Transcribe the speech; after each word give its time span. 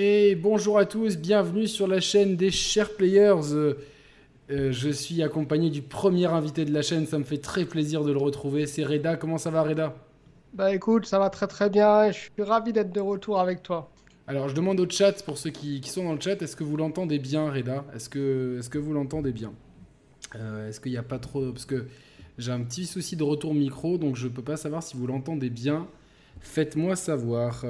Et 0.00 0.36
bonjour 0.36 0.78
à 0.78 0.86
tous, 0.86 1.16
bienvenue 1.16 1.66
sur 1.66 1.88
la 1.88 1.98
chaîne 1.98 2.36
des 2.36 2.52
chers 2.52 2.94
players. 2.94 3.52
Euh, 3.52 3.74
euh, 4.48 4.70
je 4.70 4.90
suis 4.90 5.24
accompagné 5.24 5.70
du 5.70 5.82
premier 5.82 6.26
invité 6.26 6.64
de 6.64 6.72
la 6.72 6.82
chaîne, 6.82 7.04
ça 7.04 7.18
me 7.18 7.24
fait 7.24 7.38
très 7.38 7.64
plaisir 7.64 8.04
de 8.04 8.12
le 8.12 8.18
retrouver. 8.18 8.66
C'est 8.66 8.84
Reda, 8.84 9.16
comment 9.16 9.38
ça 9.38 9.50
va 9.50 9.64
Reda? 9.64 9.96
Bah 10.54 10.72
écoute, 10.72 11.04
ça 11.04 11.18
va 11.18 11.30
très 11.30 11.48
très 11.48 11.68
bien, 11.68 12.12
je 12.12 12.16
suis 12.16 12.30
ravi 12.38 12.72
d'être 12.72 12.92
de 12.92 13.00
retour 13.00 13.40
avec 13.40 13.64
toi. 13.64 13.90
Alors 14.28 14.48
je 14.48 14.54
demande 14.54 14.78
au 14.78 14.88
chat, 14.88 15.20
pour 15.24 15.36
ceux 15.36 15.50
qui, 15.50 15.82
sont 15.82 16.04
dans 16.04 16.12
le 16.12 16.20
chat, 16.20 16.40
est-ce 16.40 16.54
que 16.54 16.62
vous 16.62 16.76
l'entendez 16.76 17.18
bien 17.18 17.50
Reda? 17.50 17.84
Est-ce 17.92 18.08
que, 18.08 18.60
est 18.60 18.70
que 18.70 18.78
vous 18.78 18.92
l'entendez 18.92 19.32
bien? 19.32 19.52
Euh, 20.36 20.68
Est-ce 20.68 20.78
qu'il 20.78 20.92
n'y 20.92 20.98
a 20.98 21.02
pas 21.02 21.18
trop... 21.18 21.50
Parce 21.50 21.66
que 21.66 21.88
j'ai 22.38 22.52
un 22.52 22.60
petit 22.60 22.86
souci 22.86 23.16
de 23.16 23.24
retour 23.24 23.52
micro, 23.52 23.98
donc 23.98 24.14
je 24.14 24.28
ne 24.28 24.32
peux 24.32 24.42
pas 24.42 24.56
savoir 24.56 24.80
si 24.80 24.96
vous 24.96 25.08
l'entendez 25.08 25.50
bien. 25.50 25.88
Faites-moi 26.38 26.94
savoir. 26.94 27.64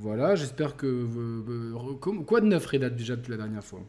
Voilà, 0.00 0.34
j'espère 0.34 0.76
que. 0.76 0.86
Euh, 0.86 1.74
euh, 1.76 2.22
quoi 2.24 2.40
de 2.40 2.46
neuf, 2.46 2.64
Reda, 2.64 2.88
déjà 2.88 3.16
depuis 3.16 3.32
la 3.32 3.36
dernière 3.36 3.62
fois? 3.62 3.80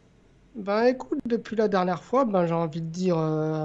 Ben 0.54 0.84
écoute, 0.84 1.18
depuis 1.24 1.56
la 1.56 1.68
dernière 1.68 2.02
fois, 2.02 2.26
ben, 2.26 2.44
j'ai 2.44 2.52
envie 2.52 2.82
de 2.82 2.86
dire. 2.86 3.16
Euh, 3.16 3.64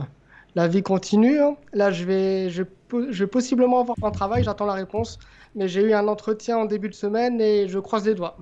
la 0.55 0.69
vie 0.69 0.81
continue. 0.81 1.39
Hein. 1.39 1.57
Là, 1.73 1.91
je 1.91 2.05
vais, 2.05 2.49
je, 2.49 2.63
vais 2.89 3.27
possiblement 3.27 3.81
avoir 3.81 3.97
un 4.01 4.11
travail, 4.11 4.45
j'attends 4.45 4.65
la 4.65 4.73
réponse. 4.73 5.19
Mais 5.55 5.67
j'ai 5.67 5.81
eu 5.81 5.91
un 5.91 6.07
entretien 6.07 6.57
en 6.57 6.65
début 6.65 6.87
de 6.87 6.93
semaine 6.93 7.41
et 7.41 7.67
je 7.67 7.79
croise 7.79 8.05
les 8.05 8.15
doigts. 8.15 8.37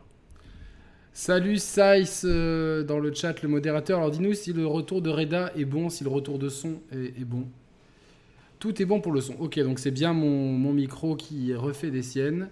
Salut 1.12 1.58
Saïs 1.58 2.24
dans 2.24 3.00
le 3.00 3.12
chat, 3.12 3.42
le 3.42 3.50
modérateur. 3.50 3.98
Alors 4.00 4.12
dis-nous 4.12 4.34
si 4.34 4.54
le 4.54 4.68
retour 4.68 5.02
de 5.02 5.10
Reda 5.10 5.52
est 5.58 5.66
bon, 5.66 5.90
si 5.90 6.04
le 6.04 6.10
retour 6.12 6.38
de 6.38 6.48
son 6.48 6.76
est, 6.92 7.20
est 7.20 7.26
bon. 7.26 7.48
Tout 8.60 8.82
est 8.82 8.86
bon 8.86 9.02
pour 9.02 9.12
le 9.12 9.22
son. 9.22 9.34
Ok, 9.40 9.60
donc 9.60 9.80
c'est 9.80 9.92
bien 9.92 10.14
mon, 10.14 10.52
mon, 10.52 10.74
micro 10.74 11.16
qui 11.16 11.54
refait 11.54 11.92
des 11.92 12.04
siennes. 12.04 12.50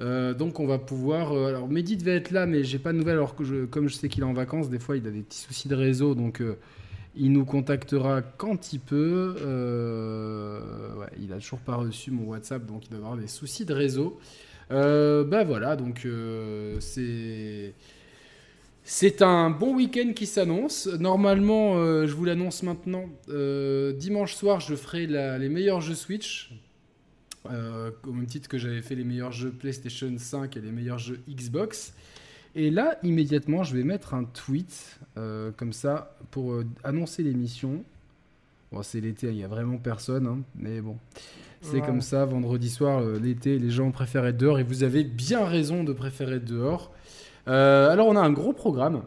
Euh, 0.00 0.34
donc 0.34 0.60
on 0.60 0.66
va 0.66 0.78
pouvoir. 0.78 1.32
Euh, 1.32 1.48
alors 1.48 1.68
Mehdi 1.68 1.96
devait 1.96 2.16
être 2.16 2.30
là, 2.30 2.46
mais 2.46 2.64
j'ai 2.64 2.78
pas 2.78 2.92
de 2.92 2.98
nouvelles. 2.98 3.14
Alors 3.14 3.34
comme 3.34 3.88
je 3.88 3.94
sais 3.94 4.08
qu'il 4.08 4.22
est 4.22 4.26
en 4.26 4.32
vacances, 4.32 4.68
des 4.68 4.78
fois 4.78 4.96
il 4.96 5.06
a 5.06 5.10
des 5.10 5.22
petits 5.22 5.40
soucis 5.40 5.68
de 5.68 5.74
réseau, 5.74 6.14
donc 6.14 6.40
euh, 6.40 6.56
il 7.14 7.32
nous 7.32 7.44
contactera 7.44 8.22
quand 8.22 8.72
il 8.72 8.80
peut. 8.80 9.36
Il 11.18 11.32
a 11.32 11.36
toujours 11.36 11.60
pas 11.60 11.76
reçu 11.76 12.10
mon 12.10 12.24
WhatsApp, 12.24 12.66
donc 12.66 12.86
il 12.86 12.90
doit 12.90 12.98
avoir 12.98 13.16
des 13.16 13.28
soucis 13.28 13.64
de 13.64 13.74
réseau. 13.74 14.18
ben 14.70 15.44
voilà, 15.44 15.76
donc. 15.76 16.06
C'est 18.88 19.20
un 19.20 19.50
bon 19.50 19.74
week-end 19.74 20.12
qui 20.14 20.26
s'annonce. 20.26 20.86
Normalement, 20.86 22.06
je 22.06 22.12
vous 22.12 22.24
l'annonce 22.26 22.62
maintenant. 22.62 23.06
dimanche 23.28 24.34
soir, 24.34 24.60
je 24.60 24.74
ferai 24.74 25.06
les 25.06 25.48
meilleurs 25.48 25.80
jeux 25.80 25.94
Switch 25.94 26.52
euh, 27.50 27.90
au 28.06 28.12
même 28.12 28.26
titre 28.26 28.48
que 28.48 28.58
j'avais 28.58 28.82
fait 28.82 28.94
les 28.94 29.04
meilleurs 29.04 29.32
jeux 29.32 29.50
PlayStation 29.50 30.12
5 30.16 30.56
et 30.56 30.60
les 30.60 30.70
meilleurs 30.70 30.98
jeux 30.98 31.20
Xbox. 31.28 31.94
Et 32.54 32.70
là, 32.70 32.98
immédiatement, 33.02 33.64
je 33.64 33.76
vais 33.76 33.84
mettre 33.84 34.14
un 34.14 34.24
tweet 34.24 34.98
euh, 35.18 35.50
comme 35.56 35.72
ça 35.72 36.16
pour 36.30 36.52
euh, 36.52 36.66
annoncer 36.84 37.22
l'émission. 37.22 37.84
Bon, 38.72 38.82
c'est 38.82 39.00
l'été, 39.00 39.28
il 39.28 39.34
n'y 39.34 39.44
a 39.44 39.48
vraiment 39.48 39.76
personne, 39.76 40.26
hein, 40.26 40.38
mais 40.54 40.80
bon, 40.80 40.96
c'est 41.60 41.80
comme 41.80 42.00
ça. 42.00 42.24
Vendredi 42.24 42.68
soir, 42.68 43.00
l'été, 43.00 43.58
les 43.58 43.70
gens 43.70 43.90
préfèrent 43.90 44.26
être 44.26 44.36
dehors 44.36 44.58
et 44.58 44.62
vous 44.62 44.82
avez 44.82 45.04
bien 45.04 45.44
raison 45.44 45.84
de 45.84 45.92
préférer 45.92 46.36
être 46.36 46.44
dehors. 46.44 46.92
alors, 47.46 48.08
on 48.08 48.16
a 48.16 48.20
un 48.20 48.32
gros 48.32 48.52
programme. 48.52 49.02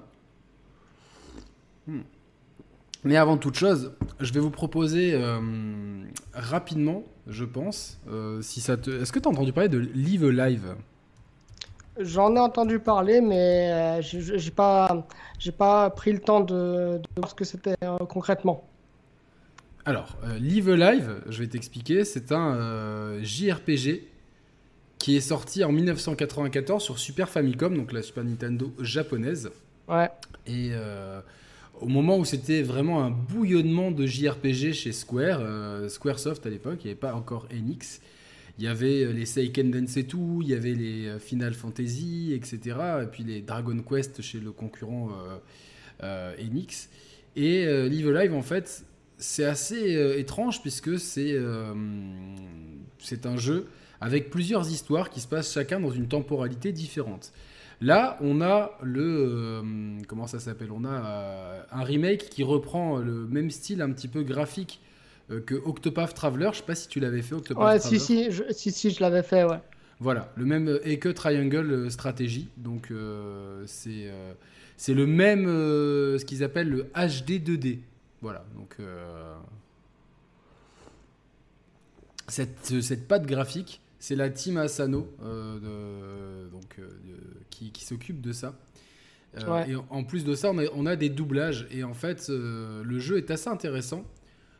Hmm. 1.87 2.01
Mais 3.03 3.17
avant 3.17 3.37
toute 3.37 3.55
chose, 3.55 3.93
je 4.19 4.31
vais 4.33 4.39
vous 4.39 4.49
proposer 4.49 5.19
rapidement 6.33 7.03
je 7.29 7.45
pense. 7.45 7.99
Euh, 8.09 8.41
si 8.41 8.61
ça 8.61 8.77
te... 8.77 8.89
Est-ce 8.89 9.11
que 9.11 9.19
tu 9.19 9.27
as 9.27 9.31
entendu 9.31 9.53
parler 9.53 9.69
de 9.69 9.77
Live 9.77 10.27
Live? 10.27 10.75
J'en 11.99 12.35
ai 12.35 12.39
entendu 12.39 12.79
parler, 12.79 13.21
mais 13.21 13.99
euh, 13.99 14.01
j'ai 14.01 14.51
pas, 14.51 15.07
j'ai 15.37 15.51
pas 15.51 15.89
pris 15.89 16.13
le 16.13 16.19
temps 16.19 16.39
de, 16.39 17.01
voir 17.17 17.29
ce 17.29 17.35
que 17.35 17.43
c'était 17.45 17.75
euh, 17.83 17.97
concrètement. 18.09 18.63
Alors, 19.85 20.17
Live 20.39 20.71
Live, 20.71 21.21
je 21.27 21.39
vais 21.39 21.47
t'expliquer, 21.47 22.05
c'est 22.05 22.31
un 22.31 23.17
JRPG 23.23 24.03
qui 24.99 25.15
est 25.15 25.21
sorti 25.21 25.63
en 25.63 25.71
1994 25.71 26.83
sur 26.83 26.99
Super 26.99 27.27
Famicom, 27.27 27.75
donc 27.75 27.91
la 27.91 28.03
Super 28.03 28.23
Nintendo 28.23 28.71
japonaise. 28.79 29.49
Ouais. 29.87 30.09
Et 30.45 30.71
au 31.81 31.87
moment 31.87 32.17
où 32.17 32.25
c'était 32.25 32.61
vraiment 32.61 33.03
un 33.03 33.09
bouillonnement 33.09 33.91
de 33.91 34.05
JRPG 34.05 34.73
chez 34.73 34.91
Square, 34.91 35.39
euh, 35.41 35.89
Squaresoft 35.89 36.45
à 36.45 36.49
l'époque, 36.49 36.79
il 36.83 36.87
n'y 36.87 36.91
avait 36.91 36.99
pas 36.99 37.13
encore 37.13 37.47
Enix. 37.51 38.01
Il 38.57 38.65
y 38.65 38.67
avait 38.67 39.03
euh, 39.03 39.11
les 39.11 39.25
Seiken 39.25 39.71
Densetsu, 39.71 40.41
il 40.41 40.49
y 40.49 40.53
avait 40.53 40.73
les 40.73 41.07
euh, 41.07 41.19
Final 41.19 41.53
Fantasy, 41.53 42.33
etc. 42.33 42.77
Et 43.03 43.05
puis 43.05 43.23
les 43.23 43.41
Dragon 43.41 43.77
Quest 43.81 44.21
chez 44.21 44.39
le 44.39 44.51
concurrent 44.51 45.09
Enix. 46.01 46.89
Et 47.35 47.65
Live 47.89 48.09
Live, 48.09 48.33
en 48.33 48.41
fait, 48.41 48.83
c'est 49.17 49.45
assez 49.45 50.17
étrange 50.17 50.61
puisque 50.61 50.99
c'est 50.99 51.37
c'est 52.99 53.25
un 53.25 53.37
jeu 53.37 53.67
avec 54.01 54.29
plusieurs 54.29 54.69
histoires 54.69 55.09
qui 55.09 55.19
se 55.19 55.27
passent 55.27 55.53
chacun 55.53 55.79
dans 55.79 55.91
une 55.91 56.07
temporalité 56.07 56.71
différente. 56.71 57.31
Là, 57.81 58.17
on 58.21 58.41
a 58.41 58.71
le. 58.81 59.01
Euh, 59.01 59.61
comment 60.07 60.27
ça 60.27 60.39
s'appelle 60.39 60.71
On 60.71 60.83
a 60.83 60.89
euh, 60.89 61.63
un 61.71 61.83
remake 61.83 62.29
qui 62.29 62.43
reprend 62.43 62.97
le 62.97 63.25
même 63.27 63.51
style 63.51 63.81
un 63.81 63.91
petit 63.91 64.09
peu 64.09 64.23
graphique 64.23 64.81
euh, 65.31 65.39
que 65.39 65.55
Octopath 65.55 66.13
Traveler. 66.13 66.49
Je 66.51 66.57
sais 66.57 66.63
pas 66.63 66.75
si 66.75 66.89
tu 66.89 66.99
l'avais 66.99 67.21
fait, 67.21 67.35
Octopath 67.35 67.63
ouais, 67.63 67.79
si, 67.79 67.99
si, 67.99 68.31
je, 68.31 68.43
si, 68.51 68.71
si, 68.71 68.91
je 68.91 68.99
l'avais 68.99 69.23
fait, 69.23 69.45
ouais. 69.45 69.59
Voilà, 70.01 70.31
le 70.35 70.45
même 70.45 70.79
et 70.83 70.99
que 70.99 71.09
Triangle 71.09 71.89
Stratégie. 71.91 72.49
Donc, 72.57 72.91
c'est 73.65 74.11
c'est 74.77 74.93
le 74.93 75.05
même, 75.05 75.45
ce 75.45 76.23
qu'ils 76.23 76.43
appellent 76.43 76.69
le 76.69 76.83
HD 76.95 77.41
2D. 77.41 77.79
Voilà, 78.21 78.45
donc. 78.55 78.77
cette, 82.27 82.81
cette 82.81 83.07
patte 83.07 83.25
graphique 83.25 83.81
c'est 83.99 84.15
la 84.15 84.29
team 84.29 84.57
Asano 84.57 85.13
euh, 85.21 86.47
donc, 86.47 86.79
euh, 86.79 86.87
qui, 87.49 87.83
s'occupe 87.83 88.21
de 88.21 88.31
ça. 88.31 88.57
Euh, 89.37 89.65
et 89.65 89.75
en 89.75 90.03
plus 90.03 90.23
de 90.23 90.33
ça, 90.33 90.51
on 90.73 90.85
a, 90.85 90.95
des 90.95 91.09
doublages. 91.09 91.67
Et 91.69 91.83
en 91.83 91.93
fait, 91.93 92.29
le 92.29 92.99
jeu 92.99 93.17
est 93.17 93.29
assez 93.29 93.49
intéressant 93.49 94.05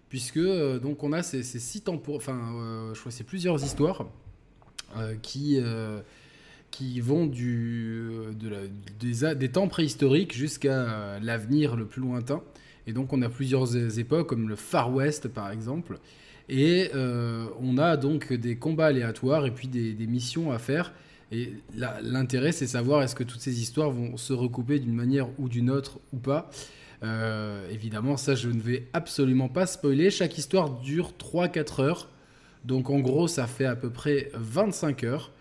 puisque 0.10 0.40
donc 0.40 1.04
on 1.04 1.14
a 1.14 1.22
ces, 1.22 1.44
ces 1.44 1.60
six 1.60 1.82
pour, 1.82 2.16
enfin, 2.16 2.92
je 2.94 3.00
crois 3.00 3.12
c'est 3.12 3.24
plusieurs 3.24 3.64
histoires 3.64 4.08
qui 5.22 5.60
qui 6.72 7.02
vont 7.02 7.26
du, 7.26 8.12
de 8.40 9.34
des, 9.34 9.50
temps 9.50 9.68
préhistoriques 9.68 10.36
jusqu'à 10.36 11.20
l'avenir 11.20 11.76
le 11.76 11.86
plus 11.86 12.02
lointain. 12.02 12.44
Et 12.86 12.94
donc 12.94 13.14
on 13.14 13.22
a 13.22 13.30
plusieurs 13.30 14.00
époques, 14.00 14.28
comme 14.28 14.50
le 14.50 14.56
Far 14.56 14.94
West 14.94 15.30
par 15.30 15.52
exemple. 15.52 16.00
Et 16.50 16.90
euh, 16.96 17.46
on 17.62 17.78
a 17.78 17.96
donc 17.96 18.34
des 18.34 18.56
combats 18.58 18.88
aléatoires 18.88 19.46
et 19.46 19.52
puis 19.52 19.68
des, 19.68 20.08
missions 20.08 20.52
à 20.52 20.58
faire. 20.58 20.92
Et 21.32 21.54
l'intérêt, 22.02 22.52
c'est 22.52 22.66
savoir 22.66 23.04
est-ce 23.04 23.14
que 23.14 23.24
toutes 23.24 23.40
ces 23.40 23.62
histoires 23.62 23.92
vont 23.92 24.18
se 24.18 24.34
recouper 24.34 24.80
d'une 24.80 24.96
manière 24.96 25.28
ou 25.38 25.48
d'une 25.48 25.70
autre 25.70 26.00
ou 26.12 26.18
pas. 26.18 26.50
Euh, 27.04 27.70
évidemment, 27.70 28.18
ça, 28.18 28.34
je 28.34 28.50
ne 28.50 28.60
vais 28.60 28.88
absolument 28.94 29.48
pas 29.48 29.68
spoiler. 29.68 30.10
Chaque 30.10 30.40
histoire 30.40 30.72
dure 30.80 31.14
3-4 31.20 31.82
heures. 31.84 32.08
Donc, 32.66 32.90
en 32.90 33.00
gros, 33.00 33.28
ça 33.28 33.46
fait 33.46 33.66
à 33.66 33.76
peu 33.76 33.92
près 33.92 34.32
25 34.34 35.04
heures. 35.04 35.32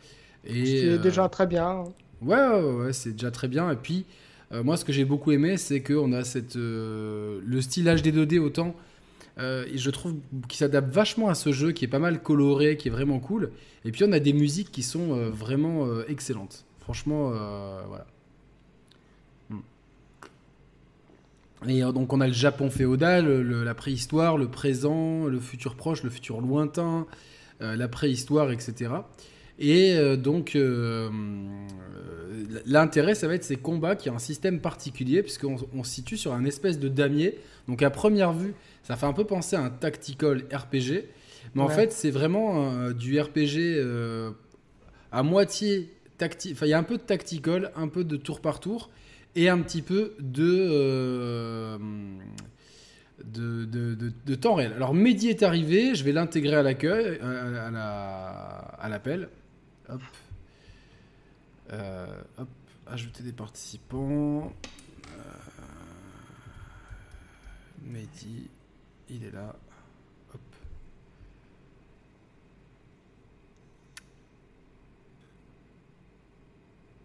Et, 0.45 0.83
c'est 0.83 0.99
déjà 0.99 1.27
très 1.31 1.47
bien. 1.47 1.85
Ouais, 2.21 2.37
ouais, 2.37 2.85
ouais 2.85 2.93
c'est 2.93 3.13
déjà 3.13 3.31
très 3.31 3.49
bien. 3.49 3.71
Et 3.71 3.77
puis, 3.77 4.05
euh, 4.53 4.63
moi, 4.63 4.77
ce 4.77 4.85
que 4.85 4.93
j'ai 4.93 5.07
beaucoup 5.07 5.33
aimé, 5.33 5.57
c'est 5.57 5.83
qu'on 5.83 6.13
a 6.13 6.23
cette, 6.23 6.55
le 6.55 7.61
style 7.61 7.87
HD 7.87 8.09
2D 8.09 8.39
autant 8.41 8.77
euh, 9.39 9.67
je 9.73 9.91
trouve 9.91 10.17
qu'il 10.49 10.59
s'adapte 10.59 10.93
vachement 10.93 11.29
à 11.29 11.35
ce 11.35 11.53
jeu 11.53 11.73
qui 11.73 11.85
est 11.85 11.89
pas 11.89 12.01
mal 12.01 12.23
coloré, 12.23 12.77
qui 12.77 12.89
est 12.89 12.91
vraiment 12.91 13.21
cool. 13.21 13.53
Et 13.85 13.93
puis 13.93 14.05
on 14.05 14.13
a 14.13 14.19
des 14.19 14.33
musiques 14.33 14.73
qui 14.73 14.83
sont 14.83 15.13
euh, 15.13 15.31
vraiment 15.31 15.87
euh, 15.87 16.05
excellentes. 16.09 16.65
Franchement, 16.81 17.31
voilà. 17.87 18.07
Hmm. 19.51 19.61
Et 21.69 21.81
donc 21.83 22.13
on 22.15 22.21
a 22.21 22.27
le 22.27 22.33
Japon 22.33 22.71
féodal, 22.71 23.43
la 23.43 23.75
préhistoire, 23.75 24.39
le 24.39 24.49
présent, 24.49 25.27
le 25.27 25.39
futur 25.39 25.75
proche, 25.77 26.03
le 26.03 26.09
futur 26.09 26.41
lointain, 26.41 27.07
la 27.61 27.89
préhistoire, 27.89 28.51
etc. 28.53 28.91
Et 29.59 30.17
donc 30.17 30.57
l'intérêt, 32.65 33.15
ça 33.15 33.29
va 33.29 33.35
être 33.35 33.45
ces 33.45 33.57
combats 33.57 33.97
qui 33.97 34.09
ont 34.09 34.15
un 34.15 34.19
système 34.21 34.61
particulier, 34.61 35.23
puisqu'on 35.23 35.57
on 35.75 35.85
se 35.85 35.91
situe 35.91 36.17
sur 36.17 36.33
un 36.33 36.47
espèce 36.47 36.79
de 36.79 36.89
damier. 36.89 37.39
Donc 37.67 37.83
à 37.83 37.91
première 37.91 38.33
vue, 38.33 38.55
ça 38.89 38.97
fait 38.97 39.05
un 39.05 39.13
peu 39.13 39.27
penser 39.27 39.55
à 39.55 39.61
un 39.61 39.69
tactical 39.69 40.45
RPG, 40.51 41.05
mais 41.55 41.61
en 41.61 41.69
fait, 41.69 41.93
c'est 41.93 42.11
vraiment 42.11 42.73
euh, 42.73 42.95
du 42.95 43.21
RPG 43.21 43.77
euh, 43.77 44.31
à 45.13 45.23
moitié 45.23 45.95
tactique. 46.17 46.53
Enfin, 46.55 46.65
il 46.65 46.71
y 46.71 46.73
a 46.73 46.79
un 46.79 46.83
peu 46.83 46.97
de 46.97 47.03
tactical, 47.03 47.71
un 47.77 47.89
peu 47.89 48.03
de 48.03 48.17
tour 48.17 48.41
par 48.41 48.61
tour, 48.61 48.89
et 49.37 49.51
un 49.51 49.59
petit 49.59 49.83
peu 49.83 50.15
de, 50.21 50.69
euh, 50.71 51.77
de, 53.27 53.67
de, 53.67 54.35
temps 54.37 54.55
réel. 54.55 54.73
Alors, 54.73 54.95
Mehdi 54.95 55.29
est 55.29 55.43
arrivé, 55.43 55.95
je 55.95 56.03
vais 56.03 56.13
l'intégrer 56.13 56.57
à 56.57 56.63
l'accueil, 56.63 57.19
à, 57.21 58.89
l'appel. 58.89 59.29
Hop. 59.91 60.01
Hop, 62.39 62.49
ajouter 62.87 63.23
des 63.23 63.33
participants. 63.33 64.51
Mehdi, 67.85 68.49
il 69.11 69.25
est 69.25 69.31
là. 69.31 69.55
Hop. 70.35 70.41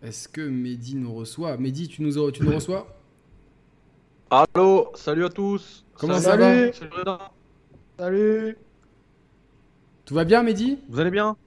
Est-ce 0.02 0.28
que 0.28 0.42
Mehdi 0.42 0.96
nous 0.96 1.14
reçoit? 1.14 1.58
Mehdi, 1.58 1.88
tu 1.88 2.02
nous, 2.02 2.32
tu 2.32 2.44
nous 2.44 2.56
reçois? 2.56 2.88
Allô, 4.30 4.92
salut 4.96 5.26
à 5.26 5.30
tous. 5.30 5.86
Comment 5.96 6.20
ça 6.20 6.36
va? 6.36 6.72
Salut. 6.72 6.74
Salut. 7.98 8.58
Tout 10.06 10.14
va 10.16 10.26
bien, 10.26 10.44
Mehdi? 10.44 10.80
Vous 10.90 11.00
allez 11.00 11.12
bien? 11.12 11.38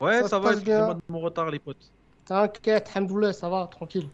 Ouais, 0.00 0.26
Ça 0.26 0.38
va, 0.38 0.52
excusez-moi 0.52 0.86
bien. 0.86 0.94
de 0.94 1.00
mon 1.08 1.20
retard, 1.20 1.50
les 1.50 1.58
potes. 1.58 1.92
T'inquiète, 2.24 2.90
Hamdoullah, 2.94 3.32
ça 3.32 3.48
va, 3.48 3.66
tranquille. 3.70 4.08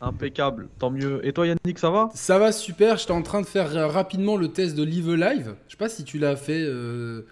Impeccable, 0.00 0.68
tant 0.78 0.90
mieux. 0.90 1.20
Et 1.26 1.32
toi, 1.32 1.46
Yannick, 1.46 1.78
ça 1.78 1.90
va? 1.90 2.08
Ça 2.14 2.38
va 2.38 2.52
super, 2.52 2.96
j'étais 2.96 3.12
en 3.12 3.22
train 3.22 3.42
de 3.42 3.46
faire 3.46 3.70
rapidement 3.92 4.36
le 4.36 4.48
test 4.48 4.74
de 4.74 4.82
Live 4.82 5.12
Live. 5.12 5.54
Je 5.66 5.72
sais 5.72 5.76
pas 5.76 5.90
si 5.90 6.04
tu 6.04 6.18
l'as 6.18 6.36
fait, 6.36 6.62
euh, 6.64 7.22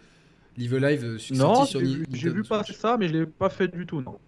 Live 0.58 0.76
Live, 0.76 1.04
euh, 1.04 1.18
sorti 1.18 1.32
Non, 1.34 1.64
sur 1.64 1.80
j'ai 1.80 1.86
vu, 1.86 2.04
j'ai 2.12 2.28
vu 2.28 2.36
Nintendo 2.40 2.48
passer 2.48 2.72
ça, 2.74 2.96
mais 2.98 3.08
je 3.08 3.14
l'ai 3.14 3.26
pas 3.26 3.48
fait 3.48 3.68
du 3.68 3.86
tout, 3.86 4.02
non. 4.02 4.18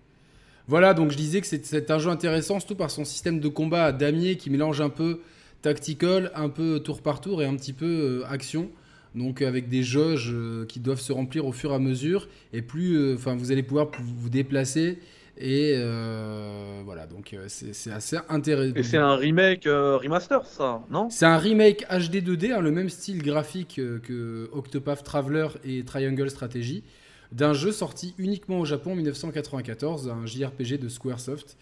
Voilà, 0.69 0.95
donc 0.95 1.11
je 1.11 1.17
disais 1.17 1.41
que 1.43 1.47
c'est- 1.47 1.91
un 1.91 1.99
jeu 1.99 2.11
intéressant, 2.11 2.61
surtout 2.61 2.77
par 2.77 2.91
son 2.91 3.05
système 3.05 3.41
de 3.41 3.49
combat 3.49 3.85
à 3.87 3.93
damier 3.93 4.37
qui 4.37 4.49
mélange 4.49 4.81
un 4.81 4.89
peu 4.89 5.21
tactical, 5.63 6.31
un 6.35 6.49
peu 6.49 6.81
tour 6.81 7.03
par 7.03 7.21
tour 7.21 7.43
et 7.43 7.45
un 7.47 7.57
petit 7.57 7.73
peu 7.75 7.87
euh, 8.23 8.27
action. 8.31 8.71
Donc 9.15 9.43
avec 9.43 9.69
des 9.69 9.83
jauges 9.83 10.31
euh, 10.33 10.65
qui 10.67 10.79
doivent 10.81 11.01
se 11.01 11.13
remplir 11.13 11.45
au 11.45 11.53
fur 11.53 11.73
et 11.73 11.75
à 11.75 11.79
mesure. 11.81 12.29
Et 12.53 12.63
plus, 12.63 13.15
enfin, 13.15 13.35
vous 13.35 13.51
allez 13.53 13.65
pouvoir 13.65 13.91
pou- 13.91 14.03
vous 14.03 14.31
déplacer. 14.31 14.99
Et 15.39 15.75
euh, 15.77 16.83
voilà, 16.85 17.07
donc 17.07 17.33
euh, 17.33 17.47
c'est 17.49 17.91
assez 17.91 18.19
intéressant. 18.29 18.75
Et 18.77 18.83
c'est 18.83 18.99
un 18.99 19.15
remake 19.15 19.67
euh, 19.67 19.97
remaster, 19.97 20.45
ça, 20.45 20.83
non? 20.91 21.09
C'est 21.09 21.25
un 21.27 21.39
remake 21.39 21.87
HD 21.89 22.17
2D, 22.17 22.53
hein, 22.53 22.61
le 22.61 22.71
même 22.71 22.89
style 22.91 23.23
graphique 23.23 23.79
euh, 23.79 23.99
que 24.01 24.51
Octopath 24.53 25.03
Traveler 25.03 25.49
et 25.65 25.83
Triangle 25.85 26.29
Strategy, 26.31 26.85
d'un 27.33 27.53
jeu 27.55 27.73
sorti 27.73 28.15
uniquement 28.19 28.59
au 28.61 28.65
Japon 28.67 28.93
en 28.93 28.97
1994, 28.97 30.09
un 30.09 30.27
JRPG 30.27 30.79
de 30.79 30.89
Squaresoft 30.89 31.57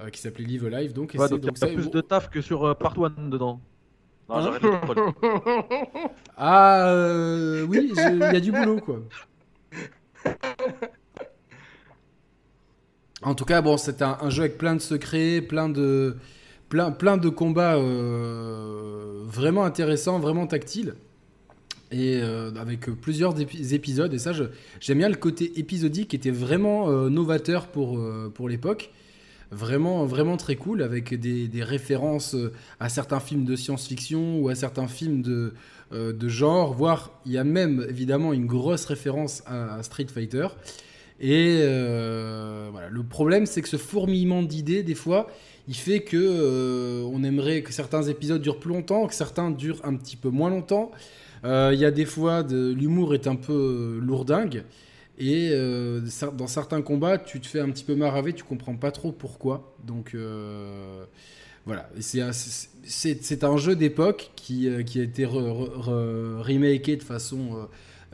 euh, 0.00 0.08
qui 0.10 0.20
s'appelait 0.20 0.44
Live 0.44 0.64
Alive. 0.72 0.92
Donc, 0.94 1.14
Ouais, 1.18 1.26
c'est- 1.26 1.30
donc 1.34 1.40
il 1.42 1.44
y 1.44 1.46
donc 1.48 1.62
a 1.62 1.66
plus 1.74 1.90
de 1.90 2.00
taf 2.00 2.30
que 2.30 2.40
sur 2.40 2.64
euh, 2.64 2.74
Part 2.74 2.94
1 2.98 3.28
dedans. 3.28 3.60
Non, 4.30 4.36
Hein 4.36 4.42
j'arrête. 4.42 4.62
Ah 6.36 6.88
euh, 6.92 7.66
oui, 7.68 7.90
il 7.94 8.18
y 8.20 8.36
a 8.36 8.40
du 8.40 8.52
boulot 8.52 8.78
quoi. 8.80 9.00
En 13.22 13.34
tout 13.34 13.44
cas, 13.44 13.62
bon, 13.62 13.76
c'est 13.76 14.02
un, 14.02 14.30
jeu 14.30 14.44
avec 14.44 14.58
plein 14.58 14.74
de 14.76 14.80
secrets, 14.80 15.40
plein 15.40 15.68
de, 15.68 16.16
plein, 16.68 16.92
plein 16.92 17.16
de 17.16 17.28
combats 17.28 17.76
euh, 17.76 19.22
vraiment 19.26 19.64
intéressants, 19.64 20.18
vraiment 20.20 20.46
tactiles. 20.46 20.94
Et 21.90 22.20
euh, 22.22 22.50
avec 22.56 22.90
plusieurs 23.00 23.38
épi- 23.40 23.74
épisodes. 23.74 24.12
Et 24.12 24.18
ça, 24.18 24.32
j'aime 24.78 24.98
bien 24.98 25.08
le 25.08 25.16
côté 25.16 25.58
épisodique 25.58 26.08
qui 26.08 26.16
était 26.16 26.30
vraiment 26.30 26.90
euh, 26.90 27.08
novateur 27.08 27.66
pour, 27.66 27.98
pour 28.34 28.48
l'époque. 28.48 28.90
Vraiment, 29.50 30.04
vraiment 30.04 30.36
très 30.36 30.56
cool, 30.56 30.82
avec 30.82 31.18
des, 31.18 31.62
références 31.62 32.36
à 32.80 32.90
certains 32.90 33.18
films 33.18 33.46
de 33.46 33.56
science-fiction 33.56 34.38
ou 34.38 34.50
à 34.50 34.54
certains 34.54 34.88
films 34.88 35.22
de, 35.22 35.54
de 35.90 36.28
genre, 36.28 36.74
voire 36.74 37.18
il 37.24 37.32
y 37.32 37.38
a 37.38 37.44
même 37.44 37.86
évidemment 37.88 38.34
une 38.34 38.44
grosse 38.44 38.84
référence 38.84 39.42
à 39.46 39.82
Street 39.82 40.08
Fighter. 40.12 40.48
Et 41.20 41.60
euh, 41.62 42.68
voilà, 42.70 42.88
le 42.90 43.02
problème 43.02 43.46
c'est 43.46 43.62
que 43.62 43.68
ce 43.68 43.76
fourmillement 43.76 44.42
d'idées, 44.42 44.82
des 44.82 44.94
fois, 44.94 45.28
il 45.66 45.74
fait 45.74 46.00
que 46.00 46.16
euh, 46.16 47.02
on 47.12 47.22
aimerait 47.24 47.62
que 47.62 47.72
certains 47.72 48.02
épisodes 48.04 48.40
durent 48.40 48.60
plus 48.60 48.70
longtemps, 48.72 49.06
que 49.06 49.14
certains 49.14 49.50
durent 49.50 49.80
un 49.84 49.96
petit 49.96 50.16
peu 50.16 50.30
moins 50.30 50.50
longtemps. 50.50 50.90
Euh, 51.44 51.70
Il 51.74 51.80
y 51.80 51.84
a 51.84 51.90
des 51.90 52.04
fois, 52.06 52.42
l'humour 52.50 53.14
est 53.14 53.26
un 53.26 53.36
peu 53.36 53.98
lourdingue. 54.02 54.64
Et 55.20 55.50
dans 56.36 56.46
certains 56.46 56.80
combats, 56.82 57.18
tu 57.18 57.40
te 57.40 57.46
fais 57.48 57.58
un 57.60 57.70
petit 57.70 57.82
peu 57.84 57.96
maraver, 57.96 58.32
tu 58.34 58.44
comprends 58.44 58.76
pas 58.76 58.92
trop 58.92 59.10
pourquoi. 59.12 59.74
Donc 59.84 60.14
voilà, 61.66 61.90
c'est 62.00 62.20
un- 62.22 62.32
jeu 63.56 63.76
d'époque 63.76 64.30
qui, 64.36 64.68
a 64.68 65.02
été 65.02 65.24
re- 65.26 65.30
re- 65.32 65.76
re- 65.76 66.40
remaké 66.40 66.96
de 66.96 67.02
façon 67.02 67.68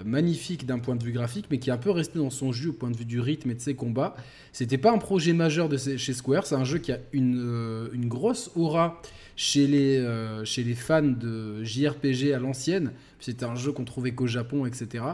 magnifique 0.05 0.67
d'un 0.67 0.79
point 0.79 0.97
de 0.97 1.05
vue 1.05 1.13
graphique, 1.13 1.47
mais 1.51 1.59
qui 1.59 1.71
est 1.71 1.73
un 1.73 1.77
peu 1.79 1.91
resté 1.91 2.19
dans 2.19 2.31
son 2.31 2.51
jus 2.53 2.69
au 2.69 2.73
point 2.73 2.91
de 2.91 2.97
vue 2.97 3.05
du 3.05 3.21
rythme 3.21 3.51
et 3.51 3.55
de 3.55 3.61
ses 3.61 3.75
combats. 3.75 4.17
C'était 4.53 4.79
pas 4.79 4.91
un 4.93 4.99
projet 4.99 5.33
majeur 5.33 5.69
de 5.69 5.77
chez 5.77 6.13
Square, 6.13 6.47
c'est 6.47 6.57
un 6.57 6.65
jeu 6.65 6.79
qui 6.79 6.91
a 6.91 6.99
une, 7.13 7.39
euh, 7.39 7.89
une 7.93 8.09
grosse 8.09 8.51
aura 8.57 9.01
chez 9.37 9.67
les, 9.67 9.97
euh, 9.99 10.45
chez 10.45 10.65
les 10.65 10.75
fans 10.75 11.03
de 11.03 11.63
JRPG 11.63 12.33
à 12.33 12.39
l'ancienne. 12.41 12.93
C'était 13.21 13.45
un 13.45 13.55
jeu 13.55 13.71
qu'on 13.73 13.85
trouvait 13.85 14.13
qu'au 14.13 14.27
Japon, 14.27 14.67
etc. 14.67 15.05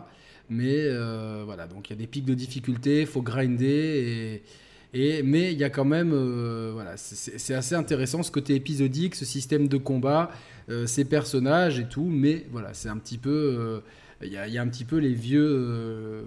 Mais 0.48 0.76
euh, 0.78 1.42
voilà, 1.44 1.66
donc 1.66 1.88
il 1.88 1.92
y 1.92 1.96
a 1.96 1.98
des 1.98 2.06
pics 2.06 2.24
de 2.24 2.34
difficulté, 2.34 3.04
faut 3.06 3.22
grinder 3.22 4.42
et, 4.92 5.22
mais 5.22 5.52
il 5.52 5.58
y 5.58 5.62
a 5.64 5.70
quand 5.70 5.84
même 5.84 6.10
voilà, 6.72 6.96
c'est- 6.96 7.54
assez 7.54 7.74
intéressant 7.76 8.22
ce 8.24 8.30
côté 8.32 8.56
épisodique, 8.56 9.14
ce 9.14 9.24
système 9.24 9.68
de 9.68 9.76
combat, 9.76 10.32
ces 10.86 11.04
personnages 11.04 11.78
et 11.78 11.84
tout. 11.84 12.08
Mais 12.10 12.46
voilà, 12.50 12.74
c'est 12.74 12.88
un 12.88 12.96
petit 12.96 13.16
peu 13.18 13.80
il 14.22 14.32
y, 14.32 14.36
a, 14.58 14.62
un 14.62 14.68
petit 14.68 14.84
peu 14.84 14.96
les 14.98 15.14
vieux 15.14 15.46
euh, 15.48 16.22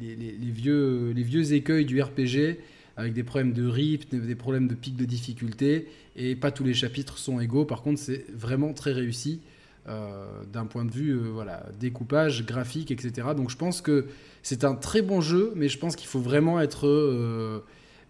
les, 0.00 0.14
vieux 0.50 1.12
les 1.14 1.22
vieux 1.22 1.52
écueils 1.52 1.84
du 1.84 2.00
RPG 2.00 2.58
avec 2.96 3.12
des 3.12 3.22
problèmes 3.24 3.52
de 3.52 3.66
rythme, 3.66 4.20
des 4.20 4.34
problèmes 4.34 4.68
de 4.68 4.74
pics 4.74 4.96
de 4.96 5.04
difficulté 5.04 5.88
et 6.16 6.34
pas 6.36 6.50
tous 6.50 6.64
les 6.64 6.74
chapitres 6.74 7.18
sont 7.18 7.38
égaux. 7.40 7.64
Par 7.64 7.82
contre, 7.82 8.00
c'est 8.00 8.24
vraiment 8.34 8.72
très 8.72 8.92
réussi. 8.92 9.40
euh, 9.88 10.42
d'un 10.52 10.66
point 10.66 10.84
de 10.84 10.90
vue 10.90 11.12
euh, 11.12 11.30
voilà, 11.32 11.66
découpage, 11.80 12.44
graphique, 12.44 12.90
etc. 12.90 13.28
Donc 13.36 13.50
je 13.50 13.56
pense 13.56 13.80
que 13.80 14.06
c'est 14.42 14.64
un 14.64 14.74
très 14.74 15.00
bon 15.02 15.20
jeu, 15.20 15.52
mais 15.56 15.68
je 15.68 15.78
pense 15.78 15.96
qu'il 15.96 16.08
faut 16.08 16.20
vraiment 16.20 16.60
être, 16.60 17.62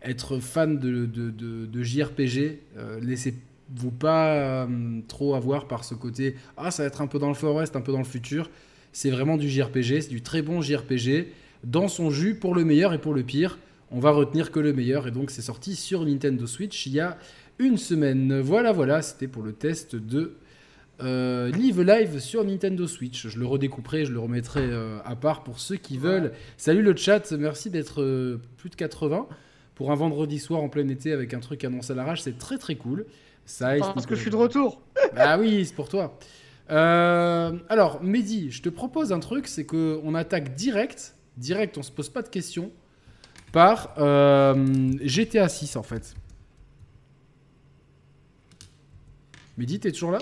être 0.03 0.39
fan 0.39 0.79
de, 0.79 1.07
de, 1.07 1.31
de- 1.31 1.67
de 1.67 1.83
JRPG. 1.83 2.59
Laissez-vous 3.03 3.91
pas 3.91 4.67
trop 5.09 5.35
avoir 5.35 5.69
par 5.69 5.85
ce 5.85 5.95
côté 5.95 6.35
Ah, 6.57 6.71
ça 6.71 6.83
va 6.83 6.87
être 6.89 7.01
un 7.01 7.07
peu 7.07 7.19
dans 7.19 7.29
le 7.29 7.35
Far-West, 7.35 7.77
un 7.77 7.81
peu 7.81 7.93
dans 7.93 7.99
le 7.99 8.05
futur. 8.05 8.51
C'est 8.93 9.11
vraiment 9.11 9.37
du 9.37 9.49
JRPG, 9.49 10.03
c'est 10.03 10.09
du 10.09 10.23
très 10.23 10.43
bon 10.43 10.61
JRPG, 10.61 11.29
dans 11.65 11.89
son 11.89 12.11
jus 12.11 12.35
pour 12.35 12.55
le 12.55 12.65
meilleur 12.65 12.93
et 12.93 12.99
pour 12.99 13.15
le 13.15 13.23
pire. 13.23 13.59
On 13.91 14.01
va 14.01 14.11
retenir 14.11 14.51
que 14.51 14.61
le 14.61 14.73
meilleur, 14.73 15.07
et 15.07 15.11
donc 15.11 15.31
c'est 15.31 15.43
sorti 15.43 15.75
sur 15.75 16.05
Nintendo 16.05 16.47
Switch 16.47 16.87
il 16.87 16.93
y 16.93 17.01
a 17.01 17.19
une 17.59 17.79
semaine. 17.79 18.41
Voilà, 18.41 18.73
voilà, 18.73 19.03
c'était 19.03 19.29
pour 19.29 19.43
le 19.43 19.53
test 19.53 19.97
de 19.97 20.37
euh, 21.01 21.51
Live 21.53 21.81
Live 21.81 22.19
sur 22.19 22.45
Nintendo 22.45 22.87
Switch. 22.87 23.29
Je 23.29 23.39
le 23.39 23.47
redécouperai, 23.47 24.05
je 24.05 24.13
le 24.13 24.19
remettrai 24.19 24.63
euh, 24.63 24.99
à 25.05 25.17
part 25.17 25.43
pour 25.43 25.61
ceux 25.61 25.77
qui 25.77 25.97
veulent. 25.97 26.33
Salut 26.57 26.83
le 26.83 26.95
chat, 26.97 27.33
merci 27.33 27.71
d'être 27.71 28.03
euh, 28.03 28.41
plus 28.57 28.71
de 28.71 28.77
80 28.77 29.27
pour 29.75 29.93
un 29.93 29.95
vendredi 29.95 30.41
soir 30.41 30.61
en 30.61 30.69
plein 30.69 30.89
été 30.89 31.13
avec 31.13 31.35
un 31.35 31.39
truc 31.39 31.63
annoncé 31.63 31.93
à 31.93 31.97
l'arrache, 31.97 32.21
c'est 32.23 32.37
très 32.37 32.59
très 32.59 32.75
cool. 32.75 33.07
Ça, 33.47 33.77
Parce 33.79 34.07
que 34.07 34.17
je 34.17 34.21
suis 34.21 34.31
de 34.31 34.37
retour. 34.37 34.83
Ah 35.17 35.39
oui, 35.39 35.65
c'est 35.65 35.75
pour 35.75 35.89
toi. 35.89 36.19
Euh, 36.71 37.59
alors, 37.69 38.03
Mehdi, 38.03 38.51
je 38.51 38.63
te 38.63 38.69
propose 38.69 39.13
un 39.13 39.21
truc, 39.21 39.49
c'est 39.49 39.65
que 39.65 40.01
on 40.05 40.15
attaque 40.15 40.55
direct, 40.55 41.15
direct, 41.37 41.79
on 41.79 41.83
se 41.83 41.91
pose 41.91 42.09
pas 42.11 42.23
de 42.23 42.29
questions, 42.29 42.71
par 43.53 43.95
euh, 43.99 44.93
GTA 45.03 45.49
6 45.49 45.77
en 45.77 45.83
fait. 45.83 46.15
Mehdi, 49.57 49.81
t'es 49.81 49.93
toujours 49.93 50.13
là? 50.13 50.19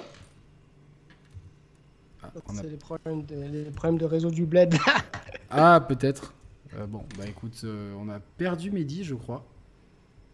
Ah, 2.23 2.29
a- 2.35 2.53
C'est 2.55 2.71
les 2.71 2.77
problèmes, 2.77 3.25
de, 3.25 3.35
les 3.37 3.71
problèmes 3.71 3.99
de 3.99 4.05
réseau 4.07 4.31
du 4.31 4.47
bled. 4.47 4.75
Ah, 5.49 5.81
peut-être. 5.87 6.35
Euh, 6.77 6.87
bon, 6.87 7.05
bah 7.17 7.25
écoute, 7.29 7.65
on 7.65 8.09
a 8.09 8.19
perdu 8.19 8.73
Mehdi, 8.73 9.05
je 9.05 9.15
crois. 9.15 9.47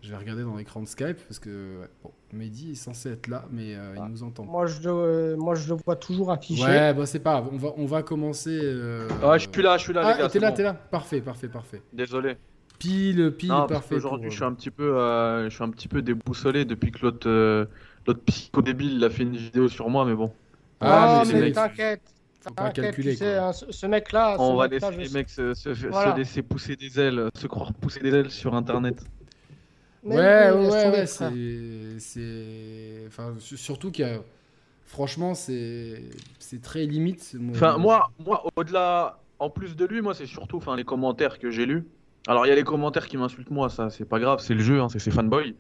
Je 0.03 0.11
vais 0.11 0.17
regarder 0.17 0.43
dans 0.43 0.57
l'écran 0.57 0.81
de 0.83 0.89
Skype 0.89 1.19
parce 1.29 1.39
que 1.39 1.81
ouais, 1.81 1.89
bon, 2.03 2.11
Mehdi 2.33 2.73
est 2.73 2.75
censé 2.75 3.11
être 3.13 3.29
là, 3.29 3.45
mais 3.53 3.77
euh, 3.77 3.95
Ah. 3.99 4.05
il 4.07 4.11
nous 4.13 4.23
entend 4.25 4.45
moi, 4.45 4.67
je 4.67 4.81
le, 4.83 4.91
euh, 4.91 5.37
moi, 5.37 5.55
je 5.55 5.69
le 5.73 5.77
vois 5.85 5.95
toujours 5.95 6.33
affiché. 6.33 6.65
Ouais, 6.65 6.93
bah 6.93 7.07
c'est 7.07 7.21
pas 7.21 7.41
grave. 7.41 7.51
On 7.53 7.57
va, 7.57 7.69
on 7.77 7.87
va 7.87 8.03
commencer. 8.03 8.59
euh, 8.63 9.09
Ah, 9.23 9.39
je 9.39 9.47
suis 9.49 9.63
là, 9.63 9.77
je 9.77 9.85
suis 9.85 9.93
là, 9.93 10.03
Ah, 10.05 10.13
les 10.15 10.19
gars. 10.23 10.29
t'es 10.29 10.41
là, 10.41 10.51
bon. 10.51 10.57
t'es 10.57 10.63
là. 10.65 10.75
Parfait, 10.75 11.21
parfait, 11.21 11.47
parfait. 11.49 11.83
Désolé. 11.93 12.37
Pile, 12.81 13.31
pile, 13.39 13.51
Non, 13.51 13.69
parfait. 13.69 13.95
qu'aujourd'hui, 13.95 14.27
pour, 14.27 14.31
je 14.33 14.37
suis 14.37 14.45
un 14.45 14.55
petit 14.55 14.73
peu, 14.73 14.97
euh, 14.99 15.49
je 15.49 15.55
suis 15.55 15.63
un 15.63 15.71
petit 15.71 15.87
peu 15.87 16.03
déboussolé 16.03 16.65
depuis 16.65 16.91
que 16.91 16.99
l'autre, 17.03 17.29
euh, 17.29 17.67
l'autre 18.09 18.23
psycho 18.27 18.61
débile, 18.61 18.95
il 18.95 19.05
a 19.05 19.11
fait 19.11 19.23
une 19.23 19.37
vidéo 19.37 19.69
sur 19.69 19.89
moi, 19.89 20.05
mais 20.05 20.15
bon. 20.17 20.33
Ah, 20.81 21.21
Ah, 21.21 21.23
mais 21.25 21.33
mais 21.35 21.39
les 21.39 21.45
mecs, 21.47 21.55
t'inquiète. 21.55 22.03
faut 22.41 22.53
pas 22.55 22.71
calculer, 22.71 23.13
tu 23.13 23.19
sais, 23.19 23.37
hein, 23.37 23.53
ce, 23.53 23.71
ce 23.71 23.87
mec-là. 23.87 24.35
On 24.41 24.51
ce 24.51 24.57
va 24.57 24.69
mec-là, 24.69 24.91
laisser 24.91 25.01
je 25.05 25.09
les 25.09 25.15
mecs 25.17 25.31
se, 25.31 25.55
se- 25.55 26.17
laisser 26.17 26.43
pousser 26.43 26.75
des 26.75 26.99
ailes, 26.99 27.31
se 27.37 27.47
croire 27.47 27.73
pousser 27.73 28.01
des 28.01 28.13
ailes 28.13 28.31
sur 28.33 28.53
Internet. 28.57 29.05
Mais 30.05 30.17
Ouais, 30.17 30.51
oui, 30.53 30.67
ouais, 30.67 30.89
ouais, 30.91 31.07
c'est, 31.07 31.99
c'est, 32.01 33.05
enfin, 33.07 33.35
su- 33.39 33.57
surtout 33.57 33.91
qu'il 33.91 34.05
y 34.05 34.09
a, 34.09 34.21
franchement, 34.85 35.35
c'est, 35.35 36.03
c'est 36.39 36.61
très 36.61 36.87
limite. 36.87 37.37
Enfin, 37.55 37.79
moi, 37.79 38.11
moi, 38.25 38.43
au-delà, 38.57 39.19
en 39.39 39.49
plus 39.51 39.77
de 39.77 39.85
lui, 39.85 40.01
moi, 40.03 40.15
c'est 40.15 40.27
surtout, 40.27 40.57
enfin, 40.57 40.77
les 40.77 40.85
commentaires 40.85 41.39
que 41.39 41.51
j'ai 41.51 41.67
lus. 41.67 41.85
Alors, 42.27 42.47
il 42.47 42.49
y 42.49 42.53
a 42.53 42.57
les 42.57 42.65
commentaires 42.65 43.07
qui 43.07 43.17
m'insultent 43.17 43.51
moi, 43.51 43.69
ça, 43.69 43.91
c'est 43.91 44.05
pas 44.05 44.19
grave, 44.21 44.41
c'est 44.41 44.55
le 44.55 44.61
jeu, 44.63 44.81
hein, 44.81 44.89
c'est 44.89 44.99
ses 44.99 45.11
fanboys. 45.11 45.55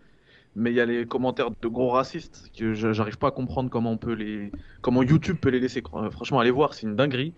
Mais 0.57 0.71
il 0.71 0.77
y 0.77 0.81
a 0.81 0.87
les 0.87 1.07
commentaires 1.07 1.51
de 1.51 1.69
gros 1.69 1.91
racistes 1.91 2.51
que 2.59 2.75
je- 2.75 2.93
j'arrive 2.93 3.19
pas 3.19 3.29
à 3.29 3.31
comprendre 3.31 3.71
comment 3.71 3.93
on 3.93 3.97
peut 3.97 4.13
les, 4.13 4.53
comment 4.83 5.03
YouTube 5.03 5.39
peut 5.41 5.49
les 5.51 5.61
laisser. 5.61 5.83
Euh, 5.95 6.11
Franchement, 6.11 6.41
allez 6.41 6.51
voir, 6.51 6.75
c'est 6.75 6.83
une 6.87 6.97
dinguerie. 6.97 7.35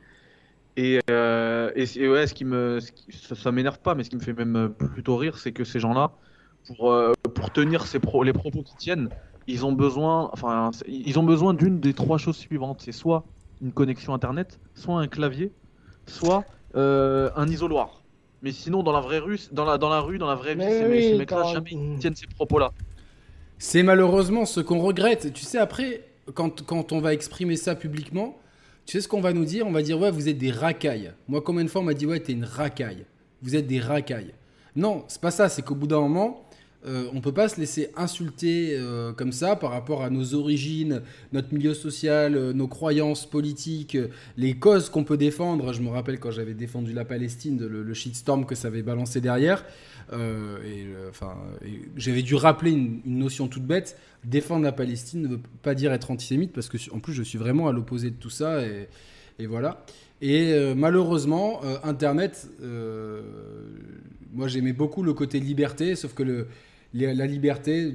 Et, 0.76 0.99
euh, 1.11 1.70
et, 1.76 2.08
ouais, 2.08 2.26
ce 2.26 2.34
qui 2.34 2.44
me, 2.44 2.80
ce 2.80 2.90
qui- 2.92 3.12
ça, 3.12 3.34
ça 3.37 3.52
m'énerve 3.52 3.78
pas, 3.80 3.94
mais 3.94 4.04
ce 4.04 4.11
qui 4.11 4.16
me 4.16 4.20
fait 4.23 4.32
même 4.32 4.56
euh, 4.56 4.68
plutôt 4.68 5.16
rire, 5.16 5.38
c'est 5.38 5.52
que 5.52 5.64
ces 5.64 5.78
gens-là, 5.80 6.12
pour, 6.66 6.92
euh, 6.92 7.12
pour 7.35 7.50
tenir 7.50 7.87
ces 7.87 7.99
pro- 7.99 8.23
les 8.23 8.33
propos 8.33 8.62
qui 8.62 8.76
tiennent, 8.76 9.09
ils 9.47 9.64
ont 9.64 9.73
besoin, 9.73 10.30
enfin, 10.33 10.71
ils 10.87 11.18
ont 11.18 11.23
besoin 11.23 11.54
d'une 11.54 11.80
des 11.80 11.92
trois 11.94 12.18
choses 12.18 12.37
suivantes. 12.37 12.80
C'est 12.83 12.92
soit 12.92 13.25
une 13.62 13.73
connexion 13.73 14.14
internet, 14.14 14.59
soit 14.75 14.99
un 14.99 15.06
clavier, 15.06 15.52
soit 16.06 16.44
euh, 16.76 17.30
un 17.37 17.49
isoloir. 17.49 18.02
Mais 18.42 18.52
sinon, 18.52 18.83
dans 18.83 18.92
la 18.92 19.00
vraie 19.00 19.18
rue, 19.18 19.38
dans 19.52 19.64
la, 19.64 19.78
dans 19.78 19.88
la 19.88 20.00
rue, 20.00 20.18
dans 20.18 20.26
la 20.26 20.35
vraie 20.35 20.54
vie, 20.54 20.64
Mais 20.64 20.78
ces, 20.78 20.87
oui, 20.87 21.02
ces 21.02 21.18
mecs-là, 21.18 21.44
jamais 21.52 21.71
ils 21.73 21.99
tiennent 21.99 22.14
ces 22.14 22.26
propos-là. 22.26 22.73
C'est 23.59 23.83
malheureusement 23.83 24.44
ce 24.44 24.61
qu'on 24.61 24.80
regrette. 24.80 25.33
Tu 25.33 25.44
sais, 25.44 25.59
après, 25.59 26.04
quand, 26.35 26.62
quand 26.64 26.92
on 26.92 27.00
va 27.00 27.14
exprimer 27.14 27.56
ça 27.56 27.75
publiquement, 27.75 28.37
tu 28.85 28.92
sais 28.92 29.00
ce 29.00 29.09
qu'on 29.09 29.23
va 29.23 29.33
nous 29.33 29.47
dire? 29.47 29.66
On 29.66 29.73
va 29.73 29.80
dire, 29.80 29.99
ouais, 29.99 30.11
vous 30.11 30.28
êtes 30.28 30.37
des 30.37 30.50
racailles. 30.50 31.12
Moi, 31.28 31.40
combien 31.40 31.64
de 31.64 31.71
fois 31.71 31.80
on 31.80 31.85
m'a 31.85 31.94
dit, 31.94 32.04
ouais, 32.04 32.21
t'es 32.21 32.33
une 32.33 32.44
racaille. 32.44 33.06
Vous 33.40 33.56
êtes 33.56 33.66
des 33.66 33.80
racailles. 33.80 34.35
Non, 34.76 35.04
c'est 35.09 35.21
pas 35.21 35.30
ça. 35.30 35.49
C'est 35.49 35.62
qu'au 35.62 35.75
bout 35.75 35.87
d'un 35.87 36.00
moment, 36.00 36.43
euh, 36.86 37.08
on 37.14 37.20
peut 37.22 37.32
pas 37.32 37.48
se 37.48 37.58
laisser 37.58 37.90
insulter 37.96 38.76
euh, 38.76 39.12
comme 39.12 39.32
ça 39.32 39.56
par 39.56 39.70
rapport 39.70 40.02
à 40.02 40.10
nos 40.10 40.34
origines, 40.34 41.00
notre 41.32 41.54
milieu 41.54 41.72
social, 41.72 42.36
euh, 42.36 42.52
nos 42.52 42.68
croyances 42.68 43.24
politiques, 43.24 43.94
euh, 43.94 44.08
les 44.36 44.58
causes 44.58 44.90
qu'on 44.90 45.04
peut 45.04 45.16
défendre. 45.16 45.72
Je 45.72 45.80
me 45.80 45.88
rappelle 45.88 46.18
quand 46.18 46.30
j'avais 46.30 46.52
défendu 46.52 46.92
la 46.92 47.06
Palestine, 47.06 47.58
le, 47.58 47.82
le 47.82 47.94
shitstorm 47.94 48.44
que 48.44 48.54
ça 48.54 48.68
avait 48.68 48.82
balancé 48.82 49.20
derrière. 49.20 49.64
Enfin, 51.08 51.34
j'avais 51.96 52.22
dû 52.22 52.34
rappeler 52.34 52.72
une, 52.72 53.00
notion 53.06 53.48
toute 53.48 53.64
bête. 53.64 53.98
Défendre 54.24 54.62
la 54.62 54.72
Palestine 54.72 55.22
ne 55.22 55.28
veut 55.28 55.40
pas 55.62 55.74
dire 55.74 55.92
être 55.92 56.10
antisémite 56.10 56.52
parce 56.52 56.68
que 56.68 56.76
en 56.92 56.98
plus 56.98 57.14
je 57.14 57.22
suis 57.22 57.38
vraiment 57.38 57.68
à 57.68 57.72
l'opposé 57.72 58.10
de 58.10 58.16
tout 58.16 58.30
ça 58.30 58.60
et, 58.62 59.46
voilà. 59.46 59.84
Et 60.20 60.54
malheureusement, 60.76 61.62
Internet, 61.82 62.48
moi 64.32 64.46
j'aimais 64.46 64.74
beaucoup 64.74 65.02
le 65.02 65.14
côté 65.14 65.40
liberté, 65.40 65.96
sauf 65.96 66.12
que 66.14 66.22
le, 66.22 66.46
la 66.94 67.26
liberté 67.26 67.94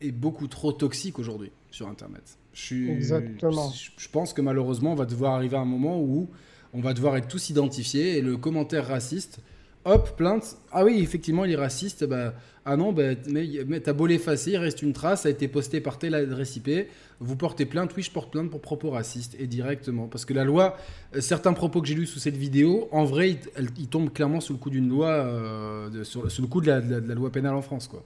est 0.00 0.12
beaucoup 0.12 0.46
trop 0.46 0.72
toxique 0.72 1.18
aujourd'hui 1.18 1.50
sur 1.70 1.88
Internet. 1.88 2.22
Je, 2.52 2.60
suis- 2.62 2.90
Exactement. 2.90 3.70
Je, 3.70 3.90
je 3.96 4.08
pense 4.08 4.32
que 4.32 4.40
malheureusement, 4.42 4.92
on 4.92 4.96
va 4.96 5.06
devoir 5.06 5.34
arriver 5.34 5.56
à 5.56 5.60
un 5.60 5.64
moment 5.64 6.00
où 6.00 6.28
on 6.72 6.80
va 6.80 6.94
devoir 6.94 7.16
être 7.16 7.28
tous 7.28 7.50
identifiés 7.50 8.18
et 8.18 8.20
le 8.22 8.36
commentaire 8.36 8.86
raciste, 8.88 9.40
hop, 9.84 10.16
plainte. 10.16 10.56
Ah 10.72 10.84
oui, 10.84 11.00
effectivement, 11.00 11.44
il 11.44 11.52
est 11.52 11.56
raciste. 11.56 12.04
Bah, 12.04 12.34
ah 12.66 12.76
non, 12.76 12.92
bah, 12.92 13.14
mais, 13.28 13.80
t'as 13.80 13.92
beau 13.92 14.06
l'effacer, 14.06 14.52
il 14.52 14.56
reste 14.58 14.82
une 14.82 14.92
trace, 14.92 15.22
ça 15.22 15.28
a 15.28 15.30
été 15.30 15.48
posté 15.48 15.80
par 15.80 15.98
telle 15.98 16.14
adresse 16.14 16.56
IP. 16.56 16.88
Vous 17.18 17.36
portez 17.36 17.66
plainte, 17.66 17.92
oui, 17.96 18.02
je 18.02 18.10
porte 18.10 18.30
plainte 18.30 18.50
pour 18.50 18.60
propos 18.60 18.90
racistes 18.90 19.34
et 19.38 19.46
directement. 19.46 20.08
Parce 20.08 20.24
que 20.24 20.34
la 20.34 20.44
loi, 20.44 20.76
euh, 21.16 21.20
certains 21.20 21.52
propos 21.52 21.80
que 21.80 21.88
j'ai 21.88 21.94
lus 21.94 22.06
sous 22.06 22.18
cette 22.18 22.36
vidéo, 22.36 22.88
en 22.92 23.04
vrai, 23.04 23.38
ils, 23.78 23.88
tombent 23.88 24.12
clairement 24.12 24.40
sous 24.40 24.52
le 24.52 24.58
coup 24.58 24.70
d'une 24.70 24.88
loi, 24.88 25.08
euh, 25.08 25.90
de- 25.90 26.04
sous 26.04 26.22
le 26.22 26.46
coup 26.46 26.60
de 26.60 26.66
la, 26.66 26.80
loi 27.14 27.30
pénale 27.30 27.54
en 27.54 27.62
France, 27.62 27.88
quoi. 27.88 28.04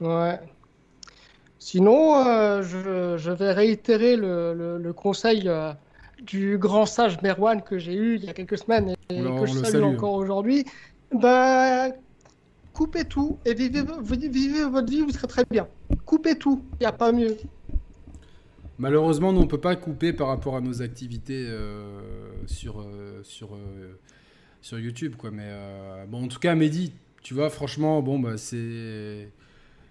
Ouais. 0.00 0.38
Sinon, 1.58 2.16
euh, 2.16 2.62
je, 2.62 3.30
vais 3.30 3.52
réitérer 3.52 4.16
le, 4.16 4.92
conseil 4.92 5.50
du 6.22 6.58
grand 6.58 6.86
sage 6.86 7.20
Merwan 7.22 7.62
que 7.62 7.78
j'ai 7.78 7.94
eu 7.94 8.16
il 8.16 8.24
y 8.24 8.28
a 8.28 8.32
quelques 8.32 8.58
semaines 8.58 8.94
et 9.10 9.22
que 9.22 9.46
je 9.46 9.52
salue 9.52 9.64
salue. 9.66 9.84
encore 9.84 10.14
aujourd'hui. 10.14 10.64
Bah, 11.12 11.88
coupez 12.72 13.04
tout 13.04 13.38
et 13.44 13.54
vivez, 13.54 13.82
vo- 13.82 14.00
vivez 14.02 14.64
votre 14.64 14.90
vie, 14.90 15.02
vous 15.02 15.10
serez 15.10 15.26
très 15.28 15.44
bien. 15.50 15.68
Coupez 16.04 16.36
tout, 16.36 16.62
il 16.74 16.78
n'y 16.80 16.86
a 16.86 16.92
pas 16.92 17.12
mieux. 17.12 17.36
Malheureusement, 18.78 19.32
nous, 19.32 19.40
on 19.40 19.46
peut 19.46 19.60
pas 19.60 19.74
couper 19.76 20.12
par 20.12 20.28
rapport 20.28 20.56
à 20.56 20.60
nos 20.60 20.82
activités 20.82 21.46
euh, 21.48 22.00
sur, 22.46 22.80
euh, 22.80 23.20
sur, 23.22 23.54
euh, 23.54 23.98
sur 24.60 24.78
YouTube, 24.78 25.16
quoi. 25.16 25.30
Mais 25.30 25.50
bon, 26.08 26.24
en 26.24 26.28
tout 26.28 26.38
cas, 26.38 26.54
Mehdi, 26.54 26.92
tu 27.22 27.32
vois, 27.34 27.48
franchement, 27.48 28.02
bon, 28.02 28.18
bah, 28.18 28.36
c'est. 28.36 29.30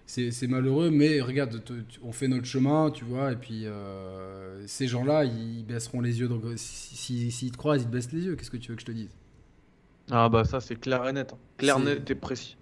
C'est 0.06 0.46
malheureux, 0.46 0.90
mais 0.90 1.20
regarde, 1.20 1.60
on 2.02 2.12
fait 2.12 2.28
notre 2.28 2.46
chemin, 2.46 2.90
tu 2.92 3.04
vois, 3.04 3.32
et 3.32 3.36
puis 3.36 3.66
euh, 3.66 4.62
ces 4.66 4.86
gens-là, 4.86 5.24
ils 5.24 5.64
baisseront 5.64 6.00
les 6.00 6.20
yeux. 6.20 6.28
Donc, 6.28 6.42
si- 6.56 6.96
si- 6.96 7.30
s'ils 7.32 7.50
te 7.50 7.56
croisent, 7.56 7.82
ils 7.82 7.86
te 7.86 7.92
baissent 7.92 8.12
les 8.12 8.22
yeux. 8.24 8.36
Qu'est-ce 8.36 8.50
que 8.50 8.56
tu 8.56 8.70
veux 8.70 8.76
que 8.76 8.82
je 8.82 8.86
te 8.86 8.92
dise? 8.92 9.10
Ah 10.10 10.28
bah 10.28 10.44
ça, 10.44 10.60
c'est 10.60 10.76
clair 10.76 11.06
et 11.08 11.12
net. 11.12 11.32
hein. 11.32 11.38
Clair, 11.58 11.80
net 11.80 12.08
et 12.08 12.14
précis. 12.14 12.56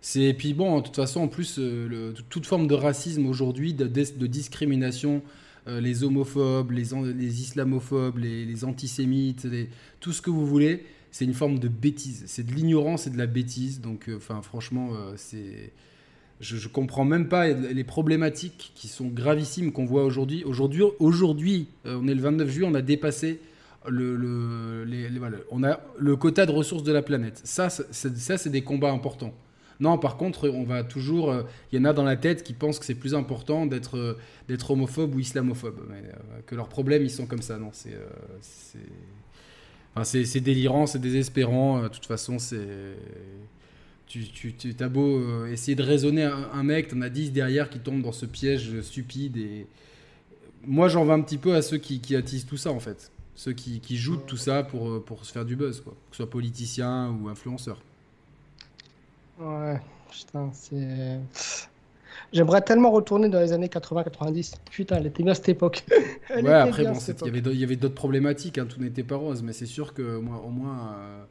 C'est 0.00 0.22
et 0.22 0.34
puis 0.34 0.54
bon, 0.54 0.78
de 0.78 0.84
toute 0.86 0.96
façon, 0.96 1.20
en 1.20 1.28
plus, 1.28 1.58
euh, 1.58 1.86
le- 1.88 2.14
toute 2.30 2.46
forme 2.46 2.66
de 2.66 2.74
racisme 2.74 3.26
aujourd'hui, 3.26 3.74
de, 3.74 3.86
discrimination, 4.26 5.22
euh, 5.66 5.80
les 5.80 6.04
homophobes, 6.04 6.70
les, 6.70 6.94
islamophobes, 7.42 8.18
les, 8.18 8.46
les 8.46 8.64
antisémites, 8.64 9.44
les- 9.44 9.68
tout 10.00 10.12
ce 10.12 10.22
que 10.22 10.30
vous 10.30 10.46
voulez, 10.46 10.86
c'est 11.10 11.24
une 11.26 11.34
forme 11.34 11.58
de 11.58 11.68
bêtise. 11.68 12.24
C'est 12.26 12.44
de 12.44 12.52
l'ignorance 12.54 13.06
et 13.06 13.10
de 13.10 13.18
la 13.18 13.26
bêtise. 13.26 13.80
Donc, 13.80 14.08
euh, 14.08 14.18
franchement, 14.18 14.90
c'est, 15.16 15.72
je, 16.40 16.56
je 16.56 16.68
comprends 16.68 17.04
même 17.04 17.28
pas 17.28 17.48
les 17.48 17.84
problématiques 17.84 18.72
qui 18.74 18.88
sont 18.88 19.06
gravissimes 19.08 19.72
qu'on 19.72 19.84
voit 19.84 20.04
aujourd'hui. 20.04 20.44
Aujourd'hui, 20.44 20.84
aujourd'hui, 21.00 21.68
euh, 21.86 21.98
on 22.00 22.06
est 22.06 22.14
le 22.14 22.22
29 22.22 22.48
juillet, 22.48 22.68
on 22.70 22.74
a 22.74 22.82
dépassé 22.82 23.40
le, 23.86 24.84
on 25.50 25.64
a 25.64 25.80
le 25.98 26.16
quota 26.16 26.46
de 26.46 26.52
ressources 26.52 26.82
de 26.82 26.92
la 26.92 27.02
planète. 27.02 27.40
Ça, 27.44 27.68
c'est, 27.70 28.48
des 28.48 28.62
combats 28.62 28.90
importants. 28.92 29.32
Non, 29.80 29.96
par 29.98 30.16
contre, 30.16 30.48
on 30.48 30.64
va 30.64 30.84
toujours. 30.84 31.30
euh, 31.30 31.42
Il 31.72 31.78
y 31.78 31.82
en 31.82 31.84
a 31.84 31.92
dans 31.92 32.02
la 32.04 32.16
tête 32.16 32.42
qui 32.42 32.52
pensent 32.52 32.78
que 32.78 32.84
c'est 32.84 32.94
plus 32.96 33.14
important 33.14 33.64
d'être 33.66 33.96
euh, 33.96 34.14
homophobe 34.68 35.14
ou 35.14 35.20
islamophobe. 35.20 35.80
Que 36.46 36.54
leurs 36.54 36.68
problèmes, 36.68 37.02
ils 37.02 37.10
sont 37.10 37.26
comme 37.26 37.42
ça. 37.42 37.58
Non, 37.58 37.70
c'est. 37.72 37.96
c'est 40.04 40.40
délirant, 40.40 40.86
c'est 40.86 41.00
désespérant. 41.00 41.82
De 41.84 41.88
toute 41.88 42.06
façon, 42.06 42.38
c'est. 42.38 42.96
Tu, 44.08 44.24
tu, 44.26 44.54
tu 44.54 44.74
as 44.80 44.88
beau 44.88 45.18
euh, 45.18 45.52
essayer 45.52 45.74
de 45.74 45.82
raisonner 45.82 46.24
un, 46.24 46.48
un 46.52 46.62
mec, 46.62 46.88
t'en 46.88 47.02
as 47.02 47.10
10 47.10 47.30
derrière 47.32 47.68
qui 47.68 47.78
tombent 47.78 48.00
dans 48.02 48.12
ce 48.12 48.24
piège 48.26 48.80
stupide. 48.80 49.36
Et 49.36 49.66
moi, 50.66 50.88
j'en 50.88 51.04
veux 51.04 51.12
un 51.12 51.20
petit 51.20 51.36
peu 51.38 51.54
à 51.54 51.60
ceux 51.62 51.76
qui, 51.76 52.00
qui 52.00 52.16
attisent 52.16 52.46
tout 52.46 52.56
ça, 52.56 52.70
en 52.72 52.80
fait. 52.80 53.10
Ceux 53.34 53.52
qui, 53.52 53.80
qui 53.80 53.96
jouent 53.98 54.16
de 54.16 54.22
tout 54.22 54.36
ça 54.38 54.62
pour, 54.62 54.88
euh, 54.88 55.04
pour 55.04 55.24
se 55.26 55.32
faire 55.32 55.44
du 55.44 55.56
buzz, 55.56 55.80
quoi. 55.82 55.92
Que 56.10 56.16
ce 56.16 56.22
soit 56.22 56.30
politicien 56.30 57.10
ou 57.22 57.28
influenceur. 57.28 57.80
Ouais, 59.38 59.80
putain, 60.10 60.50
c'est. 60.52 61.18
J'aimerais 62.32 62.60
tellement 62.62 62.90
retourner 62.90 63.28
dans 63.28 63.40
les 63.40 63.52
années 63.52 63.68
80-90. 63.68 64.54
Putain, 64.70 64.96
elle 64.96 65.06
était 65.06 65.22
bien 65.22 65.34
cette 65.34 65.48
époque. 65.50 65.84
Elle 66.30 66.44
Ouais, 66.44 66.52
après, 66.52 66.84
bon, 66.84 66.94
cette 66.94 67.20
c'est- 67.20 67.24
il 67.24 67.28
y 67.28 67.30
avait 67.30 67.40
d'autres- 67.40 67.56
il 67.56 67.60
y 67.60 67.64
avait 67.64 67.76
d'autres 67.76 67.94
problématiques, 67.94 68.58
hein, 68.58 68.66
tout 68.66 68.80
n'était 68.80 69.02
pas 69.02 69.16
rose, 69.16 69.42
mais 69.42 69.52
c'est 69.54 69.66
sûr 69.66 69.94
que 69.94 70.18
moi, 70.18 70.42
au 70.44 70.50
moins, 70.50 70.94
euh, 70.98 71.24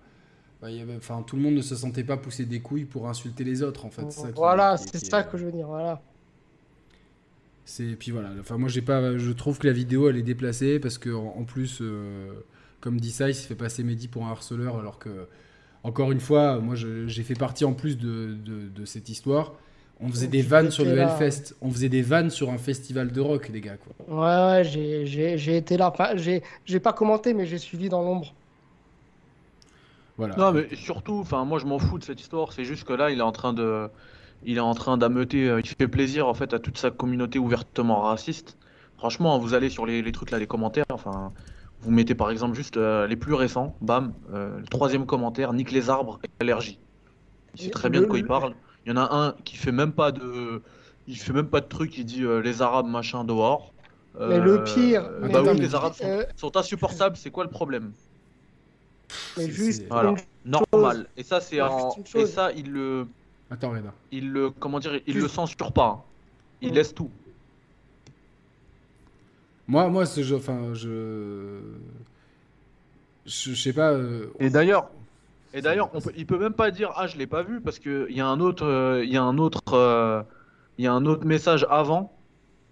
bah, 0.62 0.72
il 0.72 0.78
y 0.78 0.82
avait- 0.82 0.96
enfin, 0.96 1.24
tout 1.26 1.36
le 1.36 1.42
monde 1.42 1.54
ne 1.56 1.62
se 1.62 1.76
sentait 1.76 2.04
pas 2.04 2.18
pousser 2.18 2.46
des 2.46 2.60
couilles 2.62 2.86
pour 2.86 3.08
insulter 3.08 3.44
les 3.44 3.62
autres, 3.64 3.86
en 3.86 3.90
fait. 3.90 4.12
ça 4.12 4.28
Voilà, 4.36 4.78
c'est 4.78 4.98
ça 5.04 5.24
que 5.24 5.38
je 5.38 5.46
veux 5.46 5.52
dire. 5.52 5.68
Voilà. 5.68 6.02
C'est 7.66 7.96
puis 7.98 8.12
voilà. 8.12 8.30
Enfin, 8.40 8.58
moi, 8.58 8.70
j'ai 8.70 8.82
pas. 8.82 9.18
Je 9.18 9.32
trouve 9.32 9.60
que 9.60 9.68
la 9.68 9.74
vidéo, 9.74 10.10
elle 10.10 10.18
est 10.18 10.22
déplacée 10.24 10.80
parce 10.80 10.98
que 10.98 11.10
en, 11.10 11.44
plus, 11.44 11.80
euh, 11.82 12.30
comme 12.80 13.00
dit 13.00 13.12
ça, 13.12 13.30
il 13.30 13.36
se 13.36 13.46
fait 13.46 13.56
passer 13.56 13.84
Mehdi 13.84 14.08
pour 14.08 14.26
un 14.26 14.32
harceleur, 14.32 14.78
alors 14.80 15.00
que, 15.00 15.28
encore 15.84 16.12
une 16.12 16.22
fois, 16.22 16.60
moi, 16.60 16.76
j'ai 16.76 17.24
fait 17.24 17.34
partie 17.36 17.66
en 17.66 17.74
plus 17.74 17.98
de, 17.98 18.36
de, 18.46 18.70
de 18.74 18.86
cette 18.86 19.10
histoire. 19.10 19.54
On 20.00 20.10
faisait 20.10 20.28
Donc, 20.28 20.32
des 20.34 20.42
vannes 20.44 20.72
sur 20.72 20.86
le 20.86 20.96
là. 20.96 21.12
Hellfest. 21.20 21.56
On 21.62 21.72
faisait 21.72 21.90
des 21.90 22.04
vannes 22.04 22.30
sur 22.30 22.52
un 22.52 22.58
festival 22.60 23.12
de 23.12 23.20
rock, 23.20 23.50
les 23.50 23.62
gars, 23.62 23.78
quoi. 23.78 23.94
Ouais, 24.08 24.58
ouais, 24.60 24.64
j'ai- 24.64 25.58
été 25.58 25.76
là. 25.76 25.90
Enfin, 25.90 26.16
j'ai 26.16 26.80
pas 26.80 26.94
commenté, 26.94 27.34
mais 27.34 27.46
j'ai 27.48 27.58
suivi 27.58 27.90
dans 27.90 28.02
l'ombre. 28.04 28.34
Voilà. 30.18 30.36
Non, 30.36 30.52
mais 30.52 30.76
surtout, 30.76 31.20
enfin, 31.20 31.46
moi 31.46 31.60
je 31.60 31.66
m'en 31.66 31.80
fous 31.80 32.00
de 32.00 32.04
cette 32.04 32.20
histoire. 32.20 32.52
C'est 32.54 32.66
juste 32.66 32.84
que 32.84 32.94
là, 32.94 33.12
il 33.12 33.20
est 33.20 33.24
en 33.24 33.32
train 33.32 33.54
de, 33.54 33.90
il 34.44 34.58
est 34.58 34.62
en 34.62 34.74
train 34.74 34.98
d'ameuter. 34.98 35.48
euh, 35.50 35.60
Il 35.60 35.68
fait 35.68 35.88
plaisir 35.88 36.28
en 36.28 36.34
fait 36.34 36.54
à 36.54 36.60
toute 36.60 36.78
sa 36.78 36.92
communauté 36.92 37.40
ouvertement 37.40 38.02
raciste. 38.02 38.58
Franchement, 38.98 39.38
vous 39.38 39.54
allez 39.54 39.70
sur 39.70 39.86
les, 39.86 40.02
les 40.02 40.12
trucs 40.12 40.32
là, 40.32 40.40
les 40.40 40.48
commentaires. 40.48 40.86
Enfin, 40.92 41.32
vous 41.82 41.92
mettez 41.92 42.16
par 42.16 42.32
exemple 42.32 42.56
juste 42.56 42.78
euh, 42.78 43.06
les 43.06 43.16
plus 43.16 43.36
récents. 43.36 43.76
Bam, 43.82 44.14
euh, 44.34 44.58
le 44.60 44.66
troisième 44.66 45.06
commentaire, 45.06 45.54
nique 45.54 45.72
les 45.72 45.90
arbres 45.90 46.20
et 46.24 46.30
allergie. 46.40 46.80
Il 47.56 47.62
sait 47.62 47.70
très 47.70 47.90
bien 47.90 48.02
de 48.02 48.08
quoi 48.08 48.18
il 48.18 48.26
parle. 48.26 48.56
Il 48.86 48.90
y 48.90 48.94
en 48.94 48.98
a 48.98 49.16
un 49.16 49.32
qui 49.44 49.56
fait 49.58 49.72
même 49.72 49.92
pas 49.92 50.12
de, 50.12 50.64
il 51.08 51.18
fait 51.18 51.34
même 51.34 51.50
pas 51.50 51.62
de 51.62 51.68
truc. 51.68 51.98
Il 51.98 52.06
dit 52.06 52.24
euh, 52.24 52.42
les 52.42 52.62
arabes 52.64 52.88
machin 52.88 53.24
dehors. 53.24 53.74
Mais 54.20 54.40
le 54.40 54.64
pire, 54.64 55.04
euh, 55.06 55.20
mais 55.22 55.30
bah 55.30 55.44
oui, 55.44 55.60
les 55.60 55.76
arabes 55.76 55.94
sont, 55.94 56.06
euh, 56.06 56.24
sont 56.36 56.58
insupportables. 56.58 57.16
C'est 57.18 57.30
quoi 57.30 57.44
le 57.44 57.52
problème? 57.52 57.94
Mais 59.38 59.44
C'est- 59.46 59.52
juste, 59.52 59.86
Voilà. 59.90 60.16
Normal. 60.46 61.08
Et 61.18 61.24
ça, 61.24 61.42
c'est 61.42 61.60
en... 61.62 61.90
Et 62.16 62.26
ça, 62.26 62.52
il 62.54 62.72
le, 62.72 63.08
Attends, 63.52 63.72
Reda. 63.72 63.94
il 64.12 64.32
le, 64.32 64.50
comment 64.50 64.80
dire, 64.80 64.96
il 65.06 65.14
Juste- 65.14 65.24
le 65.24 65.28
censure 65.30 65.72
pas. 65.74 65.88
hein. 65.88 66.02
Il 66.62 66.74
laisse 66.74 66.94
tout. 66.94 67.10
Moi, 69.68 69.88
moi, 69.90 70.06
ce 70.06 70.24
jeu, 70.24 70.38
enfin, 70.38 70.74
je, 70.74 71.60
je, 73.26 73.54
sais 73.54 73.74
pas. 73.74 73.92
euh, 73.92 74.28
Et 74.40 74.50
d'ailleurs, 74.50 74.90
Et 75.54 75.62
d'ailleurs, 75.62 75.90
on 75.94 76.00
peut- 76.00 76.14
il 76.16 76.26
peut 76.26 76.38
même 76.40 76.54
pas 76.54 76.72
dire 76.72 76.92
ah 76.96 77.08
je 77.08 77.18
l'ai 77.18 77.28
pas 77.28 77.44
vu 77.44 77.60
parce 77.62 77.80
que 77.80 78.08
il 78.10 78.16
y 78.16 78.22
a 78.22 78.28
un 78.28 78.40
autre, 78.40 78.66
euh, 78.66 79.04
il 79.04 79.12
y 79.12 79.18
a 79.18 79.24
un 79.24 79.38
autre, 79.38 79.74
euh, 79.74 80.22
il 80.78 80.86
y 80.86 80.88
a 80.88 80.94
un 80.94 81.06
autre 81.06 81.26
message 81.26 81.66
avant 81.70 82.14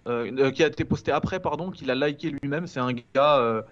qui 0.06 0.62
a 0.62 0.66
été 0.68 0.84
posté 0.84 1.10
après 1.10 1.40
pardon 1.40 1.70
qu'il 1.70 1.90
a 1.90 1.94
liké 1.94 2.30
lui-même. 2.30 2.66
C'est 2.66 2.80
un 2.80 2.92
gars. 3.14 3.64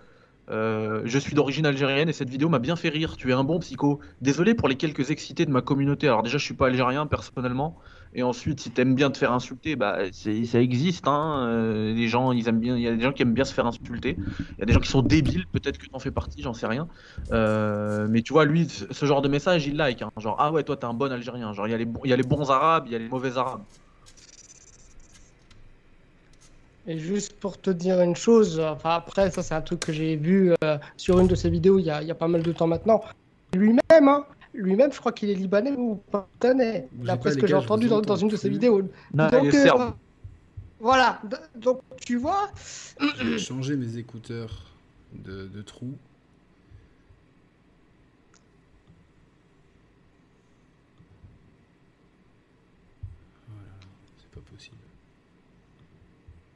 Euh, 0.51 1.03
je 1.05 1.19
suis 1.19 1.35
d'origine 1.35 1.67
algérienne 1.67 2.09
et 2.09 2.13
cette 2.13 2.31
vidéo 2.31 2.49
m'a 2.49 2.59
bien 2.59 2.77
fait 2.77 2.89
rire. 2.91 3.17
Tu 3.17 3.31
es 3.31 3.33
un 3.33 3.45
bon 3.45 3.59
psycho. 3.61 4.01
Désolé 4.21 4.55
pour 4.55 4.69
les 4.69 4.77
quelques 4.77 5.11
excités 5.11 5.47
de 5.47 5.51
ma 5.51 5.63
communauté. 5.63 6.07
Alors 6.09 6.23
déjà, 6.23 6.39
je 6.39 6.45
suis 6.45 6.55
pas 6.55 6.67
algérien 6.67 7.07
personnellement. 7.07 7.79
Et 8.17 8.23
ensuite, 8.23 8.61
si 8.61 8.71
t'aimes 8.71 8.95
bien 8.95 9.11
te 9.11 9.19
faire 9.19 9.33
insulter, 9.33 9.75
bah 9.75 9.99
ça 10.13 10.61
existe. 10.61 11.09
Hein. 11.09 11.47
Euh, 11.49 11.95
les 11.95 12.07
gens, 12.09 12.31
ils 12.33 12.47
aiment 12.49 12.61
bien. 12.61 12.77
Il 12.77 12.83
y 12.83 12.89
a 12.89 12.95
des 12.95 13.03
gens 13.03 13.13
qui 13.13 13.23
aiment 13.23 13.35
bien 13.35 13.45
se 13.45 13.53
faire 13.55 13.67
insulter. 13.67 14.17
Il 14.19 14.61
y 14.61 14.63
a 14.63 14.67
des 14.67 14.73
gens 14.73 14.81
qui 14.81 14.89
sont 14.89 15.03
débiles. 15.03 15.47
Peut-être 15.51 15.79
que 15.79 15.87
t'en 15.89 15.99
fais 15.99 16.13
partie, 16.13 16.43
j'en 16.43 16.55
sais 16.55 16.67
rien. 16.67 16.89
Euh, 17.33 18.07
mais 18.09 18.23
tu 18.23 18.33
vois, 18.33 18.45
lui, 18.45 18.69
ce 18.69 19.07
genre 19.07 19.23
de 19.23 19.29
message, 19.29 19.67
il 19.67 19.77
like. 19.77 20.03
hein. 20.03 20.11
Genre, 20.17 20.37
ah 20.39 20.53
ouais, 20.53 20.63
toi, 20.63 20.77
t'es 20.77 20.85
un 20.85 20.95
bon 20.95 21.11
Algérien. 21.11 21.53
Genre, 21.53 21.67
il 21.67 21.71
y 21.73 22.13
a 22.13 22.17
les 22.17 22.23
bons 22.23 22.51
Arabes, 22.51 22.85
il 22.87 22.93
y 22.93 22.97
a 22.97 22.99
les 22.99 23.09
mauvais 23.09 23.37
Arabes. 23.37 23.65
Et 26.87 26.99
juste 26.99 27.33
pour 27.35 27.59
te 27.59 27.71
dire 27.71 28.01
une 28.01 28.15
chose, 28.15 28.61
enfin 28.61 28.91
après, 28.91 29.31
ça 29.31 29.43
c'est 29.43 29.55
un 29.55 29.63
truc 29.63 29.81
que 29.81 29.93
j'ai 29.93 30.17
vu 30.17 30.53
euh, 30.63 30.77
sur 30.99 31.19
une 31.19 31.27
de 31.27 31.35
ses 31.35 31.49
vidéos 31.49 31.79
il 31.79 31.87
y 31.87 31.91
a, 31.91 32.03
il 32.03 32.09
y 32.09 32.11
a 32.11 32.15
pas 32.15 32.29
mal 32.29 32.43
de 32.43 32.53
temps 32.53 32.67
maintenant. 32.67 33.03
Lui-même, 33.55 34.09
hein, 34.09 34.27
lui-même, 34.53 34.93
je 34.93 35.01
crois 35.01 35.13
qu'il 35.13 35.31
est 35.31 35.35
libanais 35.35 35.73
ou 35.73 35.97
pakistanais, 36.11 36.89
J'ai 37.01 37.07
d'après 37.07 37.33
ce 37.33 37.39
que 37.39 37.47
j'ai 37.47 37.55
entendu 37.55 37.89
dans, 37.89 38.17
une 38.17 38.29
de 38.29 38.37
ses 38.37 38.51
vidéos. 38.51 38.83
Non, 39.15 39.29
Donc, 39.29 39.45
il 39.45 39.55
est 39.55 39.71
euh, 39.71 39.91
voilà, 40.79 41.23
donc 41.55 41.81
tu 42.05 42.19
vois, 42.19 42.51
Je 43.01 43.25
vais 43.25 43.39
changer 43.39 43.77
mes 43.77 43.97
écouteurs 43.97 44.67
de, 45.15 45.47
de 45.47 45.63
trou. 45.63 45.95
Voilà, 53.49 53.71
c'est 54.19 54.31
pas 54.31 54.51
possible. 54.53 54.77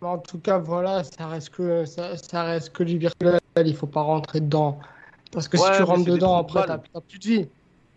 En 0.00 0.18
tout 0.18 0.38
cas, 0.38 0.58
voilà, 0.58 1.02
ça 1.04 1.26
reste 1.26 1.50
que, 1.50 1.84
ça, 1.84 2.16
ça 2.16 2.44
reste 2.44 2.70
que 2.70 2.82
du 2.84 2.98
virtuel, 2.98 3.40
il 3.56 3.76
faut 3.76 3.86
pas 3.86 4.02
rentrer 4.02 4.40
dedans. 4.40 4.78
Parce 5.32 5.48
que 5.48 5.56
Ouais, 5.56 5.64
si 5.64 5.76
tu 5.78 5.82
rentres 5.82 6.04
dedans, 6.04 6.36
après, 6.36 6.64
t'as 6.66 6.78
plus 6.78 7.18
de 7.18 7.24
vie. 7.28 7.48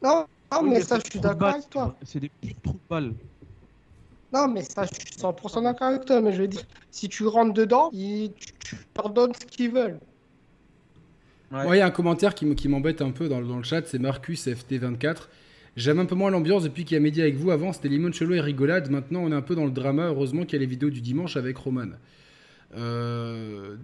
Non, 0.03 0.25
non 0.51 0.60
Oui, 0.63 0.70
mais 0.72 0.81
ça, 0.81 0.98
je 1.03 1.10
suis 1.10 1.20
d'accord 1.20 1.50
avec 1.50 1.70
toi. 1.70 1.96
C'est 2.03 2.20
des 2.20 2.29
purs 2.29 2.55
trous 2.63 2.74
de 2.74 2.79
balles. 2.89 3.13
Non, 4.34 4.48
mais 4.48 4.63
ça, 4.63 4.86
je 4.86 4.93
suis 4.93 5.20
100% 5.20 5.62
d'accord 5.63 5.89
avec 5.89 6.05
toi. 6.05 6.22
Mais 6.22 6.34
je 6.34 6.41
veux 6.41 6.48
dire, 6.48 6.63
si 6.89 7.08
tu 7.10 7.27
rentres 7.27 7.53
dedans, 7.53 7.89
ils- 7.93 8.34
tu, 8.60 8.75
leur 8.98 9.10
donnes 9.10 9.34
ce 9.36 9.46
qu'ils 9.46 9.72
veulent. 9.72 10.00
Ouais. 11.51 11.63
Moi, 11.65 11.75
il 11.75 11.79
y 11.79 11.81
a 11.81 11.86
un 11.86 11.91
commentaire 11.91 12.34
qui 12.34 12.67
m'embête 12.67 13.01
un 13.01 13.12
peu 13.12 13.27
dans, 13.27 13.39
le- 13.41 13.48
dans 13.48 13.58
le 13.58 13.63
chat, 13.63 13.86
c'est 13.86 14.00
Marcus 14.00 14.48
FT24. 14.48 15.29
J'aime 15.78 16.00
un 16.00 16.06
peu 16.06 16.16
moins 16.16 16.32
l'ambiance 16.32 16.63
depuis 16.63 16.84
qu'il 16.84 16.96
y 16.96 16.98
a 16.98 17.01
Média 17.01 17.24
avec 17.24 17.38
vous. 17.38 17.51
Avant, 17.51 17.72
c'était 17.72 17.88
limoncello 17.88 18.34
et 18.36 18.42
rigolade. 18.42 18.90
Maintenant, 18.90 19.22
on 19.24 19.32
est 19.32 19.36
un 19.36 19.42
peu 19.42 19.56
dans 19.56 19.66
le 19.66 19.72
drama. 19.72 20.08
Heureusement 20.08 20.44
qu'il 20.44 20.54
y 20.54 20.56
a 20.58 20.60
les 20.60 20.66
vidéos 20.66 20.90
du 20.90 21.01
dimanche 21.01 21.38
avec 21.38 21.58
Roman. 21.58 21.92
Euh, 22.75 23.75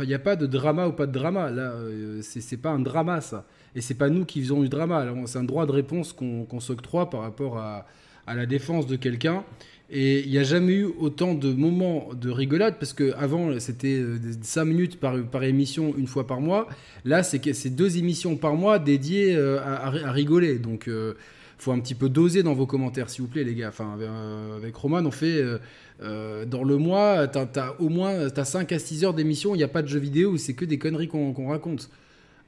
il 0.00 0.06
n'y 0.06 0.14
a 0.14 0.18
pas 0.18 0.36
de 0.36 0.46
drama 0.46 0.86
ou 0.86 0.92
pas 0.92 1.06
de 1.06 1.12
drama. 1.12 1.50
Là, 1.50 1.72
euh, 1.72 2.20
c'est 2.22 2.56
pas 2.56 2.70
un 2.70 2.78
drama, 2.78 3.20
ça. 3.20 3.44
Et 3.74 3.80
c'est 3.80 3.94
pas 3.94 4.08
nous 4.08 4.24
qui 4.24 4.40
faisons 4.40 4.62
du 4.62 4.68
drama. 4.68 5.06
C'est 5.26 5.38
un 5.38 5.44
droit 5.44 5.66
de 5.66 5.72
réponse 5.72 6.12
qu'on 6.12 6.44
qu'on 6.44 6.60
s'octroie 6.60 7.10
par 7.10 7.22
rapport 7.22 7.58
à, 7.58 7.86
à 8.26 8.34
la 8.34 8.46
défense 8.46 8.86
de 8.86 8.96
quelqu'un. 8.96 9.44
Et 9.92 10.20
il 10.20 10.30
n'y 10.30 10.38
a 10.38 10.44
jamais 10.44 10.74
eu 10.74 10.88
autant 10.98 11.34
de 11.34 11.52
moments 11.52 12.10
de 12.14 12.30
rigolade, 12.30 12.76
parce 12.78 12.92
qu'avant, 12.92 13.58
c'était 13.58 14.02
5 14.42 14.64
minutes 14.64 15.00
par, 15.00 15.42
émission, 15.42 15.94
une 15.98 16.06
fois 16.06 16.26
par 16.26 16.40
mois. 16.40 16.68
Là, 17.04 17.22
c'est 17.22 17.70
deux 17.70 17.98
émissions 17.98 18.36
par 18.36 18.54
mois 18.54 18.78
dédiées 18.78 19.34
euh, 19.34 19.58
à, 19.60 19.90
rigoler. 20.12 20.58
Donc, 20.58 20.84
il 20.86 21.14
faut 21.58 21.72
un 21.72 21.80
petit 21.80 21.96
peu 21.96 22.08
doser 22.08 22.42
dans 22.42 22.54
vos 22.54 22.66
commentaires, 22.66 23.10
s'il 23.10 23.22
vous 23.22 23.28
plaît, 23.28 23.44
les 23.44 23.54
gars. 23.54 23.68
Enfin, 23.68 23.96
euh, 24.00 24.56
avec 24.56 24.74
Roman, 24.76 25.02
on 25.04 25.10
fait... 25.10 25.40
euh, 25.42 25.58
euh, 26.02 26.46
dans 26.46 26.64
le 26.64 26.78
mois, 26.78 27.28
t'as 27.28 27.46
as 27.56 27.80
au 27.80 27.88
moins 27.88 28.28
as 28.34 28.44
5 28.44 28.72
à 28.72 28.78
6 28.78 29.04
heures 29.04 29.14
d'émission, 29.14 29.54
il 29.54 29.58
n'y 29.58 29.64
a 29.64 29.68
pas 29.68 29.82
de 29.82 29.88
jeux 29.88 29.98
vidéo, 29.98 30.36
c'est 30.38 30.54
que 30.54 30.64
des 30.64 30.78
conneries 30.78 31.08
qu'on 31.08 31.48
raconte. 31.48 31.90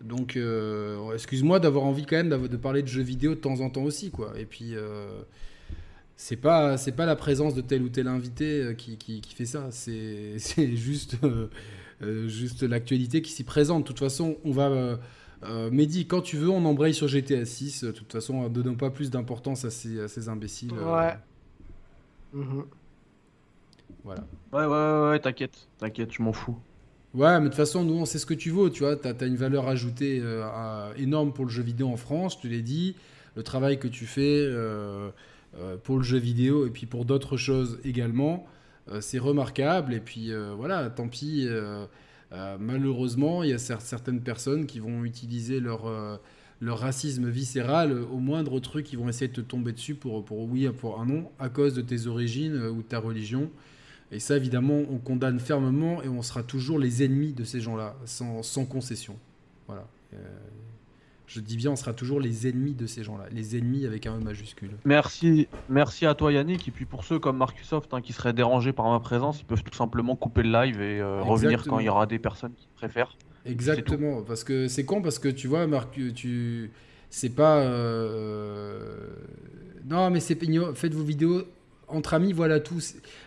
Donc, 0.00 0.37
euh, 0.37 1.12
excuse-moi 1.14 1.61
d'avoir 1.61 1.85
envie 1.85 2.07
quand 2.07 2.16
même 2.16 2.48
de 2.48 2.57
parler 2.57 2.83
de 2.83 2.88
jeux 2.88 3.02
vidéo 3.02 3.35
de 3.35 3.40
temps 3.40 3.61
en 3.61 3.70
temps 3.70 3.83
aussi, 3.83 4.11
quoi. 4.11 4.33
Et 4.38 4.46
puis, 4.46 4.74
euh, 4.74 5.20
c'est 6.16 6.37
pas 6.37 6.77
c'est 6.77 6.92
pas 6.92 7.07
la 7.07 7.16
présence 7.16 7.55
de 7.55 7.61
tel 7.62 7.83
ou 7.83 7.88
tel 7.88 8.07
invité 8.09 8.61
euh, 8.62 8.75
qui, 8.75 8.96
qui, 8.98 9.20
qui 9.20 9.35
fait 9.35 9.46
ça. 9.46 9.70
C'est 9.70 10.35
c'est 10.38 10.77
juste 10.77 11.16
euh, 11.25 11.48
euh, 12.03 12.29
juste 12.29 12.62
l'actualité 12.62 13.22
qui 13.22 13.33
s'y 13.33 13.44
présente. 13.44 13.83
De 13.85 13.88
toute 13.88 13.98
façon, 13.98 14.37
on 14.44 14.53
va 14.53 14.68
euh, 14.68 14.96
euh, 15.44 15.70
Mehdi, 15.70 16.07
quand 16.07 16.20
tu 16.22 16.37
veux, 16.37 16.51
on 16.51 16.64
embraye 16.64 16.94
sur 16.94 17.09
GTA 17.09 17.44
6. 17.44 17.85
De 17.85 17.90
toute 17.92 18.12
façon, 18.12 18.42
ne 18.44 18.48
donnons 18.48 18.77
pas 18.77 18.90
plus 18.90 19.11
d'importance 19.11 19.64
à 19.64 19.70
ces, 19.70 20.01
à 20.01 20.09
ces 20.09 20.29
imbéciles. 20.29 20.72
euh, 20.77 20.94
Ouais. 20.94 21.16
Mhm. 22.33 22.70
voilà. 24.05 24.27
Ouais, 24.53 24.64
ouais, 24.64 24.66
ouais, 24.66 25.11
ouais, 25.11 25.20
t'inquiète, 25.20 25.68
t'inquiète, 25.79 26.12
je 26.12 26.22
m'en 26.22 26.33
fous. 26.33 26.59
Ouais, 27.14 27.37
mais 27.38 27.44
de 27.44 27.48
toute 27.48 27.57
façon, 27.57 27.85
nous, 27.85 27.94
on 27.94 28.07
sait 28.07 28.18
ce 28.18 28.25
que 28.27 28.33
tu 28.35 28.51
vaux, 28.51 28.70
tu 28.70 28.81
vois. 28.85 28.96
T'as 28.96 29.12
as 29.20 29.27
une 29.27 29.37
valeur 29.37 29.68
ajoutée 29.68 30.20
euh, 30.22 30.44
à- 30.44 30.92
énorme 30.96 31.33
pour 31.33 31.44
le 31.44 31.51
jeu 31.51 31.62
vidéo 31.62 31.88
en 31.88 31.96
France, 31.98 32.40
te 32.40 32.46
l'ai 32.46 32.62
dit. 32.62 32.96
Le 33.37 33.42
travail 33.42 33.79
que 33.79 33.88
tu 33.88 34.07
fais 34.07 34.46
euh, 34.48 35.11
pour 35.83 35.99
le 35.99 36.03
jeu 36.03 36.19
vidéo 36.19 36.67
et 36.67 36.71
puis 36.71 36.87
pour 36.87 37.05
d'autres 37.05 37.37
choses 37.37 37.79
également, 37.85 38.47
euh, 38.88 39.01
c'est 39.01 39.19
remarquable. 39.19 39.95
Et 39.95 40.01
puis 40.01 40.33
euh, 40.33 40.55
voilà, 40.57 40.91
tant 40.91 41.09
pis. 41.09 41.47
euh, 41.49 41.87
euh, 42.33 42.57
malheureusement, 42.59 43.43
il 43.43 43.51
y 43.51 43.53
a 43.53 43.59
cer- 43.59 43.81
certaines 43.81 44.23
personnes 44.23 44.67
qui 44.67 44.79
vont 44.81 45.05
utiliser 45.05 45.61
leur, 45.61 45.87
euh, 45.87 46.17
racisme 46.62 47.29
viscéral 47.29 47.93
au 47.93 48.19
moindre 48.19 48.61
truc, 48.61 48.93
ils 48.93 48.99
vont 48.99 49.09
essayer 49.09 49.29
de 49.29 49.35
te 49.35 49.41
tomber 49.41 49.73
dessus 49.73 49.95
pour, 49.95 50.25
pour 50.25 50.49
oui, 50.49 50.69
pour 50.69 51.01
un 51.01 51.07
non, 51.07 51.31
à 51.38 51.49
cause 51.49 51.75
de 51.75 51.83
tes 51.83 52.07
origines 52.07 52.55
euh, 52.55 52.71
ou 52.71 52.79
de 52.83 52.87
ta 52.88 53.01
religion. 53.01 53.51
Et 54.11 54.21
ça, 54.21 54.37
évidemment, 54.37 54.81
on 54.91 54.99
condamne 54.99 55.41
fermement 55.41 56.03
et 56.03 56.09
on 56.09 56.23
sera 56.23 56.43
toujours 56.43 56.79
les 56.79 57.03
ennemis 57.03 57.33
de 57.33 57.45
ces 57.45 57.61
gens-là, 57.61 57.97
sans, 58.05 58.43
sans 58.43 58.65
concession. 58.65 59.19
Voilà. 59.67 59.87
Euh, 60.15 60.19
je 61.26 61.40
dis 61.40 61.56
bien, 61.56 61.70
on 61.70 61.76
sera 61.76 61.92
toujours 61.94 62.20
les 62.20 62.46
ennemis 62.48 62.74
de 62.74 62.87
ces 62.87 63.02
gens-là. 63.04 63.24
Les 63.32 63.56
ennemis 63.56 63.87
avec 63.87 64.06
un 64.06 64.18
E 64.18 64.20
majuscule. 64.22 64.70
Merci, 64.85 65.48
merci 65.68 66.04
à 66.06 66.14
toi 66.14 66.32
Yannick. 66.32 66.68
Et 66.68 66.70
puis 66.70 66.85
pour 66.85 67.04
ceux 67.04 67.18
comme 67.18 67.38
Marcusoft 67.38 67.92
hein, 67.94 68.00
qui 68.02 68.12
seraient 68.12 68.32
dérangés 68.35 68.72
par 68.72 68.90
ma 68.90 69.00
présence, 69.00 69.40
ils 69.40 69.44
peuvent 69.46 69.62
tout 69.62 69.76
simplement 69.76 70.14
couper 70.16 70.42
le 70.42 70.50
live 70.52 70.80
et 70.80 71.00
euh, 71.00 71.22
revenir 71.22 71.64
quand 71.64 71.78
il 71.78 71.87
y 71.87 71.88
aura 71.88 72.06
des 72.06 72.18
personnes 72.18 72.52
qui 72.54 72.68
préfèrent. 72.74 73.16
Exactement. 73.46 74.22
Parce 74.22 74.44
que 74.44 74.68
c'est 74.68 74.85
con, 74.85 75.00
parce 75.02 75.18
que 75.18 75.28
tu 75.28 75.48
vois, 75.48 75.66
Marc, 75.66 75.98
tu. 76.14 76.70
C'est 77.11 77.35
pas. 77.35 77.58
euh, 77.61 79.08
Non, 79.88 80.11
mais 80.11 80.20
c'est. 80.20 80.38
Faites 80.74 80.94
vos 80.94 81.02
vidéos 81.04 81.42
entre 81.88 82.14
amis, 82.14 82.32
voilà 82.32 82.61
tout. 82.61 82.78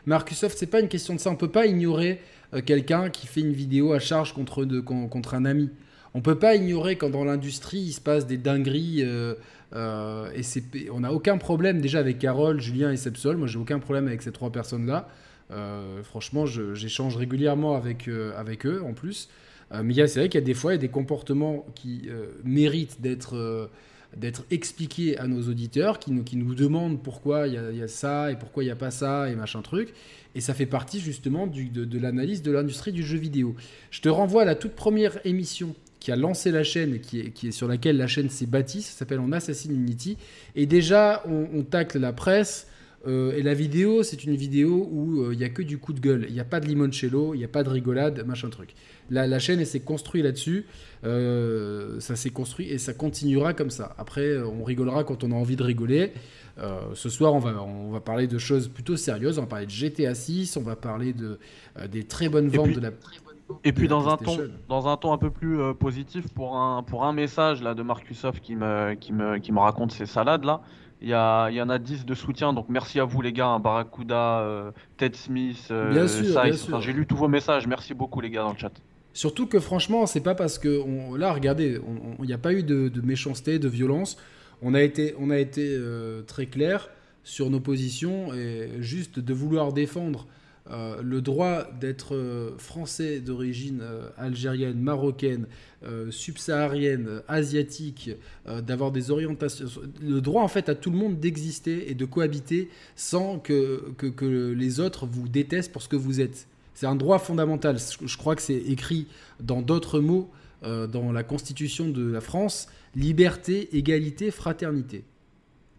Marcusoft, 0.05 0.57
c'est 0.57 0.65
pas 0.67 0.79
une 0.79 0.87
question 0.87 1.13
de 1.13 1.19
ça. 1.19 1.29
On 1.29 1.35
peut 1.35 1.51
pas 1.51 1.65
ignorer 1.67 2.21
euh, 2.53 2.61
quelqu'un 2.61 3.09
qui 3.09 3.27
fait 3.27 3.41
une 3.41 3.51
vidéo 3.53 3.93
à 3.93 3.99
charge 3.99 4.33
contre, 4.33 4.65
de- 4.65 4.79
con- 4.79 5.07
contre 5.07 5.33
un 5.35 5.45
ami. 5.45 5.69
On 6.17 6.21
peut 6.21 6.39
pas 6.39 6.55
ignorer 6.55 6.95
quand 6.95 7.09
dans 7.09 7.25
l'industrie 7.25 7.79
il 7.79 7.91
se 7.91 7.99
passe 7.99 8.25
des 8.25 8.37
dingueries. 8.37 9.01
euh, 9.03 9.35
euh, 9.73 10.31
et 10.33 10.43
c'est, 10.43 10.63
on 10.91 11.01
n'a 11.01 11.11
aucun 11.11 11.37
problème 11.37 11.81
déjà 11.81 11.99
avec 11.99 12.19
Carole, 12.19 12.61
Julien 12.61 12.89
et 12.91 12.95
Sepsol. 12.95 13.35
Moi, 13.35 13.47
j'ai 13.47 13.59
aucun 13.59 13.79
problème 13.79 14.07
avec 14.07 14.21
ces 14.21 14.31
trois 14.31 14.49
personnes-là. 14.49 15.09
Euh, 15.51 16.01
franchement, 16.03 16.45
j'échange 16.45 17.17
régulièrement 17.17 17.75
avec, 17.75 18.09
avec 18.37 18.65
eux 18.65 18.81
en 18.83 18.93
plus. 18.93 19.27
Mais 19.83 19.93
y 19.93 20.01
a- 20.01 20.07
c'est 20.07 20.19
vrai 20.19 20.29
qu'il 20.29 20.39
y 20.39 20.43
a 20.43 20.45
des 20.45 20.53
fois 20.53 20.71
il 20.71 20.75
y 20.75 20.79
a 20.79 20.81
des 20.81 20.87
comportements 20.89 21.65
qui 21.75 22.07
méritent 22.43 23.01
d'être 23.01 23.69
d'être 24.15 24.45
expliqués 24.49 25.17
à 25.17 25.27
nos 25.27 25.41
auditeurs, 25.49 25.99
qui 25.99 26.11
nous, 26.13 26.23
qui 26.23 26.37
nous 26.37 26.55
demandent 26.55 27.01
pourquoi 27.03 27.47
il 27.47 27.53
y, 27.55 27.81
a- 27.81 27.87
ça 27.89 28.31
et 28.31 28.37
pourquoi 28.37 28.63
il 28.63 28.67
n'y 28.67 28.71
a 28.71 28.75
pas 28.77 28.91
ça 28.91 29.29
et 29.29 29.35
machin 29.35 29.61
truc. 29.61 29.93
Et 30.35 30.39
ça 30.41 30.53
fait 30.53 30.65
partie 30.67 31.01
justement 31.01 31.47
de 31.47 31.99
l'analyse 31.99 32.41
de 32.41 32.51
l'industrie 32.51 32.93
du 32.93 33.03
jeu 33.03 33.17
vidéo. 33.17 33.55
Je 33.91 33.99
te 33.99 34.07
renvoie 34.07 34.43
à 34.43 34.45
la 34.45 34.55
toute 34.55 34.71
première 34.73 35.17
émission 35.25 35.75
qui 36.05 36.11
a 36.11 36.15
lancé 36.15 36.51
la 36.51 36.63
chaîne, 36.63 36.99
qui 36.99 37.19
est, 37.19 37.29
qui 37.31 37.47
est 37.47 37.51
sur 37.51 37.67
laquelle 37.67 37.97
la 37.97 38.05
chaîne 38.05 38.29
s'est 38.29 38.45
bâtie, 38.45 38.83
ça 38.83 38.91
s'appelle 38.95 39.19
On 39.19 39.31
Assassin 39.31 39.71
Unity. 39.71 40.17
Et 40.55 40.67
déjà, 40.67 41.23
on, 41.27 41.47
on 41.51 41.63
tacle 41.63 41.97
la 41.97 42.13
presse. 42.13 42.67
euh, 43.07 43.35
et 43.35 43.41
la 43.41 43.55
vidéo, 43.55 44.03
c'est 44.03 44.23
une 44.23 44.35
vidéo 44.35 44.87
où 44.91 45.23
euh, 45.23 45.33
il 45.33 45.39
n'y 45.39 45.43
a 45.43 45.49
que 45.49 45.63
du 45.63 45.79
coup 45.79 45.93
de 45.93 45.99
gueule. 45.99 46.25
Il 46.27 46.33
n'y 46.35 46.39
a 46.39 46.45
pas 46.45 46.59
de 46.59 46.67
limoncello, 46.67 47.33
il 47.33 47.39
n'y 47.39 47.43
a 47.43 47.47
pas 47.47 47.63
de 47.63 47.69
rigolade, 47.69 48.23
machin 48.27 48.49
truc. 48.49 48.75
La, 49.09 49.25
la 49.25 49.39
chaîne, 49.39 49.59
elle 49.59 49.65
s'est 49.65 49.79
construite 49.79 50.23
là-dessus. 50.23 50.65
Euh, 51.05 51.99
ça 51.99 52.15
s'est 52.15 52.29
construit 52.29 52.69
et 52.69 52.77
ça 52.77 52.93
continuera 52.93 53.53
comme 53.55 53.71
ça. 53.71 53.95
Après, 53.97 54.27
euh, 54.27 54.45
on 54.47 54.63
rigolera 54.63 55.03
quand 55.03 55.23
on 55.23 55.31
a 55.31 55.35
envie 55.35 55.55
de 55.55 55.63
rigoler. 55.63 56.11
Euh, 56.59 56.79
ce 56.93 57.09
soir, 57.09 57.33
on 57.33 57.39
va, 57.39 57.61
on 57.63 57.91
va 57.91 57.99
parler 57.99 58.27
de 58.27 58.37
choses 58.37 58.67
plutôt 58.67 58.95
sérieuses. 58.95 59.37
On 59.39 59.41
va 59.41 59.47
parler 59.47 59.65
de 59.65 59.71
GTA 59.71 60.13
6, 60.15 60.55
on 60.57 60.61
va 60.61 60.75
parler 60.75 61.13
de, 61.13 61.37
euh, 61.79 61.87
des 61.87 62.03
très 62.03 62.29
bonnes 62.29 62.49
ventes 62.49 62.67
puis- 62.67 62.75
de 62.75 62.81
la. 62.81 62.91
Et 63.63 63.73
puis 63.73 63.83
de 63.83 63.89
dans 63.89 64.09
un 64.09 64.17
ton, 64.17 64.37
dans 64.69 64.87
un 64.87 64.97
ton 64.97 65.13
un 65.13 65.17
peu 65.17 65.29
plus 65.29 65.59
euh, 65.59 65.73
positif 65.73 66.33
pour 66.33 66.57
un 66.57 66.81
pour 66.83 67.05
un 67.05 67.13
message 67.13 67.61
là 67.61 67.73
de 67.73 67.83
Marcusoft 67.83 68.41
qui 68.41 68.55
me 68.55 68.95
qui 68.95 69.13
me 69.13 69.37
qui 69.37 69.51
me 69.51 69.59
raconte 69.59 69.91
ses 69.91 70.05
salades 70.05 70.45
là. 70.45 70.61
Il 71.01 71.09
y, 71.09 71.13
a, 71.13 71.49
il 71.49 71.55
y 71.55 71.61
en 71.61 71.69
a 71.69 71.77
10 71.77 72.05
de 72.05 72.15
soutien, 72.15 72.53
donc 72.53 72.67
merci 72.69 72.99
à 73.01 73.03
vous 73.03 73.21
les 73.21 73.33
gars, 73.33 73.47
hein, 73.47 73.59
Barracuda, 73.59 74.39
euh, 74.39 74.71
Ted 74.97 75.15
Smith, 75.15 75.67
euh, 75.69 76.07
enfin, 76.07 76.79
j'ai 76.79 76.93
lu 76.93 77.05
tous 77.05 77.17
vos 77.17 77.27
messages, 77.27 77.67
merci 77.67 77.93
beaucoup 77.93 78.21
les 78.21 78.29
gars 78.29 78.43
dans 78.43 78.53
le 78.53 78.57
chat. 78.57 78.71
Surtout 79.13 79.45
que 79.45 79.59
franchement, 79.59 80.05
c'est 80.05 80.21
pas 80.21 80.35
parce 80.35 80.57
que 80.57 80.81
on, 80.81 81.15
là, 81.15 81.31
regardez, 81.33 81.79
il 82.19 82.25
n'y 82.25 82.33
a 82.33 82.37
pas 82.37 82.53
eu 82.53 82.63
de, 82.63 82.89
méchanceté, 83.01 83.59
de 83.59 83.67
violence. 83.67 84.17
On 84.61 84.73
a 84.73 84.81
été, 84.81 85.15
on 85.19 85.29
a 85.29 85.37
été 85.37 85.75
euh, 85.75 86.21
très 86.23 86.47
clair 86.47 86.89
sur 87.23 87.49
nos 87.49 87.59
positions 87.59 88.33
et 88.33 88.69
juste 88.79 89.19
de 89.19 89.33
vouloir 89.33 89.73
défendre 89.73 90.25
euh, 90.71 91.01
le 91.03 91.21
droit 91.21 91.67
d'être 91.79 92.15
euh, 92.15 92.57
français 92.57 93.19
d'origine 93.19 93.81
euh, 93.83 94.09
algérienne, 94.17 94.79
marocaine, 94.79 95.45
subsaharienne, 96.09 97.21
asiatique, 97.27 98.09
d'avoir 98.47 98.91
des 98.91 99.11
orientations, 99.11 99.67
le 100.01 100.19
droit 100.19 100.41
en 100.41 100.47
fait 100.47 100.67
à 100.67 100.73
tout 100.73 100.89
le 100.89 100.97
monde 100.97 101.19
d'exister 101.19 101.91
et 101.91 101.93
de 101.93 102.05
cohabiter 102.05 102.69
sans 102.95 103.37
que, 103.37 103.91
que, 103.95 104.51
les 104.51 104.79
autres 104.79 105.05
vous 105.05 105.27
détestent 105.27 105.71
pour 105.71 105.83
ce 105.83 105.87
que 105.87 105.95
vous 105.95 106.21
êtes. 106.21 106.47
C'est 106.73 106.87
un 106.87 106.95
droit 106.95 107.19
fondamental. 107.19 107.77
Je 108.03 108.17
crois 108.17 108.35
que 108.35 108.41
c'est 108.41 108.55
écrit 108.55 109.05
dans 109.39 109.61
d'autres 109.61 109.99
mots 109.99 110.31
dans 110.63 111.11
la 111.11 111.21
constitution 111.21 111.87
de 111.87 112.11
la 112.11 112.21
France 112.21 112.67
liberté, 112.95 113.77
égalité, 113.77 114.31
fraternité. 114.31 115.03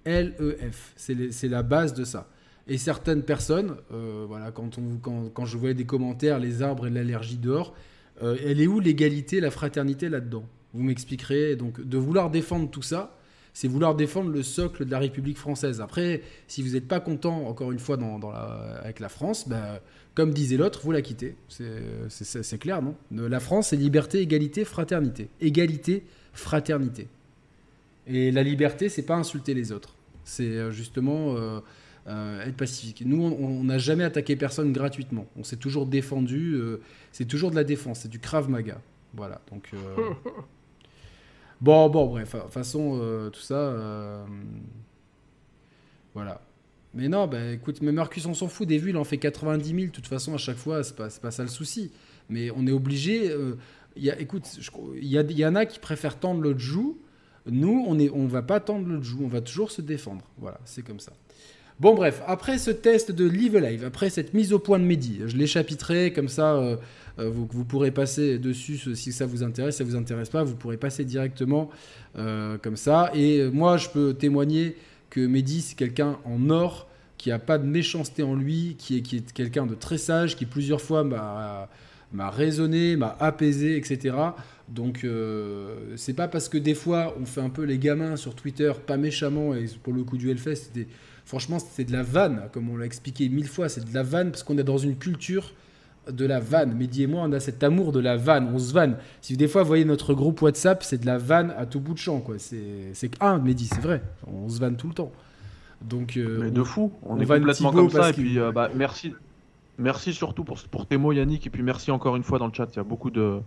LEF, 0.04 0.92
c'est 0.94 1.48
la 1.48 1.64
base 1.64 1.94
de 1.94 2.04
ça. 2.04 2.28
Et 2.68 2.78
certaines 2.78 3.22
personnes, 3.22 3.76
euh, 3.92 4.24
voilà, 4.26 4.50
quand, 4.50 4.78
on, 4.78 4.96
quand, 5.00 5.28
quand, 5.32 5.44
je 5.44 5.56
voyais 5.56 5.74
des 5.74 5.84
commentaires, 5.84 6.38
les 6.38 6.62
arbres 6.62 6.88
et 6.88 6.90
l'allergie 6.90 7.36
dehors, 7.36 7.74
euh, 8.22 8.36
elle 8.44 8.60
est 8.60 8.66
où 8.66 8.80
l'égalité, 8.80 9.40
la 9.40 9.50
fraternité 9.50 10.08
là-dedans? 10.08 10.44
Vous 10.74 10.82
m'expliquerez. 10.82 11.54
Donc, 11.54 11.80
de 11.80 11.96
vouloir 11.96 12.30
défendre 12.30 12.68
tout 12.68 12.82
ça, 12.82 13.16
c'est 13.52 13.68
vouloir 13.68 13.94
défendre 13.94 14.30
le 14.30 14.42
socle 14.42 14.84
de 14.84 14.90
la 14.90 14.98
République 14.98 15.38
française. 15.38 15.80
Après, 15.80 16.22
si 16.48 16.60
vous 16.60 16.70
n'êtes 16.70 16.88
pas 16.88 17.00
content, 17.00 17.46
encore 17.46 17.70
une 17.70 17.78
fois, 17.78 17.96
dans, 17.96 18.18
la, 18.18 18.80
avec 18.82 19.00
la 19.00 19.08
France, 19.08 19.48
ben, 19.48 19.78
comme 20.14 20.32
disait 20.32 20.56
l'autre, 20.56 20.80
vous 20.82 20.92
la 20.92 21.02
quittez. 21.02 21.36
C'est 21.48 22.58
clair, 22.58 22.82
non? 22.82 22.96
La 23.12 23.40
France, 23.40 23.68
c'est 23.68 23.76
liberté, 23.76 24.20
égalité, 24.20 24.64
fraternité. 24.64 25.28
Égalité, 25.40 26.04
fraternité. 26.32 27.08
Et 28.06 28.30
la 28.30 28.42
liberté, 28.42 28.88
c'est 28.88 29.02
pas 29.02 29.16
insulter 29.16 29.54
les 29.54 29.72
autres. 29.72 29.94
C'est 30.24 30.44
euh, 30.44 30.70
justement 30.70 31.36
être 32.08 32.56
pacifique. 32.56 33.02
Nous, 33.04 33.20
on 33.22 33.64
n'a 33.64 33.78
jamais 33.78 34.04
attaqué 34.04 34.36
personne 34.36 34.72
gratuitement. 34.72 35.26
On 35.36 35.44
s'est 35.44 35.56
toujours 35.56 35.86
défendu. 35.86 36.54
Euh, 36.54 36.80
c'est 37.12 37.24
toujours 37.24 37.50
de 37.50 37.56
la 37.56 37.64
défense. 37.64 38.00
C'est 38.00 38.08
du 38.08 38.18
Krav 38.18 38.48
Maga. 38.48 38.80
Voilà. 39.14 39.40
Donc. 39.50 39.70
Euh, 39.74 40.12
bon, 41.60 41.88
bon, 41.90 42.06
bref. 42.06 42.34
De 42.34 42.40
toute 42.40 42.52
façon, 42.52 43.30
tout 43.32 43.40
ça. 43.40 44.24
Voilà. 46.14 46.40
Mais 46.94 47.08
non, 47.08 47.26
bah, 47.26 47.52
écoute, 47.52 47.82
mais 47.82 47.92
Marcus, 47.92 48.24
on 48.26 48.34
s'en 48.34 48.48
fout 48.48 48.66
des 48.66 48.78
vues. 48.78 48.90
Il 48.90 48.96
en 48.96 49.04
fait 49.04 49.18
90 49.18 49.68
000. 49.68 49.78
De 49.80 49.86
toute 49.88 50.06
façon, 50.06 50.34
à 50.34 50.38
chaque 50.38 50.56
fois, 50.56 50.82
c'est 50.82 50.96
pas, 50.96 51.08
pas 51.20 51.30
ça 51.30 51.42
le 51.42 51.48
souci. 51.48 51.90
Mais 52.28 52.50
on 52.50 52.66
est 52.66 52.72
obligé. 52.72 53.32
y 53.96 54.10
a, 54.10 54.20
écoute, 54.20 54.44
il 54.96 55.04
y, 55.04 55.16
y, 55.16 55.46
en 55.46 55.54
a 55.56 55.66
qui 55.66 55.78
préfèrent 55.80 56.18
tendre 56.18 56.40
l'autre 56.40 56.60
joue. 56.60 56.98
Nous, 57.48 57.84
on 57.86 57.94
ne 57.94 58.08
on 58.10 58.26
va 58.26 58.42
pas 58.42 58.60
tendre 58.60 58.86
l'autre 58.88 59.04
joue. 59.04 59.24
On 59.24 59.28
va 59.28 59.40
toujours 59.40 59.70
se 59.70 59.82
défendre. 59.82 60.24
Voilà, 60.38 60.60
c'est 60.64 60.82
comme 60.82 61.00
ça. 61.00 61.12
Bon, 61.78 61.94
bref, 61.94 62.22
après 62.26 62.56
ce 62.56 62.70
test 62.70 63.12
de 63.12 63.28
Live 63.28 63.58
Live, 63.58 63.84
après 63.84 64.08
cette 64.08 64.32
mise 64.32 64.54
au 64.54 64.58
point 64.58 64.78
de 64.78 64.84
Mehdi, 64.84 65.20
je 65.26 65.36
l'ai 65.36 65.46
chapitré, 65.46 66.10
comme 66.10 66.28
ça, 66.28 66.54
euh, 66.54 66.76
euh, 67.18 67.28
vous, 67.28 67.66
pourrez 67.66 67.90
passer 67.90 68.38
dessus 68.38 68.78
si 68.94 69.12
ça 69.12 69.26
vous 69.26 69.42
intéresse. 69.42 69.74
Si 69.74 69.78
ça 69.78 69.84
vous 69.84 69.94
intéresse 69.94 70.30
pas, 70.30 70.42
vous 70.42 70.56
pourrez 70.56 70.78
passer 70.78 71.04
directement 71.04 71.68
euh, 72.16 72.56
comme 72.56 72.76
ça. 72.76 73.10
Et 73.14 73.44
moi, 73.50 73.76
je 73.76 73.90
peux 73.90 74.14
témoigner 74.14 74.74
que 75.10 75.20
Mehdi, 75.20 75.60
c'est 75.60 75.76
quelqu'un 75.76 76.18
en 76.24 76.48
or, 76.48 76.88
qui 77.18 77.30
a 77.30 77.38
pas 77.38 77.58
de 77.58 77.66
méchanceté 77.66 78.22
en 78.22 78.34
lui, 78.34 78.76
qui 78.78 78.96
est, 78.96 79.02
qui 79.02 79.18
est 79.18 79.32
quelqu'un 79.32 79.66
de 79.66 79.74
très 79.74 79.98
sage, 79.98 80.34
qui 80.34 80.46
plusieurs 80.46 80.80
fois 80.80 81.04
m'a 81.04 82.30
raisonné, 82.30 82.96
m'a 82.96 83.14
apaisé, 83.20 83.76
etc. 83.76 84.16
Donc, 84.70 85.06
c'est 85.96 86.14
pas 86.14 86.28
parce 86.28 86.48
que 86.48 86.56
des 86.56 86.74
fois, 86.74 87.14
on 87.20 87.26
fait 87.26 87.42
un 87.42 87.50
peu 87.50 87.64
les 87.64 87.76
gamins 87.76 88.16
sur 88.16 88.34
Twitter, 88.34 88.72
pas 88.86 88.96
méchamment, 88.96 89.54
et 89.54 89.66
pour 89.82 89.92
le 89.92 90.04
coup 90.04 90.16
du 90.16 90.30
Hellfest, 90.30 90.70
c'était 90.72 90.88
Franchement, 91.26 91.58
c'est 91.58 91.82
de 91.82 91.92
la 91.92 92.04
vanne, 92.04 92.48
comme 92.52 92.70
on 92.70 92.76
l'a 92.76 92.86
expliqué 92.86 93.28
mille 93.28 93.48
fois, 93.48 93.68
c'est 93.68 93.84
de 93.84 93.92
la 93.92 94.04
vanne 94.04 94.30
parce 94.30 94.44
qu'on 94.44 94.56
est 94.58 94.64
dans 94.64 94.78
une 94.78 94.96
culture 94.96 95.52
de 96.08 96.24
la 96.24 96.38
vanne. 96.38 96.76
Mehdi 96.76 97.02
et 97.02 97.06
moi, 97.08 97.22
on 97.24 97.32
a 97.32 97.40
cet 97.40 97.64
amour 97.64 97.90
de 97.90 97.98
la 97.98 98.16
vanne, 98.16 98.48
on 98.54 98.60
se 98.60 98.72
vanne. 98.72 98.96
Si 99.20 99.36
des 99.36 99.48
fois 99.48 99.62
vous 99.62 99.68
voyez 99.68 99.84
notre 99.84 100.14
groupe 100.14 100.40
WhatsApp, 100.40 100.84
c'est 100.84 100.98
de 100.98 101.06
la 101.06 101.18
vanne 101.18 101.52
à 101.58 101.66
tout 101.66 101.80
bout 101.80 101.94
de 101.94 101.98
champ. 101.98 102.20
Quoi. 102.20 102.36
C'est 102.38 103.10
un, 103.20 103.40
Mehdi, 103.40 103.66
c'est 103.66 103.80
vrai. 103.80 104.02
On 104.28 104.48
se 104.48 104.60
vanne 104.60 104.76
tout 104.76 104.86
le 104.86 104.94
temps. 104.94 105.10
Donc, 105.82 106.16
euh, 106.16 106.38
Mais 106.42 106.52
de 106.52 106.62
fou, 106.62 106.92
on, 107.02 107.18
est 107.18 107.26
complètement 107.26 107.72
comme 107.72 107.90
ça. 107.90 108.10
Et 108.10 108.12
puis, 108.12 108.38
euh, 108.38 108.52
bah, 108.52 108.70
merci, 108.72 109.12
merci 109.78 110.12
surtout 110.12 110.44
pour, 110.44 110.62
pour 110.70 110.86
tes 110.86 110.96
mots, 110.96 111.10
Yannick. 111.10 111.44
Et 111.44 111.50
puis 111.50 111.64
merci 111.64 111.90
encore 111.90 112.14
une 112.14 112.22
fois 112.22 112.38
dans 112.38 112.46
le 112.46 112.54
chat. 112.54 112.68
Il 112.72 112.76
y 112.76 112.80
a 112.80 112.84
beaucoup 112.84 113.10
de, 113.10 113.40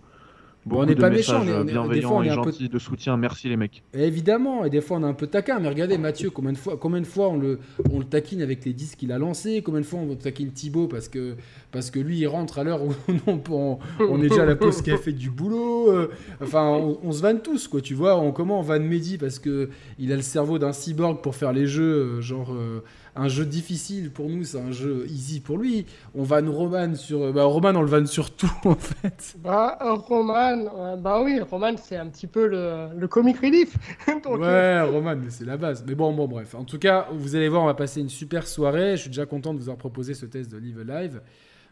Bon, 0.66 0.82
on 0.82 0.86
n'est 0.86 0.94
pas 0.94 1.08
méchant, 1.08 1.42
on 1.42 1.66
est, 1.66 1.94
des 1.94 2.02
fois 2.02 2.16
on 2.16 2.22
est 2.22 2.28
un 2.28 2.42
peu 2.42 2.52
de 2.52 2.78
soutien. 2.78 3.16
Merci 3.16 3.48
les 3.48 3.56
mecs. 3.56 3.82
évidemment, 3.94 4.64
et 4.64 4.70
des 4.70 4.82
fois 4.82 4.98
on 4.98 5.02
est 5.02 5.08
un 5.08 5.14
peu 5.14 5.26
taquin. 5.26 5.58
Mais 5.58 5.68
regardez 5.68 5.96
Mathieu, 5.96 6.28
combien 6.28 6.52
de 6.52 6.58
fois, 6.58 6.76
combien 6.76 7.00
de 7.00 7.06
fois 7.06 7.30
on 7.30 7.38
le, 7.38 7.58
on 7.90 7.98
le 7.98 8.04
taquine 8.04 8.42
avec 8.42 8.64
les 8.66 8.74
disques 8.74 8.98
qu'il 8.98 9.12
a 9.12 9.18
lancés, 9.18 9.62
combien 9.62 9.80
de 9.80 9.86
fois 9.86 10.00
on 10.00 10.14
taquine 10.14 10.50
Thibaut 10.52 10.86
parce 10.86 11.08
que 11.08 11.36
parce 11.72 11.90
que 11.90 11.98
lui 11.98 12.18
il 12.18 12.26
rentre 12.26 12.58
à 12.58 12.64
l'heure 12.64 12.82
où 12.84 12.92
on, 13.26 13.78
on, 14.00 14.18
est 14.18 14.28
déjà 14.28 14.42
à 14.42 14.46
la 14.46 14.56
pause 14.56 14.82
qui 14.82 14.90
a 14.90 14.98
fait 14.98 15.12
du 15.12 15.30
boulot. 15.30 15.90
Euh, 15.90 16.10
enfin, 16.42 16.66
on, 16.66 17.12
se 17.12 17.22
vanne 17.22 17.40
tous 17.40 17.66
quoi. 17.66 17.80
Tu 17.80 17.94
vois, 17.94 18.18
on 18.18 18.32
comment 18.32 18.58
on 18.58 18.62
vanne 18.62 18.84
Mehdi 18.84 19.16
parce 19.16 19.38
que 19.38 19.70
il 19.98 20.12
a 20.12 20.16
le 20.16 20.22
cerveau 20.22 20.58
d'un 20.58 20.72
cyborg 20.72 21.22
pour 21.22 21.36
faire 21.36 21.52
les 21.52 21.66
jeux, 21.66 22.18
euh, 22.18 22.20
genre. 22.20 22.52
Euh, 22.52 22.82
un 23.16 23.28
jeu 23.28 23.44
difficile 23.44 24.10
pour 24.10 24.28
nous, 24.28 24.44
c'est 24.44 24.60
un 24.60 24.70
jeu 24.70 25.06
easy 25.08 25.40
pour 25.40 25.58
lui. 25.58 25.86
On 26.14 26.22
vanne 26.22 26.48
Roman 26.48 26.94
sur. 26.94 27.32
Bah, 27.32 27.44
Roman, 27.44 27.72
on 27.74 27.82
le 27.82 27.88
vanne 27.88 28.06
sur 28.06 28.30
tout, 28.30 28.50
en 28.64 28.74
fait. 28.74 29.36
Bah, 29.38 29.78
Roman, 29.80 30.96
bah 30.96 31.22
oui, 31.22 31.40
Roman, 31.40 31.74
c'est 31.76 31.96
un 31.96 32.06
petit 32.06 32.26
peu 32.26 32.46
le, 32.46 32.88
le 32.96 33.08
comic 33.08 33.38
relief. 33.38 33.74
ouais, 34.08 34.46
euh, 34.46 34.86
Roman, 34.86 35.16
mais 35.16 35.30
c'est 35.30 35.44
la 35.44 35.56
base. 35.56 35.84
Mais 35.86 35.94
bon, 35.94 36.12
bon, 36.12 36.28
bref. 36.28 36.54
En 36.54 36.64
tout 36.64 36.78
cas, 36.78 37.08
vous 37.12 37.36
allez 37.36 37.48
voir, 37.48 37.62
on 37.62 37.66
va 37.66 37.74
passer 37.74 38.00
une 38.00 38.08
super 38.08 38.46
soirée. 38.46 38.96
Je 38.96 39.02
suis 39.02 39.10
déjà 39.10 39.26
content 39.26 39.52
de 39.52 39.58
vous 39.58 39.64
avoir 39.64 39.78
proposé 39.78 40.14
ce 40.14 40.26
test 40.26 40.50
de 40.50 40.58
Live 40.58 40.80
Live. 40.86 41.20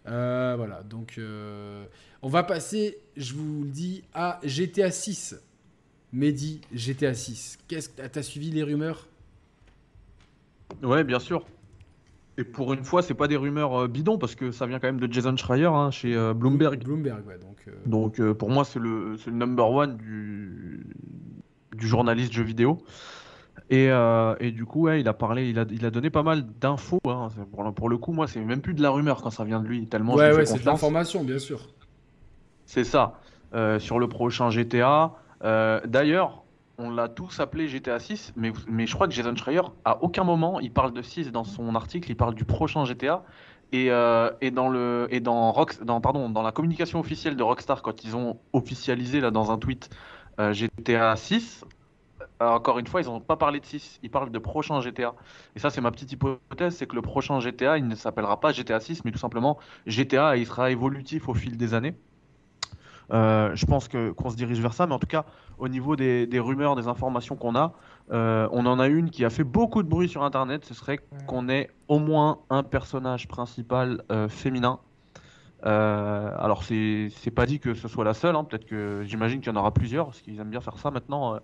Euh, 0.07 0.55
voilà, 0.57 0.83
donc 0.83 1.16
euh, 1.18 1.85
on 2.22 2.29
va 2.29 2.42
passer, 2.42 2.98
je 3.16 3.35
vous 3.35 3.64
le 3.64 3.68
dis, 3.68 4.05
à 4.14 4.40
GTA 4.42 4.90
6. 4.90 5.37
Mehdi, 6.12 6.62
GTA 6.72 7.12
6. 7.12 7.59
Qu'est-ce 7.68 7.90
que 7.90 8.07
t'as 8.07 8.22
suivi 8.22 8.51
les 8.51 8.62
rumeurs? 8.62 9.07
Ouais, 10.83 11.04
bien 11.04 11.18
sûr. 11.18 11.44
Et 12.38 12.44
pour 12.44 12.72
une 12.72 12.85
fois, 12.85 13.02
c'est 13.02 13.14
pas 13.14 13.26
des 13.26 13.37
rumeurs 13.37 13.74
euh, 13.74 13.88
bidons 13.88 14.16
parce 14.16 14.37
que 14.37 14.52
ça 14.52 14.64
vient 14.66 14.78
quand 14.78 14.87
même 14.87 15.00
de 15.00 15.12
Jason 15.12 15.37
Schreier 15.37 15.66
hein, 15.66 15.90
chez 15.90 16.14
euh, 16.14 16.35
Bloomberg. 16.35 16.85
Bloomberg, 16.85 17.26
ouais. 17.26 17.37
Donc, 17.38 17.57
euh, 17.66 17.72
donc 17.85 18.38
pour 18.38 18.48
moi, 18.48 18.64
c'est 18.64 18.78
le, 18.78 19.16
le, 19.26 19.33
number 19.33 19.68
one 19.68 19.96
du, 19.96 20.87
du 21.76 21.87
journaliste 21.88 22.33
jeu 22.33 22.44
vidéo. 22.44 22.78
Et, 23.70 23.90
et, 24.40 24.50
du 24.52 24.64
coup, 24.64 24.83
ouais, 24.83 25.00
il 25.00 25.09
a 25.09 25.12
parlé, 25.12 25.50
il 25.50 25.59
a, 25.59 25.66
il 25.70 25.85
a 25.85 25.90
donné 25.90 26.09
pas 26.09 26.22
mal 26.22 26.46
d'infos. 26.59 27.00
Hein. 27.04 27.28
Pour, 27.52 27.74
pour, 27.74 27.88
le 27.90 27.98
coup, 27.98 28.12
moi, 28.12 28.26
c'est 28.26 28.40
même 28.40 28.62
plus 28.62 28.72
de 28.72 28.81
la 28.81 28.88
rumeur 28.88 29.20
quand 29.20 29.28
ça 29.28 29.44
vient 29.44 29.61
de 29.61 29.66
lui, 29.66 29.87
tellement. 29.87 30.14
Ouais, 30.14 30.33
ouais, 30.33 30.46
c'est 30.46 30.61
de 30.61 30.64
l'information, 30.64 31.22
bien 31.22 31.38
sûr. 31.38 31.68
C'est 32.64 32.85
ça. 32.85 33.20
sur 33.78 33.98
le 33.98 34.09
prochain 34.09 34.48
GTA. 34.48 35.12
D'ailleurs, 35.42 36.44
on 36.79 36.91
l'a 36.91 37.09
tous 37.09 37.41
appelé 37.41 37.69
GTA 37.69 37.99
6, 37.99 38.33
mais, 38.37 38.53
mais 38.69 38.87
je 38.87 38.95
crois 38.95 39.09
que 39.09 39.14
Jason 39.14 39.35
Schreier, 39.35 39.62
à 39.85 40.03
aucun 40.03 40.25
moment, 40.25 40.61
il 40.61 40.73
parle 40.73 40.93
de 40.93 41.03
6 41.03 41.33
dans 41.33 41.45
son 41.45 41.75
article, 41.75 42.11
il 42.11 42.17
parle 42.17 42.35
du 42.35 42.45
prochain 42.45 42.85
GTA. 42.85 43.25
Et, 43.71 43.91
euh, 43.91 44.31
et 44.41 44.51
dans 44.51 44.71
le 44.71 45.09
et 45.11 45.21
dans 45.21 45.53
dans 45.83 46.01
pardon 46.01 46.31
dans 46.31 46.41
la 46.41 46.53
communication 46.53 47.01
officielle 47.01 47.37
de 47.37 47.43
Rockstar 47.43 47.83
quand 47.83 48.03
ils 48.03 48.17
ont 48.17 48.38
officialisé 48.55 49.21
là 49.21 49.31
dans 49.31 49.51
un 49.51 49.59
tweet 49.59 49.91
euh, 50.41 50.55
GTA 50.55 51.14
6 51.17 51.67
euh, 52.41 52.47
encore 52.49 52.79
une 52.79 52.87
fois 52.87 53.03
ils 53.03 53.09
n'ont 53.09 53.21
pas 53.21 53.37
parlé 53.37 53.61
de 53.61 53.67
6 53.67 54.01
ils 54.03 54.11
parlent 54.11 54.31
de 54.31 54.38
prochain 54.38 54.81
GTA 54.81 55.14
et 55.55 55.59
ça 55.59 55.69
c'est 55.69 55.83
ma 55.83 55.91
petite 55.91 56.11
hypothèse 56.12 56.77
c'est 56.77 56.87
que 56.87 56.95
le 56.95 57.03
prochain 57.03 57.41
GTA 57.41 57.77
il 57.77 57.87
ne 57.87 57.95
s'appellera 57.95 58.41
pas 58.41 58.53
GTA 58.53 58.81
6 58.81 59.05
mais 59.05 59.11
tout 59.12 59.19
simplement 59.19 59.59
GTA 59.87 60.38
il 60.38 60.47
sera 60.47 60.71
évolutif 60.71 61.29
au 61.29 61.35
fil 61.35 61.59
des 61.59 61.75
années 61.75 61.95
je 63.11 63.67
pense 63.67 63.88
que 63.88 64.12
qu'on 64.12 64.31
se 64.31 64.37
dirige 64.37 64.61
vers 64.61 64.75
ça, 64.75 64.87
mais 64.87 64.95
en 64.95 64.99
tout 64.99 65.07
cas, 65.07 65.25
au 65.59 65.68
niveau 65.68 65.97
des, 65.97 66.29
rumeurs, 66.38 66.77
des 66.77 66.88
informations 66.88 67.37
qu'on 67.37 67.55
a, 67.55 67.73
euh, 68.11 68.49
on 68.53 68.66
en 68.66 68.79
a 68.79 68.88
une 68.88 69.11
qui 69.11 69.25
a 69.25 69.31
fait 69.31 69.44
beaucoup 69.44 69.83
de 69.83 69.88
bruit 69.88 70.09
sur 70.09 70.23
Internet. 70.23 70.64
Ce 70.64 70.75
serait 70.75 71.01
qu'on 71.27 71.49
ait 71.49 71.71
au 71.88 71.99
moins 71.99 72.38
un 72.51 72.62
personnage 72.62 73.29
principal 73.29 74.03
euh, 74.11 74.29
féminin. 74.29 74.81
alors 75.62 76.62
c'est 76.64 77.35
pas 77.35 77.47
dit 77.47 77.61
que 77.61 77.75
ce 77.75 77.88
soit 77.88 78.05
la 78.05 78.14
seule. 78.14 78.37
Hein. 78.37 78.44
Peut-être 78.44 78.66
que 78.66 79.03
j'imagine 79.05 79.40
qu'il 79.40 79.53
y 79.53 79.57
en 79.57 79.59
aura 79.59 79.73
plusieurs, 79.73 80.07
parce 80.07 80.21
qu'ils 80.21 80.38
aiment 80.40 80.51
bien 80.51 80.61
faire 80.61 80.79
ça 80.79 80.90
maintenant 80.90 81.38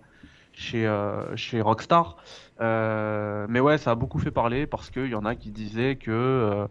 chez, 0.53 0.89
chez 1.35 1.61
Rockstar. 1.61 2.17
mais 2.59 3.59
ouais, 3.59 3.77
ça 3.77 3.91
a 3.91 3.95
beaucoup 3.95 4.19
fait 4.19 4.31
parler 4.31 4.65
parce 4.67 4.89
qu'il 4.89 5.07
y 5.07 5.15
en 5.15 5.25
a 5.25 5.35
qui 5.35 5.51
disaient 5.51 5.97
que 5.97 6.11
euh, 6.11 6.67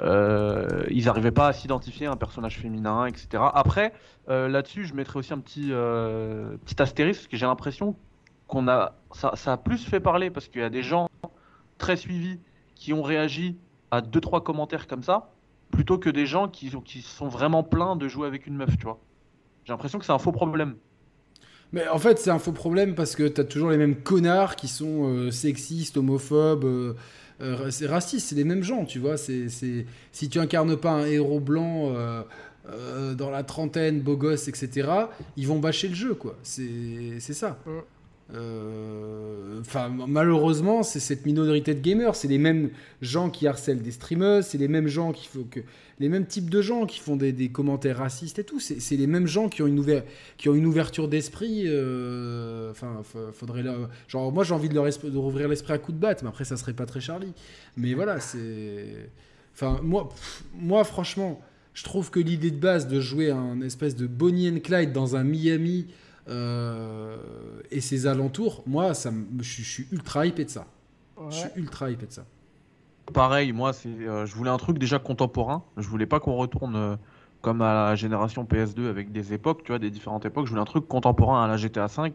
ils 0.00 1.04
n'arrivaient 1.04 1.30
pas 1.30 1.48
à 1.48 1.52
s'identifier 1.52 2.06
un 2.06 2.16
personnage 2.16 2.58
féminin, 2.58 3.06
etc. 3.06 3.42
Après, 3.54 3.92
euh, 4.28 4.48
là-dessus, 4.48 4.84
je 4.84 4.94
mettrais 4.94 5.18
aussi 5.18 5.32
un 5.32 5.40
petit, 5.40 5.68
euh, 5.70 6.56
petit 6.64 6.80
astérisque, 6.80 7.22
parce 7.22 7.28
que 7.28 7.36
j'ai 7.36 7.46
l'impression 7.46 7.96
qu'on 8.46 8.68
a, 8.68 8.94
ça, 9.12 9.32
a 9.46 9.56
plus 9.56 9.84
fait 9.84 10.00
parler, 10.00 10.30
parce 10.30 10.48
qu'il 10.48 10.60
y 10.60 10.64
a 10.64 10.70
des 10.70 10.82
gens 10.82 11.08
très 11.78 11.96
suivis 11.96 12.38
qui 12.74 12.92
ont 12.92 13.02
réagi 13.02 13.56
à 13.90 14.00
deux 14.00 14.20
trois 14.20 14.42
commentaires 14.42 14.86
comme 14.86 15.02
ça, 15.02 15.32
plutôt 15.70 15.98
que 15.98 16.10
des 16.10 16.26
gens 16.26 16.48
qui, 16.48 16.70
sont 17.02 17.28
vraiment 17.28 17.62
pleins 17.62 17.96
de 17.96 18.06
jouer 18.08 18.26
avec 18.26 18.46
une 18.46 18.56
meuf, 18.56 18.76
tu 18.76 18.84
vois. 18.84 19.00
J'ai 19.64 19.72
l'impression 19.72 19.98
que 19.98 20.04
c'est 20.04 20.12
un 20.12 20.18
faux 20.18 20.32
problème. 20.32 20.76
Mais 21.72 21.86
en 21.88 21.98
fait, 21.98 22.18
c'est 22.18 22.30
un 22.30 22.38
faux 22.38 22.52
problème 22.52 22.94
parce 22.94 23.14
que 23.14 23.28
t'as 23.28 23.44
toujours 23.44 23.70
les 23.70 23.76
mêmes 23.76 23.96
connards 23.96 24.56
qui 24.56 24.66
sont 24.66 25.04
euh, 25.04 25.30
sexistes, 25.30 25.96
homophobes, 25.96 26.64
euh, 26.64 26.94
euh, 26.94 26.94
c'est 27.70 27.86
raciste, 27.86 28.28
c'est 28.28 28.34
les 28.34 28.44
mêmes 28.44 28.62
gens, 28.62 28.84
tu 28.84 28.98
vois. 28.98 29.16
C'est. 29.16 29.48
Si 29.48 30.28
tu 30.28 30.38
incarnes 30.38 30.76
pas 30.76 30.90
un 30.90 31.06
héros 31.06 31.40
blanc 31.40 31.94
dans 33.16 33.30
la 33.30 33.42
trentaine, 33.42 34.00
beau 34.00 34.16
gosse, 34.16 34.48
etc., 34.48 34.88
ils 35.36 35.46
vont 35.46 35.58
bâcher 35.58 35.88
le 35.88 35.94
jeu, 35.94 36.14
quoi. 36.14 36.36
C'est, 36.42 37.18
c'est 37.18 37.34
ça. 37.34 37.58
Mm. 37.66 37.78
Euh, 38.34 39.60
Enfin, 39.60 39.90
malheureusement, 40.08 40.82
c'est 40.82 41.00
cette 41.00 41.26
minorité 41.26 41.74
de 41.74 41.80
gamers. 41.80 42.16
C'est 42.16 42.28
les 42.28 42.38
mêmes 42.38 42.70
gens 43.02 43.28
qui 43.28 43.46
harcèlent 43.46 43.82
des 43.82 43.90
streamers, 43.90 44.42
c'est 44.42 44.56
les 44.56 44.68
mêmes 44.68 44.88
gens 44.88 45.12
qui 45.12 45.26
font 45.28 45.44
que 45.44 45.60
les 45.98 46.08
mêmes 46.08 46.24
types 46.24 46.48
de 46.48 46.62
gens 46.62 46.86
qui 46.86 46.98
font 46.98 47.14
des, 47.14 47.50
commentaires 47.50 47.98
racistes 47.98 48.38
et 48.38 48.44
tout. 48.44 48.58
C'est 48.58 48.96
les 48.96 49.06
mêmes 49.06 49.26
gens 49.26 49.50
qui 49.50 49.62
ont 49.62 49.66
une, 49.66 50.66
ouverture 50.66 51.08
d'esprit. 51.08 51.64
euh, 51.66 52.70
Enfin, 52.70 53.00
fa- 53.04 53.32
faudrait 53.32 53.62
leur- 53.62 53.90
genre 54.08 54.32
moi 54.32 54.44
j'ai 54.44 54.54
envie 54.54 54.70
de 54.70 54.74
leur 54.74 54.86
de 54.86 55.18
rouvrir 55.18 55.46
l'esprit 55.48 55.74
à 55.74 55.78
coups 55.78 55.96
de 55.96 56.00
batte, 56.00 56.22
mais 56.22 56.30
après 56.30 56.44
ça 56.46 56.56
serait 56.56 56.72
pas 56.72 56.86
très 56.86 57.00
Charlie. 57.00 57.32
Mais 57.76 57.92
voilà, 57.92 58.18
c'est. 58.18 59.10
Enfin, 59.54 59.78
moi, 59.82 60.08
moi 60.58 60.84
franchement, 60.84 61.38
je 61.74 61.84
trouve 61.84 62.10
que 62.10 62.18
l'idée 62.20 62.50
de 62.50 62.56
base 62.60 62.88
de 62.88 62.98
jouer 62.98 63.30
un 63.30 63.60
espèce 63.60 63.94
de 63.94 64.06
Bonnie 64.06 64.48
and 64.48 64.60
Clyde 64.60 64.92
dans 64.92 65.16
un 65.16 65.24
Miami 65.24 65.86
et 66.28 67.80
ses 67.80 68.06
alentours, 68.06 68.62
moi, 68.66 68.94
ça, 68.94 69.10
me- 69.10 69.42
je, 69.42 69.50
suis- 69.52 69.62
je 69.64 69.70
suis 69.70 69.88
ultra 69.92 70.26
hypé 70.26 70.44
de 70.44 70.50
ça. 70.50 70.66
Je 71.30 71.36
suis 71.36 71.48
ultra 71.56 71.90
hypé 71.90 72.06
de 72.06 72.12
ça. 72.12 72.24
Pareil, 73.12 73.52
moi, 73.52 73.72
c'est, 73.72 73.88
euh, 73.88 74.24
je 74.24 74.34
voulais 74.36 74.50
un 74.50 74.56
truc 74.56 74.78
déjà 74.78 74.98
contemporain. 74.98 75.64
Je 75.76 75.88
voulais 75.88 76.06
pas 76.06 76.20
qu'on 76.20 76.36
retourne 76.36 76.76
euh, 76.76 76.96
comme 77.42 77.60
à 77.60 77.74
la 77.90 77.94
génération 77.96 78.44
PS2 78.44 78.88
avec 78.88 79.10
des 79.10 79.32
époques, 79.32 79.64
tu 79.64 79.72
vois, 79.72 79.78
des 79.80 79.90
différentes 79.90 80.24
époques. 80.26 80.46
Je 80.46 80.50
voulais 80.50 80.62
un 80.62 80.64
truc 80.64 80.86
contemporain 80.86 81.44
à 81.44 81.48
la 81.48 81.56
GTA 81.56 81.86
V. 81.86 82.12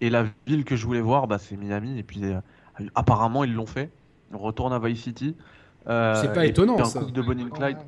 Et 0.00 0.10
la 0.10 0.26
ville 0.46 0.64
que 0.64 0.76
je 0.76 0.86
voulais 0.86 1.00
voir, 1.00 1.26
bah, 1.26 1.38
c'est 1.38 1.56
Miami. 1.56 1.98
Et 1.98 2.04
puis, 2.04 2.24
euh, 2.24 2.40
apparemment, 2.94 3.42
ils 3.42 3.52
l'ont 3.52 3.66
fait. 3.66 3.90
On 4.32 4.38
retourne 4.38 4.72
à 4.72 4.78
Vice 4.78 5.02
City. 5.02 5.34
Euh, 5.88 6.14
C'est 6.22 6.32
pas 6.32 6.46
étonnant, 6.46 6.78
un 6.78 6.84
ça. 6.84 7.00
coup 7.00 7.10
de 7.10 7.22
Bonnie 7.22 7.50
Clyde. 7.50 7.78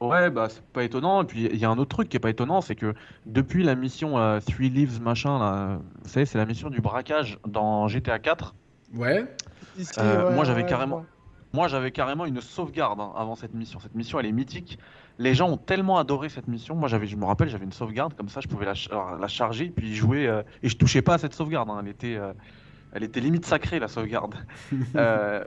Ouais. 0.00 0.30
Bah 0.30 0.48
c'est 0.48 0.62
pas 0.64 0.84
étonnant. 0.84 1.22
Et 1.22 1.26
puis 1.26 1.44
il 1.52 1.56
y 1.56 1.64
a 1.64 1.70
un 1.70 1.78
autre 1.78 1.94
truc 1.96 2.08
qui 2.08 2.16
est 2.16 2.20
pas 2.20 2.30
étonnant, 2.30 2.60
c'est 2.60 2.74
que 2.76 2.94
depuis 3.26 3.62
la 3.64 3.74
mission 3.74 4.18
euh, 4.18 4.38
Three 4.40 4.68
Leaves 4.70 5.00
machin, 5.02 5.38
là, 5.38 5.80
vous 6.02 6.08
savez, 6.08 6.26
c'est 6.26 6.38
la 6.38 6.46
mission 6.46 6.70
du 6.70 6.80
braquage 6.80 7.38
dans 7.46 7.88
GTA 7.88 8.18
4. 8.18 8.54
Ouais. 8.94 9.24
Ici, 9.76 9.92
Euh, 9.98 10.28
ouais, 10.28 10.34
moi, 10.34 10.44
j'avais 10.44 10.62
ouais, 10.62 10.68
carrément- 10.68 10.96
ouais. 10.98 11.02
Moi, 11.54 11.66
j'avais 11.68 11.90
carrément 11.92 12.26
une 12.26 12.40
sauvegarde 12.42 13.00
hein, 13.00 13.10
avant 13.16 13.34
cette 13.34 13.54
mission. 13.54 13.80
Cette 13.80 13.94
mission, 13.94 14.20
elle 14.20 14.26
est 14.26 14.32
mythique. 14.32 14.78
Les 15.18 15.34
gens 15.34 15.48
ont 15.48 15.56
tellement 15.56 15.96
adoré 15.98 16.28
cette 16.28 16.46
mission. 16.46 16.74
Moi, 16.74 16.88
j'avais, 16.88 17.06
je 17.06 17.16
me 17.16 17.24
rappelle, 17.24 17.48
j'avais 17.48 17.64
une 17.64 17.72
sauvegarde 17.72 18.12
comme 18.14 18.28
ça, 18.28 18.40
je 18.40 18.48
pouvais 18.48 18.66
la, 18.66 18.74
alors, 18.90 19.16
la 19.16 19.28
charger 19.28 19.70
puis 19.74 19.88
y 19.88 19.94
jouer. 19.94 20.26
euh, 20.28 20.42
et 20.62 20.68
je 20.68 20.76
touchais 20.76 21.00
pas 21.02 21.14
à 21.14 21.18
cette 21.18 21.32
sauvegarde. 21.34 21.70
hein. 21.70 21.78
Elle 21.82 21.88
était, 21.88 22.16
euh, 22.16 22.32
elle 22.92 23.02
était 23.02 23.20
limite 23.20 23.46
sacrée 23.46 23.78
la 23.78 23.88
sauvegarde. 23.88 24.34
Euh, 24.96 25.42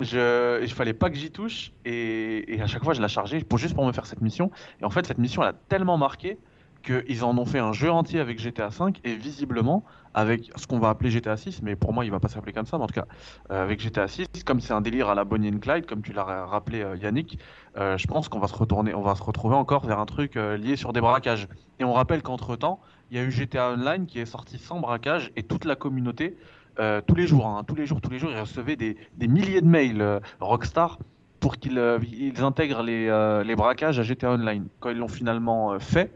je, 0.00 0.62
il 0.62 0.72
fallait 0.72 0.94
pas 0.94 1.10
que 1.10 1.16
j'y 1.16 1.30
touche 1.32 1.72
et, 1.84 2.58
à 2.60 2.66
chaque 2.66 2.84
fois, 2.84 2.94
je 2.94 3.00
la 3.00 3.08
chargeais 3.08 3.40
pour 3.44 3.58
juste 3.58 3.74
pour 3.74 3.86
me 3.86 3.92
faire 3.92 4.06
cette 4.06 4.20
mission. 4.20 4.50
Et 4.80 4.84
en 4.84 4.90
fait, 4.90 5.06
cette 5.06 5.18
mission, 5.18 5.42
elle 5.42 5.48
a 5.50 5.52
tellement 5.54 5.98
marqué 5.98 6.40
qu'ils 6.82 7.24
en 7.24 7.36
ont 7.38 7.46
fait 7.46 7.58
un 7.58 7.72
jeu 7.72 7.90
entier 7.90 8.20
avec 8.20 8.38
GTA 8.38 8.70
5 8.70 9.00
et 9.04 9.16
visiblement 9.16 9.84
avec 10.14 10.50
ce 10.56 10.66
qu'on 10.66 10.78
va 10.78 10.90
appeler 10.90 11.10
GTA 11.10 11.36
6, 11.36 11.60
mais 11.62 11.74
pour 11.76 11.92
moi, 11.92 12.04
il 12.04 12.10
va 12.10 12.20
pas 12.20 12.28
s'appeler 12.28 12.52
comme 12.52 12.66
ça, 12.66 12.78
mais 12.78 12.84
en 12.84 12.86
tout 12.86 12.94
cas, 12.94 13.06
euh, 13.50 13.62
avec 13.62 13.80
GTA 13.80 14.06
6, 14.08 14.26
comme 14.44 14.60
c'est 14.60 14.72
un 14.72 14.80
délire 14.80 15.08
à 15.08 15.14
la 15.14 15.24
Bonnie 15.24 15.48
and 15.48 15.58
Clyde, 15.58 15.86
comme 15.86 16.02
tu 16.02 16.12
l'as 16.12 16.22
ra- 16.24 16.46
rappelé 16.46 16.82
euh, 16.82 16.96
Yannick, 16.96 17.40
euh, 17.76 17.98
je 17.98 18.06
pense 18.06 18.28
qu'on 18.28 18.38
va 18.38 18.46
se 18.48 18.54
retourner, 18.54 18.94
on 18.94 19.02
va 19.02 19.14
se 19.16 19.22
retrouver 19.22 19.56
encore 19.56 19.84
vers 19.86 19.98
un 19.98 20.06
truc 20.06 20.36
lié 20.36 20.76
sur 20.76 20.92
des 20.92 21.00
braquages. 21.00 21.48
Et 21.78 21.84
on 21.84 21.92
rappelle 21.92 22.22
qu'entre 22.22 22.56
temps, 22.56 22.80
il 23.10 23.16
y 23.16 23.20
a 23.20 23.24
eu 23.24 23.30
GTA 23.30 23.72
Online 23.72 24.06
qui 24.06 24.20
est 24.20 24.26
sorti 24.26 24.58
sans 24.58 24.80
braquage 24.80 25.32
et 25.36 25.42
toute 25.46 25.64
la 25.64 25.76
communauté, 25.76 26.38
euh, 26.78 27.00
tous 27.06 27.14
les 27.14 27.26
jours, 27.26 27.46
hein, 27.46 27.64
tous 27.66 27.74
les 27.74 27.86
jours, 27.86 28.00
tous 28.00 28.10
les 28.10 28.18
jours, 28.18 28.30
ils 28.30 28.40
recevaient 28.40 28.76
des, 28.76 28.96
des 29.16 29.28
milliers 29.28 29.60
de 29.60 29.66
mails 29.66 30.00
euh, 30.00 30.20
Rockstar 30.40 30.98
pour 31.40 31.56
qu'ils 31.56 31.78
euh, 31.78 31.98
ils 32.12 32.42
intègrent 32.42 32.82
les, 32.82 33.08
euh, 33.08 33.44
les 33.44 33.56
braquages 33.56 33.98
à 33.98 34.02
GTA 34.02 34.32
Online. 34.32 34.66
Quand 34.80 34.90
ils 34.90 34.98
l'ont 34.98 35.08
finalement 35.08 35.72
euh, 35.72 35.78
fait, 35.78 36.12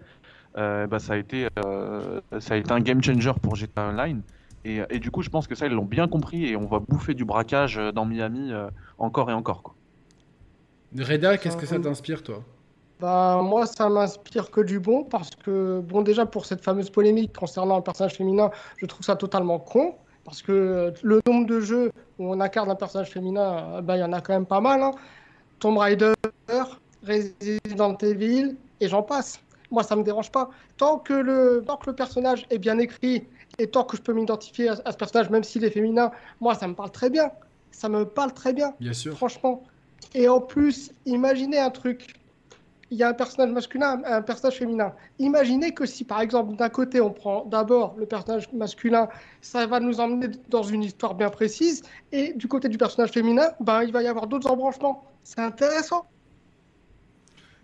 euh, 0.56 0.86
bah, 0.86 0.98
ça, 0.98 1.14
a 1.14 1.16
été, 1.16 1.48
euh, 1.64 2.20
ça 2.40 2.54
a 2.54 2.56
été 2.56 2.72
un 2.72 2.80
game 2.80 3.02
changer 3.02 3.32
pour 3.40 3.56
GTA 3.56 3.88
Online. 3.88 4.22
Et, 4.64 4.80
et 4.90 4.98
du 4.98 5.10
coup, 5.10 5.22
je 5.22 5.30
pense 5.30 5.46
que 5.46 5.54
ça, 5.54 5.66
ils 5.66 5.72
l'ont 5.72 5.84
bien 5.84 6.06
compris 6.08 6.46
et 6.46 6.56
on 6.56 6.66
va 6.66 6.80
bouffer 6.80 7.14
du 7.14 7.24
braquage 7.24 7.80
dans 7.94 8.04
Miami 8.04 8.52
euh, 8.52 8.68
encore 8.98 9.30
et 9.30 9.32
encore. 9.32 9.62
Quoi. 9.62 9.74
Reda, 10.98 11.38
qu'est-ce 11.38 11.56
que 11.56 11.66
ça 11.66 11.78
t'inspire, 11.78 12.22
toi? 12.22 12.42
Bah, 13.00 13.40
moi, 13.42 13.64
ça 13.64 13.88
m'inspire 13.88 14.50
que 14.50 14.60
du 14.60 14.78
bon 14.78 15.04
parce 15.04 15.30
que, 15.30 15.80
bon, 15.80 16.02
déjà 16.02 16.26
pour 16.26 16.44
cette 16.44 16.60
fameuse 16.60 16.90
polémique 16.90 17.34
concernant 17.34 17.76
le 17.76 17.82
personnage 17.82 18.14
féminin, 18.14 18.50
je 18.76 18.84
trouve 18.84 19.04
ça 19.04 19.16
totalement 19.16 19.58
con. 19.58 19.94
Parce 20.24 20.42
que 20.42 20.52
euh, 20.52 20.90
le 21.02 21.20
nombre 21.26 21.46
de 21.46 21.60
jeux 21.60 21.92
où 22.18 22.32
on 22.32 22.40
incarne 22.40 22.70
un 22.70 22.74
personnage 22.76 23.10
féminin, 23.10 23.76
euh, 23.76 23.80
bah, 23.80 23.96
il 23.96 24.00
y 24.00 24.04
en 24.04 24.12
a 24.12 24.20
quand 24.20 24.32
même 24.32 24.46
pas 24.46 24.60
mal. 24.60 24.82
hein. 24.82 24.92
Tomb 25.58 25.76
Raider, 25.78 26.12
Resident 27.06 27.96
Evil, 28.02 28.56
et 28.80 28.88
j'en 28.88 29.02
passe. 29.02 29.40
Moi, 29.70 29.82
ça 29.82 29.94
me 29.96 30.02
dérange 30.02 30.30
pas. 30.30 30.50
Tant 30.76 30.98
que 30.98 31.12
le, 31.12 31.62
tant 31.66 31.76
que 31.76 31.90
le 31.90 31.94
personnage 31.96 32.46
est 32.50 32.58
bien 32.58 32.78
écrit 32.78 33.24
et 33.58 33.66
tant 33.66 33.84
que 33.84 33.96
je 33.96 34.02
peux 34.02 34.12
m'identifier 34.12 34.68
à, 34.68 34.76
à 34.84 34.92
ce 34.92 34.96
personnage, 34.96 35.30
même 35.30 35.44
s'il 35.44 35.64
est 35.64 35.70
féminin, 35.70 36.10
moi, 36.40 36.54
ça 36.54 36.66
me 36.66 36.74
parle 36.74 36.90
très 36.90 37.10
bien. 37.10 37.30
Ça 37.70 37.88
me 37.88 38.04
parle 38.04 38.32
très 38.32 38.52
bien. 38.52 38.74
Bien 38.80 38.92
sûr. 38.92 39.16
Franchement. 39.16 39.62
Et 40.14 40.28
en 40.28 40.40
plus, 40.40 40.92
imaginez 41.06 41.58
un 41.58 41.70
truc. 41.70 42.14
Il 42.92 42.98
y 42.98 43.04
a 43.04 43.08
un 43.08 43.14
personnage 43.14 43.52
masculin, 43.52 44.02
un 44.04 44.20
personnage 44.22 44.56
féminin. 44.58 44.92
Imaginez 45.20 45.72
que 45.72 45.86
si, 45.86 46.02
par 46.04 46.20
exemple, 46.20 46.56
d'un 46.56 46.68
côté, 46.68 47.00
on 47.00 47.10
prend 47.12 47.44
d'abord 47.44 47.94
le 47.96 48.04
personnage 48.06 48.52
masculin, 48.52 49.08
ça 49.40 49.66
va 49.66 49.78
nous 49.78 50.00
emmener 50.00 50.28
dans 50.48 50.64
une 50.64 50.82
histoire 50.82 51.14
bien 51.14 51.30
précise, 51.30 51.82
et 52.10 52.32
du 52.34 52.48
côté 52.48 52.68
du 52.68 52.78
personnage 52.78 53.12
féminin, 53.12 53.48
ben, 53.60 53.84
il 53.84 53.92
va 53.92 54.02
y 54.02 54.08
avoir 54.08 54.26
d'autres 54.26 54.50
embranchements. 54.50 55.04
C'est 55.22 55.40
intéressant. 55.40 56.04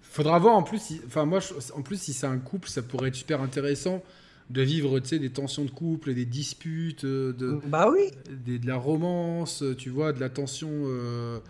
Faudra 0.00 0.38
voir 0.38 0.54
en 0.54 0.62
plus, 0.62 0.78
si, 0.78 1.00
enfin 1.06 1.24
moi, 1.24 1.40
je- 1.40 1.54
en 1.74 1.82
plus 1.82 2.00
si 2.00 2.12
c'est 2.12 2.26
un 2.26 2.38
couple, 2.38 2.68
ça 2.68 2.82
pourrait 2.82 3.08
être 3.08 3.16
super 3.16 3.42
intéressant 3.42 4.02
de 4.48 4.62
vivre, 4.62 5.00
tu 5.00 5.08
sais, 5.08 5.18
des 5.18 5.30
tensions 5.30 5.64
de 5.64 5.70
couple, 5.70 6.14
des 6.14 6.24
disputes, 6.24 7.04
euh, 7.04 7.32
de, 7.32 7.58
Bah 7.66 7.88
oui. 7.92 8.12
des- 8.30 8.60
de 8.60 8.66
la 8.66 8.76
romance, 8.76 9.64
tu 9.76 9.90
vois, 9.90 10.12
de 10.12 10.20
la 10.20 10.28
tension, 10.28 10.70
euh, 10.72 11.40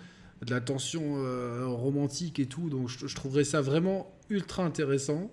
de 0.45 0.51
la 0.55 0.61
tension 0.61 1.03
euh, 1.17 1.67
romantique 1.67 2.39
et 2.39 2.47
tout. 2.47 2.69
Donc 2.71 2.89
je, 2.89 3.07
je 3.07 3.15
trouverais 3.15 3.45
ça 3.45 3.61
vraiment 3.61 4.13
ultra 4.29 4.63
intéressant, 4.65 5.31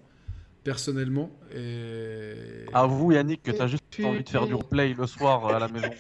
personnellement. 0.63 1.29
Et... 1.55 2.65
Avoue, 2.73 3.11
Yannick, 3.11 3.43
que 3.43 3.51
tu 3.51 3.61
as 3.61 3.67
juste 3.67 3.83
puis- 3.89 4.05
envie 4.05 4.23
de 4.23 4.29
faire 4.29 4.45
du 4.47 4.53
replay 4.53 4.93
le 4.93 5.05
soir 5.07 5.45
euh, 5.47 5.55
à 5.55 5.59
la 5.59 5.67
maison. 5.67 5.89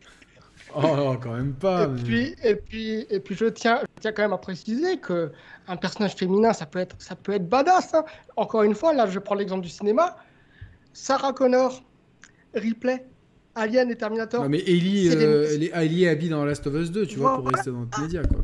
Oh, 0.75 0.81
non, 0.95 1.17
quand 1.17 1.33
même 1.35 1.53
pas. 1.53 1.83
Et 1.83 1.87
mais- 1.87 2.01
puis, 2.01 2.35
et 2.43 2.55
puis, 2.55 3.05
et 3.11 3.19
puis 3.19 3.35
je 3.35 3.45
tiens, 3.45 3.79
je 3.81 4.01
tiens 4.01 4.11
quand 4.11 4.23
même 4.23 4.33
à 4.33 4.39
préciser 4.39 4.97
que 4.97 5.31
un 5.67 5.75
personnage 5.77 6.15
féminin, 6.15 6.51
ça 6.51 6.65
peut 6.65 6.79
être, 6.79 6.95
ça 6.97 7.15
peut 7.15 7.33
être 7.33 7.47
badass. 7.47 7.93
hein. 7.93 8.03
Encore 8.37 8.63
une 8.63 8.73
fois, 8.73 8.91
là, 8.91 9.05
je 9.05 9.19
prends 9.19 9.35
l'exemple 9.35 9.61
du 9.61 9.69
cinéma. 9.69 10.15
Sarah 10.91 11.31
Connor, 11.33 11.83
Ripley, 12.55 13.05
Alien 13.53 13.91
et 13.91 13.95
Terminator. 13.95 14.41
Non 14.41 14.49
mais 14.49 14.61
Ellie, 14.61 15.09
les- 15.09 15.15
euh, 15.15 15.69
Ellie 15.73 16.05
est 16.05 16.09
habillée 16.09 16.31
dans 16.31 16.43
Last 16.43 16.65
of 16.65 16.73
Us 16.73 16.89
2, 16.91 17.05
tu 17.05 17.19
vois, 17.19 17.35
pour 17.35 17.49
rester 17.49 17.69
dans 17.69 17.81
notre 17.81 18.01
média, 18.01 18.23
quoi. 18.23 18.43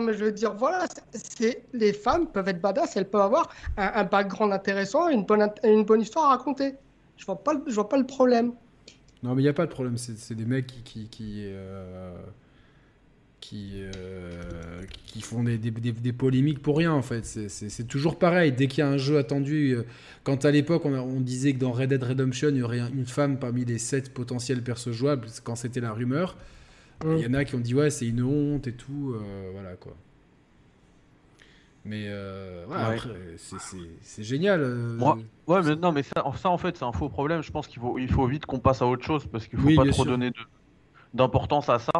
Mais 0.00 0.14
je 0.14 0.24
veux 0.24 0.32
dire, 0.32 0.54
voilà, 0.54 0.86
c'est- 1.12 1.64
les 1.72 1.92
femmes 1.92 2.26
peuvent 2.28 2.48
être 2.48 2.60
badass, 2.60 2.96
elles 2.96 3.08
peuvent 3.08 3.20
avoir 3.22 3.52
un, 3.76 3.90
un 3.94 4.04
background 4.04 4.52
intéressant, 4.52 5.08
une 5.08 5.24
bonne, 5.24 6.00
histoire 6.00 6.26
à 6.26 6.36
raconter. 6.36 6.74
Je 7.16 7.24
vois 7.24 7.42
pas, 7.42 7.54
vois 7.66 7.88
pas 7.88 7.98
le 7.98 8.06
problème. 8.06 8.52
Non, 9.22 9.34
mais 9.34 9.42
il 9.42 9.44
n'y 9.44 9.50
a 9.50 9.54
pas 9.54 9.66
de 9.66 9.70
problème. 9.70 9.96
C'est 9.96 10.34
des 10.34 10.44
mecs 10.44 10.66
qui. 10.84 11.08
euh, 11.46 12.14
euh, 13.52 14.82
font 15.22 15.42
des, 15.44 16.12
polémiques 16.12 16.60
pour 16.62 16.78
rien, 16.78 16.92
en 16.92 17.02
fait. 17.02 17.24
C'est- 17.24 17.86
toujours 17.88 18.18
pareil. 18.18 18.52
Dès 18.52 18.66
qu'il 18.68 18.80
y 18.80 18.82
a 18.82 18.88
un 18.88 18.96
jeu 18.96 19.18
attendu. 19.18 19.74
euh, 19.76 19.82
Quand 20.24 20.44
à 20.44 20.50
l'époque, 20.50 20.84
on, 20.86 21.20
disait 21.20 21.52
que 21.52 21.58
dans 21.58 21.72
Red 21.72 21.90
Dead 21.90 22.02
Redemption, 22.02 22.48
il 22.50 22.56
y 22.56 22.62
aurait 22.62 22.80
un- 22.80 22.90
une 22.90 23.06
femme 23.06 23.38
parmi 23.38 23.64
les 23.64 23.78
sept 23.78 24.12
potentiels 24.12 24.62
persos 24.62 24.92
jouables, 24.92 25.28
quand 25.42 25.56
c'était 25.56 25.80
la 25.80 25.92
rumeur, 25.92 26.36
il 27.04 27.18
y 27.20 27.26
en 27.26 27.34
a 27.34 27.44
qui 27.44 27.54
ont 27.54 27.60
dit 27.60 27.74
ouais, 27.74 27.90
c'est 27.90 28.06
une 28.08 28.22
honte 28.22 28.66
et 28.66 28.72
tout. 28.72 29.12
euh, 29.14 29.50
voilà, 29.52 29.74
quoi. 29.76 29.92
Mais 31.86 32.06
euh, 32.08 32.64
voilà, 32.66 32.88
Ouais. 32.90 32.94
après, 32.94 33.10
c'est- 33.36 34.22
génial. 34.22 34.60
euh, 34.62 34.96
Moi- 34.96 35.18
Ouais, 35.46 35.60
mais 35.62 35.76
non, 35.76 35.92
mais 35.92 36.02
ça, 36.02 36.24
ça 36.36 36.48
en 36.48 36.56
fait, 36.56 36.78
c'est 36.78 36.84
un 36.84 36.92
faux 36.92 37.10
problème. 37.10 37.42
Je 37.42 37.50
pense 37.52 37.66
qu'il 37.66 37.80
faut, 37.82 37.98
il 37.98 38.10
faut 38.10 38.26
vite 38.26 38.46
qu'on 38.46 38.58
passe 38.58 38.80
à 38.80 38.86
autre 38.86 39.04
chose 39.04 39.26
parce 39.26 39.46
qu'il 39.46 39.58
faut 39.58 39.66
Oui, 39.66 39.76
pas 39.76 39.84
trop 39.84 39.92
sûr. 40.04 40.06
donner 40.06 40.30
d'importance 41.12 41.68
à 41.68 41.78
ça. 41.78 41.92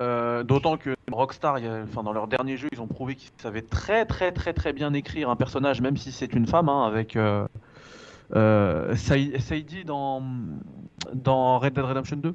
Euh, 0.00 0.44
D'autant 0.44 0.76
que 0.76 0.94
Rockstar, 1.10 1.58
il 1.58 1.64
y 1.64 1.68
a- 1.68 1.82
enfin, 1.82 2.02
dans 2.02 2.12
leur 2.12 2.28
dernier 2.28 2.56
jeu, 2.58 2.68
ils 2.70 2.80
ont 2.82 2.86
prouvé 2.86 3.16
qu'ils 3.16 3.30
savaient 3.38 3.62
très, 3.62 4.04
très, 4.04 4.30
très, 4.30 4.52
très 4.52 4.72
bien 4.74 4.92
écrire 4.92 5.30
un 5.30 5.36
personnage, 5.36 5.80
même 5.80 5.96
si 5.96 6.12
c'est 6.12 6.32
une 6.34 6.46
femme, 6.46 6.68
hein, 6.68 6.84
avec 6.86 7.16
euh, 7.16 7.48
euh, 8.36 8.94
Saidi 8.94 9.84
dans, 9.84 10.22
dans 11.14 11.58
Red 11.58 11.72
Dead 11.72 11.84
Redemption 11.84 12.16
2, 12.18 12.34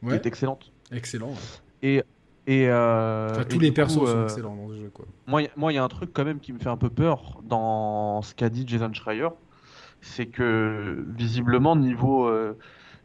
qui 0.00 0.06
ouais, 0.06 0.16
est 0.16 0.26
excellente. 0.26 0.72
excellent. 0.92 1.34
Et, 1.82 2.02
et, 2.46 2.68
euh, 2.68 3.28
Enfin, 3.30 3.42
et 3.42 3.48
tous 3.48 3.58
les 3.58 3.68
coup, 3.68 3.74
persos 3.74 3.94
sont 3.94 4.06
euh, 4.06 4.24
excellents 4.24 4.56
dans 4.56 4.68
ce 4.68 4.74
jeu, 4.76 4.90
quoi. 4.92 5.06
Moi, 5.26 5.72
il 5.72 5.74
y 5.74 5.78
a 5.78 5.84
un 5.84 5.88
truc 5.88 6.10
quand 6.12 6.24
même 6.24 6.40
qui 6.40 6.52
me 6.52 6.58
fait 6.58 6.68
un 6.68 6.76
peu 6.76 6.90
peur 6.90 7.40
dans 7.44 8.22
ce 8.22 8.34
qu'a 8.34 8.48
dit 8.48 8.64
Jason 8.66 8.92
Schreier. 8.92 9.28
c'est 10.00 10.26
que 10.26 11.04
visiblement 11.16 11.76
niveau 11.76 12.30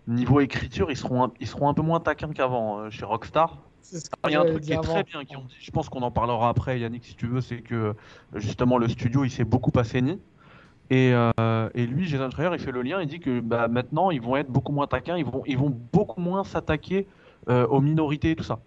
niveau 0.07 0.39
écriture, 0.41 0.91
ils 0.91 0.97
seront 0.97 1.23
un, 1.23 1.31
ils 1.39 1.47
seront 1.47 1.69
un 1.69 1.73
peu 1.73 1.81
moins 1.81 1.99
taquins 1.99 2.31
qu'avant 2.33 2.89
chez 2.89 3.05
Rockstar. 3.05 3.59
Il 4.25 4.31
y 4.31 4.35
a 4.35 4.41
un 4.41 4.45
truc 4.45 4.61
qui 4.61 4.73
est 4.73 4.77
très 4.81 5.03
bien, 5.03 5.23
qui 5.25 5.35
je 5.59 5.71
pense 5.71 5.89
qu'on 5.89 6.01
en 6.01 6.11
parlera 6.11 6.49
après, 6.49 6.79
Yannick, 6.79 7.05
si 7.05 7.15
tu 7.15 7.27
veux, 7.27 7.41
c'est 7.41 7.61
que 7.61 7.95
justement 8.35 8.77
le 8.77 8.87
studio 8.87 9.23
il 9.23 9.29
s'est 9.29 9.43
beaucoup 9.43 9.77
assaini. 9.77 10.19
Et, 10.89 11.11
euh, 11.13 11.69
et 11.73 11.85
lui, 11.85 12.05
Jason 12.05 12.29
Schreier, 12.29 12.49
il 12.53 12.59
fait 12.59 12.71
le 12.71 12.81
lien, 12.81 13.01
il 13.01 13.07
dit 13.07 13.19
que 13.19 13.39
bah, 13.39 13.67
maintenant 13.67 14.11
ils 14.11 14.21
vont 14.21 14.35
être 14.35 14.49
beaucoup 14.49 14.71
moins 14.71 14.87
taquins, 14.87 15.17
ils 15.17 15.25
vont, 15.25 15.43
ils 15.45 15.57
vont 15.57 15.75
beaucoup 15.93 16.19
moins 16.19 16.43
s'attaquer 16.43 17.07
euh, 17.49 17.65
aux 17.67 17.81
minorités 17.81 18.31
et 18.31 18.35
tout 18.35 18.43
ça. 18.43 18.59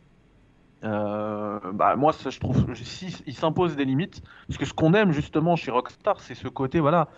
Euh, 0.84 1.58
bah, 1.72 1.96
moi, 1.96 2.12
je 2.12 2.38
trouve, 2.38 2.74
si, 2.74 3.22
il 3.26 3.34
s'impose 3.34 3.76
des 3.76 3.84
limites, 3.84 4.22
parce 4.46 4.58
que 4.58 4.64
ce 4.64 4.72
qu'on 4.72 4.94
aime 4.94 5.12
justement 5.12 5.56
chez 5.56 5.70
Rockstar, 5.70 6.20
c'est 6.20 6.34
ce 6.34 6.48
côté 6.48 6.80
voilà 6.80 7.08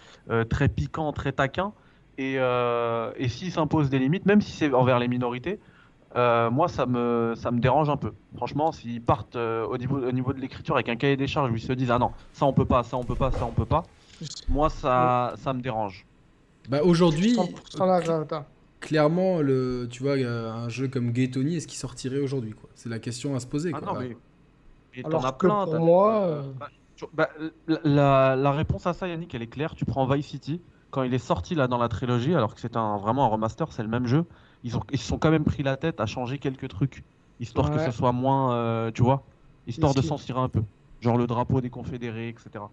très 0.48 0.68
piquant, 0.68 1.12
très 1.12 1.32
taquin. 1.32 1.72
Et, 2.18 2.34
et 2.34 3.28
s'il 3.28 3.52
s'impose 3.52 3.90
des 3.90 3.98
limites, 3.98 4.26
même 4.26 4.40
si 4.40 4.50
c'est 4.52 4.72
envers 4.72 4.98
les 4.98 5.08
minorités, 5.08 5.60
moi, 6.14 6.68
ça 6.68 6.86
me, 6.86 7.34
ça 7.36 7.50
me 7.50 7.60
dérange 7.60 7.88
un 7.90 7.96
peu. 7.96 8.12
Franchement, 8.36 8.72
s'ils 8.72 9.02
partent 9.02 9.36
au, 9.36 9.76
niveau, 9.76 9.98
au 9.98 10.12
niveau 10.12 10.32
de 10.32 10.40
l'écriture 10.40 10.74
avec 10.74 10.88
un 10.88 10.96
cahier 10.96 11.16
des 11.16 11.26
charges 11.26 11.50
où 11.50 11.56
ils 11.56 11.60
se 11.60 11.72
disent 11.72 11.90
Ah 11.90 11.98
non, 11.98 12.12
ça 12.32 12.46
on 12.46 12.52
peut 12.52 12.64
pas, 12.64 12.82
ça 12.82 12.96
on 12.96 13.04
peut 13.04 13.14
pas, 13.14 13.30
ça 13.30 13.44
on 13.44 13.52
peut 13.52 13.66
pas, 13.66 13.84
moi 14.48 14.70
ça, 14.70 15.34
ça 15.36 15.52
me 15.52 15.60
dérange. 15.60 16.06
Bah 16.68 16.80
aujourd'hui, 16.82 17.36
clairement, 18.80 19.40
le, 19.40 19.88
tu 19.90 20.02
vois, 20.02 20.14
un 20.14 20.68
jeu 20.68 20.88
comme 20.88 21.12
Gay 21.12 21.30
Tony, 21.30 21.56
est-ce 21.56 21.66
qu'il 21.66 21.78
sortirait 21.78 22.20
aujourd'hui 22.20 22.54
C'est 22.74 22.88
la 22.88 22.98
question 22.98 23.34
à 23.34 23.40
se 23.40 23.46
poser. 23.46 23.72
Ah 23.74 23.80
non, 23.80 23.94
mais. 23.98 24.16
Alors 25.04 25.24
as 25.24 25.36
plein, 25.38 25.64
pour 25.64 25.80
moi. 25.80 26.22
Euh, 26.22 26.42
bah, 27.14 27.30
la, 27.84 28.34
la, 28.36 28.52
réponse 28.52 28.86
à 28.86 28.92
ça, 28.92 29.06
Yannick, 29.06 29.34
elle 29.34 29.42
est 29.42 29.46
claire. 29.46 29.74
Tu 29.74 29.84
prends 29.84 30.06
Vice 30.06 30.26
City, 30.26 30.60
quand 30.90 31.04
il 31.04 31.14
est 31.14 31.18
sorti 31.18 31.54
là 31.54 31.68
dans 31.68 31.78
la 31.78 31.88
trilogie, 31.88 32.34
alors 32.34 32.54
que 32.54 32.60
c'est 32.60 32.76
un, 32.76 32.98
vraiment 32.98 33.24
un 33.24 33.28
remaster, 33.28 33.72
c'est 33.72 33.82
le 33.82 33.88
même 33.88 34.06
jeu 34.06 34.24
ils 34.64 34.76
ont 34.76 34.82
ils 34.90 34.98
sont 34.98 35.18
quand 35.18 35.30
même 35.30 35.44
pris 35.44 35.62
la 35.62 35.76
tête 35.76 36.00
à 36.00 36.06
changer 36.06 36.38
quelques 36.38 36.68
trucs 36.68 37.04
histoire 37.40 37.70
que 37.70 37.84
ce 37.84 37.90
soit 37.90 38.12
moins 38.12 38.54
euh, 38.54 38.90
tu 38.90 39.02
vois 39.02 39.22
histoire 39.66 39.94
de 39.94 40.02
s'en 40.02 40.16
tirer 40.16 40.40
un 40.40 40.48
peu 40.48 40.62
genre 41.00 41.16
le 41.16 41.26
drapeau 41.26 41.60
des 41.60 41.70
confédérés 41.70 42.28
etc 42.28 42.64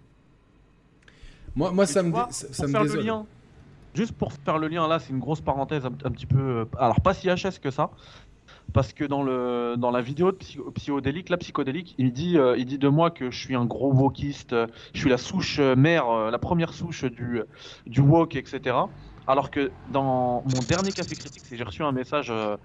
moi 1.55 1.71
moi 1.71 1.85
ça 1.85 2.03
me 2.03 2.13
ça, 2.29 2.67
me 2.67 3.01
lien, 3.01 3.25
juste 3.93 4.13
pour 4.13 4.33
faire 4.33 4.57
le 4.57 4.67
lien 4.67 4.87
là 4.87 4.99
c'est 4.99 5.11
une 5.11 5.19
grosse 5.19 5.41
parenthèse 5.41 5.85
un, 5.85 5.91
petit 5.91 6.25
peu 6.25 6.39
euh, 6.39 6.65
alors 6.77 7.01
pas 7.01 7.13
si 7.13 7.27
HS 7.27 7.59
que 7.61 7.71
ça 7.71 7.91
parce 8.73 8.93
que 8.93 9.05
dans 9.05 9.23
le 9.23 9.75
dans 9.77 9.91
la 9.91 10.01
vidéo 10.01 10.31
de 10.31 10.37
psychodélique, 10.73 11.29
la 11.29 11.37
psychodélique, 11.37 11.95
il 11.97 12.11
dit 12.11 12.37
euh, 12.37 12.57
il 12.57 12.65
dit 12.65 12.77
de 12.77 12.89
moi 12.89 13.11
que 13.11 13.31
je 13.31 13.37
suis 13.37 13.55
un 13.55 13.63
gros 13.63 13.93
wokiste, 13.93 14.55
je 14.93 14.99
suis 14.99 15.09
la 15.09 15.17
souche 15.17 15.59
mère, 15.59 16.09
la 16.09 16.39
première 16.39 16.73
souche 16.73 17.05
du 17.05 17.41
du 17.85 18.01
wok, 18.01 18.35
etc. 18.35 18.75
Alors 19.27 19.49
que 19.49 19.71
dans 19.91 20.43
mon 20.43 20.59
dernier 20.67 20.91
café 20.91 21.15
critique, 21.15 21.43
j'ai 21.51 21.63
reçu 21.63 21.83
un 21.83 21.91
message 21.91 22.29
euh, 22.29 22.33
euh, 22.53 22.57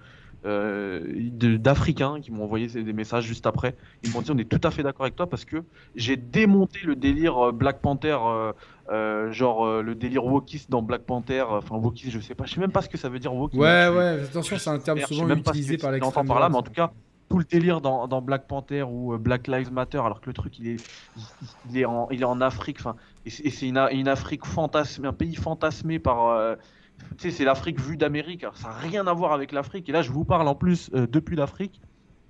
d'Africains 0.43 2.19
qui 2.21 2.31
m'ont 2.31 2.43
envoyé 2.43 2.67
des 2.67 2.93
messages 2.93 3.25
juste 3.25 3.45
après. 3.45 3.75
Ils 4.03 4.11
m'ont 4.11 4.21
dit 4.21 4.31
on 4.31 4.37
est 4.37 4.49
tout 4.49 4.61
à 4.63 4.71
fait 4.71 4.83
d'accord 4.83 5.03
avec 5.03 5.15
toi 5.15 5.27
parce 5.27 5.45
que 5.45 5.63
j'ai 5.95 6.17
démonté 6.17 6.79
le 6.83 6.95
délire 6.95 7.37
euh, 7.37 7.51
Black 7.51 7.79
Panther, 7.79 8.17
genre 9.29 9.81
le 9.81 9.95
délire 9.95 10.25
wokiste 10.25 10.69
dans 10.69 10.81
Black 10.81 11.03
Panther. 11.03 11.45
Enfin 11.47 11.75
wokiste, 11.75 12.11
je 12.11 12.19
sais 12.19 12.35
pas, 12.35 12.45
je 12.45 12.55
sais 12.55 12.59
même 12.59 12.71
pas 12.71 12.81
ce 12.81 12.89
que 12.89 12.97
ça 12.97 13.09
veut 13.09 13.19
dire 13.19 13.33
wokiste. 13.33 13.61
Ouais 13.61 13.87
ouais, 13.89 14.23
attention, 14.23 14.57
c'est 14.57 14.69
un 14.69 14.79
terme 14.79 14.99
souvent 14.99 15.29
utilisé 15.29 15.77
par 15.77 15.91
l'extrême 15.91 16.27
par 16.27 16.39
là, 16.39 16.49
mais 16.49 16.57
en 16.57 16.63
tout 16.63 16.71
cas 16.71 16.91
tout 17.31 17.37
le 17.37 17.45
délire 17.45 17.81
dans, 17.81 18.21
Black 18.21 18.47
Panther 18.47 18.83
ou 18.83 19.17
Black 19.17 19.47
Lives 19.47 19.71
Matter, 19.71 19.99
alors 19.99 20.19
que 20.19 20.27
le 20.27 20.33
truc 20.33 20.59
il 20.59 20.67
est, 20.67 20.77
il, 21.69 21.77
est, 21.77 21.85
en, 21.85 22.09
il 22.11 22.21
est 22.21 22.25
en 22.25 22.41
Afrique, 22.41 22.77
enfin, 22.79 22.95
et 23.25 23.29
c'est 23.29 23.67
une, 23.67 23.77
une, 23.91 24.07
Afrique 24.07 24.45
fantasmée, 24.45 25.07
un 25.07 25.13
pays 25.13 25.35
fantasmé 25.35 25.99
par. 25.99 26.27
Euh, 26.27 26.55
tu 27.17 27.29
sais, 27.29 27.31
c'est 27.31 27.45
l'Afrique 27.45 27.79
vue 27.79 27.97
d'Amérique. 27.97 28.45
Ça 28.55 28.69
n'a 28.69 28.75
rien 28.75 29.07
à 29.07 29.13
voir 29.13 29.33
avec 29.33 29.51
l'Afrique. 29.51 29.89
Et 29.89 29.91
là, 29.91 30.01
je 30.01 30.11
vous 30.11 30.25
parle 30.25 30.47
en 30.47 30.55
plus 30.55 30.89
euh, 30.93 31.07
depuis 31.07 31.35
l'Afrique. 31.35 31.81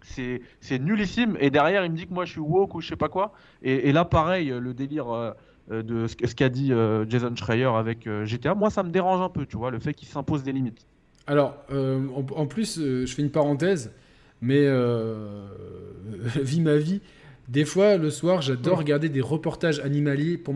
C'est 0.03 0.79
nullissime. 0.79 1.37
Et 1.39 1.51
derrière, 1.51 1.85
il 1.85 1.91
me 1.91 1.95
dit 1.95 2.07
que 2.07 2.13
moi, 2.13 2.25
je 2.25 2.31
suis 2.31 2.41
woke 2.41 2.75
ou 2.75 2.81
je 2.81 2.87
sais 2.87 2.95
pas 2.95 3.07
quoi. 3.07 3.33
Et, 3.61 3.91
là, 3.91 4.03
pareil, 4.03 4.49
le 4.49 4.73
délire 4.73 5.09
euh, 5.11 5.33
de 5.69 6.07
ce, 6.07 6.15
qu'a 6.35 6.49
dit 6.49 6.73
Jason 7.07 7.35
Schreier 7.35 7.65
avec 7.65 8.09
GTA, 8.23 8.55
moi, 8.55 8.71
ça 8.71 8.81
me 8.81 8.89
dérange 8.89 9.21
un 9.21 9.29
peu, 9.29 9.45
tu 9.45 9.57
vois, 9.57 9.69
le 9.69 9.79
fait 9.79 9.93
qu'il 9.93 10.07
s'impose 10.07 10.41
des 10.41 10.51
limites. 10.51 10.87
Alors, 11.27 11.55
en, 11.69 12.47
plus, 12.47 12.79
je 12.79 13.05
fais 13.05 13.21
une 13.21 13.29
parenthèse, 13.29 13.93
mais 14.41 14.67
vie 16.41 16.61
ma 16.61 16.77
vie. 16.77 16.99
Des 17.47 17.63
fois, 17.63 17.97
le 17.97 18.09
soir, 18.09 18.41
j'adore 18.41 18.79
regarder 18.79 19.07
des 19.07 19.21
reportages 19.21 19.79
animaliers 19.81 20.39
pour 20.39 20.55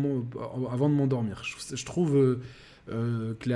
avant 0.72 0.90
de 0.90 0.96
m'endormir. 0.96 1.44
Je, 1.44 1.86
trouve 1.86 2.40
euh, 2.90 3.34
euh, 3.34 3.34
que 3.34 3.50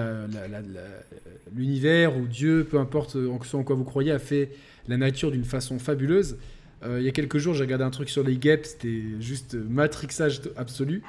l'univers 1.56 2.18
ou 2.18 2.26
Dieu, 2.26 2.66
peu 2.70 2.80
importe 2.80 3.16
en, 3.16 3.36
en 3.36 3.64
quoi 3.64 3.76
vous 3.76 3.84
croyez, 3.84 4.12
a 4.12 4.20
fait 4.20 4.52
la 4.88 4.98
nature 4.98 5.32
d'une 5.32 5.44
façon 5.44 5.80
fabuleuse. 5.80 6.38
Euh, 6.84 7.00
il 7.00 7.06
y 7.06 7.10
a 7.10 7.12
quelques 7.12 7.38
jours, 7.38 7.54
j'ai 7.54 7.64
regardé 7.64 7.84
un 7.84 7.90
truc 7.90 8.10
sur 8.10 8.24
les 8.24 8.38
guêpes, 8.38 8.66
c'était 8.66 9.04
juste 9.20 9.56
matrixage 9.56 10.42
absolu. 10.56 11.04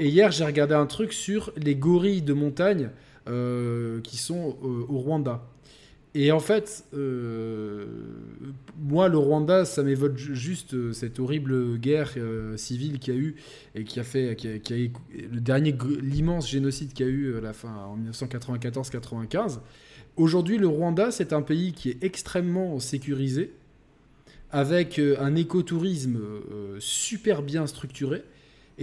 Et 0.00 0.08
hier, 0.08 0.32
j'ai 0.32 0.44
regardé 0.44 0.74
un 0.74 0.86
truc 0.86 1.12
sur 1.12 1.52
les 1.56 1.74
gorilles 1.74 2.22
de 2.22 2.32
montagne 2.32 2.90
qui 4.02 4.16
sont 4.16 4.56
au 4.62 4.98
Rwanda. 4.98 5.42
Et 6.14 6.30
en 6.30 6.40
fait, 6.40 6.84
euh, 6.92 7.86
moi, 8.78 9.08
le 9.08 9.16
Rwanda, 9.16 9.64
ça 9.64 9.82
m'évoque 9.82 10.16
juste 10.16 10.74
euh, 10.74 10.92
cette 10.92 11.18
horrible 11.18 11.78
guerre 11.78 12.12
euh, 12.18 12.56
civile 12.58 12.98
qu'il 12.98 13.14
y 13.14 13.16
a 13.16 13.20
eu 13.20 13.36
et 13.74 13.84
qui 13.84 13.98
a 13.98 14.04
fait, 14.04 14.36
qui 14.36 14.48
a, 14.48 14.76
le 14.76 15.40
dernier, 15.40 15.74
l'immense 16.02 16.50
génocide 16.50 16.92
qu'il 16.92 17.06
y 17.06 17.08
a 17.08 17.12
eu 17.12 17.38
à 17.38 17.40
la 17.40 17.54
fin 17.54 17.74
en 17.86 17.96
1994-95. 17.96 19.60
Aujourd'hui, 20.16 20.58
le 20.58 20.66
Rwanda, 20.66 21.10
c'est 21.10 21.32
un 21.32 21.40
pays 21.40 21.72
qui 21.72 21.88
est 21.88 22.04
extrêmement 22.04 22.78
sécurisé, 22.78 23.52
avec 24.50 24.98
un 24.98 25.34
écotourisme 25.34 26.18
super 26.78 27.40
bien 27.40 27.66
structuré 27.66 28.22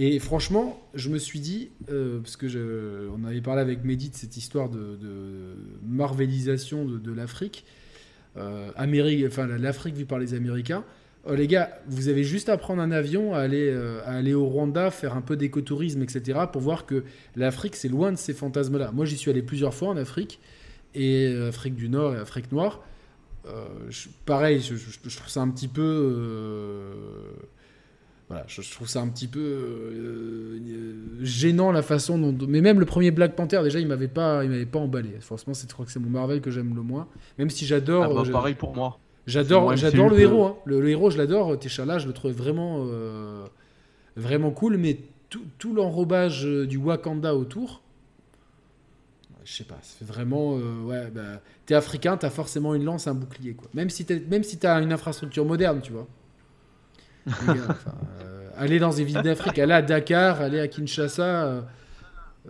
et 0.02 0.18
franchement, 0.18 0.80
je 0.94 1.10
me 1.10 1.18
suis 1.18 1.40
dit, 1.40 1.68
euh, 1.90 2.20
parce 2.20 2.38
que 2.38 2.46
avait 3.28 3.42
parlé 3.42 3.60
avec 3.60 3.84
Mehdi 3.84 4.08
de 4.08 4.14
cette 4.14 4.34
histoire 4.34 4.70
de, 4.70 4.96
marvelisation 5.86 6.86
de, 6.86 7.12
l'Afrique, 7.12 7.66
euh, 8.38 8.70
enfin 9.26 9.46
l'Afrique 9.46 9.96
vue 9.96 10.06
par 10.06 10.18
les 10.18 10.32
Américains. 10.32 10.84
Oh, 11.26 11.34
les 11.34 11.46
gars, 11.46 11.82
vous 11.86 12.08
avez 12.08 12.24
juste 12.24 12.48
à 12.48 12.56
prendre 12.56 12.80
un 12.80 12.92
avion, 12.92 13.34
à 13.34 13.40
aller, 13.40 13.68
euh, 13.68 14.34
au 14.34 14.46
Rwanda, 14.46 14.90
faire 14.90 15.14
un 15.14 15.20
peu 15.20 15.36
d'écotourisme, 15.36 16.02
etc., 16.02 16.46
pour 16.50 16.62
voir 16.62 16.86
que 16.86 17.04
l'Afrique, 17.36 17.76
c'est 17.76 17.90
loin 17.90 18.10
de 18.10 18.16
ces 18.16 18.32
fantasmes-là. 18.32 18.92
Moi, 18.92 19.04
j'y 19.04 19.18
suis 19.18 19.30
allé 19.30 19.42
plusieurs 19.42 19.74
fois 19.74 19.90
en 19.90 19.98
Afrique, 19.98 20.40
et 20.94 21.26
Afrique 21.46 21.74
du 21.74 21.90
Nord 21.90 22.14
et 22.14 22.18
Afrique 22.18 22.50
noire. 22.52 22.82
pareil, 24.24 24.62
je, 24.62 25.16
trouve 25.18 25.28
ça 25.28 25.42
un 25.42 25.50
petit 25.50 25.68
peu 25.68 25.84
voilà, 28.30 28.44
je, 28.46 28.60
trouve 28.70 28.86
ça 28.86 29.00
un 29.00 29.08
petit 29.08 29.26
peu 29.26 29.40
euh, 29.40 30.60
gênant 31.20 31.72
la 31.72 31.82
façon 31.82 32.16
dont. 32.16 32.46
Mais 32.46 32.60
même 32.60 32.78
le 32.78 32.86
premier 32.86 33.10
Black 33.10 33.34
Panther, 33.34 33.60
déjà, 33.64 33.80
il 33.80 33.88
m'avait 33.88 34.06
pas, 34.06 34.44
il 34.44 34.50
m'avait 34.50 34.66
pas 34.66 34.78
emballé. 34.78 35.16
Franchement, 35.18 35.52
c'est, 35.52 35.68
je 35.68 35.72
crois 35.72 35.84
que 35.84 35.90
c'est 35.90 35.98
mon 35.98 36.10
Marvel 36.10 36.40
que 36.40 36.52
j'aime 36.52 36.76
le 36.76 36.82
moins. 36.82 37.08
Même 37.38 37.50
si 37.50 37.66
j'adore. 37.66 38.04
Ah 38.04 38.22
bah, 38.22 38.30
pareil 38.30 38.54
pour 38.54 38.72
moi. 38.72 39.00
J'adore, 39.26 39.74
j'adore 39.74 40.10
le 40.10 40.20
héros. 40.20 40.44
Hein. 40.44 40.56
Le, 40.64 40.88
héros, 40.88 41.10
je 41.10 41.18
l'adore. 41.18 41.58
T'Chala, 41.58 41.98
je 41.98 42.06
le 42.06 42.12
trouve 42.12 42.30
vraiment, 42.30 42.86
euh, 42.86 43.44
vraiment 44.14 44.52
cool. 44.52 44.76
Mais 44.76 45.00
tout, 45.28 45.42
tout 45.58 45.74
l'enrobage 45.74 46.46
euh, 46.46 46.68
du 46.68 46.76
Wakanda 46.76 47.34
autour, 47.34 47.82
je 49.42 49.54
sais 49.54 49.64
pas, 49.64 49.78
fait 49.82 50.04
vraiment. 50.04 50.54
ouais, 50.54 51.10
bah, 51.12 51.40
t'es 51.66 51.74
africain, 51.74 52.16
t'as 52.16 52.30
forcément 52.30 52.76
une 52.76 52.84
lance, 52.84 53.08
un 53.08 53.14
bouclier, 53.14 53.54
quoi. 53.54 53.68
Même 53.74 53.90
si, 53.90 54.04
t'es, 54.04 54.22
même 54.30 54.44
si 54.44 54.56
t'as 54.56 54.80
une 54.80 54.92
infrastructure 54.92 55.44
moderne, 55.44 55.80
tu 55.82 55.90
vois. 55.90 56.06
Euh, 57.26 58.48
aller 58.56 58.78
dans 58.78 58.92
des 58.92 59.04
villes 59.04 59.22
d'Afrique, 59.22 59.58
aller 59.58 59.72
à 59.72 59.82
Dakar, 59.82 60.40
aller 60.40 60.60
à 60.60 60.68
Kinshasa, 60.68 61.44
euh, 61.46 61.60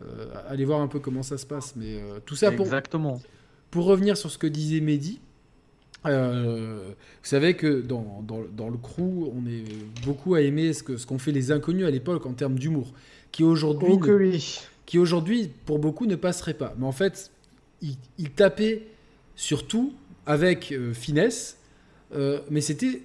euh, 0.02 0.26
aller 0.48 0.64
voir 0.64 0.80
un 0.80 0.88
peu 0.88 0.98
comment 0.98 1.22
ça 1.22 1.38
se 1.38 1.46
passe. 1.46 1.74
Mais 1.76 2.00
tout 2.26 2.36
ça 2.36 2.52
pour, 2.52 2.66
Exactement. 2.66 3.20
pour 3.70 3.84
revenir 3.84 4.16
sur 4.16 4.30
ce 4.30 4.38
que 4.38 4.46
disait 4.46 4.80
Mehdi. 4.80 5.20
vous 6.04 6.10
savez 7.22 7.54
que 7.54 7.80
dans, 7.80 8.22
dans, 8.26 8.42
dans, 8.52 8.68
le 8.68 8.78
crew, 8.78 9.32
on 9.34 9.46
est 9.46 9.64
beaucoup 10.04 10.34
à 10.34 10.40
aimer 10.40 10.72
ce 10.72 10.82
que 10.82 10.96
ce 10.96 11.06
qu'ont 11.06 11.18
fait 11.18 11.32
les 11.32 11.52
inconnus 11.52 11.86
à 11.86 11.90
l'époque 11.90 12.26
en 12.26 12.32
termes 12.32 12.58
d'humour, 12.58 12.92
qui 13.32 13.44
aujourd'hui, 13.44 13.92
oh 13.92 14.38
qui 14.86 14.98
aujourd'hui 14.98 15.50
pour 15.66 15.78
beaucoup 15.78 16.06
ne 16.06 16.16
passerait 16.16 16.54
pas. 16.54 16.74
Mais 16.78 16.86
en 16.86 16.92
fait, 16.92 17.30
ils, 17.82 17.96
ils 18.18 18.30
tapaient 18.30 18.86
sur 19.36 19.66
tout 19.66 19.94
avec 20.26 20.74
finesse, 20.92 21.58
mais 22.50 22.60
c'était 22.60 23.02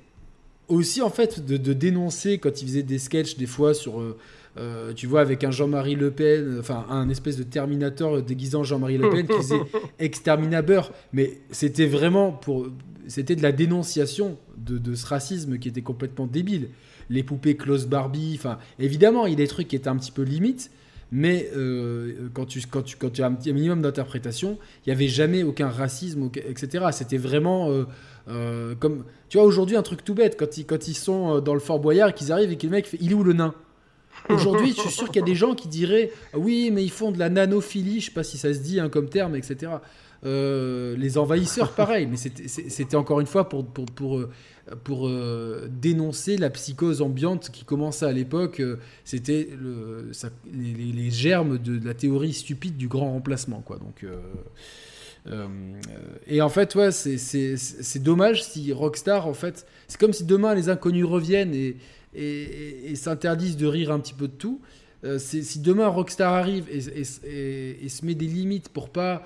aussi 0.67 1.01
en 1.01 1.09
fait 1.09 1.45
de, 1.45 1.73
dénoncer 1.73 2.37
quand 2.37 2.61
il 2.61 2.67
faisait 2.67 2.83
des 2.83 2.99
sketchs 2.99 3.37
des 3.37 3.45
fois 3.45 3.73
sur 3.73 3.99
euh, 3.99 4.17
euh, 4.57 4.93
tu 4.93 5.07
vois 5.07 5.21
avec 5.21 5.43
un 5.43 5.51
Jean-Marie 5.51 5.95
Le 5.95 6.11
Pen 6.11 6.57
enfin 6.59 6.85
un 6.89 7.09
espèce 7.09 7.37
de 7.37 7.43
Terminator 7.43 8.21
déguisant 8.21 8.63
Jean-Marie 8.63 8.97
Le 8.97 9.09
Pen 9.09 9.27
qui 9.27 9.37
faisait 9.37 9.61
exterminateur 9.99 10.91
mais 11.13 11.39
c'était 11.51 11.87
vraiment 11.87 12.31
pour 12.31 12.67
c'était 13.07 13.35
de 13.35 13.43
la 13.43 13.51
dénonciation 13.51 14.37
de, 14.57 14.95
ce 14.95 15.05
racisme 15.05 15.59
qui 15.59 15.67
était 15.67 15.83
complètement 15.83 16.25
débile. 16.25 16.69
Les 17.11 17.21
poupées 17.21 17.55
Klaus 17.55 17.85
Barbie 17.85 18.35
enfin 18.37 18.57
évidemment 18.79 19.27
il 19.27 19.31
y 19.31 19.33
a 19.33 19.37
des 19.37 19.47
trucs 19.47 19.67
qui 19.67 19.75
étaient 19.75 19.89
un 19.89 19.97
petit 19.97 20.11
peu 20.11 20.23
limites 20.23 20.71
Mais 21.11 21.49
euh, 21.55 22.29
quand, 22.33 22.45
tu, 22.45 22.61
quand, 22.69 22.81
tu, 22.81 22.97
quand 22.97 23.11
tu 23.11 23.21
as 23.21 23.27
un 23.27 23.33
petit 23.33 23.53
minimum 23.53 23.81
d'interprétation, 23.81 24.57
il 24.85 24.89
n'y 24.89 24.93
avait 24.93 25.07
jamais 25.07 25.43
aucun 25.43 25.69
racisme, 25.69 26.29
etc. 26.35 26.85
C'était 26.91 27.17
vraiment 27.17 27.69
euh, 27.69 27.85
euh, 28.27 28.75
comme. 28.75 29.05
Tu 29.29 29.37
vois, 29.37 29.45
aujourd'hui, 29.45 29.75
un 29.75 29.83
truc 29.83 30.03
tout 30.03 30.15
bête, 30.15 30.37
quand 30.37 30.57
ils, 30.57 30.65
quand 30.65 30.87
ils 30.87 30.95
sont 30.95 31.39
dans 31.39 31.53
le 31.53 31.59
Fort 31.59 31.79
Boyard, 31.79 32.13
qu'ils 32.13 32.31
arrivent 32.31 32.51
et 32.51 32.57
que 32.57 32.65
le 32.65 32.71
mec 32.71 32.87
fait 32.87 32.97
Il 32.99 33.11
est 33.11 33.15
où 33.15 33.23
le 33.23 33.33
nain? 33.33 33.53
Aujourd'hui, 34.29 34.73
je 34.75 34.81
suis 34.81 34.89
sûr 34.89 35.07
qu'il 35.07 35.17
y 35.17 35.23
a 35.23 35.25
des 35.25 35.35
gens 35.35 35.53
qui 35.53 35.67
diraient 35.67 36.11
Oui, 36.33 36.71
mais 36.71 36.83
ils 36.83 36.91
font 36.91 37.11
de 37.11 37.19
la 37.19 37.29
nanophilie, 37.29 37.99
je 37.99 38.05
sais 38.07 38.11
pas 38.11 38.23
si 38.23 38.37
ça 38.37 38.53
se 38.53 38.59
dit 38.59 38.79
hein, 38.79 38.89
comme 38.89 39.07
terme, 39.07 39.35
etc. 39.35 39.73
les 40.23 41.17
envahisseurs, 41.17 41.71
pareil, 41.73 42.07
mais 42.07 42.17
c'était 42.17 42.95
encore 42.95 43.19
une 43.19 43.27
fois 43.27 43.47
pour, 43.49 43.65
pour 44.83 45.07
euh, 45.07 45.67
dénoncer 45.69 46.37
la 46.37 46.49
psychose 46.49 47.01
ambiante 47.01 47.51
qui 47.51 47.63
commençait 47.65 48.05
à 48.05 48.11
l'époque. 48.11 48.59
Euh, 48.59 48.77
c'était 49.03 49.49
le, 49.61 50.11
les, 50.51 51.11
germes 51.11 51.59
de, 51.59 51.85
la 51.85 51.93
théorie 51.93 52.33
stupide 52.33 52.75
du 52.75 52.87
grand 52.87 53.11
remplacement. 53.11 53.61
Quoi. 53.61 53.77
Donc, 53.77 54.03
euh, 54.03 55.47
et 56.27 56.41
en 56.41 56.49
fait, 56.49 56.73
ouais, 56.75 56.91
c'est 56.91 58.03
dommage 58.03 58.43
si 58.43 58.73
Rockstar, 58.73 59.27
en 59.27 59.33
fait, 59.33 59.65
c'est 59.87 59.99
comme 59.99 60.13
si 60.13 60.23
demain 60.23 60.53
les 60.55 60.69
inconnus 60.69 61.05
reviennent 61.05 61.53
et, 61.53 62.95
s'interdisent 62.95 63.57
de 63.57 63.67
rire 63.67 63.91
un 63.91 63.99
petit 63.99 64.13
peu 64.13 64.27
de 64.27 64.33
tout. 64.33 64.61
si 65.17 65.59
demain 65.59 65.87
Rockstar 65.87 66.33
arrive 66.33 66.67
et, 66.69 67.03
se 67.09 68.05
met 68.05 68.15
des 68.15 68.27
limites 68.27 68.69
pour 68.69 68.89
pas 68.89 69.23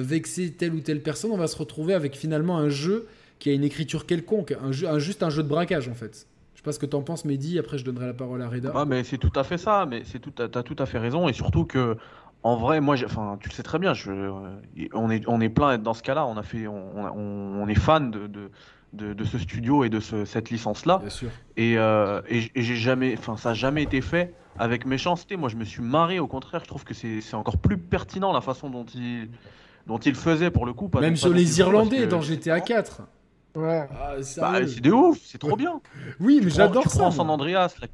vexer 0.00 0.52
telle 0.52 0.74
ou 0.74 0.80
telle 0.80 1.02
personne, 1.02 1.30
on 1.30 1.36
va 1.36 1.46
se 1.46 1.56
retrouver 1.56 1.94
avec 1.94 2.16
finalement 2.16 2.56
un 2.56 2.68
jeu 2.68 3.06
qui 3.38 3.50
a 3.50 3.52
une 3.52 3.64
écriture 3.64 4.06
quelconque, 4.06 4.54
un 4.62 4.70
jeu, 4.70 4.86
juste 4.98 5.22
un 5.22 5.30
jeu 5.30 5.42
de 5.42 5.48
braquage 5.48 5.88
en 5.88 5.94
fait. 5.94 6.26
Je 6.54 6.60
sais 6.60 6.62
pas 6.62 6.72
ce 6.72 6.78
que 6.78 6.86
tu 6.86 6.94
en 6.94 7.02
penses, 7.02 7.24
Mehdi. 7.24 7.58
Après, 7.58 7.76
je 7.76 7.84
donnerai 7.84 8.06
la 8.06 8.14
parole 8.14 8.40
à 8.40 8.48
Reda. 8.48 8.70
Ah, 8.72 8.84
mais 8.84 9.02
c'est 9.02 9.18
tout 9.18 9.32
à 9.34 9.42
fait 9.42 9.58
ça. 9.58 9.84
Mais 9.84 10.02
c'est 10.04 10.20
tout, 10.20 10.32
as 10.38 10.62
tout 10.62 10.76
à 10.78 10.86
fait 10.86 10.98
raison. 10.98 11.26
Et 11.26 11.32
surtout 11.32 11.64
que, 11.64 11.96
en 12.44 12.56
vrai, 12.56 12.80
moi, 12.80 12.94
enfin, 13.04 13.36
tu 13.40 13.48
le 13.48 13.54
sais 13.54 13.64
très 13.64 13.80
bien. 13.80 13.94
Je, 13.94 14.12
on 14.92 15.10
est, 15.10 15.26
on 15.26 15.40
est 15.40 15.48
plein 15.48 15.78
dans 15.78 15.92
ce 15.92 16.04
cas-là. 16.04 16.24
On 16.24 16.36
a 16.36 16.44
fait, 16.44 16.68
on, 16.68 17.66
est 17.66 17.74
fan 17.74 18.12
de, 18.12 18.28
de, 18.92 19.12
de, 19.12 19.24
ce 19.24 19.38
studio 19.38 19.82
et 19.82 19.88
de 19.88 19.98
cette 19.98 20.50
licence-là. 20.50 20.98
Bien 20.98 21.10
sûr. 21.10 21.30
Et, 21.56 21.78
euh, 21.78 22.22
et, 22.28 22.48
j'ai 22.54 22.76
jamais, 22.76 23.16
enfin, 23.18 23.36
ça 23.36 23.50
a 23.50 23.54
jamais 23.54 23.82
été 23.82 24.00
fait 24.00 24.32
avec 24.56 24.86
méchanceté. 24.86 25.36
Moi, 25.36 25.48
je 25.48 25.56
me 25.56 25.64
suis 25.64 25.82
marré. 25.82 26.20
Au 26.20 26.28
contraire, 26.28 26.60
je 26.62 26.68
trouve 26.68 26.84
que 26.84 26.94
c'est 26.94 27.34
encore 27.34 27.58
plus 27.58 27.76
pertinent 27.76 28.32
la 28.32 28.40
façon 28.40 28.70
dont 28.70 28.86
il, 28.94 29.30
dont 29.86 29.98
il 29.98 30.14
faisait 30.14 30.50
pour 30.50 30.66
le 30.66 30.72
coup. 30.72 30.90
Même 31.00 31.16
sur 31.16 31.30
les 31.30 31.58
Irlandais 31.58 32.06
dans 32.06 32.20
GTA 32.20 32.60
4. 32.60 33.02
Ouais. 33.54 33.86
Ah, 33.90 34.14
bah, 34.38 34.66
c'est 34.66 34.80
de 34.80 34.90
ouf, 34.90 35.18
c'est 35.24 35.38
trop 35.38 35.56
bien. 35.56 35.80
oui, 36.20 36.40
mais 36.42 36.50
j'adore 36.50 36.84
ça. 36.84 36.90
Tu 36.90 36.96
prends 36.98 37.10
San 37.10 37.28
Andreas, 37.28 37.74
la... 37.80 37.88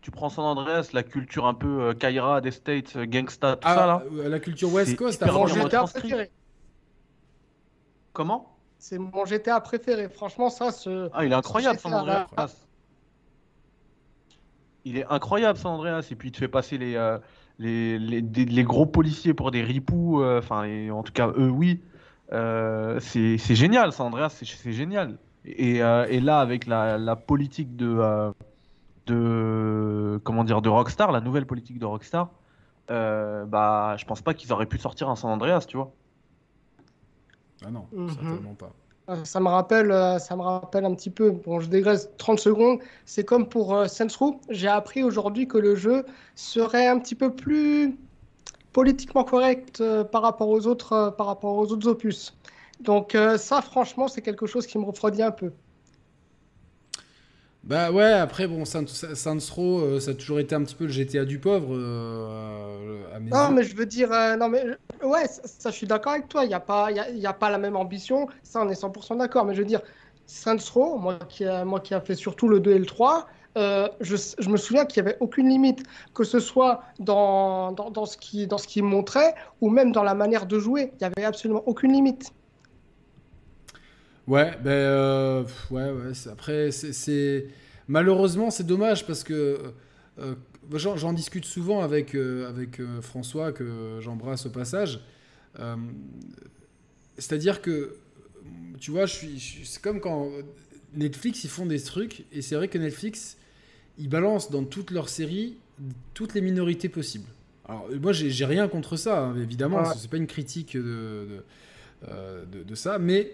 tu 0.00 0.10
prends 0.10 0.30
San 0.30 0.44
Andreas, 0.44 0.90
la 0.94 1.02
culture 1.02 1.46
un 1.46 1.52
peu 1.52 1.82
euh, 1.82 1.94
Kaira, 1.94 2.40
des 2.40 2.50
States, 2.50 2.96
euh, 2.96 3.04
gangsta, 3.04 3.56
tout 3.56 3.68
ah, 3.68 3.74
ça 3.74 3.86
là. 3.86 4.02
Euh, 4.12 4.28
la 4.28 4.40
culture 4.40 4.72
West 4.72 4.96
Coast, 4.96 5.22
c'est 5.22 5.30
mon 5.30 5.46
GTA 5.46 5.84
préféré. 5.84 6.30
Comment? 8.14 8.56
C'est 8.78 8.98
mon 8.98 9.26
GTA 9.26 9.60
préféré. 9.60 10.08
Franchement, 10.08 10.48
ça, 10.48 10.72
ce. 10.72 11.10
Ah, 11.12 11.24
il 11.24 11.32
est 11.32 11.34
incroyable, 11.34 11.78
San 11.78 11.92
Andreas. 11.92 12.26
Il 14.86 14.96
est 14.96 15.06
incroyable, 15.06 15.58
San 15.58 15.72
Andreas. 15.72 16.06
Et 16.10 16.14
puis, 16.14 16.28
il 16.28 16.32
te 16.32 16.38
fait 16.38 16.48
passer 16.48 16.78
les, 16.78 16.96
les, 17.58 17.98
les, 17.98 18.20
les, 18.20 18.64
gros 18.64 18.86
policiers 18.86 19.34
pour 19.34 19.50
des 19.50 19.62
ripoux. 19.62 20.24
Enfin, 20.24 20.90
en 20.90 21.02
tout 21.02 21.12
cas, 21.12 21.28
eux, 21.36 21.50
oui. 21.50 21.80
Euh, 22.32 22.98
c'est 23.00 23.54
génial, 23.54 23.92
ça, 23.92 24.04
Andreas, 24.04 24.30
c'est 24.30 24.72
génial. 24.72 25.18
Et, 25.44 25.82
euh, 25.82 26.06
et, 26.08 26.20
là, 26.20 26.40
avec 26.40 26.66
la, 26.66 26.96
la 26.96 27.16
politique 27.16 27.76
de, 27.76 27.96
euh, 27.98 28.32
de, 29.06 30.20
comment 30.24 30.44
dire, 30.44 30.62
de 30.62 30.68
Rockstar, 30.68 31.12
la 31.12 31.20
nouvelle 31.20 31.46
politique 31.46 31.78
de 31.78 31.84
Rockstar, 31.84 32.30
bah, 32.88 33.96
je 33.98 34.04
pense 34.04 34.22
pas 34.22 34.34
qu'ils 34.34 34.52
auraient 34.52 34.66
pu 34.66 34.78
sortir 34.78 35.08
un 35.10 35.16
San 35.16 35.30
Andreas, 35.30 35.66
tu 35.68 35.76
vois. 35.76 35.92
Ah 37.64 37.70
non, 37.70 37.86
mhm. 37.92 38.08
certainement 38.08 38.54
pas. 38.54 38.72
Ça 39.24 39.38
me, 39.38 39.48
rappelle, 39.48 39.92
ça 40.18 40.34
me 40.34 40.40
rappelle 40.40 40.86
un 40.86 40.94
petit 40.94 41.10
peu, 41.10 41.30
bon 41.30 41.60
je 41.60 41.68
dégraisse 41.68 42.08
30 42.16 42.40
secondes, 42.40 42.78
c'est 43.04 43.22
comme 43.22 43.46
pour 43.46 43.74
euh, 43.74 43.86
j'ai 44.48 44.68
appris 44.68 45.02
aujourd'hui 45.02 45.46
que 45.46 45.58
le 45.58 45.74
jeu 45.74 46.06
serait 46.36 46.86
un 46.86 46.98
petit 46.98 47.14
peu 47.14 47.30
plus 47.30 47.98
politiquement 48.74 49.24
correct 49.24 49.80
euh, 49.80 50.04
par, 50.04 50.20
rapport 50.20 50.50
aux 50.50 50.66
autres, 50.66 50.92
euh, 50.92 51.10
par 51.10 51.28
rapport 51.28 51.56
aux 51.56 51.72
autres 51.72 51.88
opus. 51.88 52.36
Donc 52.80 53.14
euh, 53.14 53.38
ça, 53.38 53.62
franchement, 53.62 54.08
c'est 54.08 54.20
quelque 54.20 54.46
chose 54.46 54.66
qui 54.66 54.76
me 54.76 54.84
refroidit 54.84 55.22
un 55.22 55.30
peu. 55.30 55.52
Bah 57.66 57.90
ouais, 57.90 58.12
après, 58.12 58.46
bon, 58.46 58.64
Saints 58.64 58.84
Row, 59.54 59.98
ça 59.98 60.10
a 60.10 60.14
toujours 60.14 60.38
été 60.38 60.54
un 60.54 60.62
petit 60.62 60.74
peu 60.74 60.84
le 60.84 60.90
GTA 60.90 61.24
du 61.24 61.38
pauvre. 61.38 61.74
non, 63.20 63.50
mais 63.50 63.64
je 63.64 63.74
veux 63.74 63.86
dire, 63.86 64.10
non, 64.38 64.48
mais 64.48 64.64
ouais, 65.02 65.26
ça, 65.26 65.70
je 65.70 65.76
suis 65.76 65.86
d'accord 65.86 66.12
avec 66.12 66.28
toi. 66.28 66.44
Il 66.44 66.48
n'y 66.48 66.54
a, 66.54 66.60
pas, 66.60 66.90
y 66.90 67.26
a, 67.26 67.30
a 67.30 67.32
pas 67.32 67.50
la 67.50 67.58
même 67.58 67.76
ambition. 67.76 68.28
Ça, 68.42 68.60
on 68.62 68.68
est 68.68 68.80
100% 68.80 69.18
d'accord. 69.18 69.46
Mais 69.46 69.54
je 69.54 69.60
veux 69.60 69.66
dire, 69.66 69.80
Saints 70.26 70.56
Row, 70.72 70.98
moi 70.98 71.18
qui, 71.28 71.44
a, 71.44 71.64
moi 71.64 71.80
qui 71.80 71.94
a 71.94 72.00
fait 72.00 72.14
surtout 72.14 72.48
le 72.48 72.60
2 72.60 72.72
et 72.72 72.78
le 72.78 72.86
3, 72.86 73.26
euh, 73.56 73.88
je, 74.00 74.16
me 74.48 74.56
souviens 74.56 74.84
qu'il 74.84 75.02
n'y 75.02 75.08
avait 75.08 75.18
aucune 75.20 75.48
limite, 75.48 75.84
que 76.12 76.24
ce 76.24 76.40
soit 76.40 76.82
dans, 76.98 77.72
dans, 77.72 78.06
ce 78.06 78.16
qui, 78.16 78.46
dans 78.46 78.58
ce 78.58 78.66
qui 78.66 78.82
montrait 78.82 79.34
ou 79.60 79.70
même 79.70 79.92
dans 79.92 80.02
la 80.02 80.14
manière 80.14 80.46
de 80.46 80.58
jouer. 80.58 80.92
Il 80.94 81.06
n'y 81.06 81.12
avait 81.16 81.24
absolument 81.24 81.62
aucune 81.66 81.92
limite. 81.92 82.32
Ouais, 84.26 84.52
ben 84.62 84.70
euh, 84.70 85.44
ouais, 85.70 85.90
ouais. 85.90 86.12
Après, 86.30 86.70
c'est 86.70 87.46
malheureusement 87.88 88.50
c'est 88.50 88.66
dommage 88.66 89.06
parce 89.06 89.22
que 89.22 89.58
euh, 90.18 90.34
j'en 90.74 91.12
discute 91.12 91.44
souvent 91.44 91.82
avec 91.82 92.14
avec 92.14 92.80
François 93.02 93.52
que 93.52 93.98
j'embrasse 94.00 94.46
au 94.46 94.50
passage. 94.50 95.00
C'est-à-dire 97.18 97.60
que 97.60 97.96
tu 98.80 98.90
vois, 98.90 99.06
je 99.06 99.14
suis, 99.14 99.62
c'est 99.64 99.80
comme 99.80 100.00
quand 100.00 100.30
Netflix 100.94 101.44
ils 101.44 101.50
font 101.50 101.66
des 101.66 101.80
trucs 101.80 102.24
et 102.32 102.42
c'est 102.42 102.54
vrai 102.54 102.68
que 102.68 102.78
Netflix 102.78 103.36
ils 103.98 104.08
balancent 104.08 104.50
dans 104.50 104.64
toutes 104.64 104.90
leurs 104.90 105.08
séries 105.08 105.56
toutes 106.14 106.34
les 106.34 106.40
minorités 106.40 106.88
possibles. 106.88 107.28
Alors, 107.66 107.88
moi, 108.00 108.12
j'ai 108.12 108.44
rien 108.44 108.68
contre 108.68 108.96
ça, 108.96 109.20
hein, 109.20 109.36
évidemment, 109.36 109.84
ce 109.84 109.98
c'est 109.98 110.10
pas 110.10 110.18
une 110.18 110.26
critique 110.26 110.76
de, 110.76 111.42
euh, 112.08 112.44
de, 112.44 112.62
de, 112.62 112.74
ça, 112.74 112.98
mais 112.98 113.32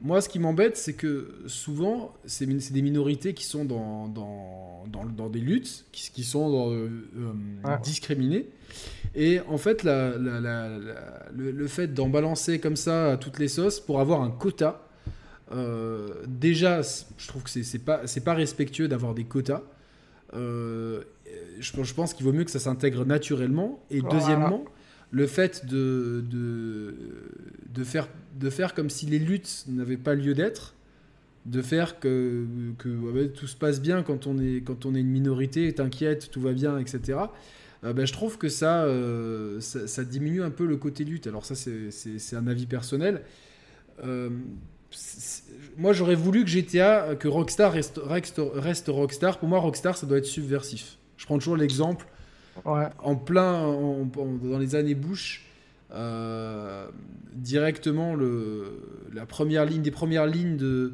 moi, 0.00 0.20
ce 0.20 0.28
qui 0.28 0.38
m'embête, 0.38 0.76
c'est 0.76 0.94
que 0.94 1.34
souvent, 1.46 2.14
c'est 2.24 2.46
des 2.46 2.82
minorités 2.82 3.34
qui 3.34 3.44
sont 3.44 3.64
dans, 3.64 4.08
dans, 4.08 4.84
dans, 4.86 5.04
dans 5.04 5.28
des 5.28 5.40
luttes, 5.40 5.86
qui, 5.92 6.10
qui 6.10 6.24
sont 6.24 6.50
dans, 6.50 6.70
euh, 6.72 6.88
euh, 7.16 7.76
discriminées. 7.82 8.46
Et 9.14 9.40
en 9.48 9.58
fait, 9.58 9.82
la, 9.82 10.16
la, 10.18 10.68
le, 11.34 11.50
le, 11.50 11.66
fait 11.66 11.88
d'en 11.94 12.08
balancer 12.08 12.60
comme 12.60 12.76
ça 12.76 13.12
à 13.12 13.16
toutes 13.16 13.38
les 13.38 13.48
sauces 13.48 13.80
pour 13.80 14.00
avoir 14.00 14.22
un 14.22 14.30
quota, 14.30 14.86
déjà, 16.26 16.82
je 16.82 17.26
trouve 17.26 17.42
que 17.42 17.50
c'est 17.50 17.78
pas, 17.78 18.02
pas 18.24 18.34
respectueux 18.34 18.86
d'avoir 18.86 19.14
des 19.14 19.24
quotas. 19.24 19.62
Euh, 20.34 21.02
je, 21.58 21.94
pense 21.94 22.14
qu'il 22.14 22.24
vaut 22.24 22.32
mieux 22.32 22.44
que 22.44 22.50
ça 22.50 22.58
s'intègre 22.58 23.04
naturellement. 23.04 23.82
Et 23.90 24.02
deuxièmement, 24.02 24.64
le 25.10 25.26
fait 25.26 25.66
de, 25.66 26.24
de, 26.28 26.94
de, 27.72 27.84
faire, 27.84 28.08
de 28.38 28.50
faire 28.50 28.74
comme 28.74 28.90
si 28.90 29.06
les 29.06 29.18
luttes 29.18 29.64
n'avaient 29.68 29.96
pas 29.96 30.14
lieu 30.14 30.34
d'être, 30.34 30.74
de 31.46 31.62
faire 31.62 31.98
que, 31.98 32.44
que 32.78 33.26
tout 33.26 33.46
se 33.46 33.56
passe 33.56 33.80
bien 33.80 34.02
quand 34.02 34.26
on 34.26 34.38
est, 34.38 34.62
quand 34.62 34.84
on 34.84 34.94
est 34.94 35.00
une 35.00 35.10
minorité, 35.10 35.72
t'inquiète, 35.72 36.30
tout 36.30 36.40
va 36.40 36.52
bien, 36.52 36.78
etc. 36.78 37.18
Euh, 37.84 37.92
ben, 37.92 38.06
je 38.06 38.12
trouve 38.12 38.38
que 38.38 38.48
ça, 38.48 38.84
euh, 38.84 39.60
ça, 39.60 40.04
diminue 40.04 40.42
un 40.42 40.50
peu 40.50 40.66
le 40.66 40.76
côté 40.76 41.04
lutte. 41.04 41.26
Alors 41.26 41.46
ça, 41.46 41.54
c'est 41.54 42.36
un 42.36 42.46
avis 42.46 42.66
personnel 42.66 43.22
moi 45.76 45.92
j'aurais 45.92 46.14
voulu 46.14 46.44
que 46.44 46.50
GTA, 46.50 47.14
que 47.16 47.28
Rockstar 47.28 47.72
reste, 47.72 48.00
reste, 48.02 48.88
Rockstar. 48.88 49.38
Pour 49.38 49.48
moi, 49.48 49.58
Rockstar, 49.58 49.96
ça 49.96 50.06
doit 50.06 50.18
être 50.18 50.26
subversif. 50.26 50.98
Je 51.16 51.26
prends 51.26 51.38
toujours 51.38 51.56
l'exemple. 51.56 52.06
En 52.64 53.16
plein, 53.16 53.74
dans 54.42 54.58
les 54.58 54.74
années 54.74 54.94
Bush, 54.94 55.44
euh, 55.92 56.86
directement 57.32 58.14
le, 58.14 58.80
la 59.12 59.24
première 59.26 59.64
ligne, 59.64 59.82
des 59.82 59.90
premières 59.90 60.26
lignes 60.26 60.56
de, 60.56 60.92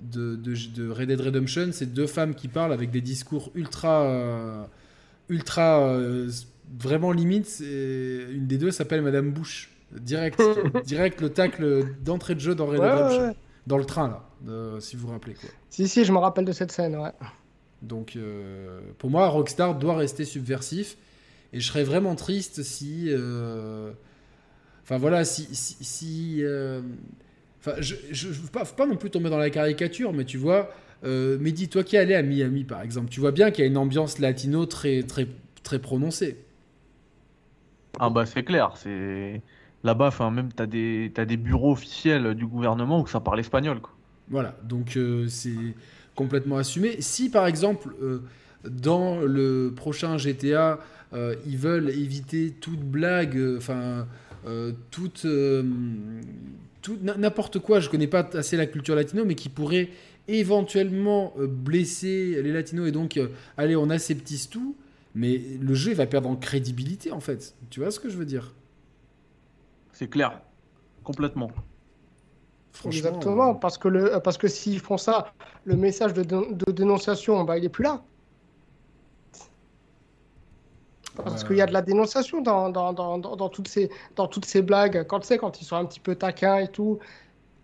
de, 0.00 0.36
de, 0.36 0.90
Red 0.90 1.08
Dead 1.08 1.20
Redemption, 1.20 1.68
c'est 1.72 1.92
deux 1.92 2.06
femmes 2.06 2.34
qui 2.34 2.48
parlent 2.48 2.72
avec 2.72 2.90
des 2.90 3.00
discours 3.00 3.50
ultra, 3.54 4.68
ultra, 5.28 5.80
euh, 5.80 6.28
vraiment 6.78 7.12
limite. 7.12 7.60
Une 7.60 8.46
des 8.46 8.58
deux 8.58 8.70
s'appelle 8.70 9.02
Madame 9.02 9.30
Bush. 9.30 9.70
Direct, 9.92 10.42
direct 10.84 11.20
le 11.20 11.30
tacle 11.30 11.94
d'entrée 12.04 12.34
de 12.34 12.40
jeu 12.40 12.54
dans 12.54 12.66
Red 12.66 12.80
Dead 12.80 13.34
Dans 13.66 13.78
le 13.78 13.84
train, 13.84 14.20
là, 14.46 14.80
si 14.80 14.96
vous 14.96 15.06
vous 15.06 15.12
rappelez. 15.12 15.34
Quoi. 15.34 15.48
Si, 15.70 15.88
si, 15.88 16.04
je 16.04 16.12
me 16.12 16.18
rappelle 16.18 16.44
de 16.44 16.52
cette 16.52 16.72
scène, 16.72 16.96
ouais. 16.96 17.12
Donc, 17.82 18.16
euh, 18.16 18.80
pour 18.98 19.10
moi, 19.10 19.28
Rockstar 19.28 19.78
doit 19.78 19.96
rester 19.96 20.24
subversif. 20.24 20.96
Et 21.52 21.60
je 21.60 21.66
serais 21.66 21.84
vraiment 21.84 22.14
triste 22.14 22.62
si. 22.62 23.06
Euh, 23.08 23.92
enfin, 24.82 24.98
voilà, 24.98 25.24
si. 25.24 25.48
si, 25.52 26.38
euh, 26.42 26.80
Enfin, 27.60 27.80
je 27.80 27.94
ne 28.28 28.32
veux 28.32 28.48
pas, 28.48 28.64
pas, 28.64 28.86
non 28.86 28.94
plus 28.94 29.10
tomber 29.10 29.28
dans 29.28 29.38
la 29.38 29.50
caricature, 29.50 30.12
mais 30.12 30.24
tu 30.24 30.38
vois, 30.38 30.70
mais 31.02 31.50
dis 31.50 31.68
toi 31.68 31.82
qui 31.82 31.96
es 31.96 31.98
allé 31.98 32.14
à 32.14 32.22
Miami, 32.22 32.62
par 32.62 32.80
exemple, 32.80 33.08
tu 33.08 33.18
vois 33.18 33.32
bien 33.32 33.50
qu'il 33.50 33.64
y 33.64 33.66
a 33.66 33.68
une 33.68 33.76
ambiance 33.76 34.20
latino 34.20 34.66
très, 34.66 35.02
très, 35.02 35.26
très 35.64 35.80
prononcée. 35.80 36.38
Ah 37.98 38.08
bah 38.08 38.24
c'est 38.24 38.44
clair, 38.44 38.76
c'est 38.76 39.42
là-bas, 39.82 40.06
enfin 40.06 40.30
même 40.30 40.52
t'as 40.52 40.66
des 40.66 41.10
t'as 41.12 41.24
des 41.24 41.36
bureaux 41.36 41.72
officiels 41.72 42.34
du 42.36 42.46
gouvernement 42.46 43.00
où 43.00 43.08
ça 43.08 43.18
parle 43.18 43.40
espagnol 43.40 43.80
quoi. 43.80 43.92
Voilà, 44.28 44.56
donc 44.62 44.96
c'est 45.26 45.74
complètement 46.16 46.56
assumé. 46.56 47.00
Si 47.00 47.30
par 47.30 47.46
exemple 47.46 47.94
euh, 48.02 48.22
dans 48.68 49.20
le 49.20 49.72
prochain 49.76 50.18
GTA 50.18 50.80
euh, 51.12 51.36
ils 51.46 51.56
veulent 51.56 51.90
éviter 51.90 52.50
toute 52.60 52.80
blague, 52.80 53.40
enfin 53.56 54.08
toute, 54.92 55.26
tout 56.82 56.98
n'importe 57.02 57.58
quoi, 57.58 57.80
je 57.80 57.90
connais 57.90 58.06
pas 58.06 58.28
assez 58.34 58.56
la 58.56 58.66
culture 58.66 58.94
latino, 58.94 59.24
mais 59.24 59.34
qui 59.34 59.48
pourrait 59.48 59.88
éventuellement 60.28 61.34
blesser 61.36 62.40
les 62.42 62.52
latinos 62.52 62.88
et 62.88 62.92
donc 62.92 63.20
allez 63.56 63.74
on 63.74 63.90
aseptise 63.90 64.48
tout 64.48 64.76
mais 65.16 65.38
le 65.38 65.74
jeu 65.74 65.94
va 65.94 66.06
perdre 66.06 66.28
en 66.28 66.36
crédibilité 66.36 67.10
en 67.10 67.20
fait. 67.20 67.54
Tu 67.70 67.80
vois 67.80 67.90
ce 67.90 67.98
que 67.98 68.10
je 68.10 68.16
veux 68.16 68.26
dire? 68.26 68.52
C'est 69.92 70.08
clair, 70.08 70.42
complètement. 71.02 71.50
Exactement, 72.84 73.54
parce 73.54 73.78
que, 73.78 73.88
le, 73.88 74.20
parce 74.22 74.38
que 74.38 74.48
s'ils 74.48 74.80
font 74.80 74.98
ça, 74.98 75.32
le 75.64 75.76
message 75.76 76.12
de, 76.12 76.22
de 76.22 76.72
dénonciation, 76.72 77.42
bah, 77.44 77.58
il 77.58 77.64
est 77.64 77.70
plus 77.70 77.84
là. 77.84 78.02
Parce 81.16 81.44
qu'il 81.44 81.56
y 81.56 81.62
a 81.62 81.66
de 81.66 81.72
la 81.72 81.82
dénonciation 81.82 82.42
dans, 82.42 82.68
dans, 82.68 82.92
dans, 82.92 83.18
dans, 83.18 83.48
toutes, 83.48 83.68
ces, 83.68 83.90
dans 84.16 84.26
toutes 84.26 84.44
ces 84.44 84.60
blagues. 84.62 85.06
Quand 85.06 85.20
tu 85.20 85.26
sais, 85.26 85.38
quand 85.38 85.60
ils 85.60 85.64
sont 85.64 85.76
un 85.76 85.86
petit 85.86 86.00
peu 86.00 86.14
taquins 86.14 86.58
et 86.58 86.68
tout, 86.68 86.98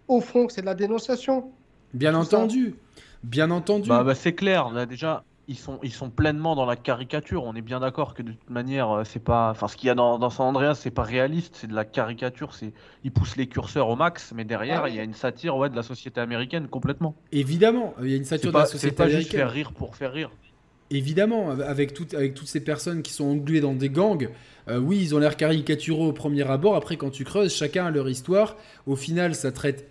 au 0.09 0.21
fond, 0.21 0.49
c'est 0.49 0.63
de 0.63 0.67
la 0.67 0.75
dénonciation. 0.75 1.51
Bien 1.93 2.15
entendu. 2.15 2.75
Bien 3.23 3.51
entendu. 3.51 3.89
Bah, 3.89 4.03
bah 4.05 4.15
c'est 4.15 4.35
clair. 4.35 4.71
Là, 4.71 4.87
déjà, 4.87 5.25
ils 5.53 5.59
sont, 5.59 5.79
ils 5.83 5.93
sont 5.93 6.09
pleinement 6.09 6.57
dans 6.57 6.65
la 6.65 6.77
caricature. 6.77 7.45
On 7.45 7.55
est 7.55 7.63
bien 7.63 7.81
d'accord 7.81 8.15
que 8.15 8.23
de 8.23 8.33
toute 8.33 8.51
manière, 8.51 8.91
euh, 8.91 9.05
c'est 9.05 9.23
pas, 9.23 9.51
enfin, 9.51 9.69
ce 9.69 9.77
qu'il 9.77 9.89
y 9.89 9.91
a 9.91 9.95
dans, 9.95 10.19
dans 10.19 10.31
San 10.31 10.47
Andreas, 10.47 10.77
c'est 10.77 10.91
pas 10.91 11.03
réaliste, 11.03 11.57
c'est 11.61 11.67
de 11.67 11.75
la 11.75 11.85
caricature. 11.85 12.55
C'est, 12.55 12.73
ils 13.05 13.13
poussent 13.13 13.37
les 13.37 13.47
curseurs 13.47 13.89
au 13.89 13.97
max, 13.97 14.33
mais 14.35 14.45
derrière, 14.45 14.85
ah 14.85 14.89
il 14.89 14.97
y 14.97 15.01
a 15.01 15.05
une 15.05 15.15
satire, 15.15 15.57
ouais, 15.57 15.69
de 15.69 15.77
la 15.77 15.83
société 15.83 16.21
américaine 16.21 16.69
complètement. 16.69 17.15
Évidemment, 17.33 17.95
il 18.03 18.09
y 18.09 18.15
a 18.15 18.17
une 18.17 18.25
satire 18.25 18.51
de 18.51 18.59
la 18.59 18.67
société 18.67 18.95
pas 18.95 19.05
américaine. 19.05 19.25
Juste 19.25 19.37
faire 19.37 19.51
rire 19.51 19.73
pour 19.73 19.95
faire 19.95 20.13
rire. 20.13 20.31
Évidemment, 20.91 21.51
avec, 21.51 21.93
tout, 21.93 22.07
avec 22.15 22.35
toutes 22.35 22.49
ces 22.49 22.65
personnes 22.65 23.03
qui 23.03 23.13
sont 23.13 23.25
engluées 23.25 23.61
dans 23.61 23.75
des 23.75 23.91
gangs, 23.91 24.31
euh, 24.69 24.79
oui, 24.79 24.99
ils 25.01 25.15
ont 25.15 25.19
l'air 25.19 25.37
caricaturaux 25.37 26.09
au 26.09 26.13
premier 26.13 26.49
abord. 26.49 26.77
Après, 26.77 26.97
quand 26.97 27.11
tu 27.11 27.25
creuses, 27.25 27.55
chacun 27.55 27.87
a 27.87 27.91
leur 27.91 28.09
histoire. 28.09 28.57
Au 28.87 28.97
final, 28.97 29.35
ça 29.35 29.53
traite 29.53 29.89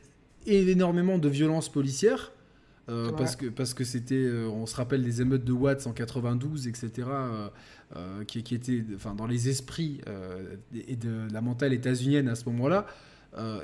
énormément 0.47 1.17
de 1.19 1.29
violences 1.29 1.69
policières. 1.69 2.31
Euh, 2.91 3.11
parce 3.11 3.35
que 3.35 3.45
parce 3.45 3.73
que 3.73 3.83
c'était, 3.83 4.15
euh, 4.15 4.49
on 4.49 4.65
se 4.65 4.75
rappelle 4.75 5.03
des 5.03 5.21
émeutes 5.21 5.45
de 5.45 5.53
Watts 5.53 5.87
en 5.87 5.93
92, 5.93 6.67
etc., 6.67 7.07
euh, 7.95 8.23
qui, 8.27 8.43
qui, 8.43 8.55
étaient, 8.55 8.83
enfin, 8.95 9.15
dans 9.15 9.27
les 9.27 9.49
esprits 9.49 10.01
et 10.87 10.95
de 10.95 11.27
la 11.31 11.41
mentale 11.41 11.73
états-unienne 11.73 12.27
à 12.27 12.35
ce 12.35 12.45
moment-là. 12.49 12.85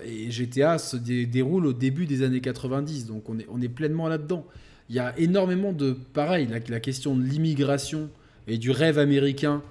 et 0.03 0.31
GTA 0.31 0.77
se 0.77 0.97
déroule 0.97 1.65
au 1.65 1.73
début 1.73 2.05
des 2.05 2.23
années 2.23 2.41
90, 2.41 3.05
donc 3.05 3.29
on 3.29 3.39
est, 3.39 3.47
on 3.49 3.61
est 3.61 3.69
pleinement 3.69 4.07
là-dedans. 4.07 4.45
Il 4.89 4.95
y 4.95 4.99
a 4.99 5.17
énormément 5.17 5.73
de, 5.73 5.91
pareil, 6.13 6.47
la, 6.47 6.59
la 6.67 6.79
question 6.79 7.15
de 7.15 7.23
l'immigration 7.23 8.09
et 8.47 8.57
du 8.57 8.71
rêve 8.71 8.99
américain 8.99 9.61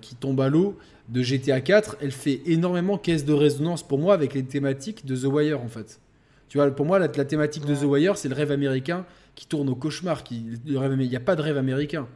qui 0.00 0.14
tombe 0.14 0.40
à 0.40 0.48
l'eau 0.48 0.78
de 1.10 1.22
GTA 1.22 1.60
4, 1.60 1.98
elle 2.00 2.12
fait 2.12 2.40
énormément 2.46 2.96
caisse 2.96 3.26
de 3.26 3.34
résonance 3.34 3.86
pour 3.86 3.98
moi 3.98 4.14
avec 4.14 4.32
les 4.32 4.42
thématiques 4.42 5.04
de 5.04 5.16
The 5.16 5.24
Wire 5.24 5.60
en 5.60 5.68
fait. 5.68 6.00
Tu 6.48 6.58
vois, 6.58 6.70
pour 6.70 6.86
moi, 6.86 6.98
la, 6.98 7.08
thématique 7.08 7.64
de 7.64 7.74
The 7.74 7.82
Wire, 7.82 8.16
c'est 8.16 8.28
le 8.28 8.34
rêve 8.34 8.52
américain 8.52 9.04
qui 9.34 9.46
tourne 9.46 9.68
au 9.68 9.74
cauchemar. 9.74 10.22
Qui, 10.24 10.44
il 10.64 10.98
n'y 11.08 11.16
a 11.16 11.20
pas 11.20 11.36
de 11.36 11.42
rêve 11.42 11.56
américain. 11.56 12.06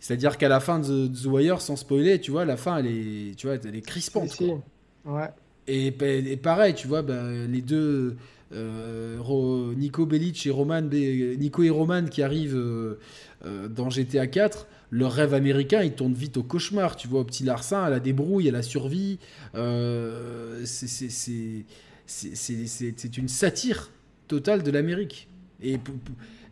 C'est-à-dire 0.00 0.36
qu'à 0.36 0.48
la 0.48 0.60
fin 0.60 0.78
de 0.78 1.08
The, 1.08 1.26
Wire, 1.26 1.60
sans 1.60 1.76
spoiler, 1.76 2.20
tu 2.20 2.30
vois, 2.30 2.44
la 2.44 2.56
fin, 2.56 2.78
elle 2.78 2.86
est, 2.86 3.36
tu 3.36 3.46
vois, 3.46 3.56
elle 3.56 3.74
est 3.74 3.80
crispante. 3.80 4.40
Ouais. 5.04 5.28
Et, 5.66 5.88
et, 5.88 6.36
pareil, 6.36 6.74
tu 6.74 6.86
vois, 6.86 7.02
bah, 7.02 7.22
les 7.48 7.62
deux, 7.62 8.16
euh, 8.52 9.74
Nico 9.74 10.06
Bellic 10.06 10.46
et 10.46 10.50
Roman, 10.50 10.82
Nico 10.82 11.62
et 11.62 11.70
Roman 11.70 12.04
qui 12.04 12.22
arrivent 12.22 12.56
euh, 12.56 12.98
euh, 13.44 13.68
dans 13.68 13.90
GTA 13.90 14.26
4, 14.26 14.66
leur 14.90 15.12
rêve 15.12 15.34
américain, 15.34 15.82
il 15.82 15.92
tourne 15.92 16.14
vite 16.14 16.38
au 16.38 16.42
cauchemar. 16.42 16.96
Tu 16.96 17.08
vois, 17.08 17.20
au 17.20 17.24
petit 17.24 17.44
Larcin, 17.44 17.82
à 17.82 17.90
la 17.90 18.00
débrouille, 18.00 18.48
à 18.48 18.52
la 18.52 18.62
survie. 18.62 19.18
c'est 20.64 21.64
c'est 22.08 23.18
une 23.18 23.28
satire 23.28 23.90
totale 24.26 24.62
de 24.62 24.70
l'Amérique. 24.70 25.28
Et 25.60 25.78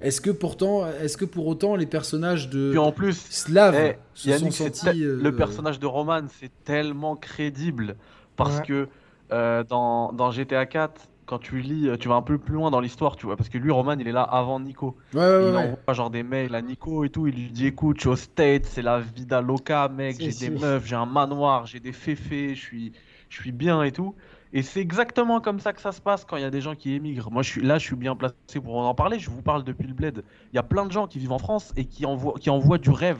est-ce 0.00 0.20
que 0.20 0.30
pourtant, 0.30 0.86
est-ce 0.86 1.16
que 1.16 1.24
pour 1.24 1.46
autant 1.46 1.76
les 1.76 1.86
personnages 1.86 2.50
de 2.50 2.70
Puis 2.70 2.78
en 2.78 2.92
plus, 2.92 3.16
slaves 3.30 3.76
eh, 3.76 3.96
se 4.14 4.36
sont 4.36 4.50
sentis 4.50 5.00
Le 5.00 5.26
euh, 5.26 5.32
personnage 5.32 5.78
de 5.78 5.86
Roman, 5.86 6.22
c'est 6.40 6.50
tellement 6.64 7.16
crédible 7.16 7.96
parce 8.36 8.60
que 8.60 8.88
euh, 9.32 9.64
dans, 9.64 10.12
dans, 10.12 10.30
GTA 10.30 10.66
4, 10.66 11.08
quand 11.24 11.38
tu 11.38 11.60
lis, 11.60 11.88
tu 11.98 12.08
vas 12.08 12.16
un 12.16 12.22
peu 12.22 12.36
plus 12.36 12.54
loin 12.54 12.70
dans 12.70 12.80
l'histoire, 12.80 13.16
tu 13.16 13.26
vois, 13.26 13.36
parce 13.36 13.48
que 13.48 13.58
lui, 13.58 13.70
Roman, 13.70 13.96
il 13.98 14.06
est 14.06 14.12
là 14.12 14.22
avant 14.22 14.60
Nico. 14.60 14.96
Ouais, 15.14 15.20
ouais, 15.20 15.48
il 15.48 15.56
envoie 15.56 15.94
genre 15.94 16.10
des 16.10 16.22
mails 16.22 16.54
à 16.54 16.62
Nico 16.62 17.04
et 17.04 17.08
tout. 17.08 17.26
Il 17.26 17.34
lui 17.34 17.50
dit, 17.50 17.66
écoute, 17.66 17.96
je 17.96 18.02
suis 18.02 18.08
au 18.10 18.16
State, 18.16 18.66
c'est 18.66 18.82
la 18.82 19.00
vida 19.00 19.40
loca, 19.40 19.88
mec. 19.88 20.16
J'ai 20.20 20.48
des 20.48 20.50
meufs, 20.50 20.86
j'ai 20.86 20.96
un 20.96 21.06
manoir, 21.06 21.66
j'ai 21.66 21.80
des 21.80 21.92
féfés, 21.92 22.54
je 22.54 22.60
suis, 22.60 22.92
je 23.28 23.40
suis 23.40 23.52
bien 23.52 23.82
et 23.82 23.92
tout. 23.92 24.14
Et 24.52 24.62
c'est 24.62 24.80
exactement 24.80 25.40
comme 25.40 25.60
ça 25.60 25.72
que 25.72 25.80
ça 25.80 25.92
se 25.92 26.00
passe 26.00 26.24
quand 26.24 26.36
il 26.36 26.42
y 26.42 26.46
a 26.46 26.50
des 26.50 26.60
gens 26.60 26.74
qui 26.74 26.94
émigrent. 26.94 27.30
Moi, 27.30 27.42
je 27.42 27.50
suis 27.50 27.62
là, 27.62 27.78
je 27.78 27.84
suis 27.84 27.96
bien 27.96 28.14
placé 28.14 28.60
pour 28.62 28.76
en 28.78 28.94
parler. 28.94 29.18
Je 29.18 29.28
vous 29.28 29.42
parle 29.42 29.64
depuis 29.64 29.86
le 29.86 29.94
bled. 29.94 30.24
Il 30.52 30.56
y 30.56 30.58
a 30.58 30.62
plein 30.62 30.86
de 30.86 30.92
gens 30.92 31.06
qui 31.06 31.18
vivent 31.18 31.32
en 31.32 31.38
France 31.38 31.72
et 31.76 31.84
qui 31.84 32.06
envoient, 32.06 32.34
qui 32.38 32.48
envoient 32.50 32.78
du 32.78 32.90
rêve 32.90 33.18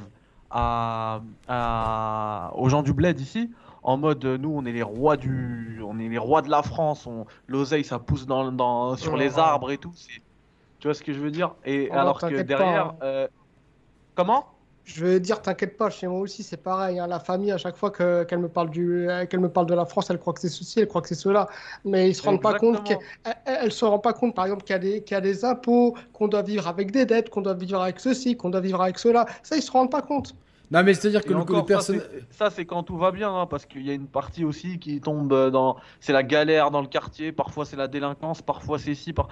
à, 0.51 1.21
aux 2.55 2.69
gens 2.69 2.83
du 2.83 2.93
bled 2.93 3.21
ici. 3.21 3.51
En 3.83 3.97
mode, 3.97 4.25
nous, 4.25 4.51
on 4.51 4.65
est 4.65 4.73
les 4.73 4.83
rois 4.83 5.17
du, 5.17 5.81
on 5.87 5.99
est 5.99 6.09
les 6.09 6.19
rois 6.19 6.43
de 6.43 6.51
la 6.51 6.63
France. 6.63 7.07
On, 7.07 7.27
l'oseille, 7.47 7.85
ça 7.85 7.99
pousse 7.99 8.27
dans, 8.27 8.51
dans 8.51 8.97
sur 8.97 9.17
les 9.17 9.39
arbres 9.39 9.71
et 9.71 9.79
tout. 9.79 9.93
Tu 10.79 10.89
vois 10.89 10.95
ce 10.95 11.03
que 11.03 11.13
je 11.13 11.21
veux 11.21 11.31
dire? 11.31 11.55
Et 11.65 11.91
alors 11.91 12.19
que 12.21 12.43
derrière, 12.43 12.95
euh, 13.03 13.29
comment? 14.15 14.47
Je 14.87 15.05
veux 15.05 15.21
dire, 15.21 15.43
t'inquiète 15.43 15.77
pas, 15.77 15.91
chez 15.91 16.07
moi 16.07 16.21
aussi 16.21 16.45
c'est 16.45 16.57
pareil. 16.57 17.01
Hein. 17.01 17.09
la 17.09 17.19
famille, 17.19 17.51
à 17.51 17.59
chaque 17.59 17.77
fois 17.77 17.91
qu'elle 17.91 18.39
me 18.39 18.49
parle 18.49 18.71
du, 18.71 19.09
qu'elle 19.29 19.41
me 19.41 19.49
parle 19.49 19.67
de 19.67 19.75
la 19.75 19.85
France, 19.85 20.11
elle 20.11 20.19
croit 20.19 20.33
que 20.33 20.41
c'est 20.41 20.49
ceci, 20.49 20.81
elle 20.81 20.87
croit 20.87 21.03
que 21.03 21.09
c'est 21.09 21.17
cela, 21.17 21.49
mais 21.85 22.09
ils 22.09 22.15
se 22.15 22.23
rendent 22.23 22.41
pas 22.41 22.55
compte, 22.55 22.85
qu'elle, 22.85 23.73
se 23.73 23.85
rend 23.85 23.99
pas 23.99 24.13
compte, 24.13 24.35
par 24.35 24.45
exemple, 24.45 24.63
qu'il 24.63 24.75
y 24.75 24.77
a 24.77 24.79
des, 24.79 25.03
qu'il 25.03 25.15
y 25.17 25.19
a 25.19 25.21
des 25.21 25.45
impôts, 25.45 25.97
qu'on 26.13 26.29
doit 26.29 26.43
vivre 26.43 26.69
avec 26.69 26.93
des 26.93 27.05
dettes, 27.05 27.31
qu'on 27.31 27.43
doit 27.43 27.55
vivre 27.55 27.83
avec 27.83 27.99
ceci, 27.99 28.37
qu'on 28.37 28.51
doit 28.51 28.61
vivre 28.61 28.81
avec 28.81 28.99
cela. 28.99 29.27
Ça, 29.43 29.57
ils 29.57 29.63
se 29.63 29.73
rendent 29.73 29.91
pas 29.91 30.03
compte. 30.03 30.37
Non, 30.71 30.83
mais 30.83 30.95
c'est-à-dire 30.95 31.23
que 31.23 31.33
le, 31.33 31.65
personne. 31.65 32.03
Ça, 32.31 32.51
c'est 32.51 32.65
quand 32.65 32.83
tout 32.83 32.97
va 32.97 33.13
bien, 33.13 33.33
hein, 33.33 33.47
parce 33.47 33.67
qu'il 33.67 33.87
y 33.87 33.91
a 33.91 33.93
une 33.93 34.09
partie 34.09 34.45
aussi 34.45 34.79
qui 34.79 35.01
tombe 35.01 35.51
dans. 35.51 35.77
C'est 36.01 36.13
la 36.13 36.25
galère 36.25 36.71
dans 36.71 36.81
le 36.81 36.89
quartier, 36.89 37.31
parfois 37.31 37.65
c'est 37.65 37.77
la 37.77 37.87
délinquance, 37.87 38.43
parfois 38.43 38.79
c'est 38.79 38.95
si, 38.95 39.13
par... 39.13 39.29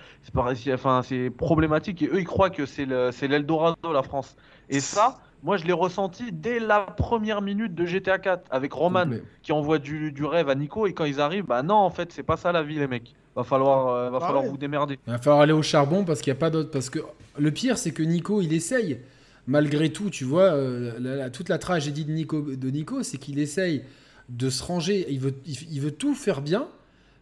c'est 0.54 0.72
enfin, 0.72 1.02
c'est 1.02 1.30
problématique, 1.30 2.02
et 2.02 2.06
eux, 2.06 2.20
ils 2.20 2.26
croient 2.26 2.50
que 2.50 2.66
c'est, 2.66 2.84
le... 2.84 3.10
c'est 3.10 3.26
l'Eldorado, 3.26 3.92
la 3.92 4.02
France. 4.02 4.36
Et 4.68 4.78
ça, 4.78 5.18
moi, 5.44 5.58
je 5.58 5.66
l'ai 5.66 5.74
ressenti 5.74 6.32
dès 6.32 6.58
la 6.58 6.80
première 6.80 7.42
minute 7.42 7.74
de 7.74 7.84
GTA 7.84 8.18
4 8.18 8.44
avec 8.50 8.72
Roman 8.72 9.10
qui 9.42 9.52
envoie 9.52 9.78
du, 9.78 10.24
rêve 10.24 10.48
à 10.48 10.54
Nico 10.54 10.86
et 10.86 10.94
quand 10.94 11.04
ils 11.04 11.20
arrivent, 11.20 11.44
bah 11.44 11.62
non, 11.62 11.74
en 11.74 11.90
fait, 11.90 12.12
c'est 12.12 12.22
pas 12.22 12.38
ça 12.38 12.50
la 12.50 12.62
vie, 12.62 12.78
les 12.78 12.86
mecs. 12.86 13.14
Va 13.36 13.44
falloir, 13.44 13.88
euh, 13.88 14.10
va 14.10 14.18
ah 14.22 14.26
falloir 14.26 14.44
vous 14.44 14.56
démerder. 14.56 14.98
Il 15.06 15.12
va 15.12 15.18
falloir 15.18 15.42
aller 15.42 15.52
au 15.52 15.60
charbon 15.62 16.04
parce 16.04 16.22
qu'il 16.22 16.32
n'y 16.32 16.38
a 16.38 16.40
pas 16.40 16.48
d'autre. 16.48 16.70
Parce 16.70 16.88
que 16.88 17.00
le 17.36 17.50
pire, 17.50 17.76
c'est 17.76 17.90
que 17.90 18.02
Nico, 18.02 18.40
il 18.40 18.54
essaye. 18.54 19.00
Malgré 19.46 19.92
tout, 19.92 20.08
tu 20.08 20.24
vois, 20.24 20.44
euh, 20.44 21.28
toute 21.28 21.50
la 21.50 21.58
tragédie 21.58 22.06
de 22.06 22.12
Nico, 22.12 22.40
de 22.40 22.70
Nico 22.70 23.02
c'est 23.02 23.18
qu'il 23.18 23.38
essaye 23.38 23.82
de 24.30 24.48
se 24.48 24.62
ranger. 24.62 25.04
Il 25.10 25.20
veut, 25.20 25.34
il, 25.44 25.80
veut 25.82 25.90
tout 25.90 26.14
faire 26.14 26.40
bien, 26.40 26.66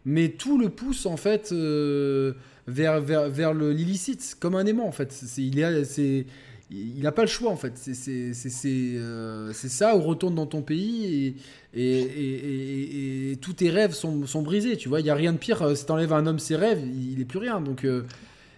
mais 0.05 0.29
tout 0.29 0.57
le 0.57 0.69
pousse 0.69 1.05
en 1.05 1.17
fait 1.17 1.51
euh, 1.51 2.31
vers, 2.67 3.01
vers, 3.01 3.29
vers 3.29 3.53
l'illicite, 3.53 4.37
comme 4.39 4.55
un 4.55 4.65
aimant 4.65 4.87
en 4.87 4.93
fait. 4.93 5.11
C'est, 5.11 5.41
il 5.41 5.59
est, 5.59 5.83
c'est 5.83 6.25
il 6.73 7.03
n'a 7.03 7.11
pas 7.11 7.21
le 7.21 7.27
choix 7.27 7.51
en 7.51 7.55
fait. 7.55 7.73
Euh, 7.87 9.51
c'est 9.53 9.69
ça, 9.69 9.95
ou 9.95 10.01
retourne 10.01 10.35
dans 10.35 10.47
ton 10.47 10.61
pays 10.61 11.35
et, 11.73 13.31
et, 13.31 13.35
tous 13.37 13.53
tes 13.53 13.69
rêves 13.69 13.93
sont, 13.93 14.25
sont, 14.25 14.41
brisés. 14.41 14.77
Tu 14.77 14.89
vois, 14.89 14.99
il 14.99 15.03
n'y 15.03 15.09
a 15.09 15.15
rien 15.15 15.33
de 15.33 15.37
pire. 15.37 15.61
Euh, 15.61 15.75
si 15.75 15.85
t'enlèves 15.85 16.13
un 16.13 16.25
homme 16.25 16.39
ses 16.39 16.55
rêves, 16.55 16.81
il 16.83 17.17
n'est 17.19 17.25
plus 17.25 17.39
rien. 17.39 17.61
Donc, 17.61 17.83
euh, 17.83 18.05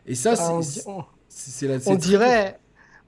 et 0.05 0.15
ça, 0.15 0.33
ah, 0.37 0.59
c'est 1.27 1.67
la. 1.67 1.77
On 1.87 1.95
dirait, 1.95 2.59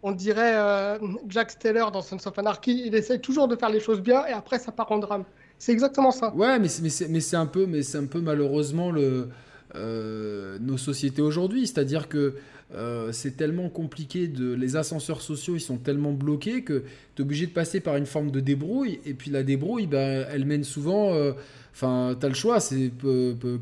on 0.04 0.12
dirait 0.12 1.00
Jack 1.30 1.52
Steller 1.52 1.86
dans 1.94 2.02
Sons 2.02 2.18
of 2.26 2.38
Anarchy. 2.38 2.84
Il 2.86 2.96
essaie 2.96 3.20
toujours 3.20 3.48
de 3.48 3.56
faire 3.56 3.70
les 3.70 3.80
choses 3.80 4.02
bien 4.02 4.26
et 4.26 4.34
après 4.34 4.60
ça 4.60 4.72
part 4.72 4.92
en 4.92 5.00
drame. 5.00 5.24
C'est 5.58 5.72
exactement 5.72 6.12
ça. 6.12 6.34
Ouais, 6.36 6.60
mais 6.60 6.68
c'est 6.68 7.38
un 7.38 7.46
peu, 7.46 7.66
mais 7.66 7.82
c'est 7.82 7.98
un 7.98 8.06
peu 8.06 8.20
malheureusement 8.20 8.92
le. 8.92 9.30
nos 9.74 10.78
sociétés 10.78 11.22
aujourd'hui, 11.22 11.66
c'est-à-dire 11.68 12.10
que 12.10 12.36
euh, 12.74 13.14
c'est 13.14 13.38
tellement 13.38 13.70
compliqué, 13.70 14.28
de, 14.28 14.54
les 14.54 14.76
ascenseurs 14.76 15.22
sociaux 15.22 15.56
ils 15.56 15.62
sont 15.62 15.78
tellement 15.78 16.12
bloqués 16.12 16.64
que 16.64 16.84
tu 17.16 17.22
es 17.22 17.26
obligé 17.26 17.46
de 17.48 17.52
passer 17.52 17.80
par 17.80 17.96
une 17.96 18.06
forme 18.06 18.30
de 18.30 18.40
débrouille. 18.40 19.00
Et 19.06 19.14
puis 19.14 19.32
la 19.32 19.44
débrouille, 19.44 19.88
ben, 19.88 20.26
elle 20.30 20.46
mène 20.46 20.66
souvent. 20.66 21.14
Euh, 21.14 21.32
enfin, 21.74 22.16
tu 22.20 22.26
as 22.26 22.30
le 22.30 22.36
choix, 22.36 22.60
c'est 22.60 22.92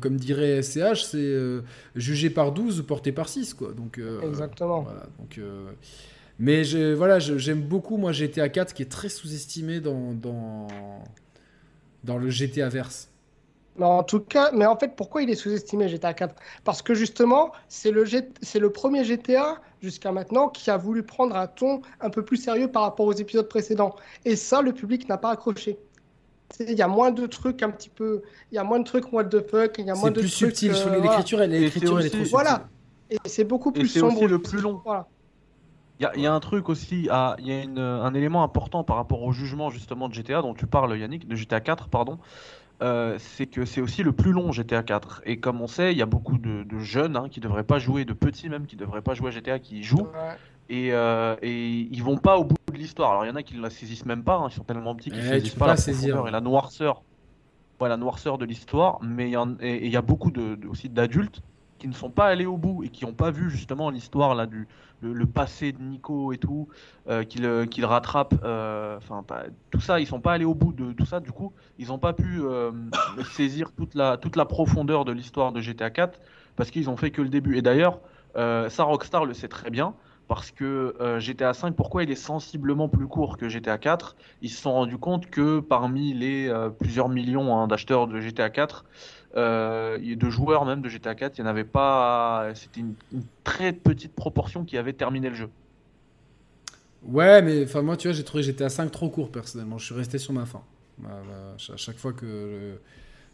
comme 0.00 0.16
dirait 0.16 0.60
SCH, 0.60 1.04
c'est 1.04 1.18
euh, 1.18 1.60
jugé 1.94 2.30
par 2.30 2.52
12 2.52 2.80
ou 2.80 2.84
porté 2.84 3.12
par 3.12 3.28
6. 3.28 3.54
Quoi. 3.54 3.72
Donc, 3.72 4.00
Exactement. 4.24 4.82
Voilà, 4.82 5.06
donc, 5.18 5.40
mais 6.38 6.64
voilà, 6.94 7.18
j'aime 7.18 7.62
beaucoup, 7.62 7.96
moi, 7.96 8.12
GTA 8.12 8.48
4 8.48 8.74
qui 8.74 8.82
est 8.82 8.90
très 8.90 9.08
sous-estimé 9.08 9.80
dans, 9.80 10.12
dans, 10.12 10.66
dans 12.04 12.18
le 12.18 12.28
GTA 12.28 12.68
verse. 12.68 13.08
Mais 13.78 13.84
en 13.84 14.02
tout 14.02 14.20
cas, 14.20 14.50
mais 14.52 14.64
en 14.66 14.76
fait, 14.76 14.96
pourquoi 14.96 15.22
il 15.22 15.30
est 15.30 15.34
sous-estimé 15.34 15.88
GTA 15.88 16.14
4 16.14 16.34
Parce 16.64 16.80
que 16.82 16.94
justement, 16.94 17.52
c'est 17.68 17.90
le, 17.90 18.04
c'est 18.40 18.58
le 18.58 18.70
premier 18.70 19.04
GTA 19.04 19.60
jusqu'à 19.82 20.12
maintenant 20.12 20.48
qui 20.48 20.70
a 20.70 20.76
voulu 20.76 21.02
prendre 21.02 21.36
un 21.36 21.46
ton 21.46 21.82
un 22.00 22.08
peu 22.10 22.24
plus 22.24 22.38
sérieux 22.38 22.68
par 22.68 22.82
rapport 22.82 23.06
aux 23.06 23.12
épisodes 23.12 23.48
précédents. 23.48 23.94
Et 24.24 24.34
ça, 24.36 24.62
le 24.62 24.72
public 24.72 25.08
n'a 25.08 25.18
pas 25.18 25.30
accroché. 25.30 25.78
Il 26.60 26.72
y 26.72 26.82
a 26.82 26.88
moins 26.88 27.10
de 27.10 27.26
trucs 27.26 27.62
un 27.62 27.70
petit 27.70 27.88
peu, 27.90 28.22
il 28.52 28.54
y 28.54 28.58
a 28.58 28.64
moins 28.64 28.78
de 28.78 28.84
trucs 28.84 29.12
what 29.12 29.24
the 29.24 29.46
fuck, 29.50 29.74
il 29.78 29.86
y 29.86 29.90
a 29.90 29.94
moins 29.94 30.10
de 30.10 30.20
plus 30.20 30.30
trucs. 30.30 30.56
subtil. 30.56 30.72
euh, 30.74 31.00
l'écriture, 31.00 31.42
elle, 31.42 31.52
Et 31.54 31.58
l'écriture, 31.60 31.98
elle 31.98 32.06
est 32.06 32.08
c'est 32.08 32.16
trop 32.16 32.20
aussi- 32.22 32.28
subtile. 32.28 32.30
Voilà. 32.32 32.68
Et 33.10 33.18
c'est 33.26 33.44
beaucoup 33.44 33.70
Et 33.70 33.80
plus 33.80 33.88
c'est 33.88 33.98
sombre. 34.00 34.16
aussi 34.16 34.26
le 34.28 34.38
plus 34.40 34.60
long. 34.60 34.80
Voilà. 34.84 35.06
Il 35.98 36.02
y 36.04 36.06
a, 36.06 36.12
il 36.14 36.22
y 36.22 36.26
a 36.26 36.32
un 36.32 36.40
truc 36.40 36.68
aussi, 36.68 37.00
il 37.00 37.04
y 37.06 37.10
a 37.10 37.36
une- 37.40 37.78
un 37.78 38.14
élément 38.14 38.42
important 38.42 38.84
par 38.84 38.96
rapport 38.96 39.22
au 39.22 39.32
jugement 39.32 39.70
justement 39.70 40.08
de 40.08 40.14
GTA 40.14 40.40
dont 40.42 40.54
tu 40.54 40.66
parles 40.66 40.96
Yannick, 40.98 41.26
de 41.26 41.34
GTA 41.34 41.60
4 41.60 41.88
pardon, 41.88 42.18
euh, 42.82 43.18
c'est 43.18 43.46
que 43.46 43.64
c'est 43.64 43.80
aussi 43.80 44.02
le 44.02 44.12
plus 44.12 44.32
long 44.32 44.52
GTA 44.52 44.82
4. 44.82 45.22
Et 45.24 45.40
comme 45.40 45.60
on 45.62 45.66
sait, 45.66 45.92
il 45.92 45.98
y 45.98 46.02
a 46.02 46.06
beaucoup 46.06 46.38
de, 46.38 46.62
de 46.64 46.78
jeunes 46.78 47.16
hein, 47.16 47.28
qui 47.28 47.40
devraient 47.40 47.64
pas 47.64 47.78
jouer, 47.78 48.04
de 48.04 48.12
petits 48.12 48.48
même 48.50 48.66
qui 48.66 48.76
devraient 48.76 49.02
pas 49.02 49.14
jouer 49.14 49.28
à 49.28 49.30
GTA 49.32 49.58
qui 49.58 49.78
y 49.80 49.82
jouent 49.82 50.10
Ouais. 50.12 50.36
et, 50.68 50.92
euh, 50.92 51.36
et 51.42 51.70
ils 51.80 52.02
vont 52.02 52.18
pas 52.18 52.38
au 52.38 52.44
bout 52.44 52.56
de 52.72 52.78
l'histoire. 52.78 53.10
Alors 53.12 53.24
il 53.24 53.28
y 53.28 53.30
en 53.30 53.36
a 53.36 53.42
qui 53.42 53.56
ne 53.56 53.62
la 53.62 53.70
saisissent 53.70 54.06
même 54.06 54.24
pas, 54.24 54.36
hein, 54.36 54.48
ils 54.50 54.54
sont 54.54 54.64
tellement 54.64 54.94
petits 54.96 55.10
qu'ils 55.10 55.22
Eh, 55.24 55.40
saisissent 55.40 55.54
pas 55.54 55.66
pas 55.66 55.66
la 55.68 55.76
saisir. 55.76 56.14
profondeur 56.14 56.28
et 56.28 56.30
la 56.32 56.40
noirceur, 56.40 57.04
ouais, 57.80 57.88
la 57.88 57.96
noirceur 57.96 58.38
de 58.38 58.44
l'histoire. 58.44 58.98
Mais 59.02 59.28
il 59.28 59.32
y, 59.32 59.36
en- 59.36 59.58
et- 59.60 59.76
et 59.76 59.86
il 59.86 59.92
y 59.92 59.96
a 59.96 60.02
beaucoup 60.02 60.30
de, 60.30 60.54
de- 60.56 60.68
aussi 60.68 60.88
d'adultes 60.90 61.40
ne 61.88 61.94
sont 61.94 62.10
pas 62.10 62.26
allés 62.26 62.46
au 62.46 62.56
bout 62.56 62.84
et 62.84 62.88
qui 62.88 63.04
n'ont 63.04 63.12
pas 63.14 63.30
vu 63.30 63.50
justement 63.50 63.90
l'histoire 63.90 64.34
là 64.34 64.46
du 64.46 64.66
le, 65.02 65.26
passé 65.26 65.72
de 65.72 65.82
Nico 65.82 66.32
et 66.32 66.38
tout, 66.38 66.68
euh, 67.08 67.24
qu'il 67.24 67.44
euh, 67.44 67.66
rattrape. 67.82 68.34
euh, 68.44 68.96
Enfin 68.96 69.22
pas- 69.22 69.44
tout 69.70 69.80
ça, 69.80 70.00
ils 70.00 70.06
sont 70.06 70.20
pas 70.20 70.32
allés 70.32 70.44
au 70.44 70.54
bout 70.54 70.72
de 70.72 70.92
tout 70.92 71.04
ça. 71.06 71.20
Du 71.20 71.32
coup, 71.32 71.52
ils 71.78 71.88
n'ont 71.88 71.98
pas 71.98 72.12
pu 72.12 72.40
euh, 72.42 72.72
saisir 73.32 73.72
toute 73.72 73.94
la 73.94 74.16
toute 74.16 74.36
la 74.36 74.44
profondeur 74.46 75.04
de 75.04 75.12
l'histoire 75.12 75.52
de 75.52 75.60
GTA 75.60 75.90
4 75.90 76.20
parce 76.56 76.70
qu'ils 76.70 76.88
ont 76.90 76.96
fait 76.96 77.10
que 77.10 77.22
le 77.22 77.28
début. 77.28 77.56
Et 77.56 77.62
d'ailleurs, 77.62 78.00
euh, 78.36 78.68
ça 78.68 78.84
Rockstar 78.84 79.24
le 79.24 79.34
sait 79.34 79.48
très 79.48 79.70
bien 79.70 79.94
parce 80.28 80.50
que 80.50 80.96
euh, 81.00 81.20
GTA 81.20 81.54
5, 81.54 81.76
pourquoi 81.76 82.02
il 82.02 82.10
est 82.10 82.14
sensiblement 82.16 82.88
plus 82.88 83.06
court 83.06 83.36
que 83.36 83.48
GTA 83.48 83.78
4 83.78 84.16
Ils 84.40 84.50
se 84.50 84.60
sont 84.60 84.72
rendus 84.72 84.98
compte 84.98 85.30
que 85.30 85.60
parmi 85.60 86.14
les 86.14 86.48
euh, 86.48 86.68
plusieurs 86.70 87.08
millions 87.08 87.56
hein, 87.56 87.68
d'acheteurs 87.68 88.08
de 88.08 88.20
GTA 88.20 88.50
4, 88.50 88.84
euh, 89.36 89.98
de 90.16 90.30
joueurs 90.30 90.64
même 90.64 90.82
de 90.82 90.88
GTA 90.88 91.14
4, 91.14 91.38
il 91.38 91.42
n'y 91.42 91.48
en 91.48 91.50
avait 91.50 91.64
pas. 91.64 92.50
C'était 92.54 92.80
une, 92.80 92.94
une 93.12 93.26
très 93.44 93.72
petite 93.72 94.14
proportion 94.14 94.64
qui 94.64 94.78
avait 94.78 94.92
terminé 94.94 95.28
le 95.30 95.34
jeu. 95.36 95.50
Ouais, 97.02 97.42
mais 97.42 97.64
enfin 97.64 97.82
moi, 97.82 97.96
tu 97.96 98.08
vois, 98.08 98.14
j'ai 98.16 98.24
trouvé 98.24 98.42
GTA 98.42 98.68
5 98.68 98.90
trop 98.90 99.08
court 99.10 99.30
personnellement. 99.30 99.78
Je 99.78 99.84
suis 99.86 99.94
resté 99.94 100.18
sur 100.18 100.32
ma 100.32 100.46
fin. 100.46 100.62
Bah, 100.98 101.22
bah, 101.26 101.54
à 101.72 101.76
chaque 101.76 101.98
fois 101.98 102.12
que, 102.12 102.80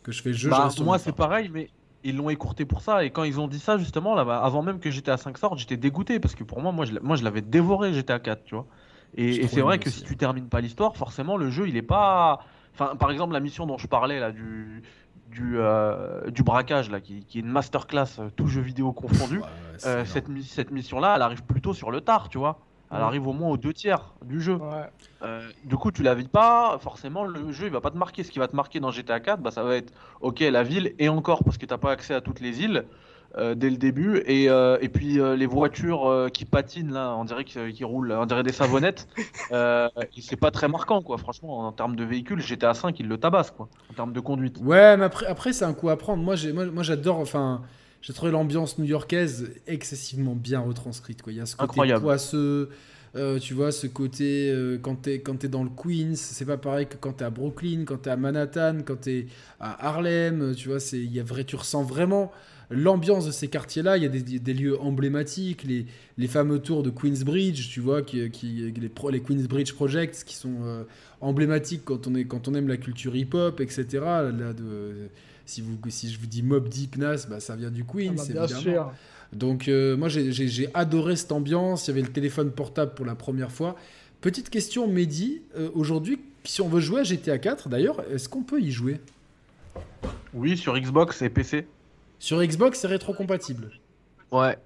que 0.02 0.12
je 0.12 0.22
fais 0.22 0.30
le 0.30 0.36
jeu, 0.36 0.52
je 0.52 0.60
Bah, 0.60 0.62
reste 0.62 0.76
sur 0.76 0.84
moi, 0.84 0.98
c'est 0.98 1.12
pareil, 1.12 1.48
mais 1.48 1.70
ils 2.02 2.16
l'ont 2.16 2.30
écourté 2.30 2.64
pour 2.64 2.80
ça. 2.82 3.04
Et 3.04 3.10
quand 3.10 3.24
ils 3.24 3.38
ont 3.40 3.48
dit 3.48 3.60
ça, 3.60 3.78
justement, 3.78 4.14
là, 4.14 4.22
avant 4.38 4.62
même 4.62 4.80
que 4.80 4.90
GTA 4.90 5.16
5 5.16 5.38
sorte, 5.38 5.58
j'étais 5.58 5.76
dégoûté 5.76 6.18
parce 6.20 6.34
que 6.34 6.44
pour 6.44 6.60
moi, 6.60 6.72
moi, 6.72 6.84
je, 6.84 6.94
moi, 7.00 7.16
je 7.16 7.24
l'avais 7.24 7.42
dévoré 7.42 7.92
GTA 7.92 8.18
4, 8.18 8.44
tu 8.44 8.54
vois. 8.54 8.66
Je 9.26 9.40
Et, 9.40 9.46
c'est 9.48 9.60
vrai 9.60 9.78
que 9.78 9.88
aussi. 9.88 9.90
si 9.90 10.02
tu 10.02 10.16
termines 10.16 10.48
pas 10.48 10.60
l'histoire, 10.60 10.96
forcément, 10.96 11.36
le 11.36 11.50
jeu, 11.50 11.68
il 11.68 11.76
est 11.76 11.82
pas. 11.82 12.40
Enfin, 12.74 12.96
par 12.96 13.10
exemple, 13.10 13.32
la 13.34 13.40
mission 13.40 13.66
dont 13.66 13.78
je 13.78 13.86
parlais 13.86 14.18
là, 14.18 14.32
du 14.32 14.82
du, 15.28 15.54
euh, 15.58 16.30
du 16.30 16.42
braquage 16.42 16.90
là, 16.90 17.00
qui, 17.00 17.24
qui 17.24 17.38
est 17.38 17.40
une 17.42 17.48
masterclass, 17.48 18.06
euh, 18.18 18.28
tout 18.36 18.46
jeu 18.46 18.60
vidéo 18.60 18.92
confondu. 18.92 19.36
Ouais, 19.38 19.42
ouais, 19.42 19.48
c'est 19.78 19.88
euh, 19.88 20.04
cette, 20.04 20.26
cette 20.44 20.70
mission-là, 20.70 21.14
elle 21.16 21.22
arrive 21.22 21.42
plutôt 21.44 21.72
sur 21.74 21.90
le 21.90 22.00
tard, 22.00 22.28
tu 22.28 22.38
vois. 22.38 22.58
Elle 22.90 22.98
Ouais. 22.98 23.04
arrive 23.04 23.26
au 23.26 23.32
moins 23.32 23.48
aux 23.48 23.56
deux 23.56 23.72
tiers 23.72 24.12
du 24.22 24.40
jeu. 24.42 24.56
Ouais. 24.56 24.90
Euh, 25.22 25.48
du 25.64 25.76
coup, 25.76 25.90
tu 25.90 26.02
la 26.02 26.14
vis 26.14 26.28
pas, 26.28 26.76
forcément, 26.78 27.24
le 27.24 27.50
jeu 27.50 27.66
il 27.68 27.72
va 27.72 27.80
pas 27.80 27.90
te 27.90 27.96
marquer. 27.96 28.22
Ce 28.22 28.30
qui 28.30 28.38
va 28.38 28.48
te 28.48 28.54
marquer 28.56 28.80
dans 28.80 28.90
GTA 28.90 29.18
4, 29.20 29.40
bah, 29.40 29.50
ça 29.50 29.62
va 29.62 29.76
être 29.76 29.94
ok 30.20 30.40
la 30.40 30.62
ville 30.62 30.94
et 30.98 31.08
encore 31.08 31.42
parce 31.42 31.56
que 31.56 31.64
t'as 31.64 31.78
pas 31.78 31.90
accès 31.92 32.12
à 32.12 32.20
toutes 32.20 32.40
les 32.40 32.60
îles 32.62 32.84
euh, 33.38 33.54
dès 33.54 33.70
le 33.70 33.76
début 33.76 34.22
et, 34.26 34.50
euh, 34.50 34.76
et 34.80 34.88
puis 34.88 35.18
euh, 35.18 35.36
les 35.36 35.46
voitures 35.46 36.06
euh, 36.08 36.28
qui 36.28 36.44
patinent 36.44 36.92
là, 36.92 37.14
on 37.16 37.24
dirait 37.24 37.44
qu'ils 37.44 37.84
roulent, 37.84 38.12
on 38.12 38.26
dirait 38.26 38.42
des 38.42 38.52
savonnettes. 38.52 39.08
euh, 39.52 39.88
et 40.16 40.20
c'est 40.20 40.36
pas 40.36 40.50
très 40.50 40.68
marquant 40.68 41.02
quoi. 41.02 41.18
Franchement, 41.18 41.60
en 41.66 41.72
termes 41.72 41.96
de 41.96 42.04
véhicules, 42.04 42.40
GTA 42.40 42.74
5 42.74 42.98
il 43.00 43.08
le 43.08 43.18
tabasse 43.18 43.50
quoi. 43.50 43.68
En 43.90 43.94
termes 43.94 44.12
de 44.12 44.20
conduite. 44.20 44.58
Ouais, 44.60 44.96
mais 44.96 45.04
après, 45.04 45.26
après 45.26 45.52
c'est 45.52 45.64
un 45.64 45.74
coup 45.74 45.88
à 45.88 45.96
prendre. 45.96 46.22
Moi, 46.22 46.36
j'ai, 46.36 46.52
moi, 46.52 46.66
moi, 46.66 46.82
j'adore. 46.82 47.18
Enfin, 47.18 47.62
j'ai 48.02 48.12
trouvé 48.12 48.32
l'ambiance 48.32 48.78
new-yorkaise 48.78 49.52
excessivement 49.66 50.34
bien 50.34 50.60
retranscrite. 50.60 51.22
Quoi. 51.22 51.32
Il 51.32 51.38
y 51.38 51.40
a 51.40 51.46
ce 51.46 51.56
côté 51.56 51.64
Incroyable. 51.72 52.02
poisseux. 52.02 52.68
euh, 53.14 53.38
tu 53.38 53.54
vois, 53.54 53.72
ce 53.72 53.86
côté 53.86 54.50
euh, 54.50 54.78
quand 54.78 54.96
t'es 55.02 55.20
quand 55.20 55.38
t'es 55.38 55.48
dans 55.48 55.64
le 55.64 55.70
Queens, 55.70 56.14
c'est 56.16 56.44
pas 56.46 56.56
pareil 56.58 56.86
que 56.86 56.96
quand 56.96 57.12
t'es 57.14 57.24
à 57.24 57.30
Brooklyn, 57.30 57.84
quand 57.86 57.98
t'es 58.02 58.10
à 58.10 58.16
Manhattan, 58.16 58.78
quand 58.84 59.00
t'es 59.02 59.26
à 59.60 59.86
Harlem. 59.88 60.54
Tu 60.56 60.68
vois, 60.68 60.80
c'est 60.80 60.98
il 60.98 61.12
y 61.12 61.20
a 61.20 61.22
vrai, 61.22 61.44
tu 61.44 61.56
ressens 61.56 61.82
vraiment 61.84 62.32
l'ambiance 62.72 63.26
de 63.26 63.30
ces 63.32 63.48
quartiers-là. 63.48 63.96
Il 63.96 64.02
y 64.02 64.06
a 64.06 64.08
des, 64.08 64.20
des 64.38 64.54
lieux 64.54 64.80
emblématiques, 64.80 65.64
les, 65.64 65.86
les 66.18 66.26
fameux 66.28 66.58
tours 66.58 66.82
de 66.82 66.90
Queensbridge, 66.90 67.68
tu 67.70 67.80
vois, 67.80 68.02
qui, 68.02 68.30
qui 68.30 68.72
les, 68.80 68.88
pro- 68.88 69.10
les 69.10 69.20
Queensbridge 69.20 69.72
Projects 69.74 70.24
qui 70.24 70.34
sont 70.36 70.56
euh, 70.64 70.84
emblématiques 71.20 71.82
quand 71.84 72.06
on 72.06 72.14
est 72.14 72.24
quand 72.24 72.48
on 72.48 72.54
aime 72.54 72.68
la 72.68 72.76
culture 72.76 73.14
hip-hop, 73.16 73.60
etc. 73.60 73.86
Là, 73.92 74.52
de, 74.52 75.08
si 75.46 75.60
vous 75.60 75.78
si 75.88 76.10
je 76.10 76.18
vous 76.18 76.26
dis 76.26 76.42
Mob 76.42 76.68
Deep 76.68 76.96
Nas, 76.96 77.26
bah, 77.28 77.40
ça 77.40 77.56
vient 77.56 77.70
du 77.70 77.84
Ah 77.88 77.92
Queens, 77.92 78.14
bah, 78.16 78.22
bien 78.28 78.42
évidemment. 78.42 78.60
sûr. 78.60 78.92
Donc 79.32 79.68
euh, 79.68 79.96
moi 79.96 80.08
j'ai 80.08 80.68
adoré 80.74 81.16
cette 81.16 81.32
ambiance, 81.32 81.86
il 81.86 81.90
y 81.90 81.92
avait 81.92 82.02
le 82.02 82.12
téléphone 82.12 82.50
portable 82.50 82.92
pour 82.94 83.06
la 83.06 83.14
première 83.14 83.50
fois. 83.50 83.76
Petite 84.20 84.50
question 84.50 84.86
Mehdi, 84.86 85.40
euh, 85.56 85.70
aujourd'hui 85.74 86.18
si 86.44 86.60
on 86.60 86.68
veut 86.68 86.80
jouer 86.80 87.00
à 87.00 87.04
GTA 87.04 87.38
4 87.38 87.68
d'ailleurs, 87.68 88.02
est-ce 88.12 88.28
qu'on 88.28 88.42
peut 88.42 88.60
y 88.60 88.70
jouer? 88.70 89.00
Oui, 90.34 90.56
sur 90.56 90.78
Xbox 90.78 91.22
et 91.22 91.30
PC. 91.30 91.66
Sur 92.22 92.40
Xbox 92.40 92.78
c'est 92.78 92.86
rétrocompatible 92.86 93.72
Ouais. 94.30 94.56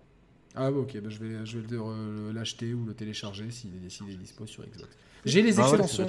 Ah 0.55 0.71
bah, 0.71 0.77
ok, 0.77 1.01
bah, 1.01 1.09
je 1.09 1.19
vais, 1.19 1.47
je 1.47 1.59
vais 1.59 1.67
le- 1.71 1.81
euh, 1.81 2.33
l'acheter 2.35 2.75
ou 2.75 2.85
le 2.85 2.93
télécharger 2.93 3.51
s'il 3.51 3.71
est, 3.83 3.89
s'il 3.89 4.11
est 4.11 4.15
dispo 4.15 4.47
sur 4.47 4.63
Xbox. 4.63 4.91
J'ai 5.25 5.41
les 5.41 5.59
Ah 5.59 5.63
ouais, 5.63 5.79
c'est 5.79 5.83
extensions 5.83 6.07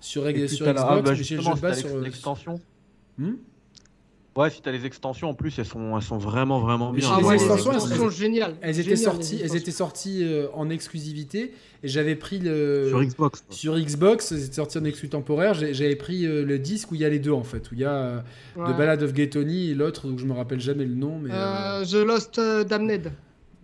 sur, 0.00 0.26
Et 0.26 0.32
puis 0.34 0.48
sur 0.48 0.66
ah, 0.66 0.72
Xbox, 0.72 1.02
bah, 1.04 1.10
mais 1.12 1.22
j'ai 1.22 1.36
le 1.36 1.42
jeu 1.42 1.50
de 1.50 1.54
si 1.54 1.62
base 1.62 1.78
sur... 1.80 1.94
euh, 1.94 2.00
l'extension. 2.02 2.60
Hmm? 3.18 3.34
Ouais, 4.36 4.50
si 4.50 4.60
t'as 4.60 4.72
les 4.72 4.84
extensions 4.84 5.28
en 5.30 5.34
plus, 5.34 5.56
elles 5.58 5.64
sont, 5.64 5.96
elles 5.96 6.02
sont 6.02 6.18
vraiment 6.18 6.58
vraiment 6.58 6.92
bien. 6.92 7.08
Ah 7.12 7.18
les 7.20 7.26
ouais, 7.26 7.34
extensions, 7.36 7.70
elles 7.72 7.96
sont 7.96 8.10
géniales. 8.10 8.56
elles 8.62 8.80
étaient 8.80 8.96
sorties, 8.96 9.36
les 9.36 9.42
elles 9.44 9.56
étaient 9.56 9.70
sorties 9.70 10.24
euh, 10.24 10.48
en 10.54 10.70
exclusivité 10.70 11.52
et 11.84 11.88
j'avais 11.88 12.16
pris 12.16 12.40
le... 12.40 12.88
sur 12.88 13.00
Xbox. 13.04 13.44
Sur 13.50 13.78
Xbox, 13.78 14.34
c'était 14.34 14.54
sorti 14.56 14.78
en 14.78 14.84
exclu 14.84 15.08
temporaire, 15.08 15.54
j'avais 15.54 15.94
pris 15.94 16.26
euh, 16.26 16.44
le 16.44 16.58
disque 16.58 16.90
où 16.90 16.96
il 16.96 17.00
y 17.02 17.04
a 17.04 17.08
les 17.08 17.20
deux 17.20 17.30
en 17.30 17.44
fait, 17.44 17.70
où 17.70 17.74
il 17.74 17.80
y 17.80 17.84
a 17.84 17.92
euh, 17.92 18.20
Ouais. 18.56 18.72
The 18.72 18.76
Ballad 18.76 19.02
of 19.02 19.12
Gay 19.12 19.28
Tony 19.28 19.70
et 19.70 19.74
l'autre, 19.74 20.06
donc 20.08 20.18
je 20.18 20.26
me 20.26 20.32
rappelle 20.32 20.60
jamais 20.60 20.84
le 20.84 20.94
nom, 20.94 21.18
mais 21.20 21.30
euh, 21.32 21.82
Euh, 21.82 21.84
The 21.84 22.06
Lost 22.06 22.38
euh, 22.38 22.64
Damned. 22.64 23.12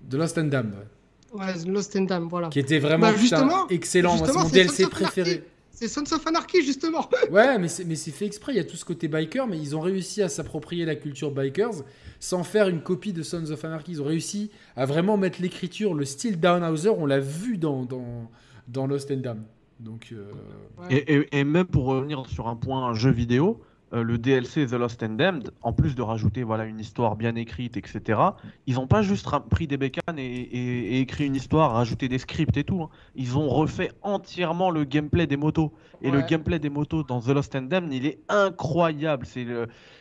The 0.09 0.14
Lost 0.14 0.39
and 0.39 0.45
Damned, 0.45 0.75
ouais. 0.75 1.41
Ouais, 1.41 1.55
The 1.55 1.66
Lost 1.68 1.97
and 1.97 2.03
Damned, 2.03 2.29
voilà. 2.29 2.49
qui 2.49 2.59
était 2.61 2.79
vraiment 2.79 3.07
Bah, 3.07 3.12
putain, 3.12 3.21
justement, 3.23 3.68
excellent, 3.68 4.16
Moi, 4.18 4.27
c'est 4.27 4.39
mon 4.39 4.49
DLC 4.49 4.87
préféré. 4.89 5.43
C'est 5.81 5.89
Sons 5.89 6.12
of 6.14 6.26
Anarchy, 6.26 6.62
justement. 6.62 7.09
Ouais, 7.31 7.59
mais 7.59 7.68
c'est 7.68 7.85
mais 7.85 7.95
c'est 7.97 8.11
fait 8.11 8.26
exprès, 8.26 8.53
il 8.53 8.57
y 8.57 8.61
a 8.61 8.64
tout 8.64 8.76
ce 8.76 8.85
côté 8.85 9.09
biker, 9.09 9.47
mais 9.47 9.59
ils 9.59 9.74
ont 9.74 9.81
réussi 9.81 10.20
à 10.22 10.28
s'approprier 10.28 10.85
la 10.85 10.95
culture 10.95 11.31
bikers 11.31 11.85
sans 12.18 12.45
faire 12.45 12.68
une 12.68 12.83
copie 12.83 13.12
de 13.14 13.22
Sons 13.22 13.51
of 13.51 13.64
Anarchy. 13.64 13.93
Ils 13.93 14.03
ont 14.03 14.07
réussi 14.07 14.51
à 14.76 14.85
vraiment 14.85 15.16
mettre 15.16 15.41
l'écriture, 15.41 15.95
le 15.95 16.05
style 16.05 16.39
Downhauser, 16.39 16.91
on 16.91 17.07
l'a 17.07 17.18
vu 17.20 17.57
dans, 17.57 17.85
dans, 17.85 18.31
dans 18.68 18.87
Lost 18.87 19.11
and 19.11 19.16
Damned. 19.18 19.43
Donc, 19.78 20.09
euh, 20.12 20.31
Ouais. 20.78 20.97
Et, 20.99 21.14
et- 21.16 21.39
et 21.41 21.45
même 21.45 21.66
pour 21.66 21.85
revenir 21.87 22.26
sur 22.26 22.49
un 22.49 22.57
point 22.57 22.93
jeu 22.93 23.11
vidéo, 23.11 23.61
euh, 23.93 24.03
le 24.03 24.18
DLC 24.18 24.66
The 24.66 24.72
Lost 24.74 25.03
and 25.03 25.11
Damned, 25.14 25.51
en 25.62 25.72
plus 25.72 25.95
de 25.95 26.03
rajouter 26.03 26.43
voilà 26.43 26.64
une 26.64 26.78
histoire 26.80 27.16
bien 27.16 27.34
écrite, 27.36 27.76
etc. 27.76 28.20
Ils 28.66 28.74
n'ont 28.76 28.86
pas 28.86 29.03
juste 29.03 29.28
pris 29.51 29.66
des 29.66 29.76
bécanes 29.76 30.18
et, 30.18 30.22
et- 30.22 30.97
et 30.97 31.01
écrit 31.01 31.26
une 31.26 31.34
histoire, 31.36 31.72
rajouté 31.72 32.09
des 32.09 32.18
scripts 32.18 32.57
et 32.57 32.64
tout. 32.64 32.82
hein. 32.82 32.88
Ils 33.14 33.36
ont 33.36 33.49
refait 33.49 33.93
entièrement 34.03 34.70
le 34.70 34.84
gameplay 34.84 35.26
des 35.26 35.36
motos. 35.36 35.72
Et 36.03 36.11
le 36.11 36.20
gameplay 36.22 36.59
des 36.59 36.70
motos 36.70 37.03
dans 37.03 37.20
The 37.20 37.28
Lost 37.28 37.55
and 37.57 37.62
Damned, 37.62 37.93
il 37.93 38.07
est 38.07 38.20
incroyable. 38.28 39.26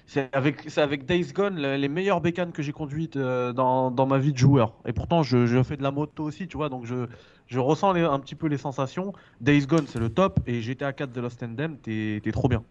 C'est 0.06 0.34
avec, 0.34 0.78
avec 0.78 1.06
Days 1.06 1.32
Gone 1.34 1.56
le- 1.62 1.76
les 1.78 1.88
meilleures 1.90 2.22
bécanes 2.22 2.52
que 2.52 2.62
j'ai 2.64 2.72
conduites 2.72 3.16
euh, 3.18 3.54
dans, 3.54 3.92
dans 3.92 4.06
ma 4.06 4.18
vie 4.18 4.34
de 4.34 4.38
joueur. 4.38 4.74
Et 4.86 4.94
pourtant, 4.94 5.24
je, 5.24 5.46
je 5.46 5.62
fais 5.64 5.78
de 5.78 5.84
la 5.84 5.92
moto 5.92 6.24
aussi, 6.24 6.48
tu 6.48 6.58
vois, 6.58 6.70
donc 6.70 6.86
je, 6.86 7.08
je 7.48 7.60
ressens 7.60 7.94
les- 7.94 8.02
un 8.02 8.20
petit 8.20 8.36
peu 8.36 8.48
les 8.48 8.58
sensations. 8.58 9.14
Days 9.42 9.66
Gone, 9.68 9.88
c'est 9.88 10.00
le 10.00 10.10
top, 10.10 10.40
et 10.48 10.62
GTA 10.62 10.94
4 10.94 11.12
The 11.12 11.18
Lost 11.18 11.44
and 11.44 11.50
Damned, 11.50 11.82
t'es 11.82 12.22
trop 12.32 12.48
bien. 12.48 12.64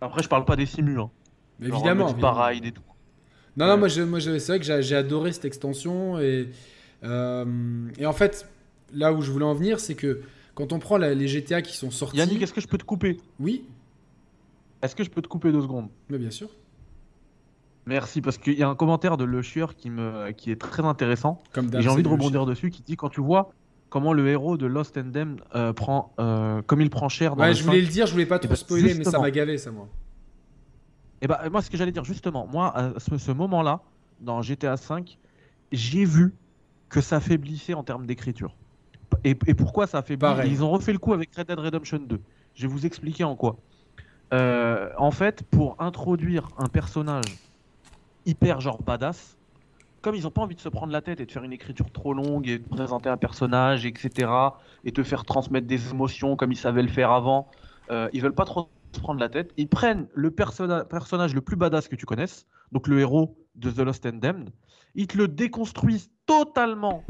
Après, 0.00 0.22
je 0.22 0.28
parle 0.28 0.44
pas 0.44 0.56
des 0.56 0.66
simus, 0.66 0.98
hein. 1.00 1.10
mais 1.58 1.68
évidemment. 1.68 2.08
et 2.50 2.72
tout. 2.72 2.82
Non, 3.56 3.66
non, 3.66 3.76
moi, 3.76 3.88
je- 3.88 4.02
moi 4.02 4.20
c'est 4.20 4.38
vrai 4.46 4.58
que 4.60 4.82
j'ai 4.82 4.96
adoré 4.96 5.32
cette 5.32 5.44
extension. 5.44 6.18
Et, 6.18 6.48
euh, 7.04 7.88
et 7.98 8.06
en 8.06 8.12
fait, 8.12 8.48
là 8.94 9.12
où 9.12 9.20
je 9.22 9.30
voulais 9.30 9.44
en 9.44 9.54
venir, 9.54 9.80
c'est 9.80 9.94
que 9.94 10.22
quand 10.54 10.72
on 10.72 10.78
prend 10.78 10.98
la- 10.98 11.14
les 11.14 11.28
GTA 11.28 11.62
qui 11.62 11.76
sont 11.76 11.90
sortis. 11.90 12.18
Yannick, 12.18 12.40
est-ce 12.42 12.52
que 12.54 12.60
je 12.60 12.68
peux 12.68 12.78
te 12.78 12.84
couper? 12.84 13.18
Oui, 13.38 13.64
Est-ce 14.82 14.96
que 14.96 15.04
je 15.04 15.10
peux 15.10 15.20
te 15.20 15.28
couper 15.28 15.52
deux 15.52 15.60
secondes? 15.60 15.90
Mais 16.08 16.16
bien 16.16 16.30
sûr. 16.30 16.48
Merci, 17.86 18.22
parce 18.22 18.38
qu'il 18.38 18.58
y 18.58 18.62
a 18.62 18.68
un 18.68 18.74
commentaire 18.74 19.16
de 19.18 19.24
Le 19.24 19.42
Chieur 19.42 19.74
qui, 19.74 19.90
me, 19.90 20.30
qui 20.32 20.50
est 20.50 20.60
très 20.60 20.84
intéressant. 20.84 21.42
Comme 21.52 21.66
Et 21.74 21.82
j'ai 21.82 21.88
envie 21.88 22.02
de 22.02 22.08
rebondir 22.08 22.46
dessus, 22.46 22.70
qui 22.70 22.82
dit 22.82 22.96
quand 22.96 23.08
tu 23.10 23.20
vois, 23.20 23.52
comment 23.90 24.12
le 24.14 24.26
héros 24.28 24.56
de 24.56 24.66
Lost 24.66 24.96
and 24.96 25.06
Damned 25.12 25.40
euh, 25.54 25.72
prend, 25.72 26.14
euh, 26.18 26.62
comme 26.62 26.80
il 26.80 26.88
prend 26.90 27.08
cher 27.08 27.36
dans 27.36 27.42
Ouais, 27.42 27.50
le 27.50 27.54
je 27.54 27.64
voulais 27.64 27.80
5. 27.80 27.86
le 27.86 27.92
dire, 27.92 28.06
je 28.06 28.12
voulais 28.12 28.26
pas 28.26 28.36
Eh 28.36 28.40
trop 28.40 28.48
ben, 28.50 28.56
spoiler, 28.56 28.94
mais 28.94 29.04
ça 29.04 29.18
m'a 29.18 29.30
gavé, 29.30 29.58
ça, 29.58 29.70
moi. 29.70 29.88
Et 31.20 31.26
bah, 31.26 31.42
moi, 31.50 31.60
ce 31.60 31.68
que 31.70 31.76
j'allais 31.76 31.92
dire, 31.92 32.04
justement, 32.04 32.46
moi, 32.46 32.74
à 32.76 32.92
ce, 32.98 33.18
ce 33.18 33.32
moment-là, 33.32 33.80
dans 34.20 34.40
GTA 34.42 34.76
V, 34.76 35.04
j'ai 35.72 36.04
vu 36.04 36.34
que 36.88 37.00
ça 37.00 37.16
affaiblissait 37.16 37.74
en 37.74 37.84
termes 37.84 38.06
d'écriture. 38.06 38.54
Et, 39.24 39.30
et 39.46 39.54
pourquoi 39.54 39.86
ça 39.86 39.98
affaiblit 39.98 40.20
Pareil. 40.20 40.50
Ils 40.50 40.64
ont 40.64 40.70
refait 40.70 40.92
le 40.92 40.98
coup 40.98 41.12
avec 41.12 41.34
Red 41.34 41.48
Dead 41.48 41.58
Redemption 41.58 41.98
2. 41.98 42.20
Je 42.54 42.62
vais 42.62 42.68
vous 42.72 42.86
expliquer 42.86 43.24
en 43.24 43.36
quoi. 43.36 43.56
Euh, 44.32 44.88
en 44.96 45.10
fait, 45.10 45.42
pour 45.50 45.76
introduire 45.80 46.48
un 46.58 46.66
personnage 46.68 47.24
hyper 48.24 48.60
genre 48.60 48.80
badass, 48.82 49.36
comme 50.02 50.14
ils 50.14 50.22
n'ont 50.22 50.30
pas 50.30 50.42
envie 50.42 50.54
de 50.54 50.60
se 50.60 50.68
prendre 50.68 50.92
la 50.92 51.02
tête 51.02 51.20
et 51.20 51.26
de 51.26 51.30
faire 51.32 51.44
une 51.44 51.52
écriture 51.52 51.90
trop 51.92 52.14
longue 52.14 52.48
et 52.48 52.58
de 52.58 52.68
présenter 52.68 53.08
un 53.08 53.16
personnage, 53.16 53.84
etc., 53.86 54.30
et 54.84 54.92
te 54.92 55.02
faire 55.02 55.24
transmettre 55.24 55.66
des 55.66 55.90
émotions 55.90 56.36
comme 56.36 56.52
ils 56.52 56.56
savaient 56.56 56.82
le 56.82 56.88
faire 56.88 57.10
avant, 57.10 57.48
euh, 57.90 58.08
ils 58.12 58.22
veulent 58.22 58.34
pas 58.34 58.44
trop 58.44 58.70
se 58.94 59.00
prendre 59.00 59.20
la 59.20 59.28
tête. 59.28 59.52
Ils 59.56 59.68
prennent 59.68 60.08
le 60.14 60.30
personna- 60.30 60.84
personnage 60.84 61.34
le 61.34 61.40
plus 61.40 61.56
badass 61.56 61.88
que 61.88 61.96
tu 61.96 62.06
connaisses, 62.06 62.46
donc 62.72 62.88
le 62.88 63.00
héros 63.00 63.36
de 63.56 63.70
The 63.70 63.80
Lost 63.80 64.06
and 64.06 64.18
Damned, 64.20 64.50
ils 64.94 65.06
te 65.06 65.18
le 65.18 65.28
déconstruisent 65.28 66.10
totalement 66.26 67.04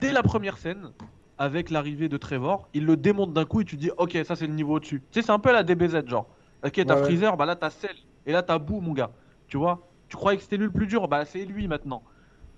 dès 0.00 0.12
la 0.12 0.22
première 0.22 0.58
scène 0.58 0.92
avec 1.38 1.70
l'arrivée 1.70 2.08
de 2.08 2.16
Trevor. 2.16 2.68
Ils 2.74 2.84
le 2.84 2.96
démontent 2.96 3.32
d'un 3.32 3.44
coup 3.44 3.62
et 3.62 3.64
tu 3.64 3.76
dis, 3.76 3.90
ok, 3.96 4.18
ça 4.24 4.36
c'est 4.36 4.46
le 4.46 4.52
niveau 4.52 4.74
au-dessus. 4.74 5.02
Tu 5.10 5.20
sais, 5.20 5.26
c'est 5.26 5.32
un 5.32 5.38
peu 5.38 5.52
la 5.52 5.62
DBZ, 5.62 6.06
genre. 6.06 6.28
Ok, 6.64 6.72
t'as 6.74 6.84
Ouais, 6.84 7.00
ouais. 7.00 7.04
Freezer, 7.04 7.36
bah 7.36 7.46
là 7.46 7.56
t'as 7.56 7.70
Cell, 7.70 7.96
et 8.26 8.32
là 8.32 8.42
t'as 8.42 8.58
Boo, 8.58 8.80
mon 8.80 8.92
gars. 8.92 9.10
Tu 9.48 9.56
vois? 9.56 9.90
Tu 10.08 10.16
croyais 10.16 10.36
que 10.36 10.42
c'était 10.44 10.56
lui 10.56 10.66
le 10.66 10.72
plus 10.72 10.86
dur, 10.86 11.08
bah 11.08 11.24
c'est 11.24 11.44
lui 11.44 11.66
maintenant. 11.68 12.04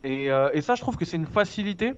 Et, 0.07 0.30
euh, 0.30 0.50
et 0.54 0.61
ça, 0.61 0.76
je 0.76 0.80
trouve 0.80 0.96
que 0.96 1.04
c'est 1.04 1.16
une 1.16 1.26
facilité 1.26 1.94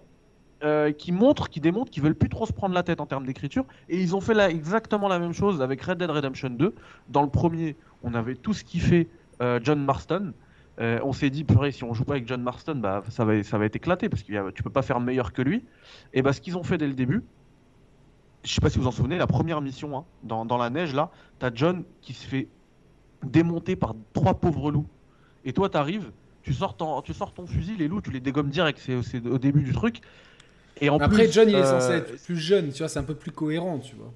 euh, 0.64 0.90
qui 0.90 1.12
montre, 1.12 1.48
qui 1.48 1.61
démontre 1.61 1.88
qu'ils 1.88 2.02
veulent 2.02 2.16
plus 2.16 2.28
trop 2.28 2.44
se 2.44 2.52
prendre 2.52 2.74
la 2.74 2.82
tête 2.82 3.00
en 3.00 3.06
termes 3.06 3.24
d'écriture. 3.24 3.64
Et 3.88 4.00
ils 4.00 4.16
ont 4.16 4.20
fait 4.20 4.36
exactement 4.50 5.06
la 5.06 5.20
même 5.20 5.32
chose 5.32 5.62
avec 5.62 5.80
Red 5.82 5.98
Dead 5.98 6.11
Redemption 6.11 6.50
2. 6.50 6.74
Dans 7.11 7.22
le 7.22 7.28
premier, 7.28 7.76
on 8.02 8.12
avait 8.14 8.34
qui 8.34 8.80
fait 8.80 9.09
euh, 9.40 9.61
John 9.62 9.84
Marston. 9.84 10.32
Euh, 10.80 10.98
on 11.04 11.12
s'est 11.12 11.30
dit, 11.30 11.44
purée, 11.44 11.70
si 11.70 11.84
on 11.84 11.94
joue 11.94 12.04
pas 12.04 12.14
avec 12.14 12.26
John 12.26 12.42
Marston, 12.42 12.76
bah, 12.76 13.02
ça, 13.09 13.24
va, 13.24 13.36
être 13.36 13.76
éclaté 13.76 14.09
parce 14.09 14.24
que 14.24 14.50
tu 14.50 14.62
peux 14.64 14.70
pas 14.70 14.82
faire 14.82 14.98
meilleur 14.98 15.32
que 15.32 15.42
lui. 15.42 15.64
Et 16.12 16.22
bah, 16.22 16.32
ce 16.32 16.40
qu'ils 16.40 16.56
ont 16.56 16.64
fait 16.64 16.78
dès 16.78 16.88
le 16.88 16.94
début, 16.94 17.22
je 18.42 18.52
sais 18.52 18.61
pas 18.61 18.70
si 18.70 18.78
vous 18.78 18.86
en 18.88 18.92
souvenez, 18.92 19.18
la 19.18 19.28
première 19.28 19.61
mission, 19.61 19.96
hein, 19.96 20.04
dans, 20.24 20.44
dans 20.44 20.56
la 20.56 20.70
neige, 20.70 20.92
là, 20.92 21.11
t'as 21.38 21.50
John 21.54 21.84
qui 22.00 22.14
se 22.14 22.26
fait 22.26 22.48
démonter 23.22 23.76
par 23.76 23.94
trois 24.12 24.34
pauvres 24.34 24.72
loups. 24.72 24.88
Et 25.44 25.52
toi, 25.52 25.68
t'arrives, 25.68 26.11
tu 26.43 26.55
sors, 26.55 26.76
ton, 26.76 27.03
tu 27.03 27.14
sors 27.14 27.34
ton 27.34 27.47
fusil, 27.47 27.76
les 27.76 27.89
loups, 27.89 28.01
tu 28.03 28.11
les 28.11 28.20
dégommes 28.20 28.51
direct, 28.51 28.78
c'est 28.80 29.26
au 29.26 29.39
début 29.39 29.62
du 29.62 29.72
truc. 29.72 30.01
Et 30.80 30.91
en 30.91 31.01
Après, 31.01 31.01
plus, 31.01 31.32
John, 31.32 31.49
il 31.51 31.59
est 31.59 31.64
euh, 31.64 31.64
censé 31.64 31.93
être 31.93 32.22
plus 32.22 32.36
jeune, 32.36 32.70
tu 32.72 32.78
vois, 32.78 32.89
c'est 32.89 32.99
un 33.01 33.05
peu 33.05 33.16
plus 33.16 33.32
cohérent, 33.32 33.78
tu 33.80 33.97
vois. 33.97 34.12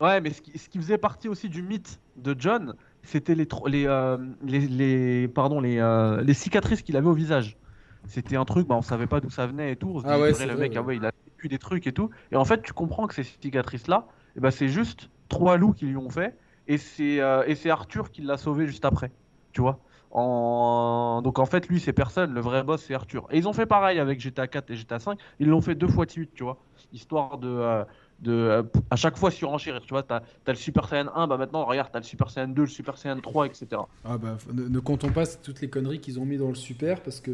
Ouais, 0.00 0.20
mais 0.20 0.32
ce 0.32 0.42
qui, 0.42 0.58
ce 0.58 0.68
qui 0.68 0.78
faisait 0.78 0.98
partie 0.98 1.28
aussi 1.28 1.48
du 1.48 1.62
mythe 1.62 2.00
de 2.16 2.34
John, 2.36 2.74
c'était 3.04 3.36
les, 3.36 3.46
euh, 3.86 4.18
les, 4.42 4.66
les- 4.66 5.28
pardon, 5.28 5.60
les, 5.60 5.78
euh, 5.78 6.20
les 6.22 6.34
cicatrices 6.34 6.82
qu'il 6.82 6.96
avait 6.96 7.06
au 7.06 7.12
visage. 7.14 7.56
C'était 8.04 8.34
un 8.36 8.44
truc, 8.44 8.66
bah, 8.66 8.74
on 8.74 8.82
savait 8.82 9.06
pas 9.06 9.20
d'où 9.20 9.30
ça 9.30 9.46
venait 9.46 9.72
et 9.72 9.76
tout. 9.76 9.90
On 9.94 10.00
se 10.00 10.04
Ah 10.04 10.18
ouais, 10.18 10.32
le 10.46 10.56
vrai, 10.56 10.56
mec, 10.56 10.74
ouais. 10.74 10.76
ah 10.76 10.82
ouais, 10.82 10.96
il 10.96 11.04
a 11.04 11.12
vécu 11.24 11.46
des 11.48 11.58
trucs 11.60 11.86
et 11.86 11.92
tout. 11.92 12.10
Et 12.32 12.36
en 12.36 12.44
fait, 12.44 12.62
tu 12.62 12.72
comprends 12.72 13.06
que 13.06 13.14
ces 13.14 13.22
cicatrices-là, 13.22 14.08
eh 14.36 14.40
ben, 14.40 14.50
c'est 14.50 14.68
juste 14.68 15.10
trois 15.28 15.56
loups 15.56 15.72
qui 15.72 15.86
lui 15.86 15.96
ont 15.96 16.10
fait. 16.10 16.36
Et 16.66 16.78
c'est 16.78 17.20
euh, 17.20 17.44
et 17.46 17.54
c'est 17.54 17.70
Arthur 17.70 18.10
qui 18.10 18.22
l'a 18.22 18.36
sauvé 18.38 18.66
juste 18.66 18.84
après. 18.84 19.12
Tu 19.52 19.60
vois 19.60 19.84
en... 20.12 21.22
Donc 21.22 21.38
en 21.38 21.46
fait, 21.46 21.68
lui, 21.68 21.80
c'est 21.80 21.92
personne. 21.92 22.32
Le 22.34 22.40
vrai 22.40 22.62
boss, 22.62 22.82
c'est 22.86 22.94
Arthur. 22.94 23.26
Et 23.30 23.38
ils 23.38 23.48
ont 23.48 23.52
fait 23.52 23.66
pareil 23.66 23.98
avec 23.98 24.20
GTA 24.20 24.46
4 24.46 24.70
et 24.70 24.76
GTA 24.76 24.98
5. 24.98 25.18
Ils 25.40 25.48
l'ont 25.48 25.60
fait 25.60 25.74
deux 25.74 25.88
fois 25.88 26.06
de 26.06 26.10
suite, 26.10 26.32
tu 26.34 26.44
vois. 26.44 26.58
Histoire 26.92 27.38
de. 27.38 27.48
euh, 27.48 27.84
de 28.20 28.32
euh, 28.32 28.62
à 28.90 28.96
chaque 28.96 29.16
fois 29.16 29.30
surenchérir, 29.32 29.80
tu 29.82 29.94
vois, 29.94 30.02
t'as 30.04 30.18
as 30.46 30.52
le 30.52 30.54
Super 30.54 30.88
Saiyan 30.88 31.08
1, 31.14 31.26
bah 31.26 31.36
maintenant 31.38 31.64
regarde, 31.64 31.90
t'as 31.92 31.98
le 31.98 32.04
Super 32.04 32.30
Saiyan 32.30 32.48
2, 32.48 32.62
le 32.62 32.68
Super 32.68 32.96
Saiyan 32.96 33.20
3, 33.20 33.46
etc. 33.46 33.88
Ah 34.04 34.16
bah, 34.18 34.36
ne, 34.52 34.68
ne 34.68 34.78
comptons 34.80 35.10
pas 35.12 35.26
toutes 35.26 35.60
les 35.60 35.68
conneries 35.70 36.00
qu'ils 36.00 36.20
ont 36.20 36.24
mis 36.24 36.36
dans 36.36 36.48
le 36.48 36.54
super 36.54 37.02
parce 37.02 37.20
que 37.20 37.32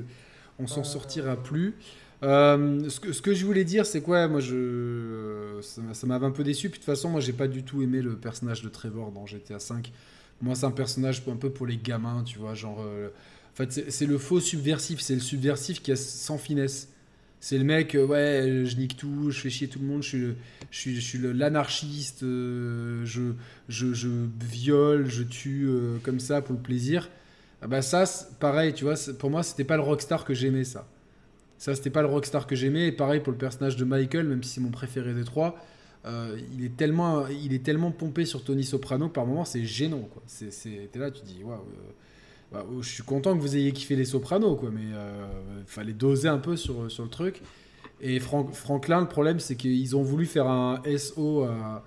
on 0.59 0.67
s'en 0.67 0.85
sortira 0.85 1.37
plus. 1.37 1.77
Euh, 2.25 2.89
ce, 2.89 2.99
que, 3.01 3.13
ce 3.13 3.23
que 3.23 3.33
je 3.35 3.47
voulais 3.47 3.65
dire, 3.65 3.87
c'est 3.87 4.01
quoi? 4.03 4.27
Moi, 4.29 4.41
je, 4.41 5.59
ça 5.63 5.81
m'a- 5.83 5.95
ça 5.95 6.07
m'avait 6.07 6.27
un 6.27 6.31
peu 6.33 6.43
déçu. 6.45 6.69
Puis 6.69 6.81
de 6.81 6.85
toute 6.85 6.93
façon, 6.93 7.11
moi, 7.11 7.21
j'ai 7.21 7.33
pas 7.33 7.47
du 7.49 7.63
tout 7.65 7.81
aimé 7.83 8.03
le 8.03 8.17
personnage 8.17 8.63
de 8.63 8.69
Trevor 8.69 9.13
dans 9.13 9.27
GTA 9.27 9.59
V. 9.59 9.83
Moi, 10.41 10.55
c'est 10.55 10.67
un 10.67 10.71
personnage 10.71 11.23
un 11.31 11.37
peu 11.37 11.51
pour 11.51 11.67
les 11.67 11.77
gamins, 11.77 12.23
tu 12.25 12.39
vois. 12.39 12.55
Genre, 12.55 12.81
euh, 12.81 13.09
en 13.53 13.57
fait, 13.57 13.91
c'est 13.91 14.07
le 14.07 14.19
faux 14.19 14.41
subversif. 14.41 15.01
C'est 15.01 15.15
le 15.15 15.21
subversif 15.21 15.83
qui 15.83 15.91
est 15.91 15.97
sans 15.97 16.39
finesse. 16.39 16.89
C'est 17.41 17.59
le 17.59 17.65
mec, 17.65 17.95
euh, 17.95 18.05
ouais, 18.05 18.65
je 18.65 18.77
nique 18.77 18.97
tout, 18.97 19.31
je 19.31 19.41
fais 19.41 19.51
chier 19.51 19.69
tout 19.69 19.79
le 19.79 19.87
monde, 19.87 20.03
je 20.03 20.09
suis, 20.09 20.35
je 20.71 20.79
suis, 20.79 20.95
je 20.97 21.01
suis 21.01 21.19
l'anarchiste, 21.19 22.25
euh, 22.25 23.05
je, 23.05 23.35
je, 23.69 23.95
je 23.95 24.09
viole, 24.41 25.09
je 25.09 25.23
tue 25.23 25.69
comme 26.03 26.19
ça 26.19 26.43
pour 26.43 26.57
le 26.57 26.61
plaisir. 26.61 27.09
Ah 27.63 27.67
bah 27.69 27.83
ça, 27.83 28.05
pareil, 28.41 28.73
tu 28.75 28.85
vois, 28.85 28.95
pour 29.19 29.31
moi, 29.31 29.43
c'était 29.43 29.65
pas 29.65 29.77
le 29.77 29.83
rockstar 29.83 30.25
que 30.25 30.35
j'aimais, 30.35 30.65
ça. 30.65 30.89
Ça, 31.59 31.75
c'était 31.75 31.91
pas 31.91 32.03
le 32.03 32.09
rockstar 32.09 32.47
que 32.47 32.55
j'aimais. 32.55 32.89
Et 32.89 32.93
pareil 32.93 33.21
pour 33.21 33.33
le 33.33 33.39
personnage 33.39 33.77
de 33.77 33.85
Michael, 33.85 34.27
même 34.27 34.43
si 34.43 34.55
c'est 34.55 34.61
mon 34.61 34.71
préféré 34.71 35.13
des 35.13 35.25
trois. 35.25 35.57
Euh, 36.07 36.39
il, 36.57 36.65
est 36.65 36.77
tellement, 36.77 37.27
il 37.29 37.53
est 37.53 37.63
tellement 37.65 37.91
pompé 37.91 38.25
sur 38.25 38.43
Tony 38.45 38.65
Soprano 38.65 39.09
que 39.09 39.13
par 39.15 39.27
moments, 39.27 39.45
c'est 39.45 39.65
gênant. 39.65 40.09
quoi. 40.13 40.23
C'est- 40.27 40.51
c'est- 40.53 40.89
T'es 40.93 40.99
là, 40.99 41.11
tu 41.11 41.23
dis, 41.25 41.43
waouh. 41.43 41.59
euh, 41.59 41.91
bah, 42.53 42.65
je 42.81 42.89
suis 42.89 43.03
content 43.03 43.35
que 43.37 43.41
vous 43.43 43.57
ayez 43.57 43.73
kiffé 43.73 43.95
les 43.97 44.05
Sopranos, 44.07 44.57
quoi, 44.57 44.71
mais 44.73 44.81
il 44.83 45.67
fallait 45.67 45.93
doser 45.93 46.29
un 46.29 46.39
peu 46.39 46.57
sur, 46.57 46.91
sur 46.91 47.03
le 47.05 47.11
truc. 47.11 47.43
Et 48.01 48.21
Frank- 48.21 48.55
Franklin, 48.55 49.01
le 49.01 49.09
problème, 49.09 49.39
c'est 49.41 49.57
qu'ils 49.57 49.97
ont 49.97 50.03
voulu 50.03 50.25
faire 50.25 50.47
un 50.47 50.81
SO 50.97 51.43
à, 51.45 51.85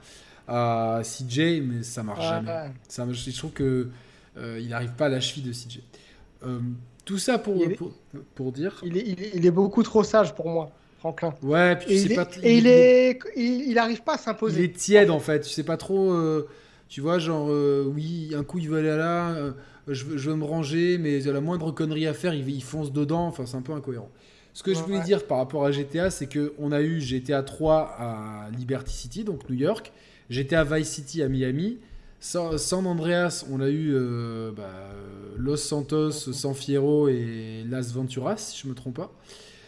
à 0.47 1.01
CJ, 1.03 1.61
mais 1.61 1.83
ça 1.83 2.03
marche 2.03 2.19
Ouais, 2.19 2.25
jamais. 2.29 2.49
ouais. 2.51 2.71
Ça, 2.87 3.05
marche- 3.05 3.27
je 3.29 3.37
trouve 3.37 3.51
que 3.51 3.89
euh, 4.37 4.59
il 4.61 4.67
n'arrive 4.69 4.91
pas 4.93 5.05
à 5.05 5.09
la 5.09 5.19
cheville 5.21 5.43
de 5.43 5.51
CJ. 5.53 5.81
Euh, 6.43 6.59
tout 7.05 7.17
ça 7.17 7.39
pour, 7.39 7.63
est- 7.63 7.75
pour, 7.75 7.91
pour 8.35 8.51
dire. 8.51 8.81
Il 8.85 8.97
est, 8.97 9.03
il, 9.07 9.21
est, 9.23 9.31
il 9.35 9.45
est 9.45 9.51
beaucoup 9.51 9.83
trop 9.83 10.03
sage 10.03 10.35
pour 10.35 10.49
moi, 10.49 10.71
Franklin. 11.01 11.35
Ouais, 11.41 11.75
puis 11.77 11.87
tu 11.87 11.93
Et, 11.93 11.97
sais 11.97 12.07
il, 12.07 12.11
est, 12.13 12.15
pas. 12.15 12.27
et 12.43 12.57
il, 12.57 12.67
est, 12.67 13.19
il, 13.35 13.69
il 13.71 13.77
arrive 13.79 14.03
pas 14.03 14.13
à 14.15 14.17
il 14.17 14.19
s'imposer. 14.19 14.63
est 14.63 14.75
tiède 14.75 15.09
en 15.09 15.19
fait. 15.19 15.41
Tu 15.41 15.49
sais 15.49 15.63
pas 15.63 15.77
trop. 15.77 16.11
euh, 16.13 16.47
tu 16.89 17.01
vois, 17.01 17.19
genre, 17.19 17.47
euh, 17.49 17.83
oui, 17.87 18.31
un 18.35 18.43
coup 18.43 18.59
il 18.59 18.69
veut 18.69 18.79
aller 18.79 18.89
là, 18.97 19.31
euh, 19.31 19.53
je, 19.87 20.03
veux, 20.05 20.17
je 20.17 20.29
veux 20.29 20.35
me 20.35 20.43
ranger, 20.45 20.97
mais 20.97 21.23
il 21.23 21.29
a 21.29 21.33
la 21.33 21.41
moindre 21.41 21.71
connerie 21.71 22.05
à 22.07 22.13
faire, 22.13 22.33
il, 22.33 22.49
il 22.49 22.63
fonce 22.63 22.91
dedans. 22.93 23.27
Enfin, 23.27 23.45
c'est 23.45 23.57
un 23.57 23.61
peu 23.61 23.73
incohérent. 23.73 24.09
Ce 24.53 24.63
que 24.63 24.73
je 24.73 24.81
voulais 24.83 24.99
ouais. 24.99 25.03
dire 25.03 25.25
par 25.25 25.37
rapport 25.37 25.65
à 25.65 25.71
GTA, 25.71 26.09
c'est 26.11 26.27
que 26.27 26.53
on 26.59 26.71
a 26.73 26.81
eu 26.81 26.99
GTA 27.01 27.43
3 27.43 27.95
à 27.97 28.49
Liberty 28.57 28.93
City, 28.93 29.23
donc 29.23 29.49
New 29.49 29.55
York, 29.55 29.93
GTA 30.29 30.63
Vice 30.65 30.89
City 30.89 31.21
à 31.23 31.29
Miami. 31.29 31.79
San 32.19 32.57
San 32.59 32.85
Andreas, 32.85 33.45
on 33.51 33.61
a 33.61 33.69
eu 33.69 33.95
bah, 34.55 34.91
Los 35.37 35.57
Santos, 35.57 36.11
San 36.11 36.53
Fierro 36.53 37.07
et 37.09 37.63
Las 37.67 37.93
Venturas, 37.93 38.37
si 38.37 38.61
je 38.61 38.67
me 38.67 38.75
trompe 38.75 38.97
pas. 38.97 39.11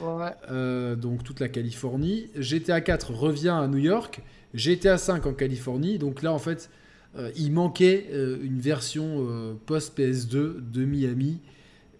Euh, 0.02 0.96
donc 0.96 1.24
toute 1.24 1.40
la 1.40 1.50
Californie. 1.50 2.28
GTA 2.36 2.82
4 2.82 3.12
revient 3.14 3.50
à 3.50 3.68
New 3.68 3.78
York. 3.78 4.22
GTA 4.54 4.98
5 4.98 5.26
en 5.26 5.34
Californie. 5.34 5.98
Donc 5.98 6.22
là, 6.22 6.32
en 6.32 6.40
fait, 6.40 6.70
euh, 7.16 7.32
il 7.36 7.52
manquait 7.52 8.08
euh, 8.12 8.38
une 8.42 8.60
version 8.60 9.28
euh, 9.30 9.54
post-PS2 9.66 10.72
de 10.72 10.86
Miami. 10.86 11.40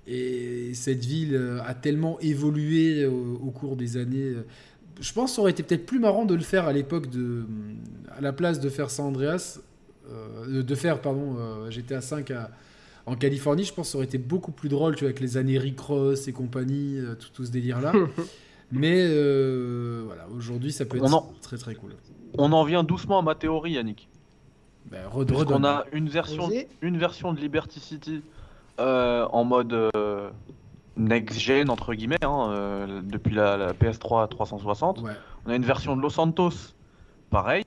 Et 0.08 0.74
cette 0.74 1.06
ville 1.06 1.40
a 1.66 1.74
tellement 1.74 2.20
évolué 2.20 3.06
au 3.06 3.52
cours 3.52 3.78
des 3.78 3.96
années. 3.96 4.34
Je 5.00 5.14
pense 5.14 5.32
que 5.32 5.36
ça 5.38 5.42
aurait 5.42 5.52
été 5.52 5.64
peut-être 5.64 5.86
plus 5.86 6.00
marrant 6.00 6.26
de 6.26 6.36
le 6.36 6.42
faire 6.42 6.68
à 6.68 6.74
l'époque 6.74 7.10
de. 7.10 7.46
à 8.14 8.20
la 8.20 8.34
place 8.34 8.60
de 8.60 8.68
faire 8.68 8.90
San 8.90 9.06
Andreas. 9.06 9.62
de 10.50 10.76
faire, 10.76 11.00
pardon, 11.00 11.38
GTA 11.70 12.02
5 12.02 12.32
à, 12.32 12.52
en 13.06 13.16
Californie, 13.16 13.64
je 13.64 13.74
pense 13.74 13.88
que 13.88 13.92
ça 13.92 13.98
aurait 13.98 14.06
été 14.06 14.18
beaucoup 14.18 14.52
plus 14.52 14.70
drôle, 14.70 14.96
tu 14.96 15.02
vois, 15.02 15.10
avec 15.10 15.20
les 15.20 15.38
années 15.38 15.58
Rick 15.58 15.80
Ross 15.80 16.28
et 16.28 16.34
compagnie, 16.34 16.98
euh, 17.00 17.16
tout, 17.16 17.28
tout 17.34 17.46
ce 17.46 17.52
délire-là. 17.52 17.92
Mais 18.72 19.06
euh, 19.08 20.04
voilà, 20.06 20.28
aujourd'hui, 20.36 20.72
ça 20.72 20.86
peut 20.86 20.98
être 20.98 21.04
On 21.04 21.14
en- 21.14 21.32
très 21.42 21.58
très 21.58 21.76
cool. 21.76 21.96
On 22.38 22.52
en 22.54 22.64
vient 22.64 22.84
doucement 22.84 23.20
à 23.20 23.22
ma 23.22 23.36
théorie, 23.36 23.74
Yannick. 23.74 24.10
Ben, 24.90 25.06
redonne. 25.08 25.46
qu'on 25.46 25.64
a 25.64 25.86
une 25.92 26.10
version, 26.10 26.50
une 26.82 26.98
version 26.98 27.34
de 27.34 27.40
Liberty 27.40 27.80
City 27.80 28.22
euh, 28.80 29.26
en 29.32 29.44
mode 29.44 29.74
euh, 29.74 30.30
next-gen, 30.98 31.70
entre 31.70 31.94
guillemets, 31.94 32.24
hein, 32.24 32.50
euh, 32.52 33.02
depuis 33.04 33.36
la, 33.36 33.58
la 33.58 33.74
PS3 33.74 34.28
360. 34.30 35.02
Ouais. 35.02 35.12
On 35.46 35.52
a 35.52 35.56
une 35.56 35.66
version 35.66 35.96
de 35.96 36.02
Los 36.02 36.10
Santos, 36.12 36.52
pareil. 37.30 37.64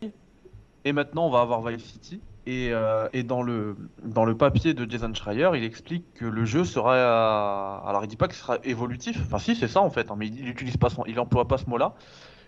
Et 0.84 0.92
maintenant, 0.92 1.26
on 1.26 1.30
va 1.30 1.40
avoir 1.40 1.62
Vice 1.62 1.84
City. 1.84 2.20
Et, 2.48 2.70
euh, 2.72 3.08
et 3.12 3.24
dans, 3.24 3.42
le, 3.42 3.76
dans 4.04 4.24
le 4.24 4.36
papier 4.36 4.72
de 4.72 4.88
Jason 4.88 5.12
Schreier, 5.14 5.50
il 5.54 5.64
explique 5.64 6.14
que 6.14 6.24
le 6.24 6.44
jeu 6.44 6.64
sera. 6.64 7.78
Alors, 7.88 8.04
il 8.04 8.08
dit 8.08 8.16
pas 8.16 8.28
qu'il 8.28 8.36
sera 8.36 8.58
évolutif. 8.62 9.18
Enfin, 9.26 9.38
si, 9.40 9.56
c'est 9.56 9.66
ça 9.68 9.80
en 9.80 9.90
fait. 9.90 10.10
hein, 10.10 10.14
mais 10.16 10.28
il, 10.28 10.38
il 10.40 10.48
utilise 10.48 10.76
pas 10.76 10.88
son, 10.88 11.04
il 11.06 11.18
emploie 11.18 11.48
pas 11.48 11.58
ce 11.58 11.68
mot-là. 11.68 11.94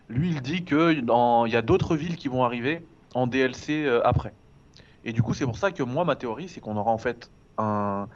Lui, 0.08 0.30
il 0.30 0.42
dit 0.42 0.64
que 0.64 1.00
dans- 1.00 1.46
il 1.46 1.52
y 1.52 1.56
a 1.56 1.62
d'autres 1.62 1.96
villes 1.96 2.16
qui 2.16 2.28
vont 2.28 2.44
arriver 2.44 2.86
en 3.14 3.26
DLC 3.26 3.84
euh, 3.86 4.00
après. 4.06 4.34
Et 5.04 5.12
du 5.12 5.22
coup, 5.22 5.34
c'est 5.34 5.44
pour 5.46 5.58
ça 5.58 5.72
que 5.72 5.82
moi, 5.82 6.04
ma 6.04 6.16
théorie, 6.16 6.48
c'est 6.48 6.60
qu'on 6.60 6.76
aura 6.76 6.92
en 6.92 6.98
fait 6.98 7.30
un, 7.58 8.08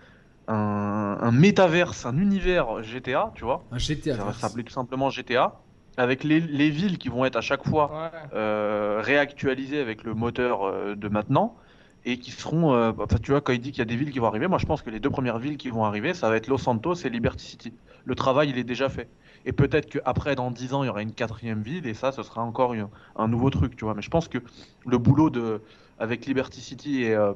un, 0.49 1.19
un 1.21 1.31
métaverse, 1.33 2.07
un 2.07 2.17
univers 2.19 2.83
GTA, 2.83 3.33
tu 3.35 3.45
vois. 3.45 3.65
Un 3.73 3.79
GTA. 3.79 4.17
Ça 4.17 4.25
va 4.25 4.33
s'appeler 4.33 4.65
tout 4.65 4.73
simplement 4.73 5.11
GTA. 5.11 5.63
avec 5.97 6.25
les, 6.25 6.41
les 6.41 6.71
villes 6.71 6.99
qui 6.99 7.09
vont 7.09 7.25
être 7.25 7.37
à 7.37 7.41
chaque 7.43 7.65
fois 7.67 7.91
euh, 8.35 9.01
réactualisées 9.03 9.81
avec 9.81 10.05
le 10.05 10.15
moteur 10.15 10.65
euh, 10.67 10.95
de 10.97 11.09
maintenant 11.09 11.57
et 12.05 12.19
qui 12.19 12.31
seront. 12.31 12.75
euh, 12.75 12.93
enfin, 12.99 13.19
tu 13.23 13.31
vois, 13.31 13.41
quand 13.41 13.53
il 13.53 13.61
dit 13.61 13.71
qu'il 13.71 13.79
y 13.79 13.83
a 13.83 13.87
des 13.87 13.97
villes 13.97 14.11
qui 14.11 14.19
vont 14.19 14.27
arriver, 14.27 14.49
moi 14.49 14.59
je 14.59 14.67
pense 14.67 14.83
que 14.83 14.91
les 14.91 15.01
deux 15.01 15.11
premières 15.11 15.39
villes 15.39 15.57
qui 15.57 15.71
vont 15.71 15.85
arriver, 15.85 16.15
ça 16.15 16.29
va 16.29 16.37
être 16.37 16.49
Los 16.49 16.59
Santos 16.59 16.95
et 16.95 17.09
Liberty 17.09 17.47
City. 17.47 17.73
Le 18.05 18.15
travail, 18.15 18.51
il 18.51 18.59
est 18.59 18.65
déjà 18.65 18.89
fait. 18.89 19.09
Et 19.45 19.53
peut-être 19.53 19.87
qu'après, 19.87 20.35
dans 20.35 20.51
10 20.51 20.75
ans, 20.75 20.83
il 20.83 20.87
y 20.87 20.91
aura 20.91 21.03
une 21.03 21.13
quatrième 21.13 21.63
ville 21.63 21.87
et 21.87 21.95
ça, 21.95 22.13
ce 22.13 22.23
sera 22.23 22.43
encore 22.43 22.75
un, 23.17 23.29
nouveau 23.29 23.51
truc, 23.51 23.77
tu 23.77 23.85
vois. 23.85 23.95
Mais 23.95 24.03
je 24.03 24.11
pense 24.11 24.29
que 24.29 24.39
le 24.87 24.99
boulot 24.99 25.31
de, 25.31 25.61
avec 25.99 26.27
Liberty 26.27 26.61
City 26.61 27.03
et 27.03 27.15
euh, 27.15 27.33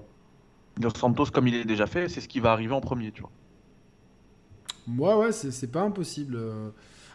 Los 0.80 0.90
Santos, 0.90 1.26
comme 1.26 1.48
il 1.48 1.54
est 1.54 1.64
déjà 1.64 1.86
fait, 1.86 2.08
c'est 2.08 2.20
ce 2.20 2.28
qui 2.28 2.40
va 2.40 2.52
arriver 2.52 2.74
en 2.74 2.80
premier, 2.80 3.10
tu 3.10 3.22
vois. 3.22 3.30
Moi, 4.86 5.18
ouais, 5.18 5.32
c'est 5.32 5.70
pas 5.70 5.82
impossible. 5.82 6.36
Euh, 6.36 6.68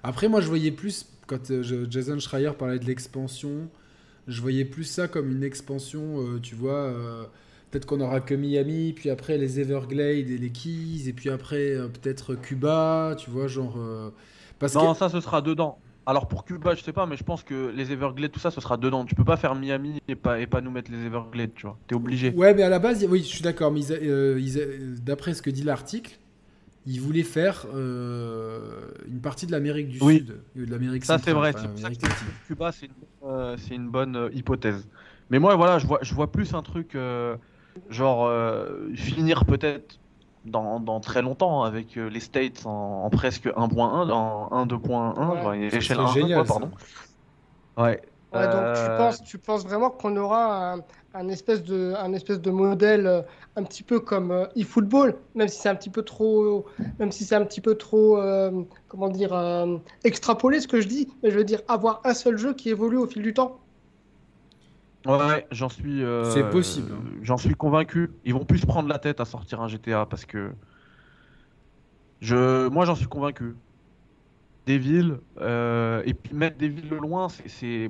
Après, 0.04 0.28
moi, 0.28 0.42
je 0.42 0.48
voyais 0.48 0.72
plus, 0.72 1.08
quand 1.28 1.52
Jason 1.90 2.20
Schreier 2.20 2.52
parlait 2.58 2.80
de 2.80 2.86
l'expansion, 2.86 3.70
je 4.28 4.42
voyais 4.42 4.66
plus 4.66 4.84
ça 4.84 5.08
comme 5.08 5.32
une 5.32 5.44
expansion, 5.44 6.22
euh, 6.22 6.40
tu 6.40 6.56
vois. 6.56 6.74
euh, 6.74 7.24
peut-être 7.72 7.86
qu'on 7.86 8.02
aura 8.02 8.20
que 8.22 8.34
Miami, 8.34 8.94
puis 8.94 9.10
après 9.10 9.38
les 9.38 9.60
Everglades 9.60 10.30
et 10.30 10.38
les 10.38 10.50
Keys, 10.52 11.08
et 11.08 11.14
puis 11.14 11.30
après 11.30 11.72
euh, 11.76 11.88
peut-être 11.88 12.36
Cuba, 12.36 13.16
tu 13.18 13.30
vois, 13.30 13.48
genre. 13.48 13.78
parce 14.60 14.76
Non, 14.76 14.94
que. 14.94 14.98
ça, 15.00 15.10
ce 15.10 15.20
sera 15.22 15.42
dedans. 15.42 15.78
Alors 16.06 16.28
pour 16.28 16.46
Cuba, 16.46 16.74
je 16.74 16.82
sais 16.84 16.94
pas, 16.94 17.06
mais 17.06 17.16
je 17.16 17.24
pense 17.24 17.44
que 17.44 17.72
les 17.76 17.92
Everglades, 17.92 18.32
tout 18.32 18.40
ça, 18.40 18.50
ce 18.52 18.60
sera 18.60 18.76
dedans. 18.76 19.06
Tu 19.06 19.14
peux 19.16 19.24
pas 19.24 19.38
faire 19.38 19.54
Miami 19.56 20.02
et 20.08 20.16
pas, 20.16 20.40
et 20.40 20.48
pas 20.48 20.60
nous 20.60 20.72
mettre 20.72 20.92
les 20.92 21.06
Everglades, 21.06 21.52
tu 21.56 21.68
vois. 21.68 21.78
T'es 21.88 21.96
obligé. 21.96 22.32
Ouais, 22.32 22.54
mais 22.56 22.64
à 22.64 22.70
la 22.70 22.80
base, 22.80 23.06
oui, 23.08 23.20
je 23.20 23.26
suis 23.28 23.42
d'accord, 23.42 23.72
mais 23.72 23.82
d'après 25.04 25.34
ce 25.36 25.42
que 25.44 25.50
dit 25.52 25.64
l'article, 25.64 26.18
ils 26.86 27.00
voulaient 27.00 27.24
faire 27.24 27.66
euh, 27.74 28.90
une 29.08 29.22
partie 29.22 29.46
de 29.46 29.52
l'Amérique 29.52 29.90
du 29.90 30.00
Oui. 30.02 30.18
Sud, 30.18 30.42
de 30.56 30.66
l'Amérique 30.72 31.06
Ça, 31.06 31.18
c'est 31.20 31.32
vrai. 31.34 31.50
enfin, 31.50 31.60
C'est 31.64 31.68
pour 31.70 31.78
ça 31.80 31.86
Amérique 31.88 32.02
que 32.02 32.08
latine. 32.08 32.28
Cuba, 32.48 32.72
c'est 32.72 32.86
une, 32.88 32.94
euh, 33.30 33.58
une 33.72 33.90
bonne 33.90 34.16
euh, 34.16 34.30
hypothèse. 34.34 34.88
Mais 35.30 35.40
moi, 35.40 35.56
voilà, 35.56 35.78
je 35.80 35.88
vois, 35.88 36.00
je 36.02 36.14
vois 36.14 36.32
plus 36.32 36.54
un 36.54 36.62
truc 36.62 36.96
euh, 36.96 37.38
genre 37.90 38.26
euh, 38.26 38.90
finir 38.96 39.46
peut-être 39.46 40.00
dans, 40.46 40.80
dans 40.80 41.00
très 41.00 41.22
longtemps 41.22 41.64
avec 41.64 41.98
euh, 41.98 42.10
les 42.10 42.20
States 42.20 42.66
en, 42.66 43.04
en 43.06 43.10
presque 43.12 43.46
1.1, 43.46 44.10
en 44.12 44.52
1, 44.52 44.66
2.1, 44.66 45.30
Ouais. 45.30 45.42
genre 45.42 45.52
une 45.54 45.70
Ce 45.70 45.76
échelle 45.76 45.98
serait 45.98 46.10
1, 46.10 46.14
génial, 46.14 46.40
quoi, 46.40 46.48
ça. 46.48 46.60
pardon. 46.60 46.72
Ouais. 47.78 48.02
Ouais, 48.34 48.48
donc 48.50 48.76
tu 48.76 48.88
penses, 48.98 49.24
tu 49.24 49.38
penses 49.38 49.64
vraiment 49.66 49.90
qu'on 49.90 50.16
aura 50.16 50.74
un, 50.74 50.80
un 51.14 51.28
espèce 51.28 51.64
de, 51.64 51.94
un 51.98 52.14
espèce 52.14 52.40
de 52.42 52.52
modèle 52.52 53.06
euh, 53.08 53.22
un 53.56 53.64
petit 53.64 53.84
peu 53.84 54.00
comme 54.00 54.32
euh, 54.32 54.46
eFootball, 54.56 55.16
même 55.36 55.48
si 55.50 55.60
c'est 55.62 55.70
un 55.70 55.76
petit 55.76 55.90
peu 55.90 56.04
trop, 56.04 56.66
même 57.00 57.12
si 57.12 57.26
c'est 57.26 57.36
un 57.36 57.46
petit 57.46 57.62
peu 57.62 57.76
trop, 57.76 58.18
euh, 58.18 58.64
comment 58.88 59.10
dire, 59.10 59.34
euh, 59.34 59.78
extrapolé 60.04 60.60
ce 60.62 60.68
que 60.68 60.80
je 60.82 60.88
dis, 60.88 61.08
mais 61.24 61.32
je 61.32 61.38
veux 61.38 61.44
dire 61.44 61.62
avoir 61.68 62.02
un 62.06 62.14
seul 62.14 62.38
jeu 62.38 62.54
qui 62.54 62.70
évolue 62.70 62.98
au 62.98 63.08
fil 63.08 63.22
du 63.22 63.34
temps. 63.34 63.60
Ouais, 65.06 65.48
j'en 65.52 65.70
suis. 65.70 66.04
euh, 66.04 66.30
C'est 66.32 66.48
possible, 66.50 66.94
hein. 66.94 67.04
J'en 67.24 67.38
suis 67.38 67.56
convaincu. 67.56 68.12
Ils 68.24 68.34
vont 68.34 68.46
plus 68.46 68.60
se 68.60 68.66
prendre 68.68 68.88
la 68.88 69.00
tête 69.00 69.20
à 69.20 69.26
sortir 69.26 69.60
un 69.62 69.68
GTA 69.68 70.06
parce 70.06 70.26
que. 70.26 70.52
Je, 72.22 72.68
moi, 72.70 72.86
j'en 72.86 72.96
suis 72.96 73.08
convaincu. 73.08 73.56
Des 74.68 74.78
villes 74.78 75.20
euh, 75.40 76.04
et 76.06 76.14
puis 76.14 76.36
mettre 76.36 76.58
des 76.58 76.70
villes 76.70 76.90
loin, 76.90 77.30
c'est, 77.30 77.90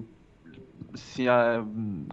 c'est, 0.93 1.27
euh, 1.29 1.61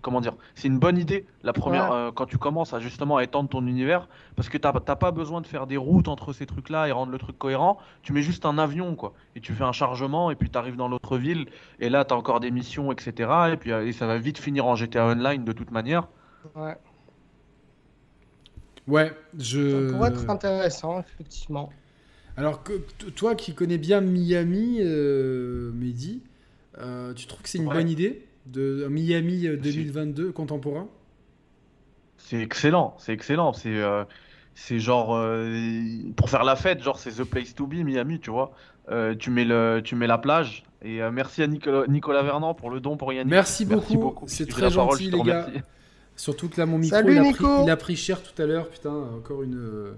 comment 0.03 0.20
dire, 0.20 0.36
c'est 0.55 0.68
une 0.68 0.78
bonne 0.78 0.99
idée. 0.99 1.26
La 1.43 1.53
première, 1.53 1.91
Ouais. 1.91 1.97
euh, 1.97 2.12
quand 2.12 2.26
tu 2.26 2.39
commences 2.39 2.74
à 2.74 2.80
justement 2.80 3.18
étendre 3.20 3.49
ton 3.49 3.66
univers, 3.66 4.09
parce 4.36 4.49
que 4.49 4.59
t'as, 4.59 4.72
t'as 4.72 4.97
pas 4.97 5.11
besoin 5.11 5.41
de 5.41 5.47
faire 5.47 5.66
des 5.66 5.76
routes 5.76 6.09
entre 6.09 6.32
ces 6.32 6.47
trucs-là 6.47 6.89
et 6.89 6.93
rendre 6.93 7.11
le 7.12 7.18
truc 7.18 7.39
cohérent. 7.39 7.78
Tu 8.03 8.12
mets 8.12 8.22
juste 8.22 8.45
un 8.47 8.59
avion, 8.59 8.95
quoi, 8.95 9.14
et 9.34 9.41
tu 9.41 9.53
fais 9.55 9.64
un 9.64 9.72
chargement 9.72 10.30
et 10.30 10.36
puis 10.36 10.51
t'arrives 10.51 10.76
dans 10.76 10.89
l'autre 10.89 11.18
ville 11.18 11.47
et 11.80 11.89
là 11.89 12.05
t'as 12.05 12.14
encore 12.14 12.41
des 12.41 12.51
missions, 12.51 12.93
etc. 12.93 13.51
Et 13.53 13.57
puis 13.57 13.72
euh, 13.72 13.86
et 13.86 13.93
ça 13.93 14.07
va 14.07 14.18
vite 14.18 14.39
finir 14.39 14.66
en 14.66 14.74
GTA 14.76 15.07
Online 15.07 15.45
de 15.45 15.53
toute 15.53 15.70
manière. 15.70 16.09
Ouais. 16.55 16.78
Ouais, 18.86 19.12
je. 19.36 19.86
Ça 19.86 19.93
pourrait 19.97 20.09
être 20.11 20.30
intéressant, 20.30 21.01
effectivement. 21.01 21.82
Alors 22.36 22.62
que 22.62 22.72
toi 23.11 23.34
qui 23.34 23.55
connais 23.55 23.78
bien 23.78 24.01
Miami, 24.01 24.78
euh, 24.80 25.72
Mehdi, 25.72 26.24
euh, 26.78 27.12
tu 27.14 27.26
trouves 27.26 27.43
que 27.43 27.49
c'est 27.49 27.59
une 27.59 27.68
Ouais. 27.68 27.72
bonne 27.72 27.89
idée? 27.89 28.28
De 28.53 28.87
Miami 28.89 29.47
euh, 29.47 29.57
2022 29.57 30.33
contemporain 30.33 30.89
C'est 32.17 32.41
excellent, 32.41 32.95
c'est 32.99 33.13
excellent. 33.13 33.53
C'est 33.53 33.77
euh, 33.77 34.05
c'est 34.55 34.81
genre 34.81 35.15
euh, 35.15 35.55
pour 36.17 36.31
faire 36.31 36.45
la 36.45 36.57
fête, 36.57 36.83
genre 36.83 36.99
c'est 36.99 37.13
the 37.13 37.25
place 37.25 37.55
to 37.55 37.67
be 37.67 37.75
Miami, 37.75 38.19
tu 38.21 38.31
vois. 38.31 38.53
Euh, 38.91 39.15
tu 39.15 39.31
mets 39.31 39.45
le 39.45 39.81
tu 39.85 39.95
mets 39.95 40.07
la 40.07 40.19
plage 40.19 40.65
et 40.83 41.03
euh, 41.03 41.11
merci 41.11 41.43
à 41.43 41.47
Nicolas, 41.47 41.87
Nicolas 41.87 42.23
Vernant 42.23 42.55
pour 42.55 42.71
le 42.71 42.81
don 42.81 42.97
pour 42.97 43.13
Yannick. 43.13 43.31
Merci 43.31 43.67
beaucoup, 43.67 44.25
c'est 44.27 44.45
Si 44.45 44.47
très 44.47 44.71
parole, 44.71 44.99
gentil, 44.99 45.11
les 45.11 45.23
gars. 45.23 45.47
Surtout 46.17 46.49
que 46.49 46.59
là, 46.59 46.67
mon 46.67 46.79
micro, 46.79 46.97
Salut, 46.97 47.13
il, 47.13 47.19
a 47.19 47.23
Nico. 47.23 47.45
pris, 47.45 47.63
il 47.65 47.71
a 47.71 47.77
pris 47.77 47.95
cher 47.95 48.21
tout 48.23 48.43
à 48.43 48.47
l'heure. 48.47 48.69
Putain, 48.69 48.91
encore 48.91 49.45
une. 49.45 49.93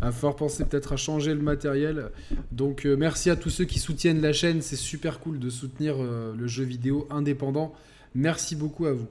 À 0.00 0.12
fort 0.12 0.36
penser 0.36 0.64
peut-être 0.64 0.92
à 0.92 0.96
changer 0.96 1.34
le 1.34 1.40
matériel. 1.40 2.10
Donc, 2.52 2.84
euh, 2.84 2.96
merci 2.96 3.30
à 3.30 3.36
tous 3.36 3.50
ceux 3.50 3.64
qui 3.64 3.78
soutiennent 3.78 4.20
la 4.20 4.32
chaîne. 4.32 4.60
C'est 4.62 4.76
super 4.76 5.20
cool 5.20 5.38
de 5.38 5.50
soutenir 5.50 5.96
euh, 5.98 6.34
le 6.36 6.46
jeu 6.46 6.64
vidéo 6.64 7.06
indépendant. 7.10 7.72
Merci 8.14 8.56
beaucoup 8.56 8.86
à 8.86 8.92
vous. 8.92 9.08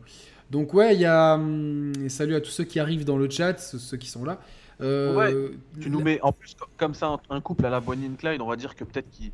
Donc, 0.51 0.73
ouais, 0.73 0.93
il 0.95 1.01
y 1.01 1.05
a. 1.05 1.35
hum, 1.35 1.93
et 2.03 2.09
salut 2.09 2.35
à 2.35 2.41
tous 2.41 2.51
ceux 2.51 2.63
qui 2.63 2.79
arrivent 2.79 3.05
dans 3.05 3.17
le 3.17 3.29
chat, 3.29 3.57
ceux, 3.59 3.97
qui 3.97 4.07
sont 4.07 4.23
là. 4.25 4.39
Euh, 4.81 5.49
Tu 5.79 5.89
nous 5.89 6.01
mets 6.01 6.19
en 6.21 6.31
plus 6.31 6.53
co- 6.55 6.65
comme 6.77 6.93
ça 6.93 7.17
un, 7.29 7.41
couple 7.41 7.65
à 7.65 7.69
la 7.69 7.79
Bonnie 7.79 8.07
and 8.07 8.15
Clyde, 8.17 8.41
on 8.41 8.47
va 8.47 8.55
dire 8.55 8.75
que 8.75 8.83
peut-être 8.83 9.09
qu'il 9.09 9.31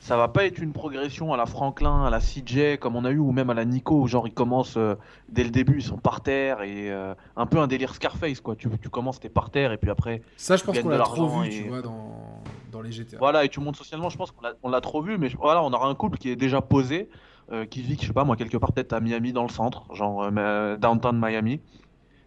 ça 0.00 0.16
va 0.16 0.28
pas 0.28 0.44
être 0.46 0.58
une 0.58 0.72
progression 0.72 1.32
à 1.32 1.36
la 1.36 1.46
Franklin, 1.46 2.04
à 2.04 2.10
la 2.10 2.20
CJ 2.20 2.78
comme 2.78 2.96
on 2.96 3.04
a 3.04 3.10
eu 3.10 3.18
ou 3.18 3.32
même 3.32 3.50
à 3.50 3.54
la 3.54 3.64
Nico, 3.64 4.00
où 4.00 4.06
genre 4.08 4.26
ils 4.26 4.34
commencent 4.34 4.76
euh, 4.78 4.96
dès 5.28 5.44
le 5.44 5.50
début, 5.50 5.76
ils 5.76 5.82
sont 5.82 5.98
par 5.98 6.22
terre 6.22 6.62
et 6.62 6.90
euh, 6.90 7.14
un 7.36 7.46
peu 7.46 7.58
un 7.58 7.66
délire 7.66 7.94
Scarface 7.94 8.40
quoi. 8.40 8.56
Tu, 8.56 8.68
tu 8.82 8.88
commences 8.88 9.20
t'es 9.20 9.28
par 9.28 9.50
terre 9.50 9.72
et 9.72 9.76
puis 9.76 9.90
après 9.90 10.22
Ça, 10.36 10.56
je 10.56 10.64
pense 10.64 10.78
qu'on 10.80 10.88
l'a 10.88 10.98
trop 11.00 11.28
vu, 11.28 11.46
et- 11.46 11.50
tu 11.50 11.68
vois, 11.68 11.82
dans, 11.82 12.40
dans 12.72 12.82
les 12.82 12.92
GTA. 12.92 13.18
Voilà, 13.18 13.44
et 13.44 13.48
tu 13.48 13.60
montes 13.60 13.76
socialement, 13.76 14.08
je 14.08 14.16
pense 14.16 14.32
qu'on 14.32 14.68
l'a, 14.70 14.80
trop 14.80 15.02
vu, 15.02 15.18
mais 15.18 15.28
voilà, 15.38 15.62
on 15.62 15.72
aura 15.72 15.88
un 15.88 15.94
couple 15.94 16.18
qui 16.18 16.30
est 16.30 16.36
déjà 16.36 16.60
posé, 16.60 17.08
euh, 17.52 17.66
qui 17.66 17.82
vit, 17.82 17.96
je 18.00 18.06
sais 18.06 18.12
pas 18.12 18.24
moi, 18.24 18.36
quelque 18.36 18.56
part 18.56 18.72
peut-être 18.72 18.92
à 18.94 19.00
Miami 19.00 19.32
dans 19.32 19.42
le 19.42 19.48
centre, 19.50 19.84
genre 19.94 20.30
downtown 20.78 21.18
Miami. 21.20 21.60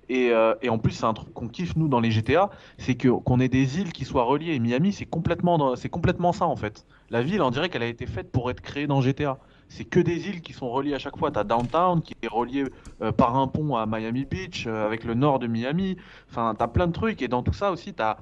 Et, 0.09 0.32
euh, 0.32 0.53
et 0.61 0.69
en 0.69 0.78
plus, 0.80 0.91
c'est 0.91 1.05
un 1.05 1.13
truc 1.13 1.34
qu'on 1.34 1.47
kiffe 1.47 1.76
nous 1.76 1.88
dans 1.88 1.99
les 2.01 2.11
GTA, 2.11 2.49
c'est 2.78 2.95
que 2.95 3.07
qu'on 3.07 3.39
ait 3.39 3.47
des 3.47 3.80
îles 3.80 3.93
qui 3.93 4.03
soient 4.05 4.24
reliées. 4.24 4.53
Et 4.53 4.59
Miami, 4.59 4.91
c'est 4.91 5.05
complètement, 5.05 5.76
c'est 5.78 5.89
complètement 5.89 6.34
ça 6.34 6.45
en 6.45 6.55
fait. 6.57 6.86
La 7.14 7.22
ville, 7.22 7.43
on 7.43 7.51
dirait 7.51 7.70
qu'elle 7.70 7.84
a 7.84 7.88
été 7.88 8.07
faite 8.07 8.32
pour 8.32 8.49
être 8.49 8.59
créée 8.59 8.88
dans 8.88 8.99
GTA. 8.99 9.38
C'est 9.70 9.86
que 9.86 9.99
des 9.99 10.30
îles 10.30 10.41
qui 10.41 10.51
sont 10.51 10.72
reliées 10.72 10.95
à 10.95 10.97
chaque 10.97 11.16
fois. 11.16 11.30
T'as 11.30 11.43
Downtown 11.43 12.01
qui 12.01 12.16
est 12.24 12.28
relié 12.28 12.66
euh, 13.03 13.11
par 13.11 13.36
un 13.36 13.47
pont 13.47 13.76
à 13.76 13.86
Miami 13.86 14.26
Beach, 14.26 14.66
euh, 14.66 14.84
avec 14.84 15.03
le 15.03 15.14
nord 15.14 15.38
de 15.38 15.45
Miami. 15.45 15.95
Enfin, 16.28 16.55
t'as 16.57 16.68
plein 16.68 16.88
de 16.88 16.91
trucs. 16.91 17.22
Et 17.22 17.28
dans 17.28 17.43
tout 17.43 17.53
ça 17.53 17.72
aussi, 17.72 17.93
t'as 17.93 18.18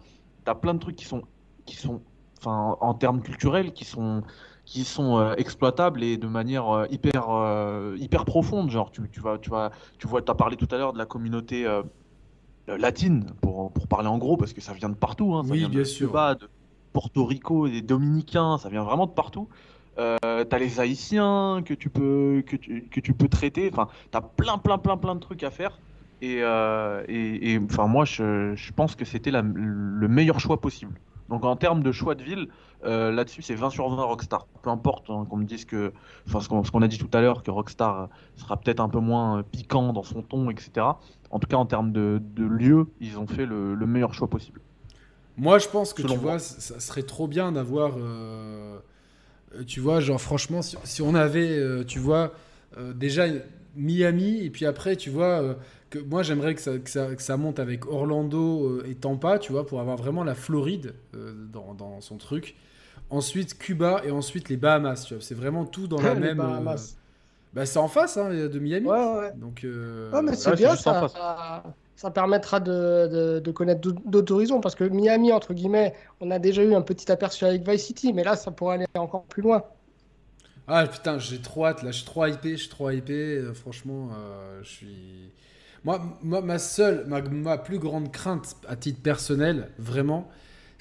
as 0.46 0.56
plein 0.56 0.74
de 0.74 0.80
trucs 0.80 0.98
qui 0.98 1.06
sont, 1.06 1.22
qui 1.66 1.78
sont, 1.78 2.02
enfin, 2.38 2.76
en 2.82 2.94
termes 2.94 3.22
culturels, 3.22 3.72
qui 3.72 3.86
sont, 3.86 4.24
qui 4.66 4.84
sont 4.84 5.20
euh, 5.20 5.36
exploitables 5.38 6.04
et 6.04 6.18
de 6.18 6.28
manière 6.28 6.68
euh, 6.68 6.86
hyper, 6.92 7.30
euh, 7.30 7.96
hyper 7.98 8.26
profonde. 8.26 8.72
Genre, 8.72 8.92
tu, 8.92 9.04
tu 9.10 9.22
vas, 9.22 9.38
tu 9.38 9.50
vas, 9.50 9.72
tu 10.00 10.08
vois, 10.10 10.22
t'as 10.22 10.36
parlé 10.36 10.58
tout 10.58 10.68
à 10.70 10.78
l'heure 10.78 10.92
de 10.92 10.98
la 10.98 11.06
communauté 11.06 11.66
latine, 12.68 13.26
pour, 13.42 13.72
pour 13.72 13.88
parler 13.88 14.10
en 14.10 14.18
gros, 14.18 14.36
parce 14.36 14.52
que 14.52 14.60
ça 14.60 14.74
vient 14.74 14.89
de 14.89 14.96
partout. 14.96 15.34
Hein, 15.34 15.44
ça 15.46 15.52
Oui, 15.52 15.60
vient 15.60 15.70
de 15.70 15.76
bien 15.76 15.86
sûr. 15.86 16.10
Cuba, 16.10 16.36
de 16.36 16.50
Porto 16.94 17.26
Rico, 17.26 17.68
des 17.68 17.82
Dominicains, 17.82 18.58
ça 18.58 18.70
vient 18.70 18.84
vraiment 18.84 19.06
de 19.06 19.12
partout. 19.12 19.48
Euh, 19.98 20.18
t'as 20.46 20.58
les 20.58 20.80
Haïtiens 20.80 21.62
que 21.66 21.74
tu 21.74 21.89
peux, 21.89 22.44
que 22.46 22.56
tu, 22.56 22.88
que 22.89 23.00
tu 23.00 23.14
peux 23.14 23.28
traiter. 23.28 23.70
Enfin, 23.72 23.88
t'as 24.12 24.22
plein, 24.22 24.58
plein, 24.58 24.78
plein, 24.78 24.98
plein 24.98 25.16
de 25.16 25.20
trucs 25.20 25.44
à 25.44 25.52
faire. 25.52 25.80
Et, 26.22 26.39
euh, 26.42 27.04
et, 27.08 27.60
enfin, 27.64 27.88
moi, 27.88 28.06
je, 28.06 28.54
je 28.56 28.72
pense 28.74 28.96
que 28.96 29.06
c'était 29.06 29.32
le 29.32 30.08
meilleur 30.08 30.39
choix 30.39 30.62
possible. 30.62 31.00
Donc, 31.32 31.46
en 31.46 31.56
termes 31.56 31.82
de 31.82 31.94
choix 31.94 32.14
de 32.14 32.24
ville, 32.24 32.50
euh, 32.84 33.10
là-dessus, 33.10 33.42
c'est 33.42 33.56
20 33.56 33.70
sur 33.70 33.88
20 33.89 34.04
Rockstar. 34.04 34.48
Peu 34.62 34.70
importe 34.70 35.10
hein, 35.10 35.26
qu'on 35.30 35.38
me 35.38 35.46
dise 35.46 35.64
que, 35.64 35.94
enfin, 36.28 36.42
ce 36.42 36.50
qu'on 36.50 36.62
qu'on 36.62 36.82
a 36.82 36.89
dit 36.89 36.98
tout 36.98 37.10
à 37.14 37.22
l'heure, 37.22 37.42
que 37.42 37.52
Rockstar 37.52 38.10
sera 38.36 38.58
peut-être 38.58 38.82
un 38.82 38.89
peu 38.89 39.00
moins 39.00 39.39
euh, 39.39 39.44
piquant 39.44 39.94
dans 39.94 40.04
son 40.04 40.24
ton, 40.24 40.50
etc. 40.50 40.86
En 41.30 41.39
tout 41.39 41.48
cas, 41.48 41.56
en 41.56 41.66
termes 41.66 41.94
de, 41.94 42.22
de 42.22 42.44
lieu, 42.44 42.88
ils 43.00 43.18
ont 43.18 43.28
fait 43.28 43.46
le, 43.46 43.76
le 43.76 43.86
meilleur 43.86 44.14
choix 44.14 44.30
possible. 44.30 44.60
Moi, 45.38 45.59
je 45.59 45.67
pense 45.67 45.93
que 45.93 46.01
Selon 46.01 46.15
tu 46.15 46.19
moi. 46.19 46.34
vois, 46.34 46.39
ça 46.39 46.79
serait 46.79 47.03
trop 47.03 47.27
bien 47.27 47.51
d'avoir. 47.51 47.95
euh, 47.97 48.77
euh, 49.55 49.63
tu 49.65 49.79
vois, 49.82 49.99
genre, 50.01 50.21
franchement, 50.21 50.61
si, 50.61 50.77
si 50.86 51.01
on 51.01 51.15
avait, 51.15 51.49
euh, 51.59 51.84
tu 51.86 51.99
vois, 51.99 52.34
euh, 52.77 52.93
déjà 52.93 53.25
Miami, 53.75 54.43
et 54.45 54.49
puis 54.49 54.65
après, 54.65 54.95
tu 54.95 55.09
vois, 55.09 55.41
euh, 55.41 55.55
que 55.89 55.99
moi, 55.99 56.23
j'aimerais 56.23 56.55
que 56.55 56.61
ça, 56.61 56.77
que, 56.79 56.89
ça, 56.89 57.15
que 57.15 57.21
ça 57.23 57.38
monte 57.38 57.59
avec 57.59 57.86
Orlando 57.88 58.84
et 58.86 58.95
Tampa, 58.95 59.39
tu 59.39 59.51
vois, 59.53 59.65
pour 59.67 59.82
avoir 59.82 59.97
vraiment 59.97 60.23
la 60.23 60.36
Floride 60.36 60.95
euh, 61.15 61.34
dans, 61.53 61.73
dans 61.75 62.01
son 62.01 62.17
truc. 62.17 62.55
Ensuite, 63.09 63.57
Cuba 63.59 64.01
et 64.05 64.11
ensuite 64.11 64.49
les 64.49 64.57
Bahamas, 64.57 65.05
tu 65.07 65.15
vois. 65.15 65.23
C'est 65.23 65.36
vraiment 65.36 65.65
tout 65.65 65.88
dans 65.88 66.01
la 66.01 66.15
même. 66.15 66.39
euh, 66.41 66.43
Bahamas. 66.47 66.97
bah, 67.53 67.65
c'est 67.65 67.79
en 67.79 67.88
face 67.89 68.17
hein, 68.17 68.29
de 68.29 68.59
Miami. 68.59 68.88
Ouais, 68.88 68.97
ouais. 69.19 69.32
Donc. 69.34 69.63
euh, 69.65 70.11
Ouais, 70.13 70.21
mais 70.23 70.36
c'est 70.36 70.53
bien, 70.53 70.75
ça, 70.75 70.93
face. 70.95 71.13
Ça, 72.02 72.12
permettra 72.12 72.60
de, 72.60 73.52
connaître 73.52 73.82
d'autres- 73.82 74.34
horizons. 74.34 74.62
Parce 74.62 74.76
que 74.76 74.84
Miami, 74.86 75.32
entre 75.32 75.54
guillemets, 75.54 75.93
on 76.20 76.32
a 76.32 76.39
déjà 76.39 76.64
eu 76.64 76.74
un 76.74 76.82
petit 76.82 77.12
aperçu 77.12 77.45
avec 77.45 77.68
Vice 77.68 77.86
City, 77.86 78.14
mais 78.14 78.24
là, 78.24 78.36
ça 78.36 78.52
pourrait 78.52 78.76
aller 78.76 78.86
encore 78.97 79.26
plus 79.26 79.41
loin. 79.43 79.64
Ah 80.68 80.88
putain, 80.88 81.20
j'ai 81.20 81.41
trop 81.41 81.66
hâte 81.66 81.84
là, 81.84 81.91
je 81.91 81.97
suis 81.97 82.06
trop 82.06 82.26
hypé, 82.26 82.52
je 82.52 82.62
suis 82.62 82.70
trop 82.70 82.89
hypé. 82.91 83.14
euh, 83.38 83.54
franchement, 83.54 84.10
euh, 84.16 84.62
je 84.64 84.70
suis. 84.70 85.32
Moi, 85.84 86.02
moi, 86.22 86.41
ma 86.41 86.60
seule, 86.60 87.06
ma 87.08 87.58
plus 87.58 87.80
grande 87.80 88.12
crainte 88.12 88.56
à 88.68 88.76
titre 88.76 89.02
personnel, 89.02 89.72
vraiment, 89.80 90.30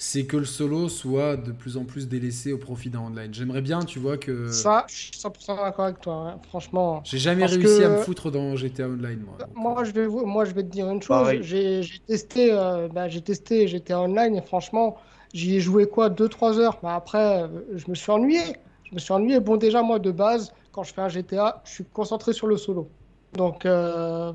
c'est 0.01 0.24
que 0.26 0.38
le 0.38 0.46
solo 0.46 0.88
soit 0.88 1.36
de 1.36 1.53
plus 1.53 1.76
en 1.76 1.84
plus 1.84 2.09
délaissé 2.09 2.53
au 2.53 2.59
profit 2.59 2.88
d'un 2.88 3.01
online. 3.01 3.34
J'aimerais 3.34 3.61
bien, 3.61 3.84
tu 3.84 3.98
vois, 3.98 4.16
que. 4.16 4.51
Ça, 4.51 4.86
je 4.88 4.96
suis 4.96 5.11
100% 5.14 5.57
d'accord 5.57 5.84
avec 5.84 6.01
toi. 6.01 6.14
hein. 6.14 6.40
Franchement, 6.48 7.03
J'ai 7.05 7.18
jamais 7.18 7.42
parce 7.42 7.53
réussi 7.53 7.82
que- 7.82 7.84
à 7.84 7.88
me 7.90 7.96
foutre 7.96 8.30
dans 8.30 8.57
GTA 8.57 8.88
Online, 8.88 9.20
moi. 9.20 9.36
donc, 9.38 9.48
moi 9.55 9.84
je 9.84 9.90
vais, 9.92 10.07
vous- 10.07 10.26
moi, 10.26 10.44
je 10.44 10.53
vais 10.53 10.62
te 10.62 10.68
dire 10.68 10.88
une 10.90 11.03
chose. 11.03 11.28
J'ai 11.42 11.82
testé, 12.07 12.53
euh, 12.53 12.88
bah, 12.88 13.09
j'ai 13.09 13.22
testé 13.22 13.68
GTA 13.68 14.01
Online 14.01 14.36
et 14.36 14.42
franchement, 14.42 14.96
j'y 15.32 15.57
ai 15.57 15.61
joué 15.61 15.86
quoi, 15.88 16.09
2-3 16.11 16.59
heures. 16.59 16.78
Mais 16.82 16.90
après, 16.90 17.42
euh, 17.44 17.48
je 17.76 17.88
me 17.90 17.94
suis 17.94 18.11
ennuyé. 18.11 18.40
Je 18.84 18.94
me 18.94 18.98
suis 19.01 19.12
ennuyé. 19.12 19.38
Bon, 19.40 19.57
déjà, 19.57 19.82
moi, 19.82 19.98
de 19.98 20.11
base, 20.11 20.53
quand 20.72 20.82
je 20.82 20.92
fais 20.94 21.01
un 21.03 21.09
GTA, 21.09 21.62
je 21.64 21.70
suis 21.72 21.84
concentré 21.86 22.32
sur 22.32 22.46
le 22.46 22.57
solo. 22.57 22.90
Donc, 23.32 23.66
euh, 23.66 24.32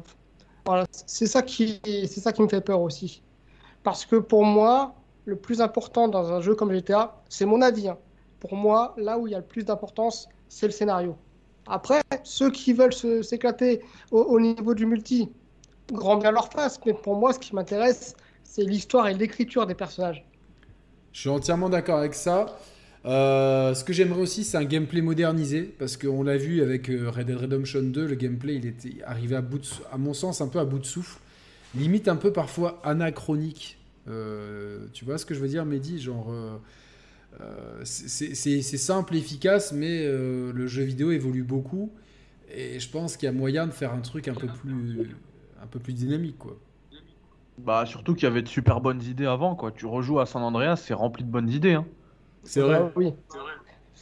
voilà, 0.66 0.86
c'est 1.08 1.28
ça 1.28 1.42
qui, 1.44 1.82
c'est 1.86 2.20
ça 2.22 2.34
qui 2.34 2.42
me 2.42 2.48
fait 2.48 2.62
peur 2.62 2.82
aussi. 2.82 3.24
Parce 3.84 4.06
que 4.06 4.18
pour 4.18 4.46
moi, 4.46 5.05
le 5.26 5.36
plus 5.36 5.62
important 5.62 6.08
dans 6.08 6.32
un 6.32 6.42
jeu 6.42 6.56
comme 6.56 6.72
GTA, 6.74 7.24
c'est 7.30 7.46
mon 7.46 7.62
avis. 7.62 7.90
hein. 7.90 7.98
Pour 8.40 8.56
moi, 8.56 8.94
là 8.98 9.18
où 9.18 9.28
il 9.28 9.32
y 9.32 9.36
a 9.36 9.40
le 9.40 9.46
plus 9.46 9.64
d'importance, 9.66 10.30
c'est 10.48 10.68
le 10.68 10.72
scénario. 10.72 11.18
Après, 11.68 12.02
ceux 12.24 12.52
qui 12.52 12.74
veulent 12.74 12.94
s'éclater 12.94 13.82
au, 14.12 14.22
au 14.24 14.40
niveau 14.40 14.74
du 14.76 14.86
multi, 14.86 15.30
grand 15.92 16.18
bien 16.18 16.32
leur 16.32 16.52
face. 16.52 16.80
Mais 16.86 16.94
pour 16.94 17.16
moi, 17.18 17.34
ce 17.34 17.40
qui 17.40 17.56
m'intéresse, 17.56 18.16
c'est 18.44 18.64
l'histoire 18.64 19.08
et 19.08 19.14
l'écriture 19.16 19.66
des 19.68 19.76
personnages. 19.76 20.26
Je 21.14 21.22
suis 21.22 21.30
entièrement 21.30 21.70
d'accord 21.70 22.00
avec 22.00 22.14
ça. 22.14 22.58
Euh, 23.06 23.74
ce 23.76 23.84
que 23.84 23.94
j'aimerais 23.94 24.22
aussi, 24.22 24.44
c'est 24.44 24.58
un 24.58 24.66
gameplay 24.66 25.02
modernisé, 25.02 25.64
parce 25.64 25.96
qu'on 25.98 26.24
l'a 26.24 26.38
vu 26.38 26.62
avec 26.62 26.90
euh, 26.90 27.10
Red 27.10 27.28
Dead 27.28 27.38
Redemption 27.38 27.84
2, 27.84 28.06
le 28.08 28.16
gameplay, 28.16 28.56
il 28.56 28.66
était 28.66 29.02
arrivé 29.06 29.36
à 29.36 29.42
bout 29.42 29.82
à 29.92 29.98
mon 29.98 30.14
sens, 30.14 30.42
un 30.42 30.48
peu 30.48 30.60
à 30.60 30.66
bout 30.66 30.80
de 30.80 30.86
souffle, 30.86 31.20
limite 31.76 32.08
un 32.08 32.16
peu 32.16 32.34
parfois 32.34 32.82
anachronique. 32.84 33.75
Euh, 34.08 34.88
tu 34.94 35.06
vois 35.06 35.18
ce 35.18 35.26
que 35.26 35.34
je 35.34 35.40
veux 35.40 35.48
dire, 35.48 35.66
Mehdi 35.66 36.00
Genre, 36.00 36.28
euh, 36.32 36.58
euh, 37.42 37.82
c'est 37.84 38.62
simple, 38.78 39.16
efficace, 39.16 39.72
mais 39.74 40.06
euh, 40.06 40.52
le 40.54 40.68
jeu 40.68 40.84
vidéo 40.84 41.12
évolue 41.12 41.44
beaucoup, 41.44 41.92
et 42.54 42.80
je 42.80 42.90
pense 42.90 43.18
qu'il 43.18 43.26
y 43.26 43.30
a 43.30 43.34
moyen 43.34 43.66
de 43.68 43.72
faire 43.72 43.94
un 43.94 44.02
truc 44.02 44.28
un 44.28 44.34
peu 44.36 44.48
plus, 44.48 45.10
un 45.62 45.68
peu 45.68 45.80
plus 45.80 45.94
dynamique, 45.94 46.38
quoi. 46.38 46.58
Bah, 47.58 47.86
surtout 47.86 48.14
qu'il 48.16 48.24
y 48.24 48.28
avait 48.32 48.42
de 48.42 48.48
super 48.50 48.82
bonnes 48.82 49.02
idées 49.02 49.26
avant, 49.26 49.56
quoi. 49.56 49.72
Tu 49.72 49.86
rejoues 49.86 50.20
à 50.20 50.26
San 50.26 50.44
Andreas, 50.44 50.76
c'est 50.76 50.94
rempli 50.94 51.24
de 51.24 51.30
bonnes 51.30 51.50
idées, 51.50 51.74
hein. 51.74 51.86
C'est 52.44 52.62
vrai. 52.62 52.80
Ah 52.82 52.92
oui. 52.96 53.06
Les, 53.06 53.12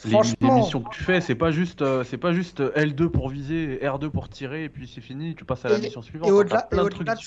les 0.04 0.10
Franchement, 0.10 0.56
missions 0.56 0.82
que 0.82 0.92
tu 0.94 1.02
fais, 1.02 1.20
c'est 1.20 1.36
pas 1.36 1.50
juste, 1.52 1.80
euh, 1.80 2.02
c'est 2.04 2.18
pas 2.18 2.32
juste 2.32 2.60
L2 2.60 3.08
pour 3.08 3.28
viser, 3.30 3.78
R2 3.80 4.10
pour 4.10 4.28
tirer, 4.28 4.64
et 4.64 4.68
puis 4.68 4.90
c'est 4.92 5.00
fini, 5.00 5.34
tu 5.36 5.44
passes 5.44 5.64
à 5.64 5.68
la 5.70 5.78
Et- 5.78 5.82
mission 5.82 6.02
suivante. 6.02 6.28
et 6.28 6.30
T'as 6.32 6.36
au-delà- 6.36 6.62
plein 6.62 6.80
et 6.80 6.84
de 6.84 6.88
trucs 6.90 7.00
au-delà 7.02 7.14
de 7.14 7.20
ça- 7.20 7.24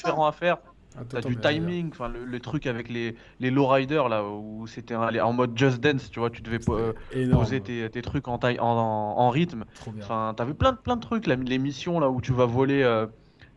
Attends, 0.95 1.21
T'as 1.21 1.21
du 1.21 1.37
timing, 1.37 1.89
enfin 1.91 2.09
le, 2.09 2.25
le 2.25 2.39
truc 2.39 2.65
avec 2.65 2.89
les, 2.89 3.15
les 3.39 3.51
lowriders 3.51 4.09
là, 4.09 4.23
où 4.27 4.65
c'était 4.65 4.95
en 4.95 5.33
mode 5.33 5.55
Just 5.57 5.79
Dance, 5.79 6.09
tu 6.09 6.19
vois, 6.19 6.31
tu 6.31 6.41
devais 6.41 6.59
euh, 6.69 6.93
Énorme. 7.13 7.43
poser 7.43 7.61
tes, 7.61 7.87
tes 7.89 8.01
trucs 8.01 8.27
en, 8.27 8.39
taille, 8.39 8.59
en, 8.59 8.65
en- 8.65 9.19
en 9.19 9.29
rythme. 9.29 9.65
Enfin, 9.99 10.33
t'avais 10.35 10.55
plein 10.55 10.71
de, 10.71 10.77
plein 10.77 10.95
de 10.95 11.01
trucs, 11.01 11.27
là, 11.27 11.35
les 11.35 11.59
missions 11.59 11.99
là 11.99 12.09
où 12.09 12.19
tu 12.19 12.33
vas 12.33 12.45
voler, 12.47 12.81
euh, 12.81 13.05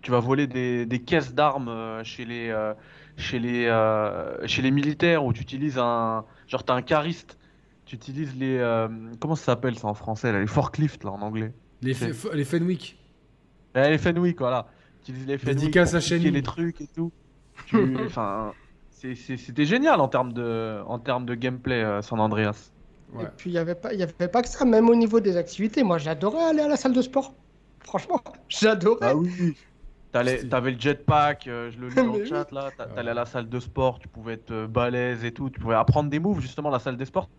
tu 0.02 0.10
vas 0.10 0.20
voler 0.20 0.46
des, 0.46 0.84
des 0.84 1.02
caisses 1.02 1.34
d'armes 1.34 1.68
euh, 1.68 2.04
chez 2.04 2.26
les, 2.26 2.50
euh, 2.50 2.74
chez 3.16 3.38
les, 3.38 3.68
chez 4.46 4.60
les 4.62 4.70
militaires, 4.70 5.24
où 5.24 5.32
tu 5.32 5.40
utilises 5.40 5.78
un, 5.78 6.24
genre 6.46 6.64
t'as 6.64 6.74
un 6.74 6.86
chariste, 6.86 7.38
tu 7.86 7.96
utilises 7.96 8.36
les, 8.36 8.58
comment 9.18 9.34
ça 9.34 9.44
s'appelle 9.46 9.78
ça 9.78 9.88
en 9.88 9.94
français, 9.94 10.30
là, 10.32 10.40
les 10.40 10.46
forklifts 10.46 11.04
là 11.04 11.12
en 11.12 11.22
anglais? 11.22 11.52
Les, 11.80 11.94
les 12.34 12.44
Fenwick. 12.44 12.98
Eh, 13.74 13.88
les 13.90 13.98
Fenwick, 13.98 14.38
voilà. 14.38 14.66
Tu 15.04 15.12
utilises 15.12 15.26
les 15.26 15.38
Fenwick 15.38 15.58
Dédicace 15.58 15.94
à 15.94 16.00
les 16.00 16.42
trucs 16.42 16.80
et 16.80 16.86
tout. 16.88 17.12
Tu- 17.70 17.96
Enfin, 18.06 18.54
c'était 18.90 19.64
génial 19.64 20.00
en 20.00 20.08
termes 20.08 20.32
de, 20.32 20.80
en 20.86 20.98
termes 20.98 21.24
de 21.26 21.34
gameplay, 21.34 21.82
euh, 21.82 22.02
San 22.02 22.20
Andreas. 22.20 22.72
Ouais. 23.12 23.24
Et 23.24 23.28
puis, 23.36 23.50
il 23.50 23.52
n'y 23.54 23.58
avait, 23.58 23.74
pas- 23.74 23.92
il 23.92 23.98
y 23.98 24.02
avait 24.02 24.28
pas 24.28 24.42
que 24.42 24.48
ça, 24.48 24.64
même 24.64 24.88
au 24.88 24.94
niveau 24.94 25.20
des 25.20 25.36
activités. 25.36 25.82
Moi, 25.82 25.98
j'adorais 25.98 26.44
aller 26.44 26.60
à 26.60 26.68
la 26.68 26.76
salle 26.76 26.92
de 26.92 27.02
sport. 27.02 27.34
Franchement, 27.84 28.20
j'adorais. 28.48 28.98
Ah 29.02 29.16
oui. 29.16 29.56
T'avais 30.12 30.72
le 30.72 30.78
jetpack, 30.78 31.46
euh, 31.46 31.70
je 31.70 31.78
le 31.78 31.88
lis 31.88 31.94
dans 31.94 32.12
le 32.16 32.24
chat 32.24 32.50
là. 32.50 32.66
Ouais. 32.78 32.86
T'allais 32.94 33.10
à 33.10 33.14
la 33.14 33.26
salle 33.26 33.48
de 33.48 33.60
sport, 33.60 34.00
tu 34.00 34.08
pouvais 34.08 34.34
être 34.34 34.50
euh, 34.50 34.66
balèze 34.66 35.24
et 35.24 35.32
tout. 35.32 35.50
Tu 35.50 35.60
pouvais 35.60 35.76
apprendre 35.76 36.10
des 36.10 36.18
moves 36.18 36.40
justement. 36.40 36.68
La 36.70 36.80
salle 36.80 36.96
des 36.96 37.04
sports. 37.04 37.30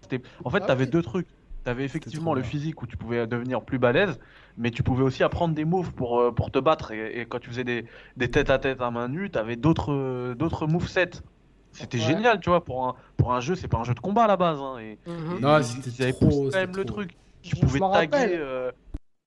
En 0.43 0.49
fait, 0.49 0.59
Ah 0.61 0.67
t'avais 0.67 0.85
oui. 0.85 0.89
deux 0.89 1.01
trucs. 1.01 1.27
T'avais 1.63 1.85
effectivement 1.85 2.33
le 2.33 2.41
physique 2.41 2.81
où 2.81 2.87
tu 2.87 2.97
pouvais 2.97 3.27
devenir 3.27 3.61
plus 3.63 3.77
balèze, 3.77 4.19
mais 4.57 4.71
tu 4.71 4.81
pouvais 4.81 5.03
aussi 5.03 5.23
apprendre 5.23 5.53
des 5.53 5.65
moves 5.65 5.93
pour, 5.93 6.19
euh, 6.19 6.31
pour 6.31 6.49
te 6.51 6.57
battre. 6.57 6.91
Et, 6.91 7.19
et 7.21 7.25
quand 7.25 7.39
tu 7.39 7.49
faisais 7.49 7.63
des, 7.63 7.85
des 8.17 8.31
tête 8.31 8.49
à 8.49 8.57
tête 8.57 8.81
à 8.81 8.89
main 8.89 9.07
nue, 9.07 9.29
t'avais 9.29 9.55
d'autres 9.55 9.93
euh, 9.93 10.33
d'autres 10.33 10.65
movesets. 10.65 11.21
C'était 11.71 11.99
Ouais. 11.99 12.03
génial, 12.03 12.39
tu 12.39 12.49
vois. 12.49 12.65
Pour 12.65 12.87
un, 12.87 12.95
pour 13.15 13.33
un 13.33 13.39
jeu, 13.41 13.55
c'est 13.55 13.67
pas 13.67 13.77
un 13.77 13.83
jeu 13.83 13.93
de 13.93 13.99
combat 13.99 14.23
à 14.23 14.27
la 14.27 14.37
base. 14.37 14.59
Hein, 14.59 14.79
et, 14.79 14.97
Mhm. 15.07 15.37
et 15.37 15.41
Non, 15.41 15.61
c'était 15.61 16.13
trop, 16.13 16.49
quand 16.51 16.57
même 16.57 16.75
le 16.75 16.83
trop. 16.85 16.95
truc. 16.95 17.11
Tu 17.43 17.55
pouvais 17.55 17.79
taguer. 17.79 18.35
euh, 18.37 18.71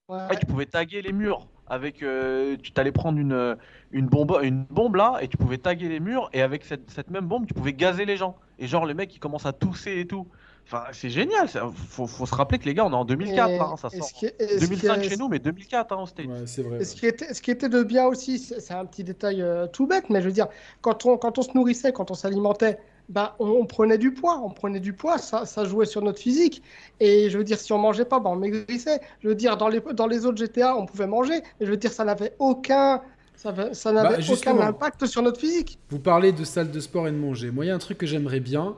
Ouais. 0.08 0.18
Ouais, 0.28 0.36
tu 0.38 0.44
pouvais 0.44 0.66
taguer 0.66 1.00
les 1.00 1.12
murs 1.12 1.46
avec 1.66 2.02
euh, 2.02 2.58
tu 2.62 2.72
t'allais 2.72 2.92
prendre 2.92 3.18
une, 3.18 3.56
une 3.90 4.06
bombe 4.06 4.38
une 4.42 4.64
bombe 4.64 4.96
là 4.96 5.16
et 5.22 5.28
tu 5.28 5.38
pouvais 5.38 5.56
taguer 5.56 5.88
les 5.88 5.98
murs 5.98 6.28
et 6.34 6.42
avec 6.42 6.62
cette, 6.62 6.90
cette 6.90 7.10
même 7.10 7.26
bombe 7.26 7.46
tu 7.46 7.54
pouvais 7.54 7.72
gazer 7.72 8.04
les 8.04 8.18
gens 8.18 8.36
et 8.58 8.66
genre 8.66 8.84
les 8.84 8.92
mecs 8.92 9.14
ils 9.16 9.18
commencent 9.18 9.46
à 9.46 9.54
tousser 9.54 9.98
et 10.00 10.06
tout 10.06 10.28
enfin 10.66 10.84
c'est 10.92 11.10
génial 11.10 11.48
ça. 11.48 11.70
Faut, 11.88 12.06
faut 12.06 12.26
se 12.26 12.34
rappeler 12.34 12.58
que 12.58 12.64
les 12.64 12.74
gars 12.74 12.84
on 12.86 12.90
est 12.90 12.94
en 12.94 13.04
2004 13.04 13.50
Et- 13.50 13.58
là 13.58 13.68
hein, 13.72 13.76
ça 13.76 13.90
sort 13.90 14.06
ce 14.08 14.14
qui 14.14 14.26
est- 14.26 14.34
et 14.40 14.48
ce 14.58 14.64
qui 14.64 14.70
2005 14.70 14.98
est- 15.04 15.08
chez 15.10 15.16
nous 15.16 15.28
mais 15.28 15.38
2004 15.38 15.92
hein, 15.92 16.04
Ouais, 16.18 16.24
c'est 16.46 16.62
vrai. 16.62 16.84
Ce 16.84 16.94
qui 16.94 17.06
était, 17.06 17.32
ce 17.34 17.40
qui 17.42 17.50
était 17.50 17.68
de 17.68 17.82
bien 17.82 18.06
aussi, 18.06 18.38
c'est 18.38 18.72
un 18.74 18.84
petit 18.84 19.04
détail 19.04 19.42
euh, 19.42 19.66
tout 19.66 19.86
bête, 19.86 20.10
mais 20.10 20.20
je 20.20 20.26
veux 20.26 20.32
dire, 20.32 20.48
quand 20.80 21.06
on, 21.06 21.16
quand 21.18 21.38
on 21.38 21.42
se 21.42 21.50
nourrissait, 21.54 21.92
quand 21.92 22.10
on 22.10 22.14
s'alimentait, 22.14 22.78
bah, 23.10 23.36
on, 23.38 23.48
on 23.48 23.66
prenait 23.66 23.98
du 23.98 24.14
poids, 24.14 24.40
on 24.42 24.48
prenait 24.50 24.80
du 24.80 24.94
poids, 24.94 25.18
ça, 25.18 25.44
ça 25.44 25.64
jouait 25.66 25.84
sur 25.84 26.00
notre 26.00 26.18
physique. 26.18 26.62
Et 27.00 27.28
je 27.28 27.36
veux 27.36 27.44
dire, 27.44 27.58
si 27.60 27.70
on 27.74 27.78
mangeait 27.78 28.06
pas, 28.06 28.18
bah, 28.18 28.30
on 28.30 28.36
maigrissait. 28.36 29.00
Je 29.22 29.28
veux 29.28 29.34
dire, 29.34 29.58
dans 29.58 29.68
les, 29.68 29.80
dans 29.92 30.06
les 30.06 30.24
autres 30.24 30.38
GTA, 30.38 30.74
on 30.76 30.86
pouvait 30.86 31.06
manger, 31.06 31.42
mais 31.60 31.66
je 31.66 31.70
veux 31.70 31.76
dire, 31.76 31.92
ça 31.92 32.04
n'avait 32.06 32.32
aucun, 32.38 33.02
ça, 33.36 33.50
avait- 33.50 33.74
ça 33.74 33.92
n'avait 33.92 34.16
Bah, 34.16 34.22
aucun 34.32 34.58
impact 34.58 35.04
sur 35.04 35.20
notre 35.20 35.38
physique. 35.38 35.78
Vous 35.90 35.98
parlez 35.98 36.32
de 36.32 36.44
salle 36.44 36.70
de 36.70 36.80
sport 36.80 37.06
et 37.06 37.10
de 37.12 37.16
manger. 37.18 37.50
Moi, 37.50 37.66
il 37.66 37.68
y 37.68 37.70
a 37.70 37.74
un 37.74 37.78
truc 37.78 37.98
que 37.98 38.06
j'aimerais 38.06 38.40
bien, 38.40 38.74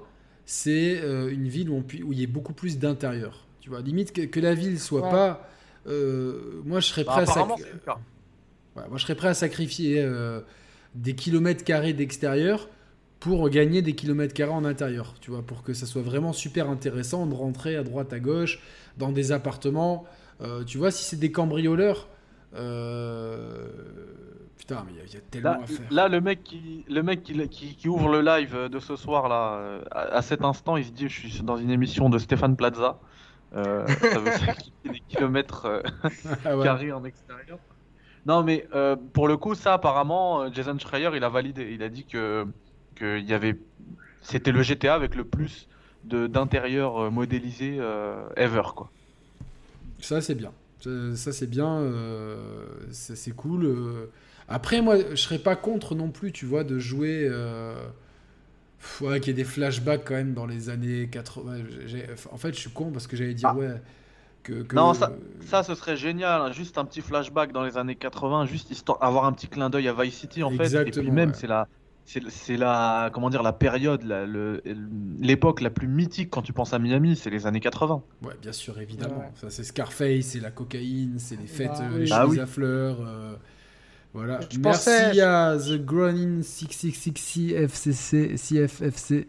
c'est 0.47 1.01
euh, 1.03 1.29
une 1.31 1.49
ville 1.49 1.69
où, 1.69 1.77
on 1.77 1.83
pu- 1.83 2.03
où 2.03 2.13
il 2.13 2.21
y 2.21 2.23
ait 2.23 2.27
beaucoup 2.29 2.53
plus 2.55 2.79
d'intérieur. 2.79 3.45
Tu 3.61 3.69
vois, 3.69 3.81
limite 3.83 4.13
que, 4.13 4.23
que 4.23 4.41
la 4.41 4.55
ville 4.55 4.81
soit 4.81 5.03
Ouais. 5.03 5.11
pas. 5.11 5.49
euh, 5.89 6.63
moi, 6.65 6.81
je 6.81 6.87
serais 6.87 7.05
Bah, 7.05 7.17
à 7.17 7.25
sac- 7.27 7.47
Ouais, 8.77 8.83
moi, 8.89 8.97
je 8.97 9.03
serais 9.03 9.15
prêt 9.15 9.29
à 9.29 9.35
sacrifier 9.35 10.01
euh, 10.03 10.41
des 10.95 11.15
kilomètres 11.15 11.65
carrés 11.65 11.93
d'extérieur 11.93 12.69
pour 13.21 13.49
gagner 13.49 13.83
des 13.83 13.95
kilomètres 13.95 14.35
carrés 14.35 14.53
en 14.53 14.65
intérieur, 14.65 15.15
tu 15.21 15.31
vois, 15.31 15.43
pour 15.43 15.63
que 15.63 15.73
ça 15.75 15.87
soit 15.87 16.03
vraiment 16.03 16.33
super 16.33 16.69
intéressant 16.71 17.27
de 17.27 17.35
rentrer 17.35 17.75
à 17.77 17.83
droite, 17.83 18.13
à 18.13 18.21
gauche, 18.21 18.61
dans 18.99 19.11
des 19.13 19.33
appartements. 19.33 20.05
Euh, 20.43 20.63
tu 20.65 20.77
vois, 20.79 20.91
si 20.91 21.03
c'est 21.05 21.17
des 21.17 21.33
cambrioleurs, 21.33 22.09
euh, 22.55 23.69
putain, 24.59 24.83
mais 24.87 24.93
il 24.93 24.99
y 24.99 25.01
a- 25.01 25.05
il 25.05 25.15
y, 25.15 25.17
a 25.17 25.21
tellement 25.31 25.51
Là, 25.53 25.61
à 25.63 25.67
faire. 25.67 25.87
là, 25.91 26.09
le 26.09 26.21
mec 26.21 26.43
qui, 26.43 26.85
le 26.89 27.03
mec 27.03 27.23
qui, 27.23 27.49
qui, 27.49 27.77
qui 27.77 27.89
ouvre 27.89 28.09
le 28.09 28.21
live 28.23 28.69
de 28.71 28.79
ce 28.79 28.97
soir 28.97 29.29
là, 29.29 29.55
euh, 29.59 29.83
à, 29.91 30.01
à 30.17 30.23
cet 30.23 30.43
instant, 30.45 30.77
il 30.77 30.85
se 30.85 30.91
dit 30.93 31.09
je 31.09 31.29
suis 31.29 31.43
dans 31.43 31.57
une 31.57 31.71
émission 31.71 32.09
de 32.09 32.19
Stéphane 32.19 32.57
Plaza. 32.57 32.99
Euh, 33.55 33.87
ça 34.01 34.19
veut 34.19 34.33
sacrifier 34.33 34.73
des 34.85 35.01
kilomètres 35.09 35.67
euh, 35.67 35.83
Ah 36.45 36.57
ouais. 36.57 36.65
carrés 36.65 36.93
en 36.93 37.05
extérieur. 37.05 37.59
Non, 38.27 38.43
mais 38.43 38.67
euh, 38.75 38.97
pour 39.13 39.29
le 39.29 39.37
coup, 39.37 39.55
ça 39.55 39.75
apparemment, 39.75 40.53
Jason 40.53 40.77
Schreier, 40.79 41.11
il 41.15 41.23
a 41.23 41.29
validé. 41.29 41.71
Il 41.73 41.83
a 41.83 41.89
dit 41.89 42.05
que 42.05 42.47
qu'il 42.97 43.25
y 43.25 43.35
avait, 43.35 43.57
c'était 44.23 44.53
le 44.53 44.63
GTA 44.63 44.95
avec 44.95 45.15
le 45.15 45.25
plus 45.25 45.69
de 46.05 46.27
d'intérieur 46.27 47.11
modélisé 47.13 47.79
ever 48.37 48.63
quoi. 48.75 48.91
Ça, 50.01 50.21
c'est 50.21 50.35
bien. 50.35 50.53
Ça, 50.81 50.91
ça, 51.17 51.33
c'est 51.33 51.47
bien. 51.49 51.83
c'est 52.91 53.35
cool. 53.35 54.09
Après, 54.49 54.81
moi, 54.81 54.97
je 55.11 55.17
serais 55.17 55.39
pas 55.39 55.57
contre 55.57 55.95
non 55.95 56.11
plus, 56.11 56.33
tu 56.33 56.47
vois, 56.47 56.65
de 56.65 56.79
jouer. 56.79 57.27
Euh... 57.31 57.75
Ouais, 59.01 59.19
qu'il 59.21 59.29
y 59.29 59.31
ait 59.31 59.43
des 59.43 59.45
flashbacks 59.49 60.05
quand 60.05 60.15
même 60.15 60.35
dans 60.35 60.47
les 60.47 60.69
années 60.69 61.09
80. 61.09 61.57
J'ai- 61.87 62.07
En 62.31 62.37
fait, 62.37 62.55
je 62.55 62.61
suis 62.61 62.71
con 62.71 62.91
parce 62.93 63.07
que 63.07 63.17
j'allais 63.17 63.35
dire, 63.35 63.49
Ah. 63.51 63.57
ouais. 63.57 63.83
Que, 64.45 64.63
que- 64.63 64.77
Non, 64.77 64.95
ça, 64.95 65.11
ça, 65.47 65.65
ce 65.65 65.75
serait 65.75 65.97
génial. 65.97 66.41
hein, 66.41 66.53
Juste 66.53 66.79
un 66.79 66.85
petit 66.85 67.01
flashback 67.01 67.51
dans 67.53 67.65
les 67.65 67.79
années 67.79 67.97
80, 67.97 68.47
juste 68.47 68.71
histoire 68.71 69.03
avoir 69.03 69.25
un 69.25 69.33
petit 69.33 69.49
clin 69.49 69.71
d'œil 69.71 69.89
à 69.89 69.93
Vice 69.93 70.15
City 70.15 70.45
en 70.45 70.51
fait. 70.51 70.57
Et 70.57 70.61
Exactement, 70.67 71.03
puis 71.05 71.11
même, 71.11 71.31
ouais. 71.31 71.35
c'est 71.37 71.49
la, 71.49 71.67
c'est 72.05 72.57
la, 72.57 73.11
comment 73.13 73.29
dire, 73.29 73.43
la 73.43 73.53
période, 73.53 74.05
l'époque 75.21 75.61
la 75.63 75.71
plus 75.71 75.89
mythique 75.89 76.31
quand 76.31 76.43
tu 76.43 76.53
penses 76.53 76.73
à 76.73 76.79
Miami, 76.79 77.17
c'est 77.17 77.31
les 77.31 77.47
années 77.49 77.59
80. 77.59 78.03
Ouais, 78.23 78.35
bien 78.41 78.53
sûr, 78.53 78.79
évidemment. 78.79 79.19
Ouais. 79.19 79.31
Ça, 79.35 79.51
c'est 79.51 79.65
Scarface, 79.65 80.27
c'est 80.27 80.41
la 80.41 80.53
cocaïne, 80.53 81.15
c'est 81.19 81.37
les 81.41 81.47
fêtes, 81.49 81.71
Bah 81.71 81.81
euh, 81.83 81.95
oui. 81.99 82.05
les 82.05 82.13
Ah 82.13 82.21
chemises 82.23 82.35
oui. 82.37 82.41
à 82.41 82.47
fleurs. 82.47 82.99
euh, 83.01 83.35
Voilà. 84.17 84.41
Je 84.51 84.59
Merci 84.59 84.85
pensais- 84.89 85.21
à 85.21 85.59
The 85.59 85.85
Gronin 85.85 86.41
666 86.43 87.53
FCC, 87.53 88.37
CFFC. 88.39 89.29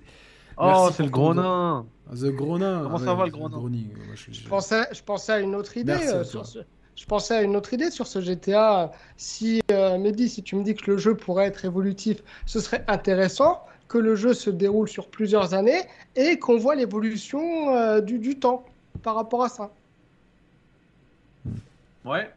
Oh, 0.58 0.88
c'est 0.96 1.04
le 1.04 1.10
gros 1.10 1.34
nain. 1.34 1.86
Ah, 2.10 2.16
the 2.16 2.32
gros 2.34 2.58
nain. 2.58 2.84
Comment 2.84 2.98
ça 2.98 3.14
va, 3.14 3.26
le 3.26 3.32
gros 3.32 3.50
nain 3.50 3.60
je, 4.16 4.48
pensais, 4.48 4.84
je 4.94 5.04
pensais 5.04 5.34
à 5.34 5.40
une 5.42 5.56
autre 5.56 5.76
idée. 5.76 5.92
Euh, 5.92 6.24
sur 6.24 6.46
ce, 6.46 6.60
je 6.96 7.06
pensais 7.06 7.36
à 7.36 7.42
une 7.42 7.58
autre 7.58 7.74
idée 7.74 7.92
sur 7.92 8.08
ce 8.08 8.22
GTA. 8.22 8.94
Si, 9.18 9.62
euh, 9.72 9.98
Mehdi, 9.98 10.30
si 10.30 10.42
tu 10.42 10.56
me 10.56 10.64
dis 10.64 10.74
que 10.74 10.90
le 10.90 10.98
jeu 10.98 11.16
pourrait 11.18 11.48
être 11.48 11.66
évolutif, 11.66 12.24
ce 12.46 12.62
serait 12.62 12.86
intéressant 12.88 13.66
que 13.90 13.98
le 13.98 14.16
jeu 14.16 14.34
se 14.34 14.50
déroule 14.50 14.88
sur 14.88 15.10
plusieurs 15.10 15.54
années 15.54 15.82
et 16.16 16.40
qu'on 16.40 16.58
voit 16.58 16.76
l'évolution 16.76 17.76
euh, 17.76 18.00
du, 18.00 18.20
du 18.20 18.40
temps 18.40 18.64
par 19.04 19.16
rapport 19.16 19.44
à 19.44 19.50
ça. 19.50 19.70
Ouais. 22.06 22.30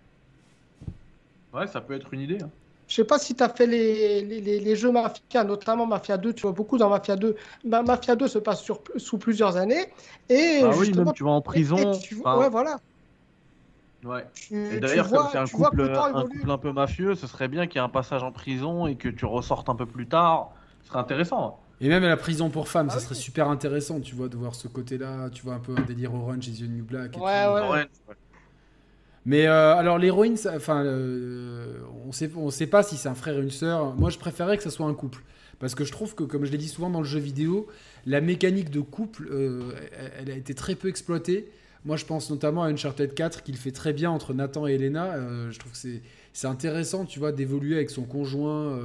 Ouais, 1.52 1.66
ça 1.66 1.80
peut 1.80 1.94
être 1.94 2.12
une 2.14 2.20
idée. 2.20 2.38
Hein. 2.42 2.50
Je 2.90 2.96
sais 2.96 3.04
pas 3.04 3.20
si 3.20 3.36
tu 3.36 3.42
as 3.44 3.48
fait 3.48 3.66
les, 3.66 4.20
les, 4.22 4.58
les, 4.58 4.76
jeux 4.76 4.90
Mafia, 4.90 5.44
notamment 5.44 5.86
Mafia 5.86 6.16
2. 6.16 6.32
Tu 6.32 6.42
vois 6.42 6.50
beaucoup 6.50 6.76
dans 6.76 6.90
Mafia 6.90 7.14
2. 7.14 7.36
Mafia 7.64 8.16
2 8.16 8.26
se 8.26 8.38
passe 8.38 8.62
sur, 8.62 8.80
sous 8.96 9.16
plusieurs 9.16 9.56
années. 9.56 9.86
Et 10.28 10.60
ah 10.64 10.70
oui, 10.76 10.92
même 10.92 11.12
tu 11.12 11.22
vas 11.22 11.30
en 11.30 11.40
prison. 11.40 11.92
Ouais, 12.24 12.48
voilà. 12.50 12.78
Ouais. 14.04 14.26
et 14.50 14.80
d'ailleurs, 14.80 15.08
comme 15.08 15.28
c'est 15.30 15.38
un, 15.38 15.44
couple, 15.44 15.82
un 15.82 16.24
couple 16.24 16.50
un 16.50 16.58
peu 16.58 16.72
mafieux, 16.72 17.14
ce 17.14 17.26
serait 17.26 17.48
bien 17.48 17.66
qu'il 17.66 17.76
y 17.76 17.78
ait 17.78 17.84
un 17.84 17.90
passage 17.90 18.22
en 18.22 18.32
prison 18.32 18.86
et 18.86 18.96
que 18.96 19.08
tu 19.08 19.24
ressortes 19.24 19.68
un 19.68 19.76
peu 19.76 19.86
plus 19.86 20.08
tard. 20.08 20.52
Ce 20.82 20.88
serait 20.88 20.98
intéressant. 20.98 21.60
Et 21.80 21.88
même 21.88 22.02
à 22.02 22.08
la 22.08 22.16
prison 22.16 22.50
pour 22.50 22.68
femmes, 22.68 22.88
ah 22.90 22.94
ça 22.94 23.00
serait 23.00 23.14
super 23.14 23.48
intéressant, 23.48 24.00
tu 24.00 24.16
vois, 24.16 24.28
de 24.28 24.36
voir 24.36 24.54
ce 24.54 24.66
côté-là. 24.66 25.30
Tu 25.30 25.42
vois 25.42 25.54
un 25.54 25.60
peu 25.60 25.74
un 25.76 25.82
délire 25.82 26.12
Orange 26.12 26.48
is 26.48 26.60
the 26.60 26.68
New 26.68 26.84
Black. 26.84 27.16
ouais, 27.16 27.46
ouais. 27.70 27.86
Mais 29.26 29.46
euh, 29.46 29.74
alors 29.74 29.98
l'héroïne, 29.98 30.36
enfin, 30.54 30.84
euh, 30.84 31.78
on 32.06 32.12
sait, 32.12 32.30
on 32.36 32.50
sait 32.50 32.66
pas 32.66 32.82
si 32.82 32.96
c'est 32.96 33.08
un 33.08 33.14
frère 33.14 33.38
et 33.38 33.42
une 33.42 33.50
sœur. 33.50 33.94
Moi, 33.94 34.10
je 34.10 34.18
préférais 34.18 34.56
que 34.56 34.62
ce 34.62 34.70
soit 34.70 34.86
un 34.86 34.94
couple. 34.94 35.22
Parce 35.58 35.74
que 35.74 35.84
je 35.84 35.92
trouve 35.92 36.14
que, 36.14 36.24
comme 36.24 36.46
je 36.46 36.52
l'ai 36.52 36.58
dit 36.58 36.68
souvent 36.68 36.88
dans 36.88 37.00
le 37.00 37.06
jeu 37.06 37.18
vidéo, 37.18 37.68
la 38.06 38.22
mécanique 38.22 38.70
de 38.70 38.80
couple, 38.80 39.28
euh, 39.30 39.72
elle, 40.18 40.30
a 40.30 40.34
été 40.34 40.54
très 40.54 40.74
peu 40.74 40.88
exploitée. 40.88 41.50
Moi, 41.84 41.96
je 41.96 42.06
pense 42.06 42.30
notamment 42.30 42.62
à 42.62 42.68
Uncharted 42.68 43.12
4 43.12 43.42
qu'il 43.42 43.56
fait 43.56 43.72
très 43.72 43.92
bien 43.92 44.10
entre 44.10 44.32
Nathan 44.32 44.66
et 44.66 44.74
Elena. 44.74 45.16
je 45.50 45.58
trouve 45.58 45.72
que 45.72 45.78
c'est 46.32 46.46
intéressant, 46.46 47.04
tu 47.06 47.18
vois, 47.18 47.32
d'évoluer 47.32 47.76
avec 47.76 47.90
son 47.90 48.04
conjoint. 48.04 48.78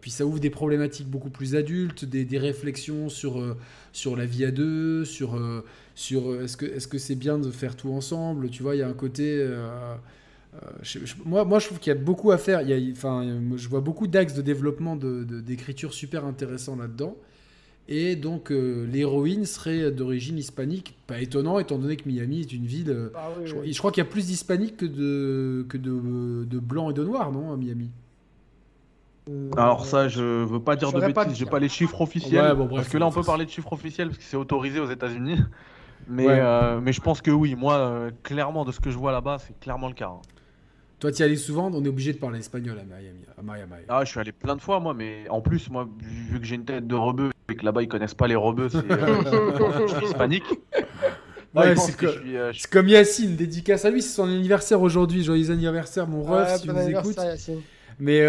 Puis 0.00 0.10
ça 0.10 0.24
ouvre 0.24 0.38
des 0.38 0.50
problématiques 0.50 1.08
beaucoup 1.08 1.30
plus 1.30 1.56
adultes, 1.56 2.04
des, 2.04 2.24
des 2.24 2.38
réflexions 2.38 3.08
sur, 3.08 3.56
sur 3.92 4.16
la 4.16 4.24
vie 4.24 4.44
à 4.44 4.50
deux, 4.50 5.04
sur 5.04 5.38
sur 6.00 6.30
euh, 6.30 6.44
est-ce 6.44 6.56
que 6.56 6.64
est-ce 6.64 6.88
que 6.88 6.98
c'est 6.98 7.14
bien 7.14 7.38
de 7.38 7.50
faire 7.50 7.76
tout 7.76 7.90
ensemble 7.90 8.48
tu 8.48 8.62
vois 8.62 8.74
il 8.74 8.78
y 8.78 8.82
a 8.82 8.88
un 8.88 8.94
côté 8.94 9.36
euh, 9.38 9.94
euh, 10.54 11.00
moi, 11.26 11.44
moi 11.44 11.58
je 11.58 11.66
trouve 11.66 11.78
qu'il 11.78 11.92
y 11.92 11.96
a 11.96 11.98
beaucoup 11.98 12.30
à 12.30 12.38
faire 12.38 12.62
il 12.62 12.70
y 12.70 12.72
a, 12.72 12.92
enfin 12.92 13.22
je 13.56 13.68
vois 13.68 13.80
beaucoup 13.80 14.06
d'axes 14.06 14.34
de 14.34 14.40
développement 14.40 14.96
de, 14.96 15.24
d'écriture 15.24 15.92
super 15.92 16.24
intéressants 16.24 16.76
là-dedans. 16.76 17.16
Et 17.92 18.14
donc 18.14 18.50
l'héroïne 18.50 19.44
serait 19.46 19.90
d'origine 19.90 20.38
hispanique 20.38 20.96
pas 21.08 21.20
étonnant 21.20 21.58
étant 21.58 21.76
donné 21.76 21.96
que 21.96 22.08
Miami 22.08 22.40
est 22.40 22.52
une 22.52 22.66
ville 22.66 23.10
ah 23.16 23.30
je, 23.44 23.78
crois 23.78 23.90
qu'il 23.90 24.00
y 24.02 24.06
a 24.06 24.10
plus 24.10 24.26
d'hispaniques 24.26 24.76
que 24.76 24.86
de 24.86 25.66
que 25.68 25.76
de, 25.76 26.44
de 26.44 26.58
blancs 26.60 26.92
et 26.92 26.94
de 26.94 27.02
noirs 27.02 27.32
non 27.32 27.52
à 27.52 27.56
Miami? 27.56 27.90
Alors 29.56 29.86
ça, 29.86 30.08
je 30.08 30.22
veux 30.22 30.60
pas 30.60 30.76
dire 30.76 30.92
de 30.92 31.00
bêtises, 31.00 31.36
j'ai 31.36 31.46
pas 31.46 31.58
les 31.58 31.68
chiffres 31.68 32.00
officiels. 32.00 32.56
parce 32.74 32.88
que 32.88 32.98
là, 32.98 33.06
on 33.06 33.12
peut 33.12 33.22
parler 33.22 33.44
de 33.44 33.50
chiffres 33.50 33.72
officiels 33.72 34.08
parce 34.08 34.18
que 34.18 34.24
c'est 34.24 34.36
autorisé 34.36 34.80
aux 34.80 34.90
États-Unis. 34.90 35.38
Mais, 36.08 36.26
euh, 36.28 36.80
mais 36.80 36.92
je 36.92 37.00
pense 37.00 37.20
que 37.20 37.30
oui, 37.30 37.54
moi, 37.54 37.74
euh, 37.74 38.10
clairement, 38.22 38.64
de 38.64 38.72
ce 38.72 38.80
que 38.80 38.90
je 38.90 38.98
vois 38.98 39.12
là-bas, 39.12 39.36
c'est 39.38 39.58
clairement 39.60 39.86
le 39.86 39.94
cas. 39.94 40.08
Hein. 40.08 40.20
Toi, 40.98 41.12
tu 41.12 41.20
y 41.20 41.24
allais 41.24 41.36
souvent, 41.36 41.70
on 41.72 41.84
est 41.84 41.88
obligé 41.88 42.12
de 42.12 42.18
parler 42.18 42.40
espagnol 42.40 42.78
à 42.78 42.84
Miami. 43.42 43.68
À 43.68 43.76
Ah, 43.88 44.04
je 44.04 44.10
suis 44.10 44.18
allé 44.18 44.32
plein 44.32 44.56
de 44.56 44.60
fois, 44.60 44.80
moi, 44.80 44.92
mais 44.92 45.28
en 45.28 45.40
plus, 45.40 45.70
moi, 45.70 45.88
vu 46.02 46.40
que 46.40 46.44
j'ai 46.44 46.56
une 46.56 46.64
tête 46.64 46.86
de 46.86 46.94
rebeu 46.94 47.30
et 47.48 47.54
que 47.54 47.64
là-bas, 47.64 47.82
ils 47.82 47.88
connaissent 47.88 48.14
pas 48.14 48.26
les 48.26 48.34
rebeux, 48.34 48.68
c'est 48.68 48.90
euh, 48.90 49.86
je 49.88 49.94
suis 49.96 50.06
hispanique. 50.06 50.44
Ouais, 51.54 51.74
c'est 51.76 52.70
comme 52.70 52.88
Yacine, 52.88 53.36
dédicace 53.36 53.84
à 53.84 53.90
lui, 53.90 54.02
c'est 54.02 54.14
son 54.14 54.24
anniversaire 54.24 54.80
aujourd'hui. 54.82 55.22
Joyeux 55.22 55.50
anniversaire, 55.50 56.06
mon 56.06 56.22
ref, 56.22 56.60
si 56.60 56.68
vous 56.68 56.88
écoute. 56.88 57.18
Mais 58.00 58.26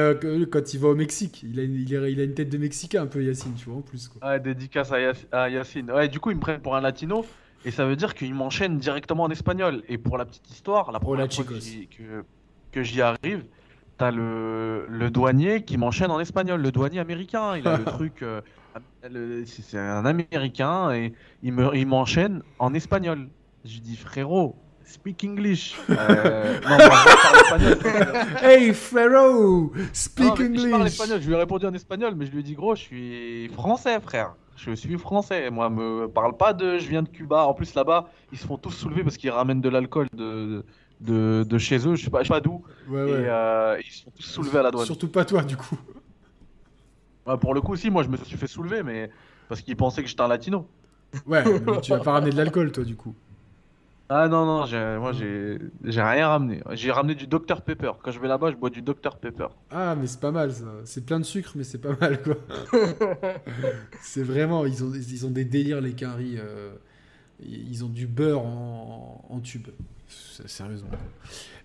quand 0.51 0.74
il 0.74 0.80
va 0.80 0.89
au 0.89 0.95
Mexique, 0.95 1.43
il 1.43 1.59
a, 1.59 1.63
il, 1.63 1.95
a, 1.95 2.09
il 2.09 2.19
a, 2.19 2.24
une 2.24 2.34
tête 2.34 2.49
de 2.49 2.57
Mexicain 2.57 3.03
un 3.03 3.07
peu, 3.07 3.24
Yacine, 3.24 3.53
tu 3.55 3.69
vois, 3.69 3.78
en 3.78 3.82
plus. 3.82 4.07
Quoi. 4.09 4.28
Ouais, 4.28 4.39
dédicace 4.39 4.91
à, 4.91 5.49
Yacine. 5.49 5.91
Ouais, 5.91 6.09
du 6.09 6.19
coup, 6.19 6.32
il 6.32 6.36
me 6.36 6.41
prennent 6.41 6.61
pour 6.61 6.76
un 6.76 6.82
latino. 6.82 7.26
Et 7.63 7.72
ça 7.72 7.86
veut 7.86 7.95
dire 7.95 8.15
qu'il 8.15 8.34
m'enchaîne 8.34 8.78
directement 8.78 9.24
en 9.24 9.30
espagnol. 9.30 9.84
Et 9.88 9.97
pour 9.97 10.17
la 10.17 10.26
petite 10.26 10.49
histoire, 10.49 10.91
la 10.91 10.99
première 10.99 11.32
fois 11.32 11.43
que, 11.45 12.24
que 12.72 12.84
j'y 12.84 13.01
arrive, 13.01 13.45
t'as 13.97 14.11
le, 14.11 14.88
le 14.89 15.11
douanier 15.11 15.63
qui 15.63 15.78
m'enchaîne 15.78 16.11
en 16.11 16.19
espagnol. 16.19 16.61
Le 16.61 16.72
douanier 16.72 16.99
américain, 16.99 17.55
il 17.55 17.67
a 17.67 17.78
le 17.78 17.86
truc. 17.86 18.24
Euh, 18.24 18.41
c'est 19.45 19.78
un 19.78 20.05
américain 20.05 20.91
et 20.91 21.13
il 21.43 21.53
m'enchaîne 21.53 22.41
il 22.43 22.55
en 22.59 22.74
espagnol. 22.74 23.30
Je 23.63 23.74
lui 23.74 23.82
dis 23.82 23.95
frérot, 23.95 24.55
speak 24.91 25.23
English. 25.23 25.75
Euh, 25.89 26.59
non, 26.61 26.77
espagnol. 26.77 27.77
hey 28.43 28.73
frérot, 28.73 29.71
speak 29.93 30.39
English. 30.39 30.63
Je 30.63 30.69
parle 30.69 30.87
espagnol. 30.87 31.21
Je 31.21 31.27
lui 31.27 31.33
ai 31.33 31.37
répondu 31.37 31.65
en 31.65 31.73
espagnol, 31.73 32.13
mais 32.15 32.25
je 32.25 32.31
lui 32.31 32.39
ai 32.39 32.43
dit 32.43 32.53
gros, 32.53 32.75
je 32.75 32.81
suis 32.81 33.49
français, 33.49 33.99
frère 33.99 34.35
je 34.57 34.75
suis 34.75 34.97
français. 34.97 35.49
Moi, 35.49 35.69
me 35.69 36.07
parle 36.07 36.37
pas 36.37 36.53
de 36.53 36.77
je 36.77 36.87
viens 36.87 37.01
de 37.01 37.09
Cuba. 37.09 37.45
En 37.45 37.53
plus, 37.53 37.73
là-bas, 37.73 38.09
ils 38.31 38.37
se 38.37 38.45
font 38.45 38.57
tous 38.57 38.71
soulever 38.71 39.03
parce 39.03 39.17
qu'ils 39.17 39.31
ramènent 39.31 39.61
de 39.61 39.69
l'alcool 39.69 40.07
de, 40.13 40.63
de, 40.99 41.43
de, 41.47 41.57
chez 41.57 41.87
eux. 41.87 41.95
Je 41.95 42.03
sais 42.03 42.11
pas, 42.11 42.19
je 42.19 42.27
sais 42.27 42.33
pas 42.33 42.41
d'où. 42.41 42.63
et 42.89 42.93
euh, 42.95 43.79
ils 43.83 43.91
se 43.91 44.03
font 44.03 44.11
tous 44.15 44.23
soulever 44.23 44.59
à 44.59 44.63
la 44.63 44.71
douane. 44.71 44.85
Surtout 44.85 45.07
pas 45.07 45.25
toi, 45.25 45.43
du 45.43 45.57
coup. 45.57 45.77
pour 47.39 47.53
le 47.53 47.61
coup, 47.61 47.73
aussi, 47.73 47.89
moi, 47.89 48.03
je 48.03 48.09
me 48.09 48.17
suis 48.17 48.37
fait 48.37 48.47
soulever, 48.47 48.83
mais 48.83 49.09
parce 49.49 49.61
qu'ils 49.61 49.77
pensaient 49.77 50.03
que 50.03 50.09
j'étais 50.09 50.21
un 50.21 50.27
latino. 50.27 50.67
Ouais, 51.25 51.43
mais 51.43 51.81
tu 51.81 51.91
vas 51.91 51.99
pas 51.99 52.11
ramener 52.13 52.31
de 52.31 52.37
l'alcool, 52.37 52.71
toi, 52.71 52.83
du 52.83 52.95
coup. 52.95 53.15
Ah 54.14 54.28
non, 54.28 54.45
non, 54.45 54.68
moi 54.99 55.14
j'ai 55.14 56.01
rien 56.01 56.28
ramené. 56.28 56.62
J'ai 56.72 56.91
ramené 56.91 57.16
du 57.16 57.28
Dr 57.28 57.62
Pepper. 57.62 57.93
Quand 58.03 58.12
je 58.12 58.20
vais 58.20 58.28
là-bas, 58.28 58.51
je 58.51 58.57
bois 58.57 58.70
du 58.70 58.82
Dr 58.82 59.16
Pepper. 59.16 59.47
Ah, 59.70 59.95
mais 59.95 60.05
c'est 60.05 60.20
pas 60.20 60.32
mal 60.32 60.51
ça. 60.51 60.66
C'est 60.84 61.05
plein 61.05 61.18
de 61.18 61.24
sucre, 61.24 61.53
mais 61.55 61.64
c'est 61.64 61.78
pas 61.78 61.95
mal 61.95 62.22
quoi. 62.22 62.36
c'est 64.01 64.24
vraiment, 64.24 64.66
ils 64.66 64.84
ont, 64.84 64.91
ils 64.93 65.26
ont 65.26 65.32
des 65.32 65.45
délires 65.45 65.80
les 65.80 65.93
caries. 65.93 66.36
Euh, 66.38 66.74
ils 67.39 67.86
ont 67.86 67.88
du 67.88 68.05
beurre 68.05 68.41
en, 68.41 69.24
en 69.30 69.39
tube. 69.39 69.70
Sérieusement. 70.09 70.89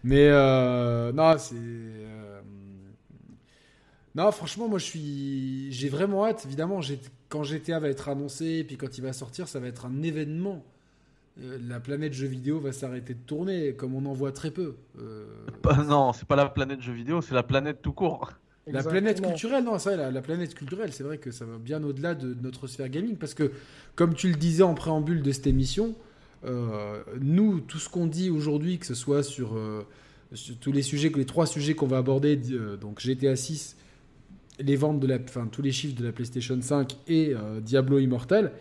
Mais 0.04 0.28
euh, 0.28 1.10
non, 1.10 1.36
c'est. 1.38 1.56
Euh, 1.56 2.42
non, 4.14 4.30
franchement, 4.30 4.68
moi 4.68 4.78
je 4.78 4.84
suis. 4.84 5.72
J'ai 5.72 5.88
vraiment 5.88 6.24
hâte, 6.24 6.44
évidemment. 6.46 6.78
Quand 7.28 7.42
GTA 7.42 7.80
va 7.80 7.88
être 7.88 8.08
annoncé, 8.08 8.44
et 8.44 8.64
puis 8.64 8.76
quand 8.76 8.96
il 8.96 9.00
va 9.00 9.12
sortir, 9.12 9.48
ça 9.48 9.58
va 9.58 9.66
être 9.66 9.84
un 9.84 10.00
événement 10.04 10.64
la 11.38 11.80
planète 11.80 12.12
jeux 12.12 12.26
vidéo 12.26 12.60
va 12.60 12.72
s'arrêter 12.72 13.14
de 13.14 13.20
tourner, 13.20 13.74
comme 13.74 13.94
on 13.94 14.06
en 14.06 14.12
voit 14.12 14.32
très 14.32 14.50
peu. 14.50 14.76
Euh... 14.98 15.26
non, 15.86 16.12
c'est 16.12 16.26
pas 16.26 16.36
la 16.36 16.48
planète 16.48 16.80
jeux 16.80 16.92
vidéo, 16.92 17.20
c'est 17.20 17.34
la 17.34 17.42
planète 17.42 17.82
tout 17.82 17.92
court. 17.92 18.32
La 18.66 18.82
planète 18.82 19.20
culturelle, 19.20 19.62
non, 19.62 19.78
c'est 19.78 19.94
vrai, 19.94 20.10
la, 20.10 20.22
planète 20.22 20.54
culturelle, 20.54 20.92
c'est 20.92 21.04
vrai 21.04 21.18
que 21.18 21.30
ça 21.30 21.44
va 21.44 21.56
bien 21.56 21.84
au-delà 21.84 22.16
de 22.16 22.36
notre 22.42 22.66
sphère 22.66 22.88
gaming, 22.88 23.16
parce 23.16 23.32
que, 23.32 23.52
comme 23.94 24.14
tu 24.14 24.28
le 24.28 24.34
disais 24.34 24.64
en 24.64 24.74
préambule 24.74 25.22
de 25.22 25.30
cette 25.30 25.46
émission, 25.46 25.94
euh, 26.44 27.00
nous, 27.20 27.60
tout 27.60 27.78
ce 27.78 27.88
qu'on 27.88 28.08
dit 28.08 28.28
aujourd'hui, 28.28 28.78
que 28.78 28.86
ce 28.86 28.94
soit 28.94 29.22
sur, 29.22 29.56
euh, 29.56 29.86
tous 30.60 30.72
les 30.72 30.82
sujets, 30.82 31.12
les 31.14 31.26
trois 31.26 31.46
sujets 31.46 31.74
qu'on 31.74 31.86
va 31.86 31.98
aborder, 31.98 32.36
donc 32.80 32.98
GTA 32.98 33.36
6, 33.36 33.76
les 34.58 34.74
ventes 34.74 34.98
de 34.98 35.06
la, 35.06 35.18
enfin, 35.22 35.46
tous 35.46 35.62
les 35.62 35.70
chiffres 35.70 35.94
de 35.94 36.04
la 36.04 36.10
PlayStation 36.10 36.60
5 36.60 36.96
et 37.06 37.34
Diablo 37.62 38.00
Immortal, 38.00 38.52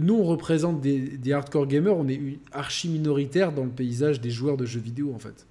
nous, 0.00 0.14
on 0.14 0.24
représente 0.24 0.80
des, 0.80 1.32
hardcore 1.32 1.66
gamers, 1.66 1.96
on 1.96 2.08
est 2.08 2.38
archi 2.52 2.88
minoritaire 2.88 3.52
dans 3.52 3.64
le 3.64 3.70
paysage 3.70 4.20
des 4.20 4.30
joueurs 4.30 4.56
de 4.56 4.64
jeux 4.64 4.80
vidéo, 4.80 5.12
en 5.14 5.18
fait. 5.18 5.46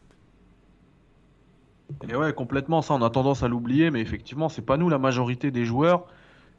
Et 2.10 2.16
ouais, 2.16 2.34
complètement, 2.34 2.82
ça, 2.82 2.94
on 2.94 3.02
a 3.02 3.10
tendance 3.10 3.44
à 3.44 3.48
l'oublier, 3.48 3.92
mais 3.92 4.02
effectivement, 4.02 4.50
c'est 4.50 4.62
pas 4.62 4.78
nous 4.78 4.90
la 4.90 4.98
majorité 4.98 5.52
des 5.52 5.66
joueurs, 5.66 6.06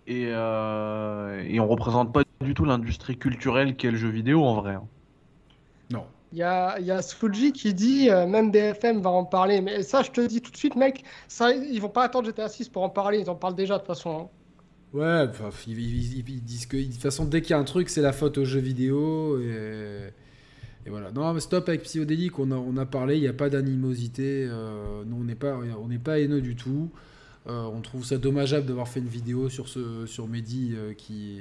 et, 0.07 0.27
euh, 0.29 1.43
et 1.47 1.59
on 1.59 1.67
représente 1.67 2.13
pas 2.13 2.23
du 2.41 2.55
tout 2.55 2.65
l'industrie 2.65 3.17
culturelle 3.17 3.77
qu'est 3.77 3.91
le 3.91 3.97
jeu 3.97 4.09
vidéo, 4.09 4.45
en 4.45 4.55
vrai. 4.55 4.75
Hein. 4.75 4.85
Non. 5.91 6.05
Il 6.33 6.39
y 6.39 6.43
a, 6.43 6.79
y 6.81 6.91
a 6.91 7.01
qui 7.53 7.75
dit, 7.75 8.11
euh, 8.11 8.27
même 8.27 8.51
BFM 8.51 9.01
va 9.01 9.11
en 9.11 9.25
parler, 9.25 9.61
mais 9.61 9.83
ça, 9.83 10.03
je 10.03 10.11
te 10.11 10.21
dis 10.21 10.41
tout 10.41 10.51
de 10.51 10.57
suite, 10.57 10.77
mec, 10.77 11.05
ça, 11.29 11.53
ils 11.53 11.81
vont 11.81 11.89
pas 11.89 12.05
attendre 12.05 12.27
GTA 12.27 12.49
6 12.49 12.69
pour 12.69 12.83
en 12.83 12.91
parler, 12.91 13.21
ils 13.21 13.31
en 13.31 13.35
parlent 13.35 13.55
déjà 13.55 13.75
de 13.75 13.79
toute 13.81 13.89
façon. 13.89 14.11
Hein. 14.11 14.29
Ouais, 14.93 15.25
ils, 15.67 16.43
disent 16.43 16.67
que 16.67 16.77
de 16.77 16.83
toute 16.85 17.01
façon, 17.01 17.25
dès 17.25 17.41
qu'il 17.41 17.53
y 17.53 17.55
a 17.55 17.59
un 17.59 17.65
truc, 17.65 17.89
c'est 17.89 18.03
la 18.03 18.13
faute 18.13 18.37
aux 18.37 18.45
jeux 18.45 18.61
vidéo. 18.61 19.41
Et, 19.41 20.91
voilà. 20.91 21.11
Non, 21.13 21.39
stop 21.41 21.69
avec 21.69 21.83
Psychodélique, 21.83 22.39
on 22.39 22.77
a, 22.77 22.87
parlé, 22.87 23.17
il 23.17 23.23
n'y 23.23 23.29
a 23.29 23.33
pas 23.33 23.49
d'animosité. 23.49 24.47
Euh, 24.51 25.03
nous, 25.07 25.17
on 25.17 25.25
n'est 25.25 25.35
pas, 25.35 25.59
pas 26.05 26.21
haineux 26.21 26.43
du 26.43 26.57
tout. 26.57 26.91
Euh, 27.49 27.63
on 27.65 27.81
trouve 27.81 28.05
ça 28.05 28.19
dommageable 28.19 28.67
d'avoir 28.67 28.87
fait 28.87 29.01
une 29.01 29.09
vidéo 29.09 29.49
sur, 29.49 29.69
ce, 29.69 30.07
sur 30.07 30.29
Mehdi 30.29 30.75
euh, 30.77 30.93
qui, 30.93 31.41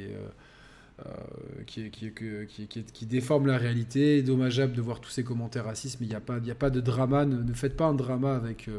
qui, 1.68 1.91
qui, 2.94 3.06
déforme 3.06 3.48
la 3.48 3.57
réalité. 3.57 4.23
Dommageable 4.23 4.73
de 4.73 4.82
voir 4.82 5.02
tous 5.02 5.11
ces 5.11 5.26
commentaires 5.26 5.65
racistes, 5.65 5.98
mais 5.99 6.06
il 6.06 6.10
n'y 6.10 6.15
a, 6.15 6.22
pas, 6.22 6.38
a 6.38 6.56
pas 6.56 6.69
de 6.69 6.80
drama. 6.80 7.26
Ne, 7.26 7.53
faites 7.53 7.76
pas 7.76 7.86
un 7.86 7.95
drama 7.95 8.34
avec 8.34 8.69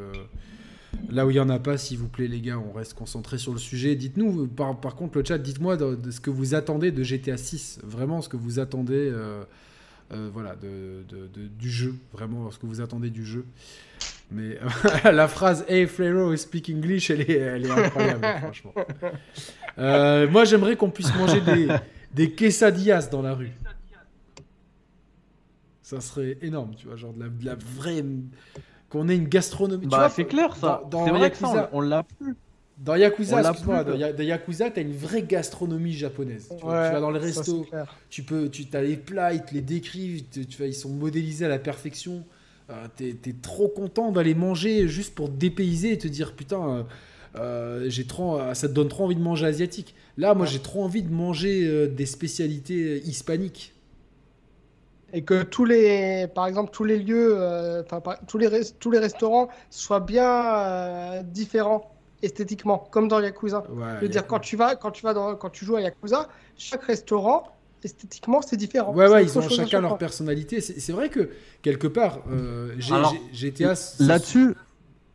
Là 1.11 1.27
où 1.27 1.31
il 1.31 1.35
n'y 1.35 1.41
en 1.41 1.49
a 1.49 1.59
pas, 1.59 1.77
s'il 1.77 1.99
vous 1.99 2.09
plaît, 2.09 2.29
les 2.29 2.41
gars, 2.41 2.59
on 2.59 2.73
reste 2.73 2.95
concentré 2.95 3.39
sur 3.39 3.53
le 3.53 3.59
sujet. 3.59 3.97
Dites-nous, 3.97 4.47
par, 4.47 4.79
par 4.81 4.95
contre, 4.95 5.19
le 5.19 5.25
chat, 5.25 5.39
dites-moi 5.39 5.77
de, 5.77 5.95
de 5.95 6.11
ce 6.11 6.21
que 6.21 6.31
vous 6.31 6.55
attendez 6.55 6.91
de 6.91 7.03
GTA 7.03 7.37
6. 7.37 7.81
Vraiment, 7.83 8.23
ce 8.23 8.29
que 8.29 8.37
vous 8.37 8.59
attendez 8.59 9.11
euh, 9.13 9.43
euh, 10.13 10.31
voilà, 10.33 10.57
de, 10.57 11.05
du 11.59 11.71
jeu. 11.71 11.95
Vraiment, 12.13 12.51
ce 12.51 12.59
que 12.59 12.67
vous 12.67 12.81
attendez 12.81 13.11
du 13.11 13.25
jeu. 13.25 13.45
Mais 14.31 14.59
la 15.05 15.29
phrase 15.29 15.65
Hey 15.69 15.87
Frero, 15.87 16.35
speak 16.37 16.71
English, 16.71 17.11
elle 17.11 17.23
est, 17.23 17.33
elle 17.33 17.67
est 17.67 17.71
incroyable, 17.71 18.27
franchement. 18.39 18.75
Euh, 19.79 20.29
moi, 20.29 20.45
j'aimerais 20.45 20.77
qu'on 20.77 20.91
puisse 20.91 21.15
manger 21.15 21.41
des, 21.41 21.69
des 22.15 22.31
quesadillas 22.33 23.09
dans 23.11 23.23
la 23.23 23.35
rue. 23.35 23.53
Ça 25.83 26.01
serait 26.01 26.39
énorme, 26.41 26.75
tu 26.75 26.87
vois, 26.87 26.97
genre 26.97 27.13
de 27.13 27.21
la, 27.21 27.29
de 27.29 27.45
la 27.45 27.55
vraie. 27.55 28.05
Qu'on 28.93 29.09
ait 29.09 29.17
une 29.17 29.29
gastronomie. 29.29 29.85
Tu 29.85 29.89
Bah, 29.89 29.97
vois, 29.99 30.11
c'est 30.11 30.27
clair 30.27 30.55
ça. 30.55 30.83
dans- 30.85 30.99
dans 31.01 31.05
C'est 31.07 31.11
vrai 31.13 31.31
que 31.31 31.37
ça, 31.39 31.47
Yakuza- 31.47 31.69
on, 31.73 31.81
l'a 31.81 32.03
plus. 32.03 32.37
Dans 32.79 32.95
Yakuza, 32.95 33.41
excuse-moi, 33.41 33.85
plus, 33.85 33.93
dans, 33.93 33.99
Ya- 33.99 34.13
dans 34.13 34.23
Yakuza, 34.23 34.71
t'as 34.71 34.83
une 34.83 34.93
vraie 34.95 35.23
gastronomie 35.23 35.93
japonaise. 35.95 36.49
Tu, 36.51 36.63
vois, 36.63 36.75
Ouais, 36.81 36.89
tu 36.89 36.93
vas 36.95 37.01
dans 37.01 37.11
le 37.11 37.19
ça, 37.21 37.25
resto, 37.41 37.67
tu 38.11 38.23
peux, 38.23 38.49
tu 38.51 38.67
as 38.75 38.83
les 38.83 38.97
plats, 38.97 39.33
ils 39.33 39.43
te 39.43 39.55
les 39.55 39.63
décrivent, 39.63 40.25
tu, 40.31 40.45
tu 40.47 40.59
vois, 40.59 40.67
ils 40.67 40.75
sont 40.75 40.91
modélisés 40.91 41.47
à 41.47 41.49
la 41.49 41.59
perfection. 41.59 42.23
Euh, 42.71 42.87
T'es 42.97 43.17
es 43.27 43.33
trop 43.41 43.69
content 43.69 44.13
d'aller 44.13 44.35
manger 44.35 44.89
juste 44.89 45.15
pour 45.15 45.29
te 45.29 45.35
dépayser 45.37 45.93
et 45.93 45.99
te 45.99 46.07
dire 46.09 46.35
putain, 46.35 46.69
euh, 46.69 46.83
euh, 47.39 47.85
j'ai 47.89 48.05
trop, 48.07 48.39
euh, 48.39 48.53
ça 48.55 48.69
te 48.69 48.75
donne 48.75 48.89
trop 48.89 49.05
envie 49.05 49.17
de 49.17 49.21
manger 49.23 49.47
asiatique. 49.47 49.95
Là, 50.19 50.35
moi, 50.35 50.45
Ouais. 50.47 50.53
j'ai 50.53 50.59
trop 50.59 50.85
envie 50.85 51.03
de 51.03 51.13
manger 51.13 51.67
euh, 51.67 51.87
des 51.89 52.07
spécialités 52.07 52.99
hispaniques. 53.07 53.73
Et 55.13 55.25
que 55.25 55.43
tous 55.43 55.65
les, 55.65 56.27
par 56.35 56.47
exemple, 56.47 56.71
tous 56.71 56.85
les 56.85 56.99
lieux, 56.99 57.35
euh, 57.39 57.83
par- 57.83 58.19
tous 58.27 58.39
les, 58.39 58.49
res- 58.49 58.75
tous 58.79 58.91
les 58.91 58.99
restaurants 58.99 59.49
soient 59.71 60.01
bien 60.01 60.57
euh, 60.57 61.23
différents 61.23 61.91
esthétiquement, 62.23 62.79
comme 62.79 63.09
dans 63.09 63.21
Yakuza. 63.21 63.65
Ouais, 63.69 63.97
Je 63.97 64.01
veux 64.03 64.09
dire, 64.09 64.27
quand 64.27 64.39
tu 64.39 64.57
vas, 64.57 64.77
quand 64.77 64.91
tu 64.91 65.03
vas 65.05 65.13
dans, 65.13 65.35
quand 65.37 65.51
tu 65.51 65.65
joues 65.65 65.77
à 65.77 65.81
Yakuza, 65.83 66.29
chaque 66.57 66.85
restaurant, 66.85 67.43
esthétiquement, 67.83 68.41
c'est 68.43 68.57
différent. 68.57 68.95
Ouais, 68.95 69.09
ouais, 69.09 69.25
ils 69.25 69.39
ont 69.39 69.49
chacun 69.49 69.81
leur 69.81 69.99
personnalité. 69.99 70.61
C'est 70.61 70.93
vrai 70.93 71.09
que 71.09 71.31
quelque 71.63 71.89
part, 71.89 72.21
euh, 72.31 72.75
G- 72.79 72.95
Alors, 72.95 73.13
G- 73.33 73.51
GTA. 73.51 73.75
Là-dessus, 73.99 74.55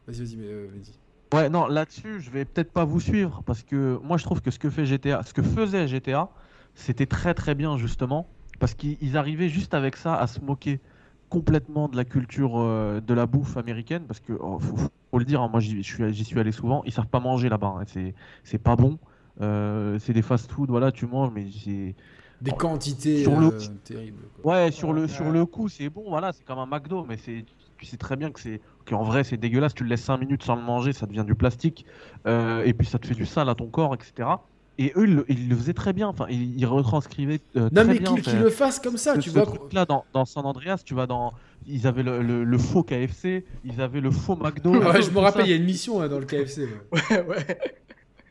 Vas-y, 0.06 0.20
vas-y, 0.20 0.36
mais 0.38 0.46
euh, 0.48 0.68
vas-y. 0.72 1.38
Ouais, 1.38 1.50
non, 1.50 1.68
là-dessus, 1.68 2.22
je 2.22 2.30
vais 2.30 2.46
peut-être 2.46 2.72
pas 2.72 2.86
vous 2.86 3.02
suivre 3.02 3.42
parce 3.46 3.64
que 3.64 3.98
moi, 4.04 4.18
je 4.18 4.24
trouve 4.24 4.42
que 4.42 4.52
ce 4.52 4.60
que 4.60 4.70
fait 4.70 4.86
GTA, 4.86 5.24
ce 5.24 5.34
que 5.34 5.42
faisait 5.42 5.88
GTA, 5.88 6.30
c'était 6.76 7.06
très 7.06 7.34
très 7.34 7.56
bien 7.56 7.78
justement 7.78 8.30
parce 8.60 8.74
qu'ils 8.76 8.98
ils 9.02 9.18
arrivaient 9.18 9.50
juste 9.50 9.74
avec 9.74 9.96
ça 9.98 10.16
à 10.16 10.28
se 10.28 10.40
moquer 10.42 10.82
complètement 11.30 11.90
de 11.90 11.98
la 11.98 12.06
culture 12.06 12.58
euh, 12.60 13.02
de 13.02 13.14
la 13.14 13.26
bouffe 13.26 13.58
américaine 13.58 14.08
parce 14.08 14.20
que 14.20 14.34
oh, 14.40 14.60
faut, 14.60 14.78
faut 14.78 15.20
le 15.20 15.26
dire, 15.26 15.42
hein, 15.42 15.50
moi 15.50 15.60
j'y 15.60 15.84
suis, 15.84 16.04
allé 16.40 16.52
souvent, 16.52 16.84
ils 16.86 16.92
savent 16.94 17.08
pas 17.10 17.20
manger 17.20 17.50
là-bas, 17.50 17.76
hein, 17.80 17.84
c'est 17.88 18.14
c'est 18.44 18.60
pas 18.60 18.76
bon, 18.76 19.00
Euh, 19.42 20.00
c'est 20.00 20.14
des 20.14 20.24
fast-food, 20.24 20.70
voilà, 20.70 20.92
tu 20.92 21.06
manges, 21.06 21.32
mais 21.32 21.52
c'est 21.52 21.96
Des 22.42 22.52
Oh, 22.52 22.56
quantités 22.56 23.24
sur 23.24 23.38
le- 23.38 23.52
euh, 23.54 23.78
terribles. 23.84 24.30
quoi. 24.34 24.44
Ouais, 24.44 24.72
sur 24.72 24.94
le, 24.94 25.02
Ouais. 25.04 25.08
sur 25.08 25.32
le 25.32 25.46
coup, 25.46 25.68
c'est 25.68 25.90
bon, 25.90 26.10
voilà, 26.10 26.32
c'est 26.32 26.44
comme 26.46 26.60
un 26.60 26.66
McDo, 26.66 27.04
mais 27.06 27.18
c'est, 27.18 27.46
tu 27.78 27.86
sais 27.86 27.98
très 27.98 28.16
bien 28.16 28.32
que 28.32 28.40
c'est, 28.40 28.62
qu'en 28.86 29.04
vrai, 29.04 29.24
c'est 29.24 29.38
dégueulasse. 29.38 29.74
Tu 29.74 29.84
le 29.84 29.90
laisses 29.90 30.04
5 30.04 30.18
minutes 30.20 30.44
sans 30.44 30.56
le 30.56 30.62
manger, 30.62 30.94
ça 30.94 31.06
devient 31.08 31.26
du 31.26 31.36
plastique, 31.36 31.86
euh, 32.28 32.64
et 32.64 32.74
puis 32.74 32.88
ça 32.88 33.00
te 33.00 33.08
fait 33.08 33.16
du 33.16 33.26
sale 33.26 33.50
à 33.50 33.56
ton 33.56 33.70
corps, 33.70 33.94
etc. 33.96 34.48
Et 34.80 34.94
eux, 34.96 35.06
ils 35.08 35.16
le, 35.16 35.26
ils 35.28 35.50
le 35.50 35.56
faisaient 35.56 35.74
très 35.74 35.92
bien, 35.92 36.08
enfin, 36.08 36.28
ils, 36.30 36.56
ils 36.60 36.66
retranscrivaient 36.66 37.40
euh, 37.56 37.62
Non, 37.72 37.84
très 37.84 37.86
mais 37.86 38.00
bien. 38.00 38.14
qu'ils 38.16 38.40
le 38.40 38.50
fassent 38.52 38.80
comme 38.80 38.98
ça, 38.98 39.16
ce, 39.16 39.20
tu 39.20 39.30
ce 39.32 39.36
vois. 39.40 39.46
truc-là 39.48 39.86
dans, 39.86 40.06
dans 40.14 40.26
San 40.26 40.46
Andreas, 40.46 40.82
tu 40.86 40.94
vas 40.94 41.08
dans, 41.08 41.34
ils 41.66 41.88
avaient 41.88 42.04
le, 42.04 42.22
le- 42.22 42.44
le 42.44 42.58
faux 42.60 42.84
KFC, 42.84 43.44
ils 43.64 43.82
avaient 43.82 44.02
le 44.02 44.12
faux 44.12 44.36
McDo. 44.36 44.72
Ouais, 44.80 45.02
je 45.02 45.10
me 45.10 45.18
rappelle, 45.20 45.48
il 45.48 45.50
y 45.50 45.54
a 45.54 45.56
une 45.56 45.66
mission 45.66 46.00
hein, 46.02 46.08
dans 46.08 46.20
le 46.20 46.26
KFC. 46.26 46.68
ouais. 46.92 47.00
Ouais, 47.28 47.58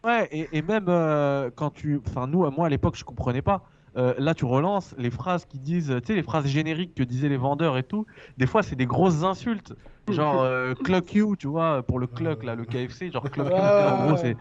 ouais. 0.04 0.28
Et, 0.30 0.48
et 0.52 0.62
même 0.62 0.86
euh, 0.88 1.50
quand 1.54 1.70
tu. 1.70 2.00
Enfin, 2.06 2.26
nous, 2.28 2.48
moi 2.50 2.66
à 2.66 2.68
l'époque, 2.68 2.96
je 2.96 3.04
comprenais 3.04 3.42
pas. 3.42 3.64
Euh, 3.96 4.12
là, 4.18 4.34
tu 4.34 4.44
relances 4.44 4.94
les 4.98 5.10
phrases 5.10 5.46
qui 5.46 5.58
disent, 5.58 5.86
tu 6.02 6.06
sais, 6.08 6.14
les 6.14 6.22
phrases 6.22 6.46
génériques 6.46 6.94
que 6.94 7.02
disaient 7.02 7.30
les 7.30 7.38
vendeurs 7.38 7.78
et 7.78 7.82
tout. 7.82 8.04
Des 8.36 8.46
fois, 8.46 8.62
c'est 8.62 8.76
des 8.76 8.84
grosses 8.84 9.22
insultes. 9.22 9.72
Genre, 10.10 10.42
euh, 10.42 10.74
clock 10.74 11.14
you, 11.14 11.34
tu 11.36 11.46
vois, 11.48 11.82
pour 11.82 11.98
le 11.98 12.06
clock, 12.06 12.44
là, 12.44 12.54
le 12.54 12.66
KFC. 12.66 13.10
Genre, 13.10 13.28
clock 13.30 13.48
you. 13.48 13.54
Ouais, 13.54 13.60
en 13.88 14.06
gros, 14.06 14.16
c'est. 14.18 14.36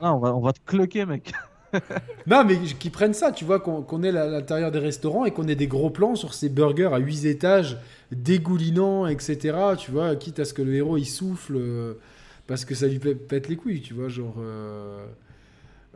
Ah, 0.00 0.14
on 0.14 0.18
va, 0.18 0.34
on 0.34 0.40
va 0.40 0.52
te 0.52 0.60
cloquer, 0.64 1.06
mec. 1.06 1.32
Non, 2.26 2.44
mais 2.44 2.56
qu'ils 2.58 2.90
prennent 2.90 3.14
ça, 3.14 3.32
tu 3.32 3.44
vois, 3.44 3.60
qu'on 3.60 4.02
est 4.02 4.08
à 4.16 4.26
l'intérieur 4.26 4.70
des 4.70 4.78
restaurants 4.78 5.24
et 5.24 5.30
qu'on 5.30 5.46
ait 5.48 5.54
des 5.54 5.66
gros 5.68 5.90
plans 5.90 6.14
sur 6.16 6.34
ces 6.34 6.48
burgers 6.48 6.90
à 6.92 6.98
8 6.98 7.24
étages, 7.26 7.78
dégoulinants, 8.12 9.06
etc. 9.06 9.76
Tu 9.76 9.90
vois, 9.90 10.16
quitte 10.16 10.38
à 10.40 10.44
ce 10.44 10.52
que 10.54 10.62
le 10.62 10.74
héros 10.74 10.96
il 10.96 11.06
souffle 11.06 11.54
euh, 11.56 11.94
parce 12.46 12.64
que 12.64 12.74
ça 12.74 12.86
lui 12.88 12.98
pè- 12.98 13.14
pète 13.16 13.48
les 13.48 13.56
couilles, 13.56 13.80
tu 13.82 13.94
vois, 13.94 14.08
genre. 14.08 14.34
euh, 14.38 15.06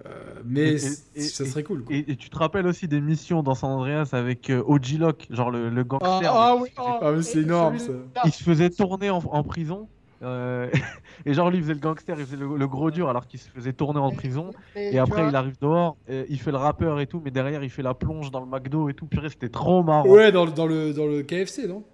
euh, 0.07 0.11
mais 0.45 0.75
Et- 0.75 0.79
c- 0.79 1.03
et- 1.17 1.21
ça 1.21 1.45
serait 1.47 1.63
cool. 1.63 1.83
Quoi. 1.85 1.97
Et, 1.97 2.13
et 2.13 2.17
tu 2.17 2.31
te 2.31 2.37
rappelles 2.39 2.67
aussi 2.67 2.89
des 2.89 3.01
missions 3.01 3.43
dans 3.43 3.55
San 3.55 3.71
Andreas 3.71 4.11
avec 4.13 4.51
euh, 4.51 4.63
OG 4.67 4.99
Lock, 4.99 5.27
genre 5.31 5.51
le, 5.51 5.71
le 5.71 5.81
Ah, 5.83 5.85
gangster. 5.85 6.33
ah 6.33 6.57
oui, 6.61 6.69
ah, 6.77 6.99
Ah, 7.03 7.13
mais 7.13 7.23
c'est 7.23 7.41
énorme, 7.41 7.79
celui-là, 7.79 8.01
Il 8.25 8.33
se 8.33 8.43
faisait 8.43 8.71
tourner 8.71 9.11
en, 9.11 9.19
en 9.19 9.43
prison. 9.45 9.89
Euh, 10.23 10.71
et 11.27 11.35
genre, 11.35 11.51
lui, 11.51 11.59
il 11.59 11.63
faisait 11.63 11.75
le 11.75 11.81
gangster, 11.81 12.19
il 12.19 12.25
faisait 12.25 12.37
le, 12.37 12.57
le 12.57 12.69
gros 12.69 12.91
dur 12.91 13.09
alors 13.09 13.27
qu'il 13.27 13.41
se 13.41 13.49
faisait 13.51 13.73
tourner 13.73 14.01
en 14.01 14.11
prison. 14.11 14.51
mais 14.75 14.93
Et 14.93 14.99
après, 14.99 15.23
vois, 15.23 15.31
il 15.31 15.37
arrive 15.37 15.59
dehors, 15.61 15.97
il 16.09 16.39
fait 16.41 16.51
le 16.51 16.57
rappeur 16.59 17.01
et 17.01 17.07
tout, 17.07 17.21
mais 17.25 17.31
derrière, 17.31 17.63
il 17.63 17.71
fait 17.71 17.83
la 17.83 17.95
plonge 17.95 18.31
dans 18.31 18.41
le 18.41 18.47
McDo 18.47 18.89
et 18.89 18.95
tout. 18.95 19.07
Purée, 19.07 19.29
c'était 19.29 19.49
trop 19.49 19.83
marrant. 19.83 20.09
Ouais, 20.09 20.33
dans, 20.33 20.45
le- 20.45 20.53
dans, 20.53 20.67
le, 20.67 20.93
dans 20.93 21.07
le 21.07 21.23
KFC, 21.23 21.67
non? 21.67 21.85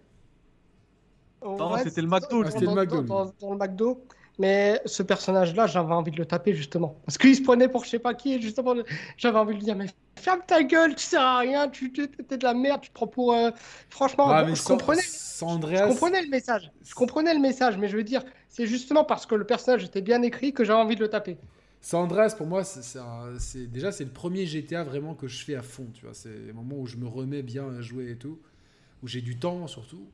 En 1.42 1.56
Non, 1.56 1.76
c'était 1.78 2.02
le 2.02 2.09
McDo, 2.09 2.44
c'était 2.44 2.66
le 2.66 2.74
McDo, 2.74 3.02
Dans, 3.02 3.24
dans- 3.24 3.32
dans 3.40 3.51
le 3.52 3.59
McDo. 3.59 4.05
Mais 4.40 4.80
ce 4.86 5.02
personnage-là, 5.02 5.66
j'avais 5.66 5.92
envie 5.92 6.10
de 6.10 6.16
le 6.16 6.24
taper 6.24 6.54
justement. 6.54 6.96
Parce 7.04 7.18
qu'il 7.18 7.36
se 7.36 7.42
prenait 7.42 7.68
pour 7.68 7.84
je 7.84 7.90
sais 7.90 7.98
pas 7.98 8.14
qui, 8.14 8.32
et 8.34 8.40
justement, 8.40 8.74
j'avais 9.18 9.38
envie 9.38 9.52
de 9.52 9.58
lui 9.58 9.64
dire 9.64 9.76
Mais 9.76 9.86
ferme 10.16 10.40
ta 10.46 10.62
gueule, 10.62 10.94
tu 10.94 11.04
sers 11.04 11.20
à 11.20 11.38
rien, 11.40 11.68
tu 11.68 11.92
t'es 11.92 12.38
de 12.38 12.44
la 12.44 12.54
merde, 12.54 12.80
tu 12.80 12.88
te 12.88 12.94
prends 12.94 13.06
pour. 13.06 13.34
euh, 13.34 13.50
Franchement, 13.90 14.28
Ah, 14.30 14.44
bon, 14.44 14.54
je, 14.54 14.62
comprenais, 14.64 15.02
je 15.02 15.84
comprenais 15.88 16.22
le 16.22 16.28
message. 16.30 16.72
Je 16.82 16.94
comprenais 16.94 17.34
le 17.34 17.40
message, 17.40 17.76
mais 17.76 17.88
je 17.88 17.96
veux 17.96 18.02
dire, 18.04 18.22
c'est 18.48 18.66
justement 18.66 19.04
parce 19.04 19.26
que 19.26 19.34
le 19.34 19.44
personnage 19.44 19.84
était 19.84 20.00
bien 20.02 20.22
écrit 20.22 20.52
que 20.54 20.64
j'avais 20.64 20.80
envie 20.80 20.96
de 20.96 21.00
le 21.00 21.08
taper. 21.08 21.36
San 21.82 22.00
Andreas, 22.02 22.34
pour 22.36 22.46
moi, 22.46 22.62
c'est 22.64 23.70
déjà 23.70 23.92
c'est 23.92 24.04
le 24.04 24.10
premier 24.10 24.46
GTA 24.46 24.84
vraiment 24.84 25.14
que 25.14 25.28
je 25.28 25.44
fais 25.44 25.54
à 25.54 25.62
fond. 25.62 25.86
Tu 25.94 26.04
vois, 26.04 26.14
c'est 26.14 26.28
le 26.28 26.52
moment 26.52 26.76
où 26.78 26.86
je 26.86 26.96
me 26.96 27.06
remets 27.06 27.42
bien 27.42 27.68
à 27.78 27.80
jouer 27.80 28.10
et 28.10 28.16
tout, 28.16 28.38
où 29.02 29.08
j'ai 29.08 29.20
du 29.22 29.38
temps 29.38 29.66
surtout. 29.66 30.06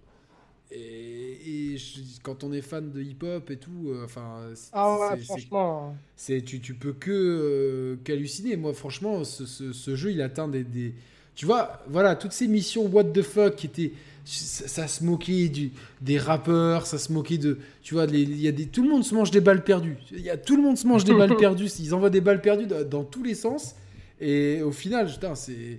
Et, 0.72 1.72
et 1.72 1.76
je- 1.78 2.00
quand 2.22 2.42
on 2.42 2.52
est 2.52 2.60
fan 2.60 2.90
de 2.90 3.00
hip-hop 3.00 3.50
et 3.50 3.56
tout, 3.56 3.88
euh, 3.88 4.04
enfin, 4.04 4.40
c'est- 4.54 4.70
Ah 4.72 4.98
ouais, 4.98 5.16
franchement. 5.24 5.96
c'est 6.16 6.42
tu, 6.42 6.60
tu 6.60 6.74
peux 6.74 6.92
que 6.92 7.10
euh, 7.12 7.96
qu'halluciner. 8.04 8.56
Moi, 8.56 8.74
franchement, 8.74 9.22
ce, 9.24 9.46
ce- 9.46 9.72
ce 9.72 9.94
jeu, 9.94 10.10
il 10.10 10.20
atteint 10.22 10.48
des, 10.48 10.64
des- 10.64 10.92
Tu 11.36 11.46
vois, 11.46 11.82
voilà, 11.88 12.16
toutes 12.16 12.32
ces 12.32 12.48
missions 12.48 12.86
what 12.86 13.04
the 13.04 13.22
fuck 13.22 13.56
qui 13.56 13.66
étaient. 13.66 13.92
Ça, 14.24 14.66
ça 14.66 14.88
se 14.88 15.04
moquait 15.04 15.48
du, 15.48 15.70
des 16.00 16.18
rappeurs, 16.18 16.84
ça 16.86 16.98
se 16.98 17.12
moquait 17.12 17.38
de. 17.38 17.58
Tu 17.82 17.94
vois, 17.94 18.06
il 18.06 18.40
y 18.40 18.48
a 18.48 18.52
des, 18.52 18.66
tout 18.66 18.82
le 18.82 18.88
monde 18.88 19.04
se 19.04 19.14
mange 19.14 19.30
des 19.30 19.40
balles 19.40 19.62
perdues. 19.62 19.96
Il 20.10 20.20
y 20.20 20.30
a, 20.30 20.36
tout 20.36 20.56
le 20.56 20.62
monde 20.62 20.76
se 20.76 20.86
mange 20.86 21.04
des 21.04 21.12
balles 21.18 21.36
perdues. 21.36 21.68
Ils 21.78 21.94
envoient 21.94 22.10
des 22.10 22.20
balles 22.20 22.40
perdues 22.42 22.66
dans, 22.66 22.82
dans 22.88 23.04
tous 23.04 23.22
les 23.22 23.34
sens. 23.36 23.76
Et 24.20 24.62
au 24.62 24.72
final, 24.72 25.06
putain, 25.06 25.36
c'est. 25.36 25.78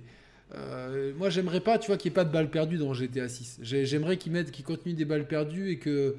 Euh, 0.54 1.12
moi, 1.18 1.28
j'aimerais 1.30 1.60
pas, 1.60 1.78
tu 1.78 1.88
vois, 1.88 1.96
qu'il 1.96 2.10
n'y 2.10 2.14
ait 2.14 2.20
pas 2.20 2.24
de 2.24 2.32
balles 2.32 2.50
perdues 2.50 2.78
dans 2.78 2.94
GTA 2.94 3.28
6. 3.28 3.58
J'ai- 3.62 3.84
J'aimerais 3.86 4.16
qu'ils 4.16 4.32
mettent, 4.32 4.50
qu'ils 4.50 4.64
continuent 4.64 4.94
des 4.94 5.04
balles 5.04 5.26
perdues 5.28 5.70
et 5.70 5.78
que. 5.78 6.16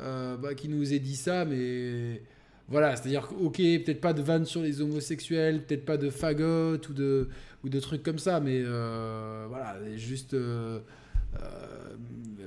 euh, 0.00 0.36
bah, 0.36 0.54
qu'ils 0.54 0.70
nous 0.70 0.92
aient 0.94 0.98
dit 0.98 1.16
ça, 1.16 1.44
mais. 1.44 2.20
Voilà, 2.68 2.96
c'est-à-dire 2.96 3.28
ok, 3.40 3.58
peut-être 3.58 4.00
pas 4.00 4.12
de 4.12 4.22
vannes 4.22 4.44
sur 4.44 4.60
les 4.60 4.80
homosexuels, 4.80 5.62
peut-être 5.62 5.84
pas 5.84 5.96
de 5.96 6.10
fagots 6.10 6.74
ou 6.90 6.92
de, 6.92 7.28
ou 7.64 7.68
de 7.68 7.78
trucs 7.80 8.02
comme 8.02 8.18
ça, 8.18 8.40
mais 8.40 8.60
euh, 8.64 9.46
voilà, 9.48 9.76
juste. 9.96 10.34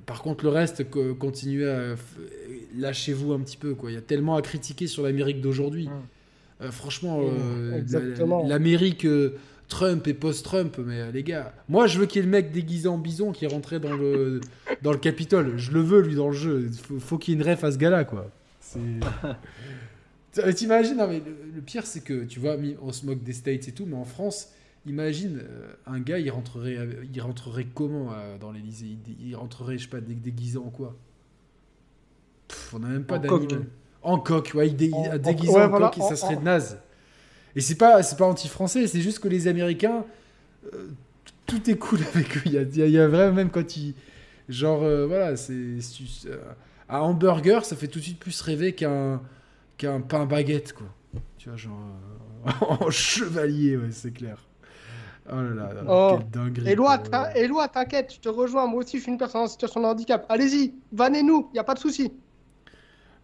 par 0.05 0.21
contre, 0.21 0.43
le 0.43 0.49
reste, 0.49 0.89
co- 0.89 1.15
continuez 1.15 1.69
à. 1.69 1.95
Lâchez-vous 2.77 3.33
un 3.33 3.39
petit 3.39 3.57
peu, 3.57 3.73
quoi. 3.75 3.91
Il 3.91 3.95
y 3.95 3.97
a 3.97 4.01
tellement 4.01 4.35
à 4.35 4.41
critiquer 4.41 4.87
sur 4.87 5.03
l'Amérique 5.03 5.41
d'aujourd'hui. 5.41 5.87
Mm. 5.87 5.91
Euh, 6.61 6.71
franchement, 6.71 7.19
Mm, 7.21 7.23
euh, 7.25 7.81
la- 8.43 8.47
l'Amérique 8.47 9.05
Trump 9.69 10.05
et 10.07 10.13
post-Trump, 10.13 10.77
mais 10.83 10.99
euh, 10.99 11.11
les 11.11 11.23
gars, 11.23 11.53
moi 11.69 11.87
je 11.87 11.99
veux 11.99 12.05
qu'il 12.07 12.19
y 12.19 12.23
ait 12.23 12.25
le 12.25 12.31
mec 12.31 12.51
déguisé 12.51 12.87
en 12.89 12.97
bison 12.97 13.31
qui 13.31 13.45
est 13.45 13.47
rentré 13.47 13.79
dans 13.79 13.95
le, 13.95 14.41
dans 14.81 14.91
le 14.91 14.97
Capitole. 14.97 15.57
Je 15.57 15.71
le 15.71 15.79
veux, 15.81 16.01
lui, 16.01 16.15
dans 16.15 16.27
le 16.29 16.35
jeu. 16.35 16.69
Faut, 16.83 16.99
faut 16.99 17.17
qu'il 17.17 17.33
y 17.35 17.37
ait 17.37 17.41
une 17.41 17.47
ref 17.47 17.63
à 17.63 17.71
ce 17.71 17.77
gars-là, 17.77 18.03
quoi. 18.03 18.29
C'est. 18.59 18.79
T- 20.31 20.53
T'imagines, 20.55 20.97
non, 20.97 21.07
mais 21.07 21.19
le, 21.25 21.35
le 21.55 21.61
pire, 21.61 21.85
c'est 21.85 22.01
que, 22.03 22.23
tu 22.25 22.39
vois, 22.39 22.55
on 22.81 22.91
se 22.91 23.05
moque 23.05 23.23
des 23.23 23.33
States 23.33 23.67
et 23.67 23.71
tout, 23.71 23.85
mais 23.85 23.95
en 23.95 24.05
France, 24.05 24.49
imagine, 24.87 25.39
euh, 25.43 25.67
un 25.85 25.99
gars, 25.99 26.17
il 26.19 26.29
rentrerait, 26.31 26.77
euh, 26.77 27.05
il 27.13 27.21
rentrerait 27.21 27.67
comment 27.73 28.11
euh, 28.13 28.37
dans 28.39 28.51
l'Elysée 28.51 28.97
il, 29.07 29.27
il 29.29 29.35
rentrerait, 29.35 29.77
je 29.77 29.83
sais 29.83 29.89
pas, 29.89 30.01
dé- 30.01 30.15
déguisé 30.15 30.57
en 30.57 30.69
quoi? 30.69 30.95
Pff, 32.47 32.73
On 32.73 32.79
n'a 32.79 32.87
même 32.89 33.03
pas 33.03 33.19
d'animal. 33.19 33.65
En 34.01 34.17
coq, 34.17 34.51
ouais, 34.55 34.67
il, 34.69 34.75
dé- 34.75 34.89
En- 34.93 35.03
il 35.03 35.09
a 35.09 35.15
en- 35.15 35.17
déguisé 35.17 35.53
ouais, 35.53 35.61
en 35.63 35.69
voilà, 35.69 35.89
coq 35.89 35.97
et 36.03 36.07
ça 36.07 36.15
serait 36.15 36.35
en- 36.37 36.41
naze. 36.41 36.79
Et 37.55 37.61
c'est 37.61 37.75
pas, 37.75 38.03
c'est 38.03 38.17
pas 38.17 38.25
anti-français, 38.25 38.87
c'est 38.87 39.01
juste 39.01 39.19
que 39.19 39.27
les 39.27 39.47
Américains, 39.47 40.05
euh, 40.73 40.89
tout 41.45 41.69
est 41.69 41.75
cool 41.77 41.99
avec 42.15 42.37
eux. 42.37 42.41
Il 42.45 42.53
y 42.53 42.57
a, 42.57 42.61
il 42.63 42.77
y 42.77 42.81
il 42.81 42.99
vraiment, 43.01 43.33
même 43.33 43.49
quand 43.49 43.75
ils. 43.77 43.95
Genre, 44.49 44.83
euh, 44.83 45.05
voilà, 45.07 45.35
c'est. 45.35 45.53
euh, 46.27 46.37
un 46.89 46.99
hamburger, 46.99 47.65
ça 47.65 47.75
fait 47.75 47.87
tout 47.87 47.99
de 47.99 48.03
suite 48.03 48.19
plus 48.19 48.41
rêver 48.41 48.73
qu'un 48.73 49.21
qu'un 49.77 50.01
pain 50.01 50.25
baguette, 50.25 50.73
quoi. 50.73 50.87
Tu 51.37 51.49
vois, 51.49 51.57
genre. 51.57 51.79
euh, 52.47 52.49
en 52.85 52.89
chevalier, 52.89 53.77
ouais, 53.77 53.91
c'est 53.91 54.11
clair. 54.11 54.37
Oh 55.31 55.35
là 55.35 55.49
là, 55.53 55.73
là, 55.73 55.83
Oh. 55.87 56.17
quelle 56.17 56.29
dinguerie. 56.31 56.69
Éloi, 57.35 57.67
t'inquiète, 57.67 58.13
je 58.15 58.19
te 58.19 58.29
rejoins. 58.29 58.65
Moi 58.67 58.83
aussi, 58.83 58.97
je 58.97 59.03
suis 59.03 59.11
une 59.11 59.17
personne 59.19 59.41
en 59.41 59.47
situation 59.47 59.79
de 59.81 59.85
handicap. 59.85 60.25
Allez-y, 60.29 60.73
vannez-nous, 60.91 61.51
y 61.53 61.59
a 61.59 61.63
pas 61.63 61.75
de 61.75 61.79
souci. 61.79 62.11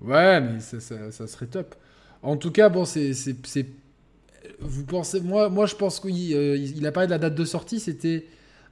Ouais, 0.01 0.41
mais 0.41 0.59
ça, 0.59 0.79
ça- 0.79 1.11
ça 1.11 1.27
serait 1.27 1.47
top. 1.47 1.75
En 2.21 2.37
tout 2.37 2.51
cas, 2.51 2.69
bon, 2.69 2.85
c'est. 2.85 3.13
Vous 4.59 4.85
pensez. 4.85 5.21
Moi, 5.21 5.49
moi 5.49 5.65
je 5.65 5.75
pense 5.75 5.99
qu'il 5.99 6.33
euh, 6.35 6.57
il 6.57 6.85
a 6.87 6.91
parlé 6.91 7.07
de 7.07 7.11
la 7.11 7.17
date 7.19 7.35
de 7.35 7.45
sortie, 7.45 7.79
c'était 7.79 8.27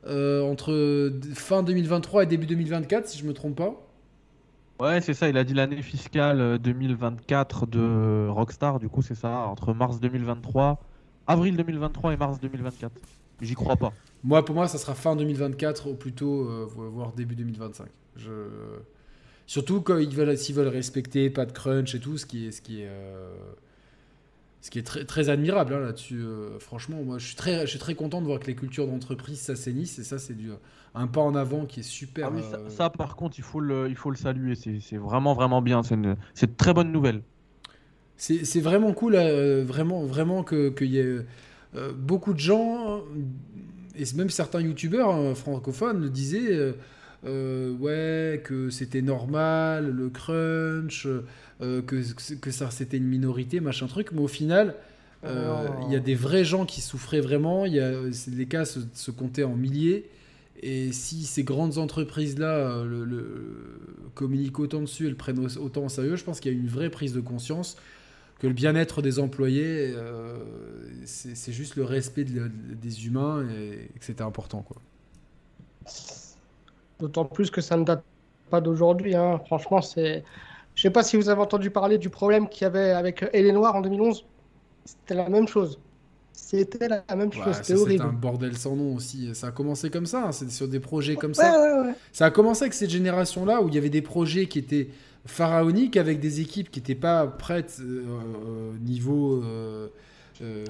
euh, 0.07 0.41
entre 0.43 1.11
fin 1.33 1.63
2023 1.63 2.23
et 2.23 2.25
début 2.27 2.45
2024, 2.47 3.07
si 3.07 3.17
je 3.19 3.25
me 3.25 3.33
trompe 3.33 3.55
pas. 3.57 3.75
Ouais, 4.79 5.01
c'est 5.01 5.13
ça, 5.13 5.29
il 5.29 5.37
a 5.37 5.43
dit 5.43 5.53
l'année 5.53 5.81
fiscale 5.81 6.41
euh, 6.41 6.57
2024 6.57 7.65
de 7.67 8.27
Rockstar, 8.29 8.79
du 8.79 8.89
coup 8.89 9.01
c'est 9.01 9.15
ça, 9.15 9.45
entre 9.47 9.73
mars 9.73 9.99
2023, 9.99 10.79
avril 11.27 11.55
2023 11.57 12.13
et 12.13 12.17
mars 12.17 12.39
2024. 12.39 12.91
J'y 13.41 13.53
crois 13.55 13.77
pas. 13.77 13.93
Moi, 14.23 14.43
pour 14.45 14.55
moi, 14.55 14.67
ça 14.67 14.77
sera 14.77 14.95
fin 14.95 15.15
2024 15.15 15.89
ou 15.89 15.95
plutôt 15.95 16.47
euh, 16.49 16.65
vo- 16.65 16.89
voire 16.89 17.13
début 17.13 17.35
2025. 17.35 17.87
Je... 18.15 18.31
Surtout 19.45 19.81
quand 19.81 19.97
ils 19.97 20.15
veulent, 20.15 20.37
s'ils 20.37 20.55
veulent 20.55 20.67
respecter 20.67 21.29
pas 21.29 21.45
de 21.45 21.51
crunch 21.51 21.95
et 21.95 21.99
tout, 21.99 22.17
ce 22.17 22.25
qui 22.25 22.47
est, 22.47 22.51
ce 22.51 22.61
qui 22.61 22.81
est, 22.81 22.87
euh, 22.87 23.33
ce 24.63 24.71
qui 24.71 24.79
est 24.79 24.83
très, 24.83 25.05
très 25.05 25.29
admirable 25.29 25.75
hein, 25.75 25.81
là-dessus. 25.81 26.21
euh, 26.23 26.59
franchement, 26.59 27.03
moi, 27.03 27.19
je 27.19 27.27
suis 27.27 27.35
très, 27.37 27.61
je 27.61 27.71
suis 27.71 27.79
très 27.79 27.95
content 27.95 28.21
de 28.21 28.27
voir 28.27 28.39
que 28.39 28.47
les 28.47 28.55
cultures 28.55 28.87
d'entreprise 28.87 29.39
s'assainissent 29.41 29.99
et 29.99 30.05
ça, 30.05 30.19
c'est 30.19 30.35
du 30.35 30.51
un 30.95 31.07
pas 31.07 31.21
en 31.21 31.35
avant 31.35 31.65
qui 31.67 31.81
est 31.81 31.83
super. 31.83 32.27
Ah 32.27 32.31
oui, 32.31 32.41
ça, 32.43 32.57
euh, 32.57 32.69
ça, 32.69 32.89
par 32.89 33.15
contre, 33.15 33.37
il 33.39 33.43
faut 33.43 33.59
le, 33.59 33.87
il 33.89 33.95
faut 33.95 34.09
le 34.09 34.15
saluer, 34.15 34.55
c'est 34.55 34.79
c'est 34.79 34.97
vraiment 34.97 35.33
vraiment 35.35 35.61
bien, 35.61 35.83
c'est 35.83 35.95
une, 35.95 36.17
c'est 36.33 36.47
une 36.49 36.55
très 36.55 36.73
bonne 36.73 36.91
nouvelle. 36.91 37.23
C'est 38.17 38.45
c'est 38.45 38.61
vraiment 38.61 38.93
cool, 38.93 39.15
euh, 39.15 39.63
vraiment, 39.65 40.05
vraiment 40.05 40.43
que- 40.43 40.69
qu'il 40.69 40.87
y 40.91 40.99
ait 40.99 41.25
beaucoup 41.97 42.33
de 42.33 42.39
gens, 42.39 43.01
et 43.95 44.03
même 44.15 44.29
certains 44.29 44.61
youtubeurs 44.61 45.09
hein, 45.09 45.33
francophones 45.35 46.01
le 46.01 46.09
disaient, 46.09 46.73
ouais, 47.23 48.41
que 48.43 48.69
c'était 48.69 49.01
normal, 49.01 49.89
le 49.91 50.09
crunch, 50.09 51.07
euh, 51.61 51.81
que, 51.81 52.01
que 52.35 52.51
ça 52.51 52.71
c'était 52.71 52.97
une 52.97 53.07
minorité, 53.07 53.59
machin 53.59 53.87
truc, 53.87 54.11
mais 54.11 54.21
au 54.21 54.27
final, 54.27 54.75
euh, 55.25 55.67
Oh. 55.67 55.87
il 55.87 55.91
y 55.91 55.95
a 55.95 55.99
des 55.99 56.15
vrais 56.15 56.43
gens 56.45 56.65
qui 56.65 56.81
souffraient 56.81 57.21
vraiment, 57.21 57.65
il 57.65 57.73
y 57.73 57.79
a, 57.79 57.91
les 58.31 58.45
cas 58.47 58.65
se, 58.65 58.79
se 58.93 59.11
comptaient 59.11 59.43
en 59.43 59.55
milliers. 59.55 60.09
Et 60.61 60.91
si 60.93 61.23
ces 61.25 61.43
grandes 61.43 61.77
entreprises-là 61.77 62.47
euh, 62.47 62.85
le, 62.85 63.05
le- 63.05 63.79
communiquent 64.15 64.59
autant 64.59 64.81
dessus 64.81 65.07
et 65.07 65.09
le 65.09 65.15
prennent 65.15 65.39
au- 65.39 65.57
autant 65.57 65.85
au 65.85 65.89
sérieux, 65.89 66.15
je 66.15 66.23
pense 66.23 66.39
qu'il 66.39 66.51
y 66.53 66.55
a 66.55 66.57
une 66.57 66.67
vraie 66.67 66.89
prise 66.89 67.13
de 67.13 67.21
conscience 67.21 67.77
que 68.39 68.47
le 68.47 68.53
bien-être 68.53 69.01
des 69.01 69.19
employés, 69.19 69.93
euh, 69.95 70.37
c'est 71.05 71.53
juste 71.53 71.75
le 71.75 71.83
respect 71.85 72.25
de- 72.25 72.49
des 72.49 73.07
humains 73.07 73.47
et, 73.49 73.89
que 73.99 74.05
c'était 74.05 74.23
important. 74.23 74.61
Quoi. 74.63 74.81
D'autant 76.99 77.25
plus 77.25 77.51
que 77.51 77.61
ça 77.61 77.77
ne 77.77 77.83
date 77.83 78.05
pas 78.49 78.61
d'aujourd'hui. 78.61 79.15
hein. 79.15 79.39
Franchement, 79.45 79.81
c'est. 79.81 80.23
Je 80.83 80.89
sais 80.89 80.91
pas 80.91 81.01
si 81.03 81.15
vous 81.15 81.29
avez 81.29 81.39
entendu 81.39 81.69
parler 81.69 81.97
du 81.97 82.09
problème 82.09 82.49
qu'il 82.49 82.63
y 82.63 82.65
avait 82.65 82.89
avec 82.91 83.23
Elle 83.31 83.49
Noire 83.53 83.73
en 83.77 83.81
2011. 83.81 84.25
C'était 84.83 85.15
la 85.15 85.29
même 85.29 85.47
chose. 85.47 85.79
C'était 86.33 86.89
la 86.89 87.05
même 87.15 87.31
chose. 87.31 87.45
Ouais, 87.47 87.53
C'était 87.53 87.67
c'était 87.67 87.79
horrible. 87.79 88.03
un 88.03 88.11
bordel 88.11 88.57
sans 88.57 88.75
nom 88.75 88.93
aussi. 88.93 89.33
Ça 89.33 89.47
a 89.47 89.51
commencé 89.51 89.89
comme 89.89 90.05
ça, 90.05 90.25
hein, 90.25 90.31
c'est 90.33 90.51
sur 90.51 90.67
des 90.67 90.81
projets 90.81 91.15
comme 91.15 91.31
Ouais, 91.31 91.35
ça. 91.37 91.83
ouais. 91.83 91.93
Ça 92.11 92.25
a 92.25 92.31
commencé 92.31 92.63
avec 92.63 92.73
cette 92.73 92.89
génération-là 92.89 93.61
où 93.61 93.69
il 93.69 93.75
y 93.75 93.77
avait 93.77 93.89
des 93.89 94.01
projets 94.01 94.47
qui 94.47 94.59
étaient 94.59 94.89
pharaoniques 95.25 95.95
avec 95.95 96.19
des 96.19 96.41
équipes 96.41 96.69
qui 96.69 96.81
n'étaient 96.81 96.95
pas 96.95 97.27
prêtes 97.27 97.77
euh, 97.79 98.03
euh, 98.05 98.77
niveau 98.81 99.41
euh, 99.41 99.87
euh, 100.41 100.65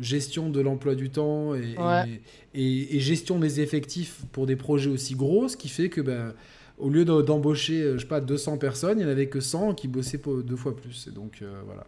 gestion 0.00 0.48
de 0.48 0.60
l'emploi 0.60 0.94
du 0.94 1.10
temps 1.10 1.56
et, 1.56 1.74
et- 2.04 2.20
et- 2.54 2.96
et 2.96 3.00
gestion 3.00 3.40
des 3.40 3.60
effectifs 3.60 4.20
pour 4.30 4.46
des 4.46 4.54
projets 4.54 4.90
aussi 4.90 5.16
gros, 5.16 5.48
ce 5.48 5.56
qui 5.56 5.68
fait 5.68 5.88
que 5.88 6.00
ben, 6.00 6.34
au 6.82 6.90
lieu 6.90 7.04
d'em- 7.04 7.22
d'embaucher 7.22 7.82
euh, 7.82 7.94
je 7.94 8.02
sais 8.02 8.08
pas 8.08 8.20
200 8.20 8.58
personnes, 8.58 8.98
il 8.98 9.04
n'y 9.04 9.08
en 9.08 9.12
avait 9.12 9.28
que 9.28 9.40
100 9.40 9.74
qui 9.74 9.88
bossaient 9.88 10.20
deux 10.44 10.56
fois 10.56 10.76
plus. 10.76 11.06
Et 11.08 11.12
donc 11.12 11.38
euh, 11.40 11.62
voilà. 11.64 11.86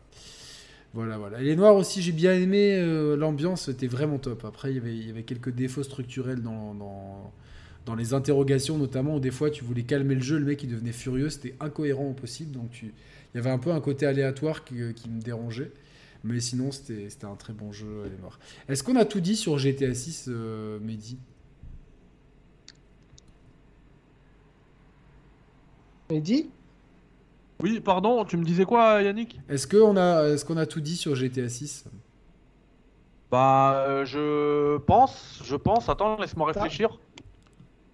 Voilà, 0.94 1.18
voilà. 1.18 1.40
Et 1.40 1.44
les 1.44 1.56
Noirs 1.56 1.74
aussi, 1.74 2.02
j'ai 2.02 2.12
bien 2.12 2.34
aimé 2.34 2.76
euh, 2.76 3.16
l'ambiance, 3.16 3.62
c'était 3.62 3.88
vraiment 3.88 4.18
top. 4.18 4.44
Après, 4.44 4.72
il 4.72 4.76
y 4.76 5.10
avait, 5.10 5.24
quelques 5.24 5.50
défauts 5.50 5.82
structurels 5.82 6.40
dans, 6.40 6.72
dans, 7.84 7.94
les 7.96 8.14
interrogations, 8.14 8.78
notamment 8.78 9.16
où 9.16 9.20
des 9.20 9.32
fois 9.32 9.50
tu 9.50 9.64
voulais 9.64 9.82
calmer 9.82 10.14
le 10.14 10.22
jeu, 10.22 10.38
le 10.38 10.44
mec 10.44 10.62
il 10.62 10.70
devenait 10.70 10.92
furieux, 10.92 11.30
c'était 11.30 11.56
incohérent 11.58 12.10
au 12.10 12.12
possible. 12.12 12.52
Donc 12.52 12.82
il 12.82 12.92
y 13.34 13.38
avait 13.38 13.50
un 13.50 13.58
peu 13.58 13.72
un 13.72 13.80
côté 13.80 14.06
aléatoire 14.06 14.64
qui, 14.64 14.74
me 14.74 15.20
dérangeait. 15.20 15.72
Mais 16.22 16.38
sinon, 16.38 16.70
c'était 16.70 17.08
un 17.24 17.34
très 17.34 17.52
bon 17.52 17.72
jeu, 17.72 18.04
les 18.04 18.16
Noirs. 18.18 18.38
Est-ce 18.68 18.84
qu'on 18.84 18.96
a 18.96 19.04
tout 19.04 19.20
dit 19.20 19.36
sur 19.36 19.58
GTA 19.58 19.92
6, 19.92 20.26
euh, 20.28 20.78
Mehdi? 20.80 21.18
Dis, 26.10 26.50
Oui, 27.60 27.80
pardon, 27.80 28.24
tu 28.24 28.36
me 28.36 28.44
disais 28.44 28.64
quoi, 28.64 29.02
Yannick? 29.02 29.40
Est-ce 29.48 29.66
qu'on 29.66 29.96
a, 29.96 30.28
est 30.28 30.44
qu'on 30.44 30.56
a 30.56 30.66
tout 30.66 30.80
dit 30.80 30.96
sur 30.96 31.14
GTA 31.14 31.48
6 31.48 31.84
Bah, 33.30 33.84
euh, 33.88 34.04
je 34.04 34.76
pense, 34.78 35.40
je 35.44 35.56
pense. 35.56 35.88
Attends, 35.88 36.16
laisse-moi 36.20 36.52
réfléchir. 36.52 36.98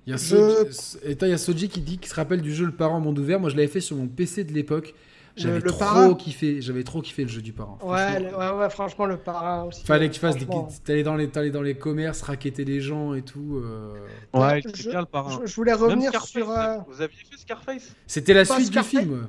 Il 0.07 0.11
y 0.11 0.15
a 0.15 0.17
Je- 0.17 0.71
Soji, 0.73 0.99
et 1.05 1.13
attends, 1.13 1.27
il 1.27 1.31
y 1.31 1.35
a 1.35 1.39
Soji 1.39 1.69
qui 1.69 1.81
dit 1.81 1.99
qu'il 1.99 2.09
se 2.11 2.15
rappelle 2.15 2.43
du 2.43 2.53
jeu 2.55 2.65
Le 2.67 2.73
Parent 2.73 3.01
Monde 3.01 3.19
Ouvert. 3.19 3.39
Moi, 3.39 3.51
je 3.51 3.57
l'avais 3.57 3.69
fait 3.69 3.81
sur 3.81 3.97
mon 3.97 4.09
PC 4.09 4.45
de 4.45 4.53
l'époque. 4.53 4.95
J'avais 5.43 5.61
trop 5.61 5.79
Parrain 5.79 6.15
kiffé. 6.15 6.61
J'avais 6.63 6.85
trop 6.85 7.03
kiffé 7.03 7.23
le 7.23 7.29
jeu 7.29 7.43
du 7.43 7.53
Parent. 7.53 7.79
ouais, 7.83 8.21
le- 8.21 8.37
ouais, 8.37 8.51
ouais, 8.51 8.71
franchement, 8.71 9.07
le 9.07 9.17
parrain 9.17 9.65
aussi. 9.65 9.85
Fallait 9.85 10.09
que 10.09 10.15
tu 10.15 10.21
fasses 10.21 10.37
des... 10.37 10.47
T'allais 10.85 11.03
dans, 11.03 11.17
les... 11.17 11.29
t'allais 11.29 11.51
dans 11.51 11.63
les 11.63 11.75
commerces, 11.75 12.23
raqueter 12.23 12.65
les 12.65 12.81
gens 12.81 13.15
et 13.15 13.23
tout. 13.23 13.61
euh. 13.65 13.95
Ouais, 14.35 14.63
c'est 14.65 14.89
bien 14.89 15.01
le 15.01 15.07
parrain. 15.07 15.41
Je, 15.43 15.47
je 15.47 15.55
voulais 15.57 15.73
revenir 15.73 16.11
Scarface, 16.11 16.31
sur. 16.31 16.51
euh, 16.51 16.79
Vous 16.89 17.01
aviez 17.01 17.19
fait 17.31 17.37
Scarface? 17.39 17.91
C'était 18.07 18.35
la 18.35 18.45
suite 18.45 18.71
du 18.71 18.83
film. 18.83 19.29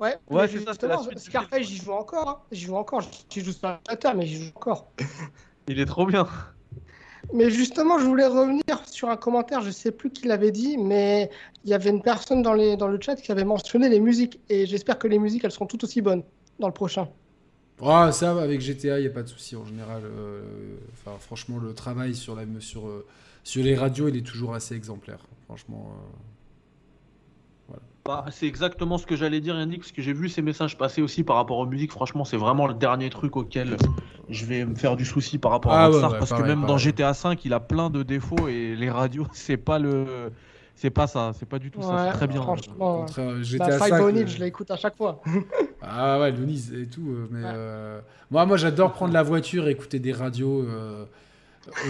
Ouais, 0.00 0.16
Ouais, 0.30 0.46
c'est 0.46 0.60
ça, 0.64 0.86
la 0.86 0.98
suite 0.98 1.18
Scarface, 1.18 1.66
j'y 1.66 1.76
joue 1.78 1.92
encore. 1.92 2.28
hein. 2.28 2.38
J'y 2.52 2.66
joue 2.66 2.76
encore. 2.76 3.00
J'y 3.30 3.44
joue 3.44 3.52
sur 3.52 3.78
Twitter, 3.82 4.10
mais 4.16 4.26
j'y 4.26 4.44
joue 4.44 4.52
encore. 4.54 4.92
Il 5.68 5.78
est 5.80 5.86
trop 5.86 6.06
bien. 6.06 6.26
Mais 7.32 7.50
justement, 7.50 7.98
je 7.98 8.04
voulais 8.06 8.26
revenir 8.26 8.62
sur 8.90 9.10
un 9.10 9.16
commentaire, 9.16 9.60
je 9.62 9.70
sais 9.70 9.92
plus 9.92 10.10
qui 10.10 10.26
l'avait 10.26 10.50
dit, 10.52 10.78
mais 10.78 11.30
il 11.64 11.70
y 11.70 11.74
avait 11.74 11.90
une 11.90 12.02
personne 12.02 12.42
dans, 12.42 12.54
les, 12.54 12.76
dans 12.76 12.88
le 12.88 12.98
chat 13.00 13.16
qui 13.16 13.30
avait 13.32 13.44
mentionné 13.44 13.88
les 13.88 14.00
musiques, 14.00 14.40
et 14.48 14.66
j'espère 14.66 14.98
que 14.98 15.08
les 15.08 15.18
musiques, 15.18 15.44
elles 15.44 15.52
seront 15.52 15.66
tout 15.66 15.82
aussi 15.84 16.00
bonnes 16.00 16.24
dans 16.58 16.68
le 16.68 16.72
prochain. 16.74 17.08
Ah, 17.80 18.10
ça, 18.12 18.40
avec 18.42 18.60
GTA, 18.60 18.98
il 18.98 19.02
n'y 19.02 19.08
a 19.08 19.10
pas 19.10 19.22
de 19.22 19.28
souci 19.28 19.54
en 19.56 19.64
général. 19.64 20.02
euh, 20.04 20.42
franchement, 21.20 21.58
le 21.58 21.74
travail 21.74 22.14
sur, 22.14 22.34
la... 22.34 22.42
euh, 22.42 23.06
sur 23.44 23.62
les 23.62 23.76
radios, 23.76 24.08
il 24.08 24.16
est 24.16 24.26
toujours 24.26 24.54
assez 24.54 24.74
exemplaire. 24.74 25.20
Franchement. 25.46 25.92
euh. 25.94 26.37
Bah, 28.08 28.24
c'est 28.30 28.46
exactement 28.46 28.96
ce 28.96 29.04
que 29.04 29.16
j'allais 29.16 29.42
dire, 29.42 29.54
Yannick, 29.54 29.80
parce 29.80 29.92
que 29.92 30.00
j'ai 30.00 30.14
vu 30.14 30.30
ces 30.30 30.40
messages 30.40 30.78
passer 30.78 31.02
aussi 31.02 31.24
par 31.24 31.36
rapport 31.36 31.58
aux 31.58 31.66
musiques. 31.66 31.92
Franchement, 31.92 32.24
c'est 32.24 32.38
vraiment 32.38 32.66
le 32.66 32.72
dernier 32.72 33.10
truc 33.10 33.36
auquel 33.36 33.76
je 34.30 34.46
vais 34.46 34.64
me 34.64 34.74
faire 34.76 34.96
du 34.96 35.04
souci 35.04 35.36
par 35.36 35.50
rapport 35.50 35.72
à 35.72 35.76
Ah 35.84 35.88
ouais, 35.88 35.88
Rockstar, 35.90 36.12
ouais, 36.12 36.18
parce 36.18 36.30
pareil, 36.30 36.44
que 36.44 36.48
même 36.48 36.64
dans. 36.66 36.78
GTA 36.78 37.12
V, 37.12 37.36
il 37.44 37.52
a 37.52 37.60
plein 37.60 37.90
de 37.90 38.02
défauts 38.02 38.48
et 38.48 38.74
les 38.76 38.88
radios, 38.88 39.26
c'est 39.34 39.58
pas 39.58 39.78
le, 39.78 40.32
c'est 40.74 40.88
pas 40.88 41.06
ça, 41.06 41.32
c'est 41.38 41.44
pas 41.46 41.58
du 41.58 41.70
tout 41.70 41.82
ça. 41.82 42.06
C'est 42.12 42.16
très 42.16 42.26
bien. 42.26 42.40
franchement. 42.40 43.04
Bah, 43.14 43.42
GTA 43.42 43.72
Five 43.78 43.88
5. 43.90 44.00
O'Neill, 44.02 44.24
euh, 44.24 44.26
je 44.26 44.38
l'écoute 44.38 44.70
à 44.70 44.76
chaque 44.76 44.96
fois. 44.96 45.20
Ah 45.82 46.18
ouais, 46.18 46.32
Loonies 46.32 46.70
et 46.74 46.86
tout. 46.86 47.08
euh, 47.10 47.28
Mais 47.30 47.44
Ouais. 47.44 47.52
euh, 47.54 48.00
moi, 48.32 48.46
moi 48.46 48.56
j'adore 48.56 48.92
prendre 48.92 49.12
la 49.12 49.22
voiture 49.22 49.68
et 49.68 49.72
écouter 49.72 49.98
des 50.00 50.12
radios. 50.12 50.62
euh, 50.62 51.04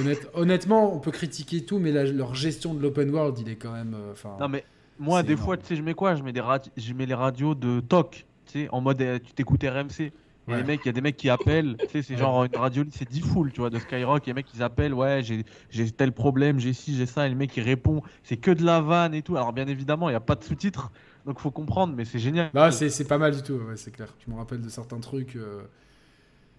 honnête- 0.01 0.29
honnêtement, 0.35 0.95
on 0.95 0.99
peut 0.99 1.11
critiquer 1.13 1.65
tout, 1.65 1.79
mais 1.79 1.91
la- 1.93 2.05
leur 2.05 2.35
gestion 2.35 2.75
de 2.75 2.83
l'open 2.83 3.09
world, 3.11 3.39
il 3.39 3.49
est 3.49 3.57
quand 3.57 3.73
même. 3.73 3.95
euh, 3.95 4.13
Enfin, 4.13 4.37
Non 4.41 4.49
mais 4.49 4.65
moi, 4.99 5.23
des 5.23 5.35
énorme. 5.35 5.45
fois, 5.45 5.57
tu 5.57 5.67
sais, 5.67 5.77
je 5.77 5.83
mets 5.83 5.95
quoi? 5.95 6.15
Je 6.15 6.23
mets 6.23 6.33
des 6.33 6.43
je 6.77 6.93
mets 6.95 7.07
les 7.07 7.15
radios 7.15 7.55
de 7.55 7.81
TOC, 7.81 8.27
tu 8.47 8.53
sais, 8.53 8.69
en 8.71 8.81
mode 8.81 9.01
euh, 9.03 9.19
tu 9.19 9.33
t'écoutes 9.35 9.63
RMC. 9.65 10.13
Et 10.51 10.53
Ouais. 10.53 10.63
il 10.63 10.87
y 10.87 10.89
a 10.89 10.93
des 10.93 11.03
mecs 11.03 11.17
qui 11.19 11.29
appellent, 11.29 11.79
tu 11.87 11.93
sais, 11.93 12.03
c'est 12.03 12.17
genre 12.17 12.43
une 12.45 12.57
radio, 12.57 12.83
c'est 12.91 13.07
10 13.09 13.21
full, 13.21 13.53
tu 13.53 13.61
vois, 13.61 13.69
de 13.69 13.79
Skyrock, 13.79 14.27
et 14.27 14.31
les 14.31 14.35
mecs 14.35 14.53
ils 14.55 14.63
appellent, 14.63 14.95
ouais, 14.95 15.21
j'ai 15.23 15.91
tel 15.93 16.13
problème, 16.13 16.59
j'ai 16.59 16.73
ci, 16.73 16.97
j'ai 16.97 17.05
ça, 17.05 17.27
et 17.27 17.29
le 17.31 17.37
mec 17.37 17.55
il 17.59 17.63
répond, 17.63 18.03
c'est 18.23 18.39
que 18.39 18.51
de 18.51 18.65
la 18.65 18.81
vanne 18.81 19.13
et 19.15 19.21
tout. 19.23 19.37
Alors 19.37 19.53
bien 19.53 19.67
évidemment, 19.67 20.09
il 20.09 20.13
n'y 20.13 20.17
a 20.17 20.21
pas 20.21 20.37
de 20.37 20.45
sous-titres, 20.45 20.91
donc 21.27 21.39
faut 21.39 21.51
comprendre, 21.51 21.95
mais 21.95 22.07
c'est 22.07 22.19
génial. 22.19 22.51
Bah, 22.55 22.71
c'est 22.73 23.07
pas 23.07 23.19
mal 23.19 23.35
du 23.37 23.43
tout, 23.43 23.55
ouais, 23.55 23.77
c'est 23.77 23.91
clair. 23.91 24.15
Je 24.27 24.31
me 24.33 24.37
rappelle 24.37 24.61
de 24.63 24.69
certains 24.71 25.01
trucs. 25.01 25.37
euh, 25.37 25.63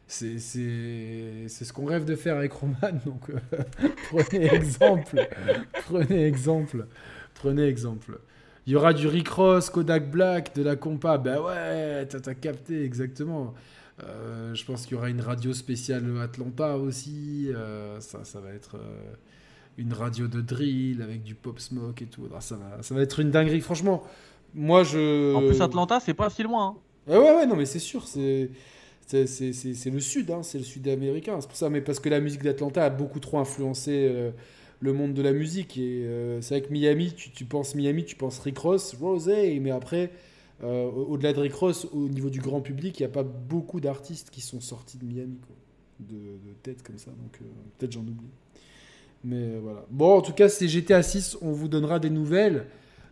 c'est 0.07 0.39
ce 0.39 1.71
qu'on 1.73 1.85
rêve 1.85 2.05
de 2.05 2.15
faire 2.15 2.37
avec 2.37 2.51
Roman, 2.53 2.75
donc 3.05 3.29
euh, 3.29 3.39
prenez 4.09 4.45
exemple. 4.53 5.27
prenez 5.85 6.25
exemple. 6.25 6.87
Prenez 7.39 7.63
exemple. 7.63 8.19
Il 8.67 8.73
y 8.73 8.75
aura 8.75 8.93
du 8.93 9.07
Rick 9.07 9.29
Ross, 9.29 9.69
Kodak 9.71 10.11
Black, 10.11 10.55
de 10.55 10.61
la 10.61 10.75
compa. 10.75 11.17
Bah 11.17 11.41
ouais, 11.41 12.05
t'as 12.05 12.33
capté, 12.35 12.83
exactement. 12.83 13.55
Euh, 14.03 14.53
je 14.53 14.63
pense 14.65 14.85
qu'il 14.85 14.95
y 14.95 14.97
aura 14.97 15.09
une 15.09 15.21
radio 15.21 15.53
spéciale 15.53 16.03
Atlanta 16.21 16.77
aussi. 16.77 17.47
euh, 17.49 17.99
ça, 17.99 18.23
ça 18.23 18.39
va 18.39 18.51
être 18.51 18.75
euh, 18.75 19.13
une 19.77 19.91
radio 19.93 20.27
de 20.27 20.41
drill 20.41 21.01
avec 21.01 21.23
du 21.23 21.33
pop 21.33 21.59
smoke 21.59 22.03
et 22.03 22.05
tout. 22.05 22.27
Ah, 22.35 22.41
ça, 22.41 22.55
va, 22.55 22.83
ça 22.83 22.93
va 22.93 23.01
être 23.01 23.19
une 23.19 23.31
dinguerie. 23.31 23.61
Franchement, 23.61 24.03
moi 24.53 24.83
je. 24.83 25.33
En 25.33 25.41
plus, 25.47 25.61
Atlanta, 25.61 25.99
c'est 25.99 26.13
pas 26.13 26.29
si 26.29 26.43
loin. 26.43 26.75
hein. 27.07 27.11
Ouais, 27.11 27.17
ouais, 27.37 27.45
non, 27.45 27.55
mais 27.55 27.65
c'est 27.65 27.79
sûr, 27.79 28.07
c'est. 28.07 28.51
Le 29.11 29.99
sud, 29.99 30.29
hein, 30.29 30.43
c'est 30.43 30.59
le 30.59 30.63
sud 30.63 30.87
américain. 30.87 31.37
C'est 31.41 31.47
pour 31.47 31.57
ça, 31.57 31.69
mais 31.69 31.81
parce 31.81 31.99
que 31.99 32.09
la 32.09 32.19
musique 32.19 32.43
d'Atlanta 32.43 32.85
a 32.85 32.89
beaucoup 32.91 33.19
trop 33.19 33.39
influencé 33.39 34.31
le 34.79 34.93
monde 34.93 35.13
de 35.13 35.21
la 35.21 35.33
musique. 35.33 35.77
Et 35.77 36.05
euh, 36.05 36.41
c'est 36.41 36.59
vrai 36.59 36.67
que 36.67 36.73
Miami, 36.73 37.13
tu, 37.13 37.31
tu 37.31 37.45
penses 37.45 37.75
Miami, 37.75 38.05
tu 38.05 38.15
penses 38.15 38.39
Rick 38.39 38.57
Ross, 38.59 38.95
Rosé, 38.99 39.59
mais 39.59 39.71
après, 39.71 40.11
euh, 40.63 40.85
au- 40.85 41.13
au-delà 41.13 41.33
de 41.33 41.39
Rick 41.39 41.53
Ross, 41.53 41.87
au 41.93 42.07
niveau 42.09 42.29
du 42.29 42.39
grand 42.41 42.61
public, 42.61 42.99
il 42.99 43.03
n'y 43.03 43.07
a 43.07 43.13
pas 43.13 43.23
beaucoup 43.23 43.79
d'artistes 43.79 44.29
qui 44.29 44.41
sont 44.41 44.61
sortis 44.61 44.97
de 44.97 45.05
Miami. 45.05 45.37
De, 45.99 46.15
tête 46.63 46.81
comme 46.81 46.97
ça, 46.97 47.11
donc 47.11 47.39
euh, 47.41 47.45
peut-être 47.77 47.91
j'en 47.91 48.01
oublie. 48.01 48.29
Mais 49.23 49.57
voilà. 49.61 49.85
Bon, 49.91 50.17
en 50.17 50.21
tout 50.21 50.33
cas, 50.33 50.47
c'est 50.49 50.67
GTA 50.67 51.03
6, 51.03 51.37
on 51.41 51.51
vous 51.51 51.67
donnera 51.67 51.99
des 51.99 52.09
nouvelles 52.09 52.65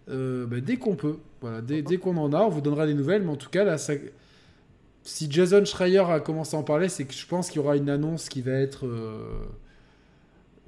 bah, 0.07 0.61
dès 0.61 0.77
qu'on 0.77 0.95
peut. 0.95 1.18
Voilà, 1.41 1.61
dès, 1.61 1.81
dès 1.81 1.98
qu'on 1.98 2.15
en 2.18 2.31
a, 2.34 2.41
on 2.44 2.49
vous 2.49 2.61
donnera 2.61 2.88
des 2.88 2.94
nouvelles. 2.94 3.23
Mais 3.23 3.31
en 3.31 3.35
tout 3.35 3.49
cas, 3.49 3.65
là, 3.65 3.77
si 5.03 5.31
Jason 5.31 5.64
Schreier 5.65 5.99
a 5.99 6.19
commencé 6.19 6.56
à 6.56 6.60
en 6.60 6.64
parler, 6.64 6.89
c'est 6.89 7.06
que 7.06 7.14
je 7.14 7.26
pense 7.26 7.49
qu'il 7.49 7.61
y 7.61 7.64
aura 7.64 7.77
une 7.77 7.89
annonce 7.89 8.30
qui 8.30 8.41
va 8.41 8.53
être. 8.53 8.88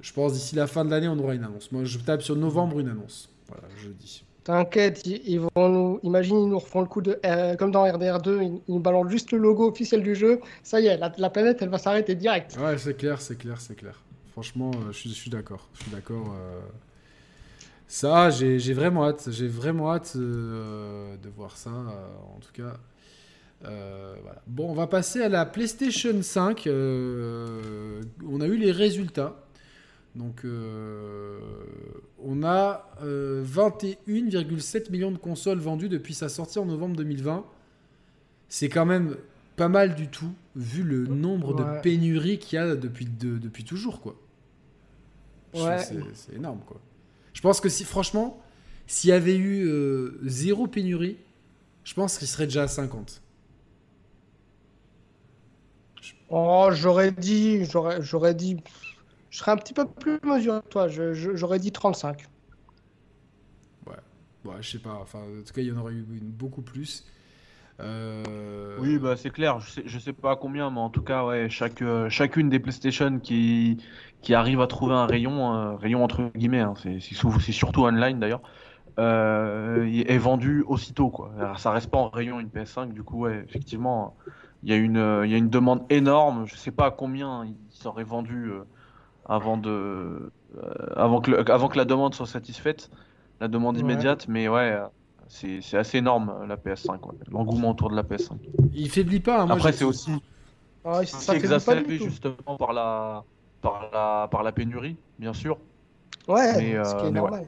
Je 0.02 0.12
pense 0.12 0.32
d'ici 0.32 0.54
la 0.56 0.66
fin 0.66 0.84
de 0.84 0.90
l'année, 0.90 1.08
on 1.08 1.18
aura 1.18 1.34
une 1.34 1.44
annonce. 1.44 1.70
Moi, 1.72 1.84
je 1.84 1.98
tape 1.98 2.22
sur 2.22 2.36
novembre 2.36 2.80
une 2.80 2.88
annonce. 2.88 3.28
Voilà, 3.48 3.64
je 3.76 3.88
dis. 3.88 4.24
T'inquiète, 4.44 5.06
ils, 5.06 5.38
vont 5.40 5.68
nous. 5.68 6.00
Imagine, 6.02 6.38
ils 6.40 6.48
nous 6.48 6.58
refont 6.58 6.80
le 6.80 6.86
coup 6.86 7.02
de. 7.02 7.18
euh, 7.26 7.56
comme 7.56 7.70
dans 7.70 7.86
RDR2, 7.86 8.42
ils, 8.42 8.72
nous 8.72 8.80
balancent 8.80 9.10
juste 9.10 9.32
le 9.32 9.38
logo 9.38 9.68
officiel 9.68 10.02
du 10.02 10.14
jeu. 10.14 10.40
Ça 10.62 10.80
y 10.80 10.86
est, 10.86 10.96
la, 10.96 11.12
la 11.18 11.30
planète, 11.30 11.58
elle 11.60 11.68
va 11.68 11.78
s'arrêter 11.78 12.14
direct. 12.14 12.56
Ouais, 12.58 12.78
c'est 12.78 12.96
clair, 12.96 13.20
c'est 13.20 13.36
clair, 13.36 13.60
c'est 13.60 13.74
clair. 13.74 14.00
Franchement, 14.32 14.70
euh, 14.74 14.92
je 14.92 15.08
suis, 15.08 15.30
d'accord. 15.30 15.68
Je 15.74 15.82
suis 15.82 15.90
d'accord. 15.90 16.34
euh. 16.34 16.60
Ça, 17.86 18.30
j'ai 18.30 18.72
vraiment 18.72 19.06
hâte. 19.06 19.28
J'ai 19.30 19.48
vraiment 19.48 19.92
hâte 19.92 20.14
euh, 20.16 21.16
de 21.16 21.28
voir 21.28 21.56
ça. 21.56 21.70
en 21.70 22.38
tout 22.40 22.52
cas. 22.52 22.76
Euh, 23.64 24.14
voilà. 24.22 24.40
Bon, 24.46 24.70
on 24.70 24.74
va 24.74 24.86
passer 24.86 25.22
à 25.22 25.28
la 25.28 25.44
PlayStation 25.44 26.22
5. 26.22 26.66
euh, 26.66 28.00
on 28.26 28.40
a 28.40 28.46
eu 28.46 28.56
les 28.56 28.72
résultats. 28.72 29.36
Donc, 30.16 30.44
euh, 30.44 31.38
on 32.18 32.42
a 32.42 32.90
euh, 33.02 33.44
21,7 33.44 34.90
millions 34.90 35.12
de 35.12 35.18
consoles 35.18 35.58
vendues 35.60 35.88
depuis 35.88 36.14
sa 36.14 36.28
sortie 36.28 36.58
en 36.58 36.64
novembre 36.66 36.96
2020. 36.96 37.44
C'est 38.48 38.68
quand 38.68 38.86
même 38.86 39.16
pas 39.56 39.68
mal 39.68 39.94
du 39.94 40.08
tout, 40.08 40.32
vu 40.56 40.82
le 40.82 41.06
nombre 41.06 41.54
de 41.54 41.80
pénuries 41.82 42.38
qu'il 42.38 42.56
y 42.56 42.58
a 42.58 42.74
depuis, 42.74 43.04
de- 43.06 43.38
depuis 43.38 43.62
toujours, 43.64 44.00
quoi. 44.00 44.16
Ouais. 45.54 45.78
C'est 46.14 46.34
énorme, 46.34 46.60
quoi. 46.66 46.80
Je 47.32 47.40
pense 47.40 47.60
que 47.60 47.68
si, 47.68 47.84
franchement, 47.84 48.42
s'il 48.86 49.10
y 49.10 49.12
avait 49.12 49.36
eu 49.36 49.66
euh, 49.68 50.18
zéro 50.24 50.66
pénurie, 50.66 51.16
je 51.84 51.94
pense 51.94 52.18
qu'il 52.18 52.26
serait 52.26 52.46
déjà 52.46 52.64
à 52.64 52.68
50. 52.68 53.22
Oh, 56.28 56.68
j'aurais 56.72 57.12
dit. 57.12 57.64
J'aurais 58.00 58.34
dit. 58.34 58.56
Je 59.30 59.38
serais 59.38 59.52
un 59.52 59.56
petit 59.56 59.72
peu 59.72 59.88
plus 59.88 60.18
mesuré 60.24 60.60
que 60.60 60.68
toi. 60.68 60.86
je- 60.88 61.14
je- 61.14 61.34
J'aurais 61.34 61.58
dit 61.58 61.72
35. 61.72 62.26
Ouais, 64.44 64.62
je 64.62 64.70
sais 64.70 64.78
pas. 64.78 64.94
Enfin, 64.94 65.20
en 65.20 65.42
tout 65.42 65.52
cas, 65.52 65.60
il 65.60 65.68
y 65.68 65.72
en 65.72 65.76
aurait 65.78 65.92
eu 65.92 66.06
une- 66.16 66.30
beaucoup 66.32 66.62
plus. 66.62 67.04
Euh, 67.80 68.24
Oui, 68.76 68.98
bah 68.98 69.16
c'est 69.16 69.30
clair, 69.30 69.60
je 69.60 69.70
sais, 69.70 69.82
je 69.84 69.98
sais 69.98 70.12
pas 70.12 70.36
combien, 70.36 70.70
mais 70.70 70.78
en 70.80 70.90
tout 70.90 71.02
cas, 71.02 71.24
ouais, 71.26 71.50
chaque, 71.50 71.82
euh, 71.82 72.08
chacune 72.08 72.48
des 72.48 72.60
PlayStation 72.60 73.18
qui, 73.18 73.82
qui 74.22 74.32
arrive 74.34 74.60
à 74.60 74.66
trouver 74.68 74.94
un 74.94 75.06
rayon, 75.06 75.54
euh, 75.54 75.76
rayon 75.76 76.02
entre 76.04 76.30
guillemets, 76.34 76.60
hein, 76.60 76.74
c'est 76.82 76.98
c'est 77.00 77.52
surtout 77.52 77.82
online 77.84 78.20
d'ailleurs, 78.20 78.42
euh, 78.98 79.84
est 79.86 80.18
vendue 80.18 80.64
aussitôt, 80.68 81.10
quoi. 81.10 81.32
Alors, 81.38 81.58
ça 81.60 81.72
reste 81.72 81.90
pas 81.90 81.98
en 81.98 82.10
rayon 82.10 82.40
une 82.40 82.50
PS5, 82.50 82.94
du 82.94 83.02
coup, 83.04 83.20
ouais, 83.20 83.44
effectivement, 83.48 84.16
il 84.62 84.70
y 84.70 84.72
a 84.72 84.76
une, 84.76 84.98
euh, 84.98 85.26
il 85.26 85.32
y 85.32 85.34
a 85.34 85.38
une 85.38 85.50
demande 85.50 85.84
énorme, 85.90 86.46
je 86.46 86.56
sais 86.56 86.72
pas 86.72 86.86
à 86.86 86.90
combien 86.92 87.44
ils 87.46 87.56
seraient 87.70 88.04
vendus 88.04 88.50
euh, 88.50 88.64
avant 89.30 89.56
de, 89.56 89.70
euh, 89.70 90.30
avant 90.96 91.20
que, 91.20 91.30
le- 91.30 91.50
avant 91.50 91.68
que 91.68 91.78
la 91.78 91.84
demande 91.86 92.14
soit 92.14 92.26
satisfaite, 92.26 92.90
la 93.40 93.48
demande 93.48 93.76
Ouais. 93.76 93.82
immédiate, 93.82 94.26
mais 94.28 94.48
ouais. 94.48 94.72
euh, 94.72 94.86
C'est 95.28 95.60
c'est 95.62 95.78
assez 95.78 95.98
énorme 95.98 96.44
la 96.48 96.56
PS5, 96.56 97.06
ouais. 97.06 97.14
l'engouement 97.30 97.70
autour 97.70 97.88
de 97.88 97.94
la 97.94 98.02
PS5. 98.02 98.36
Il 98.74 98.90
faiblit 98.90 99.20
pas. 99.20 99.42
hein, 99.42 99.46
moi, 99.46 99.54
Après, 99.56 99.72
c'est 99.72 99.84
aussi, 99.84 100.10
Ah, 100.84 101.06
ça 101.06 101.36
exacerbé 101.36 101.98
justement 101.98 102.56
par 102.58 102.72
la, 102.72 103.22
par 103.62 103.88
la, 103.92 104.26
par 104.28 104.42
la 104.42 104.50
pénurie, 104.50 104.96
bien 105.20 105.32
sûr. 105.32 105.56
Ouais, 106.26 106.56
Mais, 106.56 106.72
ce 106.84 106.96
qui 106.96 107.04
euh, 107.04 107.08
est 107.08 107.12
ouais. 107.12 107.20
normal. 107.20 107.46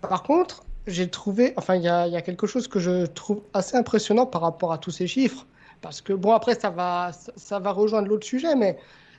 Par 0.00 0.22
contre, 0.24 0.64
j'ai 0.88 1.08
trouvé, 1.08 1.52
enfin, 1.56 1.76
il 1.76 1.82
y 1.82 1.88
a, 1.88 2.08
il 2.08 2.12
y 2.12 2.16
a 2.16 2.22
quelque 2.22 2.46
chose 2.48 2.66
que 2.66 2.80
je 2.80 3.06
trouve 3.06 3.42
assez 3.54 3.76
impressionnant 3.76 4.26
par 4.26 4.40
rapport 4.42 4.72
à 4.72 4.78
tous 4.78 4.90
ces 4.90 5.06
chiffres. 5.06 5.46
Parce 5.80 6.00
que, 6.00 6.12
bon, 6.12 6.32
après, 6.32 6.58
ça 6.58 6.70
va, 6.70 7.12
ça, 7.12 7.32
ça 7.36 7.58
va 7.60 7.70
rejoindre 7.70 8.08
l'autre 8.08 8.26
sujet, 8.26 8.56
mais 8.56 8.76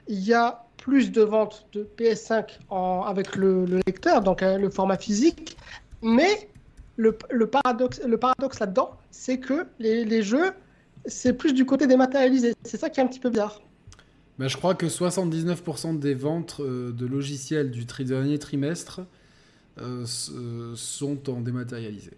il 0.08 0.20
y 0.20 0.34
a 0.34 0.66
plus 0.82 1.12
de 1.12 1.22
ventes 1.22 1.68
de 1.74 1.88
PS5 1.98 2.60
en- 2.70 3.04
avec 3.06 3.36
le, 3.36 3.66
le 3.66 3.80
lecteur, 3.86 4.22
donc 4.22 4.42
euh, 4.42 4.58
le 4.58 4.70
format 4.70 4.98
physique. 4.98 5.58
Mais 6.02 6.50
le, 6.98 7.18
le 7.30 7.48
paradoxe, 7.48 8.02
le 8.06 8.18
paradoxe 8.18 8.60
là-dedans, 8.60 8.92
c'est 9.12 9.40
que 9.40 9.68
les, 9.80 10.06
les 10.06 10.22
jeux, 10.24 10.52
c'est 11.06 11.34
plus 11.34 11.54
du 11.54 11.66
côté 11.66 11.88
dématérialisé. 11.88 12.54
C'est 12.64 12.78
ça 12.78 12.90
qui 12.90 13.00
est 13.00 13.04
un 13.04 13.08
petit 13.08 13.20
peu 13.20 13.30
bizarre. 13.30 13.62
Bah, 14.38 14.48
je 14.48 14.56
crois 14.58 14.74
que 14.76 14.86
79% 14.86 16.00
des 16.00 16.14
ventes 16.14 16.58
euh, 16.62 16.92
de 16.94 17.06
logiciels 17.06 17.72
du 17.72 17.86
tri- 17.86 18.06
dernier 18.06 18.40
trimestre 18.40 19.02
euh, 19.82 20.06
euh, 20.34 20.74
sont 20.76 21.30
en 21.30 21.42
dématérialisé. 21.42 22.12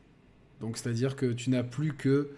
Donc, 0.61 0.77
c'est-à-dire 0.77 1.15
que 1.15 1.25
tu 1.25 1.49
n'as 1.49 1.63
plus 1.63 1.93
que 1.95 2.29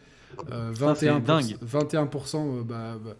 euh, 0.51 0.73
Ça, 0.75 0.95
c'est 0.95 1.07
21%. 1.07 1.21
dingue. 1.23 1.57
21% 1.65 2.35
euh, 2.59 2.63
bah, 2.63 2.97
bah, 3.03 3.15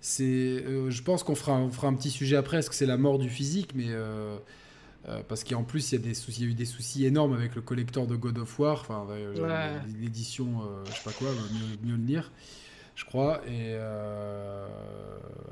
c'est, 0.00 0.24
euh, 0.24 0.90
je 0.90 1.02
pense 1.02 1.22
qu'on 1.22 1.34
fera, 1.34 1.52
un- 1.52 1.62
on 1.62 1.70
fera 1.70 1.88
un 1.88 1.94
petit 1.94 2.10
sujet 2.10 2.36
après, 2.36 2.58
est-ce 2.58 2.70
que 2.70 2.76
c'est 2.76 2.86
la 2.86 2.96
mort 2.96 3.18
du 3.18 3.28
physique 3.28 3.72
Mais 3.74 3.88
euh, 3.88 4.36
euh, 5.08 5.20
parce 5.28 5.44
qu'en 5.44 5.62
plus, 5.62 5.92
il 5.92 5.94
y, 5.96 5.98
a 5.98 6.06
des 6.06 6.14
soucis, 6.14 6.40
il 6.42 6.44
y 6.44 6.48
a 6.48 6.50
eu 6.52 6.54
des 6.54 6.64
soucis 6.66 7.04
énormes 7.06 7.32
avec 7.34 7.54
le 7.54 7.62
collector 7.62 8.06
de 8.06 8.16
God 8.16 8.38
of 8.38 8.58
War, 8.58 8.80
enfin, 8.80 9.06
Ouais. 9.08 9.72
l'édition, 10.00 10.62
je 10.86 10.90
sais 10.92 11.04
pas 11.04 11.12
quoi, 11.12 11.28
mieux, 11.30 11.90
mieux 11.90 11.96
le 11.96 12.04
lire, 12.04 12.30
je 13.00 13.04
crois. 13.06 13.40
Et 13.46 13.72
euh, 13.74 14.66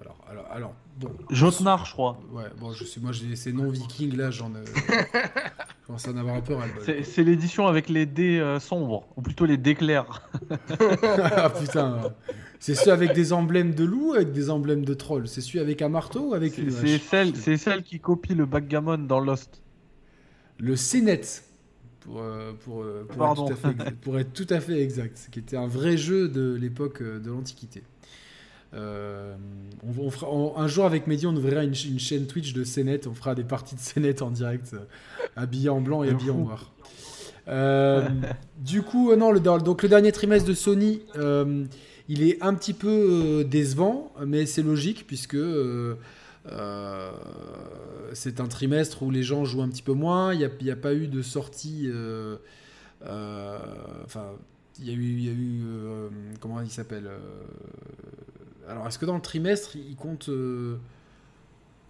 alors, 0.01 0.19
alors, 0.31 0.47
alors, 0.51 0.75
bon. 0.99 1.11
Jotnar, 1.31 1.87
je 1.87 1.93
crois. 1.93 2.19
Ouais, 2.31 2.45
bon, 2.61 2.73
je 2.73 2.85
suis, 2.85 3.01
moi, 3.01 3.13
j'ai 3.13 3.37
ces 3.37 3.55
noms 3.55 3.71
vikings 3.71 4.15
là, 4.17 4.31
j'en 4.31 4.51
ai. 4.51 4.65
je 4.67 5.87
commence 5.87 6.07
à 6.07 6.11
en 6.11 6.17
avoir 6.19 6.37
un 6.37 6.43
peu. 6.43 6.55
C'est 7.03 7.25
l'édition 7.25 7.67
avec 7.67 7.89
les 7.89 8.05
dés 8.05 8.39
euh, 8.39 8.61
sombres, 8.61 9.09
ou 9.17 9.23
plutôt 9.23 9.47
les 9.47 9.57
dés 9.57 9.75
clairs. 9.75 10.29
ah 11.37 11.49
putain, 11.49 12.13
c'est 12.61 12.75
celui 12.75 12.91
avec 12.91 13.15
des 13.15 13.33
emblèmes 13.33 13.75
de 13.75 13.85
loup 13.85 14.11
ou 14.11 14.13
avec 14.13 14.33
des 14.33 14.51
emblèmes 14.51 14.85
de 14.85 14.93
troll 14.93 15.27
C'est 15.27 15.41
celui 15.41 15.61
avec 15.61 15.81
un 15.81 15.89
marteau 15.89 16.31
ou 16.31 16.35
avec 16.35 16.53
C'est 16.53 16.63
une 16.63 16.71
c'est 16.71 16.99
celle, 16.99 17.59
celle 17.59 17.83
qui 17.83 17.99
copie 17.99 18.35
le 18.35 18.45
backgammon 18.45 18.99
dans 18.99 19.21
Lost. 19.21 19.63
Le 20.59 20.75
CNET, 20.77 21.23
pour, 22.09 22.21
euh, 22.23 22.53
pour, 22.65 22.83
euh, 22.83 23.05
pour, 23.07 23.27
être 23.27 23.35
tout 23.35 23.53
à 23.53 23.57
fait 23.57 23.69
exact, 23.71 24.01
pour 24.01 24.19
être 24.19 24.33
tout 24.33 24.47
à 24.51 24.61
fait 24.61 24.83
exact, 24.83 25.29
qui 25.31 25.39
était 25.39 25.57
un 25.57 25.67
vrai 25.67 25.97
jeu 25.97 26.29
de 26.29 26.55
l'époque 26.55 27.03
euh, 27.03 27.19
de 27.19 27.31
l'Antiquité. 27.31 27.83
Euh, 28.75 29.35
on, 29.87 30.05
on 30.07 30.11
fera, 30.11 30.31
on- 30.31 30.57
un 30.59 30.67
jour 30.69 30.85
avec 30.85 31.07
Mehdi, 31.07 31.27
on 31.27 31.35
ouvrira 31.37 31.65
une, 31.65 31.75
ch- 31.75 31.91
une 31.91 31.99
chaîne 31.99 32.27
Twitch 32.27 32.53
de 32.53 32.65
CNET, 32.65 33.07
on 33.07 33.15
fera 33.15 33.35
des 33.35 33.45
parties 33.45 33.75
de 33.75 33.81
CNET 33.81 34.23
en 34.23 34.31
direct, 34.31 34.73
euh, 34.75 34.79
habillés 35.37 35.71
en 35.71 35.81
blanc 35.81 36.03
et 36.03 36.09
De 36.09 36.13
habillés 36.15 36.31
en 36.31 36.39
noir. 36.39 36.71
Euh, 37.49 38.07
du 38.59 38.83
coup, 38.83 39.15
non, 39.17 39.31
le, 39.33 39.41
donc 39.41 39.83
le 39.83 39.89
dernier 39.89 40.13
trimestre 40.13 40.47
de 40.49 40.55
Sony, 40.55 41.01
euh, 41.17 41.65
il 42.11 42.23
est 42.23 42.43
un 42.43 42.53
petit 42.55 42.75
peu 42.75 43.43
décevant, 43.49 44.13
mais 44.27 44.45
c'est 44.47 44.63
logique 44.63 45.07
puisque 45.07 45.37
euh, 46.53 47.11
c'est 48.15 48.41
un 48.41 48.49
trimestre 48.49 49.03
où 49.03 49.11
les 49.11 49.23
gens 49.23 49.45
jouent 49.45 49.63
un 49.63 49.69
petit 49.69 49.83
peu 49.83 49.93
moins. 49.93 50.33
Il 50.33 50.39
n'y 50.63 50.71
a, 50.71 50.77
pas 50.77 50.95
eu 50.95 51.09
de 51.09 51.23
sortie. 51.23 51.85
euh, 51.87 52.37
euh, 53.05 53.59
Enfin, 54.05 54.33
il 54.81 54.87
y 54.87 54.91
a 54.91 55.33
eu, 55.33 55.71
comment 56.41 56.61
il 56.61 56.71
s'appelle 56.71 57.11
Alors, 58.69 58.87
est-ce 58.87 58.99
que 58.99 59.07
dans 59.07 59.17
le 59.17 59.23
trimestre, 59.23 59.77
il 59.77 59.97
compte 59.97 60.31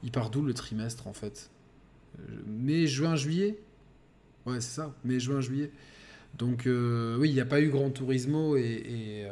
Il 0.02 0.10
part 0.10 0.30
d'où 0.30 0.42
le 0.42 0.54
trimestre 0.54 1.06
en 1.06 1.12
fait? 1.12 1.50
Mai, 2.46 2.86
juin, 2.86 3.14
juillet? 3.14 3.58
Ouais, 4.46 4.60
c'est 4.60 4.74
ça. 4.74 4.94
Mai, 5.04 5.20
juin, 5.20 5.40
juillet. 5.40 5.70
Donc, 6.38 6.62
oui, 6.66 7.28
il 7.28 7.34
n'y 7.34 7.40
a 7.40 7.46
pas 7.46 7.60
eu 7.60 7.68
Grand 7.68 7.90
Turismo 7.90 8.56
et- 8.56 9.26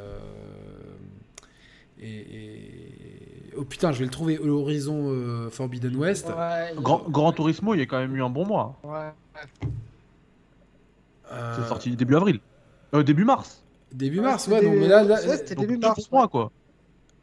Oh 3.58 3.64
putain, 3.64 3.92
je 3.92 3.98
vais 4.00 4.04
le 4.04 4.10
trouver. 4.10 4.38
Horizon 4.38 5.10
euh, 5.12 5.50
Forbidden 5.50 5.96
West. 5.96 6.26
Ouais, 6.28 6.72
il- 6.74 6.80
Grand, 6.82 7.02
Grand 7.08 7.32
Turismo, 7.32 7.74
il 7.74 7.78
y 7.78 7.82
a 7.82 7.86
quand 7.86 7.98
même 7.98 8.14
eu 8.16 8.22
un 8.22 8.30
bon 8.30 8.46
mois. 8.46 8.78
ouais. 8.84 9.12
Euh, 11.32 11.56
C'est 11.60 11.68
sorti 11.68 11.96
début 11.96 12.14
avril. 12.16 12.40
Euh, 12.94 13.02
début 13.02 13.24
mars. 13.24 13.62
Début 13.92 14.20
mars, 14.20 14.46
ouais. 14.48 14.60
début- 14.60 14.74
non, 14.76 14.80
mais 14.82 14.88
là, 14.88 15.02
là- 15.02 15.26
ouais, 15.26 15.36
c'était 15.38 15.54
Donc 15.54 15.66
début 15.66 15.78
mars. 15.78 16.10
mois, 16.12 16.28
quoi. 16.28 16.50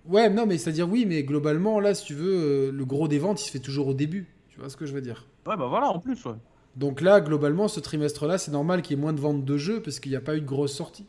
ouais, 0.07 0.29
non, 0.29 0.45
mais 0.45 0.57
c'est-à-dire 0.57 0.89
oui, 0.89 1.05
mais 1.07 1.23
globalement, 1.23 1.79
là, 1.79 1.93
si 1.93 2.05
tu 2.05 2.13
veux, 2.13 2.33
euh, 2.33 2.71
le 2.71 2.85
gros 2.85 3.07
des 3.07 3.19
ventes, 3.19 3.41
il 3.41 3.45
se 3.45 3.51
fait 3.51 3.59
toujours 3.59 3.87
au 3.87 3.93
début. 3.93 4.27
Tu 4.49 4.59
vois 4.59 4.69
ce 4.69 4.75
que 4.77 4.85
je 4.85 4.93
veux 4.93 5.01
dire? 5.01 5.25
Ouais, 5.47 5.55
bah 5.57 5.67
voilà, 5.67 5.89
en 5.89 5.99
plus, 5.99 6.23
ouais. 6.25 6.33
Donc 6.75 7.01
là, 7.01 7.21
globalement, 7.21 7.67
ce 7.67 7.79
trimestre-là, 7.79 8.37
c'est 8.37 8.51
normal 8.51 8.81
qu'il 8.81 8.97
y 8.97 8.99
ait 8.99 9.01
moins 9.01 9.13
de 9.13 9.19
ventes 9.19 9.45
de 9.45 9.57
jeux 9.57 9.81
parce 9.81 9.99
qu'il 9.99 10.11
n'y 10.11 10.15
a 10.15 10.21
pas 10.21 10.35
eu 10.35 10.41
de 10.41 10.45
grosse 10.45 10.73
sortie. 10.73 11.05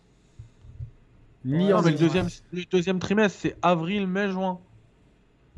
Ni 1.44 1.66
Ouais, 1.66 1.72
en 1.72 1.76
Non, 1.78 1.82
mais 1.82 1.90
le 1.92 1.96
c'est 1.96 2.02
deuxième, 2.05 2.28
le 2.52 2.62
deuxième 2.70 2.98
trimestre, 2.98 3.38
c'est 3.42 3.56
avril, 3.62 4.06
mai, 4.06 4.30
juin. 4.30 4.59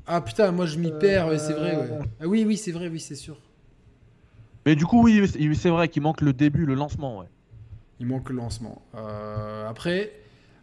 Ah 0.07 0.21
putain, 0.21 0.53
moi 0.53 0.67
je 0.67 0.79
m'y 0.79 0.93
perds, 0.93 1.29
ouais, 1.29 1.39
c'est 1.39 1.53
vrai. 1.53 1.77
ouais. 1.77 1.89
Euh. 1.93 2.03
Ah 2.21 2.27
oui, 2.29 2.45
oui, 2.47 2.57
c'est 2.57 2.73
vrai, 2.73 2.89
oui, 2.89 3.01
c'est 3.01 3.15
sûr. 3.17 3.37
Mais 4.65 4.75
du 4.77 4.85
coup, 4.87 5.03
oui, 5.03 5.23
c'est- 5.55 5.69
vrai 5.69 5.89
qu'il 5.89 6.03
manque 6.03 6.21
le 6.21 6.33
début, 6.33 6.67
le 6.67 6.75
lancement, 6.75 7.19
ouais. 7.19 7.27
Il 8.01 8.07
manque 8.07 8.29
le 8.31 8.37
lancement. 8.37 8.83
Euh, 8.95 9.69
après, 9.69 10.13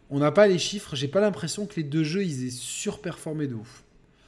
on 0.10 0.20
n'a 0.20 0.32
pas 0.32 0.48
les 0.48 0.60
chiffres. 0.60 0.96
J'ai 0.96 1.08
pas 1.08 1.22
l'impression 1.22 1.66
que 1.66 1.76
les 1.78 1.84
deux 1.84 2.04
jeux 2.04 2.24
ils 2.24 2.46
aient 2.48 2.52
surperformé 2.52 3.48
de 3.48 3.56
ouf. 3.56 3.84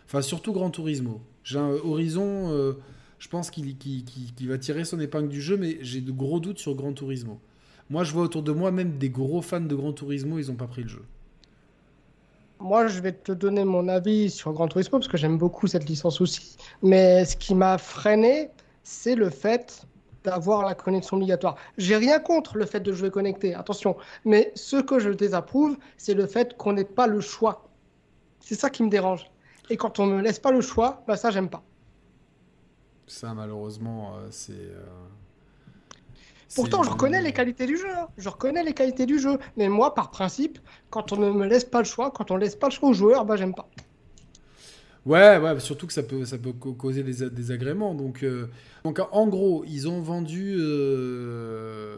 Enfin, 0.06 0.22
surtout 0.22 0.54
Gran 0.54 0.70
Turismo. 0.70 1.22
J'ai 1.44 1.60
un 1.60 1.70
Horizon, 1.70 2.52
euh, 2.52 2.74
je 3.20 3.28
pense 3.28 3.52
qu'il 3.52 3.76
va 4.48 4.58
tirer 4.58 4.84
son 4.86 5.00
épingle 5.00 5.30
du 5.30 5.42
jeu, 5.42 5.58
mais 5.58 5.78
j'ai 5.82 6.02
de 6.02 6.12
gros 6.12 6.40
doutes 6.40 6.60
sur 6.60 6.74
Gran 6.76 6.94
Turismo. 6.94 7.40
Moi, 7.90 8.04
je 8.04 8.12
vois 8.14 8.24
autour 8.24 8.42
de 8.44 8.52
moi 8.52 8.72
même 8.72 8.98
des 8.98 9.10
gros 9.10 9.42
fans 9.42 9.62
de 9.62 9.76
Gran 9.76 9.94
Turismo, 9.94 10.40
ils 10.40 10.50
ont 10.52 10.56
pas 10.56 10.68
pris 10.68 10.82
le 10.84 10.90
jeu. 10.90 11.04
Moi, 12.60 12.88
je 12.88 13.00
vais 13.02 13.12
te 13.12 13.32
donner 13.32 13.66
mon 13.66 13.88
avis 13.88 14.30
sur 14.30 14.54
Gran 14.54 14.68
Turismo 14.68 15.00
parce 15.00 15.08
que 15.08 15.18
j'aime 15.18 15.38
beaucoup 15.38 15.68
cette 15.68 15.88
licence 15.88 16.22
aussi. 16.22 16.58
Mais 16.82 17.26
ce 17.26 17.36
qui 17.36 17.54
m'a 17.54 17.78
freiné, 17.78 18.50
c'est 18.84 19.16
le 19.16 19.30
fait 19.30 19.86
d'avoir 20.24 20.66
la 20.66 20.74
connexion 20.74 21.18
obligatoire. 21.18 21.56
J'ai 21.78 21.96
rien 21.98 22.20
contre 22.20 22.58
le 22.58 22.66
fait 22.66 22.80
de 22.80 22.92
jouer 22.92 23.12
connecté, 23.12 23.54
attention. 23.54 23.96
Mais 24.24 24.52
ce 24.56 24.78
que 24.78 25.00
je 25.00 25.12
désapprouve, 25.12 25.78
c'est 25.98 26.14
le 26.14 26.26
fait 26.26 26.58
qu'on 26.58 26.74
n'ait 26.74 26.84
pas 26.84 27.08
le 27.08 27.22
choix. 27.22 27.70
C'est 28.40 28.56
ça 28.56 28.70
qui 28.70 28.84
me 28.84 28.90
dérange. 28.90 29.30
Et 29.70 29.78
quand 29.78 30.00
on 30.00 30.06
me 30.06 30.22
laisse 30.22 30.40
pas 30.40 30.52
le 30.52 30.62
choix, 30.62 31.04
bah 31.08 31.18
ça, 31.18 31.32
j'aime 31.32 31.50
pas. 31.50 31.64
Ça, 33.08 33.34
malheureusement, 33.34 34.16
euh, 34.16 34.28
c'est. 34.32 34.54
Pourtant, 36.54 36.84
je 36.84 36.90
reconnais 36.90 37.22
les 37.22 37.34
qualités 37.34 37.66
du 37.66 37.78
jeu. 37.78 37.90
hein. 37.90 38.08
Je 38.18 38.30
reconnais 38.30 38.64
les 38.64 38.74
qualités 38.74 39.06
du 39.06 39.20
jeu. 39.20 39.38
Mais 39.58 39.68
moi, 39.70 39.94
par 39.96 40.12
principe, 40.12 40.60
quand 40.90 41.12
on 41.14 41.18
ne 41.18 41.32
me 41.32 41.46
laisse 41.48 41.66
pas 41.66 41.80
le 41.80 41.86
choix, 41.86 42.12
quand 42.12 42.32
on 42.32 42.38
laisse 42.38 42.56
pas 42.56 42.68
le 42.68 42.74
choix 42.74 42.90
aux 42.90 42.94
joueurs, 42.94 43.26
bah 43.26 43.36
j'aime 43.36 43.54
pas. 43.54 43.70
Ouais, 45.06 45.38
ouais, 45.38 45.60
surtout 45.60 45.86
que 45.86 45.94
ça 45.94 46.02
peut, 46.04 46.26
ça 46.26 46.38
peut 46.40 46.54
ca- 46.64 46.72
causer 46.78 47.04
des 47.04 47.30
désagréments. 47.30 47.94
Donc, 47.94 48.24
euh, 48.24 48.48
donc, 48.84 49.00
en 49.12 49.28
gros, 49.28 49.64
ils 49.68 49.88
ont 49.88 50.02
vendu 50.02 50.56
euh, 50.58 51.98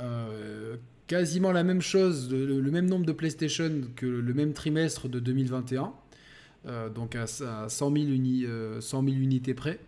euh, 0.00 0.76
quasiment 1.06 1.52
la 1.52 1.62
même 1.62 1.82
chose, 1.82 2.32
le, 2.32 2.60
le 2.60 2.70
même 2.70 2.86
nombre 2.86 3.04
de 3.04 3.12
PlayStation 3.12 3.70
que 3.96 4.06
le 4.06 4.34
même 4.34 4.52
trimestre 4.52 5.08
de 5.08 5.20
2021. 5.20 5.92
euh, 6.66 6.88
donc 6.90 7.16
à, 7.16 7.24
à 7.24 7.68
100, 7.68 7.90
000 7.90 8.08
uni- 8.08 8.44
euh, 8.46 8.80
100 8.80 9.02
000 9.04 9.16
unités 9.16 9.54
près. 9.54 9.78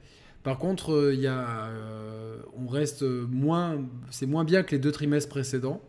Par 0.42 0.58
contre, 0.58 0.92
euh, 0.92 1.14
il 1.14 1.20
y 1.20 1.26
a, 1.26 1.68
euh, 1.68 2.38
on 2.56 2.66
reste 2.66 3.02
moins, 3.02 3.78
c'est 4.10 4.26
moins 4.26 4.44
bien 4.44 4.62
que 4.62 4.72
les 4.72 4.78
deux 4.78 4.92
trimestres 4.92 5.28
précédents, 5.28 5.80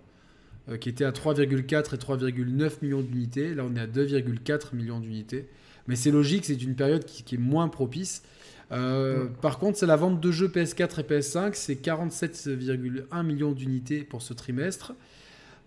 euh, 0.70 0.78
qui 0.78 0.88
étaient 0.88 1.04
à 1.04 1.12
3,4 1.12 1.94
et 1.94 1.98
3,9 1.98 2.82
millions 2.82 3.02
d'unités. 3.02 3.54
Là, 3.54 3.66
on 3.70 3.76
est 3.76 3.82
à 3.82 3.88
2,4 3.88 4.74
millions 4.74 5.02
d'unités. 5.02 5.50
Mais 5.88 5.98
c'est 5.98 6.12
logique, 6.12 6.46
c'est 6.46 6.62
une 6.62 6.76
période 6.76 7.04
qui, 7.04 7.24
qui 7.24 7.36
est 7.36 7.40
moins 7.40 7.68
propice. 7.68 8.24
Euh, 8.72 9.28
Par 9.42 9.60
contre, 9.60 9.78
c'est 9.78 9.86
la 9.86 9.98
vente 9.98 10.22
de 10.22 10.32
jeux 10.32 10.48
PS4 10.48 11.02
et 11.02 11.04
PS5, 11.04 11.52
c'est 11.54 11.76
47,1 11.76 13.24
millions 13.26 13.52
d'unités 13.52 14.06
pour 14.06 14.22
ce 14.22 14.34
trimestre. 14.34 14.94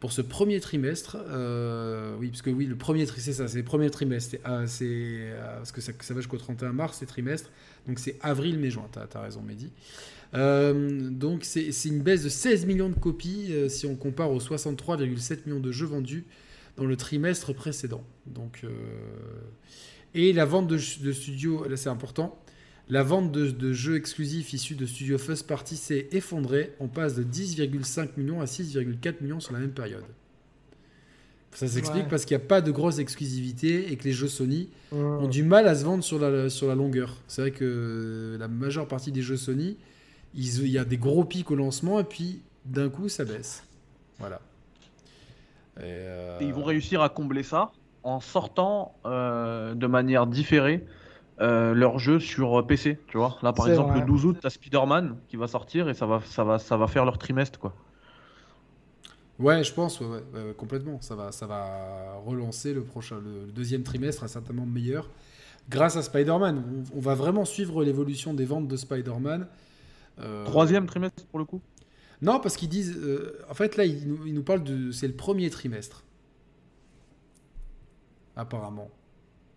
Pour 0.00 0.12
ce 0.12 0.22
premier 0.22 0.60
trimestre, 0.60 1.18
euh, 1.28 2.16
oui, 2.18 2.28
parce 2.28 2.40
que 2.40 2.50
oui, 2.50 2.64
le 2.64 2.76
premier 2.76 3.04
trimestre, 3.04 3.24
c'est 3.24 3.32
ça, 3.34 3.48
c'est 3.48 3.58
le 3.58 3.64
premier 3.64 3.90
trimestre. 3.90 4.30
C'est, 4.30 4.66
c'est, 4.66 5.32
parce 5.56 5.72
que 5.72 5.82
ça, 5.82 5.92
ça 6.00 6.14
va 6.14 6.20
jusqu'au 6.20 6.38
31 6.38 6.72
mars, 6.72 6.98
ces 6.98 7.06
trimestres. 7.06 7.50
Donc 7.86 7.98
c'est 7.98 8.16
avril, 8.20 8.58
mai, 8.58 8.70
juin. 8.70 8.88
T'as, 8.90 9.06
t'as 9.06 9.20
raison, 9.20 9.42
Mehdi. 9.42 9.70
Euh, 10.34 11.08
donc 11.10 11.44
c'est, 11.44 11.70
une 11.84 12.02
baisse 12.02 12.24
de 12.24 12.28
16 12.28 12.66
millions 12.66 12.88
de 12.88 12.98
copies 12.98 13.48
euh, 13.50 13.68
si 13.68 13.86
on 13.86 13.94
compare 13.94 14.30
aux 14.30 14.40
63,7 14.40 15.46
millions 15.46 15.60
de 15.60 15.72
jeux 15.72 15.86
vendus 15.86 16.24
dans 16.76 16.84
le 16.84 16.96
trimestre 16.96 17.54
précédent. 17.54 18.04
Donc, 18.26 18.60
euh, 18.64 18.70
et 20.14 20.32
la 20.32 20.44
vente 20.44 20.66
de, 20.66 20.76
de 20.76 21.12
studios, 21.12 21.66
là 21.68 21.76
c'est 21.76 21.88
important, 21.88 22.38
la 22.88 23.02
vente 23.02 23.32
de, 23.32 23.50
de 23.50 23.72
jeux 23.72 23.96
exclusifs 23.96 24.52
issus 24.52 24.74
de 24.74 24.86
studios 24.86 25.18
first 25.18 25.46
party 25.46 25.76
s'est 25.76 26.08
effondrée. 26.12 26.72
On 26.80 26.88
passe 26.88 27.14
de 27.14 27.24
10,5 27.24 28.10
millions 28.16 28.40
à 28.40 28.44
6,4 28.44 29.22
millions 29.22 29.40
sur 29.40 29.52
la 29.52 29.60
même 29.60 29.72
période. 29.72 30.04
Ça 31.52 31.66
s'explique 31.68 32.04
Ouais. 32.04 32.10
parce 32.10 32.24
qu'il 32.26 32.36
n'y 32.36 32.42
a 32.42 32.46
pas 32.46 32.60
de 32.60 32.70
grosse 32.70 32.98
exclusivité 32.98 33.90
et 33.90 33.96
que 33.96 34.04
les 34.04 34.12
jeux 34.12 34.28
Sony 34.28 34.68
Mmh. 34.92 34.96
ont 34.96 35.28
du 35.28 35.42
mal 35.42 35.66
à 35.68 35.74
se 35.74 35.84
vendre 35.84 36.04
sur 36.04 36.18
la, 36.18 36.50
sur 36.50 36.68
la 36.68 36.74
longueur. 36.74 37.14
C'est 37.28 37.40
vrai 37.42 37.50
que 37.50 38.36
la 38.38 38.46
majeure 38.48 38.86
partie 38.86 39.10
des 39.12 39.22
jeux 39.22 39.36
Sony, 39.38 39.76
ils- 40.34 40.60
il 40.62 40.68
y 40.70 40.78
a 40.78 40.84
des 40.84 40.98
gros 40.98 41.24
pics 41.24 41.50
au 41.50 41.54
lancement 41.56 41.98
et 41.98 42.04
puis 42.04 42.42
d'un 42.66 42.88
coup 42.90 43.08
ça 43.08 43.24
baisse. 43.24 43.64
Voilà. 44.18 44.40
Et, 45.78 45.82
euh, 45.84 46.38
Et 46.40 46.44
ils 46.44 46.52
vont 46.54 46.64
réussir 46.64 47.00
à 47.02 47.08
combler 47.08 47.42
ça 47.42 47.70
en 48.02 48.20
sortant 48.20 48.94
euh, 49.06 49.74
de 49.74 49.86
manière 49.86 50.26
différée 50.26 50.84
euh, 51.40 51.74
leur 51.74 51.98
jeu 51.98 52.18
sur 52.18 52.66
PC, 52.66 52.98
tu 53.08 53.18
vois. 53.18 53.36
Là, 53.42 53.52
par 53.52 53.68
exemple, 53.68 53.90
vrai. 53.90 54.00
le 54.00 54.06
12 54.06 54.24
août, 54.24 54.38
t'as 54.40 54.48
Spider-Man 54.48 55.16
qui 55.28 55.36
va 55.36 55.46
sortir 55.48 55.88
et 55.90 55.94
ça 55.94 56.06
va, 56.06 56.22
ça 56.24 56.44
va, 56.44 56.58
ça 56.58 56.76
va 56.78 56.86
faire 56.86 57.04
leur 57.04 57.18
trimestre, 57.18 57.58
quoi. 57.58 57.74
Ouais, 59.38 59.62
je 59.62 59.72
pense, 59.72 60.00
ouais, 60.00 60.06
ouais, 60.06 60.54
complètement. 60.56 61.00
Ça 61.00 61.14
va, 61.14 61.30
ça 61.30 61.46
va 61.46 62.14
relancer 62.24 62.72
le 62.72 62.82
prochain, 62.82 63.20
le, 63.20 63.52
deuxième 63.52 63.82
trimestre 63.82 64.20
sera 64.20 64.28
certainement 64.28 64.66
meilleur 64.66 65.10
grâce 65.68 65.96
à 65.96 66.02
Spider-Man. 66.02 66.84
On, 66.92 66.98
on 66.98 67.00
va 67.00 67.14
vraiment 67.14 67.44
suivre 67.44 67.84
l'évolution 67.84 68.34
des 68.34 68.44
ventes 68.44 68.68
de 68.68 68.76
Spider-Man. 68.76 69.46
Euh, 70.20 70.44
Troisième 70.44 70.86
trimestre 70.86 71.24
pour 71.26 71.38
le 71.38 71.44
coup? 71.44 71.60
Non, 72.22 72.40
parce 72.40 72.56
qu'ils 72.56 72.70
disent, 72.70 72.96
euh, 72.96 73.38
en 73.50 73.54
fait 73.54 73.76
là, 73.76 73.84
ils 73.84 74.08
nous, 74.08 74.26
ils 74.26 74.32
nous 74.32 74.42
parlent 74.42 74.64
de, 74.64 74.90
c'est 74.90 75.06
le 75.06 75.14
premier 75.14 75.50
trimestre, 75.50 76.04
apparemment. 78.36 78.90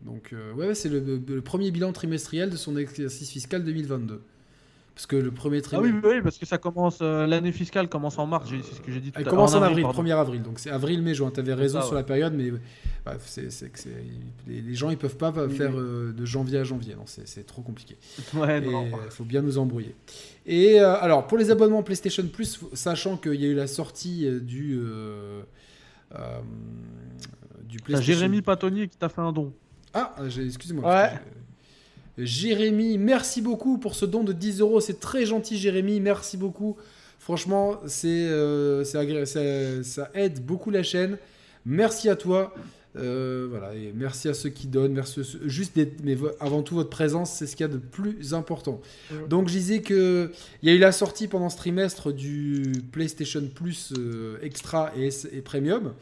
Donc 0.01 0.33
euh, 0.33 0.53
ouais, 0.53 0.75
c'est 0.75 0.89
le 0.89 1.41
premier 1.41 1.71
bilan 1.71 1.93
trimestriel 1.93 2.49
de 2.49 2.57
son 2.57 2.75
exercice 2.75 3.29
fiscal 3.29 3.63
2022. 3.63 4.21
Parce 4.99 5.07
que 5.07 5.15
le 5.15 5.31
premier 5.31 5.59
Ah 5.59 5.61
trimestre, 5.61 5.95
oui, 5.95 6.01
oui, 6.03 6.15
oui, 6.15 6.21
parce 6.21 6.37
que 6.37 6.45
ça 6.45 6.57
commence, 6.57 6.99
euh, 7.01 7.25
l'année 7.25 7.53
fiscale 7.53 7.87
commence 7.87 8.19
en 8.19 8.27
mars, 8.27 8.49
c'est 8.49 8.75
ce 8.75 8.81
que 8.81 8.91
j'ai 8.91 8.99
dit 8.99 9.13
tout 9.13 9.17
à 9.17 9.21
Elle 9.21 9.29
commence 9.29 9.53
en 9.53 9.61
avril, 9.61 9.83
pardon. 9.83 10.03
1er 10.03 10.11
avril. 10.17 10.41
Donc 10.41 10.59
c'est 10.59 10.71
avril, 10.71 11.01
mai, 11.01 11.13
juin. 11.13 11.31
Tu 11.33 11.39
avais 11.39 11.53
raison 11.53 11.79
ça, 11.79 11.85
sur 11.85 11.93
ouais. 11.93 11.99
la 11.99 12.03
période, 12.03 12.33
mais 12.33 12.51
bah, 13.05 13.15
que 13.15 13.21
c'est- 13.25 13.63
les, 14.45 14.59
les 14.59 14.75
gens 14.75 14.89
ils 14.89 14.97
peuvent 14.97 15.15
pas 15.15 15.31
Oui, 15.31 15.55
faire 15.55 15.69
oui. 15.69 15.79
euh, 15.79 16.11
de 16.11 16.25
janvier 16.25 16.59
à 16.59 16.65
janvier. 16.65 16.95
Non, 16.95 17.05
c'est, 17.05 17.45
trop 17.45 17.61
compliqué. 17.61 17.95
Ouais, 18.33 18.61
il 18.61 19.11
faut 19.11 19.23
bien 19.23 19.41
nous 19.41 19.57
embrouiller. 19.57 19.95
Et 20.45 20.81
euh, 20.81 20.99
alors, 20.99 21.27
pour 21.27 21.37
les 21.37 21.49
abonnements 21.49 21.81
PlayStation 21.81 22.27
Plus, 22.27 22.59
sachant 22.73 23.15
qu'il 23.15 23.35
y 23.35 23.45
a 23.45 23.47
eu 23.47 23.55
la 23.55 23.67
sortie 23.67 24.29
du, 24.41 24.81
du 24.81 24.81
T'as 26.11 26.41
PlayStation... 27.85 28.01
Jérémy 28.01 28.41
Patonier 28.41 28.89
qui 28.89 28.97
t'a 28.97 29.07
fait 29.07 29.21
un 29.21 29.31
don. 29.31 29.53
Ah, 29.93 30.13
excusez-moi. 30.25 30.93
Ouais. 30.93 31.11
Jérémy, 32.19 32.97
merci 32.97 33.41
beaucoup 33.41 33.77
pour 33.77 33.95
ce 33.95 34.05
don 34.05 34.23
de 34.23 34.33
10 34.33 34.59
euros. 34.59 34.81
C'est 34.81 34.99
très 34.99 35.25
gentil, 35.25 35.57
Jérémy. 35.57 35.99
Merci 36.01 36.37
beaucoup. 36.37 36.75
Franchement, 37.17 37.79
c'est, 37.87 38.07
euh, 38.07 38.83
ça, 38.83 39.03
ça 39.83 40.11
aide 40.13 40.45
beaucoup 40.45 40.69
la 40.69 40.83
chaîne. 40.83 41.17
Merci 41.65 42.09
à 42.09 42.15
toi. 42.15 42.53
Euh, 42.95 43.47
voilà, 43.49 43.75
et 43.75 43.93
merci 43.95 44.27
à 44.27 44.33
ceux 44.33 44.49
qui 44.49 44.67
donnent. 44.67 44.93
Merci, 44.93 45.21
juste 45.45 45.77
mais 46.03 46.17
avant 46.39 46.63
tout, 46.63 46.75
votre 46.75 46.89
présence, 46.89 47.31
c'est 47.31 47.45
ce 47.45 47.55
qu'il 47.55 47.65
y 47.65 47.69
a 47.69 47.71
de 47.71 47.77
plus 47.77 48.33
important. 48.33 48.81
Donc, 49.29 49.47
je 49.47 49.53
disais 49.53 49.81
que 49.81 50.31
il 50.61 50.69
y 50.69 50.71
a 50.71 50.75
eu 50.75 50.79
la 50.79 50.91
sortie 50.91 51.27
pendant 51.27 51.49
ce 51.49 51.57
trimestre 51.57 52.11
du 52.11 52.71
PlayStation 52.91 53.43
Plus 53.53 53.93
euh, 53.97 54.37
Extra 54.41 54.91
et, 54.97 55.09
et 55.31 55.41
Premium. 55.41 55.93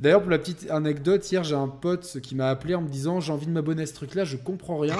D'ailleurs, 0.00 0.22
pour 0.22 0.30
la 0.30 0.38
petite 0.38 0.70
anecdote, 0.70 1.30
hier, 1.30 1.44
j'ai 1.44 1.54
un 1.54 1.68
pote 1.68 2.18
qui 2.22 2.34
m'a 2.34 2.48
appelé 2.48 2.74
en 2.74 2.80
me 2.80 2.88
disant 2.88 3.20
J'ai 3.20 3.32
envie 3.32 3.46
de 3.46 3.52
m'abonner 3.52 3.82
à 3.82 3.86
ce 3.86 3.94
truc-là, 3.94 4.24
je 4.24 4.36
comprends 4.36 4.78
rien. 4.78 4.96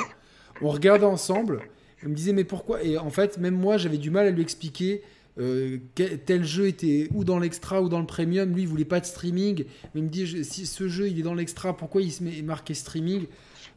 On 0.63 0.69
regardait 0.71 1.05
ensemble. 1.07 1.61
Il 2.03 2.09
me 2.09 2.15
disait 2.15 2.33
Mais 2.33 2.45
pourquoi 2.45 2.83
Et 2.83 2.97
en 2.99 3.11
fait, 3.11 3.39
même 3.39 3.55
moi, 3.57 3.77
j'avais 3.77 3.99
du 3.99 4.11
mal 4.11 4.27
à 4.27 4.31
lui 4.31 4.43
expliquer 4.43 5.03
euh, 5.39 5.79
quel- 5.95 6.19
tel 6.19 6.45
jeu 6.45 6.67
était 6.67 7.09
ou 7.15 7.25
dans 7.25 7.39
l'extra 7.39 7.81
ou 7.83 7.89
dans 7.89 8.01
le 8.01 8.07
premium. 8.07 8.53
Lui, 8.55 8.63
il 8.63 8.69
voulait 8.69 8.85
pas 8.85 9.01
de 9.01 9.07
streaming. 9.07 9.65
Mais 9.95 10.01
il 10.01 10.05
me 10.05 10.09
dit 10.09 10.27
je- 10.27 10.43
Si 10.43 10.67
ce 10.67 10.89
jeu, 10.89 11.09
il 11.09 11.19
est 11.19 11.23
dans 11.23 11.35
l'extra, 11.35 11.77
pourquoi 11.77 12.03
il 12.03 12.13
se 12.13 12.23
met 12.23 12.43
marqué 12.43 12.75
streaming? 12.75 13.27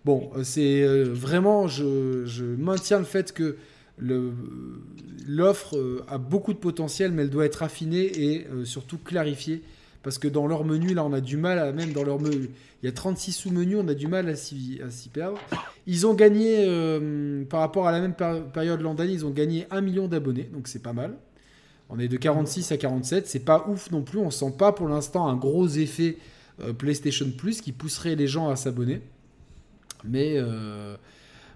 Bon, 0.03 0.29
euh, 0.35 0.43
c'est 0.43 0.83
euh, 0.83 1.05
vraiment, 1.11 1.67
je, 1.67 2.25
je 2.25 2.45
maintiens 2.45 2.99
le 2.99 3.05
fait 3.05 3.31
que 3.33 3.57
l'offre 5.27 6.03
a 6.07 6.17
beaucoup 6.17 6.53
de 6.53 6.57
potentiel, 6.59 7.11
mais 7.11 7.23
elle 7.23 7.29
doit 7.29 7.45
être 7.45 7.63
affinée 7.63 8.03
et 8.05 8.45
surtout 8.65 8.97
clarifiée. 8.97 9.61
Parce 10.05 10.19
que 10.19 10.27
dans 10.29 10.45
leur 10.47 10.63
menu, 10.63 10.93
là, 10.93 11.03
on 11.03 11.11
a 11.13 11.19
du 11.19 11.35
mal, 11.35 11.57
à, 11.59 11.71
même 11.73 11.91
dans 11.91 12.03
leur 12.03 12.19
menu, 12.21 12.49
il 12.81 12.85
y 12.85 12.87
a 12.87 12.91
36 12.93 13.31
sous-menus, 13.33 13.77
on 13.81 13.87
a 13.87 13.93
du 13.95 14.07
mal 14.07 14.29
à 14.29 14.35
s'y 14.35 14.79
perdre. 15.11 15.37
Ils 15.87 16.05
ont 16.07 16.13
gagné, 16.13 16.57
euh, 16.59 17.43
par 17.43 17.59
rapport 17.59 17.87
à 17.87 17.91
la 17.91 17.99
même 17.99 18.13
péri- 18.13 18.43
période 18.53 18.81
l'an 18.81 18.93
dernier, 18.93 19.13
ils 19.13 19.25
ont 19.25 19.31
gagné 19.31 19.65
1 19.71 19.81
million 19.81 20.07
d'abonnés, 20.07 20.47
donc 20.53 20.67
c'est 20.67 20.81
pas 20.83 20.93
mal. 20.93 21.15
On 21.89 21.97
est 21.99 22.07
de 22.07 22.17
46 22.17 22.71
à 22.71 22.77
47, 22.77 23.27
c'est 23.27 23.39
pas 23.39 23.65
ouf 23.67 23.89
non 23.91 24.03
plus, 24.03 24.19
on 24.19 24.29
sent 24.29 24.53
pas 24.57 24.71
pour 24.71 24.87
l'instant 24.87 25.27
un 25.27 25.35
gros 25.35 25.67
effet 25.67 26.17
euh, 26.61 26.71
PlayStation 26.71 27.25
Plus 27.35 27.59
qui 27.61 27.71
pousserait 27.71 28.15
les 28.15 28.27
gens 28.27 28.47
à 28.49 28.55
s'abonner. 28.55 29.01
Mais 30.03 30.33
euh, 30.37 30.95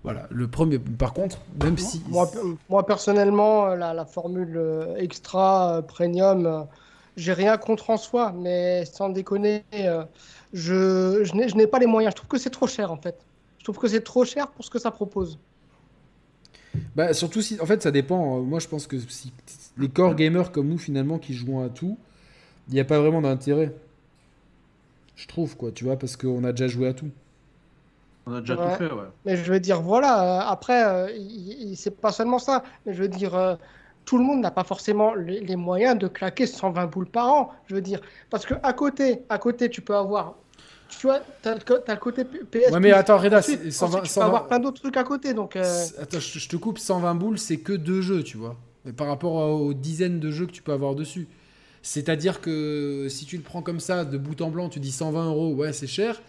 voilà, 0.03 0.27
le 0.31 0.47
premier, 0.47 0.79
par 0.79 1.13
contre, 1.13 1.37
même 1.63 1.77
si... 1.77 2.01
Moi, 2.07 2.29
pe- 2.31 2.39
moi, 2.69 2.83
personnellement, 2.85 3.67
la, 3.75 3.93
la 3.93 4.05
formule 4.05 4.59
extra 4.97 5.83
premium, 5.87 6.65
j'ai 7.19 7.33
rien 7.33 7.57
contre 7.57 7.89
en 7.89 7.97
soi, 7.97 8.33
mais 8.35 8.85
sans 8.85 9.09
déconner, 9.09 9.63
euh, 9.73 10.03
je, 10.53 11.23
je 11.23 11.55
n'ai 11.55 11.67
pas 11.67 11.79
les 11.79 11.85
moyens. 11.85 12.13
Je 12.13 12.17
trouve 12.17 12.29
que 12.29 12.37
c'est 12.37 12.49
trop 12.49 12.67
cher 12.67 12.91
en 12.91 12.97
fait. 12.97 13.17
Je 13.57 13.63
trouve 13.63 13.77
que 13.77 13.87
c'est 13.87 14.03
trop 14.03 14.25
cher 14.25 14.47
pour 14.47 14.63
ce 14.63 14.69
que 14.69 14.79
ça 14.79 14.89
propose. 14.89 15.37
Bah, 16.95 17.13
surtout 17.13 17.41
si, 17.41 17.59
en 17.59 17.65
fait, 17.65 17.81
ça 17.81 17.91
dépend. 17.91 18.39
Moi, 18.39 18.59
je 18.59 18.67
pense 18.67 18.87
que 18.87 18.97
si 18.99 19.33
les 19.77 19.89
core 19.89 20.15
gamers 20.15 20.51
comme 20.51 20.69
nous, 20.69 20.77
finalement, 20.77 21.17
qui 21.17 21.33
jouons 21.33 21.63
à 21.63 21.69
tout, 21.69 21.97
il 22.67 22.73
n'y 22.73 22.79
a 22.79 22.85
pas 22.85 22.99
vraiment 22.99 23.21
d'intérêt. 23.21 23.73
Je 25.15 25.27
trouve, 25.27 25.57
quoi, 25.57 25.71
tu 25.71 25.83
vois, 25.83 25.97
parce 25.97 26.15
qu'on 26.15 26.43
a 26.43 26.51
déjà 26.51 26.67
joué 26.67 26.87
à 26.87 26.93
tout. 26.93 27.09
On 28.25 28.33
a 28.33 28.41
déjà 28.41 28.55
tout 28.55 28.77
fait, 28.77 28.91
ouais. 28.91 29.07
Mais 29.25 29.35
je 29.35 29.51
veux 29.51 29.59
dire, 29.59 29.81
voilà, 29.81 30.21
euh, 30.21 30.51
après, 30.51 30.85
euh, 30.85 31.07
c'est 31.75 31.99
pas 31.99 32.11
seulement 32.11 32.39
ça, 32.39 32.63
mais 32.85 32.93
je 32.93 33.01
veux 33.01 33.07
dire, 33.09 33.35
euh, 33.35 33.55
tout 34.09 34.17
le 34.17 34.23
monde 34.23 34.41
n'a 34.41 34.49
pas 34.49 34.63
forcément 34.63 35.13
les, 35.13 35.55
moyens 35.55 35.95
de 35.95 36.07
claquer 36.07 36.47
120 36.47 36.87
boules 36.87 37.05
par 37.05 37.27
an, 37.27 37.51
je 37.67 37.75
veux 37.75 37.81
dire. 37.81 38.01
Parce 38.31 38.43
que 38.43 38.55
à 38.63 38.73
côté, 38.73 39.19
à 39.29 39.37
côté, 39.37 39.69
tu 39.69 39.81
peux 39.81 39.95
avoir 39.95 40.33
tu 40.87 41.05
vois, 41.05 41.19
t'as 41.43 41.51
as 41.51 41.93
le 41.93 41.99
côté 41.99 42.23
PS. 42.23 42.71
Ouais, 42.71 42.79
mais 42.79 42.91
attends, 42.91 43.19
Reda, 43.19 43.43
120, 43.43 44.01
tu 44.01 44.11
peux 44.15 44.21
avoir 44.21 44.47
plein 44.47 44.57
d'autres 44.57 44.81
trucs 44.81 44.97
à 44.97 45.03
côté. 45.03 45.35
Donc, 45.35 45.55
Attends, 45.55 46.19
je, 46.19 46.49
te 46.49 46.55
coupe, 46.55 46.79
120 46.79 47.13
boules, 47.13 47.37
c'est 47.37 47.57
que 47.57 47.73
deux 47.73 48.01
jeux, 48.01 48.23
tu 48.23 48.37
vois. 48.37 48.57
Mais 48.83 48.93
par 48.93 49.05
rapport 49.05 49.35
aux 49.35 49.75
dizaines 49.75 50.19
de 50.19 50.31
jeux 50.31 50.47
que 50.47 50.53
tu 50.53 50.63
peux 50.63 50.73
avoir 50.73 50.95
dessus. 50.95 51.27
C'est-à-dire 51.83 52.41
que 52.41 53.05
si 53.11 53.25
tu 53.25 53.37
le 53.37 53.43
prends 53.43 53.61
comme 53.61 53.79
ça, 53.79 54.05
de 54.05 54.17
bout 54.17 54.41
en 54.41 54.49
blanc, 54.49 54.69
tu 54.69 54.79
dis 54.79 54.91
120 54.91 55.27
euros, 55.27 55.53
ouais, 55.53 55.71
c'est 55.71 55.85
cher. 55.85 56.19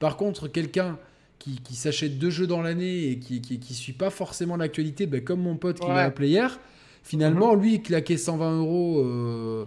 Par 0.00 0.16
contre, 0.16 0.48
quelqu'un 0.48 0.98
qui, 1.38 1.76
s'achète 1.76 2.18
deux 2.18 2.30
jeux 2.30 2.48
dans 2.48 2.62
l'année 2.62 3.10
et 3.10 3.20
qui, 3.20 3.40
qui, 3.40 3.74
suit 3.74 3.92
pas 3.92 4.10
forcément 4.10 4.56
l'actualité, 4.56 5.06
ben, 5.06 5.22
comme 5.22 5.40
mon 5.40 5.56
pote 5.56 5.78
qui 5.78 5.86
m'a 5.86 6.02
appelé 6.02 6.30
hier, 6.30 6.58
finalement, 7.02 7.54
mhm. 7.54 7.62
lui, 7.62 7.74
il 7.74 7.82
claquait 7.82 8.16
120 8.16 8.58
euros 8.58 9.00
euh, 9.00 9.64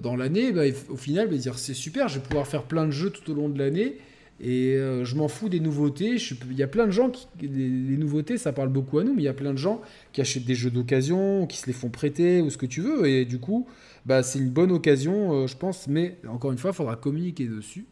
dans 0.00 0.16
l'année, 0.16 0.52
ben, 0.52 0.72
au 0.88 0.96
final, 0.96 1.28
il 1.30 1.36
va 1.36 1.42
dire 1.42 1.58
c'est 1.58 1.74
super, 1.74 2.08
je 2.08 2.18
vais 2.18 2.24
pouvoir 2.24 2.46
faire 2.46 2.64
plein 2.64 2.86
de 2.86 2.90
jeux 2.90 3.10
tout 3.10 3.30
au 3.30 3.34
long 3.34 3.48
de 3.48 3.58
l'année. 3.58 3.98
Et 4.40 4.74
euh, 4.74 5.04
je 5.04 5.14
m'en 5.14 5.28
fous 5.28 5.48
des 5.48 5.60
nouveautés. 5.60 6.16
Il 6.50 6.56
y 6.56 6.62
a 6.62 6.66
plein 6.66 6.86
de 6.86 6.90
gens 6.90 7.10
qui. 7.10 7.26
Les, 7.40 7.48
les, 7.48 7.96
nouveautés, 7.96 8.36
ça 8.36 8.52
parle 8.52 8.68
beaucoup 8.68 8.98
à 8.98 9.04
nous, 9.04 9.14
mais 9.14 9.22
il 9.22 9.24
y 9.24 9.28
a 9.28 9.34
plein 9.34 9.52
de 9.52 9.58
gens 9.58 9.80
qui 10.12 10.20
achètent 10.20 10.44
des 10.44 10.56
jeux 10.56 10.70
d'occasion, 10.70 11.46
qui 11.46 11.56
se 11.56 11.66
les 11.66 11.72
font 11.72 11.88
prêter 11.88 12.40
ou 12.40 12.50
ce 12.50 12.58
que 12.58 12.66
tu 12.66 12.80
veux. 12.80 13.06
Et 13.06 13.24
du 13.24 13.38
coup, 13.38 13.66
bah, 14.06 14.22
c'est 14.22 14.40
une 14.40 14.50
bonne 14.50 14.72
occasion, 14.72 15.32
euh, 15.32 15.46
je 15.46 15.56
pense. 15.56 15.86
Mais 15.86 16.18
encore 16.28 16.50
une 16.50 16.58
fois, 16.58 16.70
il 16.72 16.74
faudra 16.76 16.96
communiquer 16.96 17.46
dessus. 17.46 17.86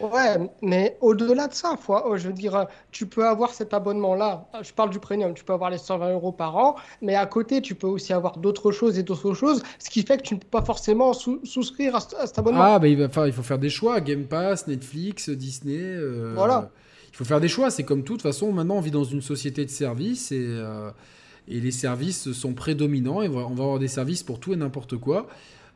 Ouais, 0.00 0.50
mais 0.62 0.96
au-delà 1.00 1.48
de 1.48 1.54
ça, 1.54 1.76
oh, 1.88 2.16
je 2.16 2.28
veux 2.28 2.32
dire, 2.32 2.66
tu 2.90 3.06
peux 3.06 3.26
avoir 3.26 3.52
cet 3.52 3.74
abonnement-là. 3.74 4.46
Je 4.62 4.72
parle 4.72 4.90
du 4.90 4.98
premium, 4.98 5.34
tu 5.34 5.44
peux 5.44 5.52
avoir 5.52 5.70
les 5.70 5.78
120 5.78 6.12
euros 6.12 6.32
par 6.32 6.56
an, 6.56 6.76
mais 7.02 7.14
à 7.14 7.26
côté, 7.26 7.60
tu 7.60 7.74
peux 7.74 7.86
aussi 7.86 8.12
avoir 8.12 8.38
d'autres 8.38 8.72
choses 8.72 8.98
et 8.98 9.02
d'autres 9.02 9.34
choses, 9.34 9.62
ce 9.78 9.90
qui 9.90 10.02
fait 10.02 10.18
que 10.18 10.22
tu 10.22 10.34
ne 10.34 10.40
peux 10.40 10.48
pas 10.48 10.62
forcément 10.62 11.12
souscrire 11.12 11.96
à, 11.96 12.00
cet 12.00 12.38
abonnement. 12.38 12.62
Ah, 12.62 12.78
bah, 12.78 12.88
il, 12.88 12.96
va, 12.96 13.26
il 13.26 13.32
faut 13.32 13.42
faire 13.42 13.58
des 13.58 13.70
choix 13.70 14.00
Game 14.00 14.24
Pass, 14.24 14.66
Netflix, 14.66 15.28
Disney. 15.28 15.78
Euh, 15.78 16.32
voilà. 16.34 16.70
Il 17.12 17.16
faut 17.16 17.24
faire 17.24 17.40
des 17.40 17.48
choix. 17.48 17.70
C'est 17.70 17.84
comme 17.84 18.04
tout. 18.04 18.16
De 18.16 18.22
toute 18.22 18.30
façon, 18.30 18.52
maintenant, 18.52 18.76
on 18.76 18.80
vit 18.80 18.90
dans 18.90 19.04
une 19.04 19.22
société 19.22 19.64
de 19.64 19.70
services 19.70 20.32
et. 20.32 20.46
Euh, 20.46 20.90
et 21.48 21.60
les 21.60 21.72
services 21.72 22.32
sont 22.32 22.54
prédominants 22.54 23.22
et 23.22 23.28
on 23.28 23.54
va 23.54 23.62
avoir 23.62 23.78
des 23.78 23.88
services 23.88 24.22
pour 24.22 24.38
tout 24.38 24.52
et 24.52 24.56
n'importe 24.56 24.96
quoi. 24.96 25.26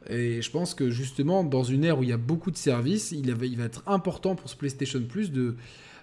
Et 0.09 0.43
je 0.43 0.51
pense 0.51 0.74
que 0.74 0.90
justement, 0.90 1.44
dans 1.44 1.64
une 1.64 1.85
ère 1.85 1.98
où 1.98 2.02
il 2.02 2.10
y 2.10 2.12
a 2.12 2.18
beaucoup 2.18 2.51
de 2.51 2.56
services, 2.56 3.12
il, 3.12 3.35
va, 3.35 3.47
il 3.47 3.56
va 3.56 3.64
être 3.64 3.82
important 3.86 4.35
pour 4.35 4.51
ce 4.51 4.56
PlayStation 4.56 5.01
Plus 5.02 5.32
de 5.32 5.56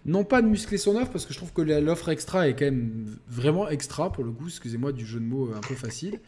non 0.06 0.24
pas 0.24 0.42
de 0.42 0.48
muscler 0.48 0.78
son 0.78 0.96
offre, 0.96 1.12
parce 1.12 1.26
que 1.26 1.34
je 1.34 1.38
trouve 1.38 1.54
que 1.54 1.62
l'offre 1.62 2.10
extra 2.10 2.48
est 2.48 2.56
quand 2.56 2.66
même 2.66 3.06
vraiment 3.30 3.70
extra 3.70 4.12
pour 4.12 4.24
le 4.24 4.32
coup, 4.32 4.48
excusez-moi 4.48 4.92
du 4.92 5.06
jeu 5.06 5.20
de 5.20 5.26
mots 5.26 5.52
un 5.56 5.62
peu 5.62 5.76
facile. 5.76 6.20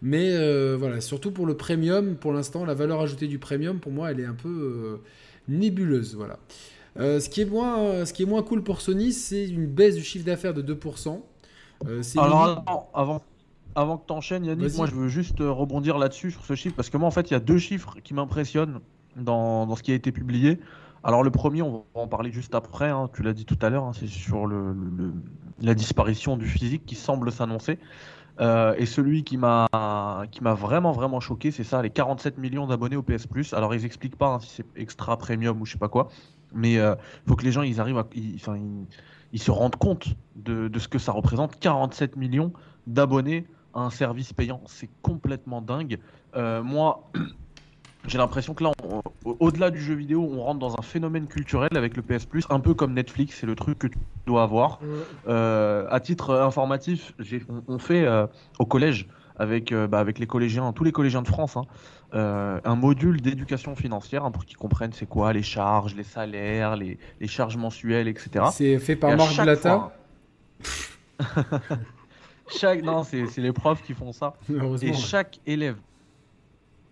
Mais 0.00 0.32
euh, 0.32 0.76
voilà, 0.78 1.00
surtout 1.00 1.32
pour 1.32 1.46
le 1.46 1.56
premium, 1.56 2.16
pour 2.16 2.32
l'instant, 2.32 2.64
la 2.64 2.74
valeur 2.74 3.00
ajoutée 3.00 3.26
du 3.26 3.38
premium, 3.38 3.80
pour 3.80 3.90
moi, 3.90 4.12
elle 4.12 4.20
est 4.20 4.24
un 4.24 4.34
peu 4.34 4.48
euh, 4.48 5.02
nébuleuse. 5.48 6.14
Voilà. 6.14 6.38
Euh, 6.98 7.18
ce, 7.18 7.28
qui 7.28 7.40
est 7.40 7.44
moins, 7.44 8.04
ce 8.04 8.12
qui 8.12 8.22
est 8.22 8.26
moins 8.26 8.42
cool 8.42 8.62
pour 8.62 8.80
Sony, 8.80 9.12
c'est 9.12 9.48
une 9.48 9.66
baisse 9.66 9.96
du 9.96 10.04
chiffre 10.04 10.24
d'affaires 10.24 10.54
de 10.54 10.62
2%. 10.62 11.20
Alors, 12.16 12.90
avant, 12.94 13.22
avant 13.78 13.96
que 13.96 14.06
tu 14.06 14.12
enchaînes, 14.12 14.44
Yannick, 14.44 14.76
moi 14.76 14.86
je 14.86 14.94
veux 14.94 15.08
juste 15.08 15.40
euh, 15.40 15.52
rebondir 15.52 15.98
là-dessus, 15.98 16.32
sur 16.32 16.44
ce 16.44 16.54
chiffre, 16.56 16.74
parce 16.74 16.90
que 16.90 16.96
moi 16.96 17.06
en 17.06 17.12
fait 17.12 17.30
il 17.30 17.34
y 17.34 17.36
a 17.36 17.40
deux 17.40 17.58
chiffres 17.58 17.96
qui 18.02 18.12
m'impressionnent 18.12 18.80
dans, 19.16 19.74
ce 19.76 19.82
qui 19.84 19.92
a 19.92 19.94
été 19.94 20.10
publié. 20.10 20.58
Alors 21.04 21.22
le 21.22 21.30
premier, 21.30 21.62
on 21.62 21.84
va 21.94 22.00
en 22.00 22.08
parler 22.08 22.32
juste 22.32 22.56
après, 22.56 22.88
hein, 22.88 23.08
tu 23.14 23.22
l'as 23.22 23.32
dit 23.32 23.44
tout 23.44 23.58
à 23.62 23.70
l'heure, 23.70 23.84
hein, 23.84 23.92
c'est 23.94 24.08
sur 24.08 24.46
le, 24.46 24.74
la 25.60 25.74
disparition 25.74 26.36
du 26.36 26.46
physique 26.46 26.86
qui 26.86 26.96
semble 26.96 27.30
s'annoncer. 27.30 27.78
Euh, 28.40 28.74
et 28.78 28.86
celui 28.86 29.24
qui 29.24 29.36
m'a 29.36 29.68
vraiment 30.42 30.92
vraiment 30.92 31.20
choqué, 31.20 31.52
c'est 31.52 31.64
ça, 31.64 31.80
les 31.80 31.90
47 31.90 32.38
millions 32.38 32.66
d'abonnés 32.66 32.96
au 32.96 33.02
PS 33.02 33.28
Plus. 33.28 33.54
Alors 33.54 33.74
ils 33.76 33.84
expliquent 33.84 34.18
pas 34.18 34.34
hein, 34.34 34.40
si 34.40 34.48
c'est 34.56 34.66
extra 34.76 35.16
premium 35.16 35.60
ou 35.60 35.66
je 35.66 35.72
sais 35.72 35.78
pas 35.78 35.88
quoi, 35.88 36.08
mais 36.52 36.72
il 36.74 36.78
euh, 36.78 36.96
faut 37.28 37.36
que 37.36 37.44
les 37.44 37.52
gens 37.52 37.62
ils 37.62 37.80
arrivent 37.80 37.98
à 37.98 38.06
ils, 38.14 38.40
ils, 39.32 39.40
se 39.40 39.50
rendent 39.52 39.76
compte 39.76 40.08
de, 40.34 40.66
de, 40.66 40.78
ce 40.80 40.88
que 40.88 40.98
ça 40.98 41.12
représente 41.12 41.58
47 41.60 42.16
millions 42.16 42.52
d'abonnés 42.86 43.46
un 43.74 43.90
service 43.90 44.32
payant. 44.32 44.60
C'est 44.66 44.88
complètement 45.02 45.60
dingue. 45.60 45.98
Euh, 46.36 46.62
moi, 46.62 47.10
j'ai 48.06 48.18
l'impression 48.18 48.54
que 48.54 48.64
là, 48.64 48.72
au-delà 49.24 49.70
du 49.70 49.80
jeu 49.80 49.94
vidéo, 49.94 50.28
on 50.30 50.42
rentre 50.42 50.58
dans 50.58 50.78
un 50.78 50.82
phénomène 50.82 51.26
culturel 51.26 51.70
avec 51.76 51.96
le 51.96 52.02
PS 52.02 52.26
Plus, 52.26 52.44
un 52.50 52.60
peu 52.60 52.74
comme 52.74 52.94
Netflix, 52.94 53.38
c'est 53.40 53.46
le 53.46 53.54
truc 53.54 53.78
que 53.78 53.86
tu 53.86 53.98
dois 54.26 54.42
avoir. 54.42 54.80
Euh, 55.28 55.86
à 55.90 56.00
titre 56.00 56.34
informatif, 56.34 57.14
on, 57.48 57.74
on, 57.74 57.78
fait 57.78 58.04
euh, 58.04 58.26
au 58.58 58.66
collège 58.66 59.08
avec, 59.36 59.72
bah, 59.72 60.00
avec 60.00 60.18
les 60.18 60.26
collégiens, 60.26 60.72
tous 60.72 60.84
les 60.84 60.92
collégiens 60.92 61.22
de 61.22 61.28
France, 61.28 61.56
hein, 61.56 61.62
un 62.12 62.74
module 62.74 63.20
d'éducation 63.20 63.76
financière 63.76 64.24
hein, 64.24 64.32
pour 64.32 64.44
qu'ils 64.44 64.56
comprennent 64.56 64.92
c'est 64.92 65.06
quoi 65.06 65.32
les 65.32 65.42
charges, 65.42 65.94
les 65.94 66.02
salaires, 66.02 66.74
les, 66.74 66.98
les 67.20 67.28
charges 67.28 67.56
mensuelles, 67.56 68.08
etc. 68.08 68.46
C'est 68.52 68.78
fait 68.78 68.96
par 68.96 69.16
Marc 69.16 69.40
Blatin. 69.40 69.90
chaque... 72.50 72.82
Non, 72.82 73.04
c'est 73.04 73.36
les 73.38 73.52
profs 73.52 73.82
qui 73.82 73.94
font 73.94 74.12
ça. 74.12 74.34
Et 74.82 74.92
chaque 74.92 75.40
élève 75.46 75.76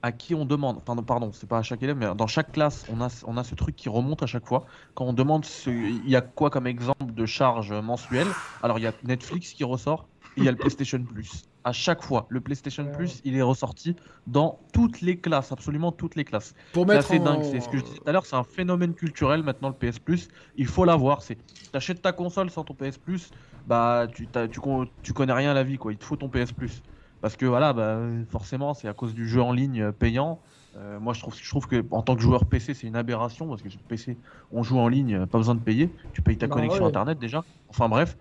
à 0.03 0.12
qui 0.12 0.35
on 0.35 0.45
demande, 0.45 0.78
enfin, 0.87 1.03
pardon, 1.03 1.33
c'est 1.33 1.49
pas 1.49 1.59
à 1.59 1.62
chaque 1.62 1.83
élève, 1.83 1.97
mais 1.97 2.07
dans 2.15 2.28
chaque 2.28 2.53
classe, 2.53 2.87
on 2.93 3.01
a, 3.01 3.09
on 3.27 3.37
a 3.37 3.43
ce 3.43 3.57
truc 3.57 3.74
qui 3.74 3.89
remonte 3.89 4.23
à 4.23 4.27
chaque 4.27 4.47
fois. 4.47 4.65
Quand 4.95 5.05
on 5.05 5.12
demande 5.12 5.45
il 5.66 6.09
y 6.09 6.15
a 6.15 6.20
quoi 6.20 6.49
comme 6.49 6.66
exemple 6.66 7.12
de 7.12 7.27
charge 7.27 7.73
mensuelle, 7.73 8.28
alors 8.62 8.78
il 8.78 8.83
y 8.83 8.87
a 8.87 8.93
Netflix 9.03 9.53
qui 9.53 9.65
ressort, 9.65 10.07
et 10.37 10.41
il 10.43 10.45
y 10.45 10.49
a 10.49 10.53
le 10.53 10.59
PlayStation 10.59 11.03
Plus. 11.03 11.45
À 11.67 11.73
chaque 11.73 12.01
fois, 12.01 12.27
le 12.29 12.41
PlayStation 12.41 12.87
Plus, 12.93 13.21
il 13.25 13.37
est 13.37 13.43
ressorti 13.43 13.97
dans 14.29 14.61
toutes 14.73 15.01
les 15.01 15.19
classes, 15.19 15.51
absolument 15.51 15.91
toutes 15.91 16.15
les 16.15 16.23
classes. 16.23 16.55
Pour 16.73 16.87
mettre 16.87 17.09
c'est 17.09 17.19
dingue, 17.19 17.43
c'est 17.43 17.59
ce 17.59 17.69
que 17.69 17.77
je 17.79 17.83
disais 17.83 17.99
tout 17.99 18.09
à 18.09 18.13
l'heure, 18.13 18.25
c'est 18.25 18.37
un 18.37 18.45
phénomène 18.45 18.95
culturel 18.95 19.43
maintenant 19.43 19.69
le 19.71 19.75
PS 19.75 19.99
Plus. 19.99 20.29
Il 20.57 20.69
faut 20.69 20.85
l'avoir. 20.85 21.23
C'est, 21.23 21.37
t'achètes 21.73 22.01
ta 22.01 22.13
console 22.13 22.51
sans 22.51 22.63
ton 22.63 22.75
PS 22.75 22.99
Plus, 22.99 23.33
bah 23.67 24.07
tu, 24.15 24.29
tu, 24.29 24.61
tu, 25.03 25.13
connais 25.13 25.33
rien 25.33 25.51
à 25.51 25.55
la 25.55 25.65
vie 25.65 25.77
quoi. 25.77 25.91
Il 25.91 25.99
te 25.99 26.05
faut 26.05 26.15
ton 26.15 26.29
PS 26.29 26.53
Plus 26.53 26.85
parce 27.21 27.35
que 27.35 27.47
voilà, 27.47 27.73
bah, 27.73 27.99
forcément 28.31 28.73
c'est 28.73 28.87
à 28.87 28.93
cause 28.93 29.13
du 29.13 29.29
jeu 29.29 29.43
en 29.43 29.53
ligne 29.53 29.83
euh, 29.83 29.91
payant. 29.91 30.39
Euh, 30.77 31.01
moi 31.01 31.15
je 31.15 31.21
trouve, 31.21 31.35
je 31.37 31.51
trouve 31.51 31.67
que 31.67 31.85
en 31.91 32.03
tant 32.03 32.15
que 32.15 32.23
joueur 32.23 32.45
PC 32.45 32.75
c'est 32.75 32.87
une 32.87 32.95
aberration 32.95 33.49
parce 33.49 33.63
que 33.63 33.71
sur 33.71 33.81
PC 33.81 34.17
on 34.53 34.63
joue 34.63 34.79
en 34.79 34.87
ligne, 34.87 35.27
pas 35.27 35.39
besoin 35.39 35.57
de 35.57 35.61
payer. 35.61 35.91
Tu 36.13 36.23
payes 36.23 36.39
ta 36.39 36.47
bah 36.47 36.55
connexion 36.55 36.87
internet 36.87 37.19
déjà. 37.19 37.43
Enfin 37.69 37.89
bref. 37.89 38.17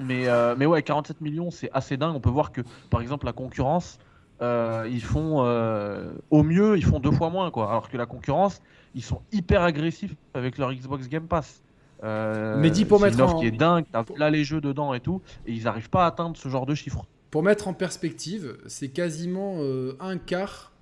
Mais, 0.00 0.28
euh, 0.28 0.54
mais 0.56 0.66
ouais, 0.66 0.82
47 0.82 1.20
millions 1.20 1.50
c'est 1.50 1.70
assez 1.72 1.96
dingue. 1.96 2.14
On 2.14 2.20
peut 2.20 2.30
voir 2.30 2.52
que 2.52 2.62
par 2.90 3.00
exemple 3.00 3.26
la 3.26 3.32
concurrence. 3.32 3.98
ils 4.40 5.02
font 5.02 5.40
au 6.30 6.42
mieux 6.42 6.76
ils 6.76 6.84
font 6.84 6.98
deux 6.98 7.12
fois 7.12 7.30
moins 7.30 7.50
quoi 7.50 7.70
alors 7.70 7.90
que 7.90 7.96
la 7.96 8.06
concurrence 8.06 8.62
ils 8.94 9.02
sont 9.02 9.20
hyper 9.32 9.62
agressifs 9.62 10.14
avec 10.32 10.56
leur 10.56 10.72
Xbox 10.72 11.08
Game 11.08 11.26
Pass 11.28 11.62
euh, 12.02 12.56
mais 12.58 12.70
dis 12.70 12.84
pour 12.84 13.00
mettre 13.00 13.16
une 13.16 13.22
offre 13.22 13.40
qui 13.40 13.46
est 13.46 13.50
dingue, 13.50 13.84
t'as 13.92 14.04
là 14.16 14.30
les 14.30 14.44
jeux 14.44 14.60
dedans 14.60 14.94
et 14.94 15.00
tout, 15.00 15.20
et 15.46 15.52
ils 15.52 15.64
n'arrivent 15.64 15.90
pas 15.90 16.04
à 16.04 16.08
atteindre 16.08 16.36
ce 16.36 16.48
genre 16.48 16.66
de 16.66 16.74
chiffres. 16.74 17.06
Pour 17.30 17.42
mettre 17.42 17.68
en 17.68 17.74
perspective, 17.74 18.56
c'est 18.66 18.88
quasiment 18.88 19.56
euh, 19.58 19.96
un 20.00 20.18
quart 20.18 20.72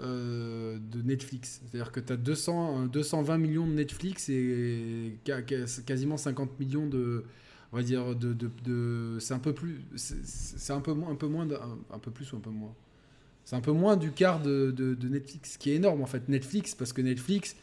euh, 0.00 0.78
de 0.92 1.02
Netflix. 1.02 1.62
C'est-à-dire 1.62 1.92
que 1.92 2.00
tu 2.00 2.12
as 2.12 2.16
200, 2.16 2.86
220 2.86 3.38
millions 3.38 3.66
de 3.66 3.72
Netflix 3.72 4.28
et 4.28 5.18
quasiment 5.86 6.16
50 6.16 6.58
millions 6.58 6.86
de. 6.86 7.24
On 7.74 7.76
va 7.78 7.82
dire 7.82 8.14
de. 8.14 8.32
de, 8.32 9.18
c'est 9.18 9.34
un 9.34 9.40
peu 9.40 9.52
plus. 9.52 9.80
C'est 9.96 10.72
un 10.72 10.78
peu 10.78 10.92
moins. 10.92 11.10
Un 11.10 11.16
peu, 11.16 11.26
moins 11.26 11.44
un, 11.92 11.98
peu 11.98 12.12
plus 12.12 12.32
ou 12.32 12.36
un 12.36 12.40
peu 12.40 12.50
moins? 12.50 12.72
C'est 13.44 13.56
un 13.56 13.60
peu 13.60 13.72
moins 13.72 13.96
du 13.96 14.12
quart 14.12 14.40
de, 14.40 14.70
de, 14.70 15.08
Netflix, 15.08 15.54
ce 15.54 15.58
qui 15.58 15.72
est 15.72 15.74
énorme 15.74 16.00
en 16.00 16.06
fait. 16.06 16.28
Netflix, 16.28 16.76
parce 16.76 16.92
que 16.92 17.02
Netflix, 17.02 17.56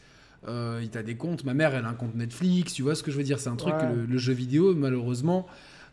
euh, 0.46 0.80
il 0.82 0.90
t'a 0.90 1.02
des 1.02 1.16
comptes. 1.16 1.44
Ma 1.44 1.54
mère, 1.54 1.74
elle 1.74 1.86
a 1.86 1.88
un 1.88 1.94
compte 1.94 2.14
Netflix. 2.14 2.74
Tu 2.74 2.82
vois 2.82 2.94
ce 2.94 3.02
que 3.02 3.10
je 3.10 3.16
veux 3.16 3.22
dire? 3.22 3.40
C'est 3.40 3.48
un 3.48 3.56
truc 3.56 3.72
le, 4.06 4.18
jeu 4.18 4.34
vidéo, 4.34 4.74
malheureusement, 4.74 5.46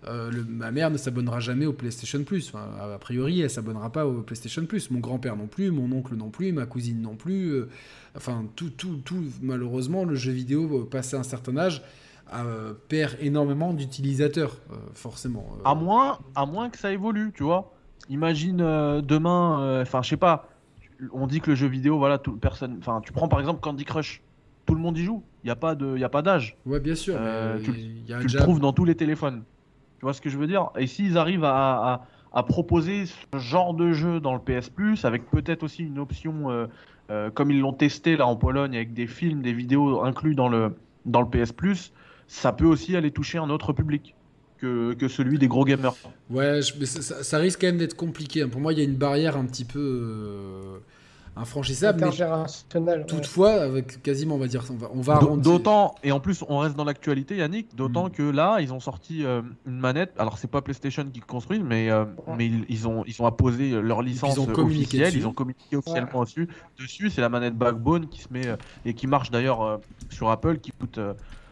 euh, 0.05 0.29
ma 0.49 0.71
mère 0.71 0.91
ne 0.91 0.97
s'abonnera 0.97 1.39
jamais 1.39 1.65
au 1.65 1.71
PlayStation 1.71 2.21
Plus. 2.25 2.51
a 2.53 2.97
priori, 2.99 3.39
elle 3.39 3.49
s'abonnera 3.49 3.89
pas 3.89 4.05
au 4.05 4.21
PlayStation 4.21 4.65
Plus. 4.65 4.91
Mon 4.91 4.99
grand-père 4.99 5.37
non 5.37 5.47
plus, 5.47 5.71
mon 5.71 5.89
oncle 5.93 6.17
non 6.17 6.29
plus, 6.29 6.51
ma 6.51 6.65
cousine 6.65 7.01
non 7.01 7.15
plus. 7.15 7.51
Euh, 7.51 7.69
enfin, 8.17 8.45
tout, 8.57 8.71
tout, 8.71 8.97
tout. 8.97 9.23
Malheureusement, 9.41 10.03
le 10.03 10.15
jeu 10.15 10.33
vidéo, 10.33 10.83
passé 10.91 11.15
un 11.15 11.23
certain 11.23 11.55
âge, 11.55 11.83
perd 12.87 13.15
énormément 13.19 13.73
d'utilisateurs, 13.73 14.57
forcément. 14.93 15.45
À 15.65 15.75
moins, 15.75 16.19
à 16.35 16.45
moins 16.45 16.69
que 16.69 16.77
ça 16.77 16.91
évolue, 16.91 17.31
tu 17.35 17.43
vois. 17.43 17.71
Imagine 18.09 18.57
demain, 19.01 19.81
enfin, 19.81 20.01
je 20.01 20.09
sais 20.09 20.17
pas 20.17 20.47
on 21.13 21.27
dit 21.27 21.39
que 21.39 21.51
le 21.51 21.55
jeu 21.55 21.67
vidéo, 21.67 21.97
voilà, 21.97 22.17
tout, 22.17 22.33
personne. 22.35 22.75
Enfin, 22.79 22.99
tu 23.01 23.13
prends 23.13 23.29
par 23.29 23.39
exemple 23.39 23.61
Candy 23.61 23.85
Crush. 23.85 24.21
Tout 24.65 24.75
le 24.75 24.81
monde 24.81 24.97
y 24.97 25.03
joue. 25.05 25.23
Il 25.43 25.47
n'y 25.47 25.51
a 25.51 25.55
pas 25.55 25.73
de, 25.73 25.93
il 25.95 26.01
y 26.01 26.03
a 26.03 26.09
pas 26.09 26.21
d'âge. 26.21 26.57
Ouais, 26.65 26.81
bien 26.81 26.93
sûr. 26.95 27.15
Euh, 27.17 27.55
mais 27.57 27.63
tu- 27.63 27.71
y 28.05 28.13
a 28.13 28.17
Tu 28.17 28.23
déjà- 28.25 28.39
le 28.39 28.43
trouves 28.43 28.59
dans 28.59 28.73
tous 28.73 28.83
les 28.83 28.95
téléphones. 28.95 29.43
Tu 29.99 30.01
vois 30.05 30.13
ce 30.13 30.19
que 30.19 30.29
je 30.29 30.37
veux 30.37 30.45
dire? 30.45 30.69
Et 30.77 30.87
s'ils 30.87 31.17
arrivent 31.17 31.45
à, 31.45 31.93
à- 31.93 32.05
à 32.33 32.43
proposer 32.43 33.05
ce 33.05 33.37
genre 33.37 33.73
de 33.73 33.93
jeu 33.93 34.19
dans 34.19 34.33
le 34.33 34.39
PS 34.41 34.69
Plus, 34.69 35.05
avec 35.05 35.31
peut-être 35.31 35.63
aussi 35.63 35.83
une 35.83 35.99
option, 35.99 36.51
euh, 36.51 36.67
euh, 37.11 37.29
comme 37.31 37.49
ils 37.49 37.61
l'ont 37.61 37.71
testé 37.73 38.17
là 38.17 38.27
en 38.27 38.35
Pologne, 38.35 38.75
avec 38.75 38.93
des 38.93 39.07
films, 39.07 39.41
des 39.41 39.53
vidéos 39.53 40.03
inclus 40.03 40.35
dans 40.35 40.49
le, 40.49 40.75
dans 41.05 41.21
le 41.21 41.27
PS 41.29 41.53
Plus, 41.53 41.93
ça 42.29 42.53
peut 42.53 42.65
aussi 42.65 42.95
aller 42.95 43.11
toucher 43.11 43.39
un 43.39 43.49
autre 43.49 43.73
public 43.73 44.15
que, 44.59 44.93
que 44.93 45.07
celui 45.07 45.37
des 45.39 45.47
gros 45.47 45.65
gamers. 45.65 45.95
Ouais, 46.29 46.61
je- 46.61 46.73
mais 46.79 46.85
ça, 46.85 47.01
ça- 47.01 47.23
ça 47.23 47.37
risque 47.39 47.59
quand 47.61 47.67
même 47.67 47.77
d'être 47.77 47.95
compliqué. 47.95 48.43
hein. 48.43 48.49
Pour 48.49 48.61
moi, 48.61 48.71
il 48.71 48.79
y 48.79 48.81
a 48.81 48.85
une 48.85 48.95
barrière 48.97 49.35
un 49.35 49.45
petit 49.45 49.65
peu 49.65 49.79
euh, 49.79 50.77
infranchissable. 51.35 52.01
Mais 52.01 52.81
ouais. 52.81 53.05
toutefois, 53.05 53.51
avec 53.61 54.01
quasiment, 54.03 54.35
on 54.35 54.37
va 54.37 54.47
dire, 54.47 54.63
on 54.69 54.75
va, 54.75 54.89
on 54.93 55.01
va 55.01 55.19
D'au- 55.19 55.27
arrondir- 55.27 55.41
D'autant, 55.43 55.95
et 56.03 56.11
en 56.11 56.19
plus 56.19 56.43
on 56.49 56.57
reste 56.59 56.75
dans 56.75 56.83
l'actualité 56.83 57.37
Yannick, 57.37 57.75
d'autant 57.75 58.07
Mm. 58.07 58.11
que 58.11 58.23
là 58.23 58.57
ils 58.59 58.73
ont 58.73 58.79
sorti 58.81 59.25
euh, 59.25 59.41
une 59.65 59.79
manette, 59.79 60.11
alors 60.17 60.37
c'est 60.37 60.49
pas 60.51 60.61
PlayStation 60.61 61.05
qui 61.05 61.21
construit, 61.21 61.59
mais, 61.59 61.89
euh, 61.89 62.03
Ouais. 62.27 62.33
mais 62.37 62.45
ils, 62.47 62.65
ils 62.67 62.87
ont, 62.87 63.03
ils 63.07 63.21
ont 63.21 63.25
apposé 63.25 63.71
leur 63.81 64.01
licence 64.01 64.35
ils 64.35 64.39
ont 64.41 64.45
communiqué 64.47 64.83
officielle, 64.87 65.05
dessus. 65.07 65.17
ils 65.19 65.27
ont 65.27 65.33
communiqué 65.33 65.77
officiellement 65.77 66.23
dessus. 66.23 66.49
Dessus 66.77 67.09
c'est 67.09 67.21
la 67.21 67.29
manette 67.29 67.55
Backbone 67.55 68.07
qui 68.09 68.21
se 68.21 68.27
met, 68.31 68.47
euh, 68.47 68.57
et 68.85 68.93
qui 68.93 69.07
marche 69.07 69.31
d'ailleurs 69.31 69.61
euh, 69.61 69.77
sur 70.09 70.29
Apple, 70.29 70.57
qui 70.59 70.71
coûte 70.71 70.99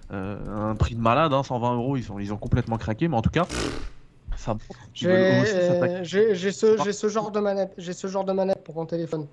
un 0.09 0.75
prix 0.75 0.95
de 0.95 1.01
malade, 1.01 1.33
hein, 1.33 1.43
120 1.43 1.75
euros, 1.75 1.97
ils, 1.97 2.03
sont, 2.03 2.19
ils 2.19 2.33
ont 2.33 2.37
complètement 2.37 2.77
craqué, 2.77 3.07
mais 3.07 3.17
en 3.17 3.21
tout 3.21 3.29
cas, 3.29 3.45
ça 4.37 4.55
J'ai 4.93 5.09
euh, 5.09 6.03
j'ai- 6.03 6.51
ce, 6.51 6.77
j'ai 6.83 6.93
ce 6.93 7.09
genre 7.09 7.31
de 7.31 7.39
manette. 7.39 7.73
J'ai 7.77 7.93
ce 7.93 8.07
genre 8.07 8.23
de 8.23 8.31
manette 8.33 8.63
pour 8.63 8.75
mon 8.75 8.85
téléphone. 8.85 9.27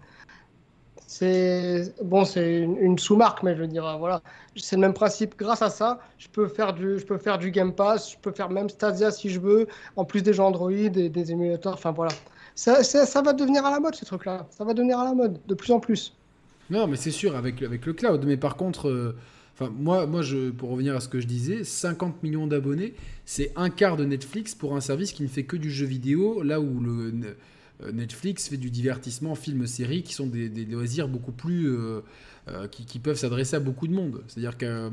C'est 1.07 1.95
bon, 2.03 2.25
c'est 2.25 2.61
une, 2.61 2.77
une 2.79 2.99
sous-marque, 2.99 3.43
mais 3.43 3.55
je 3.55 3.61
veux 3.61 3.67
dire, 3.69 3.87
euh, 3.87 3.97
voilà, 3.97 4.21
c'est 4.57 4.77
le 4.77 4.81
même 4.81 4.95
principe. 4.95 5.37
Grâce 5.39 5.63
à 5.63 5.71
ça, 5.71 6.01
je 6.19 6.29
peux 6.29 6.49
faire 6.49 6.73
du, 6.73 6.99
je 6.99 7.05
peux 7.05 7.19
faire 7.19 7.39
du 7.39 7.51
Game 7.51 7.73
Pass, 7.73 8.13
je 8.13 8.17
peux 8.19 8.33
faire 8.33 8.51
même 8.51 8.69
Stadia 8.69 9.11
si 9.11 9.29
je 9.29 9.39
veux, 9.39 9.67
en 9.97 10.05
plus 10.05 10.23
des 10.23 10.33
jeux 10.33 10.43
Android 10.43 10.73
et 10.73 10.89
des 10.89 11.31
émulateurs. 11.31 11.75
Enfin 11.75 11.93
voilà, 11.93 12.13
ça, 12.55 12.83
ça, 12.83 13.05
ça 13.07 13.23
va 13.23 13.33
devenir 13.33 13.65
à 13.67 13.71
la 13.71 13.81
mode 13.81 13.95
ces 13.95 14.07
trucs-là. 14.07 14.47
Ça 14.51 14.65
va 14.65 14.73
devenir 14.75 14.99
à 14.99 15.05
la 15.05 15.15
mode 15.15 15.39
de 15.47 15.55
plus 15.55 15.73
en 15.73 15.79
plus. 15.79 16.15
Non, 16.71 16.87
mais 16.87 16.97
c'est 16.97 17.11
sûr, 17.11 17.37
avec, 17.37 17.63
avec 17.63 17.85
le 17.85 17.93
cloud. 17.93 18.25
Mais 18.25 18.39
par 18.39 18.57
contre, 18.57 18.89
euh, 18.89 19.15
enfin, 19.55 19.73
moi, 19.77 20.07
moi 20.07 20.23
je, 20.23 20.51
pour 20.51 20.71
revenir 20.71 20.95
à 20.97 21.01
ce 21.01 21.09
que 21.09 21.21
je 21.21 21.27
disais, 21.27 21.65
50 21.65 22.23
millions 22.23 22.47
d'abonnés, 22.47 22.95
c'est 23.25 23.53
un 23.57 23.71
quart 23.71 23.97
de 23.97 24.05
Netflix 24.05 24.55
pour 24.55 24.77
un 24.77 24.81
service 24.81 25.13
qui 25.13 25.23
ne 25.23 25.29
fait 25.29 25.45
que 25.45 25.57
du 25.57 25.71
jeu 25.71 25.87
vidéo, 25.87 26.43
là 26.43 26.61
où 26.61 26.81
le, 26.81 27.13
euh, 27.83 27.93
Netflix 27.93 28.49
fait 28.49 28.57
du 28.57 28.71
divertissement, 28.71 29.35
films, 29.35 29.67
séries, 29.67 30.03
qui 30.03 30.15
sont 30.15 30.27
des, 30.27 30.49
des 30.49 30.65
loisirs 30.65 31.09
beaucoup 31.09 31.33
plus. 31.33 31.69
euh, 31.69 32.01
euh, 32.51 32.69
qui, 32.69 32.85
qui 32.85 32.99
peuvent 32.99 33.17
s'adresser 33.17 33.57
à 33.57 33.61
beaucoup 33.61 33.89
de 33.89 33.95
monde. 33.95 34.21
C'est-à-dire 34.29 34.59
que 34.59 34.67
euh, 34.67 34.91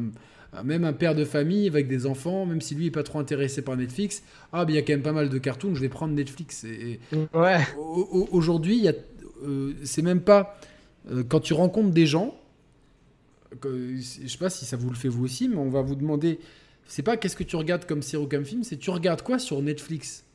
même 0.63 0.85
un 0.85 0.93
père 0.93 1.15
de 1.15 1.25
famille 1.25 1.67
avec 1.67 1.89
des 1.89 2.05
enfants, 2.05 2.45
même 2.45 2.61
si 2.61 2.75
lui 2.75 2.85
est 2.87 2.91
pas 2.91 3.03
trop 3.03 3.19
intéressé 3.19 3.61
par 3.61 3.75
Netflix, 3.75 4.23
ah, 4.53 4.63
ben 4.63 4.71
il 4.71 4.75
y 4.77 4.79
a 4.79 4.83
quand 4.83 4.93
même 4.93 5.01
pas 5.01 5.11
mal 5.11 5.27
de 5.27 5.37
cartoons, 5.37 5.75
je 5.75 5.81
vais 5.81 5.89
prendre 5.89 6.13
Netflix. 6.13 6.63
Et, 6.63 6.99
et- 7.13 7.17
Ouais. 7.37 7.57
au- 7.77 8.07
au- 8.09 8.29
Aujourd'hui, 8.31 8.87
c'est 9.83 10.01
même 10.01 10.21
pas 10.21 10.57
quand 11.29 11.39
tu 11.41 11.53
rencontres 11.53 11.91
des 11.91 12.05
gens. 12.05 12.35
Que- 13.59 13.95
je 13.97 14.27
sais 14.27 14.37
pas 14.37 14.49
si 14.49 14.65
ça 14.65 14.77
vous 14.77 14.89
le 14.89 14.95
fait 14.95 15.09
vous 15.09 15.23
aussi, 15.25 15.49
mais 15.49 15.57
on 15.57 15.69
va 15.69 15.81
vous 15.81 15.95
demander. 15.95 16.39
C'est 16.87 17.03
pas 17.03 17.17
qu'est-ce 17.17 17.35
que 17.35 17.43
tu 17.43 17.55
regardes 17.55 17.85
comme 17.85 18.01
série 18.01 18.23
ou 18.23 18.27
comme 18.27 18.45
film, 18.45 18.63
c'est 18.63 18.77
tu 18.77 18.89
regardes 18.89 19.21
quoi 19.21 19.39
sur 19.39 19.61
Netflix? 19.61 20.25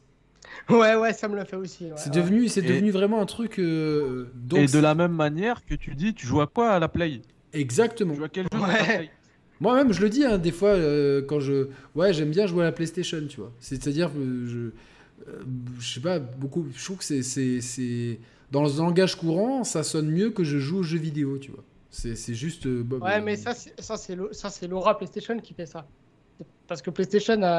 Ouais, 0.71 0.95
ouais, 0.95 1.13
ça 1.13 1.29
me 1.29 1.37
le 1.37 1.45
fait 1.45 1.57
aussi. 1.57 1.85
ouais, 1.87 1.93
C'est 1.97 2.11
ouais. 2.11 2.17
devenu, 2.17 2.49
c'est 2.49 2.63
devenu 2.63 2.91
vraiment 2.91 3.21
un 3.21 3.27
truc. 3.27 3.59
euh, 3.59 4.27
donc 4.35 4.61
Et 4.61 4.67
de 4.67 4.79
la 4.79 4.95
même 4.95 5.13
manière 5.13 5.65
que 5.67 5.75
tu 5.75 5.95
dis, 5.95 6.15
tu 6.15 6.27
joues 6.27 6.41
à 6.41 6.47
quoi 6.47 6.71
à 6.71 6.79
la 6.79 6.89
Play? 6.89 7.21
Exactement. 7.53 8.13
Tu 8.13 8.19
joues 8.19 8.25
à 8.25 8.29
quel 8.29 8.45
jeu 8.53 8.59
Ouais. 8.59 8.67
sur 8.69 8.79
la 8.79 8.85
Play? 8.85 9.11
Moi-même, 9.61 9.93
je 9.93 10.01
le 10.03 10.09
dis 10.11 10.25
hein, 10.25 10.39
des 10.39 10.53
fois 10.53 10.69
euh, 10.71 11.23
quand 11.27 11.41
je, 11.41 11.69
ouais, 11.95 12.13
j'aime 12.13 12.31
bien 12.31 12.47
jouer 12.47 12.63
à 12.63 12.67
la 12.67 12.73
PlayStation, 12.73 13.19
tu 13.29 13.41
vois. 13.41 13.53
C'est-à-dire, 13.59 14.13
que 14.13 14.47
je, 14.47 14.59
euh, 15.29 15.43
je 15.81 15.95
sais 15.95 16.01
pas, 16.01 16.19
beaucoup. 16.19 16.67
Je 16.77 16.85
trouve 16.85 16.99
que 16.99 17.05
c'est, 17.05 17.23
c'est, 17.23 17.61
c'est 17.61 18.19
dans 18.53 18.63
le 18.63 18.71
langage 18.77 19.17
courant, 19.17 19.65
ça 19.65 19.83
sonne 19.83 20.11
mieux 20.11 20.31
que 20.31 20.45
je 20.45 20.59
joue 20.59 20.79
aux 20.79 20.83
jeux 20.83 20.99
vidéo, 20.99 21.39
tu 21.39 21.51
vois. 21.51 21.65
C'est, 21.91 22.17
c'est 22.17 22.35
juste. 22.35 22.67
euh, 22.67 22.83
bah, 22.83 22.97
Ouais, 22.97 23.01
bah, 23.03 23.21
mais 23.21 23.37
ça, 23.37 23.55
c'est- 23.55 23.81
ça 23.81 23.97
c'est 23.97 24.17
l'au- 24.17 24.33
ça, 24.33 24.51
c'est 24.51 24.67
l'aura 24.69 24.97
PlayStation 24.99 25.39
qui 25.41 25.55
fait 25.55 25.67
ça. 25.67 25.87
Parce 26.67 26.83
que 26.83 26.91
PlayStation, 26.91 27.41
a, 27.43 27.51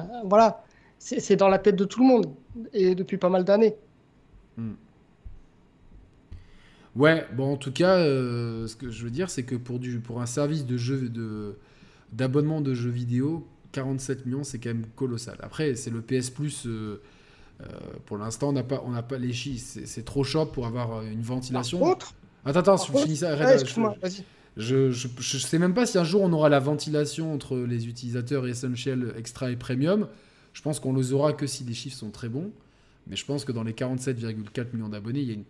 a- 0.00 0.24
voilà, 0.24 0.64
c'est 0.98 1.20
c'est 1.20 1.36
dans 1.36 1.48
la 1.48 1.58
tête 1.58 1.76
de 1.76 1.84
tout 1.84 2.00
le 2.00 2.06
monde 2.06 2.34
et 2.72 2.94
depuis 2.94 3.18
pas 3.18 3.28
mal 3.28 3.44
d'années. 3.44 3.76
Ouais, 6.94 7.26
bon, 7.34 7.52
en 7.52 7.56
tout 7.56 7.72
cas, 7.72 7.98
euh, 7.98 8.66
ce 8.66 8.74
que 8.76 8.90
je 8.90 9.04
veux 9.04 9.10
dire, 9.10 9.28
c'est 9.28 9.42
que 9.42 9.54
pour, 9.54 9.78
du, 9.78 10.00
pour 10.00 10.22
un 10.22 10.26
service 10.26 10.64
de 10.64 10.78
jeu, 10.78 11.08
de, 11.10 11.56
d'abonnement 12.12 12.62
de 12.62 12.72
jeux 12.72 12.90
vidéo, 12.90 13.46
47 13.72 14.24
millions, 14.24 14.44
c'est 14.44 14.58
quand 14.58 14.70
même 14.70 14.86
colossal. 14.96 15.36
Après, 15.42 15.74
c'est 15.74 15.90
le 15.90 16.00
PS 16.00 16.30
Plus. 16.30 16.66
euh, 16.66 17.02
euh, 17.60 17.66
pour 18.06 18.18
l'instant, 18.18 18.50
on 18.50 18.52
n'a 18.52 18.62
pas, 18.62 18.82
on 18.86 18.90
n'a 18.90 19.02
pas 19.02 19.18
les 19.18 19.32
chiffres. 19.32 19.80
C'est, 19.84 20.04
trop 20.04 20.24
short 20.24 20.52
pour 20.54 20.66
avoir 20.66 21.02
une 21.02 21.16
Par 21.22 21.36
ventilation. 21.36 21.78
contre, 21.78 22.14
Attends, 22.46 22.60
attends, 22.60 22.76
je 22.78 22.90
contre- 22.92 23.04
finis 23.04 23.16
ça. 23.18 23.26
Ouais, 23.34 23.42
arrête, 23.42 23.58
je- 23.58 23.62
excuse-moi, 23.64 23.94
vas-y. 24.00 24.24
Je, 24.56 24.90
je, 24.90 25.08
je 25.18 25.36
sais 25.38 25.58
même 25.58 25.74
pas 25.74 25.84
si 25.84 25.98
un 25.98 26.04
jour 26.04 26.22
on 26.22 26.32
aura 26.32 26.48
la 26.48 26.60
ventilation 26.60 27.34
entre 27.34 27.58
les 27.58 27.88
utilisateurs 27.88 28.46
Essential, 28.46 29.12
Extra 29.18 29.50
et 29.50 29.56
Premium. 29.56 30.08
Je 30.54 30.62
pense 30.62 30.80
qu'on 30.80 30.94
les 30.94 31.12
aura 31.12 31.34
que 31.34 31.46
si 31.46 31.64
les 31.64 31.74
chiffres 31.74 31.98
sont 31.98 32.10
très 32.10 32.30
bons. 32.30 32.50
Mais 33.06 33.16
je 33.16 33.26
pense 33.26 33.44
que 33.44 33.52
dans 33.52 33.62
les 33.62 33.74
47,4 33.74 34.72
millions 34.72 34.88
d'abonnés, 34.88 35.20
il 35.20 35.28
y 35.28 35.30
a 35.30 35.34
une 35.34 35.44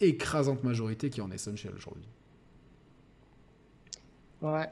écrasante 0.00 0.64
majorité 0.64 1.08
qui 1.08 1.20
est 1.20 1.22
en 1.22 1.30
Essential 1.30 1.72
aujourd'hui. 1.76 2.02
Ouais. 4.42 4.68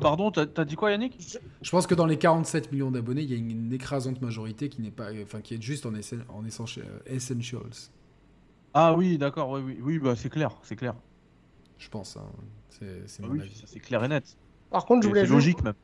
Pardon, 0.00 0.30
t'as 0.30 0.46
t'as 0.46 0.64
dit 0.64 0.74
quoi 0.74 0.90
Yannick? 0.90 1.38
Je 1.60 1.70
pense 1.70 1.86
que 1.86 1.94
dans 1.94 2.06
les 2.06 2.16
47 2.16 2.72
millions 2.72 2.90
d'abonnés, 2.90 3.20
il 3.22 3.30
y 3.30 3.34
a 3.34 3.36
une 3.36 3.72
écrasante 3.74 4.22
majorité 4.22 4.70
qui 4.70 4.80
n'est 4.80 4.90
pas, 4.90 5.10
enfin 5.22 5.42
qui 5.42 5.54
est 5.54 5.62
juste 5.62 5.84
en, 5.84 5.92
essen- 5.92 6.24
en 6.30 6.42
essen- 6.44 6.78
euh, 6.80 6.98
Essentials. 7.14 7.60
Ah 8.74 8.94
oui, 8.94 9.18
d'accord, 9.18 9.50
oui, 9.50 9.60
oui, 9.62 9.78
oui, 9.82 9.98
bah 9.98 10.16
c'est 10.16 10.30
clair, 10.30 10.50
c'est 10.62 10.76
clair. 10.76 10.94
Je 11.78 11.88
pense. 11.88 12.16
hein. 12.16 12.26
C'est 12.70 13.02
Ah 13.22 13.26
oui, 13.30 13.40
c'est 13.66 13.80
clair 13.80 14.02
et 14.04 14.08
net. 14.08 14.24
Par 14.70 14.86
contre, 14.86 15.02
je 15.02 15.08
voulais, 15.08 15.22
c'est 15.22 15.26
juste, 15.26 15.34
logique 15.34 15.62
même. 15.62 15.74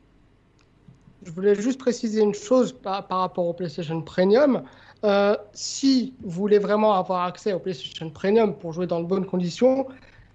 je 1.21 1.31
voulais 1.31 1.55
juste 1.55 1.79
préciser 1.79 2.21
une 2.21 2.33
chose 2.33 2.73
par, 2.81 3.07
par 3.07 3.19
rapport 3.19 3.45
au 3.45 3.53
PlayStation 3.53 4.01
Premium. 4.01 4.63
Euh, 5.03 5.35
si 5.53 6.15
vous 6.23 6.29
voulez 6.31 6.59
vraiment 6.59 6.93
avoir 6.93 7.25
accès 7.25 7.53
au 7.53 7.59
PlayStation 7.59 8.09
Premium 8.09 8.57
pour 8.57 8.73
jouer 8.73 8.87
dans 8.87 9.01
de 9.01 9.05
bonnes 9.05 9.25
conditions, 9.25 9.87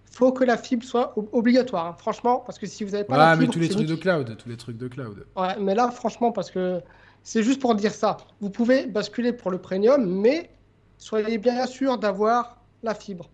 faut 0.05 0.33
que 0.33 0.45
la 0.45 0.57
fibre 0.59 0.85
soit 0.85 1.19
ob- 1.19 1.29
obligatoire. 1.33 1.87
hein. 1.87 1.97
Franchement, 1.99 2.41
parce 2.41 2.59
que 2.59 2.67
si 2.67 2.85
vous 2.85 2.91
n'avez 2.93 3.05
pas 3.05 3.17
la 3.19 3.25
Ah, 3.25 3.37
mais 3.37 3.43
fibre, 3.43 3.55
tous 3.55 3.61
les 3.61 3.69
trucs 3.69 3.89
de 3.89 3.95
cloud, 3.97 4.37
tous 4.37 4.49
les 4.49 4.57
trucs 4.57 4.77
de 4.77 4.89
cloud. 4.89 5.27
Ouais, 5.37 5.57
mais 5.59 5.75
là, 5.75 5.91
franchement, 5.91 6.33
parce 6.33 6.51
que 6.51 6.81
c'est 7.23 7.43
juste 7.43 7.61
pour 7.61 7.75
dire 7.75 7.93
ça. 7.93 8.17
Vous 8.41 8.51
pouvez 8.51 8.87
basculer 8.87 9.33
pour 9.33 9.51
le 9.51 9.61
premium, 9.61 10.05
mais 10.07 10.51
soyez 10.99 11.39
bien 11.39 11.66
sûr 11.66 11.99
d'avoir 11.99 12.62
la 12.83 12.95
fibre. 12.95 13.31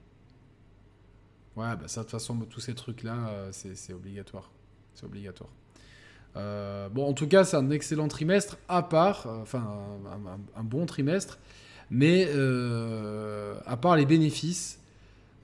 Ouais, 1.57 1.77
bah 1.77 1.89
ça, 1.89 2.01
de 2.01 2.05
toute 2.05 2.13
façon, 2.13 2.37
tous 2.49 2.61
ces 2.61 2.75
trucs-là, 2.75 3.29
euh, 3.29 3.51
c'est 3.53 3.93
obligatoire. 3.93 4.51
C'est 4.95 5.05
obligatoire. 5.05 5.51
Euh, 6.37 6.89
bon, 6.89 7.09
en 7.09 7.13
tout 7.13 7.27
cas, 7.27 7.45
c'est 7.45 7.57
un 7.57 7.71
excellent 7.71 8.09
trimestre, 8.09 8.57
à 8.69 8.83
part, 8.83 9.27
euh, 9.27 9.43
enfin, 9.43 9.67
un, 10.57 10.65
bon 10.65 10.87
trimestre, 10.87 11.39
mais 11.91 12.29
à 13.67 13.77
part 13.77 13.97
les 13.97 14.07
bénéfices, 14.07 14.79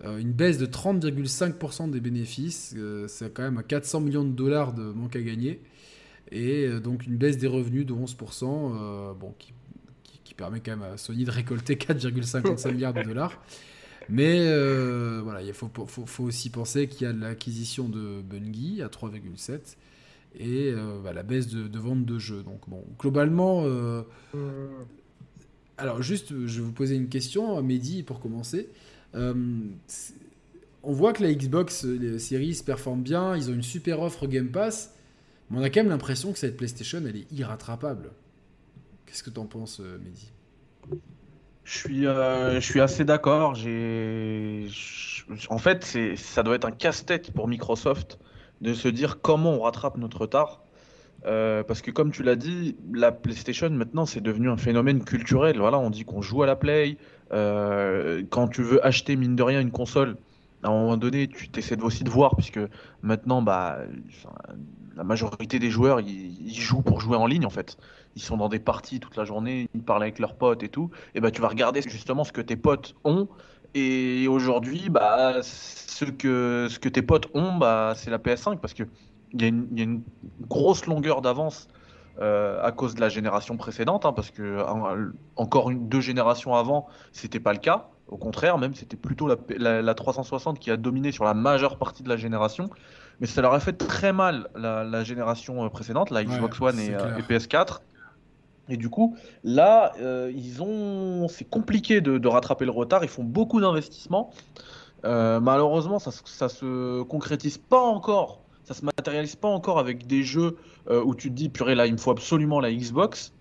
une 0.05 0.32
baisse 0.32 0.59
de 0.59 0.66
30,5% 0.66 1.90
des 1.90 2.01
bénéfices, 2.01 2.76
c'est 3.09 3.34
quand 3.34 3.43
même 3.43 3.59
à 3.59 3.64
400 3.64 4.01
millions 4.01 4.24
de 4.24 4.30
dollars 4.30 4.72
de 4.72 4.82
manque 4.84 5.16
à 5.16 5.22
gagner, 5.22 5.60
et 6.30 6.68
donc 6.80 7.06
une 7.06 7.16
baisse 7.16 7.38
des 7.38 7.47
revenus 7.47 7.86
de 7.86 7.94
11%, 7.94 8.72
euh, 8.74 9.14
bon, 9.14 9.34
qui 9.38 9.52
permet 10.36 10.60
quand 10.60 10.76
même 10.76 10.82
à 10.82 10.96
Sony 10.96 11.24
de 11.24 11.30
récolter 11.30 11.74
4,55 11.76 12.72
milliards 12.72 12.94
de 12.94 13.02
dollars. 13.02 13.40
Mais 14.08 14.38
euh, 14.40 15.20
voilà, 15.22 15.42
il 15.42 15.52
faut, 15.52 15.70
faut, 15.86 16.06
faut 16.06 16.24
aussi 16.24 16.50
penser 16.50 16.86
qu'il 16.88 17.06
y 17.06 17.10
a 17.10 17.12
l'acquisition 17.12 17.88
de 17.88 18.22
Bungie 18.22 18.82
à 18.82 18.86
3,7 18.86 19.76
et 20.38 20.70
euh, 20.70 21.00
bah, 21.02 21.12
la 21.12 21.22
baisse 21.22 21.48
de, 21.48 21.66
de 21.66 21.78
vente 21.78 22.04
de 22.04 22.18
jeux. 22.18 22.42
Donc 22.42 22.68
bon, 22.68 22.84
globalement, 22.98 23.62
euh, 23.64 24.02
alors 25.76 26.02
juste, 26.02 26.28
je 26.46 26.60
vais 26.60 26.66
vous 26.66 26.72
poser 26.72 26.94
une 26.94 27.08
question, 27.08 27.60
Mehdi, 27.62 28.02
pour 28.02 28.20
commencer. 28.20 28.68
On 29.14 30.92
voit 30.92 31.12
que 31.12 31.22
la 31.22 31.32
Xbox 31.32 31.84
les 31.84 32.18
Series 32.20 32.60
performe 32.64 33.02
bien, 33.02 33.36
ils 33.36 33.50
ont 33.50 33.54
une 33.54 33.62
super 33.62 34.00
offre 34.02 34.28
Game 34.28 34.50
Pass, 34.50 34.94
mais 35.50 35.58
on 35.58 35.62
a 35.62 35.70
quand 35.70 35.80
même 35.80 35.88
l'impression 35.88 36.32
que 36.32 36.38
cette 36.38 36.56
PlayStation, 36.56 37.02
elle 37.04 37.16
est 37.16 37.32
irrattrapable. 37.32 38.10
Qu'est-ce 39.06 39.22
que 39.22 39.30
t'en 39.30 39.46
penses, 39.46 39.80
euh, 39.80 39.98
Mehdi? 39.98 40.32
Je 41.64 41.78
suis, 41.78 42.06
euh, 42.06 42.60
je 42.60 42.60
suis 42.60 42.80
assez 42.80 43.04
d'accord. 43.04 43.56
En 45.48 45.58
fait, 45.58 46.16
ça 46.16 46.42
doit 46.42 46.54
être 46.54 46.64
un 46.64 46.72
casse-tête 46.72 47.32
pour 47.32 47.48
Microsoft 47.48 48.18
de 48.60 48.74
se 48.74 48.88
dire 48.88 49.20
comment 49.20 49.52
on 49.54 49.60
rattrape 49.60 49.96
notre 49.96 50.20
retard. 50.20 50.62
Euh, 51.24 51.64
parce 51.64 51.82
que 51.82 51.90
comme 51.90 52.12
tu 52.12 52.22
l'as 52.22 52.36
dit, 52.36 52.76
la 52.92 53.10
PlayStation 53.10 53.70
maintenant 53.70 54.06
c'est 54.06 54.20
devenu 54.20 54.48
un 54.48 54.56
phénomène 54.56 55.02
culturel. 55.02 55.58
Voilà, 55.58 55.78
on 55.78 55.90
dit 55.90 56.04
qu'on 56.04 56.22
joue 56.22 56.42
à 56.42 56.46
la 56.46 56.54
Play. 56.56 56.98
Quand 57.30 58.48
tu 58.48 58.62
veux 58.62 58.84
acheter 58.86 59.16
mine 59.16 59.34
de 59.34 59.42
rien 59.42 59.60
une 59.60 59.72
console, 59.72 60.16
à 60.62 60.68
un 60.68 60.72
moment 60.72 60.96
donné, 60.96 61.28
tu 61.28 61.48
essaies 61.56 61.80
aussi 61.82 62.04
de 62.04 62.10
voir, 62.10 62.34
puisque 62.36 62.60
maintenant, 63.02 63.42
bah, 63.42 63.78
la 64.97 65.05
majorité 65.05 65.59
des 65.59 65.70
joueurs, 65.70 66.01
ils, 66.01 66.55
jouent 66.55 66.82
pour 66.82 67.01
jouer 67.01 67.16
en 67.16 67.27
ligne 67.27 67.44
en 67.44 67.51
fait. 67.51 67.77
Ils 68.16 68.23
sont 68.23 68.39
dans 68.39 68.48
des 68.48 68.59
parties 68.59 68.98
toute 68.98 69.16
la 69.16 69.24
journée, 69.24 69.68
ils 69.74 69.82
parlent 69.82 70.02
avec 70.02 70.18
leurs 70.18 70.35
potes 70.35 70.62
et 70.62 70.68
tout. 70.68 70.90
Et 71.14 71.20
bah, 71.20 71.31
tu 71.31 71.43
vas 71.43 71.48
regarder 71.48 71.82
justement 71.82 72.24
ce 72.24 72.32
que 72.32 72.40
tes 72.40 72.56
potes 72.56 72.94
ont. 73.05 73.28
Et 73.74 74.27
aujourd'hui, 74.27 74.89
bah, 74.89 75.43
ce 75.43 76.06
que, 76.06 76.66
ce 76.70 76.78
que 76.78 76.89
tes 76.89 77.02
potes 77.02 77.28
ont, 77.35 77.56
bah, 77.56 77.93
c'est 77.94 78.10
la 78.10 78.18
PS5 78.18 78.59
parce 78.59 78.73
que 78.73 78.85
il 79.32 79.43
y, 79.43 79.44
a 79.44 79.48
une 79.85 80.02
grosse 80.48 80.86
longueur 80.86 81.20
d'avance 81.20 81.68
euh, 82.20 82.59
à 82.62 82.73
cause 82.73 82.94
de 82.94 83.01
la 83.01 83.10
génération 83.10 83.59
précédente, 83.59 84.06
hein, 84.06 84.14
parce 84.14 84.31
que 84.31 84.64
encore 85.35 85.70
une, 85.70 85.89
deux 85.89 86.01
générations 86.01 86.55
avant, 86.55 86.86
c'était 87.12 87.40
pas 87.40 87.52
le 87.52 87.59
cas. 87.59 87.90
Au 88.09 88.16
contraire, 88.16 88.56
même 88.56 88.74
c'était 88.74 88.97
plutôt 88.97 89.28
la, 89.28 89.94
360 89.94 90.59
qui 90.59 90.70
a 90.70 90.77
dominé 90.77 91.12
sur 91.12 91.24
la 91.24 91.35
majeure 91.35 91.77
partie 91.77 92.02
de 92.02 92.09
la 92.09 92.16
génération. 92.16 92.70
Mais 93.20 93.26
ça 93.26 93.43
leur 93.43 93.55
a 93.55 93.60
fait 93.60 93.72
très 93.72 94.12
mal 94.12 94.48
la, 94.55 95.05
génération 95.05 95.64
euh, 95.64 95.68
précédente, 95.68 96.10
la 96.10 96.24
Xbox 96.24 96.60
One 96.60 96.78
et, 96.78 96.94
euh, 96.94 97.18
PS4. 97.28 97.80
Et 98.68 98.76
du 98.76 98.88
coup, 98.88 99.16
là, 99.44 99.93
ils 100.34 100.60
ont, 100.60 101.28
c'est 101.28 101.48
compliqué 101.48 102.01
de, 102.01 102.28
rattraper 102.28 102.64
le 102.64 102.72
retard. 102.72 103.05
Ils 103.05 103.10
font 103.10 103.24
beaucoup 103.24 103.60
d'investissements. 103.60 104.32
malheureusement, 105.05 105.98
ça, 105.98 106.10
ça 106.24 106.48
se 106.48 107.02
concrétise 107.02 107.59
pas 107.59 107.80
encore 107.80 108.40
ça 108.66 108.74
se 108.74 108.84
matérialise 108.84 109.36
pas 109.36 109.48
encore 109.48 109.78
avec 109.78 110.06
des 110.06 110.24
jeux 110.24 110.56
euh, 110.90 111.02
où 111.02 111.14
tu 111.14 111.30
te 111.30 111.34
dis, 111.34 111.48
purée, 111.48 111.74
là, 111.74 111.86
il 111.86 111.93
me 111.93 111.98
faut 111.98 112.10
absolument 112.10 112.60
la 112.60 112.72
Xbox. 112.72 113.32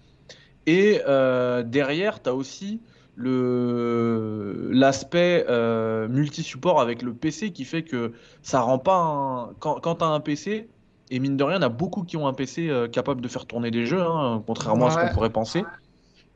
Et 0.67 1.01
euh, 1.07 1.63
derrière, 1.63 2.21
tu 2.21 2.29
as 2.29 2.35
aussi 2.35 2.79
le 3.15 4.69
l'aspect 4.71 5.45
euh, 5.49 6.07
multi-support 6.07 6.81
avec 6.81 7.01
le 7.01 7.13
PC 7.13 7.51
qui 7.51 7.63
fait 7.63 7.83
que 7.83 8.11
ça 8.41 8.59
rend 8.59 8.77
pas 8.77 8.97
un... 8.97 9.53
quand, 9.59 9.79
quand 9.79 9.95
tu 9.95 10.03
as 10.03 10.07
un 10.07 10.19
PC 10.19 10.67
et 11.11 11.19
mine 11.19 11.37
de 11.37 11.43
rien, 11.43 11.57
il 11.57 11.61
y 11.61 11.63
en 11.63 11.67
a 11.67 11.69
beaucoup 11.69 12.03
qui 12.03 12.17
ont 12.17 12.27
un 12.27 12.33
PC 12.33 12.71
capable 12.91 13.21
de 13.21 13.27
faire 13.27 13.45
tourner 13.45 13.69
des 13.69 13.85
jeux, 13.85 14.01
hein, 14.01 14.43
contrairement 14.45 14.87
à 14.87 14.91
ce 14.91 14.97
qu'on 14.97 15.13
pourrait 15.13 15.29
penser. 15.29 15.63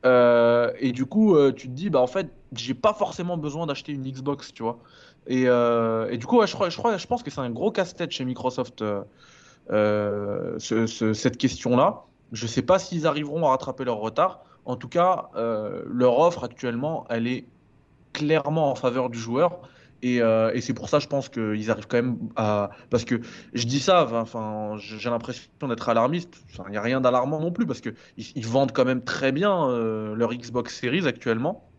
et 0.04 0.92
du 0.92 1.06
coup, 1.06 1.36
tu 1.52 1.66
te 1.66 1.72
dis, 1.72 1.90
bah 1.90 2.00
en 2.00 2.06
fait, 2.06 2.30
j'ai 2.54 2.74
pas 2.74 2.94
forcément 2.94 3.36
besoin 3.36 3.66
d'acheter 3.66 3.92
une 3.92 4.04
Xbox, 4.04 4.54
tu 4.54 4.62
vois. 4.62 4.78
Euh, 5.28 6.08
et, 6.10 6.18
du 6.18 6.26
coup, 6.26 6.44
je, 6.44 6.52
crois, 6.52 6.68
je, 6.68 6.76
crois, 6.76 6.96
je 6.96 7.06
pense 7.06 7.22
que 7.22 7.30
c'est 7.30 7.40
un 7.40 7.50
gros 7.50 7.70
casse-tête 7.70 8.10
chez 8.10 8.24
Microsoft, 8.24 8.82
euh, 8.82 9.02
euh, 9.70 10.58
cette 10.58 11.36
question-là. 11.36 12.04
Je 12.32 12.46
sais 12.46 12.62
pas 12.62 12.78
s'ils 12.78 13.06
arriveront 13.06 13.44
à 13.46 13.50
rattraper 13.50 13.84
leur 13.84 13.98
retard. 13.98 14.44
En 14.64 14.76
tout 14.76 14.88
cas, 14.88 15.30
leur 15.34 16.18
offre 16.18 16.44
actuellement, 16.44 17.06
elle 17.10 17.26
est 17.26 17.46
clairement 18.12 18.70
en 18.70 18.74
faveur 18.74 19.10
du 19.10 19.18
joueur. 19.18 19.60
Et, 20.02 20.20
c'est 20.60 20.74
pour 20.74 20.88
ça, 20.88 20.98
je 20.98 21.06
pense 21.06 21.28
qu'ils 21.28 21.70
arrivent 21.70 21.86
quand 21.86 21.98
même 21.98 22.18
à. 22.36 22.70
Parce 22.90 23.04
que 23.04 23.20
je 23.52 23.66
dis 23.66 23.80
ça, 23.80 24.06
enfin, 24.12 24.76
j'ai 24.76 25.10
l'impression 25.10 25.50
d'être 25.68 25.88
alarmiste. 25.88 26.42
Il 26.66 26.70
n'y 26.70 26.76
a 26.76 26.82
rien 26.82 27.00
d'alarmant 27.00 27.40
non 27.40 27.52
plus, 27.52 27.66
parce 27.66 27.80
qu'ils 27.80 27.94
ils 28.16 28.46
vendent 28.46 28.72
quand 28.72 28.84
même 28.84 29.02
très 29.02 29.32
bien 29.32 29.68
leur 30.14 30.32
Xbox 30.34 30.78
Series 30.78 31.06
actuellement 31.06 31.70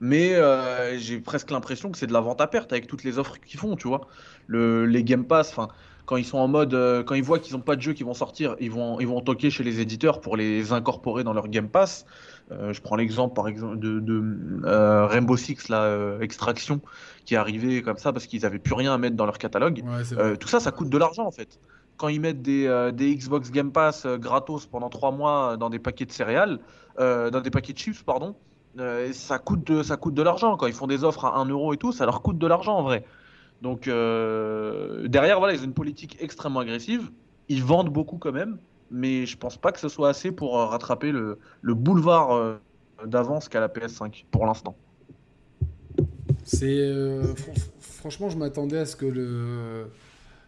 mais 0.00 0.34
euh, 0.34 0.98
j'ai 0.98 1.20
presque 1.20 1.50
l'impression 1.50 1.90
que 1.90 1.98
c'est 1.98 2.06
de 2.06 2.12
la 2.12 2.20
vente 2.20 2.40
à 2.40 2.46
perte 2.46 2.72
avec 2.72 2.86
toutes 2.86 3.04
les 3.04 3.18
offres 3.18 3.38
qu'ils 3.38 3.58
font, 3.58 3.76
tu 3.76 3.88
vois. 3.88 4.06
Le, 4.46 4.86
les 4.86 5.02
Game 5.04 5.24
Pass, 5.24 5.50
enfin, 5.50 5.68
quand 6.08 6.16
ils 6.16 6.24
sont 6.24 6.38
en 6.38 6.48
mode, 6.48 6.72
euh, 6.72 7.02
quand 7.02 7.14
ils 7.16 7.22
voient 7.22 7.38
qu'ils 7.38 7.54
n'ont 7.54 7.60
pas 7.60 7.76
de 7.76 7.82
jeux 7.82 7.92
qui 7.92 8.02
vont 8.02 8.14
sortir, 8.14 8.56
ils 8.60 8.70
vont, 8.70 8.98
ils 8.98 9.06
vont 9.06 9.20
toquer 9.20 9.50
chez 9.50 9.62
les 9.62 9.80
éditeurs 9.80 10.22
pour 10.22 10.38
les 10.38 10.72
incorporer 10.72 11.22
dans 11.22 11.34
leur 11.34 11.48
Game 11.48 11.68
Pass. 11.68 12.06
Euh, 12.50 12.72
je 12.72 12.80
prends 12.80 12.96
l'exemple 12.96 13.34
par 13.34 13.46
exemple 13.46 13.78
de, 13.78 14.00
de 14.00 14.64
Rainbow 14.64 15.36
Six, 15.36 15.68
la 15.68 16.16
Extraction, 16.22 16.80
qui 17.26 17.34
est 17.34 17.36
arrivé 17.36 17.82
comme 17.82 17.98
ça 17.98 18.14
parce 18.14 18.26
qu'ils 18.26 18.40
n'avaient 18.40 18.58
plus 18.58 18.72
rien 18.72 18.94
à 18.94 18.96
mettre 18.96 19.16
dans 19.16 19.26
leur 19.26 19.36
catalogue. 19.36 19.84
tout 20.40 20.48
ça, 20.48 20.60
ça 20.60 20.70
coûte 20.70 20.88
de 20.88 20.96
l'argent 20.96 21.26
en 21.26 21.30
fait. 21.30 21.60
Quand 21.98 22.08
ils 22.08 22.22
mettent 22.22 22.40
des, 22.40 22.90
des 22.94 23.14
Xbox 23.14 23.50
Game 23.50 23.70
Pass 23.70 24.06
gratos 24.06 24.64
pendant 24.64 24.88
trois 24.88 25.10
mois 25.12 25.58
dans 25.58 25.68
des 25.68 25.78
paquets 25.78 26.06
de 26.06 26.12
céréales, 26.12 26.58
dans 26.96 27.42
des 27.42 27.50
paquets 27.50 27.74
de 27.74 27.78
chips, 27.78 28.02
pardon, 28.02 28.34
euh, 28.78 29.12
ça 29.12 29.38
coûte 29.38 29.66
de, 29.66 29.82
ça 29.82 29.96
coûte 29.96 30.14
de 30.14 30.22
l'argent. 30.22 30.56
Quand 30.56 30.66
ils 30.66 30.72
font 30.72 30.86
des 30.86 31.04
offres 31.04 31.24
à 31.24 31.36
1 31.38 31.46
euro 31.46 31.72
et 31.72 31.76
tout, 31.76 31.92
ça 31.92 32.04
leur 32.04 32.22
coûte 32.22 32.38
de 32.38 32.46
l'argent 32.46 32.76
en 32.76 32.82
vrai. 32.82 33.04
Donc 33.62 33.88
euh, 33.88 35.08
derrière, 35.08 35.38
voilà, 35.38 35.54
ils 35.54 35.60
ont 35.60 35.64
une 35.64 35.74
politique 35.74 36.16
extrêmement 36.20 36.60
agressive. 36.60 37.10
Ils 37.48 37.64
vendent 37.64 37.92
beaucoup 37.92 38.18
quand 38.18 38.32
même, 38.32 38.58
mais 38.90 39.26
je 39.26 39.36
pense 39.36 39.56
pas 39.56 39.72
que 39.72 39.80
ce 39.80 39.88
soit 39.88 40.08
assez 40.08 40.32
pour 40.32 40.58
euh, 40.58 40.66
rattraper 40.66 41.12
le, 41.12 41.38
boulevard 41.62 42.58
d'avance 43.04 43.48
qu'a 43.48 43.60
la 43.60 43.68
PS5 43.68 44.24
pour 44.30 44.46
l'instant. 44.46 44.76
C'est 46.44 46.92
franchement, 47.80 48.30
je 48.30 48.38
m'attendais 48.38 48.78
à 48.78 48.86
ce 48.86 48.96
que 48.96 49.06
le 49.06 49.90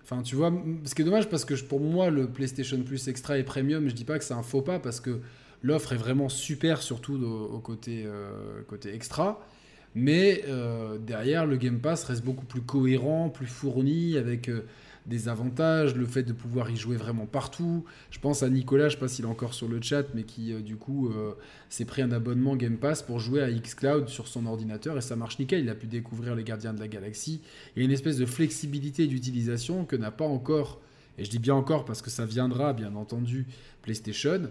Enfin, 0.03 0.23
tu 0.23 0.35
vois, 0.35 0.53
ce 0.85 0.95
qui 0.95 1.03
est 1.03 1.05
dommage 1.05 1.29
parce 1.29 1.45
que 1.45 1.55
pour 1.55 1.79
moi, 1.79 2.11
le 2.11 2.27
PlayStation 2.27 2.83
Plus 2.83 3.07
Extra 3.07 3.39
et 3.39 3.45
Premium, 3.45 3.89
je 3.89 3.95
dis 3.95 4.05
pas 4.05 4.19
que 4.19 4.25
c'est 4.25 4.35
un 4.35 4.43
faux 4.43 4.63
pas 4.63 4.81
parce 4.81 4.99
que 4.99 5.21
L'offre 5.63 5.93
est 5.93 5.99
vraiment 5.99 6.29
super, 6.29 6.83
surtout 6.83 7.15
au, 7.23 7.59
côté, 7.59 8.05
euh, 8.07 8.63
côté 8.67 8.95
extra. 8.95 9.41
Mais 9.95 10.45
euh, 10.49 10.99
derrière, 10.99 11.47
le 11.47 11.57
Game 11.57 11.81
Pass 11.81 12.05
reste 12.05 12.25
beaucoup 12.25 12.47
plus 12.47 12.61
cohérent, 12.61 13.29
plus 13.29 13.47
fourni, 13.47 14.17
avec 14.17 14.49
euh, 14.49 14.65
des 15.07 15.29
avantages, 15.29 15.97
le 15.97 16.07
fait 16.07 16.23
de 16.23 16.33
pouvoir 16.33 16.71
y 16.71 16.77
jouer 16.77 16.97
vraiment 16.97 17.27
partout. 17.27 17.85
Je 18.11 18.21
pense 18.21 18.43
à 18.43 18.51
Nicolas, 18.51 18.85
je 18.85 18.95
ne 18.95 18.99
sais 18.99 19.01
pas 19.01 19.09
s'il 19.09 19.25
est 19.25 19.29
encore 19.29 19.55
sur 19.55 19.67
le 19.67 19.83
chat, 19.83 20.05
mais 20.15 20.23
qui 20.23 20.55
du 20.63 20.77
coup 20.77 21.11
s'est 21.71 21.87
pris 21.87 22.03
un 22.03 22.13
abonnement 22.13 22.55
Game 22.55 22.77
Pass 22.77 23.03
pour 23.03 23.19
jouer 23.19 23.43
à 23.43 23.51
xCloud 23.51 24.09
sur 24.09 24.29
son 24.29 24.47
ordinateur 24.47 24.97
et 24.99 25.01
ça 25.01 25.17
marche 25.17 25.39
nickel. 25.39 25.65
Il 25.65 25.71
a 25.71 25.75
pu 25.75 25.87
découvrir 25.87 26.37
les 26.37 26.45
Gardiens 26.45 26.75
de 26.75 26.81
la 26.81 26.87
Galaxie. 26.87 27.41
Il 27.75 27.81
y 27.81 27.83
a 27.83 27.87
une 27.87 27.93
espèce 27.93 28.19
de 28.19 28.27
flexibilité 28.27 29.07
d'utilisation 29.07 29.85
que 29.85 29.97
n'a 29.97 30.11
pas 30.11 30.27
encore, 30.27 30.81
et 31.19 31.25
je 31.25 31.31
dis 31.31 31.41
bien 31.41 31.55
encore 31.55 31.87
parce 31.87 32.03
que 32.03 32.11
ça 32.11 32.27
viendra 32.27 32.73
bien 32.75 32.95
entendu, 32.95 33.47
PlayStation. 33.83 34.43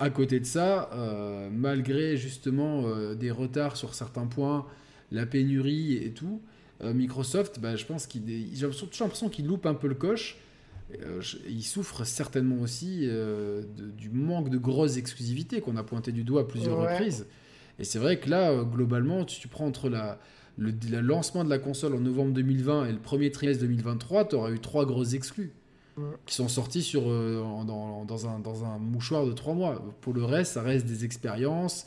À 0.00 0.08
côté 0.08 0.40
de 0.40 0.46
ça, 0.46 0.88
euh, 0.94 1.50
malgré 1.52 2.16
justement 2.16 2.84
euh, 2.86 3.14
des 3.14 3.30
retards 3.30 3.76
sur 3.76 3.94
certains 3.94 4.26
points, 4.26 4.66
la 5.12 5.26
pénurie 5.26 5.98
et 5.98 6.12
tout, 6.12 6.40
euh, 6.82 6.94
Microsoft, 6.94 7.60
bah, 7.60 7.76
je 7.76 7.84
pense 7.84 8.06
qu'il, 8.06 8.22
j'ai 8.54 8.66
l'impression 8.66 9.28
qu'il 9.28 9.46
loupe 9.46 9.66
un 9.66 9.74
peu 9.74 9.88
le 9.88 9.94
coche. 9.94 10.38
il 11.46 11.62
souffre 11.62 12.04
certainement 12.04 12.62
aussi 12.62 13.06
du 13.98 14.08
manque 14.08 14.48
de 14.48 14.56
grosses 14.56 14.96
exclusivités 14.96 15.60
qu'on 15.60 15.76
a 15.76 15.82
pointé 15.82 16.12
du 16.12 16.24
doigt 16.24 16.40
à 16.40 16.44
plusieurs 16.44 16.78
reprises. 16.78 17.26
Et 17.78 17.84
c'est 17.84 17.98
vrai 17.98 18.18
que 18.18 18.30
là, 18.30 18.64
globalement, 18.64 19.26
tu, 19.26 19.38
tu 19.38 19.48
prends 19.48 19.66
entre 19.66 19.90
la, 19.90 20.18
le, 20.56 20.72
le, 20.90 21.00
lancement 21.00 21.44
de 21.44 21.50
la 21.50 21.58
console 21.58 21.94
en 21.94 22.00
novembre 22.00 22.32
2020 22.32 22.86
et 22.86 22.92
le 22.92 22.98
premier 22.98 23.30
trimestre 23.30 23.62
2023, 23.64 24.28
tu 24.28 24.34
auras 24.34 24.50
eu 24.50 24.60
trois 24.60 24.86
grosses 24.86 25.12
exclus 25.12 25.52
qui 26.26 26.34
sont 26.34 26.48
sortis 26.48 26.82
sur, 26.82 27.02
euh, 27.06 27.42
dans, 27.66 28.04
dans, 28.04 28.26
un, 28.28 28.38
dans, 28.38 28.64
un, 28.64 28.78
mouchoir 28.78 29.26
de 29.26 29.32
trois 29.32 29.54
mois. 29.54 29.82
Pour 30.00 30.14
le 30.14 30.24
reste, 30.24 30.54
ça 30.54 30.62
reste 30.62 30.86
des 30.86 31.04
expériences, 31.04 31.86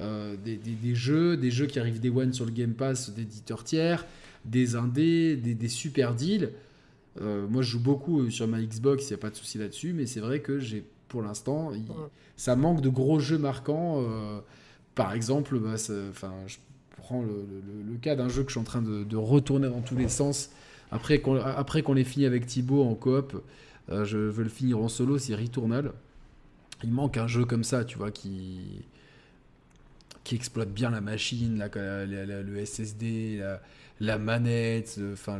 euh, 0.00 0.36
des, 0.36 0.56
des, 0.56 0.94
jeux, 0.94 1.36
des 1.36 1.50
jeux 1.50 1.66
qui 1.66 1.78
arrivent 1.78 2.00
des 2.00 2.10
one 2.10 2.32
sur 2.32 2.44
le 2.44 2.52
Game 2.52 2.74
Pass 2.74 3.10
d'éditeurs 3.10 3.64
tiers, 3.64 4.06
des 4.44 4.76
indés, 4.76 5.36
des, 5.36 5.54
des 5.54 5.68
super 5.68 6.14
deals. 6.14 6.50
Euh, 7.20 7.46
moi, 7.46 7.62
je 7.62 7.72
joue 7.72 7.80
beaucoup 7.80 8.30
sur 8.30 8.48
ma 8.48 8.60
Xbox, 8.60 9.04
il 9.04 9.12
n'y 9.12 9.14
a 9.14 9.18
pas 9.18 9.30
de 9.30 9.36
souci 9.36 9.58
là-dessus, 9.58 9.92
mais 9.92 10.06
c'est 10.06 10.20
vrai 10.20 10.40
que 10.40 10.58
j'ai, 10.58 10.84
pour 11.08 11.22
l'instant, 11.22 11.72
ça 12.36 12.56
manque 12.56 12.80
de 12.80 12.88
gros 12.88 13.20
jeux 13.20 13.38
marquants. 13.38 14.02
par 14.94 15.12
exemple, 15.12 15.58
bah, 15.58 15.76
je 15.76 16.56
prends 16.96 17.22
le, 17.22 17.44
le, 17.86 17.98
cas 17.98 18.16
d'un 18.16 18.28
jeu 18.28 18.42
que 18.42 18.48
je 18.48 18.52
suis 18.52 18.60
en 18.60 18.64
train 18.64 18.80
de, 18.80 19.04
de 19.04 19.16
retourner 19.16 19.68
dans 19.68 19.82
tous 19.82 19.96
les 19.96 20.08
sens 20.08 20.50
après 20.92 21.20
qu'on 21.20 21.36
après 21.36 21.82
qu'on 21.82 21.96
fini 22.04 22.26
avec 22.26 22.46
Thibaut 22.46 22.84
en 22.84 22.94
coop, 22.94 23.42
euh, 23.90 24.04
je 24.04 24.18
veux 24.18 24.44
le 24.44 24.50
finir 24.50 24.78
en 24.78 24.88
solo, 24.88 25.18
c'est 25.18 25.34
Returnal. 25.34 25.92
Il 26.84 26.92
manque 26.92 27.16
un 27.16 27.26
jeu 27.26 27.44
comme 27.44 27.64
ça, 27.64 27.84
tu 27.84 27.98
vois, 27.98 28.10
qui 28.12 28.84
qui 30.22 30.36
exploite 30.36 30.72
bien 30.72 30.90
la 30.90 31.00
machine, 31.00 31.68
le 31.74 32.64
SSD, 32.64 33.42
la, 33.98 34.18
manette, 34.18 35.00
enfin 35.12 35.36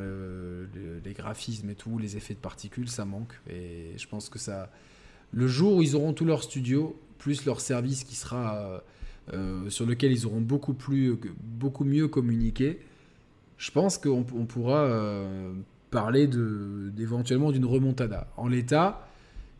les 1.04 1.12
graphismes 1.12 1.70
et 1.70 1.76
tout, 1.76 1.98
les 1.98 2.16
effets 2.16 2.34
de 2.34 2.40
particules, 2.40 2.88
ça 2.88 3.04
manque. 3.04 3.32
Et 3.48 3.92
je 3.96 4.08
pense 4.08 4.28
que 4.28 4.40
ça, 4.40 4.70
le 5.32 5.46
jour 5.46 5.76
où 5.76 5.82
ils 5.82 5.94
auront 5.94 6.12
tout 6.14 6.24
leur 6.24 6.42
studio, 6.42 6.98
plus 7.18 7.44
leur 7.44 7.60
service 7.60 8.02
qui 8.02 8.16
sera 8.16 8.82
euh, 9.32 9.70
sur 9.70 9.86
lequel 9.86 10.10
ils 10.10 10.26
auront 10.26 10.40
beaucoup 10.40 10.74
plus, 10.74 11.16
beaucoup 11.40 11.84
mieux 11.84 12.08
communiqué, 12.08 12.80
je 13.62 13.70
pense 13.70 13.96
qu'on 13.96 14.24
pourra 14.24 14.80
euh, 14.86 15.52
parler 15.92 16.28
éventuellement 16.98 17.52
d'une 17.52 17.64
remontada. 17.64 18.26
En 18.36 18.48
l'état, 18.48 19.06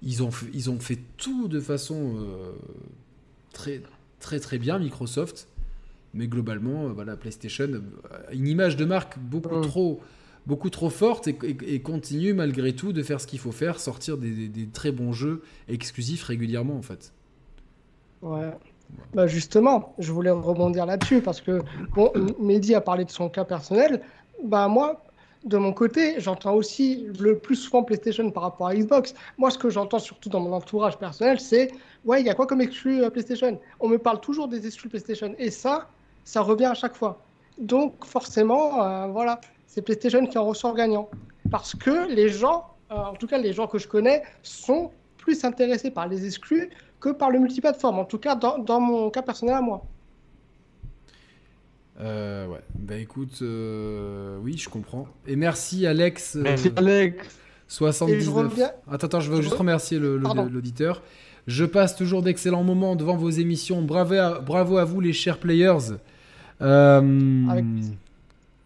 ils 0.03 0.25
ont, 0.25 0.31
ils 0.53 0.71
ont 0.71 0.81
fait 0.81 0.99
tout 1.19 1.47
de 1.47 1.61
façon 1.61 2.17
euh, 2.17 2.51
très, 3.53 3.81
très 4.19 4.41
très 4.41 4.59
bien, 4.59 4.81
Microsoft. 4.81 5.47
Mais 6.15 6.27
globalement, 6.27 6.87
euh, 6.87 6.93
voilà, 6.93 7.17
PlayStation, 7.17 7.69
une 8.33 8.49
image 8.49 8.77
de 8.77 8.85
marque 8.85 9.21
beaucoup 9.21 9.59
mm. 9.59 9.63
trop 9.63 10.01
beaucoup 10.47 10.71
trop 10.71 10.91
forte 10.91 11.29
et, 11.29 11.39
et- 11.45 11.75
et 11.75 11.81
continue 11.83 12.33
malgré 12.35 12.73
tout 12.75 12.93
de 12.93 13.05
faire 13.05 13.21
ce 13.21 13.29
qu'il 13.29 13.39
faut 13.39 13.53
faire, 13.53 13.79
sortir 13.79 14.19
des, 14.19 14.33
des- 14.33 14.49
des 14.49 14.67
très 14.67 14.91
bons 14.91 15.13
jeux 15.13 15.43
exclusifs 15.69 16.25
régulièrement 16.25 16.77
en 16.77 16.83
fait. 16.83 17.13
Ouais. 18.21 18.51
Bah 19.15 19.27
justement, 19.27 19.95
je 19.99 20.13
voulais 20.13 20.31
rebondir 20.31 20.87
là-dessus 20.87 21.21
parce 21.21 21.41
que 21.41 21.63
bon, 21.95 22.13
Mehdi 22.39 22.75
a 22.75 22.81
parlé 22.81 23.05
de 23.05 23.11
son 23.11 23.29
cas 23.29 23.45
personnel. 23.45 24.01
Bah 24.43 24.69
moi, 24.69 25.03
de 25.45 25.57
mon 25.57 25.73
côté, 25.73 26.21
j'entends 26.21 26.55
aussi 26.55 27.07
le 27.19 27.37
plus 27.37 27.57
souvent 27.57 27.83
PlayStation 27.83 28.31
par 28.31 28.45
rapport 28.45 28.69
à 28.69 28.75
Xbox. 28.75 29.15
Moi, 29.39 29.51
ce 29.51 29.59
que 29.59 29.71
j'entends 29.71 29.99
surtout 29.99 30.29
dans 30.29 30.41
mon 30.41 30.53
entourage 30.53 30.97
personnel, 30.99 31.41
c'est 31.41 31.71
ouais, 32.05 32.21
il 32.21 32.27
y 32.27 32.31
a 32.31 32.35
quoi 32.35 32.47
comme 32.47 32.61
exclu 32.61 33.03
euh, 33.03 33.11
PlayStation? 33.11 33.59
On 33.81 33.89
me 33.89 33.99
parle 33.99 34.21
toujours 34.21 34.49
des 34.49 34.67
exclus 34.67 34.89
PlayStation 34.89 35.35
et 35.39 35.51
ça, 35.51 35.89
ça 36.25 36.43
revient 36.43 36.67
à 36.67 36.75
chaque 36.75 36.95
fois. 36.95 37.21
Donc 37.59 38.05
forcément, 38.05 38.83
euh, 38.85 39.07
voilà, 39.09 39.41
c'est 39.67 39.83
PlayStation 39.83 40.25
qui 40.27 40.39
en 40.39 40.45
ressort 40.45 40.75
gagnant 40.75 41.09
parce 41.51 41.75
que 41.75 42.09
les 42.09 42.29
gens, 42.29 42.67
euh, 42.91 42.95
en 42.97 43.15
tout 43.15 43.27
cas 43.27 43.39
les 43.39 43.53
gens 43.53 43.67
que 43.67 43.79
je 43.79 43.89
connais, 43.89 44.23
sont 44.43 44.91
plus 45.19 45.45
intéressés 45.45 45.91
par 45.91 46.09
les 46.09 46.25
exclus 46.25 46.71
que 47.03 47.11
par 47.11 47.31
le 47.31 47.39
multiplateforme, 47.41 47.99
en 47.99 48.05
tout 48.07 48.19
cas 48.19 48.35
dans, 48.37 48.59
dans 48.59 48.81
mon 48.81 49.11
cas 49.11 49.21
personnel 49.23 49.55
à 49.57 49.61
moi. 49.61 49.83
Euh, 52.01 52.47
ouais, 52.49 52.61
bah 52.75 52.97
écoute, 52.97 53.41
euh, 53.43 54.39
oui, 54.43 54.57
je 54.57 54.69
comprends. 54.69 55.07
Et 55.27 55.37
merci 55.37 55.87
Alex. 55.87 56.37
euh, 56.37 56.43
Merci 56.43 56.73
Alex. 56.77 57.29
79. 57.69 58.17
Et 58.19 58.25
je 58.25 58.31
reviens- 58.31 58.71
Attends, 58.91 59.07
attends, 59.07 59.21
je 59.21 59.31
veux 59.31 59.37
je 59.39 59.43
juste 59.43 59.55
re- 59.55 59.59
remercier 59.59 59.99
l'auditeur. 59.99 61.03
Je 61.47 61.65
passe 61.65 61.97
toujours 61.97 62.23
d'excellents 62.23 62.65
moments 62.65 62.97
devant 62.97 63.17
vos 63.17 63.31
émissions. 63.31 63.83
Bravo 63.83 64.15
à, 64.15 64.41
bravo 64.41 64.79
à 64.79 64.85
vous, 64.85 65.01
les 65.01 65.13
chers 65.13 65.39
players. 65.39 65.79
Euh, 66.61 67.49
Avec 67.51 67.65
plaisir. 67.73 67.95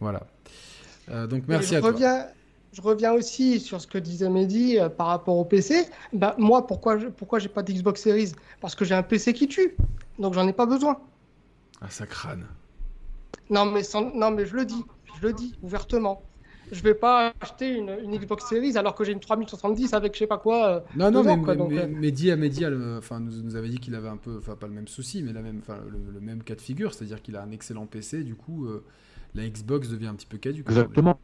Voilà. 0.00 0.22
Euh, 1.10 1.26
donc 1.26 1.44
merci 1.48 1.70
je 1.72 1.76
à 1.76 1.80
toi. 1.80 2.35
Je 2.76 2.82
reviens 2.82 3.12
aussi 3.12 3.58
sur 3.58 3.80
ce 3.80 3.86
que 3.86 3.96
disait 3.96 4.28
Mehdi 4.28 4.78
euh, 4.78 4.90
par 4.90 5.06
rapport 5.06 5.38
au 5.38 5.46
PC. 5.46 5.86
Bah, 6.12 6.34
moi, 6.38 6.66
pourquoi 6.66 6.98
je, 6.98 7.06
pourquoi 7.08 7.38
j'ai 7.38 7.48
pas 7.48 7.62
d'Xbox 7.62 8.02
Series? 8.02 8.32
Parce 8.60 8.74
que 8.74 8.84
j'ai 8.84 8.94
un 8.94 9.02
PC 9.02 9.32
qui 9.32 9.48
tue, 9.48 9.74
donc 10.18 10.34
j'en 10.34 10.46
ai 10.46 10.52
pas 10.52 10.66
besoin. 10.66 10.98
Ah, 11.80 11.88
ça 11.88 12.06
crâne. 12.06 12.46
Non 13.48 13.64
mais, 13.64 13.82
sans- 13.82 14.14
non, 14.14 14.30
mais 14.30 14.44
je 14.44 14.54
le 14.56 14.64
dis, 14.66 14.84
je 15.20 15.26
le 15.26 15.32
dis 15.32 15.54
ouvertement. 15.62 16.22
Je 16.72 16.82
vais 16.82 16.94
pas 16.94 17.32
acheter 17.40 17.76
une, 17.76 17.96
une 18.02 18.18
Xbox 18.18 18.44
Series 18.46 18.76
alors 18.76 18.94
que 18.94 19.04
j'ai 19.04 19.12
une 19.12 19.20
3070 19.20 19.94
avec 19.94 20.12
je 20.14 20.18
sais 20.18 20.26
pas 20.26 20.36
quoi. 20.38 20.66
euh, 20.66 20.80
Non, 20.96 21.10
non, 21.12 21.20
dedans, 21.22 21.36
mais, 21.36 21.42
quoi, 21.44 21.54
mais- 21.54 21.58
donc, 21.60 21.70
mais- 21.70 21.78
euh, 21.82 21.86
Mehdi, 21.86 22.30
a- 22.32 22.36
Mehdi 22.36 22.64
a 22.64 22.70
le- 22.70 22.96
enfin, 22.98 23.20
nous, 23.20 23.40
nous 23.42 23.56
avait 23.56 23.68
dit 23.68 23.78
qu'il 23.78 23.94
avait 23.94 24.08
un 24.08 24.16
peu, 24.16 24.36
enfin 24.38 24.56
pas 24.56 24.66
le 24.66 24.72
même 24.74 24.88
souci, 24.88 25.22
mais 25.22 25.32
la 25.32 25.40
même, 25.42 25.60
enfin, 25.62 25.78
le, 25.88 26.12
le 26.12 26.20
même 26.20 26.42
cas 26.42 26.56
de 26.56 26.60
figure, 26.60 26.92
c'est-à-dire 26.92 27.22
qu'il 27.22 27.36
a 27.36 27.42
un 27.42 27.52
excellent 27.52 27.86
PC, 27.86 28.22
du 28.24 28.34
coup, 28.34 28.66
euh, 28.66 28.84
la 29.34 29.48
Xbox 29.48 29.88
devient 29.88 30.08
un 30.08 30.14
petit 30.16 30.26
peu 30.26 30.38
caduque. 30.38 30.66
Exactement. 30.68 31.20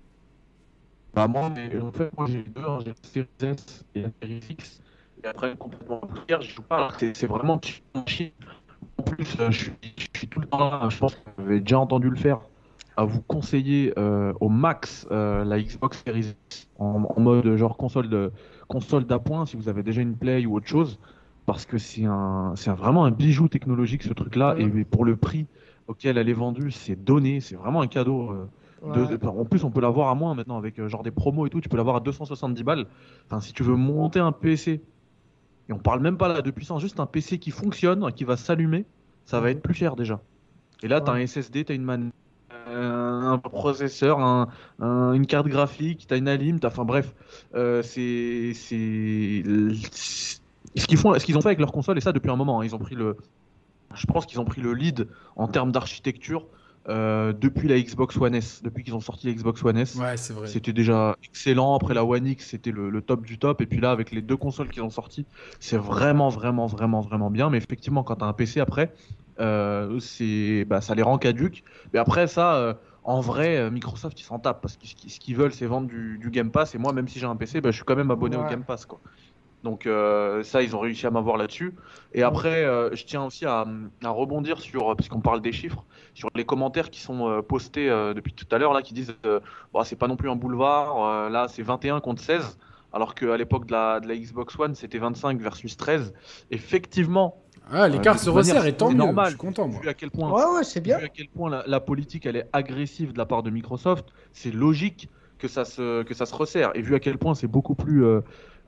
Bah 1.15 1.29
moi, 1.29 1.51
mais, 1.51 1.79
en 1.81 1.93
fait, 1.93 2.11
moi 2.17 2.27
j'ai 2.27 2.39
les 2.39 2.51
deux, 2.51 2.63
hein, 2.67 2.79
j'ai 2.81 2.91
la 2.91 2.95
série 3.03 3.29
S 3.57 3.85
et 3.95 4.03
la 4.03 4.09
série 4.23 4.41
X. 4.51 4.81
Et 5.23 5.27
après, 5.27 5.55
complètement 5.57 6.01
clair, 6.27 6.41
je 6.43 6.51
joue 6.55 6.63
pas. 6.63 6.77
alors 6.77 6.97
que 6.97 7.13
C'est 7.15 7.27
vraiment 7.27 7.61
chiant. 8.07 8.31
En 8.99 9.03
plus, 9.03 9.37
euh, 9.41 9.51
je 9.51 9.59
suis, 9.65 9.73
je 10.15 10.19
suis 10.19 10.29
tout 10.29 10.41
le 10.41 10.47
temps 10.47 10.71
là. 10.71 10.89
Je 10.89 10.99
pense 10.99 11.15
que 11.15 11.21
vous 11.39 11.45
avez 11.45 11.61
déjà 11.61 11.79
entendu 11.79 12.09
le 12.11 12.17
faire. 12.17 12.41
À 12.97 13.05
vous 13.05 13.23
conseiller 13.23 13.93
euh, 13.99 14.33
au 14.41 14.49
max 14.51 15.07
euh, 15.11 15.45
la 15.45 15.61
Xbox 15.63 16.03
Series 16.07 16.35
S 16.51 16.69
en, 16.79 17.05
en 17.17 17.21
mode 17.21 17.57
genre 17.57 17.77
console 17.79 18.09
de 18.11 18.33
console 18.69 19.05
d'appoint 19.07 19.47
si 19.47 19.57
vous 19.57 19.69
avez 19.71 19.83
déjà 19.83 20.03
une 20.03 20.17
Play 20.17 20.45
ou 20.47 20.57
autre 20.57 20.67
chose. 20.67 20.99
Parce 21.47 21.65
que 21.67 21.79
c'est 21.79 22.05
un, 22.05 22.53
c'est 22.57 22.71
vraiment 22.71 23.05
un 23.05 23.11
bijou 23.11 23.49
technologique 23.49 24.03
ce 24.03 24.13
truc-là. 24.13 24.57
Et 24.59 24.85
pour 24.85 25.05
le 25.05 25.17
prix 25.17 25.47
auquel 25.89 26.19
elle 26.19 26.29
est 26.29 26.33
vendue, 26.35 26.71
c'est 26.71 26.97
donné. 27.03 27.41
C'est 27.41 27.57
vraiment 27.57 27.81
un 27.83 27.87
cadeau. 27.89 28.31
euh, 28.31 28.51
de- 28.83 29.27
en 29.27 29.45
plus, 29.45 29.65
on 29.65 29.71
peut 29.71 29.81
l'avoir 29.81 30.09
à 30.09 30.15
moins 30.15 30.35
maintenant 30.35 30.59
avec 30.59 30.79
euh, 30.79 30.89
genre 30.89 31.03
des 31.03 31.11
promos 31.11 31.47
et 31.47 31.51
tout. 31.51 31.61
Tu 31.61 31.69
peux 31.69 31.77
l'avoir 31.77 31.97
à 31.97 32.01
270 32.01 32.63
balles. 32.65 32.87
Enfin, 33.27 33.41
si 33.41 33.53
tu 33.53 33.63
veux 33.63 33.77
monter 33.77 34.19
un 34.21 34.33
PC, 34.33 34.83
et 35.69 35.73
on 35.73 35.79
parle 35.79 36.01
même 36.01 36.17
pas 36.19 36.29
là 36.29 36.43
de 36.43 36.51
puissance, 36.51 36.81
juste 36.83 37.01
un 37.01 37.07
PC 37.07 37.39
qui 37.39 37.51
fonctionne, 37.51 38.13
qui 38.13 38.25
va 38.25 38.37
s'allumer, 38.37 38.87
ça 39.25 39.41
va 39.41 39.51
être 39.51 39.63
plus 39.63 39.75
cher 39.75 39.97
déjà. 39.97 40.21
Et 40.83 40.89
là, 40.89 41.01
tu 41.01 41.11
as 41.11 41.15
un. 41.15 41.19
SSD, 41.27 41.65
tu 41.65 41.73
as 41.73 41.75
une 41.75 41.85
man... 41.85 42.11
euh, 42.69 43.21
un 43.23 43.39
processeur, 43.39 44.21
un- 44.21 44.49
un- 44.81 45.13
une 45.13 45.27
carte 45.27 45.47
graphique, 45.49 46.07
tu 46.07 46.15
as 46.15 46.17
une 46.17 46.29
alim, 46.29 46.59
enfin 46.65 46.85
bref, 46.85 47.15
euh, 47.55 47.83
c'est 47.83 48.53
c'est 48.55 49.43
ce 50.77 50.87
qu'ils 50.87 50.97
font, 50.99 51.19
ce 51.19 51.25
qu'ils 51.25 51.37
ont 51.37 51.41
fait 51.41 51.49
avec 51.49 51.59
leur 51.61 51.73
console 51.73 51.99
et 51.99 52.01
ça 52.01 52.13
depuis 52.13 52.31
un 52.31 52.37
moment. 52.37 52.61
hein. 52.61 52.65
Ils 52.65 52.75
ont 52.75 52.79
pris 52.79 52.95
le, 52.95 53.17
je 53.95 54.07
pense 54.07 54.27
qu'ils 54.27 54.41
ont 54.41 54.45
pris 54.45 54.61
le 54.63 54.73
lead 54.75 55.09
en 55.37 55.49
termes 55.49 55.73
d'architecture 55.73 56.47
euh, 56.89 57.33
depuis 57.33 57.69
la 57.69 57.81
Xbox 57.81 58.17
One 58.17 58.35
S, 58.35 58.61
depuis 58.63 58.83
qu'ils 58.85 58.95
ont 58.95 59.01
sorti 59.01 59.29
la 59.29 59.35
Xbox 59.35 59.63
One 59.65 59.77
S. 59.79 59.95
Ouais. 60.43 60.49
C'était 60.49 60.73
déjà 60.73 61.17
excellent. 61.25 61.75
Après 61.77 61.95
la 61.95 62.05
One 62.05 62.27
X, 62.27 62.47
c'était 62.49 62.73
le, 62.73 62.91
le 62.91 63.01
top 63.03 63.25
du 63.25 63.39
top. 63.39 63.61
Et 63.61 63.67
puis 63.67 63.81
là, 63.81 63.91
avec 63.93 64.11
les 64.11 64.23
deux 64.23 64.37
consoles 64.37 64.69
qu'ils 64.69 64.83
ont 64.83 64.91
sorties, 64.91 65.25
c'est 65.61 65.77
vraiment, 65.77 66.29
vraiment, 66.29 66.67
vraiment, 66.67 67.01
vraiment 67.01 67.31
bien. 67.31 67.51
Mais 67.51 67.59
effectivement, 67.59 68.03
quand 68.03 68.17
tu 68.17 68.25
as 68.25 68.27
un 68.27 68.33
PC 68.33 68.59
après, 68.61 68.93
euh, 69.41 69.99
c'est, 70.01 70.65
bah, 70.67 70.81
ça 70.81 70.95
les 70.95 71.03
rend 71.03 71.19
caduques. 71.19 71.63
Mais 71.93 71.99
après, 71.99 72.27
ça, 72.27 72.57
euh, 72.57 72.75
en 73.05 73.21
vrai, 73.21 73.57
euh, 73.57 73.71
Microsoft, 73.71 74.21
ils 74.21 74.25
s'en 74.25 74.39
tapent. 74.39 74.61
Parce 74.61 74.77
que 74.77 74.87
ce 74.87 74.95
qu'ils- 75.21 75.37
veulent, 75.37 75.53
c'est 75.53 75.67
vendre 75.67 75.87
du, 75.89 76.19
du 76.19 76.31
Game 76.31 76.51
Pass. 76.51 76.75
Et 76.75 76.79
moi, 76.79 76.93
même 76.93 77.09
si 77.09 77.19
j'ai 77.19 77.27
un 77.27 77.37
PC, 77.37 77.61
bah, 77.61 77.71
je 77.71 77.77
suis 77.77 77.85
quand 77.85 77.97
même 77.97 78.11
abonné 78.11 78.37
au. 78.37 78.43
Game 78.51 78.65
Pass. 78.65 78.87
Quoi. 78.87 79.01
Donc 79.63 79.87
euh, 79.87 80.43
ça, 80.43 80.61
ils 80.63 80.75
ont 80.75 80.81
réussi 80.81 81.07
à 81.07 81.11
m'avoir 81.11 81.37
là-dessus. 81.37 81.73
Et 82.15 82.23
après, 82.25 82.65
euh, 82.65 82.95
je 82.95 83.05
tiens 83.05 83.25
aussi 83.25 83.47
à, 83.47 83.65
à 84.03 84.11
rebondir 84.11 84.59
sur, 84.61 84.97
parce 84.97 85.09
qu'on 85.09 85.21
parle 85.21 85.41
des 85.41 85.53
chiffres, 85.53 85.85
sur 86.15 86.29
les 86.35 86.45
commentaires 86.45 86.91
qui 86.91 87.01
sont 87.01 87.29
euh, 87.29 87.43
postés 87.43 87.89
euh, 87.89 88.13
depuis 88.13 88.33
tout 88.33 88.47
à 88.51 88.59
l'heure, 88.59 88.73
là, 88.73 88.83
qui 88.83 88.93
disent 88.93 89.15
euh, 89.25 89.39
Bon, 89.73 89.85
c'est 89.85 89.95
pas 89.97 90.09
non 90.09 90.17
plus 90.17 90.29
un 90.31 90.37
boulevard, 90.37 91.05
euh, 91.05 91.29
là 91.29 91.47
c'est 91.49 91.63
21 91.63 92.01
contre 92.01 92.21
16, 92.23 92.59
alors 92.93 93.15
qu'à 93.15 93.37
l'époque 93.37 93.67
de 93.67 93.73
la, 93.73 94.01
de 94.01 94.09
la 94.09 94.17
Xbox 94.17 94.59
One 94.59 94.75
c'était 94.75 94.99
25 94.99 95.39
versus 95.41 95.77
13. 95.77 96.13
Effectivement, 96.51 97.37
Ah, 97.71 97.87
l'écart 97.89 98.19
se 98.19 98.27
manière, 98.31 98.37
resserre 98.39 98.67
et 98.67 98.77
tant 98.77 98.89
c'est 98.89 98.95
mieux. 98.95 98.99
normal. 98.99 99.27
Je 99.27 99.31
suis 99.31 99.39
content, 99.39 99.69
moi. 99.69 99.81
vu 99.81 99.89
à 99.89 99.95
quel 99.95 100.11
point, 100.11 100.31
Ouais, 100.33 100.57
ouais, 100.57 100.65
c'est 100.65 100.81
bien. 100.81 100.99
vu 100.99 101.05
à 101.05 101.09
quel 101.09 101.29
point 101.29 101.51
la, 101.51 101.63
la 101.67 101.81
politique 101.81 102.27
elle 102.27 102.37
est 102.37 102.49
agressive 102.53 103.13
de 103.13 103.19
la 103.19 103.27
part 103.27 103.43
de 103.45 103.51
Microsoft, 103.51 104.07
c'est 104.33 104.51
logique 104.53 105.09
que 105.39 105.49
ça, 105.49 105.65
se, 105.65 106.03
que 106.05 106.15
ça 106.15 106.25
se 106.27 106.35
resserre. 106.35 106.71
Et 106.75 106.83
vu 106.83 106.95
à 106.95 107.01
quel 107.01 107.19
point 107.19 107.35
c'est 107.35 107.49
beaucoup 107.49 107.75
plus, 107.75 108.05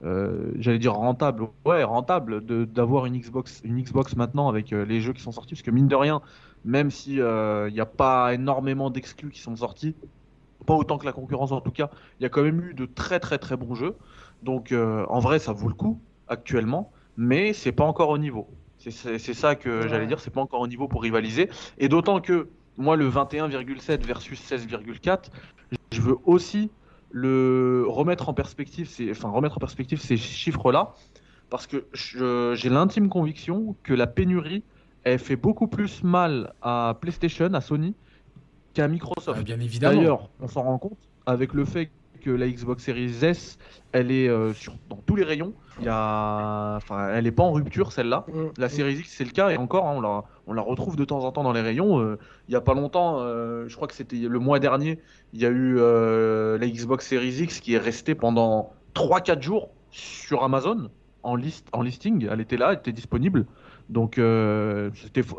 euh, 0.03 0.07
euh, 0.07 0.53
j'allais 0.59 0.79
dire 0.79 0.95
rentable, 0.95 1.47
ouais, 1.65 1.83
rentable 1.85 2.45
d'avoir 2.67 3.07
une 3.07 3.19
Xbox, 3.19 3.61
une 3.65 3.81
Xbox 3.81 4.17
maintenant 4.17 4.49
avec 4.49 4.73
euh, 4.73 4.85
les 4.85 5.01
jeux 5.01 5.13
qui 5.13 5.23
sont 5.23 5.33
sortis, 5.33 5.55
parce 5.55 5.63
que 5.63 5.71
mine 5.71 5.89
de 5.89 5.97
rien, 5.97 6.21
même 6.65 6.91
si 6.91 7.15
il 7.17 7.73
n'y 7.73 7.81
a 7.81 7.87
pas 7.87 8.35
énormément 8.35 8.91
d'exclus 8.91 9.31
qui 9.31 9.41
sont 9.41 9.57
sortis, 9.57 9.95
pas 10.67 10.75
autant 10.75 10.99
que 10.99 11.05
la 11.05 11.13
concurrence 11.13 11.53
en 11.53 11.61
tout 11.61 11.71
cas, 11.71 11.91
il 12.19 12.23
y 12.23 12.27
a 12.27 12.29
quand 12.29 12.43
même 12.43 12.61
eu 12.61 12.75
de 12.75 12.87
très 12.87 13.21
très 13.21 13.39
très 13.39 13.57
bons 13.57 13.75
jeux. 13.75 13.97
Donc 14.43 14.73
euh, 14.73 15.05
en 15.09 15.21
vrai, 15.21 15.39
ça 15.39 15.53
vaut 15.53 15.69
le 15.69 15.75
coup 15.75 16.01
actuellement, 16.29 16.93
mais 17.17 17.53
c'est 17.53 17.73
pas 17.73 17.85
encore 17.85 18.11
au 18.11 18.19
niveau. 18.19 18.49
C'est- 18.79 19.19
ça 19.19 19.55
que 19.55 19.83
Ouais. 19.83 19.89
j'allais 19.89 20.07
dire, 20.07 20.21
c'est 20.21 20.31
pas 20.33 20.43
encore 20.43 20.61
au 20.61 20.67
niveau 20.67 20.89
pour 20.89 21.03
rivaliser. 21.03 21.49
Et 21.79 21.89
d'autant 21.89 22.21
que 22.21 22.49
moi, 22.77 22.97
le 22.97 23.09
21,7 23.09 24.05
versus 24.05 24.41
16,4, 24.41 25.31
je 25.93 26.01
veux 26.03 26.17
aussi 26.25 26.71
le 27.15 27.85
remettre 27.87 28.29
en 28.29 28.35
perspective, 28.35 28.89
ces, 28.89 29.13
enfin 29.13 29.31
remettre 29.31 29.57
en 29.57 29.61
perspective 29.61 30.01
ces 30.01 30.17
chiffres-là, 30.17 30.95
parce 31.49 31.69
que 31.69 31.87
j'ai 31.93 32.69
l'intime 32.69 33.09
conviction 33.09 33.77
que 33.85 33.95
la 33.95 34.09
pénurie, 34.09 34.65
elle 35.05 35.21
fait 35.21 35.37
beaucoup 35.37 35.69
plus 35.69 36.03
mal 36.03 36.55
à 36.61 36.99
PlayStation, 37.01 37.55
à 37.55 37.61
Sony, 37.61 37.95
qu'à 38.73 38.89
Microsoft. 38.89 39.39
Ah, 39.41 39.45
bien 39.45 39.61
évidemment. 39.61 39.97
D'ailleurs, 39.97 40.29
on 40.41 40.49
s'en 40.49 40.63
rend 40.63 40.79
compte 40.79 40.99
avec 41.25 41.55
le 41.55 41.65
fait 41.65 41.93
que 42.25 42.31
la 42.31 42.49
Xbox 42.49 42.83
Series 42.83 43.23
S, 43.23 43.59
elle 43.93 44.11
est 44.11 44.29
euh, 44.29 44.55
sur, 44.55 44.75
dans 44.89 44.97
tous 44.97 45.15
les 45.15 45.25
rayons. 45.25 45.53
Il 45.81 45.85
y 45.85 45.89
a, 45.91 46.77
enfin, 46.77 47.11
elle 47.11 47.25
n'est 47.25 47.33
pas 47.33 47.43
en 47.43 47.53
rupture 47.53 47.93
celle-là. 47.93 48.25
Mm. 48.29 48.45
La 48.57 48.69
Series 48.69 48.95
X, 48.95 49.15
c'est 49.17 49.25
le 49.25 49.31
cas, 49.31 49.51
et 49.51 49.57
encore, 49.57 49.87
hein, 49.87 49.95
on, 49.97 50.01
la, 50.01 50.25
on 50.47 50.53
la 50.55 50.63
retrouve 50.63 50.97
de 50.97 51.05
temps 51.05 51.25
en 51.25 51.33
temps 51.33 51.43
dans 51.43 51.53
les 51.53 51.61
rayons. 51.61 52.01
Euh, 52.01 52.19
il 52.49 52.53
n'y 52.53 52.57
a 52.57 52.61
pas 52.61 52.75
longtemps, 52.75 53.19
euh, 53.21 53.69
je 53.69 53.77
crois 53.77 53.87
que 53.89 53.95
c'était 53.95 54.17
le 54.17 54.39
mois 54.39 54.59
dernier, 54.59 54.99
il 55.35 55.41
y 55.41 55.47
a 55.47 55.51
eu 55.51 55.77
la 55.77 56.67
Xbox 56.67 57.07
Series 57.07 57.43
X 57.43 57.61
qui 57.61 57.75
est 57.75 57.79
restée 57.79 58.15
pendant 58.15 58.73
3-4 58.95 59.43
jours 59.43 59.71
sur 59.91 60.43
Amazon 60.43 60.89
en, 61.23 61.37
list, 61.37 61.67
en 61.73 61.83
listing. 61.83 62.27
Elle 62.31 62.41
était 62.41 62.57
là, 62.57 62.73
elle 62.73 62.79
était 62.79 62.93
disponible. 62.93 63.47
Donc 63.91 64.19
euh, 64.19 64.91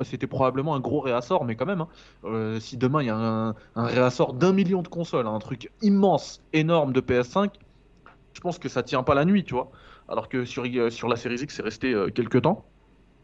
c'était 0.03 0.27
probablement 0.27 0.76
un 0.76 0.80
gros 0.80 0.99
réassort, 0.99 1.45
mais 1.45 1.55
quand 1.55 1.65
même, 1.65 1.81
hein, 1.81 1.88
euh, 2.26 2.59
si 2.59 2.77
demain 2.77 3.01
il 3.01 3.07
y 3.07 3.09
a 3.09 3.15
un, 3.15 3.55
réassort 3.76 4.34
d'un 4.34 4.53
million 4.53 4.84
de 4.84 4.88
consoles, 4.88 5.26
un 5.26 5.39
truc 5.39 5.72
immense, 5.81 6.43
énorme 6.53 6.93
de 6.93 7.01
PS5, 7.01 7.49
je 8.34 8.41
pense 8.41 8.59
que 8.59 8.69
ça 8.69 8.84
tient 8.84 9.01
pas 9.01 9.15
la 9.15 9.26
nuit, 9.26 9.43
tu 9.43 9.53
vois. 9.55 9.72
Alors 10.07 10.30
que 10.30 10.45
sur, 10.45 10.63
euh, 10.65 10.89
sur 10.89 11.07
la 11.07 11.15
Series 11.15 11.41
X, 11.41 11.55
c'est 11.55 11.63
resté 11.63 11.93
euh, 11.93 12.09
quelques 12.09 12.43
temps. 12.43 12.65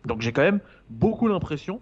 Donc 0.05 0.21
j'ai 0.21 0.31
quand 0.31 0.41
même 0.41 0.61
beaucoup 0.89 1.27
l'impression 1.27 1.81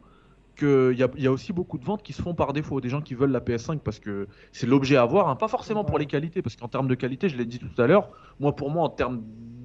qu'il 0.58 0.94
y 0.98 1.28
a 1.28 1.32
aussi 1.32 1.54
beaucoup 1.54 1.78
de 1.78 1.86
ventes 1.86 2.04
qui 2.04 2.12
se 2.12 2.22
font 2.22 2.34
par 2.34 2.52
défaut. 2.52 2.82
Des 2.82 2.90
gens 2.90 3.00
qui 3.00 3.14
veulent 3.14 3.32
la 3.32 3.40
PS5 3.40 3.80
parce 3.80 4.00
que 4.00 4.28
c'est 4.52 4.68
l'objet 4.68 4.98
à 4.98 5.04
avoir, 5.04 5.30
hein, 5.30 5.38
pas 5.38 5.48
forcément 5.48 5.86
pour 5.86 5.98
les 5.98 6.06
qualités, 6.06 6.42
parce 6.42 6.58
qu'en 6.58 6.68
termes 6.68 6.90
de 6.90 6.96
qualité, 6.96 7.30
je 7.30 7.38
l'ai 7.38 7.46
dit 7.46 7.60
tout 7.60 7.82
à 7.82 7.88
l'heure, 7.88 8.10
moi 8.42 8.54
pour 8.54 8.70
moi 8.70 8.84
en 8.84 8.90
termes 8.90 9.22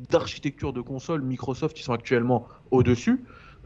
d'architecture 0.08 0.72
de 0.72 0.80
console, 0.80 1.22
Microsoft 1.22 1.76
ils 1.80 1.82
sont 1.82 1.92
actuellement 1.92 2.46
au-dessus. 2.70 3.24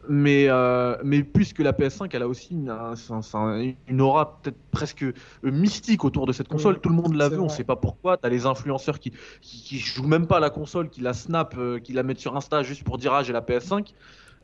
Mais, 0.08 0.46
euh, 0.48 0.96
mais 1.04 1.22
puisque 1.22 1.58
la 1.60 1.72
PS5, 1.72 2.14
elle 2.14 2.22
a 2.22 2.28
aussi 2.28 2.54
une, 2.54 2.70
un- 2.70 2.94
un- 3.10 3.20
un- 3.34 3.72
une 3.86 4.00
aura 4.00 4.40
peut-être 4.40 4.58
presque 4.70 5.02
euh, 5.04 5.12
mystique 5.42 6.04
autour 6.04 6.26
de 6.26 6.32
cette 6.32 6.48
console. 6.48 6.80
Tout 6.80 6.88
le 6.88 6.94
monde 6.94 7.14
l'a 7.14 7.28
vu, 7.28 7.38
on 7.38 7.46
vrai. 7.46 7.56
sait 7.56 7.64
pas 7.64 7.76
pourquoi. 7.76 8.16
T'as 8.16 8.28
les 8.28 8.46
influenceurs 8.46 8.98
qui, 9.00 9.12
qui, 9.40 9.62
qui 9.62 9.78
jouent 9.78 10.06
même 10.06 10.26
pas 10.26 10.38
à 10.38 10.40
la 10.40 10.50
console, 10.50 10.88
qui 10.90 11.00
la 11.00 11.12
snap, 11.12 11.54
euh, 11.58 11.78
qui 11.78 11.92
la 11.92 12.02
mettent 12.02 12.20
sur 12.20 12.36
Insta 12.36 12.62
juste 12.62 12.84
pour 12.84 12.98
dire 12.98 13.12
ah 13.12 13.22
j'ai 13.22 13.32
la 13.32 13.42
PS5. 13.42 13.94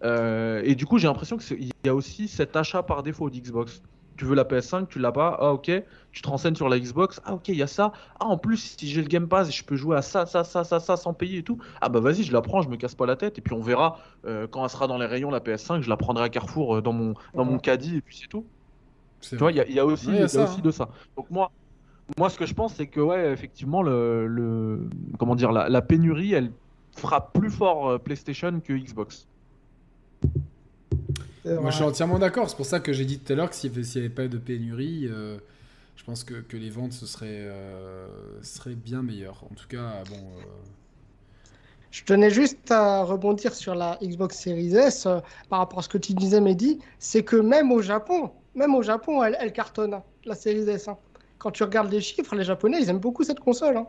Euh, 0.04 0.60
et 0.64 0.74
du 0.74 0.86
coup, 0.86 0.98
j'ai 0.98 1.06
l'impression 1.08 1.36
qu'il 1.38 1.70
y 1.84 1.88
a 1.88 1.94
aussi 1.94 2.28
cet 2.28 2.56
achat 2.56 2.82
par 2.82 3.02
défaut 3.02 3.30
d'Xbox. 3.30 3.82
Tu 4.16 4.24
veux 4.24 4.34
la 4.34 4.44
PS5, 4.44 4.88
tu 4.88 4.98
l'as 5.00 5.12
pas, 5.12 5.36
ah 5.40 5.52
ok, 5.52 5.70
tu 6.12 6.22
te 6.22 6.28
renseignes 6.28 6.54
sur 6.54 6.68
la 6.68 6.78
Xbox, 6.78 7.20
ah 7.24 7.34
ok, 7.34 7.48
il 7.48 7.56
y 7.56 7.62
a 7.62 7.66
ça, 7.66 7.92
ah 8.20 8.26
en 8.26 8.38
plus, 8.38 8.76
si 8.78 8.86
j'ai 8.88 9.02
le 9.02 9.08
Game 9.08 9.28
Pass, 9.28 9.50
je 9.54 9.64
peux 9.64 9.76
jouer 9.76 9.96
à 9.96 10.02
ça, 10.02 10.26
ça, 10.26 10.44
ça, 10.44 10.62
ça, 10.64 10.78
ça 10.80 10.96
sans 10.96 11.14
payer 11.14 11.38
et 11.38 11.42
tout, 11.42 11.58
ah 11.80 11.88
bah 11.88 12.00
vas-y, 12.00 12.22
je 12.22 12.32
la 12.32 12.40
prends, 12.40 12.62
je 12.62 12.68
me 12.68 12.76
casse 12.76 12.94
pas 12.94 13.06
la 13.06 13.16
tête, 13.16 13.38
et 13.38 13.40
puis 13.42 13.54
on 13.54 13.60
verra 13.60 13.98
euh, 14.24 14.46
quand 14.46 14.62
elle 14.62 14.70
sera 14.70 14.86
dans 14.86 14.98
les 14.98 15.06
rayons, 15.06 15.30
la 15.30 15.40
PS5, 15.40 15.82
je 15.82 15.88
la 15.88 15.96
prendrai 15.96 16.24
à 16.24 16.28
Carrefour 16.28 16.76
euh, 16.76 16.82
dans 16.82 16.92
mon, 16.92 17.14
dans 17.34 17.44
mon 17.44 17.58
caddie, 17.58 17.96
et 17.96 18.00
puis 18.02 18.16
c'est 18.16 18.28
tout. 18.28 18.46
Tu 19.36 19.42
vois, 19.42 19.52
il 19.52 19.56
y 19.56 19.60
a, 19.60 19.66
il 19.68 19.74
y 19.74 19.80
a 19.80 19.86
aussi, 19.86 20.12
Ouais, 20.12 20.18
y 20.18 20.22
a 20.22 20.28
y 20.28 20.38
aussi 20.38 20.60
hein. 20.60 20.62
de 20.62 20.70
ça. 20.70 20.90
Donc 21.16 21.30
moi, 21.30 21.50
moi, 22.18 22.30
ce 22.30 22.38
que 22.38 22.46
je 22.46 22.54
pense, 22.54 22.74
c'est 22.76 22.88
que 22.88 23.00
ouais, 23.00 23.32
effectivement, 23.32 23.82
le, 23.82 24.26
le- 24.28 24.90
comment 25.18 25.36
dire, 25.36 25.52
la, 25.52 25.68
la 25.68 25.82
pénurie, 25.82 26.34
elle 26.34 26.52
frappe 26.96 27.32
plus 27.34 27.50
fort 27.50 27.88
euh, 27.90 27.98
PlayStation 27.98 28.60
que 28.60 28.72
Xbox. 28.74 29.28
Moi, 31.58 31.70
vrai. 31.70 31.70
je 31.70 31.76
suis 31.76 31.84
entièrement 31.84 32.18
d'accord. 32.18 32.50
C'est 32.50 32.56
pour 32.56 32.66
ça 32.66 32.80
que 32.80 32.92
j'ai 32.92 33.04
dit 33.04 33.18
tout 33.20 33.32
à 33.32 33.36
l'heure 33.36 33.50
que 33.50 33.56
s'il 33.56 33.70
n'y 33.72 33.78
avait, 33.98 34.08
pas 34.08 34.28
de 34.28 34.38
pénurie, 34.38 35.06
euh, 35.08 35.38
je 35.96 36.04
pense 36.04 36.24
que, 36.24 36.34
que 36.40 36.56
les 36.56 36.70
ventes 36.70 36.92
ce 36.92 37.06
serait, 37.06 37.28
euh, 37.30 38.08
seraient 38.42 38.74
bien 38.76 39.02
meilleures. 39.02 39.44
En 39.50 39.54
tout 39.54 39.68
cas, 39.68 40.04
bon. 40.04 40.16
euh, 40.16 40.44
Je 41.90 42.04
tenais 42.04 42.30
juste 42.30 42.70
à 42.70 43.04
rebondir 43.04 43.54
sur 43.54 43.74
la 43.74 43.98
Xbox 44.02 44.36
Series 44.38 44.74
S 44.76 45.06
par 45.48 45.60
rapport 45.60 45.78
à 45.78 45.82
ce 45.82 45.88
que 45.88 45.98
tu 45.98 46.12
disais, 46.14 46.40
Mehdi. 46.40 46.80
C'est 46.98 47.24
que 47.24 47.36
même 47.36 47.70
au 47.72 47.80
Japon, 47.82 48.32
même 48.54 48.74
au 48.74 48.82
Japon, 48.82 49.22
elle, 49.22 49.36
elle 49.40 49.52
cartonne, 49.52 49.94
hein, 49.94 50.04
la 50.24 50.34
Series 50.34 50.68
S. 50.68 50.88
hein. 50.88 50.98
Quand 51.38 51.50
tu 51.52 51.62
regardes 51.62 51.92
les 51.92 52.00
chiffres, 52.00 52.34
les 52.34 52.44
Japonais, 52.44 52.78
ils 52.80 52.88
aiment 52.90 52.98
beaucoup 52.98 53.22
cette 53.24 53.40
console. 53.40 53.76
hein. 53.76 53.86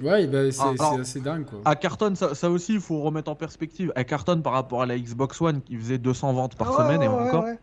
Ouais, 0.00 0.26
bah, 0.26 0.50
c'est 0.52 0.60
Ah, 0.62 0.74
c'est 0.94 1.00
assez 1.00 1.20
dingue, 1.20 1.44
quoi. 1.46 1.60
À 1.64 1.74
Carton, 1.76 2.14
ça, 2.14 2.34
ça 2.34 2.50
aussi, 2.50 2.74
il 2.74 2.80
faut 2.80 3.00
remettre 3.00 3.30
en 3.30 3.34
perspective. 3.34 3.92
À 3.96 4.04
Carton 4.04 4.40
par 4.40 4.52
rapport 4.52 4.82
à 4.82 4.86
la 4.86 4.98
Xbox 4.98 5.40
One 5.40 5.62
qui 5.62 5.76
faisait 5.76 5.98
200 5.98 6.32
ventes 6.32 6.54
par 6.56 6.68
Ah 6.68 6.70
ouais, 6.70 6.84
semaine 6.94 7.02
et 7.02 7.08
ouais, 7.08 7.14
encore. 7.28 7.44
ouais. 7.44 7.58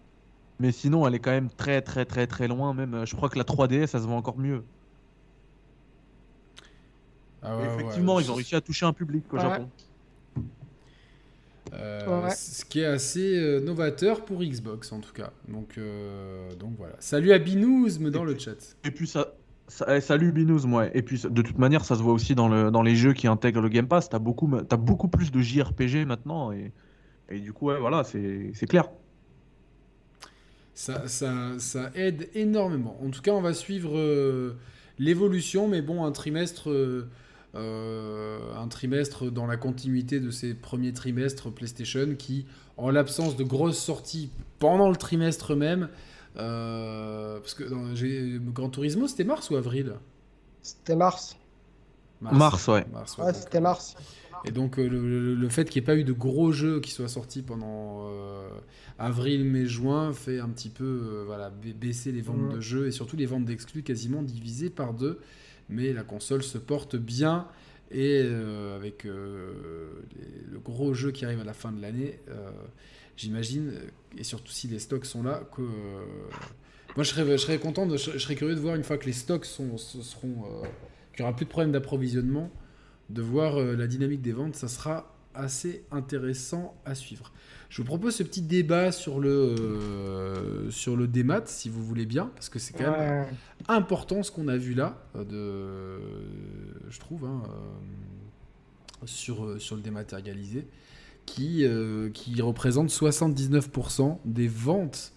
Mais 0.60 0.72
sinon, 0.72 1.08
elle 1.08 1.16
est 1.16 1.20
quand 1.20 1.32
même 1.32 1.50
très, 1.50 1.82
très, 1.82 2.06
très, 2.06 2.28
très 2.28 2.48
loin. 2.48 2.74
Même, 2.74 2.94
euh, 2.96 3.06
je 3.06 3.16
crois 3.16 3.30
que 3.30 3.38
la 3.38 3.44
3DS, 3.46 3.88
ça 3.88 4.00
se 4.00 4.06
vend 4.08 4.18
encore 4.18 4.38
mieux. 4.38 4.64
Ah 7.44 7.60
Effectivement, 7.64 8.16
ouais. 8.16 8.24
ils 8.24 8.32
ont 8.32 8.36
réussi 8.36 8.56
à 8.56 8.62
toucher 8.62 8.86
un 8.86 8.94
public 8.94 9.24
au 9.32 9.38
Ouais. 9.38 9.42
Japon. 9.44 9.70
Euh, 11.74 12.24
Ouais. 12.24 12.32
Ce 12.32 12.64
qui 12.66 12.80
est 12.80 12.86
assez 12.86 13.38
euh, 13.38 13.60
novateur 13.60 14.24
pour 14.26 14.42
Xbox, 14.42 14.92
en 14.92 15.00
tout 15.00 15.14
cas. 15.14 15.32
Donc, 15.48 15.78
euh, 15.78 16.54
donc 16.56 16.74
voilà. 16.78 16.96
Salut 17.00 17.32
à 17.34 17.40
Binouzme 17.40 18.10
dans 18.10 18.24
le 18.24 18.38
chat. 18.38 18.76
Et 18.84 18.92
puis 18.92 19.08
ça. 19.08 19.34
Eh, 19.88 20.02
salut 20.02 20.32
Binous, 20.32 20.66
moi. 20.66 20.88
Et 20.96 21.02
puis 21.02 21.22
de 21.30 21.42
toute 21.42 21.58
manière, 21.58 21.86
ça 21.86 21.96
se 21.96 22.02
voit 22.02 22.14
aussi 22.14 22.36
dans, 22.36 22.48
le, 22.48 22.72
dans 22.72 22.82
les 22.82 22.96
jeux 22.96 23.14
qui 23.14 23.28
intègrent 23.28 23.62
le 23.62 23.70
Game 23.70 23.88
Pass. 23.88 24.10
T'as 24.10 24.20
beaucoup, 24.20 24.48
beaucoup 24.48 25.08
plus 25.08 25.32
de 25.32 25.42
JRPG 25.42 26.06
maintenant. 26.06 26.52
Et, 26.52 26.72
du 27.40 27.54
coup, 27.54 27.68
ouais, 27.68 27.80
voilà, 27.80 28.04
c'est 28.04 28.68
clair. 28.68 28.90
Ça, 30.74 31.92
aide 31.96 32.30
énormément. 32.36 32.98
En 33.04 33.10
tout 33.10 33.22
cas, 33.22 33.32
on 33.32 33.42
va 33.42 33.54
suivre 33.54 33.98
euh, 33.98 34.56
l'évolution, 35.00 35.68
mais 35.68 35.82
bon, 35.82 36.06
un 36.06 36.12
trimestre, 36.12 36.70
euh, 36.70 37.10
euh, 37.56 38.54
un 38.56 38.68
trimestre 38.68 39.32
dans 39.32 39.48
la 39.48 39.58
continuité 39.58 40.20
de 40.20 40.30
ces 40.30 40.54
premiers 40.54 40.94
trimestres 40.94 41.52
PlayStation 41.52 42.16
qui, 42.16 42.46
en 42.78 42.92
l'absence 42.92 43.36
de 43.36 43.44
grosses 43.44 43.80
sorties 43.80 44.30
pendant 44.60 44.90
le 44.90 44.96
trimestre 44.96 45.56
même, 45.56 45.90
parce 46.38 47.54
que 47.54 47.64
dans, 47.64 47.96
j'ai- 47.96 48.40
Gran 48.40 48.70
Turismo, 48.70 49.08
c'était 49.08 49.24
mars 49.24 49.50
ou 49.50 49.56
avril? 49.56 49.96
C'était 50.62 50.96
mars. 50.96 51.36
Mars, 52.22 52.68
ouais. 52.68 52.86
Mars, 52.92 53.18
ouais, 53.18 53.26
Ouais, 53.26 53.32
donc, 53.32 53.42
c'était 53.42 53.60
euh, 53.60 53.62
mars. 53.62 53.96
Et 54.44 54.52
donc 54.52 54.80
euh, 54.80 54.88
le, 54.88 55.02
le- 55.08 55.36
le 55.36 55.50
fait 55.50 55.70
qu'il 55.70 55.82
n'y 55.82 55.86
ait 55.86 55.88
pas 55.88 55.96
eu 55.98 56.04
de 56.04 56.14
gros 56.14 56.52
jeux 56.52 56.80
qui 56.80 56.92
soient 56.92 57.08
sortis 57.08 57.42
pendant 57.42 58.08
euh, 58.10 58.50
avril, 59.00 59.44
mai, 59.46 59.66
juin 59.66 60.14
fait 60.14 60.40
un 60.40 60.50
petit 60.50 60.70
peu 60.70 60.84
euh, 60.86 61.24
voilà, 61.26 61.50
baisser 61.50 62.12
les 62.12 62.22
ventes 62.22 62.48
Ouais. 62.50 62.56
de 62.56 62.60
jeux 62.62 62.88
et 62.88 62.92
surtout 62.92 63.18
les 63.18 63.26
ventes 63.26 63.46
d'exclus 63.46 63.84
quasiment 63.84 64.22
divisées 64.22 64.70
par 64.70 64.94
deux. 64.94 65.20
Mais 65.70 65.92
la 65.94 66.04
console 66.04 66.44
se 66.44 66.58
porte 66.58 66.96
bien 66.96 67.48
et 67.92 68.22
euh, 68.24 68.76
avec 68.76 69.06
euh, 69.06 70.02
les- 70.16 70.52
le 70.52 70.60
gros 70.60 70.94
jeu 70.94 71.12
qui 71.12 71.26
arrive 71.26 71.42
à 71.42 71.46
la 71.46 71.54
fin 71.54 71.72
de 71.72 71.82
l'année, 71.82 72.20
euh, 72.30 72.52
j'imagine, 73.18 73.72
euh, 73.74 73.90
et 74.18 74.24
surtout 74.24 74.52
si 74.52 74.68
les 74.68 74.80
stocks 74.80 75.06
sont 75.06 75.24
là, 75.24 75.44
que... 75.54 75.62
euh, 75.62 76.06
moi 76.96 77.04
je 77.04 77.10
serais, 77.10 77.26
je 77.30 77.38
serais 77.38 77.60
content, 77.60 77.86
de, 77.86 77.98
je, 77.98 78.18
serais 78.18 78.36
curieux 78.36 78.56
de 78.56 78.60
voir 78.60 78.76
une 78.76 78.84
fois 78.84 78.98
que 78.98 79.06
les 79.06 79.14
stocks 79.14 79.46
sont, 79.46 79.78
seront... 79.78 80.46
euh, 80.46 80.68
qu'il 81.14 81.24
n'y 81.24 81.30
aura 81.30 81.36
plus 81.36 81.46
de 81.46 81.50
problème 81.50 81.72
d'approvisionnement 81.72 82.50
de 83.10 83.22
voir 83.22 83.58
la 83.58 83.88
dynamique 83.88 84.22
des 84.22 84.34
ventes, 84.34 84.56
ça 84.56 84.68
sera 84.68 85.16
assez 85.38 85.86
intéressant 85.92 86.76
à 86.84 86.96
suivre. 86.96 87.32
Je 87.70 87.82
vous 87.82 87.86
propose 87.86 88.16
ce 88.16 88.24
petit 88.24 88.42
débat 88.42 88.92
sur 88.92 89.20
le, 89.20 89.30
euh, 89.30 90.72
sur 90.72 90.96
le 90.96 91.08
démat, 91.08 91.46
si 91.46 91.70
vous 91.70 91.84
voulez 91.84 92.06
bien, 92.06 92.32
parce 92.34 92.50
que 92.50 92.60
c'est 92.60 92.74
quand 92.74 92.92
même 92.92 93.28
important 93.68 94.24
ce 94.24 94.32
qu'on 94.32 94.48
a 94.48 94.58
vu 94.58 94.74
là, 94.74 95.06
euh, 95.16 95.24
de, 95.26 96.90
je 96.90 97.00
trouve, 97.00 97.26
hein, 97.26 97.44
euh, 97.46 99.06
sur, 99.06 99.62
sur 99.62 99.76
le 99.76 99.82
dématérialisé, 99.82 100.66
qui, 101.28 101.66
euh, 101.66 102.10
qui 102.12 102.42
représente 102.42 102.90
79% 102.90 104.20
des 104.26 104.48
ventes 104.48 105.14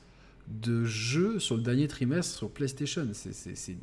de 0.49 0.85
jeux 0.85 1.39
sur 1.39 1.57
le 1.57 1.63
dernier 1.63 1.89
trimestre 1.89 2.37
sur 2.37 2.51
PlayStation. 2.51 3.07
C'est- 3.15 3.77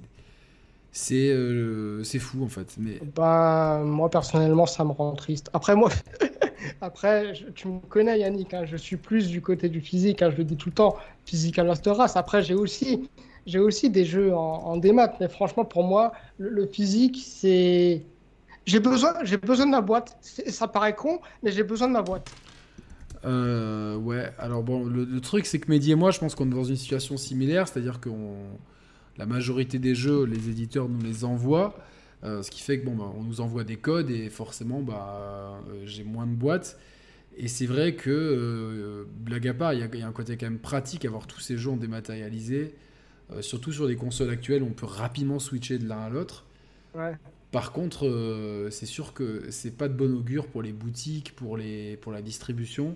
euh, 1.32 2.04
fou 2.20 2.44
en 2.44 2.48
fait. 2.48 2.76
Mais 2.80 3.00
Ben, 3.16 3.84
moi, 3.84 4.10
personnellement, 4.10 4.66
ça 4.66 4.84
me 4.84 4.92
rend 4.92 5.14
triste. 5.16 5.50
Après, 5.54 5.76
moi, 5.76 5.90
après, 6.82 7.34
tu 7.56 7.68
me 7.68 7.80
connais, 7.80 8.20
Yannick, 8.20 8.54
hein, 8.54 8.66
je 8.66 8.78
suis 8.78 8.98
plus 8.98 9.28
du 9.30 9.42
côté 9.42 9.70
du 9.70 9.82
physique, 9.82 10.22
hein, 10.22 10.30
je 10.32 10.38
le 10.38 10.44
dis 10.44 10.58
tout 10.58 10.70
le 10.70 10.76
temps, 10.76 10.96
Physical 11.26 11.68
Last 11.68 11.86
Race. 11.88 12.16
Après, 12.18 12.44
j'ai 12.44 12.54
aussi, 12.56 13.10
aussi 13.60 13.90
des 13.90 14.06
jeux 14.06 14.34
en, 14.36 14.40
en 14.40 14.78
démat, 14.78 15.14
mais 15.20 15.30
franchement, 15.30 15.66
pour 15.66 15.84
moi, 15.84 16.12
le 16.38 16.66
physique, 16.68 17.20
c'est. 17.26 18.06
J'ai 18.68 18.80
besoin, 18.80 19.14
j'ai 19.24 19.38
besoin 19.38 19.66
de 19.66 19.72
ma 19.72 19.82
boîte. 19.82 20.18
Ça 20.48 20.68
paraît 20.68 20.96
con, 20.96 21.20
mais 21.42 21.52
j'ai 21.52 21.64
besoin 21.64 21.88
de 21.88 21.94
ma 21.94 22.04
boîte. 22.04 22.30
Euh, 23.26 23.96
ouais, 23.98 24.32
alors 24.38 24.62
bon, 24.64 24.86
le, 24.86 25.04
le 25.04 25.22
truc 25.22 25.46
c'est 25.48 25.60
que 25.60 25.70
Mehdi 25.72 25.92
et 25.92 25.96
moi, 25.96 26.12
je 26.12 26.20
pense 26.20 26.36
qu'on 26.36 26.46
est 26.48 26.54
dans 26.54 26.64
une 26.64 26.76
situation 26.76 27.18
similaire, 27.18 27.68
c'est-à-dire 27.68 28.00
que 28.00 28.10
la 29.18 29.26
majorité 29.26 29.80
des 29.80 29.96
jeux, 29.96 30.26
les 30.26 30.50
éditeurs 30.50 30.88
nous 30.90 31.02
les 31.02 31.26
envoient, 31.26 31.76
euh, 32.24 32.44
ce 32.44 32.52
qui 32.52 32.62
fait 32.62 32.80
que 32.80 32.86
bon, 32.86 32.96
bah, 32.96 33.12
on 33.18 33.24
nous 33.24 33.42
envoie 33.42 33.64
des 33.64 33.78
codes 33.78 34.12
et 34.12 34.30
forcément, 34.30 34.82
bah, 34.82 35.62
euh, 35.70 35.82
j'ai 35.86 36.04
moins 36.04 36.28
de 36.28 36.36
boîtes. 36.36 36.78
Et 37.38 37.48
c'est 37.48 37.68
vrai 37.68 37.96
que, 37.96 39.08
blague 39.20 39.48
à 39.48 39.54
part, 39.54 39.74
il 39.74 39.80
y, 39.80 39.84
a- 39.84 39.90
il 39.94 40.00
y 40.00 40.04
a 40.04 40.08
un 40.08 40.12
côté 40.12 40.38
quand 40.38 40.48
même 40.48 40.60
pratique 40.60 41.06
à 41.06 41.10
avoir 41.10 41.28
tous 41.28 41.40
ces 41.40 41.58
jeux 41.58 41.70
en 41.72 41.78
dématérialisé, 41.78 42.76
surtout 43.42 43.72
sur 43.72 43.88
des 43.88 43.96
consoles 43.96 44.32
actuelles, 44.32 44.64
on 44.64 44.72
peut 44.74 44.88
rapidement 44.88 45.40
switcher 45.40 45.78
de 45.80 45.88
l'un 45.88 46.00
à 46.00 46.10
l'autre. 46.10 46.46
Ouais. 46.94 47.18
Par 47.52 47.72
contre, 47.72 48.08
euh, 48.08 48.70
c'est 48.70 48.86
sûr 48.86 49.14
que 49.14 49.50
c'est 49.52 49.76
pas 49.78 49.88
de 49.88 49.94
bon 49.94 50.14
augure 50.16 50.48
pour 50.48 50.62
les 50.62 50.74
boutiques, 50.74 51.36
pour, 51.36 51.56
les, 51.58 51.98
pour 51.98 52.12
la 52.12 52.22
distribution. 52.22 52.96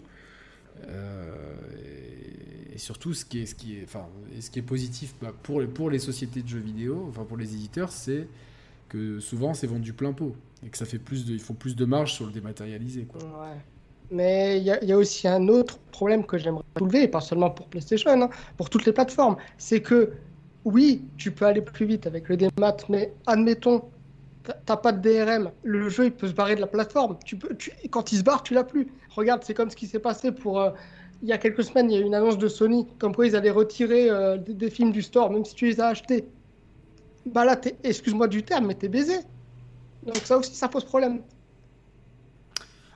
Euh, 0.88 1.34
et, 2.74 2.78
surtout, 2.78 3.14
ce 3.14 3.26
qui 3.26 3.42
est, 3.42 3.46
ce 3.46 3.56
qui 3.56 3.78
est, 3.78 3.84
enfin, 3.84 4.08
ce 4.40 4.50
qui 4.50 4.60
est 4.60 4.64
positif 4.64 5.14
bah, 5.22 5.34
pour, 5.44 5.62
les, 5.62 5.68
pour 5.68 5.90
les 5.90 6.00
sociétés 6.00 6.42
de 6.42 6.48
jeux 6.48 6.60
vidéo, 6.60 7.06
enfin 7.10 7.24
pour 7.24 7.38
les 7.38 7.54
éditeurs, 7.54 7.92
c'est 7.92 8.28
que 8.90 9.20
souvent 9.20 9.54
c'est 9.54 9.68
vendu 9.68 9.94
plein 9.94 10.12
pot 10.14 10.36
et 10.66 10.70
que 10.70 10.78
ça 10.78 10.86
fait 10.86 11.00
plus 11.00 11.28
ils 11.30 11.40
font 11.40 11.54
plus 11.54 11.76
de 11.76 11.86
marge 11.86 12.14
sur 12.14 12.26
le 12.26 12.32
dématérialisé. 12.32 13.08
Ouais. 13.16 13.58
Mais 14.10 14.58
il 14.58 14.64
y, 14.64 14.72
a- 14.72 14.82
il 14.84 14.90
y 14.90 14.92
a 14.92 14.98
aussi 14.98 15.28
un 15.28 15.48
autre 15.48 15.78
problème 15.92 16.26
que 16.26 16.38
j'aimerais 16.38 16.64
soulever, 16.78 17.04
et 17.04 17.08
pas 17.08 17.22
seulement 17.22 17.50
pour 17.52 17.68
PlayStation, 17.68 18.12
hein, 18.12 18.30
pour 18.58 18.70
toutes 18.70 18.86
les 18.86 18.92
plateformes. 18.92 19.38
C'est 19.58 19.82
que, 19.82 20.12
oui, 20.66 21.04
tu 21.18 21.32
peux 21.32 21.46
aller 21.46 21.62
plus 21.62 21.86
vite 21.86 22.08
avec 22.08 22.28
le 22.28 22.36
démat, 22.36 22.76
mais 22.90 23.14
admettons, 23.26 23.84
t'as- 24.66 24.78
pas 24.78 24.92
de 24.92 25.02
DRM, 25.02 25.52
le 25.64 25.90
jeu 25.90 26.06
il 26.06 26.12
peut 26.12 26.28
se 26.28 26.34
barrer 26.34 26.56
de 26.56 26.62
la 26.62 26.68
plateforme. 26.68 27.18
Tu 27.26 27.38
peux, 27.38 27.56
quand 27.90 28.12
il 28.12 28.18
se 28.18 28.24
barre, 28.24 28.44
tu 28.44 28.54
l'as 28.54 28.64
plus. 28.64 28.88
Regarde, 29.16 29.44
c'est 29.44 29.54
comme 29.54 29.70
ce 29.70 29.76
qui 29.76 29.88
s'est 29.88 30.00
passé 30.00 30.32
pour. 30.32 30.60
euh, 30.62 30.72
il 31.24 31.30
y 31.30 31.34
a 31.34 31.38
quelques 31.38 31.64
semaines, 31.64 31.92
il 31.92 32.00
y 32.00 32.02
a 32.02 32.06
une 32.06 32.16
annonce 32.16 32.38
de 32.38 32.48
Sony, 32.48 32.88
comme 32.98 33.14
quoi 33.14 33.28
ils 33.28 33.36
allaient 33.36 33.52
retirer 33.52 34.10
euh, 34.10 34.38
des, 34.38 34.72
films 34.72 34.92
du 34.92 35.04
store, 35.04 35.30
même 35.30 35.46
si 35.46 35.54
tu 35.54 35.68
les 35.68 35.80
as 35.80 35.88
achetés. 35.88 36.28
Bah 37.28 37.46
là, 37.46 37.60
excuse-moi 37.84 38.28
du 38.28 38.42
terme, 38.42 38.66
mais 38.66 38.74
t'es 38.74 38.90
baisé. 38.90 39.14
Donc 40.04 40.18
ça 40.18 40.38
aussi, 40.40 40.56
ça 40.56 40.68
pose 40.68 40.84
problème. 40.84 41.22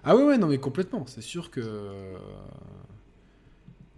Ah 0.03 0.15
ouais, 0.15 0.23
ouais, 0.23 0.37
non 0.37 0.47
mais 0.47 0.57
complètement. 0.57 1.05
C'est 1.05 1.21
sûr 1.21 1.51
que 1.51 1.61
c'est- 1.61 2.17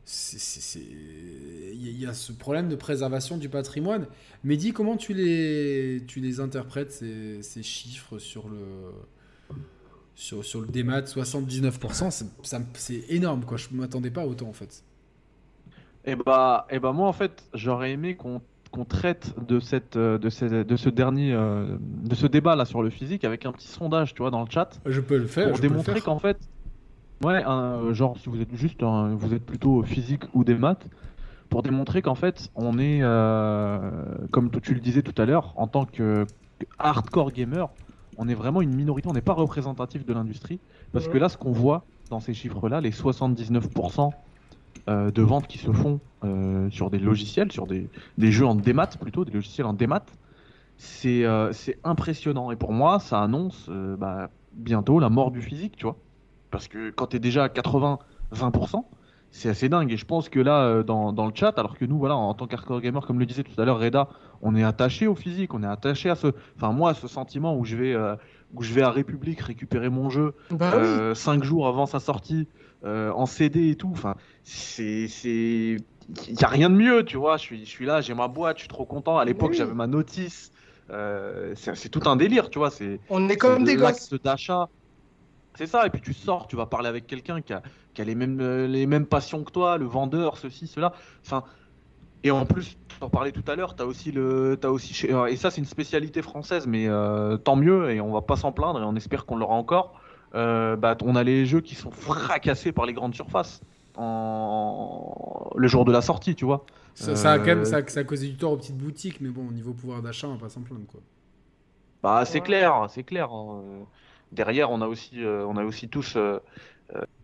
il 0.07 1.99
y, 1.99 2.05
a- 2.05 2.13
ce 2.13 2.31
problème 2.31 2.69
de 2.69 2.75
préservation 2.75 3.38
du 3.38 3.49
patrimoine. 3.49 4.07
Mais 4.43 4.55
dis 4.57 4.71
comment 4.71 4.95
tu 4.97 5.13
les, 5.13 6.01
tu 6.07 6.21
les 6.21 6.39
interprètes 6.39 6.91
ces, 6.91 7.41
ces 7.43 7.61
chiffres 7.63 8.17
sur 8.17 8.47
le 8.47 8.57
sur, 10.15 10.43
sur 10.43 10.61
le 10.61 10.67
démat, 10.67 11.01
79%, 11.01 12.09
c'est- 12.73 13.03
énorme, 13.09 13.43
quoi. 13.45 13.57
Je 13.57 13.67
m'attendais 13.71 14.09
pas 14.09 14.21
à 14.21 14.25
autant, 14.25 14.47
en 14.47 14.53
fait. 14.53 14.84
Et 16.05 16.15
bah, 16.15 16.65
et 16.71 16.79
bah 16.79 16.93
moi 16.93 17.07
en 17.07 17.13
fait, 17.13 17.43
j'aurais 17.53 17.91
aimé 17.91 18.15
qu'on 18.15 18.41
qu'on 18.71 18.85
traite 18.85 19.34
de 19.45 19.59
cette 19.59 19.97
de, 19.97 20.29
ce, 20.29 20.45
de 20.63 20.75
ce 20.75 20.89
dernier 20.89 21.34
euh, 21.34 21.77
de 21.81 22.15
ce 22.15 22.27
débat 22.27 22.55
là 22.55 22.65
sur 22.65 22.81
le 22.81 22.89
physique 22.89 23.23
avec 23.25 23.45
un 23.45 23.51
petit 23.51 23.67
sondage, 23.67 24.13
tu 24.13 24.21
vois, 24.21 24.31
dans 24.31 24.41
le 24.43 24.49
chat 24.49 24.79
Je 24.85 25.01
peux 25.01 25.17
le 25.17 25.27
faire. 25.27 25.49
pour 25.49 25.59
démontrer 25.59 25.99
qu'en 26.01 26.19
fait, 26.19 26.38
ouais, 27.22 27.44
un- 27.44 27.94
genre 27.94 28.18
si 28.19 28.30
vous 28.30 28.41
êtes 28.41 28.56
juste 28.56 28.84
un- 28.84 29.15
vous 29.15 29.34
êtes 29.34 29.45
plutôt 29.45 29.84
physique 29.84 30.23
ou 30.34 30.44
des 30.44 30.56
maths, 30.56 30.88
pour 31.49 31.64
démontrer 31.64 32.02
qu'en 32.02 32.15
fait 32.15 32.49
on 32.56 32.80
est 32.80 33.02
euh, 33.03 34.27
comme 34.31 34.52
tu 34.61 34.73
le 34.76 34.81
disais 34.81 35.03
tout 35.03 35.19
à 35.22 35.26
l'heure, 35.26 35.53
en 35.60 35.68
tant 35.68 35.85
que 35.85 36.27
hardcore 36.80 37.31
gamer, 37.31 37.69
on 38.18 38.27
est 38.30 38.35
vraiment 38.35 38.61
une 38.61 38.73
minorité, 38.73 39.10
on 39.10 39.14
n'est 39.14 39.22
pas 39.22 39.34
représentatif 39.34 40.06
de 40.06 40.14
l'industrie 40.14 40.61
parce 40.94 41.07
que 41.07 41.18
là 41.18 41.30
ce 41.30 41.38
qu'on 41.38 41.52
voit 41.53 41.89
dans 42.10 42.19
ces 42.22 42.34
chiffres 42.35 42.69
là, 42.69 42.81
les 42.81 42.91
79% 42.91 44.19
euh, 44.89 45.11
de 45.11 45.22
ventes 45.23 45.48
qui 45.48 45.57
se 45.60 45.72
font 45.73 46.02
euh, 46.26 46.69
sur 46.72 46.89
des 46.91 46.99
logiciels, 46.99 47.52
sur 47.52 47.68
des, 47.68 47.91
des 48.18 48.31
jeux 48.31 48.45
en 48.48 48.56
démat 48.56 48.88
plutôt, 48.99 49.26
des 49.26 49.31
logiciels 49.34 49.68
en 49.68 49.73
démat, 49.73 50.06
c'est 50.77 51.26
euh, 51.26 51.52
impressionnant. 51.84 52.52
Et 52.52 52.57
pour 52.57 52.73
moi, 52.73 52.99
ça 52.99 53.22
annonce 53.23 53.68
euh, 53.69 53.98
bah, 53.98 54.31
bientôt 54.53 54.99
la 54.99 55.10
mort 55.10 55.31
du 55.31 55.41
physique, 55.41 55.77
tu 55.77 55.85
vois. 55.85 56.03
Parce 56.52 56.68
que 56.68 56.90
quand 56.91 57.07
tu 57.07 57.18
es 57.18 57.19
déjà 57.19 57.44
à 57.45 57.48
80-20%, 57.49 58.86
c'est 59.32 59.49
assez 59.49 59.69
dingue. 59.69 59.91
Et 59.91 59.98
je 59.98 60.06
pense 60.06 60.30
que 60.30 60.40
là, 60.40 60.64
euh, 60.64 60.84
dans, 60.84 61.11
dans 61.11 61.26
le 61.26 61.34
chat, 61.36 61.57
alors 61.60 61.78
que 61.78 61.86
nous, 61.86 61.98
voilà, 61.98 62.15
en 62.15 62.34
tant 62.34 62.48
qu'hardcore 62.48 62.80
gamer, 62.82 63.06
comme 63.06 63.19
le 63.19 63.26
disait 63.26 63.44
tout 63.44 63.60
à 63.60 63.65
l'heure 63.65 63.80
Reda, 63.80 64.07
on 64.41 64.56
est 64.56 64.64
attaché 64.64 65.07
au 65.07 65.15
physique, 65.15 65.53
on 65.53 65.64
est 65.64 65.68
attaché 65.68 66.10
à 66.10 66.15
ce. 66.15 66.28
Enfin, 66.56 66.72
moi, 66.72 66.91
à 66.91 66.94
ce 66.94 67.07
sentiment 67.07 67.57
où 67.57 67.65
je 67.65 67.76
vais, 67.76 67.94
euh, 67.94 68.15
où 68.53 68.64
je 68.64 68.74
vais 68.74 68.84
à 68.84 68.90
République 68.91 69.41
récupérer 69.41 69.90
mon 69.90 70.10
jeu 70.10 70.34
Bah 70.52 70.72
oui. 70.76 70.82
euh, 70.82 71.41
jours 71.41 71.68
avant 71.68 71.86
sa 71.86 71.99
sortie 71.99 72.48
euh, 72.86 73.11
en 73.11 73.26
CD 73.26 73.69
et 73.72 73.76
tout. 73.76 73.90
Enfin, 73.91 74.15
c'est, 74.44 75.07
c'est, 75.10 75.76
il 76.30 76.40
y 76.40 76.44
a 76.44 76.48
rien 76.48 76.69
de 76.69 76.76
mieux, 76.76 77.03
tu 77.03 77.18
vois. 77.18 77.36
Je 77.38 77.41
suis, 77.41 77.65
je 77.65 77.69
suis 77.69 77.86
là, 77.86 77.99
j'ai 77.99 78.14
ma 78.14 78.30
boîte, 78.30 78.57
je 78.57 78.61
suis 78.61 78.69
trop 78.69 78.86
content. 78.86 79.18
À 79.18 79.26
l'époque, 79.26 79.52
Oui. 79.52 79.57
j'avais 79.57 79.74
ma 79.74 79.88
notice. 79.88 80.52
C'est, 80.90 81.76
c'est 81.76 81.90
tout 81.90 82.07
un 82.07 82.15
délire, 82.15 82.49
tu 82.49 82.60
vois. 82.60 82.69
C'est, 82.72 83.02
On 83.10 83.28
est 83.28 83.36
comme 83.36 83.65
des 83.65 83.76
gosses. 83.76 84.14
d'achat. 84.24 84.69
C'est 85.57 85.67
ça. 85.67 85.85
Et 85.88 85.89
puis 85.89 86.01
tu 86.01 86.13
sors, 86.13 86.47
tu 86.47 86.55
vas 86.55 86.67
parler 86.67 86.88
avec 86.88 87.07
quelqu'un 87.07 87.41
qui 87.41 87.53
a, 87.53 87.63
qui 87.93 88.01
a 88.01 88.05
les 88.05 88.15
mêmes, 88.15 88.39
euh, 88.41 88.67
les 88.67 88.85
mêmes 88.85 89.07
passions 89.07 89.43
que 89.43 89.51
toi, 89.51 89.77
le 89.77 89.85
vendeur, 89.85 90.38
ceci, 90.38 90.67
cela. 90.67 90.93
Enfin. 91.25 91.43
Et 92.23 92.31
en 92.31 92.45
plus, 92.45 92.77
tu 92.88 92.95
en 93.01 93.09
parlais 93.09 93.31
tout 93.31 93.43
à 93.47 93.55
l'heure, 93.55 93.75
tu 93.75 93.84
as 93.84 93.85
aussi 93.85 94.11
le, 94.11 94.57
t'as 94.59 94.69
aussi 94.69 94.93
chez- 94.93 95.09
et 95.29 95.38
ça 95.38 95.51
c'est 95.51 95.59
une 95.61 95.65
spécialité 95.65 96.21
française, 96.21 96.67
mais 96.67 96.88
euh, 96.88 97.38
tant 97.38 97.55
mieux 97.55 97.91
et 97.91 98.01
on 98.01 98.11
va 98.11 98.21
pas 98.21 98.35
s'en 98.35 98.51
plaindre 98.51 98.81
et 98.81 98.85
on 98.85 98.95
espère 98.95 99.25
qu'on 99.25 99.38
l'aura 99.38 99.55
encore. 99.55 99.99
Euh, 100.35 100.75
bah, 100.75 100.97
on 101.03 101.15
a 101.15 101.23
les 101.23 101.45
jeux 101.45 101.61
qui 101.61 101.75
sont 101.75 101.91
fracassés 101.91 102.71
par 102.73 102.85
les 102.85 102.93
grandes 102.93 103.15
surfaces 103.15 103.61
en... 103.95 105.51
le 105.55 105.67
jour 105.67 105.85
de 105.85 105.91
la 105.91 106.01
sortie, 106.01 106.35
tu 106.35 106.45
vois. 106.45 106.65
Ça, 106.95 107.15
ça 107.15 107.31
a 107.34 107.39
quand 107.39 107.51
même 107.55 107.63
Euh, 107.63 107.65
ça, 107.65 107.85
ça 107.88 108.01
a 108.01 108.03
causé 108.03 108.27
du 108.27 108.35
tort 108.38 108.51
aux 108.53 108.57
peties 108.57 108.73
boutiques, 108.73 109.21
mais 109.21 109.29
bon, 109.29 109.47
au 109.47 109.51
niveau 109.53 109.73
pouvoir 109.73 110.01
d'achat, 110.01 110.27
on 110.27 110.34
va 110.34 110.39
pas 110.39 110.49
s'en 110.49 110.63
plaindre, 110.63 110.85
quoi. 110.88 111.01
Bah, 112.03 112.25
c'est 112.25 112.41
Ouais. 112.41 112.41
clair, 112.41 112.88
c'est 112.89 113.03
clair. 113.03 113.29
Derrière, 114.32 114.72
on 114.72 114.82
a 114.82 114.88
aussi, 114.88 115.24
euh, 115.24 115.45
on 115.48 115.58
a 115.58 115.64
aussi 115.66 115.90
tous 115.90 116.16
euh, 116.18 116.40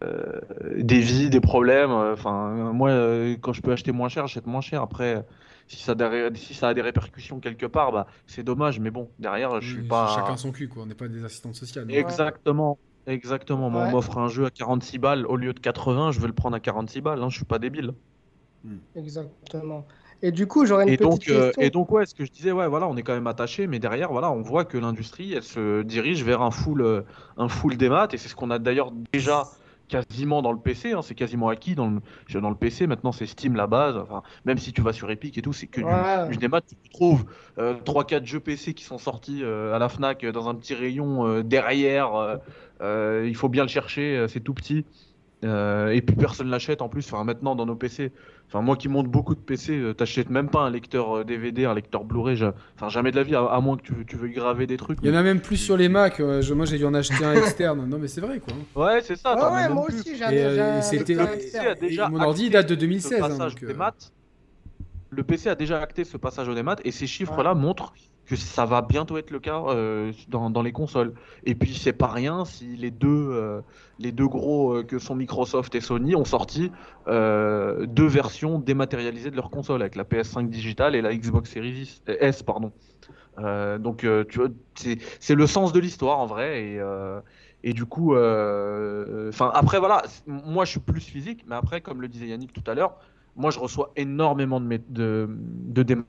euh, 0.04 0.42
des 0.84 1.00
vies, 1.02 1.30
des 1.30 1.42
problèmes. 1.42 1.92
Enfin, 1.92 2.70
euh, 2.70 2.74
moi, 2.74 2.92
euh, 2.92 3.38
quand 3.42 3.54
je 3.54 3.62
peux 3.62 3.72
acheter 3.74 3.92
moins 3.92 4.10
cher, 4.10 4.28
j'achète 4.28 4.48
moins 4.48 4.62
cher. 4.62 4.82
Après, 4.82 5.26
si 5.68 5.78
ça, 5.78 5.94
a 5.94 5.96
des- 6.32 6.40
si 6.40 6.54
ça 6.54 6.70
a 6.70 6.74
des 6.74 6.82
répercussions 6.82 7.40
quelque 7.40 7.66
part, 7.66 7.92
bah, 7.92 8.08
c'est 8.28 8.44
dommage. 8.44 8.80
Mais 8.80 8.92
bon, 8.92 9.14
derrière, 9.20 9.62
je 9.62 9.70
suis 9.72 9.84
Oui, 9.84 9.84
pas. 9.84 10.08
Chacun 10.08 10.38
son 10.38 10.52
cul, 10.52 10.68
quoi. 10.70 10.84
On 10.84 10.86
n'est 10.86 10.94
pas 10.96 11.08
des 11.08 11.24
assistantes 11.24 11.56
sociales. 11.56 11.88
non. 11.88 12.00
Exactement, 12.00 12.78
exactement. 13.06 13.70
Moi, 13.70 13.82
Ouais. 13.82 13.84
on 13.84 13.88
m'offre 13.88 14.18
un 14.18 14.28
jeu 14.28 14.46
à 14.46 14.52
46 14.52 14.98
balles 15.00 15.26
au 15.28 15.36
lieu 15.38 15.54
de 15.54 15.60
80, 15.62 16.12
je 16.12 16.20
veux 16.20 16.28
le 16.28 16.34
prendre 16.34 16.56
à 16.58 16.60
46 16.60 17.00
balles. 17.02 17.22
Hein, 17.24 17.30
je 17.30 17.38
suis 17.38 17.46
pas 17.46 17.60
débile. 17.60 17.94
Exactement. 18.96 19.88
Et 20.26 20.32
du 20.32 20.48
coup, 20.48 20.66
j'aurais 20.66 20.84
une 20.84 20.90
Et 20.90 20.98
petite 20.98 21.12
donc, 21.12 21.30
euh, 21.30 21.48
question. 21.48 21.62
et 21.62 21.70
donc, 21.70 21.91
ouais, 21.91 22.06
ce 22.06 22.16
que 22.16 22.24
je 22.24 22.32
disais, 22.32 22.54
ouais, 22.54 22.68
voilà, 22.68 22.88
on 22.88 22.95
est 22.95 23.04
quand 23.04 23.14
même 23.14 23.28
attaché, 23.28 23.68
mais 23.68 23.80
derrière, 23.80 24.10
voilà, 24.12 24.32
on 24.32 24.41
voit 24.41 24.64
que 24.64 24.78
l'industrie, 24.78 25.34
elle 25.34 25.44
se 25.44 25.82
dirige 25.84 26.24
vers 26.24 26.41
un 26.41 26.50
full, 26.50 26.82
euh, 26.82 27.02
un 27.38 27.50
full 27.50 27.76
des 27.76 27.90
maths, 27.90 28.14
et 28.14 28.18
c'est 28.18 28.30
ce 28.30 28.36
qu'on 28.36 28.50
a 28.50 28.58
d'ailleurs 28.58 28.91
déjà 29.12 29.44
quasiment 29.90 30.41
dans 30.41 30.54
le 30.54 30.58
PC, 30.60 30.94
hein, 30.94 31.02
c'est 31.02 31.14
quasiment 31.14 31.50
acquis 31.50 31.76
dans 31.76 31.88
le, 31.88 32.41
dans 32.41 32.50
le 32.50 32.56
PC. 32.56 32.88
Maintenant, 32.88 33.12
c'est 33.12 33.26
Steam 33.26 33.56
la 33.56 33.68
base. 33.68 33.98
Enfin, 33.98 34.24
même 34.45 34.58
si 34.58 34.72
tu 34.72 34.82
vas 34.82 34.94
sur 34.94 35.12
Epic 35.12 35.38
et 35.38 35.41
tout, 35.41 35.52
c'est 35.54 35.68
que 35.68 35.82
du, 35.82 35.86
Ouais. 35.86 36.30
du 36.30 36.38
démat. 36.38 36.62
Tu 36.62 36.90
trouves 36.90 37.26
euh, 37.60 37.76
3-4 37.84 38.26
jeux 38.26 38.40
PC 38.40 38.74
qui 38.74 38.86
sont 38.86 38.98
sortis 38.98 39.41
euh, 39.44 39.76
à 39.76 39.80
la 39.80 39.90
Fnac 39.90 40.26
dans 40.26 40.48
un 40.48 40.56
petit 40.56 40.74
rayon 40.74 41.28
euh, 41.28 41.44
derrière. 41.44 42.40
il 42.82 43.36
faut 43.36 43.50
bien 43.50 43.64
le 43.64 43.70
chercher, 43.70 44.26
c'est 44.30 44.40
tout 44.40 44.54
petit. 44.54 44.86
Euh, 45.44 45.90
et 45.90 46.02
puis 46.02 46.15
personne 46.15 46.49
l'achète 46.49 46.82
en 46.82 46.90
plus. 46.90 47.06
Enfin, 47.06 47.24
maintenant 47.24 47.56
dans 47.56 47.65
nos 47.65 47.76
PC, 47.76 48.11
enfin 48.48 48.61
moi 48.61 48.76
qui 48.78 48.88
monte 48.88 49.07
beaucoup 49.07 49.36
de 49.36 49.40
PC, 49.40 49.74
euh, 49.78 49.94
t'achètes 49.94 50.30
même 50.30 50.49
pas 50.49 50.61
un 50.61 50.70
lecteur 50.70 51.18
euh, 51.18 51.24
DVD, 51.24 51.65
un 51.65 51.74
lecteur 51.74 52.06
Blu-ray. 52.06 52.36
ja- 52.38 52.53
Enfin 52.76 52.90
jamais 52.90 53.11
de 53.11 53.18
la 53.18 53.24
vie, 53.24 53.36
à, 53.36 53.44
à 53.45 53.60
moins 53.60 53.76
que 53.78 53.82
tu, 53.82 53.94
tu 54.07 54.15
veuilles 54.15 54.32
graver 54.34 54.68
des 54.68 54.78
trucs. 54.78 54.99
Il 55.03 55.10
y 55.10 55.11
en 55.11 55.15
a 55.18 55.24
même 55.24 55.41
plus 55.41 55.57
sur 55.57 55.76
les 55.76 55.90
Mac. 55.90 56.20
euh, 56.20 56.41
je- 56.41 56.53
moi, 56.53 56.65
j'ai 56.65 56.78
dû 56.78 56.86
en 56.86 56.94
acheter 56.94 57.24
un 57.26 57.34
externe. 57.36 57.86
Non, 57.90 57.98
mais 57.99 58.07
c'est 58.07 58.22
vrai, 58.22 58.40
quoi. 58.40 58.86
Ouais, 58.86 59.02
c'est 59.02 59.15
ça. 59.18 59.32
As 59.32 59.53
ouais, 59.53 59.74
moi 59.74 59.86
plus. 59.86 59.99
aussi, 59.99 60.15
j'ai 60.15 60.24
euh, 60.24 60.82
c'était- 60.82 61.15
déjà 61.82 62.07
Et 62.07 62.10
mon 62.10 62.22
ordi, 62.22 62.49
date 62.49 62.70
de 62.70 62.76
ce 62.76 62.80
2016. 62.80 63.14
hein, 63.22 63.28
passage 63.28 63.56
donc, 63.56 63.65
des 63.65 63.74
euh, 63.74 63.78
maths, 63.78 64.14
le 65.10 65.24
PC 65.24 65.49
a 65.49 65.56
déjà 65.56 65.80
acté 65.82 66.06
ce 66.06 66.18
passage 66.18 66.48
au 66.49 66.56
démat 66.56 66.78
et 66.84 66.91
ces 66.91 67.06
chiffres-là 67.07 67.53
montrent 67.53 67.94
que 68.34 68.41
ça 68.41 68.65
va 68.65 68.81
bientôt 68.81 69.18
être 69.18 69.31
le 69.31 69.39
cas 69.39 69.61
euh, 69.68 70.11
dans, 70.27 70.49
dans 70.49 70.61
les 70.61 70.72
consoles. 70.72 71.14
Et 71.45 71.55
puis 71.55 71.76
c'est 71.76 71.93
pas 71.93 72.07
rien 72.07 72.45
si 72.45 72.76
les 72.76 72.91
deux, 72.91 73.30
euh, 73.31 73.61
les 73.99 74.11
deux 74.11 74.27
gros 74.27 74.73
euh, 74.73 74.84
que 74.84 74.99
sont 74.99 75.15
Microsoft 75.15 75.76
et 75.76 75.81
Sony 75.81 76.15
ont 76.15 76.26
sorti 76.26 76.72
deux 77.07 78.07
versions 78.07 78.60
dématérialisées 78.60 79.30
de 79.30 79.35
leur 79.35 79.49
console 79.49 79.81
avec 79.81 79.95
la 79.95 80.03
PS5 80.03 80.49
digitale 80.49 80.95
et 80.95 81.01
la 81.01 81.14
Xbox 81.14 81.51
Series 81.51 82.01
S. 82.07 82.43
Pardon. 82.43 82.72
Donc 83.38 84.05
tu 84.30 84.39
vois, 84.39 84.47
c'est 84.76 85.35
le 85.35 85.47
sens 85.47 85.73
de 85.73 85.80
l'histoire 85.80 86.19
en 86.19 86.26
vrai 86.26 86.64
et 86.64 86.81
et 87.65 87.73
du 87.73 87.85
coup, 87.85 88.15
enfin 88.15 89.51
après 89.53 89.80
voilà, 89.80 90.03
moi 90.27 90.65
je 90.65 90.72
suis 90.72 90.80
plus 90.80 91.01
physique, 91.01 91.43
mais 91.47 91.55
après 91.55 91.81
comme 91.81 92.01
le 92.01 92.07
disait 92.07 92.27
Yannick 92.27 92.53
tout 92.53 92.64
à 92.68 92.73
l'heure, 92.73 92.95
moi 93.35 93.51
je 93.51 93.60
reçois 93.60 93.91
énormément 93.97 94.61
de 94.61 94.80
de, 94.89 95.27
de 95.30 95.84
démat 95.84 96.05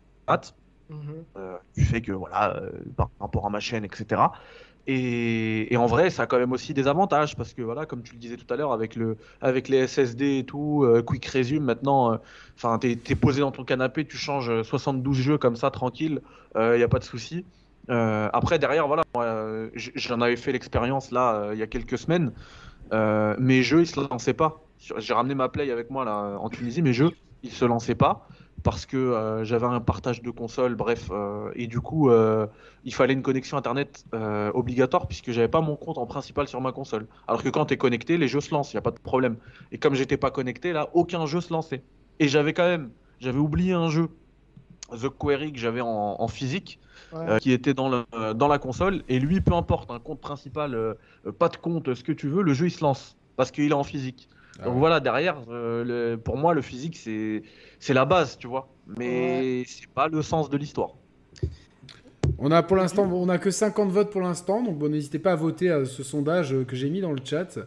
Mhm. 0.88 1.24
euh, 1.36 1.56
du 1.76 1.84
fait 1.84 2.00
que 2.02 2.12
voilà, 2.12 2.56
euh, 2.56 2.70
par 2.96 3.10
rapport 3.20 3.46
à 3.46 3.50
ma 3.50 3.60
chaîne, 3.60 3.84
etc. 3.84 4.22
Et, 4.86 5.74
en 5.76 5.86
vrai, 5.86 6.10
ça 6.10 6.24
a 6.24 6.26
quand 6.26 6.38
même 6.38 6.52
aussi 6.52 6.74
des 6.74 6.88
avantages 6.88 7.36
parce 7.36 7.54
que 7.54 7.62
voilà, 7.62 7.86
comme 7.86 8.02
tu 8.02 8.12
le 8.12 8.18
disais 8.18 8.36
tout 8.36 8.52
à 8.52 8.56
l'heure, 8.56 8.72
avec 8.72 8.96
le, 8.96 9.16
avec 9.40 9.68
les 9.68 9.86
SSD 9.86 10.40
et 10.40 10.44
tout, 10.44 10.84
euh, 10.84 11.02
Quick 11.02 11.24
Resume 11.24 11.64
maintenant, 11.64 12.18
enfin, 12.56 12.78
t'es, 12.78 12.96
t'es 12.96 13.14
posé 13.14 13.40
dans 13.40 13.50
ton 13.50 13.64
canapé, 13.64 14.06
tu 14.06 14.18
changes 14.18 14.50
euh, 14.50 14.62
72 14.62 15.16
jeux 15.16 15.38
comme 15.38 15.56
ça, 15.56 15.70
tranquille, 15.70 16.20
il 16.56 16.78
y 16.78 16.82
a 16.82 16.88
pas 16.88 16.98
de 16.98 17.04
souci. 17.04 17.46
Euh, 17.90 18.28
après, 18.32 18.58
derrière, 18.58 18.86
voilà, 18.86 19.02
euh, 19.18 19.70
j'en 19.74 20.20
avais 20.20 20.36
fait 20.36 20.52
l'expérience 20.52 21.10
là 21.10 21.34
euh, 21.34 21.54
il 21.54 21.58
y 21.58 21.62
a 21.62 21.66
quelques 21.66 21.98
semaines. 21.98 22.32
Euh, 22.92 23.34
mes 23.38 23.62
jeux, 23.62 23.80
ils 23.80 23.86
se 23.86 24.00
lançaient 24.00 24.34
pas. 24.34 24.60
J'ai 24.78 25.14
ramené 25.14 25.34
ma 25.34 25.48
Play 25.48 25.70
avec 25.70 25.90
moi 25.90 26.04
là 26.04 26.38
en 26.38 26.48
Tunisie, 26.48 26.82
mes 26.82 26.92
jeux, 26.92 27.10
ils 27.42 27.52
se 27.52 27.64
lançaient 27.64 27.94
pas 27.94 28.28
parce 28.64 28.86
que 28.86 28.96
euh, 28.96 29.44
j'avais 29.44 29.66
un 29.66 29.80
partage 29.80 30.22
de 30.22 30.30
console, 30.30 30.74
bref, 30.74 31.10
euh, 31.10 31.50
et 31.54 31.66
du 31.66 31.80
coup, 31.80 32.08
euh, 32.08 32.46
il 32.84 32.94
fallait 32.94 33.12
une 33.12 33.22
connexion 33.22 33.56
internet 33.58 34.04
obligatoire 34.54 35.06
puisque 35.06 35.30
j'avais 35.30 35.48
pas 35.48 35.60
mon 35.60 35.76
compte 35.76 35.98
en 35.98 36.06
principal 36.06 36.48
sur 36.48 36.60
ma 36.60 36.72
console. 36.72 37.06
Alors 37.28 37.42
que 37.42 37.50
quand 37.50 37.66
tu 37.66 37.74
es 37.74 37.76
connecté, 37.76 38.16
les 38.16 38.26
jeux 38.26 38.40
se 38.40 38.52
lancent, 38.52 38.72
il 38.72 38.76
y 38.76 38.78
a 38.78 38.82
pas 38.82 38.90
de 38.90 38.98
problème. 38.98 39.36
Et 39.70 39.78
comme 39.78 39.94
j'étais 39.94 40.16
pas 40.16 40.30
connecté, 40.30 40.72
là, 40.72 40.88
aucun 40.94 41.26
jeu 41.26 41.40
se 41.42 41.52
lançait. 41.52 41.82
Et 42.20 42.26
j'avais 42.26 42.54
quand 42.54 42.66
même, 42.66 42.90
j'avais 43.20 43.38
oublié 43.38 43.74
un 43.74 43.90
jeu, 43.90 44.08
The 44.90 45.10
Query 45.10 45.52
que 45.52 45.58
j'avais 45.58 45.82
en, 45.82 46.16
en 46.18 46.28
physique, 46.28 46.80
Ouais. 47.12 47.38
qui 47.40 47.52
était 47.52 47.74
dans, 47.74 47.88
le, 47.88 48.34
dans 48.34 48.48
la 48.48 48.58
console. 48.58 49.02
Et 49.08 49.20
lui, 49.20 49.40
peu 49.40 49.52
importe, 49.52 49.90
un 49.90 50.00
compte 50.00 50.20
principal, 50.20 50.96
pas 51.38 51.48
de 51.48 51.56
compte, 51.56 51.94
ce 51.94 52.02
que 52.02 52.12
tu 52.12 52.28
veux, 52.28 52.42
le 52.42 52.54
jeu 52.54 52.66
il 52.66 52.70
se 52.70 52.82
lance 52.82 53.16
parce 53.36 53.50
qu'il 53.50 53.70
est 53.70 53.74
en 53.74 53.84
physique. 53.84 54.28
Ah 54.60 54.64
Donc 54.64 54.74
ouais. 54.74 54.78
voilà, 54.80 55.00
derrière, 55.00 55.36
euh, 55.48 56.12
le- 56.12 56.16
pour 56.16 56.36
moi, 56.36 56.54
le 56.54 56.62
physique, 56.62 56.96
c'est 56.96 57.42
c'est 57.80 57.94
la 57.94 58.04
base, 58.04 58.38
tu 58.38 58.46
vois. 58.46 58.68
Mais 58.98 59.64
c'est 59.66 59.88
pas 59.88 60.08
le 60.08 60.22
sens 60.22 60.48
de 60.50 60.56
l'histoire. 60.56 60.90
On 62.38 62.50
a 62.50 62.62
pour 62.62 62.76
l'instant, 62.76 63.04
on 63.12 63.28
a 63.28 63.38
que 63.38 63.50
50 63.50 63.90
votes 63.90 64.10
pour 64.10 64.20
l'instant, 64.20 64.62
donc 64.62 64.78
bon, 64.78 64.88
n'hésitez 64.90 65.18
pas 65.18 65.32
à 65.32 65.36
voter 65.36 65.70
à 65.70 65.84
ce 65.84 66.02
sondage 66.02 66.52
euh, 66.52 66.64
que 66.64 66.74
j'ai 66.76 66.88
mis 66.90 67.00
dans 67.00 67.12
le 67.12 67.20
chat. 67.24 67.58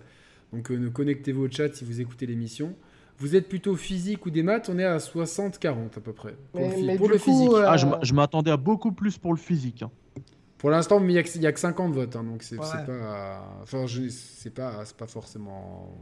Donc 0.54 0.72
euh, 0.72 0.90
connectez-vous 0.90 1.46
au 1.46 1.50
chat 1.52 1.74
si 1.76 1.84
vous 1.86 2.00
écoutez 2.02 2.26
l'émission. 2.26 2.74
Vous 3.20 3.36
êtes 3.36 3.50
plutôt 3.50 3.76
physique 3.76 4.26
ou 4.26 4.30
des 4.30 4.44
maths? 4.44 4.70
On 4.72 4.78
est 4.78 4.84
à 4.86 4.98
60-40 4.98 5.98
à 5.98 6.00
peu 6.02 6.14
près. 6.14 6.36
Pour 6.52 6.62
Mais- 6.62 6.68
le, 6.70 6.74
phy- 6.76 6.86
mais 6.86 6.96
pour 6.98 7.08
du 7.08 7.14
le 7.14 7.20
coup, 7.20 7.26
physique. 7.26 7.50
euh, 7.52 7.66
Ah, 7.68 7.78
je 7.78 8.14
m'attendais 8.14 8.52
à 8.52 8.58
beaucoup 8.58 8.92
plus 8.92 9.18
pour 9.18 9.34
le 9.34 9.40
physique. 9.40 9.82
hein. 9.84 9.92
Pour 10.58 10.70
l'instant, 10.70 11.00
mais 11.00 11.08
il 11.10 11.14
n'y 11.14 11.20
a, 11.20 11.24
que- 11.24 11.30
il 11.36 11.42
y 11.42 11.48
a 11.48 11.52
que 11.52 11.60
50 11.60 11.94
votes, 11.94 12.16
hein, 12.16 12.24
donc 12.24 12.44
c'est 12.44 12.58
Ouais. 12.58 12.66
pas. 12.86 13.44
Enfin, 13.64 13.86
pas, 14.56 14.86
c'est 14.86 14.98
pas 14.98 15.08
forcément. 15.08 15.96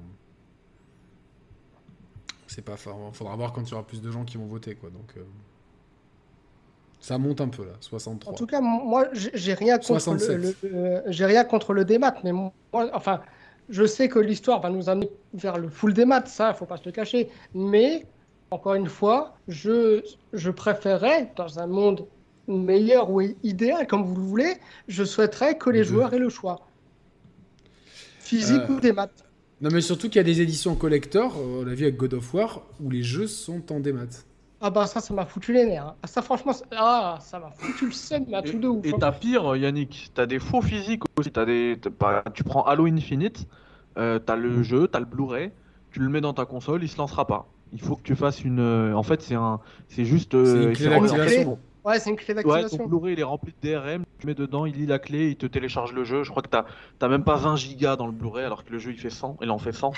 C'est 2.48 2.64
pas. 2.64 2.74
Enfin, 2.74 2.96
faudra 3.14 3.36
voir 3.36 3.54
quand 3.54 3.64
il 3.64 3.72
y 3.72 3.74
aura 3.74 3.86
plus 3.86 4.02
de 4.02 4.12
gens 4.12 4.24
qui 4.24 4.38
vont 4.38 4.46
voter, 4.46 4.76
quoi. 4.76 4.90
Donc. 4.90 5.14
euh. 5.18 5.24
Ça 7.00 7.20
monte 7.20 7.40
un 7.40 7.50
peu 7.50 7.64
là, 7.64 7.74
63. 7.82 8.34
En 8.34 8.36
tout 8.36 8.48
cas, 8.48 8.62
moi, 8.62 9.08
j'ai 9.14 9.54
rien 9.54 9.78
contre 9.78 10.16
le, 10.16 10.56
euh, 10.64 11.02
j'ai 11.06 11.26
rien 11.26 11.44
contre 11.44 11.74
le 11.74 11.86
démat, 11.86 12.16
mais 12.24 12.32
moi, 12.32 12.52
enfin, 12.94 13.22
je 13.70 13.86
sais 13.86 14.10
que 14.10 14.18
l'histoire 14.18 14.60
va 14.60 14.72
nous 14.72 14.90
amener 14.90 15.12
vers 15.36 15.60
le 15.60 15.70
full 15.70 15.94
démat, 15.94 16.26
ça, 16.26 16.50
il 16.50 16.56
faut 16.56 16.66
pas 16.66 16.78
se 16.78 16.86
le 16.86 16.92
cacher. 16.92 17.30
Mais 17.54 18.08
encore 18.50 18.74
une 18.74 18.88
fois, 18.88 19.36
je, 19.48 20.04
je 20.34 20.50
préférerais 20.50 21.32
dans 21.36 21.60
un 21.60 21.68
monde 21.68 22.08
meilleur 22.48 23.12
ou 23.12 23.22
idéal, 23.44 23.88
comme 23.88 24.04
vous 24.04 24.16
le 24.16 24.22
voulez, 24.22 24.54
je 24.88 25.04
souhaiterais 25.04 25.58
que 25.58 25.70
les, 25.70 25.84
joueurs 25.84 26.14
aient 26.14 26.20
le 26.20 26.30
choix, 26.30 26.62
physique 28.20 28.64
euh, 28.70 28.74
ou 28.74 28.80
démat. 28.80 29.10
Non, 29.62 29.70
mais 29.72 29.82
surtout 29.82 30.08
qu'il 30.08 30.18
y 30.18 30.20
a 30.20 30.24
des 30.24 30.42
éditions 30.42 30.76
collector, 30.76 31.34
on 31.40 31.64
l'a 31.64 31.74
vu 31.74 31.84
avec 31.84 31.98
God 31.98 32.16
of 32.16 32.34
War, 32.34 32.62
où 32.82 32.90
les 32.90 33.04
jeux 33.04 33.28
sont 33.28 33.72
en 33.72 33.80
démat. 33.80 34.26
Ah 34.62 34.70
bah 34.70 34.88
ça, 34.88 35.00
ça 35.00 35.14
m'a 35.14 35.26
foutu 35.26 35.54
les 35.54 35.66
nerfs. 35.66 35.86
Hein. 35.86 35.96
Ah, 36.02 36.08
ça 36.08 36.22
franchement, 36.22 36.54
ah, 36.76 37.18
ça 37.22 37.40
m'a 37.40 37.52
foutu 37.52 37.86
le 37.86 37.92
seum, 37.92 38.26
mais 38.28 38.36
à 38.36 38.42
tout 38.42 38.58
de 38.58 38.68
ouf. 38.68 38.86
Et 38.86 38.94
hein. 38.94 38.98
t'as 39.00 39.12
pire, 39.12 39.56
Yannick, 39.56 40.12
t'as 40.14 40.26
des 40.26 40.40
faux 40.40 40.62
physiques 40.62 41.04
aussi. 41.18 41.32
As 41.36 41.46
des, 41.46 41.78
tu 42.34 42.44
prends 42.44 42.64
Halo 42.64 42.86
Infinite, 42.86 43.48
euh, 43.98 44.20
t'as 44.20 44.36
le 44.36 44.64
jeu, 44.64 44.88
t'as 44.88 45.00
le 45.00 45.06
Blu-ray, 45.06 45.52
tu 45.92 46.00
le 46.00 46.10
mets 46.10 46.22
dans 46.22 46.34
ta 46.34 46.46
console, 46.46 46.84
il 46.84 46.90
se 46.90 46.98
lancera 46.98 47.28
pas. 47.28 47.48
Il 47.74 47.82
faut 47.82 47.96
que 47.96 48.04
tu 48.04 48.16
fasses 48.16 48.44
une. 48.44 48.60
Euh, 48.60 48.94
en 48.94 49.04
fait, 49.04 49.22
c'est 49.22 49.36
un, 49.36 49.60
c'est 49.88 50.06
juste. 50.06 50.36
Euh, 50.36 50.74
c'est 50.74 50.86
une 50.86 50.90
clé 50.90 51.46
Ouais, 51.86 52.00
c'est 52.00 52.10
une 52.10 52.16
clé 52.16 52.34
d'activation. 52.34 52.78
Ouais, 52.78 52.84
ton 52.84 52.90
Blu-ray 52.90 53.14
il 53.14 53.20
est 53.20 53.24
rempli 53.24 53.54
de 53.62 53.70
DRM, 53.70 54.04
tu 54.20 54.28
mets 54.28 54.34
dedans, 54.34 54.66
il 54.66 54.76
lit 54.76 54.88
la 54.88 55.00
clé, 55.00 55.30
il 55.30 55.38
te 55.38 55.46
télécharge 55.46 55.94
le 55.94 56.04
jeu. 56.04 56.24
Je 56.24 56.32
crois 56.32 56.42
que 56.42 56.50
t'as, 56.50 56.66
t'as 56.98 57.08
même 57.08 57.24
pas 57.24 57.36
20 57.36 57.56
gigas 57.56 57.96
dans 57.96 58.08
le 58.08 58.12
Blu-ray 58.12 58.44
alors 58.44 58.64
que 58.66 58.72
le 58.72 58.80
jeu 58.80 58.92
il 58.92 59.00
fait 59.00 59.10
100, 59.12 59.38
il 59.42 59.52
en 59.52 59.60
fait 59.60 59.72
100. 59.72 59.94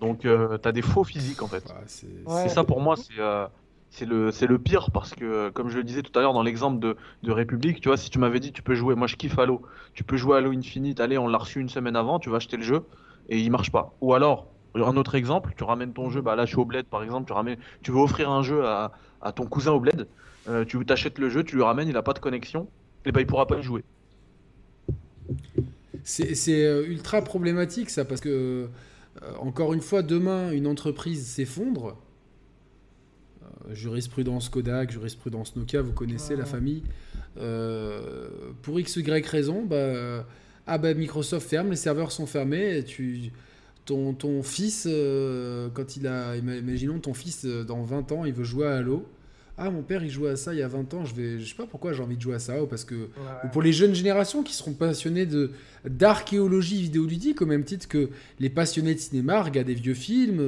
Donc 0.00 0.24
euh, 0.24 0.58
t'as 0.58 0.72
des 0.72 0.82
faux 0.82 1.04
physiques 1.04 1.42
en 1.42 1.48
fait. 1.48 1.74
c'est... 1.86 2.48
ça 2.48 2.64
pour 2.64 2.80
moi, 2.80 2.96
c'est 2.96 3.20
c'est 3.92 4.06
le, 4.06 4.30
c'est 4.32 4.46
le 4.46 4.58
pire 4.58 4.90
parce 4.90 5.14
que, 5.14 5.50
comme 5.50 5.68
je 5.68 5.76
le 5.76 5.84
disais 5.84 6.02
tout 6.02 6.18
à 6.18 6.22
l'heure 6.22 6.32
dans 6.32 6.42
l'exemple 6.42 6.78
de, 6.78 6.96
de 7.22 7.30
République, 7.30 7.80
tu 7.82 7.88
vois, 7.90 7.98
si 7.98 8.08
tu 8.08 8.18
m'avais 8.18 8.40
dit 8.40 8.50
tu 8.50 8.62
peux 8.62 8.74
jouer, 8.74 8.94
moi 8.94 9.06
je 9.06 9.16
kiffe 9.16 9.38
Halo, 9.38 9.60
tu 9.92 10.02
peux 10.02 10.16
jouer 10.16 10.38
Halo 10.38 10.50
Infinite, 10.50 10.98
allez, 10.98 11.18
on 11.18 11.28
l'a 11.28 11.36
reçu 11.36 11.60
une 11.60 11.68
semaine 11.68 11.94
avant, 11.94 12.18
tu 12.18 12.30
vas 12.30 12.36
acheter 12.38 12.56
le 12.56 12.62
jeu 12.62 12.86
et 13.28 13.38
il 13.38 13.50
marche 13.50 13.70
pas. 13.70 13.94
Ou 14.00 14.14
alors, 14.14 14.46
un 14.74 14.96
autre 14.96 15.14
exemple, 15.14 15.52
tu 15.58 15.64
ramènes 15.64 15.92
ton 15.92 16.08
jeu, 16.08 16.22
bah 16.22 16.36
là 16.36 16.46
je 16.46 16.52
suis 16.52 16.58
au 16.58 16.64
bled 16.64 16.86
par 16.86 17.02
exemple, 17.02 17.26
tu, 17.26 17.34
ramènes, 17.34 17.58
tu 17.82 17.90
veux 17.90 17.98
offrir 17.98 18.30
un 18.30 18.42
jeu 18.42 18.64
à, 18.64 18.92
à 19.20 19.32
ton 19.32 19.44
cousin 19.44 19.72
au 19.72 19.80
bled, 19.80 20.08
euh, 20.48 20.64
tu 20.64 20.84
t'achètes 20.84 21.18
le 21.18 21.28
jeu, 21.28 21.44
tu 21.44 21.56
lui 21.56 21.62
ramènes, 21.62 21.88
il 21.88 21.96
a 21.96 22.02
pas 22.02 22.12
de 22.12 22.18
connexion, 22.18 22.68
et 23.04 23.12
bah 23.12 23.20
il 23.20 23.26
pourra 23.26 23.46
pas 23.46 23.58
y 23.58 23.62
jouer. 23.62 23.84
C'est 26.04 26.64
euh, 26.64 26.84
ultra 26.86 27.22
problématique 27.22 27.90
ça 27.90 28.04
parce 28.04 28.20
que, 28.20 28.68
euh, 29.22 29.34
encore 29.38 29.72
une 29.72 29.80
fois, 29.80 30.02
demain 30.02 30.50
une 30.50 30.66
entreprise 30.66 31.26
s'effondre 31.26 31.96
jurisprudence 33.70 34.48
Kodak, 34.48 34.90
jurisprudence 34.90 35.56
Nokia, 35.56 35.82
vous 35.82 35.92
connaissez 35.92 36.36
la 36.36 36.44
famille. 36.44 36.82
Euh, 37.38 38.28
pour 38.62 38.78
x, 38.80 38.96
y 38.96 39.26
raison, 39.26 39.64
bah, 39.64 40.26
ah 40.66 40.78
bah, 40.78 40.94
Microsoft 40.94 41.48
ferme, 41.48 41.70
les 41.70 41.76
serveurs 41.76 42.12
sont 42.12 42.26
fermés, 42.26 42.84
tu, 42.84 43.30
ton, 43.84 44.14
ton 44.14 44.42
fils, 44.42 44.86
euh, 44.88 45.68
quand 45.72 45.96
il 45.96 46.06
a, 46.06 46.36
imaginons 46.36 46.98
ton 46.98 47.14
fils 47.14 47.44
dans 47.44 47.82
20 47.82 48.12
ans, 48.12 48.24
il 48.24 48.32
veut 48.32 48.44
jouer 48.44 48.66
à 48.66 48.76
Halo. 48.76 49.06
Ah, 49.58 49.70
mon 49.70 49.82
père, 49.82 50.02
il 50.02 50.10
jouait 50.10 50.30
à 50.30 50.36
ça 50.36 50.54
il 50.54 50.60
y 50.60 50.62
a 50.62 50.68
20 50.68 50.94
ans, 50.94 51.04
je 51.04 51.14
vais, 51.14 51.38
je 51.38 51.46
sais 51.46 51.54
pas 51.54 51.66
pourquoi 51.66 51.92
j'ai 51.92 52.02
envie 52.02 52.16
de 52.16 52.22
jouer 52.22 52.34
à 52.34 52.38
ça, 52.38 52.62
ou 52.62 52.66
parce 52.66 52.84
que, 52.84 52.94
ou 53.44 53.48
pour 53.52 53.62
les 53.62 53.72
jeunes 53.72 53.94
générations 53.94 54.42
qui 54.42 54.54
seront 54.54 54.72
passionnées 54.72 55.26
de, 55.26 55.50
d'archéologie 55.84 56.82
vidéoludique, 56.82 57.42
au 57.42 57.46
même 57.46 57.64
titre 57.64 57.86
que 57.86 58.10
les 58.40 58.48
passionnés 58.48 58.94
de 58.94 59.00
cinéma 59.00 59.42
regardent 59.42 59.66
des 59.66 59.74
vieux 59.74 59.94
films, 59.94 60.40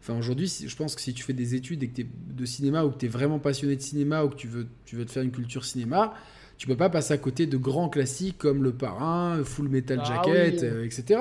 Enfin, 0.00 0.18
aujourd'hui, 0.18 0.50
je 0.66 0.76
pense 0.76 0.94
que 0.94 1.00
si 1.00 1.12
tu 1.12 1.22
fais 1.22 1.32
des 1.32 1.54
études 1.54 1.82
et 1.82 1.88
que 1.88 2.02
es 2.02 2.06
de 2.06 2.44
cinéma 2.44 2.84
ou 2.84 2.90
que 2.90 2.98
tu 2.98 3.06
es 3.06 3.08
vraiment 3.08 3.38
passionné 3.38 3.76
de 3.76 3.82
cinéma 3.82 4.24
ou 4.24 4.28
que 4.28 4.36
tu 4.36 4.46
veux, 4.46 4.66
tu 4.84 4.96
veux 4.96 5.04
te 5.04 5.10
faire 5.10 5.22
une 5.22 5.32
culture 5.32 5.64
cinéma, 5.64 6.14
tu 6.56 6.66
peux 6.66 6.76
pas 6.76 6.88
passer 6.88 7.14
à 7.14 7.18
côté 7.18 7.46
de 7.46 7.56
grands 7.56 7.88
classiques 7.88 8.38
comme 8.38 8.62
Le 8.62 8.72
Parrain, 8.72 9.42
Full 9.44 9.68
Metal 9.68 10.00
ah 10.02 10.04
Jacket, 10.04 10.62
euh, 10.62 10.84
etc. 10.84 11.20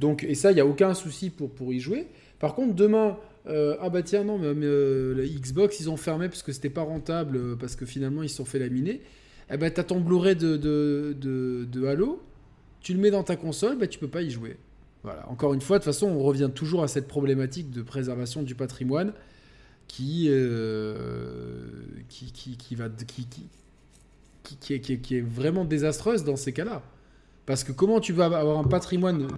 Donc, 0.00 0.24
et 0.24 0.34
ça, 0.34 0.50
il 0.50 0.54
n'y 0.54 0.60
a 0.60 0.66
aucun 0.66 0.94
souci 0.94 1.30
pour, 1.30 1.50
pour 1.50 1.72
y 1.72 1.80
jouer. 1.80 2.08
Par 2.38 2.54
contre, 2.54 2.74
demain, 2.74 3.16
euh, 3.48 3.76
ah 3.80 3.90
bah 3.90 4.02
tiens, 4.02 4.24
non, 4.24 4.38
mais, 4.38 4.48
euh, 4.48 5.14
la 5.14 5.24
Xbox, 5.24 5.80
ils 5.80 5.88
ont 5.88 5.96
fermé 5.96 6.28
parce 6.28 6.42
que 6.42 6.52
c'était 6.52 6.70
pas 6.70 6.82
rentable, 6.82 7.56
parce 7.58 7.76
que 7.76 7.86
finalement, 7.86 8.22
ils 8.22 8.28
se 8.28 8.36
sont 8.36 8.44
fait 8.44 8.58
laminer. 8.58 9.00
Eh 9.50 9.56
ben, 9.56 9.72
tu 9.72 9.78
as 9.78 9.84
ton 9.84 10.00
Blu-ray 10.00 10.34
de, 10.34 10.56
de, 10.56 11.14
de, 11.70 11.86
Halo, 11.86 12.20
tu 12.80 12.92
le 12.94 13.00
mets 13.00 13.10
dans 13.10 13.22
ta 13.22 13.36
console, 13.36 13.78
bah, 13.78 13.86
tu 13.86 13.98
peux 13.98 14.08
pas 14.08 14.22
y 14.22 14.30
jouer. 14.30 14.56
Encore 15.28 15.54
une 15.54 15.60
fois, 15.60 15.78
de 15.78 15.84
toute 15.84 15.92
façon, 15.92 16.08
on 16.08 16.18
revient 16.18 16.50
toujours 16.52 16.82
à 16.82 16.88
cette 16.88 17.06
problématique 17.06 17.70
de 17.70 17.82
préservation 17.82 18.42
du 18.42 18.56
patrimoine 18.56 19.12
qui, 19.86 20.26
euh, 20.28 21.68
qui, 22.08 22.32
qui, 22.32 22.74
va, 22.74 22.88
qui, 22.88 23.28
qui, 24.58 24.80
qui, 24.80 25.16
est, 25.16 25.20
vraiment 25.20 25.64
désastreuse 25.64 26.24
dans 26.24 26.34
ces 26.34 26.52
cas-là. 26.52 26.82
Parce 27.44 27.62
que 27.62 27.70
comment 27.70 28.00
tu 28.00 28.12
vas 28.12 28.24
avoir 28.24 28.58
un 28.58 28.64
patrimoine 28.64 29.28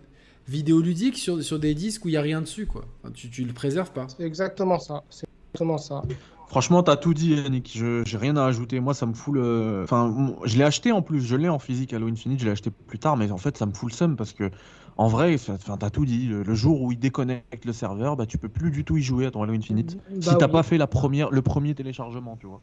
vidéoludique 0.49 1.16
sur, 1.16 1.43
sur 1.43 1.59
des 1.59 1.75
disques 1.75 2.05
où 2.05 2.09
il 2.09 2.12
n'y 2.12 2.16
a 2.16 2.23
rien 2.23 2.41
dessus 2.41 2.66
quoi 2.66 2.85
tu, 3.15 3.31
tu 3.31 3.45
le 3.45 3.53
préserves 3.53 3.93
pas. 3.93 4.07
C'est 4.09 4.25
exactement 4.25 4.79
ça. 4.79 5.03
C'est 5.11 5.27
exactement 5.51 5.79
ça. 5.79 6.03
Franchement, 6.49 6.83
t'as 6.83 6.97
tout 6.97 7.12
dit, 7.12 7.35
Yannick. 7.35 7.70
Je 7.75 8.03
j'ai 8.07 8.16
rien 8.16 8.37
à 8.37 8.45
ajouter. 8.45 8.81
Moi, 8.81 8.95
ça 8.95 9.05
me 9.05 9.12
fout 9.12 9.35
le. 9.35 9.83
Enfin, 9.85 10.35
je 10.45 10.57
l'ai 10.57 10.65
acheté 10.65 10.93
en 10.93 11.03
plus. 11.03 11.20
Je 11.20 11.37
l'ai 11.37 11.49
en 11.49 11.59
physique 11.59 11.93
Halo 11.93 12.09
Infinite. 12.09 12.41
Je 12.41 12.47
l'ai 12.47 12.53
acheté 12.53 12.70
plus 12.70 12.99
tard, 12.99 13.16
mais 13.16 13.31
en 13.31 13.37
fait, 13.37 13.57
ça 13.59 13.66
me 13.66 13.73
fout 13.73 13.91
le 13.91 13.95
seum 13.95 14.16
parce 14.16 14.33
que 14.33 14.51
en 14.97 15.09
vrai, 15.09 15.37
t'as 15.79 15.91
tout 15.91 16.07
dit. 16.07 16.27
Le, 16.27 16.55
jour 16.55 16.83
où 16.83 16.91
il 16.91 16.99
déconnecte 16.99 17.65
le 17.66 17.73
serveur, 17.73 18.16
bah, 18.16 18.27
tu 18.27 18.39
peux 18.39 18.49
plus 18.49 18.70
du 18.70 18.85
tout 18.85 18.97
y 18.97 19.03
jouer 19.03 19.27
à 19.27 19.31
ton 19.31 19.43
Halo 19.43 19.53
Infinite. 19.53 19.97
Bah 19.97 20.16
si 20.20 20.39
t'as 20.39 20.49
pas 20.49 20.62
fait 20.62 20.79
la 20.79 20.87
première, 20.87 21.31
le 21.31 21.43
premier 21.43 21.75
téléchargement, 21.75 22.37
tu 22.41 22.47
vois. 22.47 22.62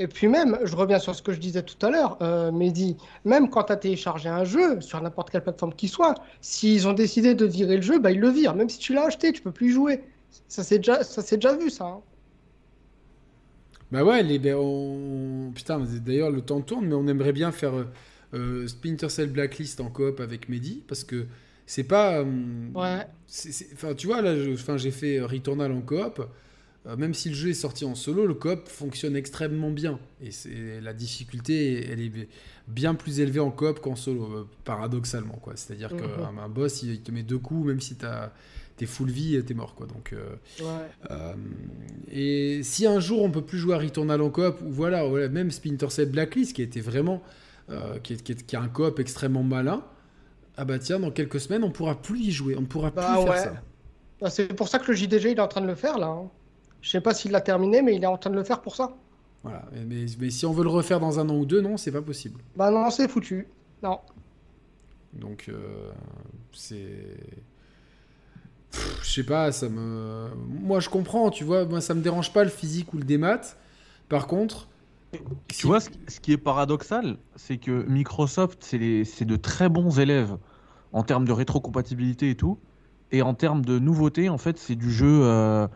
Et 0.00 0.08
puis 0.08 0.28
même, 0.28 0.58
je 0.64 0.74
reviens 0.74 0.98
sur 0.98 1.14
ce 1.14 1.20
que 1.20 1.30
je 1.30 1.38
disais 1.38 1.62
tout 1.62 1.76
à 1.84 1.90
l'heure, 1.90 2.16
euh, 2.22 2.50
Mehdi, 2.50 2.96
même 3.26 3.50
quand 3.50 3.64
tu 3.64 3.72
as 3.72 3.76
téléchargé 3.76 4.30
un 4.30 4.44
jeu, 4.44 4.80
sur 4.80 4.98
n'importe 5.02 5.28
quelle 5.28 5.42
plateforme 5.42 5.74
qu'il 5.74 5.90
soit, 5.90 6.14
s'ils 6.40 6.88
ont 6.88 6.94
décidé 6.94 7.34
de 7.34 7.44
virer 7.44 7.76
le 7.76 7.82
jeu, 7.82 7.98
bah, 7.98 8.10
ils 8.10 8.18
le 8.18 8.30
virent. 8.30 8.54
Même 8.54 8.70
si 8.70 8.78
tu 8.78 8.94
l'as 8.94 9.04
acheté, 9.04 9.30
tu 9.30 9.42
peux 9.42 9.52
plus 9.52 9.68
y 9.68 9.72
jouer. 9.72 10.02
Ça 10.48 10.64
s'est 10.64 10.78
déjà, 10.78 11.00
déjà 11.32 11.54
vu, 11.54 11.68
ça. 11.68 11.84
Hein. 11.84 12.00
Bah 13.92 14.02
ouais, 14.02 14.22
les, 14.22 14.38
ben, 14.38 15.52
putain, 15.54 15.80
d'ailleurs, 15.80 16.30
le 16.30 16.40
temps 16.40 16.62
tourne, 16.62 16.86
mais 16.86 16.94
on 16.94 17.06
aimerait 17.06 17.34
bien 17.34 17.52
faire 17.52 17.72
euh, 18.32 18.66
Splinter 18.66 19.10
Cell 19.10 19.28
Blacklist 19.28 19.82
en 19.82 19.90
coop 19.90 20.20
avec 20.20 20.48
Mehdi, 20.48 20.82
parce 20.88 21.04
que 21.04 21.26
c'est 21.66 21.84
pas. 21.84 22.20
Euh, 22.20 22.24
ouais. 22.74 23.06
Enfin, 23.74 23.94
tu 23.94 24.06
vois, 24.06 24.22
là, 24.22 24.34
j'ai 24.78 24.90
fait 24.92 25.20
Returnal 25.20 25.72
en 25.72 25.82
coop. 25.82 26.26
Euh, 26.86 26.96
même 26.96 27.12
si 27.12 27.28
le 27.28 27.34
jeu 27.34 27.50
est 27.50 27.54
sorti 27.54 27.84
en 27.84 27.94
solo, 27.94 28.26
le 28.26 28.34
coop 28.34 28.66
fonctionne 28.66 29.14
extrêmement 29.14 29.70
bien. 29.70 29.98
Et 30.22 30.30
c'est 30.30 30.80
la 30.80 30.94
difficulté, 30.94 31.86
elle 31.90 32.00
est 32.00 32.28
bien 32.68 32.94
plus 32.94 33.20
élevée 33.20 33.40
en 33.40 33.50
coop 33.50 33.80
qu'en 33.80 33.96
solo, 33.96 34.24
euh, 34.24 34.48
paradoxalement. 34.64 35.38
quoi. 35.42 35.54
C'est-à-dire 35.56 35.92
mhm. 35.92 36.00
qu'un 36.00 36.48
boss, 36.48 36.82
il 36.82 37.00
te 37.02 37.12
met 37.12 37.22
deux 37.22 37.38
coups, 37.38 37.66
même 37.66 37.80
si 37.80 37.96
t'es 38.76 38.86
full 38.86 39.10
vie, 39.10 39.42
t'es 39.44 39.52
mort. 39.52 39.74
quoi. 39.74 39.86
Donc, 39.86 40.14
ouais. 40.60 41.16
et 42.10 42.62
si 42.62 42.86
un 42.86 42.98
jour 42.98 43.22
on 43.22 43.30
peut 43.30 43.44
plus 43.44 43.58
jouer 43.58 43.74
à 43.74 43.78
Returnal 43.78 44.22
en 44.22 44.30
coop, 44.30 44.60
ou 44.62 44.70
voilà, 44.70 45.04
voilà, 45.04 45.28
même 45.28 45.50
Splinter 45.50 45.90
Cell 45.90 46.10
Blacklist, 46.10 46.54
qui 46.54 46.62
était 46.62 46.80
vraiment. 46.80 47.22
qui, 48.02 48.16
qui, 48.16 48.34
qui, 48.34 48.56
a 48.56 48.60
un 48.60 48.68
coop 48.68 48.98
extrêmement 48.98 49.44
malin 49.44 49.84
ah 50.56 50.64
bah 50.66 50.78
tiens, 50.78 50.98
dans 50.98 51.10
quelques 51.10 51.40
semaines, 51.40 51.64
on 51.64 51.70
pourra 51.70 52.02
plus 52.02 52.20
y 52.20 52.30
jouer, 52.30 52.54
on 52.54 52.66
pourra 52.66 52.90
bah 52.90 53.14
plus 53.14 53.24
faire 53.24 53.38
ça. 53.38 53.52
Bah, 54.20 54.28
c'est 54.28 54.48
pour 54.48 54.68
ça 54.68 54.78
que 54.78 54.90
le 54.90 54.96
JDG 54.96 55.30
il 55.30 55.38
est 55.38 55.40
en 55.40 55.48
train 55.48 55.62
de 55.62 55.66
le 55.66 55.74
faire 55.74 55.96
là. 55.96 56.08
Hein. 56.08 56.28
Je 56.82 56.90
sais 56.90 57.00
pas 57.00 57.14
s'il 57.14 57.30
l'a 57.30 57.40
terminé, 57.40 57.82
mais 57.82 57.94
il 57.94 58.02
est 58.02 58.06
en 58.06 58.16
train 58.16 58.30
de 58.30 58.36
le 58.36 58.44
faire 58.44 58.60
pour 58.60 58.76
ça. 58.76 58.96
Voilà, 59.42 59.64
mais, 59.72 60.06
mais, 60.18 60.30
si 60.30 60.44
on 60.44 60.52
veut 60.52 60.64
le 60.64 60.70
refaire 60.70 61.00
dans 61.00 61.18
un 61.18 61.28
an 61.28 61.36
ou 61.36 61.46
deux, 61.46 61.60
non, 61.60 61.76
c'est 61.76 61.92
pas 61.92 62.02
possible. 62.02 62.40
Bah 62.56 62.70
non, 62.70 62.90
c'est 62.90 63.08
foutu. 63.08 63.48
Non. 63.82 63.98
Donc 65.14 65.46
euh, 65.48 65.90
c'est, 66.52 67.16
je 69.02 69.10
sais 69.10 69.24
pas, 69.24 69.50
ça 69.50 69.68
me, 69.68 70.28
moi 70.46 70.78
je 70.78 70.88
comprends, 70.88 71.30
tu 71.30 71.42
vois, 71.42 71.64
moi 71.64 71.80
ça 71.80 71.94
me 71.94 72.00
dérange 72.00 72.32
pas 72.32 72.44
le 72.44 72.50
physique 72.50 72.92
ou 72.92 72.98
le 72.98 73.04
démat. 73.04 73.40
Par 74.08 74.26
contre, 74.26 74.68
tu 75.48 75.66
vois, 75.66 75.80
ce, 75.80 75.88
qui 76.20 76.32
est 76.32 76.36
paradoxal, 76.36 77.16
c'est 77.34 77.56
que 77.56 77.84
Microsoft, 77.88 78.62
c'est 78.62 79.24
de 79.24 79.36
très 79.36 79.68
bons 79.68 79.98
élèves 79.98 80.36
en 80.92 81.02
termes 81.02 81.24
de 81.24 81.32
rétrocompatibilité 81.32 82.30
et 82.30 82.36
tout. 82.36 82.58
Et 83.12 83.22
en 83.22 83.34
termes 83.34 83.64
de 83.64 83.80
nouveauté, 83.80 84.28
en 84.28 84.38
fait, 84.38 84.58
c'est 84.58 84.76
du 84.76 84.92
jeu. 84.92 85.22
Euh, 85.22 85.66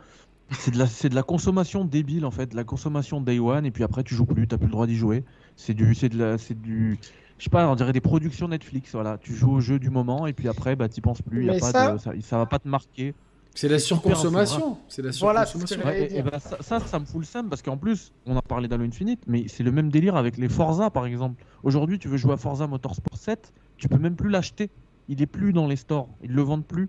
c'est 0.50 0.70
de, 0.72 0.78
la, 0.78 0.86
de 0.86 1.14
la 1.14 1.22
consommation 1.22 1.84
débile, 1.84 2.26
en 2.26 2.30
fait. 2.30 2.46
De 2.46 2.56
la 2.56 2.64
consommation 2.64 3.20
day 3.20 3.38
one, 3.38 3.66
et 3.66 3.70
puis 3.70 3.84
après, 3.84 4.02
tu 4.02 4.14
joues 4.14 4.26
plus, 4.26 4.46
tu 4.46 4.56
plus 4.56 4.66
le 4.66 4.72
droit 4.72 4.86
d'y 4.86 4.96
jouer. 4.96 5.24
C'est 5.56 5.74
du. 5.74 5.94
C'est 5.94 6.08
de 6.08 6.18
la. 6.18 6.38
C'est 6.38 6.60
du. 6.60 6.98
Je 7.38 7.44
sais 7.44 7.50
pas, 7.50 7.68
on 7.68 7.74
dirait 7.74 7.92
des 7.92 8.00
productions 8.00 8.48
Netflix, 8.48 8.92
voilà. 8.92 9.18
Tu 9.18 9.34
joues 9.34 9.52
au 9.52 9.60
jeu 9.60 9.78
du 9.78 9.90
moment, 9.90 10.26
et 10.26 10.32
puis 10.32 10.48
après, 10.48 10.76
bah, 10.76 10.88
tu 10.88 11.00
penses 11.00 11.22
plus. 11.22 11.46
Y 11.46 11.50
a 11.50 11.58
pas 11.58 11.72
ça... 11.72 11.98
ça, 11.98 12.12
ça 12.22 12.38
va 12.38 12.46
pas 12.46 12.58
te 12.58 12.68
marquer. 12.68 13.14
C'est 13.54 13.68
la 13.68 13.78
surconsommation. 13.78 14.78
C'est 14.88 15.02
la 15.02 15.12
surconsommation. 15.12 15.80
Voilà, 15.80 15.98
et, 15.98 16.22
bah, 16.22 16.40
ça, 16.40 16.80
ça, 16.80 16.98
me 16.98 17.04
fout 17.04 17.20
le 17.20 17.24
seum 17.24 17.48
parce 17.48 17.62
qu'en 17.62 17.76
plus, 17.76 18.12
on 18.26 18.36
a 18.36 18.42
parlé 18.42 18.66
d'Halo 18.66 18.84
Infinite, 18.84 19.22
mais 19.28 19.46
c'est 19.46 19.62
le 19.62 19.70
même 19.70 19.90
délire 19.90 20.16
avec 20.16 20.36
les 20.36 20.48
Forza 20.48 20.90
par 20.90 21.06
exemple. 21.06 21.44
Aujourd'hui, 21.62 22.00
tu 22.00 22.08
veux 22.08 22.16
jouer 22.16 22.32
à 22.32 22.36
Forza 22.36 22.66
Motorsport 22.66 23.16
7, 23.16 23.52
tu 23.76 23.88
peux 23.88 23.98
même 23.98 24.16
plus 24.16 24.28
l'acheter. 24.28 24.70
Il 25.08 25.22
est 25.22 25.26
plus 25.26 25.52
dans 25.52 25.68
les 25.68 25.76
stores, 25.76 26.08
ils 26.22 26.32
le 26.32 26.42
vendent 26.42 26.66
plus. 26.66 26.88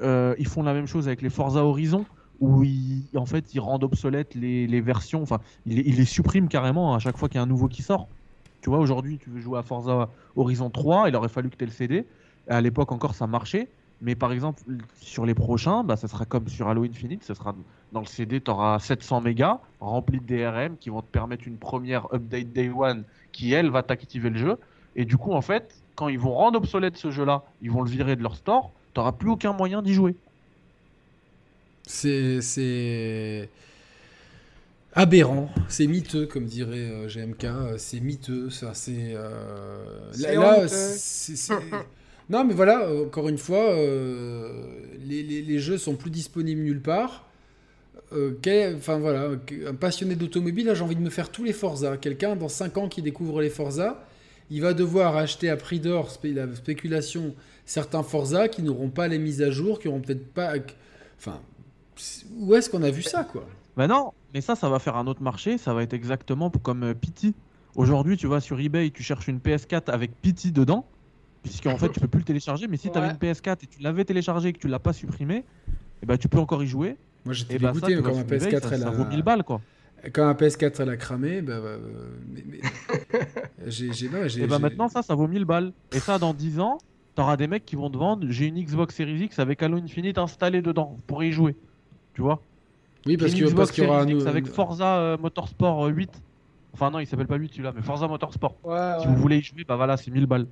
Euh, 0.00 0.34
ils 0.38 0.46
font 0.46 0.62
la 0.62 0.72
même 0.72 0.86
chose 0.86 1.08
avec 1.08 1.20
les 1.20 1.30
Forza 1.30 1.64
Horizon, 1.64 2.04
où 2.40 2.64
en 3.14 3.26
fait, 3.26 3.54
ils 3.54 3.60
rendent 3.60 3.84
obsolètes 3.84 4.34
les, 4.34 4.80
versions, 4.80 5.22
enfin, 5.22 5.40
il, 5.66 5.76
les- 5.76 5.82
il 5.86 5.96
les 5.96 6.04
supprime 6.04 6.48
carrément 6.48 6.94
à 6.94 6.98
chaque 6.98 7.16
fois 7.16 7.28
qu'il 7.28 7.36
y 7.36 7.40
a 7.40 7.42
un 7.42 7.46
nouveau 7.46 7.68
qui 7.68 7.82
sort. 7.82 8.08
Tu 8.60 8.70
vois, 8.70 8.78
aujourd'hui, 8.78 9.18
tu 9.18 9.30
veux 9.30 9.40
jouer 9.40 9.58
à 9.58 9.62
Forza 9.62 10.08
Horizon 10.36 10.70
3, 10.70 11.08
il 11.08 11.16
aurait 11.16 11.28
fallu 11.28 11.50
que 11.50 11.56
tu 11.56 11.64
le 11.66 11.70
CD. 11.70 12.06
À 12.48 12.60
l'époque 12.60 12.92
encore, 12.92 13.14
ça 13.14 13.26
marchait. 13.26 13.68
Mais 14.00 14.14
par 14.16 14.32
exemple, 14.32 14.62
sur 15.00 15.24
les 15.24 15.34
prochains, 15.34 15.84
bah, 15.84 15.96
ça 15.96 16.08
sera 16.08 16.24
comme 16.24 16.48
sur 16.48 16.68
Halo 16.68 16.84
Infinite, 16.84 17.24
ça 17.24 17.34
sera 17.34 17.54
dans 17.92 18.00
le 18.00 18.06
CD, 18.06 18.40
tu 18.40 18.50
auras 18.50 18.78
700 18.78 19.20
mégas 19.20 19.60
remplis 19.80 20.20
de 20.20 20.26
DRM 20.26 20.76
qui 20.78 20.90
vont 20.90 21.00
te 21.02 21.06
permettre 21.06 21.46
une 21.46 21.58
première 21.58 22.12
update 22.12 22.52
day 22.52 22.68
one 22.70 23.04
qui, 23.32 23.52
elle, 23.52 23.70
va 23.70 23.82
t'activer 23.82 24.30
le 24.30 24.38
jeu. 24.38 24.58
Et 24.96 25.04
du 25.04 25.16
coup, 25.16 25.32
en 25.32 25.40
fait, 25.42 25.84
quand 25.94 26.08
ils 26.08 26.18
vont 26.18 26.32
rendre 26.34 26.58
obsolète 26.58 26.96
ce 26.96 27.10
jeu-là, 27.10 27.44
ils 27.60 27.70
vont 27.70 27.82
le 27.82 27.90
virer 27.90 28.16
de 28.16 28.22
leur 28.22 28.36
store, 28.36 28.74
tu 28.94 29.00
n'auras 29.00 29.12
plus 29.12 29.30
aucun 29.30 29.52
moyen 29.52 29.82
d'y 29.82 29.94
jouer. 29.94 30.16
C'est. 31.86 33.48
Aberrant, 34.96 35.50
c'est 35.68 35.88
miteux, 35.88 36.26
comme 36.26 36.44
dirait 36.44 36.78
euh, 36.78 37.08
GMK, 37.08 37.44
euh, 37.44 37.74
c'est 37.78 37.98
miteux, 37.98 38.48
ça, 38.48 38.74
c'est... 38.74 39.14
euh, 39.16 40.12
là, 40.34 40.68
c'est- 40.68 41.52
Non, 42.30 42.44
mais 42.44 42.54
voilà, 42.54 42.88
encore 43.02 43.28
une 43.28 43.36
fois, 43.38 43.72
euh, 43.72 44.62
les, 45.04 45.24
les- 45.24 45.42
les 45.42 45.58
jeux 45.58 45.78
sont 45.78 45.96
plus 45.96 46.10
disponibles 46.10 46.62
nulle 46.62 46.80
part. 46.80 47.28
Quel- 48.40 48.76
Enfin 48.76 48.98
voilà, 48.98 49.30
un 49.66 49.74
passionné 49.74 50.14
d'automobile, 50.14 50.70
j'ai 50.72 50.82
envie 50.84 50.94
de 50.94 51.00
me 51.00 51.10
faire 51.10 51.30
tous 51.30 51.42
les 51.42 51.52
Forza. 51.52 51.96
Quelqu'un 51.96 52.36
dans 52.36 52.48
5 52.48 52.78
ans 52.78 52.88
qui 52.88 53.02
découvre 53.02 53.42
les 53.42 53.50
Forza, 53.50 54.06
il 54.50 54.60
va 54.62 54.72
devoir 54.74 55.16
acheter 55.16 55.50
à 55.50 55.56
prix 55.56 55.80
d'or, 55.80 56.12
spé- 56.12 56.32
la 56.32 56.46
spéculation, 56.54 57.34
certains 57.66 58.04
Forza 58.04 58.46
qui 58.48 58.62
n'auront 58.62 58.90
pas 58.90 59.08
les 59.08 59.18
mises 59.18 59.42
à 59.42 59.50
jour, 59.50 59.80
qui 59.80 59.88
n'auront 59.88 60.00
peut-être 60.00 60.28
pas... 60.32 60.52
Enfin, 61.18 61.40
où 62.38 62.54
est-ce 62.54 62.68
qu'on 62.70 62.82
a 62.82 62.90
vu 62.90 63.02
ça, 63.02 63.24
quoi 63.24 63.46
Bah 63.76 63.86
non, 63.86 64.12
mais 64.32 64.40
ça, 64.40 64.54
ça 64.56 64.68
va 64.68 64.78
faire 64.78 64.96
un 64.96 65.06
autre 65.06 65.22
marché, 65.22 65.58
ça 65.58 65.74
va 65.74 65.82
être 65.82 65.92
exactement 65.94 66.50
comme 66.50 66.82
euh, 66.84 66.94
Pity. 66.94 67.34
Aujourd'hui, 67.76 68.16
tu 68.16 68.26
vas 68.26 68.40
sur 68.40 68.58
eBay, 68.60 68.90
tu 68.90 69.02
cherches 69.02 69.28
une 69.28 69.38
PS4 69.38 69.90
avec 69.90 70.12
Pity 70.20 70.52
dedans, 70.52 70.86
puisqu'en 71.42 71.76
fait, 71.76 71.88
tu 71.90 72.00
peux 72.00 72.08
plus 72.08 72.20
le 72.20 72.24
télécharger, 72.24 72.68
mais 72.68 72.76
si 72.76 72.90
tu 72.90 72.98
avais 72.98 73.08
Ouais. 73.08 73.12
une 73.20 73.32
PS4 73.32 73.58
et 73.64 73.66
tu 73.66 73.80
l'avais 73.82 74.04
téléchargé 74.04 74.48
et 74.48 74.52
que 74.52 74.58
tu 74.58 74.68
l'as 74.68 74.78
pas 74.78 74.92
supprimé, 74.92 75.44
eh 76.02 76.06
ben, 76.06 76.16
tu 76.16 76.28
peux 76.28 76.38
encore 76.38 76.62
y 76.62 76.66
jouer. 76.66 76.96
Moi 77.24 77.32
j'étais 77.34 77.58
bah 77.58 77.72
ça, 77.74 77.86
dégoûté 77.86 78.02
quand 78.02 78.14
ma 78.14 78.20
eBay, 78.20 78.36
PS4 78.38 78.62
ça, 78.62 78.68
elle 78.74 78.80
ça 78.82 78.88
a... 78.88 78.90
vaut 78.90 79.04
1000 79.06 79.22
balles, 79.22 79.44
quoi. 79.44 79.60
Quand 80.12 80.26
ma 80.26 80.34
PS4 80.34 80.74
elle 80.82 80.90
a 80.90 80.96
cramé, 80.98 81.40
bah, 81.40 81.60
bah, 81.60 81.66
euh, 81.68 82.10
mais- 82.28 82.44
mais- 82.46 82.60
j'ai, 83.66 83.92
j'ai, 83.92 84.08
non, 84.10 84.26
j'ai, 84.28 84.42
Et 84.42 84.46
bah 84.46 84.56
j'ai- 84.56 84.62
maintenant, 84.62 84.88
ça, 84.88 85.00
ça 85.02 85.14
vaut 85.14 85.26
1000 85.26 85.44
balles. 85.46 85.72
Et 85.92 85.98
ça, 86.00 86.18
dans 86.18 86.34
10 86.34 86.60
ans, 86.60 86.78
t'auras 87.14 87.36
des 87.38 87.46
mecs 87.46 87.64
qui 87.64 87.76
vont 87.76 87.88
te 87.90 87.96
vendre 87.96 88.26
j'ai 88.28 88.46
une 88.46 88.60
Xbox 88.62 88.94
Series 88.94 89.24
X 89.24 89.38
avec 89.38 89.62
Halo 89.62 89.78
Infinite 89.78 90.18
installé 90.18 90.60
dedans 90.62 90.98
pour 91.06 91.24
y 91.24 91.32
jouer. 91.32 91.56
Tu 92.14 92.22
vois 92.22 92.40
Oui, 93.06 93.16
parce, 93.16 93.32
qu'il 93.32 93.44
y 93.44 93.86
aura 93.86 94.00
un 94.02 94.06
Series 94.06 94.12
X 94.12 94.24
nou- 94.24 94.28
avec 94.28 94.46
Forza 94.46 94.98
euh, 94.98 95.18
Motorsport 95.18 95.86
euh, 95.86 95.90
8. 95.90 96.10
Enfin, 96.72 96.90
non, 96.90 96.98
il 96.98 97.06
s'appelle 97.06 97.26
pas 97.26 97.36
8 97.36 97.52
celui-là, 97.52 97.72
mais 97.74 97.82
Forza 97.82 98.08
Motorsport. 98.08 98.56
Ouais, 98.64 98.96
Si 99.00 99.06
vous 99.06 99.16
voulez 99.16 99.38
y 99.38 99.42
jouer, 99.42 99.64
bah 99.64 99.76
voilà, 99.76 99.96
c'est 99.96 100.10
1000 100.10 100.26
balles. 100.26 100.46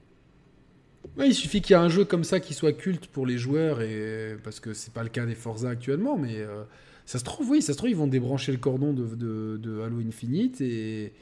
Ouais, 1.16 1.28
il 1.28 1.34
suffit 1.34 1.60
qu'il 1.60 1.74
y 1.74 1.78
ait 1.78 1.82
un 1.82 1.88
jeu 1.88 2.04
comme 2.04 2.24
ça 2.24 2.38
qui 2.38 2.54
soit 2.54 2.72
culte 2.72 3.08
pour 3.08 3.26
les 3.26 3.36
joueurs, 3.36 3.80
et... 3.80 4.36
parce 4.44 4.60
que 4.60 4.72
c'est 4.72 4.92
pas 4.92 5.02
le 5.02 5.08
cas 5.08 5.26
des 5.26 5.34
Forza 5.34 5.68
actuellement, 5.68 6.16
mais 6.16 6.36
euh, 6.38 6.62
ça 7.06 7.18
se 7.18 7.24
trouve, 7.24 7.50
oui, 7.50 7.60
ça 7.60 7.72
se 7.72 7.78
trouve, 7.78 7.90
ils 7.90 7.96
vont 7.96 8.06
débrancher 8.06 8.52
le 8.52 8.58
cordon 8.58 8.92
de, 8.92 9.04
de, 9.16 9.58
de 9.60 9.80
Halo 9.80 9.98
Infinite 9.98 10.60
et, 10.60 11.12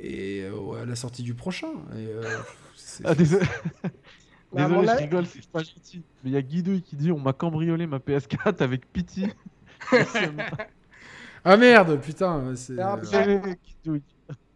et 0.00 0.42
euh, 0.42 0.82
à 0.82 0.84
la 0.84 0.96
sortie 0.96 1.22
du 1.22 1.34
prochain. 1.34 1.70
Et, 1.96 2.06
euh, 2.06 2.22
Ah, 3.04 3.14
désolé, 3.14 3.44
mon 4.52 4.82
je 4.82 4.90
rigole, 4.96 5.26
c'est 5.26 5.46
pas 5.50 5.62
gentil. 5.62 6.02
Mais 6.24 6.30
il 6.30 6.32
y 6.32 6.36
a 6.36 6.42
Guidouille 6.42 6.82
qui 6.82 6.96
dit 6.96 7.12
on 7.12 7.20
m'a 7.20 7.32
cambriolé 7.32 7.86
ma 7.86 7.98
PS4 7.98 8.62
avec 8.62 8.90
Pity. 8.92 9.26
Ah 11.44 11.56
merde, 11.56 12.00
putain, 12.00 12.54
c'est... 12.56 12.78
Euh. 12.78 13.98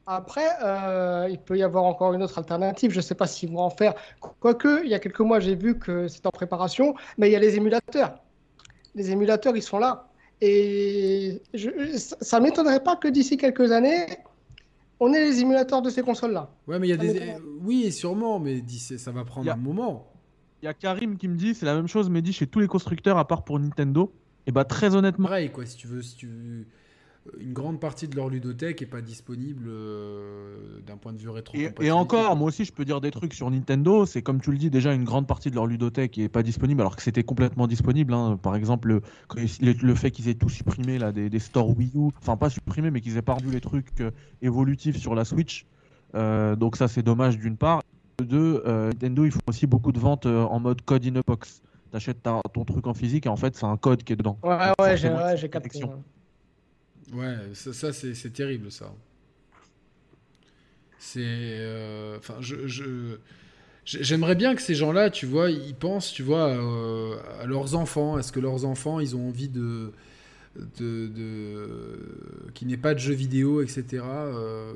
Après, 0.07 0.49
euh, 0.65 1.29
il 1.31 1.39
peut 1.39 1.57
y 1.57 1.63
avoir 1.63 1.85
encore 1.85 2.13
une 2.13 2.23
autre 2.23 2.37
alternative. 2.39 2.91
Je 2.91 2.97
ne 2.97 3.03
sais 3.03 3.15
pas 3.15 3.27
s'ils 3.27 3.51
vont 3.53 3.61
en 3.61 3.71
faire. 3.71 3.95
Quoique, 4.41 4.85
il 4.85 4.91
y 4.91 4.95
a 4.95 4.99
quelques 4.99 5.21
mois, 5.21 5.39
j'ai 5.39 5.55
vu 5.55 5.79
que 5.79 6.09
c'est 6.09 6.27
en 6.27 6.31
préparation, 6.31 6.95
mais 7.19 7.29
il 7.29 7.33
y 7.33 7.37
a 7.37 7.39
les 7.39 7.57
émulateurs. 7.57 8.19
Les 8.95 9.11
émulateurs, 9.11 9.57
ils 9.57 9.63
sont 9.63 9.79
là. 9.79 10.09
Et 10.41 11.41
je, 11.55 11.71
ça 11.97 12.41
ne 12.41 12.45
m'étonnerait 12.45 12.83
pas 12.83 12.97
que 12.97 13.07
d'ici 13.07 13.37
quelques 13.37 13.71
années, 13.71 14.07
on 14.99 15.13
ait 15.13 15.25
les 15.25 15.41
émulateurs 15.41 15.83
de 15.83 15.89
ces 15.89 16.03
consoles-là. 16.03 16.51
Ouais, 16.67 16.81
mais 16.81 16.89
il 16.89 16.91
y 16.91 16.95
a 16.95 16.97
Ça 16.97 17.13
des... 17.13 17.37
Oui, 17.63 17.93
sûrement, 17.93 18.41
mais 18.41 18.63
ça 18.99 19.13
va 19.13 19.25
prendre 19.25 19.49
a- 19.49 19.55
un 19.55 19.57
moment. 19.57 20.09
Il 20.63 20.67
y 20.67 20.69
a 20.69 20.75
Karim 20.75 21.17
qui 21.17 21.29
me 21.29 21.37
dit 21.37 21.55
c'est 21.55 21.67
la 21.67 21.75
même 21.75 21.89
chose, 21.89 22.11
mais 22.11 22.23
dit 22.23 22.33
chez 22.33 22.47
tous 22.49 22.59
les 22.59 22.69
constructeurs 22.69 23.19
à 23.19 23.27
part 23.27 23.45
pour 23.45 23.59
Nintendo. 23.59 24.13
Et 24.47 24.53
bah 24.53 24.65
très 24.65 24.95
honnêtement, 24.95 25.29
Pareil, 25.29 25.51
quoi, 25.51 25.65
si 25.67 25.77
tu 25.77 25.87
veux, 25.87 26.03
si 26.03 26.17
tu 26.17 26.27
veux, 26.27 26.67
une 27.39 27.53
grande 27.53 27.79
partie 27.79 28.09
de 28.09 28.17
leur 28.17 28.29
ludothèque 28.29 28.83
est 28.83 28.87
pas 28.87 29.01
disponible 29.01 29.67
euh, 29.69 30.81
d'un 30.87 30.97
point 30.97 31.13
de 31.13 31.19
vue 31.19 31.29
rétro. 31.29 31.57
Et, 31.57 31.71
et 31.81 31.91
encore, 31.93 32.37
moi 32.37 32.49
aussi, 32.49 32.65
je 32.65 32.73
peux 32.73 32.85
dire 32.85 33.01
des 33.01 33.13
trucs 33.13 33.35
sur 33.35 33.49
Nintendo. 33.51 34.07
C'est 34.07 34.23
comme 34.23 34.41
tu 34.41 34.51
le 34.51 34.59
dis, 34.59 34.71
déjà 34.71 34.93
une 34.93 35.05
grande 35.05 35.29
partie 35.29 35.51
de 35.51 35.55
leur 35.55 35.67
ludothèque 35.67 36.19
est 36.19 36.29
pas 36.29 36.43
disponible, 36.43 36.81
alors 36.81 36.97
que 36.97 37.03
c'était 37.03 37.23
complètement 37.23 37.69
disponible. 37.69 38.13
hein. 38.13 38.39
Par 38.43 38.57
exemple, 38.57 39.01
le, 39.37 39.95
fait 39.95 40.11
qu'ils 40.11 40.29
aient 40.29 40.35
tout 40.35 40.49
supprimé 40.49 40.99
là, 40.99 41.13
des, 41.13 41.31
des 41.31 41.39
stores 41.39 41.77
Wii 41.77 41.93
U, 41.95 42.11
enfin 42.21 42.37
pas 42.37 42.51
supprimé, 42.51 42.91
mais 42.91 43.01
qu'ils 43.01 43.17
aient 43.17 43.23
pas 43.23 43.35
revu 43.35 43.51
les 43.51 43.61
trucs 43.61 44.01
euh, 44.01 44.11
évolutifs 44.41 44.97
sur 44.97 45.15
la 45.15 45.25
Switch. 45.25 45.67
Euh, 46.15 46.57
donc 46.57 46.77
ça, 46.77 46.89
c'est 46.89 47.03
dommage 47.03 47.39
d'une 47.39 47.57
part. 47.57 47.83
De 48.19 48.25
deux, 48.25 48.63
Nintendo, 48.67 49.25
ils 49.25 49.33
font 49.33 49.41
aussi 49.47 49.67
beaucoup 49.67 49.93
de 49.93 49.99
ventes 49.99 50.27
en 50.27 50.61
mode 50.61 50.83
code 50.83 51.07
in 51.07 51.17
a 51.17 51.23
box. 51.27 51.63
T'achètes 51.93 52.23
ta- 52.23 52.43
ton 52.55 52.65
truc 52.65 52.87
en 52.89 52.95
physique 52.95 53.27
et 53.27 53.29
en 53.29 53.37
fait, 53.37 53.55
c'est 53.57 53.67
un 53.67 53.77
code 53.77 54.03
qui 54.05 54.15
est 54.15 54.17
dedans. 54.17 54.39
Ouais, 54.43 54.73
Donc, 54.79 54.81
ouais, 54.81 54.97
j'ai 54.97 55.09
ouais, 55.11 55.49
capté. 55.49 55.81
connexion. 55.81 56.05
Ouais, 57.13 57.37
ça, 57.55 57.73
ça, 57.73 57.93
c'est 57.93 58.15
c'est 58.15 58.31
terrible, 58.31 58.71
ça. 58.73 58.93
C'est. 60.99 61.21
euh, 61.25 62.19
Enfin, 62.19 62.37
je. 62.41 62.67
je- 62.67 63.17
j'ai- 63.85 64.05
J'aimerais 64.05 64.37
bien 64.37 64.55
que 64.55 64.63
ces 64.63 64.75
gens-là, 64.77 65.11
tu 65.11 65.27
vois, 65.27 65.51
ils 65.51 65.75
pensent, 65.75 66.13
tu 66.13 66.23
vois, 66.23 66.49
euh, 66.51 67.17
à 67.41 67.47
leurs 67.47 67.75
enfants. 67.75 68.19
Est-ce 68.19 68.33
que 68.33 68.41
leurs 68.41 68.65
enfants, 68.65 69.01
ils 69.01 69.17
ont 69.17 69.29
envie 69.29 69.49
de. 69.49 69.93
de, 70.57 71.09
de 71.09 72.51
qu'il 72.55 72.69
n'y 72.69 72.75
ait 72.75 72.79
pas 72.79 72.95
de 72.95 73.01
jeux 73.01 73.15
vidéo, 73.15 73.63
etc. 73.63 74.05
euh, 74.05 74.75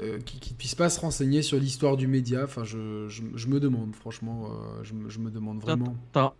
euh, 0.00 0.18
qui 0.20 0.52
ne 0.52 0.56
puissent 0.56 0.74
pas 0.74 0.88
se 0.90 1.00
renseigner 1.00 1.42
sur 1.42 1.58
l'histoire 1.58 1.96
du 1.96 2.06
média. 2.06 2.44
Enfin, 2.44 2.64
je, 2.64 3.08
je, 3.08 3.22
je 3.34 3.46
me 3.48 3.60
demande, 3.60 3.94
franchement, 3.94 4.46
euh, 4.50 4.84
je, 4.84 4.94
me- 4.94 5.08
je 5.08 5.18
me 5.18 5.30
demande 5.30 5.60
vraiment. 5.60 5.96
T'as 6.12 6.34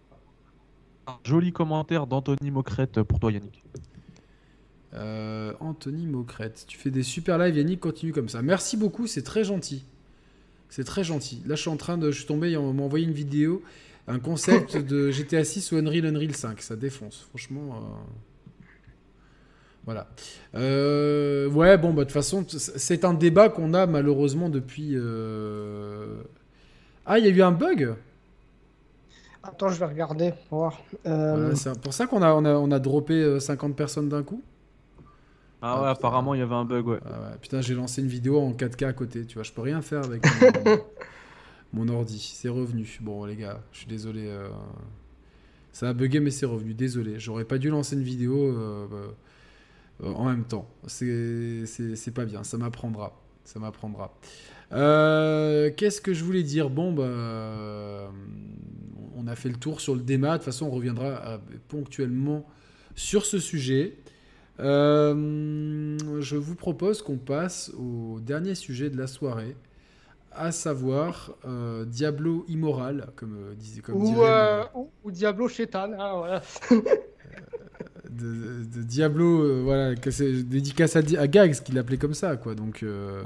un 1.07 1.19
joli 1.25 1.53
commentaire 1.53 2.07
d'Anthony 2.07 2.51
Mocrette 2.51 3.03
pour 3.03 3.19
toi, 3.21 3.33
Yannick. 3.33 3.65
Euh, 4.95 5.53
Anthony 5.61 6.07
Mocrette, 6.07 6.65
tu 6.67 6.79
fais 6.79 6.91
des 6.91 7.03
super 7.03 7.37
lives, 7.39 7.57
Yannick, 7.57 7.81
continue 7.81 8.13
comme 8.13 8.29
ça. 8.29 8.41
Merci 8.43 8.77
beaucoup, 8.77 9.07
c'est 9.07 9.23
très 9.23 9.45
gentil. 9.45 9.85
C'est 10.71 10.85
très 10.85 11.05
gentil. 11.05 11.43
Là, 11.47 11.55
je 11.57 11.61
suis 11.63 11.71
en 11.71 11.77
train 11.77 11.99
de. 11.99 12.11
Je 12.11 12.19
suis 12.19 12.27
tombé, 12.27 12.57
on 12.57 12.73
m'a 12.73 12.83
envoyé 12.83 13.05
une 13.07 13.13
vidéo, 13.13 13.63
un 14.07 14.19
concept 14.19 14.77
de 14.87 15.11
GTA 15.11 15.45
6 15.45 15.73
ou 15.73 15.77
Unreal 15.77 16.07
Unreal 16.07 16.35
5. 16.35 16.61
Ça 16.63 16.77
défonce, 16.77 17.27
franchement. 17.31 17.99
Voilà. 19.89 20.07
Euh, 20.55 21.49
Ouais, 21.49 21.79
bon, 21.79 21.95
bah, 21.95 22.03
de 22.03 22.05
toute 22.05 22.13
façon, 22.13 22.45
c'est 22.47 23.07
un 23.07 23.15
débat 23.15 23.49
qu'on 23.49 23.73
a 23.73 23.87
malheureusement 23.87 24.51
depuis. 24.51 24.91
euh, 24.95 26.23
Ah, 27.07 27.19
il 27.19 27.25
y 27.25 27.29
a 27.29 27.31
eu 27.31 27.41
un 27.41 27.53
bug? 27.53 27.95
Attends, 29.43 29.71
je 29.71 29.79
vais 29.79 29.87
regarder 29.87 30.33
pour 30.49 30.59
voir. 30.59 30.79
Euh, 31.07 31.37
Voilà, 31.37 31.55
C'est 31.55 31.81
pour 31.81 31.95
ça 31.95 32.07
qu'on 32.07 32.21
a, 32.21 32.35
on 32.35 32.45
a, 32.45 32.55
on 32.57 32.71
a 32.71 32.79
droppé 32.79 33.15
euh, 33.15 33.41
50 33.41 33.75
personnes 33.77 34.11
d'un 34.11 34.23
coup 34.23 34.43
Ah 35.63 35.77
Ah, 35.79 35.83
ouais, 35.83 35.89
putain. 35.93 35.93
apparemment 35.93 36.35
il 36.35 36.41
y 36.41 36.43
avait 36.43 36.55
un 36.55 36.65
bug, 36.67 36.87
ouais. 36.87 36.99
Ah 37.07 37.21
ouais, 37.21 37.37
putain, 37.41 37.61
j'ai 37.63 37.75
lancé 37.75 38.03
une 38.03 38.09
vidéo 38.09 38.39
en 38.41 38.53
4K 38.53 38.85
à 38.89 38.93
côté, 38.93 39.25
tu 39.25 39.35
vois, 39.35 39.43
je 39.45 39.53
peux 39.53 39.63
rien 39.63 39.81
faire 39.81 40.05
avec 40.05 40.23
mon, 40.27 40.77
mon 41.87 41.89
ordi. 41.95 42.19
C'est 42.35 42.49
revenu. 42.51 42.99
Bon, 43.01 43.25
les 43.25 43.37
gars, 43.37 43.61
je 43.73 43.79
suis 43.79 43.87
désolé. 43.89 44.27
euh, 44.29 44.49
Ça 45.73 45.89
a 45.89 45.93
bugué, 45.95 46.21
mais 46.21 46.31
c'est 46.31 46.47
revenu. 46.47 46.75
Désolé, 46.75 47.19
j'aurais 47.19 47.45
pas 47.45 47.59
dû 47.59 47.71
lancer 47.71 47.97
une 47.97 48.03
vidéo 48.03 48.37
euh, 48.37 48.87
en 50.03 50.25
même 50.25 50.45
temps. 50.45 50.69
C'est 50.87 52.13
pas 52.15 52.25
bien, 52.25 52.45
ça 52.45 52.57
m'apprendra. 52.59 53.21
Ça 53.45 53.59
m'apprendra. 53.59 54.15
Euh, 54.73 55.71
Qu'est-ce 55.77 56.01
que 56.03 56.13
je 56.13 56.23
voulais 56.23 56.43
dire? 56.43 56.69
Bon, 56.69 56.93
bah, 56.93 57.05
euh, 57.05 58.07
on 59.17 59.27
a 59.27 59.35
fait 59.35 59.49
le 59.49 59.57
tour 59.57 59.81
sur 59.81 59.95
le 59.95 60.03
démat. 60.03 60.33
De 60.33 60.37
toute 60.37 60.45
façon, 60.45 60.67
on 60.67 60.71
reviendra 60.71 61.07
euh, 61.07 61.39
ponctuellement 61.69 62.45
sur 62.95 63.25
ce 63.25 63.39
sujet. 63.39 63.97
Euh, 64.61 65.97
je 66.21 66.37
vous 66.37 66.57
propose 66.57 67.01
qu'on 67.01 67.17
passe 67.17 67.71
au 67.79 68.19
dernier 68.21 68.55
sujet 68.55 68.91
de 68.91 68.99
la 68.99 69.07
soirée, 69.07 69.57
à 70.33 70.53
savoir 70.53 71.33
euh, 71.47 71.85
Diablo 71.85 72.45
immoral, 72.49 73.09
comme 73.17 73.37
euh, 73.37 73.55
disait 73.55 73.81
comme 73.81 74.03
ou, 74.03 74.05
dirait 74.05 74.21
euh, 74.31 74.65
ou, 74.75 74.91
ou 75.05 75.11
Diablo 75.11 75.49
Chétan. 75.49 75.93
hein, 75.99 76.13
voilà. 76.17 76.43
de, 78.19 78.83
Diablo, 78.83 79.43
euh, 79.43 79.61
voilà, 79.63 79.95
dédicace 79.95 80.97
à, 80.97 81.03
Gags 81.03 81.55
qui 81.63 81.73
l'appelait 81.73 81.97
comme 81.97 82.15
ça, 82.15 82.37
quoi. 82.37 82.55
Donc, 82.55 82.83
euh, 82.83 83.23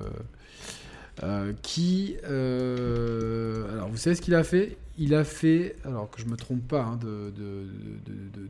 euh, 1.23 1.53
qui, 1.63 2.17
euh, 2.25 3.73
alors 3.73 3.89
vous 3.89 3.97
savez 3.97 4.17
ce 4.17 4.23
qu'il 4.23 4.35
a 4.35 4.45
fait? 4.45 4.77
Il 4.99 5.15
a 5.15 5.25
fait, 5.25 5.77
alors 5.85 6.11
que 6.11 6.21
je 6.21 6.27
me 6.27 6.37
trompe 6.37 6.67
pas 6.69 6.83
hein, 6.83 7.01
de 7.03 7.33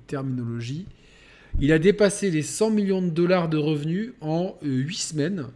terminologie, 0.06 0.86
Il 1.60 1.70
a 1.72 1.78
dépassé 1.78 2.30
les 2.30 2.42
100 2.42 2.70
millions 2.70 3.02
de 3.02 3.10
dollars 3.10 3.48
de 3.48 3.58
revenus 3.58 4.12
en 4.20 4.56
8 4.62 4.94
semaines, 4.96 5.46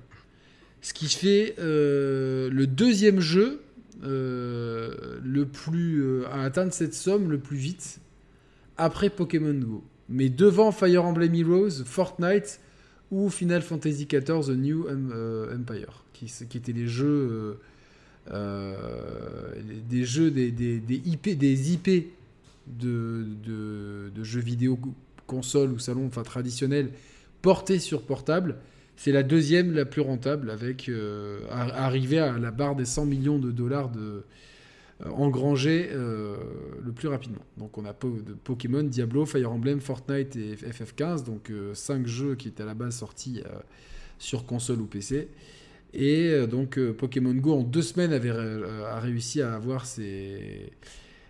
ce 0.83 0.93
qui 0.95 1.09
fait 1.09 1.55
le 1.59 2.65
deuxième 2.67 3.21
jeu 3.21 3.63
le 4.03 5.45
plus 5.45 6.25
à 6.27 6.43
atteindre 6.43 6.73
cette 6.73 6.95
somme 6.95 7.31
le 7.31 7.39
plus 7.39 7.57
vite 7.57 7.99
après 8.77 9.11
Pokémon 9.11 9.55
Go. 9.55 9.83
Mais 10.09 10.29
devant 10.29 10.73
Fire 10.73 11.05
Emblem 11.05 11.35
Heroes, 11.35 11.85
Fortnite 11.85 12.61
ou 13.11 13.29
Final 13.29 13.63
Fantasy 13.63 14.07
XIV 14.07 14.47
The 14.47 14.57
New 14.57 14.87
Empire, 14.89 16.05
qui, 16.13 16.27
étaient 16.55 16.73
les 16.73 16.87
jeux 16.87 17.59
euh, 18.33 19.53
des 19.89 20.05
jeux, 20.05 20.31
des, 20.31 20.51
des, 20.51 21.03
IP, 21.05 21.29
des 21.39 21.57
de, 22.67 24.11
jeux 24.23 24.41
vidéo 24.41 24.79
console 25.27 25.71
ou 25.71 25.79
salon, 25.79 26.07
enfin 26.07 26.23
traditionnels, 26.23 26.91
portés 27.43 27.79
sur 27.79 28.03
portable, 28.03 28.57
c'est 28.97 29.13
la 29.13 29.23
deuxième 29.23 29.73
la 29.75 29.85
plus 29.85 30.01
rentable, 30.01 30.51
avec 30.51 30.89
euh, 30.89 31.41
à 31.51 31.91
la 32.39 32.51
barre 32.51 32.75
des 32.75 32.85
100 32.85 33.07
millions 33.07 33.39
de 33.39 33.53
dollars 33.53 33.91
de 33.91 34.25
euh, 35.05 35.11
engrangés 35.11 35.91
le 35.93 36.93
plus 36.95 37.09
rapidement. 37.09 37.45
Donc 37.59 37.77
on 37.79 37.85
a 37.85 37.93
de 37.93 38.33
Pokémon, 38.33 38.83
Diablo, 38.83 39.27
Fire 39.27 39.51
Emblem, 39.53 39.81
Fortnite 39.81 40.37
et 40.37 40.55
FF15, 40.55 41.25
donc 41.25 41.53
5 41.75 42.07
jeux 42.07 42.35
qui 42.35 42.49
étaient 42.49 42.63
à 42.63 42.67
la 42.67 42.75
base 42.75 42.97
sortis 42.97 43.43
sur 44.19 44.47
console 44.47 44.81
ou 44.81 44.87
PC. 44.87 45.29
Et 45.97 46.29
euh, 46.29 46.47
donc 46.47 46.79
euh, 46.79 46.93
Pokémon 46.93 47.35
Go 47.35 47.55
en 47.55 47.63
deux 47.63 47.83
semaines 47.83 48.13
avait 48.13 48.31
euh, 48.31 48.85
a 48.87 49.01
réussi 49.01 49.41
à 49.41 49.55
avoir 49.55 49.87
ses, 49.87 50.73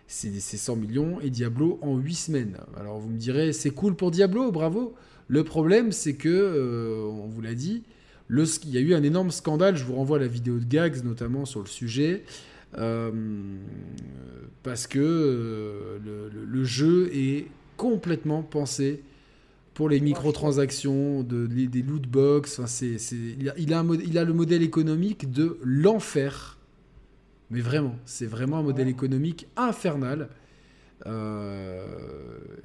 100 0.07 0.75
millions 0.75 1.21
et 1.21 1.29
Diablo 1.29 1.79
en 1.81 1.97
8 1.97 2.15
semaines. 2.15 2.57
Alors 2.77 2.99
vous 2.99 3.09
me 3.09 3.17
direz, 3.17 3.53
c'est 3.53 3.69
cool 3.69 3.95
pour 3.95 4.11
Diablo, 4.11 4.51
bravo. 4.51 4.93
Le 5.29 5.43
problème, 5.43 5.91
c'est 5.91 6.15
que, 6.15 7.05
on 7.05 7.27
vous 7.27 7.41
l'a 7.41 7.53
dit, 7.53 7.83
il 8.29 8.69
y 8.69 8.77
a 8.77 8.81
eu 8.81 8.93
un 8.93 9.03
énorme 9.03 9.29
scandale. 9.29 9.75
Je 9.75 9.83
vous 9.83 9.95
renvoie 9.95 10.15
à 10.17 10.21
la 10.21 10.27
vidéo 10.27 10.57
de 10.57 10.63
Gags, 10.63 11.03
notamment 11.03 11.43
sur 11.43 11.59
le 11.59 11.67
sujet. 11.67 12.23
Parce 14.63 14.87
que 14.87 15.99
le, 16.03 16.63
jeu 16.63 17.09
est 17.13 17.47
complètement 17.77 18.43
pensé 18.43 19.01
pour 19.73 19.89
les 19.89 19.99
microtransactions, 19.99 21.23
de, 21.23 21.45
des 21.45 21.81
loot 21.81 22.07
box. 22.07 22.59
Enfin, 22.59 22.67
c'est, 22.67 22.97
il, 23.39 23.49
a, 23.49 23.53
il, 23.57 23.73
a 23.73 23.79
un, 23.79 23.93
il 23.93 24.17
a 24.17 24.23
le 24.23 24.33
modèle 24.33 24.63
économique 24.63 25.31
de 25.31 25.59
l'enfer. 25.63 26.57
Mais 27.51 27.61
vraiment, 27.61 27.95
c'est 28.05 28.25
vraiment 28.25 28.57
un 28.57 28.63
modèle 28.63 28.87
économique 28.87 29.47
infernal. 29.55 30.29
Euh, 31.05 31.85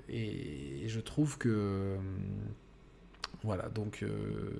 et, 0.09 0.85
je 0.87 1.01
trouve 1.01 1.39
que. 1.39 1.49
Euh, 1.49 1.97
voilà, 3.45 3.69
donc. 3.69 4.03
Euh, 4.03 4.51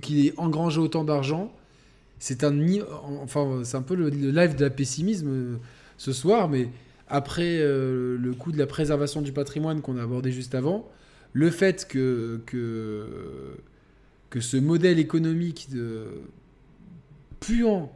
qu'il 0.00 0.26
ait 0.26 0.34
engrangé 0.38 0.80
autant 0.80 1.04
d'argent, 1.04 1.54
c'est 2.24 2.42
un. 2.42 2.58
Enfin, 3.22 3.60
c'est 3.64 3.76
un 3.76 3.82
peu 3.82 3.94
le, 3.94 4.08
live 4.08 4.56
de 4.56 4.64
la 4.64 4.70
pessimisme 4.70 5.58
ce 5.98 6.12
soir, 6.14 6.48
mais 6.48 6.70
après 7.06 7.58
euh, 7.58 8.16
le 8.16 8.32
coût 8.32 8.50
de 8.50 8.56
la 8.56 8.66
préservation 8.66 9.20
du 9.20 9.30
patrimoine 9.30 9.82
qu'on 9.82 9.98
a 9.98 10.02
abordé 10.04 10.32
juste 10.32 10.54
avant, 10.54 10.88
le 11.34 11.50
fait 11.50 11.86
que, 11.86 12.40
que, 12.46 14.40
ce 14.40 14.56
modèle 14.56 14.98
économique 14.98 15.68
de, 15.70 16.06
puant 17.40 17.92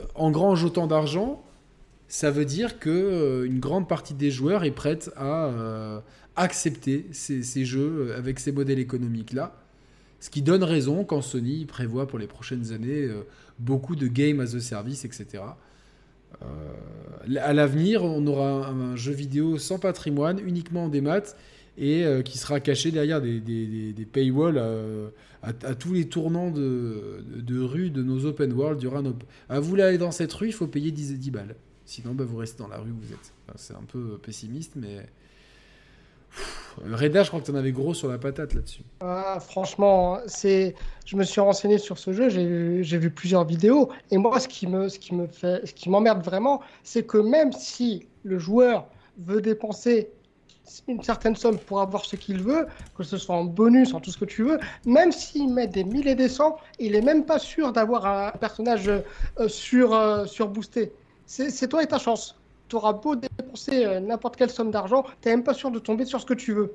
euh, 0.00 0.04
engrange 0.16 0.64
autant 0.64 0.88
d'argent, 0.88 1.44
ça 2.08 2.32
veut 2.32 2.44
dire 2.44 2.80
que 2.80 2.90
euh, 2.90 3.46
une 3.46 3.60
grande 3.60 3.86
partie 3.86 4.14
des 4.14 4.32
joueurs 4.32 4.64
est 4.64 4.72
prête 4.72 5.12
à 5.16 6.02
accepter 6.34 7.06
ces, 7.12 7.44
ces, 7.44 7.64
jeux 7.64 8.14
avec 8.16 8.40
ces 8.40 8.50
modèles 8.50 8.80
économiques-là. 8.80 9.61
Ce 10.22 10.30
qui 10.30 10.40
donne 10.40 10.62
raison 10.62 11.04
quand 11.04 11.20
Sony 11.20 11.66
prévoit 11.66 12.06
pour 12.06 12.18
les 12.18 12.28
prochaines 12.28 12.72
années 12.72 13.10
beaucoup 13.58 13.96
de 13.96 14.06
game 14.06 14.38
as 14.40 14.54
a 14.54 14.60
service, 14.60 15.04
etc. 15.04 15.42
Euh, 16.42 17.38
à 17.40 17.52
l'avenir, 17.52 18.04
on 18.04 18.26
aura 18.26 18.68
un, 18.68 18.96
jeu 18.96 19.12
vidéo 19.12 19.58
sans 19.58 19.78
patrimoine, 19.78 20.40
uniquement 20.40 20.84
en 20.84 20.88
démat, 20.88 21.22
et 21.78 22.04
euh, 22.04 22.22
qui 22.22 22.38
sera 22.38 22.60
caché 22.60 22.90
derrière 22.90 23.20
des, 23.20 24.06
paywalls 24.12 24.58
euh, 24.58 25.08
à, 25.42 25.52
tous 25.74 25.92
les 25.92 26.08
tournants 26.08 26.50
de, 26.50 27.60
rue 27.60 27.90
de 27.90 28.02
nos 28.02 28.26
open 28.26 28.52
world. 28.52 28.80
Il 28.80 28.84
y 28.84 28.86
aura 28.86 29.02
vous 29.60 29.80
aller 29.80 29.98
dans 29.98 30.12
cette 30.12 30.32
rue, 30.32 30.48
il 30.48 30.52
faut 30.52 30.66
payer 30.66 30.90
10, 30.90 31.18
10 31.18 31.30
balles. 31.30 31.56
Sinon, 31.84 32.14
bah, 32.14 32.24
vous 32.24 32.36
restez 32.36 32.62
dans 32.62 32.68
la 32.68 32.78
rue 32.78 32.90
où 32.90 33.00
vous 33.00 33.12
êtes. 33.12 33.32
c'est 33.56 33.74
un 33.74 33.84
peu 33.86 34.18
pessimiste, 34.22 34.72
mais 34.76 35.06
Reda, 36.90 37.22
je 37.22 37.28
crois 37.28 37.40
que 37.40 37.46
tu 37.46 37.52
en 37.52 37.56
avais 37.56 37.72
gros 37.72 37.94
sur 37.94 38.08
la 38.08 38.18
patate 38.18 38.54
là-dessus. 38.54 38.82
Ah, 39.00 39.38
franchement, 39.40 40.18
c'est, 40.26 40.74
je 41.04 41.16
me 41.16 41.24
suis 41.24 41.40
renseigné 41.40 41.78
sur 41.78 41.98
ce 41.98 42.12
jeu, 42.12 42.28
j'ai 42.28 42.98
vu 42.98 43.10
plusieurs 43.10 43.44
vidéos, 43.44 43.90
et 44.10 44.18
moi, 44.18 44.40
ce 44.40 44.48
qui 44.48 44.66
me, 44.66 44.88
ce 44.88 44.98
qui 44.98 45.14
me 45.14 45.26
fait, 45.26 45.66
ce 45.66 45.72
qui 45.72 45.90
m'emmerde 45.90 46.24
vraiment, 46.24 46.60
c'est 46.82 47.04
que 47.04 47.18
même 47.18 47.52
si 47.52 48.06
le 48.24 48.38
joueur 48.38 48.86
veut 49.18 49.40
dépenser 49.40 50.10
une 50.88 51.02
certaine 51.02 51.36
somme 51.36 51.58
pour 51.58 51.80
avoir 51.80 52.04
ce 52.04 52.16
qu'il 52.16 52.40
veut, 52.42 52.66
que 52.96 53.02
ce 53.02 53.18
soit 53.18 53.34
en 53.34 53.44
bonus, 53.44 53.94
en 53.94 54.00
tout 54.00 54.10
ce 54.10 54.18
que 54.18 54.24
tu 54.24 54.42
veux, 54.42 54.58
même 54.86 55.12
s'il 55.12 55.52
met 55.52 55.66
des 55.66 55.84
milliers 55.84 56.12
et 56.12 56.14
des 56.14 56.28
cents, 56.28 56.56
il 56.78 56.94
est 56.94 57.02
même 57.02 57.24
pas 57.24 57.38
sûr 57.38 57.72
d'avoir 57.72 58.06
un 58.06 58.30
personnage 58.30 58.88
euh, 58.88 59.48
sur, 59.48 59.94
euh, 59.94 60.24
sur 60.24 60.48
boosté. 60.48 60.92
C'est 61.26 61.68
toi 61.68 61.82
et 61.82 61.86
ta 61.86 61.98
chance 61.98 62.36
tu 62.72 62.76
auras 62.76 62.94
beau 62.94 63.16
dépenser 63.16 63.84
euh, 63.84 64.00
n'importe 64.00 64.36
quelle 64.36 64.48
somme 64.48 64.70
d'argent, 64.70 65.02
tu 65.20 65.28
n'es 65.28 65.36
même 65.36 65.44
pas 65.44 65.52
sûr 65.52 65.70
de 65.70 65.78
tomber 65.78 66.06
sur 66.06 66.22
ce 66.22 66.24
que 66.24 66.32
tu 66.32 66.54
veux. 66.54 66.72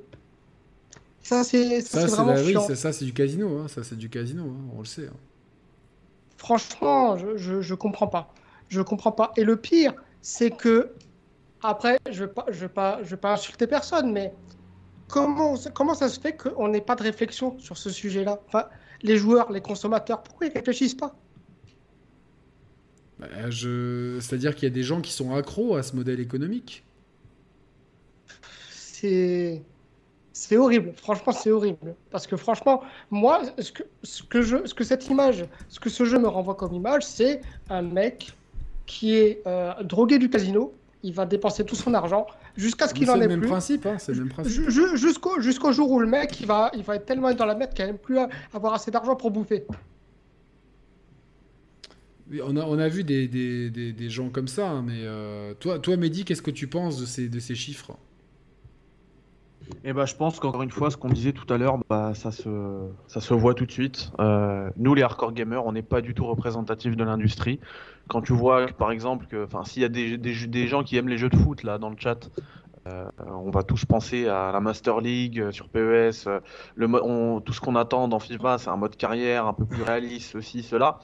Ça, 1.24 1.42
c'est 1.42 1.80
vraiment 1.92 2.34
la, 2.34 2.40
oui, 2.40 2.54
ça, 2.76 2.92
c'est 2.92 3.04
du 3.04 3.12
casino. 3.12 3.58
Hein. 3.58 3.66
Ça, 3.66 3.82
c'est 3.82 3.96
du 3.98 4.08
casino. 4.08 4.44
Hein. 4.44 4.70
On 4.76 4.78
le 4.78 4.84
sait. 4.84 5.08
Hein. 5.08 5.16
Franchement, 6.36 7.16
je, 7.16 7.60
je, 7.60 7.74
comprends 7.74 8.06
pas. 8.06 8.32
Je 8.68 8.80
comprends 8.80 9.10
pas. 9.10 9.32
Et 9.36 9.42
le 9.42 9.56
pire, 9.56 9.92
c'est 10.22 10.52
que 10.52 10.92
après, 11.64 11.98
je 12.08 12.22
ne 12.22 12.28
je 12.52 12.60
vais, 12.60 12.68
pas, 12.68 12.98
je 13.02 13.08
vais 13.08 13.16
pas 13.16 13.32
insulter 13.32 13.66
personne, 13.66 14.12
mais 14.12 14.32
comment, 15.08 15.56
comment 15.74 15.94
ça 15.94 16.08
se 16.08 16.20
fait 16.20 16.36
qu'on 16.36 16.68
n'ait 16.68 16.80
pas 16.80 16.94
de 16.94 17.02
réflexion 17.02 17.58
sur 17.58 17.76
ce 17.76 17.90
sujet-là? 17.90 18.38
Enfin, 18.46 18.66
Les 19.02 19.16
joueurs, 19.16 19.50
les 19.50 19.60
consommateurs, 19.60 20.22
pourquoi 20.22 20.46
ils 20.46 20.52
réfléchissent 20.52 20.94
pas? 20.94 21.16
Bah, 23.18 23.26
c'est-à-dire 23.50 24.54
qu'il 24.54 24.68
y 24.68 24.70
a 24.70 24.74
des 24.74 24.82
gens 24.82 25.00
qui 25.00 25.12
sont 25.12 25.34
accros 25.34 25.76
à 25.76 25.82
ce 25.82 25.96
modèle 25.96 26.20
économique. 26.20 26.84
C'est. 28.70 29.62
C'est 30.34 30.56
horrible, 30.56 30.92
franchement 30.96 31.32
c'est 31.32 31.50
horrible. 31.50 31.96
Parce 32.12 32.28
que 32.28 32.36
franchement, 32.36 32.84
moi, 33.10 33.42
ce 33.58 33.72
que, 33.72 33.82
ce, 34.04 34.22
que 34.22 34.40
je, 34.40 34.64
ce 34.66 34.72
que 34.72 34.84
cette 34.84 35.08
image, 35.08 35.44
ce 35.68 35.80
que 35.80 35.90
ce 35.90 36.04
jeu 36.04 36.20
me 36.20 36.28
renvoie 36.28 36.54
comme 36.54 36.72
image, 36.72 37.02
c'est 37.04 37.40
un 37.68 37.82
mec 37.82 38.32
qui 38.86 39.16
est 39.16 39.42
euh, 39.48 39.72
drogué 39.82 40.16
du 40.18 40.30
casino, 40.30 40.72
il 41.02 41.12
va 41.12 41.26
dépenser 41.26 41.64
tout 41.64 41.74
son 41.74 41.92
argent 41.92 42.24
jusqu'à 42.56 42.86
ce 42.86 42.94
qu'il 42.94 43.10
en 43.10 43.20
ait 43.20 43.26
même 43.26 43.40
plus. 43.40 43.48
Principe, 43.48 43.84
hein, 43.86 43.96
c'est 43.98 44.12
le 44.12 44.20
même 44.20 44.28
principe. 44.28 44.68
Jusqu'au 44.68 45.40
jusqu'au 45.40 45.72
jour 45.72 45.90
où 45.90 45.98
le 45.98 46.06
mec 46.06 46.40
il 46.40 46.46
va, 46.46 46.70
il 46.72 46.84
va 46.84 46.94
être 46.94 47.06
tellement 47.06 47.32
dans 47.34 47.46
la 47.46 47.56
merde 47.56 47.74
qu'il 47.74 47.84
n'a 47.84 47.92
même 47.92 47.98
plus 47.98 48.18
avoir 48.54 48.74
assez 48.74 48.92
d'argent 48.92 49.16
pour 49.16 49.32
bouffer. 49.32 49.66
On 52.42 52.56
a, 52.56 52.64
on 52.64 52.78
a 52.78 52.88
vu 52.88 53.04
des, 53.04 53.26
des, 53.26 53.70
des, 53.70 54.10
gens 54.10 54.28
comme 54.28 54.48
ça, 54.48 54.70
hein, 54.70 54.82
mais 54.82 55.00
euh, 55.00 55.54
toi, 55.54 55.78
toi, 55.78 55.96
Mehdi, 55.96 56.24
qu'est-ce 56.24 56.42
que 56.42 56.50
tu 56.50 56.66
penses 56.66 57.00
de 57.00 57.06
ces, 57.06 57.28
de 57.28 57.38
ces 57.38 57.54
chiffres? 57.54 57.96
Eh 59.84 59.92
ben, 59.92 60.06
je 60.06 60.14
pense 60.14 60.38
qu'encore 60.38 60.62
une 60.62 60.70
fois, 60.70 60.90
ce 60.90 60.96
qu'on 60.96 61.08
disait 61.08 61.32
tout 61.32 61.50
à 61.52 61.58
l'heure, 61.58 61.78
bah, 61.88 62.12
ça, 62.14 62.30
se, 62.30 62.88
ça 63.06 63.20
se 63.20 63.34
voit 63.34 63.54
tout 63.54 63.66
de 63.66 63.72
suite. 63.72 64.10
Euh, 64.20 64.70
nous, 64.76 64.94
les 64.94 65.02
hardcore 65.02 65.32
gamers, 65.32 65.64
on 65.64 65.72
n'est 65.72 65.82
pas 65.82 66.00
du 66.00 66.14
tout 66.14 66.26
représentatifs 66.26 66.96
de 66.96 67.04
l'industrie. 67.04 67.60
Quand 68.08 68.22
tu 68.22 68.32
vois, 68.32 68.66
par 68.66 68.90
exemple, 68.90 69.26
que 69.26 69.46
s'il 69.64 69.82
y 69.82 69.84
a 69.84 69.88
des, 69.88 70.18
des, 70.18 70.66
gens 70.66 70.82
qui 70.82 70.96
aiment 70.96 71.08
les 71.08 71.18
jeux 71.18 71.28
de 71.28 71.36
foot 71.36 71.62
là 71.62 71.78
dans 71.78 71.90
le 71.90 71.96
chat, 71.98 72.30
euh, 72.86 73.04
on 73.26 73.50
va 73.50 73.62
tous 73.62 73.84
penser 73.84 74.28
à 74.28 74.50
la 74.52 74.60
Master 74.60 75.00
League 75.00 75.50
sur 75.50 75.68
PES. 75.68 76.28
Le, 76.74 77.40
tout 77.40 77.52
ce 77.52 77.60
qu'on 77.60 77.76
attend 77.76 78.08
dans 78.08 78.18
FIFA, 78.18 78.58
c'est 78.58 78.70
un 78.70 78.76
mode 78.76 78.96
carrière 78.96 79.46
un 79.46 79.52
peu 79.54 79.66
plus 79.66 79.82
réaliste, 79.82 80.32
ceci, 80.32 80.62
cela. 80.62 80.98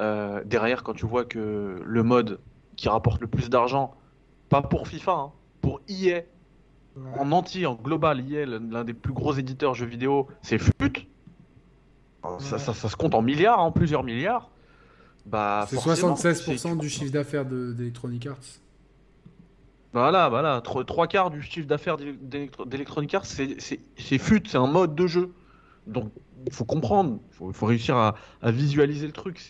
Euh, 0.00 0.42
derrière, 0.44 0.82
quand 0.82 0.94
tu 0.94 1.06
vois 1.06 1.24
que 1.24 1.80
le 1.84 2.02
mode 2.02 2.40
qui 2.76 2.88
rapporte 2.88 3.20
le 3.20 3.26
plus 3.28 3.48
d'argent, 3.48 3.94
pas 4.48 4.62
pour 4.62 4.88
FIFA, 4.88 5.12
hein, 5.12 5.32
pour 5.60 5.80
EA, 5.88 6.22
en 7.16 7.32
entier, 7.32 7.66
en 7.66 7.74
global, 7.74 8.20
EA, 8.30 8.46
l'un 8.46 8.84
des 8.84 8.94
plus 8.94 9.12
gros 9.12 9.34
éditeurs 9.34 9.74
jeux 9.74 9.86
vidéo, 9.86 10.28
c'est 10.42 10.58
FUT. 10.58 11.08
Ça, 12.38 12.58
se 12.58 12.96
compte 12.96 13.14
en 13.14 13.22
milliards, 13.22 13.60
en 13.60 13.70
plusieurs 13.70 14.02
milliards. 14.02 14.50
Bah, 15.26 15.66
c'est 15.68 15.76
76% 15.76 16.78
du 16.78 16.88
chiffre 16.88 17.12
d'affaires 17.12 17.44
d'Electronic 17.44 18.26
Arts. 18.26 18.60
Voilà, 19.92 20.28
voilà, 20.28 20.60
trois 20.60 21.06
quarts 21.06 21.30
du 21.30 21.40
chiffre 21.40 21.68
d'affaires 21.68 21.96
d'Electronic 21.96 23.14
Arts, 23.14 23.26
c'est 23.26 24.18
FUT, 24.18 24.42
c'est 24.46 24.58
un 24.58 24.66
mode 24.66 24.94
de 24.94 25.06
jeu. 25.06 25.32
Donc, 25.86 26.10
il 26.46 26.52
faut 26.52 26.64
comprendre, 26.64 27.20
il 27.30 27.34
faut, 27.34 27.52
faut 27.52 27.66
réussir 27.66 27.96
à, 27.96 28.16
à 28.42 28.50
visualiser 28.50 29.06
le 29.06 29.12
truc. 29.12 29.40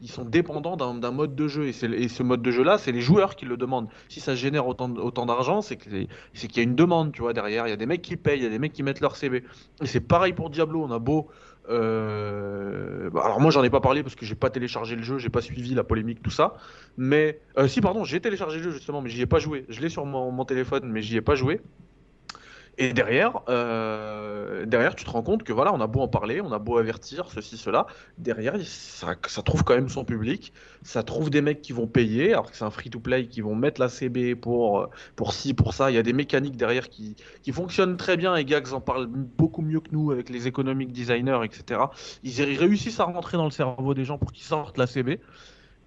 Ils 0.00 0.10
sont 0.10 0.24
dépendants 0.24 0.76
d'un 0.76 1.10
mode 1.12 1.34
de 1.34 1.48
jeu. 1.48 1.66
Et, 1.66 1.70
et 1.84 2.08
ce 2.08 2.22
mode 2.22 2.42
de 2.42 2.50
jeu-là, 2.50 2.78
c'est 2.78 2.92
les 2.92 3.00
joueurs 3.00 3.36
qui 3.36 3.44
le 3.46 3.56
demandent. 3.56 3.88
Si 4.08 4.20
ça 4.20 4.34
génère 4.34 4.66
autant, 4.66 4.90
autant 4.96 5.24
d'argent, 5.26 5.62
c'est 5.62 5.76
qu'il 5.76 6.08
y 6.56 6.60
a 6.60 6.62
une 6.62 6.74
demande, 6.76 7.12
tu 7.12 7.22
vois, 7.22 7.32
derrière. 7.32 7.66
Il 7.66 7.70
y 7.70 7.72
a 7.72 7.76
des 7.76 7.86
mecs 7.86 8.02
qui 8.02 8.16
payent, 8.16 8.38
il 8.40 8.42
y 8.42 8.46
a 8.46 8.50
des 8.50 8.58
mecs 8.58 8.72
qui 8.72 8.82
mettent 8.82 9.00
leur 9.00 9.16
CB. 9.16 9.44
Et 9.82 9.86
c'est 9.86 10.00
pareil 10.00 10.32
pour 10.34 10.50
Diablo. 10.50 10.82
On 10.84 10.90
a 10.90 10.98
beau. 10.98 11.28
euh, 11.70 13.10
bah, 13.10 13.22
alors 13.24 13.40
moi 13.40 13.50
j'en 13.50 13.62
ai 13.62 13.70
pas 13.70 13.80
parlé 13.80 14.02
parce 14.02 14.14
que 14.16 14.26
j'ai 14.26 14.34
pas 14.34 14.50
téléchargé 14.50 14.96
le 14.96 15.02
jeu, 15.02 15.18
j'ai 15.18 15.30
pas 15.30 15.40
suivi 15.40 15.74
la 15.74 15.84
polémique, 15.84 16.22
tout 16.22 16.30
ça. 16.30 16.54
Mais 16.96 17.40
euh, 17.58 17.68
si 17.68 17.80
pardon, 17.80 18.04
j'ai 18.04 18.20
téléchargé 18.20 18.58
le 18.58 18.64
jeu 18.64 18.70
justement, 18.72 19.00
mais 19.02 19.10
j'y 19.10 19.22
ai 19.22 19.26
pas 19.26 19.38
joué. 19.38 19.64
Je 19.68 19.80
l'ai 19.80 19.88
sur 19.88 20.04
mon, 20.06 20.30
mon 20.32 20.44
téléphone, 20.44 20.82
mais 20.90 21.02
j'y 21.02 21.16
ai 21.16 21.22
pas 21.22 21.34
joué. 21.34 21.60
Et 22.76 22.92
derrière, 22.92 23.40
euh, 23.48 24.66
derrière, 24.66 24.96
tu 24.96 25.04
te 25.04 25.10
rends 25.10 25.22
compte 25.22 25.44
que 25.44 25.52
voilà, 25.52 25.72
on 25.72 25.80
a 25.80 25.86
beau 25.86 26.00
en 26.00 26.08
parler, 26.08 26.40
on 26.40 26.50
a 26.52 26.58
beau 26.58 26.78
avertir 26.78 27.26
ceci, 27.30 27.56
cela, 27.56 27.86
derrière, 28.18 28.54
ça, 28.64 29.14
ça 29.26 29.42
trouve 29.42 29.62
quand 29.62 29.74
même 29.74 29.88
son 29.88 30.04
public, 30.04 30.52
ça 30.82 31.02
trouve 31.02 31.30
des 31.30 31.40
mecs 31.40 31.62
qui 31.62 31.72
vont 31.72 31.86
payer, 31.86 32.32
alors 32.32 32.50
que 32.50 32.56
c'est 32.56 32.64
un 32.64 32.70
free-to-play, 32.70 33.28
qui 33.28 33.40
vont 33.40 33.54
mettre 33.54 33.80
la 33.80 33.88
CB 33.88 34.34
pour, 34.34 34.80
euh, 34.80 34.86
pour 35.14 35.32
ci, 35.32 35.54
pour 35.54 35.72
ça. 35.72 35.90
Il 35.90 35.94
y 35.94 35.98
a 35.98 36.02
des 36.02 36.12
mécaniques 36.12 36.56
derrière 36.56 36.88
qui, 36.88 37.16
qui 37.42 37.52
fonctionnent 37.52 37.96
très 37.96 38.16
bien, 38.16 38.34
et 38.34 38.44
Gags 38.44 38.72
en 38.72 38.80
parle 38.80 39.06
beaucoup 39.06 39.62
mieux 39.62 39.80
que 39.80 39.90
nous 39.92 40.10
avec 40.10 40.28
les 40.28 40.48
economic 40.48 40.92
designers, 40.92 41.40
etc. 41.44 41.80
Ils 42.22 42.40
ils 42.40 42.58
réussissent 42.58 43.00
à 43.00 43.04
rentrer 43.04 43.36
dans 43.36 43.44
le 43.44 43.50
cerveau 43.50 43.94
des 43.94 44.04
gens 44.04 44.18
pour 44.18 44.32
qu'ils 44.32 44.44
sortent 44.44 44.78
la 44.78 44.86
CB. 44.86 45.20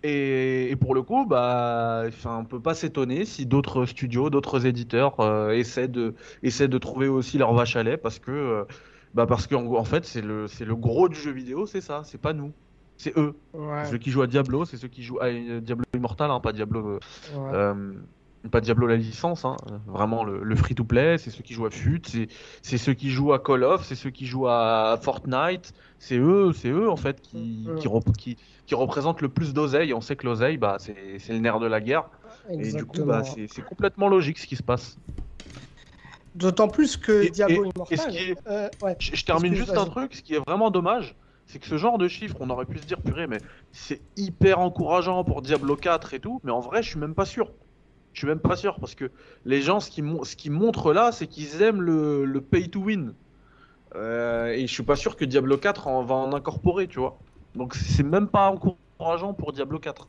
Et, 0.03 0.69
et 0.71 0.75
pour 0.75 0.93
le 0.93 1.01
coup, 1.01 1.25
bah, 1.25 2.03
on 2.25 2.45
peut 2.45 2.61
pas 2.61 2.75
s'étonner 2.75 3.25
si 3.25 3.45
d'autres 3.45 3.85
studios, 3.85 4.29
d'autres 4.29 4.65
éditeurs 4.65 5.19
euh, 5.19 5.51
essaient 5.51 5.87
de 5.87 6.13
essaient 6.43 6.67
de 6.67 6.77
trouver 6.77 7.07
aussi 7.07 7.37
leur 7.37 7.53
vache 7.53 7.75
à 7.75 7.83
lait 7.83 7.97
parce 7.97 8.19
que 8.19 8.31
euh, 8.31 8.63
bah 9.13 9.25
parce 9.25 9.47
qu'en 9.47 9.65
en 9.75 9.83
fait 9.83 10.05
c'est 10.05 10.21
le 10.21 10.45
le 10.59 10.75
gros 10.75 11.09
du 11.09 11.15
jeu 11.19 11.31
vidéo, 11.31 11.65
c'est 11.65 11.81
ça, 11.81 12.03
c'est 12.05 12.19
pas 12.21 12.33
nous, 12.33 12.53
c'est 12.97 13.17
eux. 13.17 13.33
Ouais, 13.53 13.85
Ceux 13.85 13.97
qui 13.97 14.11
jouent 14.11 14.21
à 14.21 14.27
Diablo, 14.27 14.65
c'est 14.65 14.77
ceux 14.77 14.87
qui 14.87 15.03
jouent 15.03 15.19
à 15.19 15.27
euh, 15.27 15.61
Diablo 15.61 15.83
Immortal, 15.95 16.29
hein, 16.31 16.39
pas 16.41 16.53
Diablo 16.53 16.99
ouais. 17.35 17.73
pas 18.51 18.61
Diablo 18.61 18.87
la 18.87 18.95
licence, 18.95 19.43
hein, 19.43 19.57
vraiment 19.87 20.23
le, 20.23 20.41
le 20.43 20.55
free-to-play, 20.55 21.17
c'est 21.17 21.31
ceux 21.31 21.43
qui 21.43 21.53
jouent 21.53 21.65
à 21.65 21.69
FUT, 21.71 22.01
c'est 22.61 22.77
ceux 22.77 22.93
qui 22.93 23.09
jouent 23.09 23.33
à 23.33 23.39
Call 23.39 23.63
of, 23.63 23.83
c'est 23.83 23.95
ceux 23.95 24.09
qui 24.09 24.25
jouent 24.25 24.47
à 24.47 24.97
Fortnite, 25.01 25.73
c'est 25.99 26.17
eux, 26.17 26.53
c'est 26.53 26.69
eux 26.69 26.89
en 26.89 26.95
fait 26.95 27.19
qui, 27.21 27.65
Ouais. 27.67 27.75
qui, 27.75 27.87
rep- 27.87 28.15
qui, 28.17 28.37
qui 28.67 28.75
représentent 28.75 29.21
le 29.21 29.29
plus 29.29 29.53
d'oseille. 29.53 29.93
On 29.93 30.01
sait 30.01 30.15
que 30.15 30.27
l'oseille, 30.27 30.57
bah, 30.57 30.77
c'est 30.77 30.93
le 31.29 31.39
nerf 31.39 31.59
de 31.59 31.65
la 31.65 31.81
guerre, 31.81 32.03
et 32.51 32.71
du 32.73 32.85
coup, 32.85 33.03
bah, 33.03 33.23
c'est 33.23 33.65
complètement 33.65 34.07
logique 34.09 34.37
ce 34.37 34.45
qui 34.45 34.55
se 34.55 34.61
passe. 34.63 34.97
D'autant 36.35 36.67
plus 36.67 36.97
que 36.97 37.23
Et- 37.23 37.29
Diablo 37.31 37.65
et- 37.65 37.69
Immortal. 37.75 38.15
et 38.15 38.29
est- 38.31 38.47
euh, 38.47 38.69
ouais. 38.83 38.95
Je, 38.99 39.15
je 39.15 39.25
termine 39.25 39.55
juste 39.55 39.75
un 39.75 39.85
truc, 39.85 40.13
ce 40.13 40.21
qui 40.21 40.35
est 40.35 40.39
vraiment 40.45 40.69
dommage, 40.69 41.15
c'est 41.47 41.57
que 41.57 41.65
ce 41.65 41.77
genre 41.77 41.97
de 41.97 42.07
chiffres, 42.07 42.35
on 42.41 42.49
aurait 42.51 42.65
pu 42.65 42.77
se 42.77 42.85
dire, 42.85 43.01
purée, 43.01 43.25
mais 43.25 43.39
c'est 43.71 44.01
hyper 44.17 44.59
encourageant 44.59 45.23
pour 45.23 45.41
Diablo 45.41 45.75
4 45.75 46.13
et 46.13 46.19
tout, 46.19 46.39
mais 46.43 46.51
en 46.51 46.59
vrai, 46.59 46.83
je 46.83 46.89
suis 46.89 46.99
même 46.99 47.15
pas 47.15 47.25
sûr. 47.25 47.51
Je 48.13 48.19
suis 48.19 48.27
même 48.27 48.39
pas 48.39 48.55
sûr, 48.55 48.79
parce 48.79 48.93
que 48.95 49.09
les 49.45 49.61
gens, 49.61 49.79
ce 49.79 49.89
qu'ils 49.89 50.03
ce 50.23 50.49
montrent 50.49 50.93
là, 50.93 51.11
c'est 51.11 51.27
qu'ils 51.27 51.61
aiment 51.61 51.81
le, 51.81 52.25
le 52.25 52.41
pay 52.41 52.67
to 52.69 52.81
win. 52.81 53.13
Euh, 53.95 54.47
et 54.47 54.67
je 54.67 54.73
suis 54.73 54.83
pas 54.83 54.95
sûr 54.97 55.15
que 55.15 55.23
Diablo 55.25 55.57
4 55.57 55.87
en, 55.87 56.03
va 56.03 56.15
en 56.15 56.33
incorporer, 56.33 56.87
tu 56.87 56.99
vois. 56.99 57.17
Donc 57.57 57.75
c'est 57.75 58.03
même 58.03 58.27
pas 58.27 58.49
encourageant 58.51 59.33
pour 59.33 59.51
Diablo 59.51 59.79
4. 59.79 60.07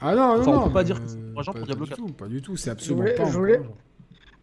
Ah 0.00 0.14
non, 0.14 0.34
non, 0.36 0.40
Enfin, 0.40 0.50
on 0.50 0.54
non. 0.60 0.66
peut 0.66 0.72
pas 0.72 0.84
dire 0.84 1.00
que 1.02 1.08
c'est 1.08 1.16
encourageant 1.18 1.52
pour 1.54 1.66
Diablo 1.66 1.84
du 1.84 1.90
4. 1.90 1.96
tout, 2.00 2.12
Pas 2.12 2.26
du 2.26 2.42
tout, 2.42 2.56
c'est 2.56 2.70
absolument 2.70 3.02
voulais- 3.02 3.14
pas 3.14 3.24
je 3.26 3.32
voulais-. 3.38 3.60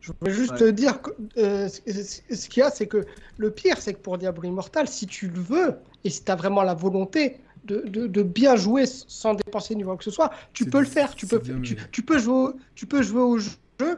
Je 0.02 0.14
voulais 0.18 0.32
juste 0.32 0.52
Ouais. 0.54 0.58
te 0.60 0.70
dire 0.70 1.02
que 1.02 1.12
euh, 1.38 1.68
ce 1.68 2.48
qu'il 2.50 2.62
y 2.62 2.64
a, 2.66 2.70
c'est 2.72 2.88
que 2.88 3.06
le 3.38 3.52
pire, 3.52 3.82
c'est 3.82 3.94
que 3.94 4.00
pour 4.00 4.18
Diablo 4.18 4.44
Immortal, 4.48 4.88
si 4.88 5.08
tu 5.08 5.28
le 5.28 5.42
veux 5.42 5.76
et 6.06 6.10
si 6.10 6.24
tu 6.24 6.32
as 6.32 6.38
vraiment 6.38 6.64
la 6.64 6.74
volonté 6.74 7.38
de, 7.66 7.82
de- 7.86 8.08
de 8.08 8.24
bien 8.24 8.56
jouer 8.56 8.86
sans 8.86 9.34
dépenser 9.34 9.76
ni 9.76 9.84
quoi 9.84 9.98
que 9.98 10.06
ce 10.06 10.12
soit, 10.12 10.32
tu 10.54 10.66
peux 10.66 10.80
le 10.80 10.86
faire. 10.86 11.14
Tu 11.16 11.28
peux, 11.28 11.40
bien 11.40 11.60
tu, 11.92 12.02
peux 12.02 12.18
jouer 12.18 12.34
au, 12.34 12.54
tu 12.76 12.86
peux 12.86 13.02
jouer 13.02 13.22
au 13.22 13.38
jeu 13.40 13.52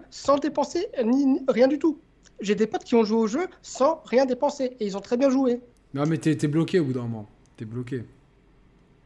sans 0.09 0.39
dépenser 0.39 0.87
ni, 1.05 1.25
ni- 1.27 1.41
rien 1.47 1.67
du 1.67 1.77
tout. 1.77 1.99
J'ai 2.39 2.55
des 2.55 2.65
potes 2.65 2.83
qui 2.83 2.95
ont 2.95 3.03
joué 3.03 3.19
au 3.19 3.27
jeu 3.27 3.45
sans 3.61 4.01
rien 4.05 4.25
dépenser 4.25 4.75
et 4.79 4.85
ils 4.87 4.97
ont 4.97 5.01
très 5.01 5.17
bien 5.17 5.29
joué. 5.29 5.61
Non, 5.93 6.05
mais 6.07 6.17
t'es 6.17 6.35
t'es 6.35 6.47
bloqué 6.47 6.79
au 6.79 6.85
bout 6.85 6.93
d'un 6.93 7.01
moment. 7.03 7.27
T'es 7.61 7.65
bloqué. 7.65 8.03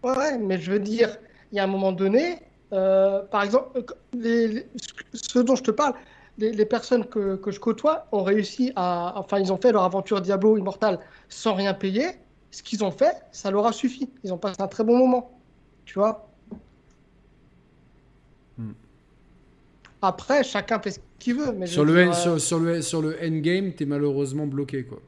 Ouais, 0.01 0.37
mais 0.37 0.57
je 0.61 0.71
veux 0.71 0.79
dire, 0.79 1.17
il 1.51 1.57
y 1.57 1.59
a 1.59 1.65
un 1.65 1.67
moment 1.67 1.91
donné, 1.91 2.37
euh, 2.71 3.21
par 3.23 3.43
exemple, 3.43 3.77
euh, 3.77 3.83
les, 4.17 4.47
les- 4.47 4.67
ceux 5.13 5.43
dont 5.43 5.57
je 5.57 5.63
te 5.63 5.71
parle, 5.71 5.93
les, 6.37 6.53
les 6.53 6.65
personnes 6.65 7.05
que, 7.05 7.35
que 7.35 7.51
je 7.51 7.59
côtoie 7.59 8.07
ont 8.13 8.23
réussi 8.23 8.71
à. 8.77 9.11
Enfin, 9.17 9.39
ils 9.39 9.51
ont 9.51 9.57
fait 9.57 9.73
leur 9.73 9.83
aventure 9.83 10.21
Diablo 10.21 10.55
Immortal 10.55 11.01
sans 11.27 11.53
rien 11.53 11.73
payer. 11.73 12.05
Ce 12.49 12.63
qu'ils 12.63 12.81
ont 12.85 12.91
fait, 12.91 13.11
ça 13.33 13.51
leur 13.51 13.65
a 13.67 13.73
suffi. 13.73 14.09
Ils 14.23 14.31
ont 14.31 14.37
passé 14.37 14.61
un 14.61 14.69
très 14.69 14.85
bon 14.85 14.97
moment. 14.97 15.37
Tu 15.83 15.95
vois 15.99 16.29
Hmm. 18.57 18.71
Après, 20.01 20.45
chacun 20.45 20.79
fait 20.79 20.91
ce 20.91 20.99
qu'il 21.19 21.35
veut. 21.35 21.51
Mais 21.51 21.67
Sur 21.67 21.83
le, 21.83 21.93
dire, 22.05 22.11
euh, 22.11 22.13
sur, 22.13 22.39
sur 22.39 22.59
le, 22.59 22.81
sur 22.81 23.01
le 23.01 23.17
endgame, 23.21 23.73
t'es 23.73 23.83
malheureusement 23.83 24.47
bloqué, 24.47 24.85
quoi. 24.85 24.99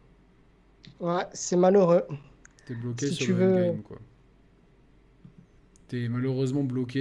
ouais, 0.99 1.24
c'est 1.32 1.56
malheureux. 1.56 2.03
T'es 2.68 2.76
bloqué 2.76 3.07
Si 3.07 3.14
sur 3.15 3.26
tu 3.27 3.34
le 3.34 3.38
veux- 3.39 3.53
endgame, 3.69 3.81
quoi. 3.81 3.98
T'es 5.88 6.07
malheureusement 6.10 6.64
bloqué 6.64 6.99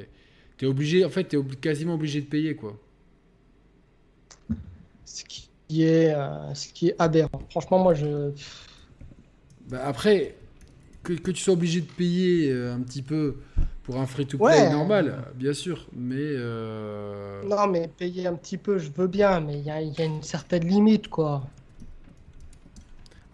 et 0.00 0.08
t'es 0.56 0.64
obligé, 0.66 1.04
en 1.04 1.10
fait, 1.10 1.24
t'es 1.24 1.36
quasiment 1.60 1.94
obligé 1.94 2.20
de 2.22 2.26
payer, 2.26 2.56
quoi. 2.56 2.78
Ce 5.04 5.22
qui 5.24 5.82
est, 5.82 6.14
euh, 6.14 6.54
ce 6.54 6.72
qui 6.72 6.88
est 6.88 6.96
aberrant. 6.98 7.42
Franchement, 7.50 7.78
moi, 7.78 7.94
je. 7.94 8.30
Bah, 9.68 9.82
après, 9.86 10.34
que, 11.02 11.12
que 11.12 11.30
tu 11.30 11.42
sois 11.42 11.54
obligé 11.54 11.80
de 11.82 11.86
payer 11.90 12.50
euh, 12.50 12.74
un 12.74 12.80
petit 12.80 13.02
peu 13.02 13.36
pour 13.82 13.98
un 13.98 14.06
free-to-play 14.06 14.46
Ouais. 14.46 14.70
normal, 14.70 15.24
bien 15.34 15.52
sûr, 15.52 15.86
mais... 15.94 16.16
euh, 16.18 17.42
Non, 17.44 17.66
mais 17.66 17.86
payer 17.88 18.26
un 18.26 18.34
petit 18.34 18.56
peu, 18.56 18.78
je 18.78 18.90
veux 18.90 19.06
bien, 19.08 19.40
mais 19.40 19.58
il 19.58 19.64
y 19.66 19.70
a, 19.70 19.82
y 19.82 20.00
a 20.00 20.04
une 20.04 20.22
certaine 20.22 20.66
limite, 20.66 21.08
quoi. 21.08 21.46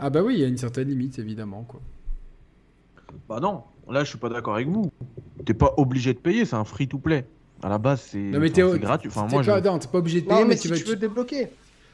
Ah 0.02 0.08
bah 0.10 0.22
oui, 0.22 0.34
il 0.34 0.40
y 0.40 0.44
a 0.44 0.48
une 0.48 0.56
certaine 0.56 0.88
limite, 0.88 1.18
évidemment, 1.18 1.62
quoi. 1.64 1.80
Bah 3.28 3.38
non, 3.40 3.62
là 3.88 4.02
je 4.04 4.08
suis 4.08 4.18
pas 4.18 4.28
d'accord 4.28 4.54
avec 4.54 4.68
vous. 4.68 4.90
T'es 5.44 5.52
pas 5.54 5.74
obligé 5.76 6.14
de 6.14 6.18
payer, 6.18 6.44
c'est 6.44 6.56
un 6.56 6.64
free 6.64 6.88
to 6.88 6.98
play. 6.98 7.26
À 7.62 7.68
la 7.68 7.76
base, 7.78 8.00
c'est 8.00 8.18
Non, 8.18 8.38
mais 8.40 8.46
enfin, 8.50 8.54
t'es 8.54 8.72
c'est 8.72 8.78
gratuit. 8.78 9.08
Enfin, 9.10 9.26
t'es 9.26 9.34
moi, 9.34 9.42
je- 9.42 9.50
pas, 9.50 9.60
non, 9.60 9.78
t'es 9.78 9.88
pas 9.88 9.98
obligé 9.98 10.20
de 10.22 10.26
payer, 10.26 10.40
Non, 10.40 10.46
mais, 10.46 10.54
mais 10.54 10.56
tu, 10.56 10.62
si 10.62 10.68
vas, 10.68 10.76
tu 10.78 10.84
veux 10.84 10.96
débloquer. 10.96 11.48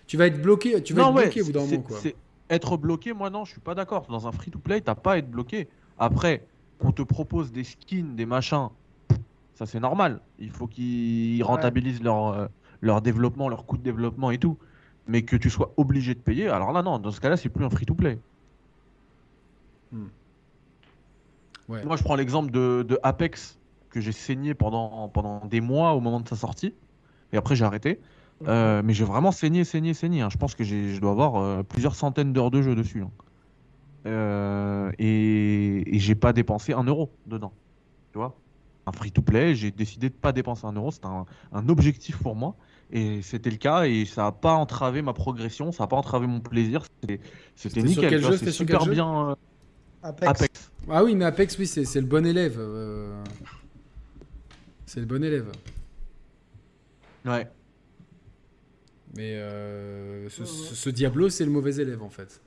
tu 0.06 0.16
vas 0.16 0.26
être 0.26 0.40
bloqué, 0.40 0.80
tu 0.82 0.94
vas 0.94 1.02
Non, 1.02 1.08
être 1.10 1.16
ouais, 1.16 1.22
bloqué 1.24 1.42
au 1.42 1.44
bout 1.46 1.52
d'un 1.52 1.60
moment, 1.66 1.80
quoi. 1.82 1.98
c'est- 2.00 2.14
Être 2.48 2.76
bloqué, 2.76 3.12
moi 3.12 3.28
non, 3.28 3.44
je 3.44 3.50
suis 3.52 3.60
pas 3.60 3.74
d'accord. 3.74 4.06
Dans 4.08 4.28
un 4.28 4.32
free 4.32 4.52
to 4.52 4.60
play, 4.60 4.80
t'as 4.80 4.94
pas 4.94 5.14
à 5.14 5.18
être 5.18 5.28
bloqué. 5.28 5.66
Après, 5.98 6.46
qu'on 6.78 6.92
te 6.92 7.02
propose 7.02 7.50
des 7.50 7.64
skins, 7.64 8.14
des 8.14 8.26
machins, 8.26 8.68
ça 9.54 9.66
c'est 9.66 9.80
normal. 9.80 10.20
Il 10.38 10.50
faut 10.50 10.68
qu'ils 10.68 11.38
Ouais. 11.38 11.42
rentabilisent 11.48 12.02
leur, 12.04 12.28
euh, 12.28 12.46
leur 12.82 13.02
développement, 13.02 13.48
leur 13.48 13.66
coût 13.66 13.76
de 13.76 13.82
développement 13.82 14.30
et 14.30 14.38
tout. 14.38 14.56
Mais 15.08 15.22
que 15.22 15.36
tu 15.36 15.50
sois 15.50 15.72
obligé 15.76 16.14
de 16.14 16.20
payer, 16.20 16.48
alors 16.48 16.72
là 16.72 16.82
non, 16.82 16.98
dans 16.98 17.10
ce 17.12 17.20
cas-là, 17.20 17.36
c'est 17.36 17.48
plus 17.48 17.64
un 17.64 17.70
free 17.70 17.86
to 17.86 17.94
play. 17.94 18.18
Ouais. 21.68 21.84
Moi, 21.84 21.96
je 21.96 22.02
prends 22.02 22.16
l'exemple 22.16 22.50
de, 22.50 22.84
de 22.88 22.98
Apex 23.02 23.58
que 23.90 24.00
j'ai 24.00 24.12
saigné 24.12 24.54
pendant, 24.54 25.08
pendant 25.08 25.44
des 25.46 25.60
mois 25.60 25.94
au 25.94 26.00
moment 26.00 26.20
de 26.20 26.28
sa 26.28 26.36
sortie. 26.36 26.74
Et 27.32 27.36
après, 27.36 27.56
j'ai 27.56 27.64
arrêté. 27.64 28.00
Euh, 28.46 28.82
mais 28.84 28.92
j'ai 28.92 29.04
vraiment 29.04 29.32
saigné, 29.32 29.64
saigné, 29.64 29.94
saigné. 29.94 30.20
hein. 30.20 30.28
Je 30.30 30.36
pense 30.36 30.54
que 30.54 30.62
je 30.62 31.00
dois 31.00 31.10
avoir 31.12 31.36
euh, 31.36 31.62
plusieurs 31.62 31.94
centaines 31.94 32.32
d'heures 32.32 32.50
de 32.50 32.62
jeu 32.62 32.74
dessus. 32.74 33.02
hein. 33.02 33.10
Euh, 34.06 34.92
et 34.98 35.96
et 35.96 35.98
j'ai 35.98 36.14
pas 36.14 36.32
dépensé 36.32 36.72
un 36.72 36.84
euro 36.84 37.10
dedans. 37.26 37.52
Tu 38.12 38.18
vois 38.18 38.42
Un 38.86 38.92
free-to-play, 38.92 39.54
j'ai 39.56 39.70
décidé 39.72 40.10
de 40.10 40.14
pas 40.14 40.32
dépenser 40.32 40.66
un 40.66 40.72
euro. 40.72 40.90
C'était 40.92 41.06
un, 41.06 41.24
un 41.52 41.68
objectif 41.68 42.18
pour 42.18 42.36
moi. 42.36 42.56
Et 42.92 43.20
c'était 43.22 43.50
le 43.50 43.56
cas. 43.56 43.84
Et 43.86 44.04
ça 44.04 44.26
a 44.26 44.32
pas 44.32 44.54
entravé 44.54 45.02
ma 45.02 45.12
progression. 45.12 45.72
Ça 45.72 45.84
a 45.84 45.86
pas 45.86 45.96
entravé 45.96 46.26
mon 46.26 46.40
plaisir. 46.40 46.84
C'était 47.56 47.82
nickel. 47.82 48.22
C'était 48.38 48.52
super 48.52 48.78
quel 48.80 48.86
jeu 48.88 48.92
bien. 48.94 49.30
euh, 49.30 49.34
Apex. 50.02 50.30
Apex. 50.30 50.70
Ah 50.88 51.02
oui, 51.02 51.14
mais 51.16 51.24
Apex, 51.24 51.58
oui, 51.58 51.66
c'est 51.66 52.00
le 52.00 52.06
bon 52.06 52.24
élève. 52.24 52.56
euh, 52.58 53.22
C'est 54.86 55.00
le 55.00 55.06
bon 55.06 55.22
élève. 55.24 55.50
Ouais. 57.24 57.48
Mais 59.16 59.34
euh, 59.36 60.28
ce, 60.28 60.44
ce- 60.44 60.74
ce 60.74 60.90
Diablo, 60.90 61.28
c'est 61.28 61.44
le 61.44 61.50
mauvais 61.50 61.74
élève, 61.76 62.02
en 62.02 62.10
fait. 62.10 62.40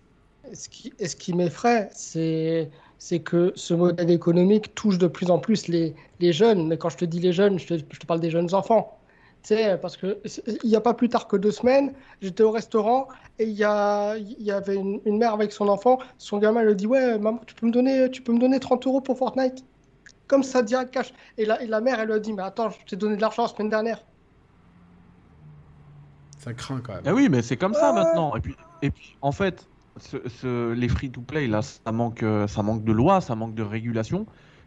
Et 0.49 0.55
Ce 0.55 0.69
qui, 0.69 0.93
et 0.99 1.07
ce 1.07 1.15
qui 1.15 1.33
m'effraie, 1.33 1.89
c'est 1.93 2.69
c'est 3.01 3.19
que 3.21 3.53
ce 3.55 3.73
modèle 3.73 4.11
économique 4.11 4.75
touche 4.75 4.97
de 4.97 5.07
plus 5.07 5.31
en 5.31 5.39
plus 5.39 5.67
les, 5.67 5.95
les 6.19 6.33
jeunes. 6.33 6.67
Mais 6.67 6.77
quand 6.77 6.89
je 6.89 6.97
te 6.97 7.05
dis 7.05 7.19
les 7.19 7.31
jeunes, 7.33 7.57
je 7.57 7.65
te, 7.67 7.73
je 7.77 7.99
te 7.99 8.05
parle 8.05 8.19
des 8.19 8.29
jeunes 8.29 8.53
enfants. 8.53 8.98
Tu 9.41 9.55
sais, 9.55 9.77
parce 9.77 9.95
que 9.97 10.21
il 10.63 10.69
n'y 10.69 10.75
a 10.75 10.81
pas 10.81 10.93
plus 10.93 11.07
tard 11.09 11.27
que 11.27 11.37
deux 11.37 11.51
semaines, 11.51 11.93
j'étais 12.21 12.43
au 12.43 12.51
restaurant 12.51 13.07
et 13.37 13.45
il 13.45 13.51
y, 13.57 13.63
a, 13.63 14.17
il 14.17 14.41
y 14.43 14.51
avait 14.51 14.75
une, 14.75 15.01
une 15.05 15.17
mère 15.17 15.33
avec 15.33 15.51
son 15.53 15.69
enfant. 15.69 15.97
Son 16.17 16.39
gamin 16.39 16.63
lui 16.63 16.75
dit 16.75 16.87
Ouais, 16.87 17.17
maman, 17.17 17.39
tu 17.47 17.55
peux 17.55 17.65
me 17.67 17.71
donner, 17.71 18.11
tu 18.11 18.21
peux 18.21 18.33
me 18.33 18.39
donner 18.39 18.59
30 18.59 18.85
euros 18.85 19.01
pour 19.01 19.17
Fortnite? 19.17 19.65
Comme 20.27 20.43
ça, 20.43 20.63
direct 20.63 20.93
cash. 20.93 21.13
Et 21.37 21.45
la, 21.45 21.61
et 21.63 21.67
la 21.67 21.81
mère, 21.81 21.99
elle 21.99 22.07
lui 22.07 22.15
a 22.15 22.19
dit 22.19 22.33
Mais 22.33 22.43
attends, 22.43 22.69
je 22.71 22.77
t'ai 22.85 22.95
donné 22.97 23.15
de 23.17 23.21
l'argent 23.21 23.43
la 23.43 23.49
semaine 23.49 23.69
dernière. 23.69 24.03
Ça 26.37 26.53
craint 26.53 26.81
quand 26.81 26.93
même. 26.95 27.03
Ah 27.05 27.13
oui, 27.13 27.27
mais 27.29 27.41
c'est 27.41 27.57
comme 27.57 27.73
ça 27.73 27.91
maintenant. 27.91 28.35
Et 28.35 28.41
puis, 28.41 28.55
et 28.81 28.91
puis, 28.91 29.17
en 29.21 29.31
fait, 29.31 29.69
ce- 29.97 30.27
ce- 30.29 30.71
les 30.73 30.87
free-to-play, 30.87 31.47
là, 31.47 31.61
ça 31.61 31.91
manque, 31.91 32.23
euh, 32.23 32.47
ça 32.47 32.63
manque 32.63 32.83
de 32.85 32.91
loi, 32.93 33.19
ça 33.21 33.35
manque 33.35 33.55
de 33.55 33.63
régulation. 33.63 34.25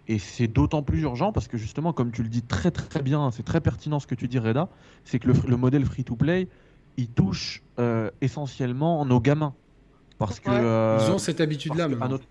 Et 0.09 0.19
c'est 0.19 0.49
d'autant 0.49 0.83
plus 0.83 1.03
urgent 1.03 1.33
parce 1.33 1.47
que 1.49 1.57
justement, 1.57 1.93
comme 1.93 2.11
tu 2.11 2.23
le 2.23 2.29
dis 2.29 2.43
très 2.43 2.71
très 2.71 3.03
bien, 3.03 3.31
c'est 3.31 3.45
très 3.45 3.61
pertinent 3.61 4.01
ce 4.01 4.07
que 4.07 4.15
tu 4.17 4.27
dis, 4.29 4.39
Reda, 4.39 4.69
c'est 5.05 5.19
que 5.19 5.29
le, 5.29 5.35
le 5.47 5.57
modèle 5.57 5.85
free-to-play, 5.85 6.49
il 6.97 7.09
touche 7.09 7.63
euh, 7.79 8.11
essentiellement 8.21 9.05
nos 9.05 9.21
gamins. 9.21 9.55
Parce 10.19 10.41
que. 10.41 10.51
Euh, 10.51 10.99
Ils 11.01 11.13
ont 11.13 11.19
cette 11.19 11.41
habitude-là 11.41 11.89
notre- 11.89 12.27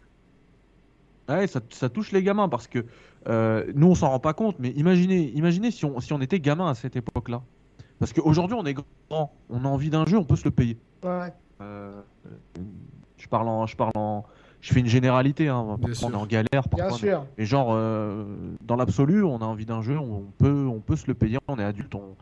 Ouais, 1.30 1.48
ça, 1.48 1.62
ça 1.70 1.88
touche 1.88 2.12
les 2.12 2.24
gamins 2.24 2.50
parce 2.50 2.68
que 2.68 2.86
euh, 3.30 3.72
nous 3.74 3.88
on 3.88 3.96
s'en 3.96 4.10
rend 4.10 4.20
pas 4.20 4.34
compte, 4.34 4.58
mais 4.60 4.72
imaginez, 4.72 5.32
imaginez 5.34 5.72
si 5.72 5.86
on, 5.86 6.00
si 6.02 6.12
on 6.12 6.20
était 6.20 6.40
gamin 6.42 6.70
à 6.70 6.76
cette 6.76 6.98
époque-là. 6.98 7.42
Parce 8.00 8.12
qu'aujourd'hui 8.12 8.58
on 8.60 8.66
est 8.66 8.74
grand, 8.74 9.32
on 9.50 9.64
a 9.64 9.68
envie 9.68 9.90
d'un 9.90 10.06
jeu, 10.06 10.18
on 10.18 10.26
peut 10.26 10.36
se 10.36 10.44
le 10.44 10.52
payer. 10.52 10.78
Ouais. 11.04 11.32
Je 13.18 13.28
parle 13.30 13.48
en, 13.48 13.66
je 13.68 13.76
parle 13.78 13.92
en, 13.96 14.26
je 14.62 14.74
fais 14.74 14.80
une 14.80 14.88
généralité, 14.88 15.48
hein, 15.50 15.76
Bien 15.80 15.90
parfois 15.90 16.10
on 16.10 16.12
est 16.14 16.16
en 16.16 16.26
galère, 16.28 16.48
Bien 16.52 16.62
parfois 16.70 16.88
on 16.92 16.96
est- 16.96 17.00
sûr. 17.00 17.26
mais 17.38 17.46
genre 17.46 17.70
euh, 17.72 18.56
dans 18.62 18.76
l'absolu, 18.76 19.24
on 19.24 19.38
a 19.38 19.46
envie 19.46 19.66
d'un 19.66 19.82
jeu, 19.82 19.98
on 19.98 20.32
peut, 20.38 20.68
on 20.68 20.80
peut 20.82 20.96
se 20.96 21.08
le 21.08 21.16
payer, 21.16 21.40
on 21.48 21.58
est 21.58 21.64
adulte, 21.64 21.94
on, 21.96 22.16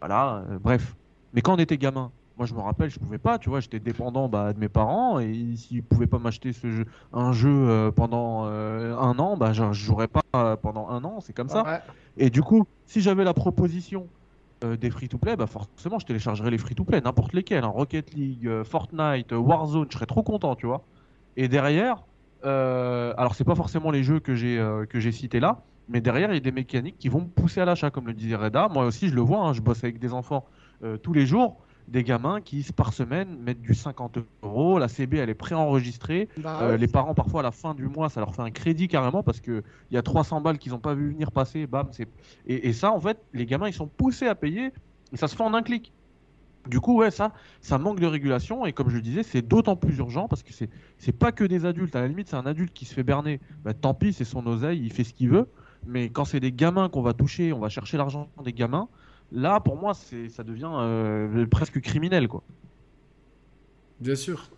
voilà, 0.00 0.44
euh, 0.50 0.58
bref. 0.58 0.94
Mais 1.32 1.40
quand 1.40 1.54
on 1.54 1.58
était 1.58 1.78
gamin, 1.78 2.12
moi 2.36 2.44
je 2.46 2.54
me 2.54 2.60
rappelle, 2.60 2.90
je 2.90 2.98
pouvais 2.98 3.18
pas, 3.18 3.38
tu 3.38 3.48
vois, 3.48 3.60
j'étais 3.60 3.80
dépendant 3.80 4.28
bah, 4.28 4.52
de 4.52 4.58
mes 4.58 4.68
parents 4.68 5.18
et 5.20 5.56
s'ils 5.56 5.82
pouvaient 5.82 6.06
pas 6.06 6.18
m'acheter 6.18 6.52
ce 6.52 6.70
jeu, 6.70 6.84
un 7.12 7.32
jeu 7.32 7.48
euh, 7.50 7.90
pendant 7.90 8.44
un 8.44 9.18
an, 9.18 9.36
bah 9.38 9.54
je 9.54 9.72
jouerais 9.72 10.08
pas 10.08 10.56
pendant 10.58 10.88
un 10.90 11.02
an, 11.04 11.20
c'est 11.20 11.32
comme 11.32 11.48
ça. 11.48 11.64
Ouais. 11.64 11.80
Et 12.18 12.28
du 12.28 12.42
coup, 12.42 12.64
si 12.84 13.00
j'avais 13.00 13.24
la 13.24 13.32
proposition 13.34 14.08
des 14.62 14.90
free-to-play, 14.90 15.36
bah 15.36 15.46
forcément, 15.46 15.98
je 15.98 16.06
téléchargerais 16.06 16.50
les 16.50 16.58
free-to-play, 16.58 17.00
n'importe 17.00 17.32
lesquels, 17.34 17.64
hein, 17.64 17.68
Rocket 17.68 18.12
League, 18.14 18.50
Fortnite, 18.64 19.32
Warzone, 19.32 19.86
je 19.90 19.96
serais 19.96 20.06
trop 20.06 20.22
content, 20.22 20.56
tu 20.56 20.66
vois. 20.66 20.86
Et 21.36 21.48
derrière, 21.48 22.04
euh, 22.44 23.12
alors 23.16 23.34
c'est 23.34 23.44
pas 23.44 23.54
forcément 23.54 23.90
les 23.90 24.02
jeux 24.02 24.20
que 24.20 24.34
j'ai 24.34 24.58
euh, 24.58 24.86
que 24.86 25.00
j'ai 25.00 25.12
cités 25.12 25.40
là, 25.40 25.62
mais 25.88 26.00
derrière, 26.00 26.30
il 26.30 26.34
y 26.34 26.38
a 26.38 26.40
des 26.40 26.52
mécaniques 26.52 26.98
qui 26.98 27.08
vont 27.08 27.20
me 27.20 27.26
pousser 27.28 27.60
à 27.60 27.64
l'achat, 27.64 27.90
comme 27.90 28.06
le 28.06 28.14
disait 28.14 28.36
Reda. 28.36 28.68
Moi 28.68 28.84
aussi, 28.86 29.08
je 29.08 29.14
le 29.14 29.20
vois, 29.20 29.40
hein, 29.40 29.52
je 29.52 29.60
bosse 29.60 29.84
avec 29.84 29.98
des 29.98 30.12
enfants 30.12 30.46
euh, 30.82 30.96
tous 30.96 31.12
les 31.12 31.26
jours, 31.26 31.60
des 31.88 32.02
gamins 32.02 32.40
qui, 32.40 32.66
par 32.74 32.92
semaine, 32.92 33.38
mettent 33.38 33.60
du 33.62 33.74
50 33.74 34.18
euros, 34.42 34.78
la 34.78 34.88
CB, 34.88 35.18
elle 35.18 35.30
est 35.30 35.34
préenregistrée, 35.34 36.28
Bah, 36.38 36.58
euh, 36.62 36.70
ouais. 36.72 36.78
les 36.78 36.88
parents, 36.88 37.14
parfois, 37.14 37.40
à 37.40 37.42
la 37.44 37.52
fin 37.52 37.74
du 37.74 37.86
mois, 37.86 38.08
ça 38.08 38.20
leur 38.20 38.34
fait 38.34 38.42
un 38.42 38.50
crédit 38.50 38.88
carrément 38.88 39.22
parce 39.22 39.40
qu'il 39.40 39.62
y 39.92 39.96
a 39.96 40.02
300 40.02 40.40
balles 40.40 40.58
qu'ils 40.58 40.72
n'ont 40.72 40.80
pas 40.80 40.94
vu 40.94 41.10
venir 41.10 41.30
passer. 41.30 41.66
Bam, 41.68 41.88
c'est... 41.92 42.08
Et, 42.46 42.68
et 42.68 42.72
ça, 42.72 42.90
en 42.92 43.00
fait, 43.00 43.18
les 43.32 43.46
gamins, 43.46 43.68
ils 43.68 43.72
sont 43.72 43.86
poussés 43.86 44.26
à 44.26 44.34
payer 44.34 44.72
et 45.12 45.16
ça 45.16 45.28
se 45.28 45.36
fait 45.36 45.44
en 45.44 45.54
un 45.54 45.62
clic. 45.62 45.92
Du 46.68 46.80
coup, 46.80 46.98
ouais, 46.98 47.10
ça, 47.10 47.32
ça 47.60 47.78
manque 47.78 48.00
de 48.00 48.06
régulation 48.06 48.66
et 48.66 48.72
comme 48.72 48.88
je 48.88 48.96
le 48.96 49.02
disais, 49.02 49.22
c'est 49.22 49.42
d'autant 49.42 49.76
plus 49.76 49.98
urgent 49.98 50.28
parce 50.28 50.42
que 50.42 50.52
c'est, 50.52 50.70
c'est 50.98 51.12
pas 51.12 51.32
que 51.32 51.44
des 51.44 51.64
adultes. 51.64 51.94
À 51.96 52.00
la 52.00 52.08
limite, 52.08 52.28
c'est 52.28 52.36
un 52.36 52.46
adulte 52.46 52.72
qui 52.72 52.84
se 52.84 52.94
fait 52.94 53.02
berner. 53.02 53.40
Bah, 53.64 53.74
tant 53.74 53.94
pis, 53.94 54.12
c'est 54.12 54.24
son 54.24 54.46
oseille, 54.46 54.80
il 54.82 54.92
fait 54.92 55.04
ce 55.04 55.12
qu'il 55.14 55.30
veut. 55.30 55.48
Mais 55.86 56.08
quand 56.10 56.24
c'est 56.24 56.40
des 56.40 56.52
gamins 56.52 56.88
qu'on 56.88 57.02
va 57.02 57.12
toucher, 57.12 57.52
on 57.52 57.60
va 57.60 57.68
chercher 57.68 57.96
l'argent 57.96 58.28
des 58.44 58.52
gamins, 58.52 58.88
là, 59.30 59.60
pour 59.60 59.76
moi, 59.76 59.94
c'est, 59.94 60.28
ça 60.28 60.42
devient 60.42 60.70
euh, 60.72 61.46
presque 61.46 61.80
criminel, 61.80 62.28
quoi. 62.28 62.42
Bien 64.00 64.16
sûr. 64.16 64.50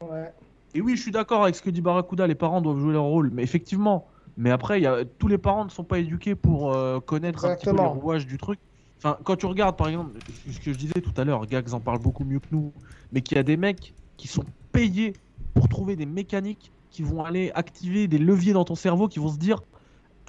Ouais. 0.00 0.32
Et 0.74 0.80
oui, 0.80 0.96
je 0.96 1.02
suis 1.02 1.10
d'accord 1.12 1.42
avec 1.42 1.54
ce 1.54 1.62
que 1.62 1.70
dit 1.70 1.80
Barracuda, 1.80 2.26
les 2.26 2.34
parents 2.34 2.60
doivent 2.60 2.78
jouer 2.78 2.92
leur 2.92 3.04
rôle, 3.04 3.30
mais 3.32 3.42
effectivement. 3.42 4.08
Mais 4.36 4.50
après, 4.50 4.80
il 4.80 4.84
y 4.84 4.86
a, 4.86 5.04
tous 5.04 5.28
les 5.28 5.38
parents 5.38 5.64
ne 5.64 5.70
sont 5.70 5.84
pas 5.84 5.98
éduqués 5.98 6.34
pour 6.34 6.72
euh, 6.72 7.00
connaître 7.00 7.44
un 7.44 7.54
petit 7.54 7.66
peu 7.66 7.76
les 7.76 7.82
Exactement. 7.82 8.00
rouages 8.00 8.26
du 8.26 8.38
truc. 8.38 8.58
Enfin, 9.04 9.18
quand 9.24 9.34
tu 9.34 9.46
regardes, 9.46 9.76
par 9.76 9.88
exemple, 9.88 10.12
ce 10.48 10.60
que 10.60 10.72
je 10.72 10.78
disais 10.78 11.00
tout 11.00 11.12
à 11.16 11.24
l'heure, 11.24 11.44
Gags 11.46 11.72
en 11.74 11.80
parle 11.80 11.98
beaucoup 11.98 12.24
mieux 12.24 12.38
que 12.38 12.46
nous, 12.52 12.72
mais 13.10 13.20
qu'il 13.20 13.36
y 13.36 13.40
a 13.40 13.42
des 13.42 13.56
mecs 13.56 13.94
qui 14.16 14.28
sont 14.28 14.44
payés 14.70 15.12
pour 15.54 15.68
trouver 15.68 15.96
des 15.96 16.06
mécaniques 16.06 16.70
qui 16.90 17.02
vont 17.02 17.24
aller 17.24 17.50
activer 17.56 18.06
des 18.06 18.18
leviers 18.18 18.52
dans 18.52 18.64
ton 18.64 18.76
cerveau, 18.76 19.08
qui 19.08 19.18
vont 19.18 19.28
se 19.28 19.38
dire 19.38 19.60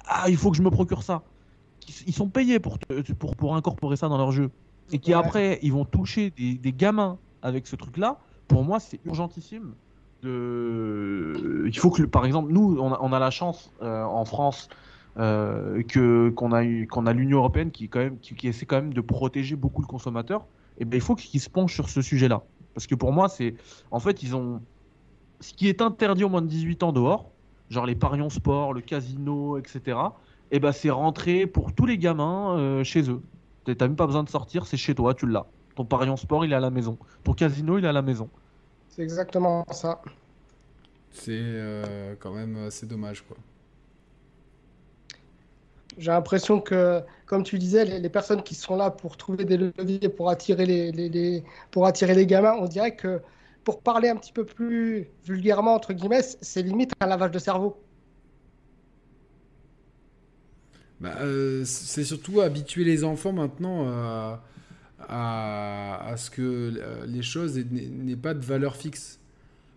Ah, 0.06 0.24
il 0.28 0.36
faut 0.36 0.50
que 0.50 0.56
je 0.56 0.62
me 0.62 0.70
procure 0.70 1.04
ça. 1.04 1.22
Ils 2.06 2.12
sont 2.14 2.28
payés 2.28 2.58
pour, 2.58 2.80
te- 2.80 3.12
pour, 3.12 3.36
pour 3.36 3.54
incorporer 3.54 3.94
ça 3.96 4.08
dans 4.08 4.18
leur 4.18 4.32
jeu. 4.32 4.50
Et 4.90 4.98
qui 4.98 5.10
Ouais. 5.12 5.20
après, 5.20 5.60
ils 5.62 5.72
vont 5.72 5.84
toucher 5.84 6.30
des, 6.30 6.54
des 6.54 6.72
gamins 6.72 7.18
avec 7.42 7.68
ce 7.68 7.76
truc-là. 7.76 8.18
Pour 8.48 8.64
moi, 8.64 8.80
c'est 8.80 8.98
urgentissime. 9.04 9.74
De... 10.22 11.64
Il 11.66 11.78
faut 11.78 11.90
que, 11.90 12.02
par 12.02 12.24
exemple, 12.26 12.52
nous, 12.52 12.76
on 12.80 12.92
a, 12.92 12.98
on 13.00 13.12
a 13.12 13.18
la 13.18 13.30
chance 13.30 13.70
euh, 13.82 14.02
en 14.02 14.24
France 14.24 14.68
que 15.16 16.30
qu'on 16.30 16.52
a 16.52 16.64
eu, 16.64 16.86
qu'on 16.86 17.06
a 17.06 17.12
l'Union 17.12 17.38
européenne 17.38 17.70
qui 17.70 17.88
quand 17.88 18.00
même 18.00 18.18
qui, 18.18 18.34
qui 18.34 18.48
essaie 18.48 18.66
quand 18.66 18.76
même 18.76 18.94
de 18.94 19.00
protéger 19.00 19.56
beaucoup 19.56 19.80
le 19.80 19.86
consommateur. 19.86 20.46
Et 20.78 20.84
ben 20.84 20.96
il 20.96 21.00
faut 21.00 21.14
qu'ils 21.14 21.40
se 21.40 21.48
penchent 21.48 21.74
sur 21.74 21.88
ce 21.88 22.02
sujet-là, 22.02 22.42
parce 22.74 22.86
que 22.86 22.94
pour 22.94 23.12
moi, 23.12 23.28
c'est 23.28 23.54
en 23.90 24.00
fait 24.00 24.22
ils 24.22 24.34
ont 24.34 24.60
ce 25.40 25.52
qui 25.52 25.68
est 25.68 25.82
interdit 25.82 26.24
aux 26.24 26.28
moins 26.28 26.42
de 26.42 26.48
18 26.48 26.82
ans 26.82 26.92
dehors, 26.92 27.30
genre 27.70 27.86
les 27.86 27.94
parions 27.94 28.30
sport, 28.30 28.72
le 28.72 28.80
casino, 28.80 29.58
etc. 29.58 29.98
Et 30.50 30.58
ben 30.58 30.72
c'est 30.72 30.90
rentré 30.90 31.46
pour 31.46 31.72
tous 31.72 31.86
les 31.86 31.98
gamins 31.98 32.56
euh, 32.58 32.84
chez 32.84 33.08
eux. 33.10 33.22
T'as 33.64 33.74
t'as 33.74 33.86
même 33.86 33.96
pas 33.96 34.06
besoin 34.06 34.24
de 34.24 34.28
sortir, 34.28 34.66
c'est 34.66 34.76
chez 34.76 34.94
toi, 34.94 35.14
tu 35.14 35.26
l'as. 35.26 35.46
Ton 35.74 35.84
parion 35.84 36.16
sport, 36.16 36.44
il 36.44 36.52
est 36.52 36.56
à 36.56 36.60
la 36.60 36.70
maison. 36.70 36.98
Ton 37.24 37.32
casino, 37.32 37.78
il 37.78 37.84
est 37.84 37.88
à 37.88 37.92
la 37.92 38.02
maison. 38.02 38.28
C'est 38.88 39.02
exactement 39.02 39.64
ça. 39.70 40.00
C'est 41.10 41.32
euh, 41.32 42.14
quand 42.20 42.32
même 42.32 42.56
assez 42.66 42.86
dommage, 42.86 43.22
quoi. 43.22 43.36
J'ai 45.98 46.10
l'impression 46.10 46.60
que, 46.60 47.00
comme 47.26 47.42
tu 47.42 47.58
disais, 47.58 47.84
les, 47.84 48.08
personnes 48.08 48.42
qui 48.42 48.54
sont 48.54 48.76
là 48.76 48.90
pour 48.90 49.16
trouver 49.16 49.44
des 49.44 49.56
leviers 49.56 50.08
pour 50.08 50.28
attirer 50.28 50.66
les, 50.66 51.44
pour 51.70 51.86
attirer 51.86 52.14
les 52.14 52.26
gamins, 52.26 52.56
on 52.58 52.66
dirait 52.66 52.96
que, 52.96 53.20
pour 53.62 53.80
parler 53.80 54.08
un 54.08 54.16
petit 54.16 54.32
peu 54.32 54.44
plus 54.44 55.06
vulgairement, 55.24 55.74
entre 55.74 55.92
guillemets, 55.92 56.22
c'est 56.40 56.62
limite 56.62 56.92
un 57.00 57.06
lavage 57.06 57.30
de 57.30 57.38
cerveau. 57.38 57.80
Bah, 61.00 61.16
euh, 61.20 61.64
c'est 61.64 62.04
surtout 62.04 62.40
habituer 62.40 62.84
les 62.84 63.04
enfants 63.04 63.32
maintenant 63.32 63.88
à, 63.88 64.42
à, 65.08 66.08
à 66.08 66.16
ce 66.16 66.30
que 66.30 66.42
euh, 66.42 67.06
les 67.06 67.22
choses 67.22 67.58
n'aient 67.58 68.16
pas 68.16 68.34
de 68.34 68.44
valeur 68.44 68.76
fixe. 68.76 69.18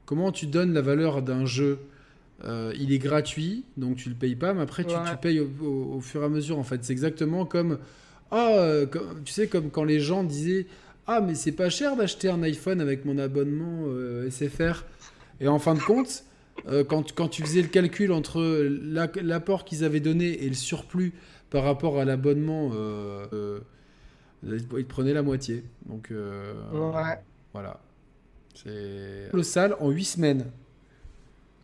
Comment 0.05 0.31
tu 0.31 0.47
donnes 0.47 0.73
la 0.73 0.81
valeur 0.81 1.21
d'un 1.21 1.45
jeu? 1.45 1.79
Euh, 2.43 2.72
Il 2.80 2.91
est 2.91 2.99
gratuit, 2.99 3.66
donc 3.77 3.98
tu 3.98 4.09
le 4.09 4.16
payes 4.16 4.35
pas, 4.35 4.53
mais 4.53 4.61
après 4.61 4.83
tu, 4.83 4.93
Ouais. 4.93 5.01
tu 5.09 5.17
payes 5.17 5.40
au, 5.40 5.49
au- 5.64 5.95
au 5.95 6.01
fur 6.01 6.22
et 6.22 6.25
à 6.25 6.30
mesure. 6.30 6.59
En 6.59 6.64
fait, 6.64 6.83
c'est 6.83 6.93
exactement 6.93 7.45
comme, 7.45 7.80
ah, 8.30 8.51
euh, 8.53 8.85
comme- 8.85 9.24
tu 9.24 9.33
sais, 9.33 9.48
comme 9.48 9.72
quand 9.72 9.83
les 9.83 9.99
gens 9.99 10.24
disaient, 10.24 10.67
ah, 11.07 11.19
mais 11.19 11.33
c'est 11.33 11.51
pas 11.51 11.69
cher 11.72 11.95
d'acheter 11.95 12.30
un 12.30 12.43
iPhone 12.43 12.80
avec 12.80 13.06
mon 13.06 13.17
abonnement 13.17 13.85
euh, 13.88 14.30
SFR. 14.30 14.85
Et 15.41 15.48
en 15.48 15.57
fin 15.57 15.74
de 15.74 15.80
compte, 15.80 16.25
euh, 16.67 16.83
quand, 16.83 17.11
quand 17.14 17.27
tu 17.27 17.41
faisais 17.41 17.61
le 17.64 17.69
calcul 17.69 18.11
entre 18.11 18.41
la- 18.41 19.09
l'apport 19.24 19.66
qu'ils 19.66 19.83
avaient 19.83 19.99
donné 19.99 20.43
et 20.43 20.48
le 20.48 20.53
surplus 20.56 21.14
par 21.49 21.64
rapport 21.64 21.98
à 21.99 22.06
l'abonnement, 22.06 22.72
ils 24.43 24.85
prenaient 24.88 25.14
la 25.14 25.24
moitié. 25.24 25.64
Donc 25.88 26.09
Ouais. 26.11 27.19
voilà. 27.53 27.80
C'est 28.53 29.30
colossal 29.32 29.75
en 29.80 29.90
8 29.90 30.06
semaines. 30.06 30.45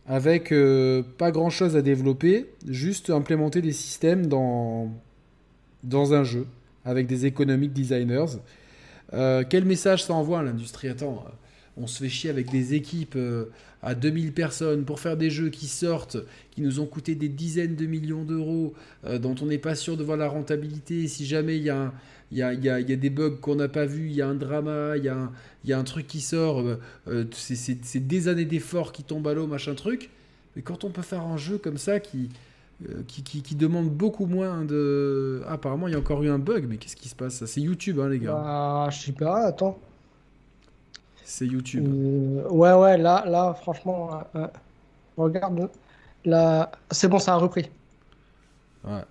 Avec 0.06 0.52
euh, 0.52 1.02
pas 1.16 1.30
grand 1.30 1.48
chose 1.48 1.76
à 1.76 1.82
développer, 1.82 2.46
juste 2.68 3.08
implémenter 3.08 3.62
des 3.62 3.72
systèmes 3.72 4.26
dans, 4.26 4.92
dans 5.82 6.12
un 6.12 6.24
jeu, 6.24 6.46
avec 6.84 7.06
des 7.06 7.24
economic 7.24 7.72
designers. 7.72 8.26
Euh, 9.14 9.44
quel 9.48 9.64
message 9.64 10.04
ça 10.04 10.12
envoie 10.12 10.40
à 10.40 10.42
l'industrie? 10.42 10.88
Attends, 10.88 11.24
euh, 11.26 11.30
on 11.78 11.86
se 11.86 12.02
fait 12.02 12.10
chier 12.10 12.28
avec 12.28 12.50
des 12.50 12.74
équipes 12.74 13.18
à 13.82 13.94
2000 13.94 14.32
personnes 14.32 14.84
pour 14.84 15.00
faire 15.00 15.16
des 15.16 15.30
jeux 15.30 15.48
qui 15.48 15.66
sortent, 15.66 16.18
qui 16.50 16.60
nous 16.60 16.80
ont 16.80 16.86
coûté 16.86 17.14
des 17.14 17.28
dizaines 17.30 17.74
de 17.74 17.86
millions 17.86 18.24
d'euros, 18.24 18.74
dont 19.20 19.34
on 19.42 19.46
n'est 19.46 19.58
pas 19.58 19.74
sûr 19.74 19.96
de 19.96 20.04
voir 20.04 20.16
la 20.16 20.28
rentabilité. 20.28 21.08
Si 21.08 21.26
jamais 21.26 21.56
il 21.56 21.64
y 21.64 21.70
a, 21.70 21.76
un- 21.78 21.92
il 22.32 22.38
y, 22.38 22.42
a, 22.42 22.52
il 22.52 22.64
y 22.64 22.68
a- 22.70 22.80
il 22.80 22.88
y 22.90 22.92
a 22.92 22.96
des 22.96 23.10
bugs 23.10 23.36
qu'on 23.40 23.56
n'a 23.56 23.68
pas 23.68 23.86
vus, 23.86 24.06
il 24.08 24.14
y 24.14 24.22
a 24.22 24.28
un 24.28 24.34
drama, 24.34 24.96
il 24.96 25.04
y 25.04 25.08
a 25.08 25.16
un, 25.16 25.32
il 25.64 25.70
y 25.70 25.72
a 25.72 25.78
un 25.78 25.84
truc 25.84 26.06
qui 26.06 26.20
sort, 26.20 26.60
euh, 26.60 26.80
euh, 27.08 27.24
c'est- 27.32 28.00
des 28.06 28.28
années 28.28 28.44
d'efforts 28.44 28.92
qui 28.92 29.04
tombent 29.04 29.28
à 29.28 29.34
l'eau, 29.34 29.46
machin 29.46 29.74
truc. 29.74 30.10
Mais 30.56 30.62
quand 30.62 30.84
on 30.84 30.90
peut 30.90 31.02
faire 31.02 31.22
un 31.22 31.36
jeu 31.36 31.58
comme 31.58 31.78
ça 31.78 32.00
qui, 32.00 32.30
euh, 32.88 33.02
qui, 33.08 33.22
qui, 33.22 33.42
qui 33.42 33.54
demande 33.56 33.90
beaucoup 33.90 34.26
moins 34.26 34.64
de... 34.64 35.42
Ah, 35.46 35.54
apparemment, 35.54 35.88
il 35.88 35.92
y 35.92 35.94
a 35.96 35.98
encore 35.98 36.22
eu 36.24 36.30
un 36.30 36.38
bug, 36.38 36.66
mais 36.68 36.76
qu'est-ce 36.78 36.96
qui 36.96 37.08
se 37.08 37.14
passe? 37.16 37.44
C'est 37.46 37.60
YouTube, 37.60 38.00
hein, 38.00 38.08
les 38.08 38.18
gars. 38.20 38.34
Bah, 38.34 38.88
je 38.90 38.98
sais 39.06 39.12
pas, 39.12 39.46
attends. 39.46 39.78
C'est 41.24 41.46
YouTube. 41.46 41.88
Euh, 41.88 42.48
ouais, 42.50 42.72
ouais, 42.72 42.98
là, 42.98 43.24
là, 43.26 43.54
franchement, 43.54 44.22
euh, 44.36 44.46
regarde, 45.16 45.70
là, 46.24 46.72
c'est 46.90 47.08
bon, 47.08 47.18
ça 47.18 47.34
a 47.34 47.36
repris. 47.36 47.70
Ouais, 48.84 49.04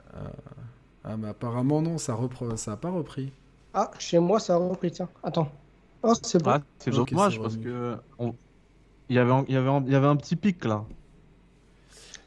Ah, 1.06 1.16
mais 1.18 1.30
apparemment, 1.30 1.82
non, 1.82 1.98
ça 1.98 2.14
repre... 2.14 2.58
ça 2.58 2.74
a 2.74 2.78
pas 2.78 2.90
repris. 2.90 3.32
Ah, 3.74 3.92
chez 4.00 4.20
moi, 4.20 4.40
ça 4.40 4.56
a 4.56 4.58
repris, 4.58 4.92
tiens. 4.92 5.10
Attends. 5.24 5.52
Oh, 6.04 6.14
c'est 6.22 6.42
bon. 6.44 6.52
Ah, 6.52 6.62
c'est 6.80 6.92
Ok, 6.92 7.14
dommage 7.14 7.34
c'est 7.36 7.40
parce 7.40 7.58
que 7.58 7.98
on- 8.20 8.36
il 9.10 9.16
y 9.16 9.20
avait 9.20 9.32
un- 9.32 9.46
il 9.48 9.54
y 9.56 9.58
avait 9.58 9.70
un- 9.70 9.84
il 9.86 9.92
y 9.94 9.96
avait 9.96 10.08
un 10.08 10.16
petit 10.18 10.36
pic 10.38 10.66
là. 10.66 10.86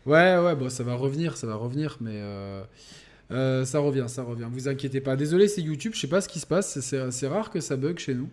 Ouais, 0.06 0.38
ouais, 0.38 0.54
bon, 0.54 0.68
ça 0.70 0.84
va 0.84 0.94
revenir, 0.94 1.36
ça 1.36 1.46
va 1.46 1.56
revenir, 1.56 1.96
mais 2.00 2.12
euh, 2.14 2.62
euh, 3.32 3.64
ça 3.64 3.80
revient, 3.80 4.06
ça 4.08 4.22
revient. 4.22 4.48
Vous 4.52 4.68
inquiétez 4.68 5.00
pas. 5.00 5.16
Désolé, 5.16 5.48
c'est 5.48 5.62
YouTube, 5.62 5.92
je 5.94 6.00
sais 6.00 6.08
pas 6.08 6.20
ce 6.20 6.28
qui 6.28 6.40
se 6.40 6.46
passe, 6.46 6.80
c'est 6.80 7.10
c'est 7.12 7.26
rare 7.28 7.50
que 7.50 7.60
ça 7.60 7.76
bug 7.76 7.98
chez 7.98 8.14
nous. 8.14 8.28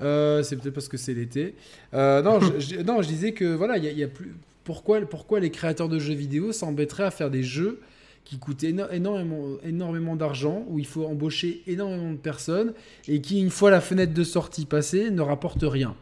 Euh, 0.00 0.42
c'est 0.42 0.56
peut-être 0.56 0.74
parce 0.74 0.88
que 0.88 0.96
c'est 0.98 1.14
l'été. 1.14 1.56
Euh, 1.94 2.22
non, 2.22 2.40
je, 2.40 2.60
je- 2.60 2.80
non, 2.82 3.02
je 3.02 3.08
disais 3.08 3.32
que 3.34 3.54
voilà, 3.54 3.78
il 3.78 3.84
y 3.86 3.94
y 3.94 4.04
a 4.04 4.08
plus. 4.08 4.34
Pourquoi, 4.64 5.00
pourquoi 5.02 5.40
les 5.40 5.50
créateurs 5.50 5.88
de 5.90 5.98
jeux 5.98 6.14
vidéo 6.14 6.52
s'embêteraient 6.52 7.04
à 7.04 7.10
faire 7.12 7.30
des 7.30 7.42
jeux 7.44 7.80
qui 8.24 8.38
coûtent 8.38 8.62
éno- 8.62 8.90
énormément, 8.92 9.42
énormément 9.64 10.16
d'argent, 10.16 10.64
où 10.68 10.78
il 10.78 10.86
faut 10.86 11.04
embaucher 11.06 11.62
énormément 11.66 12.12
de 12.12 12.16
personnes 12.16 12.72
et 13.08 13.20
qui, 13.20 13.40
une 13.40 13.50
fois 13.50 13.70
la 13.70 13.80
fenêtre 13.80 14.14
de 14.14 14.24
sortie 14.24 14.64
passée, 14.66 15.10
ne 15.10 15.20
rapportent 15.20 15.64
rien. 15.64 15.94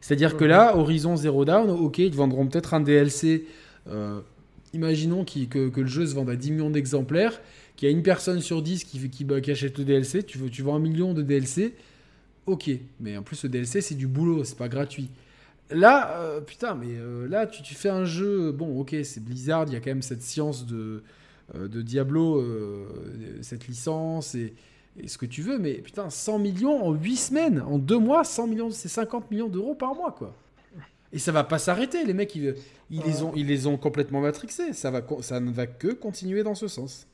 C'est-à-dire 0.00 0.36
que 0.36 0.44
là, 0.44 0.76
Horizon 0.76 1.16
Zero 1.16 1.44
Dawn, 1.44 1.70
ok, 1.70 1.98
ils 1.98 2.10
te 2.10 2.16
vendront 2.16 2.46
peut-être 2.46 2.74
un 2.74 2.80
DLC. 2.80 3.46
euh, 3.88 4.20
imaginons 4.72 5.24
que, 5.24 5.68
que 5.68 5.80
le 5.80 5.86
jeu 5.86 6.06
se 6.06 6.14
vende 6.14 6.30
à 6.30 6.36
10 6.36 6.50
millions 6.52 6.70
d'exemplaires, 6.70 7.40
qu'il 7.76 7.88
y 7.88 7.92
a 7.92 7.94
une 7.96 8.02
personne 8.02 8.40
sur 8.40 8.62
10 8.62 8.84
qui, 8.84 9.08
qui, 9.08 9.26
qui 9.26 9.50
achète 9.50 9.78
le 9.78 9.84
DLC, 9.84 10.22
tu, 10.22 10.38
veux, 10.38 10.50
tu 10.50 10.62
vends 10.62 10.76
un 10.76 10.80
million 10.80 11.14
de 11.14 11.22
DLC, 11.22 11.74
ok. 12.46 12.70
Mais 13.00 13.16
en 13.16 13.22
plus, 13.22 13.42
le 13.44 13.48
DLC, 13.48 13.80
c'est 13.80 13.94
du 13.94 14.06
boulot, 14.06 14.44
c'est 14.44 14.58
pas 14.58 14.68
gratuit. 14.68 15.10
Là, 15.70 16.18
euh, 16.20 16.40
putain, 16.40 16.74
mais 16.74 16.88
euh, 16.90 17.26
là, 17.28 17.46
tu, 17.46 17.62
tu 17.62 17.74
fais 17.74 17.88
un 17.88 18.04
jeu, 18.04 18.52
bon, 18.52 18.78
ok, 18.80 18.94
c'est 19.02 19.24
Blizzard, 19.24 19.64
il 19.68 19.72
y 19.72 19.76
a 19.76 19.80
quand 19.80 19.90
même 19.90 20.02
cette 20.02 20.22
science 20.22 20.66
de, 20.66 21.02
de 21.52 21.82
Diablo, 21.82 22.38
euh, 22.40 22.86
cette 23.42 23.66
licence 23.68 24.34
et, 24.34 24.54
et 24.98 25.08
ce 25.08 25.18
que 25.18 25.26
tu 25.26 25.42
veux, 25.42 25.58
mais 25.58 25.74
putain, 25.74 26.08
100 26.08 26.38
millions 26.38 26.84
en 26.84 26.92
8 26.92 27.16
semaines, 27.16 27.60
en 27.60 27.78
2 27.78 27.98
mois, 27.98 28.24
100 28.24 28.46
millions, 28.46 28.70
c'est 28.70 28.88
50 28.88 29.30
millions 29.30 29.48
d'euros 29.48 29.74
par 29.74 29.94
mois, 29.94 30.12
quoi. 30.12 30.34
Et 31.12 31.18
ça 31.18 31.32
va 31.32 31.44
pas 31.44 31.58
s'arrêter, 31.58 32.04
les 32.04 32.14
mecs, 32.14 32.34
ils, 32.34 32.54
ils, 32.90 33.02
les 33.02 33.22
ont, 33.22 33.32
ils 33.36 33.46
les 33.46 33.66
ont 33.66 33.76
complètement 33.76 34.20
matrixés, 34.20 34.72
ça, 34.72 34.90
va, 34.90 35.02
ça 35.20 35.40
ne 35.40 35.50
va 35.52 35.66
que 35.66 35.88
continuer 35.88 36.42
dans 36.42 36.54
ce 36.54 36.66
sens. 36.68 37.06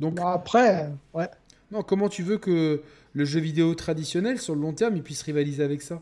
Donc, 0.00 0.14
Bon, 0.16 0.26
après, 0.26 0.90
ouais. 1.14 1.28
non, 1.70 1.82
comment 1.82 2.08
tu 2.08 2.22
veux 2.22 2.38
que 2.38 2.82
le 3.12 3.24
jeu 3.24 3.40
vidéo 3.40 3.74
traditionnel, 3.74 4.40
sur 4.40 4.54
le 4.54 4.60
long 4.62 4.72
terme, 4.72 4.96
il 4.96 5.02
puisse 5.02 5.22
rivaliser 5.22 5.62
avec 5.62 5.82
ça? 5.82 6.00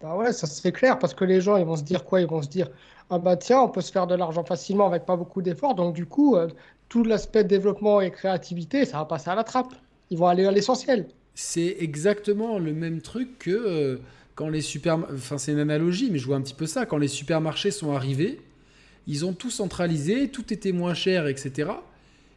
Bah 0.00 0.16
ouais, 0.16 0.32
ça 0.32 0.46
se 0.46 0.60
fait 0.60 0.72
clair 0.72 0.98
parce 0.98 1.14
que 1.14 1.24
les 1.24 1.40
gens, 1.40 1.56
ils 1.56 1.64
vont 1.64 1.76
se 1.76 1.82
dire 1.84 2.04
quoi? 2.04 2.20
Ils 2.20 2.26
vont 2.26 2.42
se 2.42 2.48
dire, 2.48 2.70
ah 3.14 3.18
bah 3.18 3.36
tiens, 3.36 3.60
on 3.60 3.68
peut 3.68 3.82
se 3.82 3.92
faire 3.92 4.06
de 4.06 4.14
l'argent 4.14 4.42
facilement 4.42 4.86
avec 4.86 5.04
pas 5.04 5.16
beaucoup 5.16 5.42
d'efforts. 5.42 5.74
Donc 5.74 5.94
du 5.94 6.06
coup, 6.06 6.34
euh, 6.34 6.48
tout 6.88 7.04
l'aspect 7.04 7.44
développement 7.44 8.00
et 8.00 8.10
créativité, 8.10 8.86
ça 8.86 8.96
va 8.96 9.04
passer 9.04 9.28
à 9.28 9.34
la 9.34 9.44
trappe. 9.44 9.74
Ils 10.08 10.16
vont 10.16 10.28
aller 10.28 10.46
à 10.46 10.50
l'essentiel. 10.50 11.06
C'est 11.34 11.76
exactement 11.80 12.58
le 12.58 12.72
même 12.72 13.02
truc 13.02 13.38
que 13.38 13.50
euh, 13.50 13.98
quand 14.34 14.48
les 14.48 14.62
super... 14.62 14.98
Enfin, 15.12 15.36
c'est 15.36 15.52
une 15.52 15.58
analogie, 15.58 16.08
mais 16.10 16.18
je 16.18 16.24
vois 16.24 16.36
un 16.36 16.40
petit 16.40 16.54
peu 16.54 16.64
ça. 16.64 16.86
Quand 16.86 16.96
les 16.96 17.06
supermarchés 17.06 17.70
sont 17.70 17.92
arrivés, 17.92 18.40
ils 19.06 19.26
ont 19.26 19.34
tout 19.34 19.50
centralisé, 19.50 20.28
tout 20.28 20.50
était 20.50 20.72
moins 20.72 20.94
cher, 20.94 21.26
etc. 21.26 21.70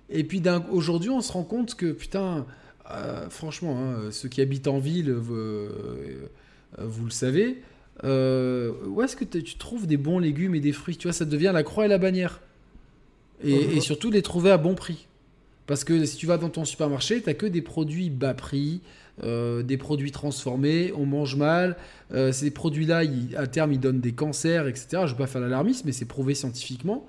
Et 0.09 0.25
puis 0.25 0.43
aujourd'hui, 0.69 1.09
on 1.09 1.21
se 1.21 1.31
rend 1.31 1.43
compte 1.43 1.75
que, 1.75 1.93
putain, 1.93 2.45
euh, 2.91 3.29
franchement, 3.29 3.77
hein, 3.79 4.11
ceux 4.11 4.27
qui 4.27 4.41
habitent 4.41 4.67
en 4.67 4.79
ville, 4.79 5.13
vous 5.13 5.35
le 7.05 7.11
savez, 7.11 7.61
euh, 8.03 8.73
où 8.87 9.01
est-ce 9.01 9.15
que 9.15 9.23
tu 9.23 9.55
trouves 9.55 9.87
des 9.87 9.97
bons 9.97 10.19
légumes 10.19 10.55
et 10.55 10.59
des 10.59 10.73
fruits? 10.73 10.97
Tu 10.97 11.07
vois, 11.07 11.13
ça 11.13 11.25
devient 11.25 11.51
la 11.53 11.63
croix 11.63 11.85
et 11.85 11.87
la 11.87 11.97
bannière. 11.97 12.41
Et, 13.43 13.53
et 13.53 13.79
surtout, 13.79 14.11
les 14.11 14.21
trouver 14.21 14.51
à 14.51 14.57
bon 14.57 14.75
prix. 14.75 15.07
Parce 15.67 15.83
que 15.83 16.05
si 16.05 16.17
tu 16.17 16.25
vas 16.25 16.37
dans 16.37 16.49
ton 16.49 16.65
supermarché, 16.65 17.21
t'as 17.21 17.33
que 17.33 17.45
des 17.45 17.61
produits 17.61 18.09
bas 18.09 18.33
prix, 18.33 18.81
euh, 19.23 19.63
des 19.63 19.77
produits 19.77 20.11
transformés, 20.11 20.91
on 20.95 21.05
mange 21.05 21.35
mal. 21.35 21.77
euh, 22.13 22.31
ces 22.31 22.51
produits-là, 22.51 23.03
à 23.35 23.47
terme, 23.47 23.73
ils 23.73 23.79
donnent 23.79 24.01
des 24.01 24.11
cancers, 24.11 24.67
etc. 24.67 24.87
Je 24.91 24.97
ne 24.97 25.07
veux 25.07 25.15
pas 25.15 25.27
faire 25.27 25.41
l'alarmisme, 25.41 25.83
mais 25.85 25.91
c'est 25.91 26.05
prouvé 26.05 26.35
scientifiquement. 26.35 27.07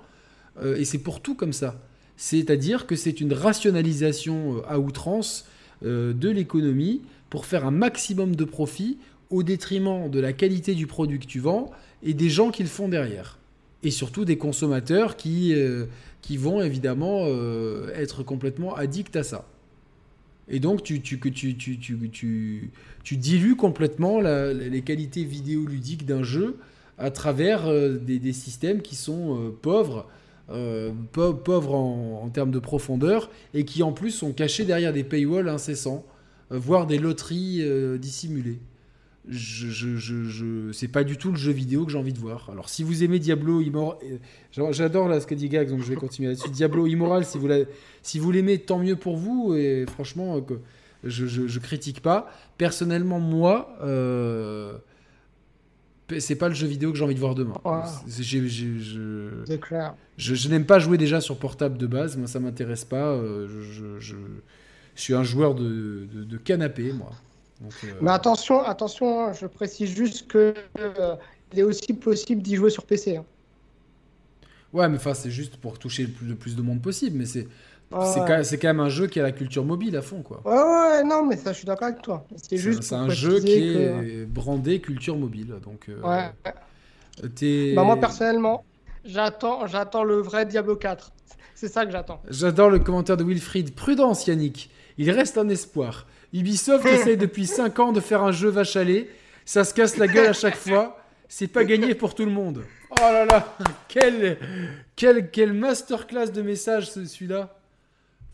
Et 0.75 0.85
c'est 0.85 0.97
pour 0.97 1.21
tout 1.21 1.35
comme 1.35 1.53
ça. 1.53 1.79
C'est-à-dire 2.15 2.87
que 2.87 2.95
c'est 2.95 3.21
une 3.21 3.31
rationalisation 3.31 4.63
à 4.67 4.79
outrance 4.79 5.45
de 5.83 6.29
l'économie 6.29 7.03
pour 7.29 7.45
faire 7.45 7.63
un 7.63 7.69
maximum 7.69 8.35
de 8.35 8.43
profit 8.43 8.97
au 9.29 9.43
détriment 9.43 10.09
de 10.09 10.19
la 10.19 10.33
qualité 10.33 10.73
du 10.75 10.87
produit 10.87 11.19
que 11.19 11.25
tu 11.25 11.39
vends 11.39 11.71
et 12.03 12.13
des 12.13 12.29
gens 12.29 12.51
qui 12.51 12.63
le 12.63 12.69
font 12.69 12.87
derrière. 12.87 13.37
Et 13.83 13.91
surtout 13.91 14.25
des 14.25 14.37
consommateurs 14.37 15.17
qui, 15.17 15.53
euh, 15.53 15.85
qui 16.21 16.37
vont 16.37 16.61
évidemment 16.61 17.23
euh, 17.25 17.89
être 17.95 18.23
complètement 18.23 18.75
addicts 18.75 19.15
à 19.15 19.23
ça. 19.23 19.45
Et 20.47 20.59
donc 20.59 20.81
tu, 20.81 21.01
tu, 21.01 21.19
tu, 21.19 21.57
tu, 21.57 21.77
tu, 23.03 23.17
dilues 23.17 23.55
complètement 23.55 24.21
les 24.21 24.81
qualités 24.81 25.25
vidéoludiques 25.25 26.05
d'un 26.05 26.23
jeu 26.23 26.57
à 26.97 27.11
travers 27.11 27.67
euh, 27.67 27.97
des, 27.97 28.17
des 28.17 28.33
systèmes 28.33 28.81
qui 28.81 28.95
sont 28.95 29.53
pauvres, 29.61 30.07
pau- 31.11 31.33
pauvres 31.33 31.75
en, 31.75 32.29
termes 32.29 32.51
de 32.51 32.59
profondeur, 32.59 33.29
et 33.53 33.65
qui 33.65 33.83
en 33.83 33.91
plus 33.91 34.11
sont 34.11 34.31
cachés 34.31 34.63
derrière 34.63 34.93
des 34.93 35.03
paywalls 35.03 35.49
incessants, 35.49 36.05
voire 36.49 36.87
des 36.87 36.97
loteries 36.97 37.61
dissimulées. 37.99 38.59
Je, 39.29 39.67
je, 39.67 39.97
je, 39.97 40.23
je- 40.25 40.71
c'est 40.71 40.87
pas 40.87 41.03
du 41.03 41.17
tout 41.17 41.31
le 41.31 41.37
jeu 41.37 41.51
vidéo 41.51 41.85
que 41.85 41.91
j'ai 41.91 41.97
envie 41.97 42.13
de 42.13 42.19
voir. 42.19 42.49
Alors 42.51 42.69
si 42.69 42.83
vous 42.83 43.03
aimez 43.03 43.19
Diablo 43.19 43.59
Immoral, 43.61 43.97
euh, 44.57 44.71
j'adore 44.71 45.09
là 45.09 45.19
ce 45.19 45.27
qu'a 45.27 45.35
dit 45.35 45.49
Gag, 45.49 45.69
donc 45.69 45.81
je 45.81 45.89
vais 45.89 45.95
continuer 45.95 46.29
là-dessus. 46.29 46.49
Diablo 46.49 46.87
Immoral, 46.87 47.25
si 47.25 47.37
vous 47.37 47.47
la- 47.47 47.65
si 48.03 48.19
vous 48.19 48.31
l'aimez, 48.31 48.59
tant 48.59 48.79
mieux 48.79 48.95
pour 48.95 49.17
vous. 49.17 49.53
Et 49.55 49.85
franchement, 49.85 50.37
euh, 50.37 50.41
que 50.41 50.53
je, 51.03 51.25
je, 51.27 51.59
critique 51.59 52.01
pas. 52.01 52.31
Personnellement, 52.57 53.19
moi, 53.19 53.77
euh, 53.83 54.77
c'est 56.19 56.35
pas 56.37 56.47
le 56.47 56.55
jeu 56.55 56.67
vidéo 56.67 56.91
que 56.91 56.97
j'ai 56.97 57.03
envie 57.03 57.15
de 57.15 57.19
voir 57.19 57.35
demain. 57.35 57.59
Je, 60.17 60.47
n'aime 60.47 60.65
pas 60.65 60.79
jouer 60.79 60.97
déjà 60.97 61.19
sur 61.19 61.37
portable 61.37 61.77
de 61.77 61.85
base. 61.85 62.15
Moi, 62.17 62.27
ça 62.27 62.39
m'intéresse 62.39 62.85
pas. 62.85 63.19
Je, 63.99 64.15
suis 64.95 65.13
un 65.13 65.23
joueur 65.23 65.53
de, 65.53 66.07
de, 66.11 66.23
de 66.23 66.37
canapé, 66.37 66.91
moi. 66.93 67.11
Donc, 67.61 67.73
euh, 67.83 67.87
Mais 68.01 68.11
attention, 68.11 68.61
attention, 68.63 69.27
hein, 69.27 69.33
je 69.33 69.47
précise 69.47 69.89
juste 69.95 70.27
que 70.27 70.53
euh, 70.79 71.15
il 71.53 71.59
est 71.59 71.63
aussi 71.63 71.93
possible 71.93 72.41
d'y 72.41 72.55
jouer 72.55 72.69
sur 72.69 72.85
PC. 72.85 73.17
hein. 73.17 73.25
Ouais, 74.73 74.87
mais 74.89 74.97
enfin, 74.97 75.13
c'est 75.13 75.31
juste 75.31 75.57
pour 75.57 75.79
toucher 75.79 76.03
le 76.03 76.09
plus, 76.11 76.27
le 76.27 76.35
plus 76.35 76.55
de 76.55 76.61
monde 76.61 76.81
possible. 76.81 77.17
Mais 77.17 77.25
c'est 77.25 77.47
c'est 77.89 78.19
ouais. 78.19 78.57
quand, 78.59 78.67
même 78.67 78.81
un 78.81 78.89
jeu 78.89 79.07
qui 79.07 79.17
a 79.17 79.23
la 79.23 79.31
culture 79.31 79.63
mobile 79.63 79.95
à 79.95 80.01
fond, 80.01 80.21
quoi. 80.21 80.41
Ouais, 80.43 80.51
ouais, 80.97 81.03
non, 81.05 81.25
mais 81.25 81.37
ça, 81.37 81.53
je 81.53 81.59
suis 81.59 81.65
d'accord 81.65 81.87
avec 81.87 82.01
toi. 82.01 82.25
C'est 82.35 82.57
juste 82.57 82.83
c'est 82.83 82.95
un 82.95 83.07
jeu 83.09 83.39
qui 83.39 83.45
que- 83.45 84.03
est 84.23 84.25
brandé 84.25 84.81
culture 84.81 85.15
mobile. 85.15 85.55
Donc, 85.63 85.87
euh, 85.87 86.01
Ouais. 86.01 86.29
t'es- 87.35 87.73
Bah, 87.75 87.83
moi, 87.83 87.95
personnellement, 87.97 88.65
j'attends, 89.05 89.67
j'attends 89.67 90.03
le 90.03 90.17
vrai 90.17 90.45
Diablo 90.45 90.75
4. 90.75 91.13
C'est 91.55 91.69
ça 91.69 91.85
que 91.85 91.91
j'attends. 91.91 92.21
J'adore 92.29 92.69
le 92.69 92.79
commentaire 92.79 93.15
de 93.15 93.23
Wilfried. 93.23 93.73
Prudence, 93.73 94.27
Yannick. 94.27 94.69
Il 94.97 95.09
reste 95.09 95.37
un 95.37 95.47
espoir. 95.47 96.05
Ubisoft 96.33 96.85
essaye 96.87 97.17
depuis 97.17 97.45
5 97.47 97.79
ans 97.79 97.91
de 97.91 97.99
faire 97.99 98.23
un 98.23 98.31
jeu 98.31 98.49
vache 98.49 98.75
à 98.75 98.83
lait. 98.83 99.09
Ça 99.45 99.63
se 99.63 99.73
casse 99.73 99.97
la 99.97 100.07
gueule 100.07 100.27
à 100.27 100.33
chaque 100.33 100.57
fois. 100.57 100.99
C'est 101.29 101.47
pas 101.47 101.63
gagné 101.65 101.93
pour 101.95 102.15
tout 102.15 102.25
le 102.25 102.31
monde. 102.31 102.63
Oh 102.91 102.95
là 102.99 103.25
là, 103.25 103.57
quel, 103.89 104.37
quel, 104.95 105.29
quel 105.29 105.51
masterclass 105.53 106.27
de 106.31 106.41
message 106.41 106.89
ce- 106.91 107.05
celui-là. 107.05 107.57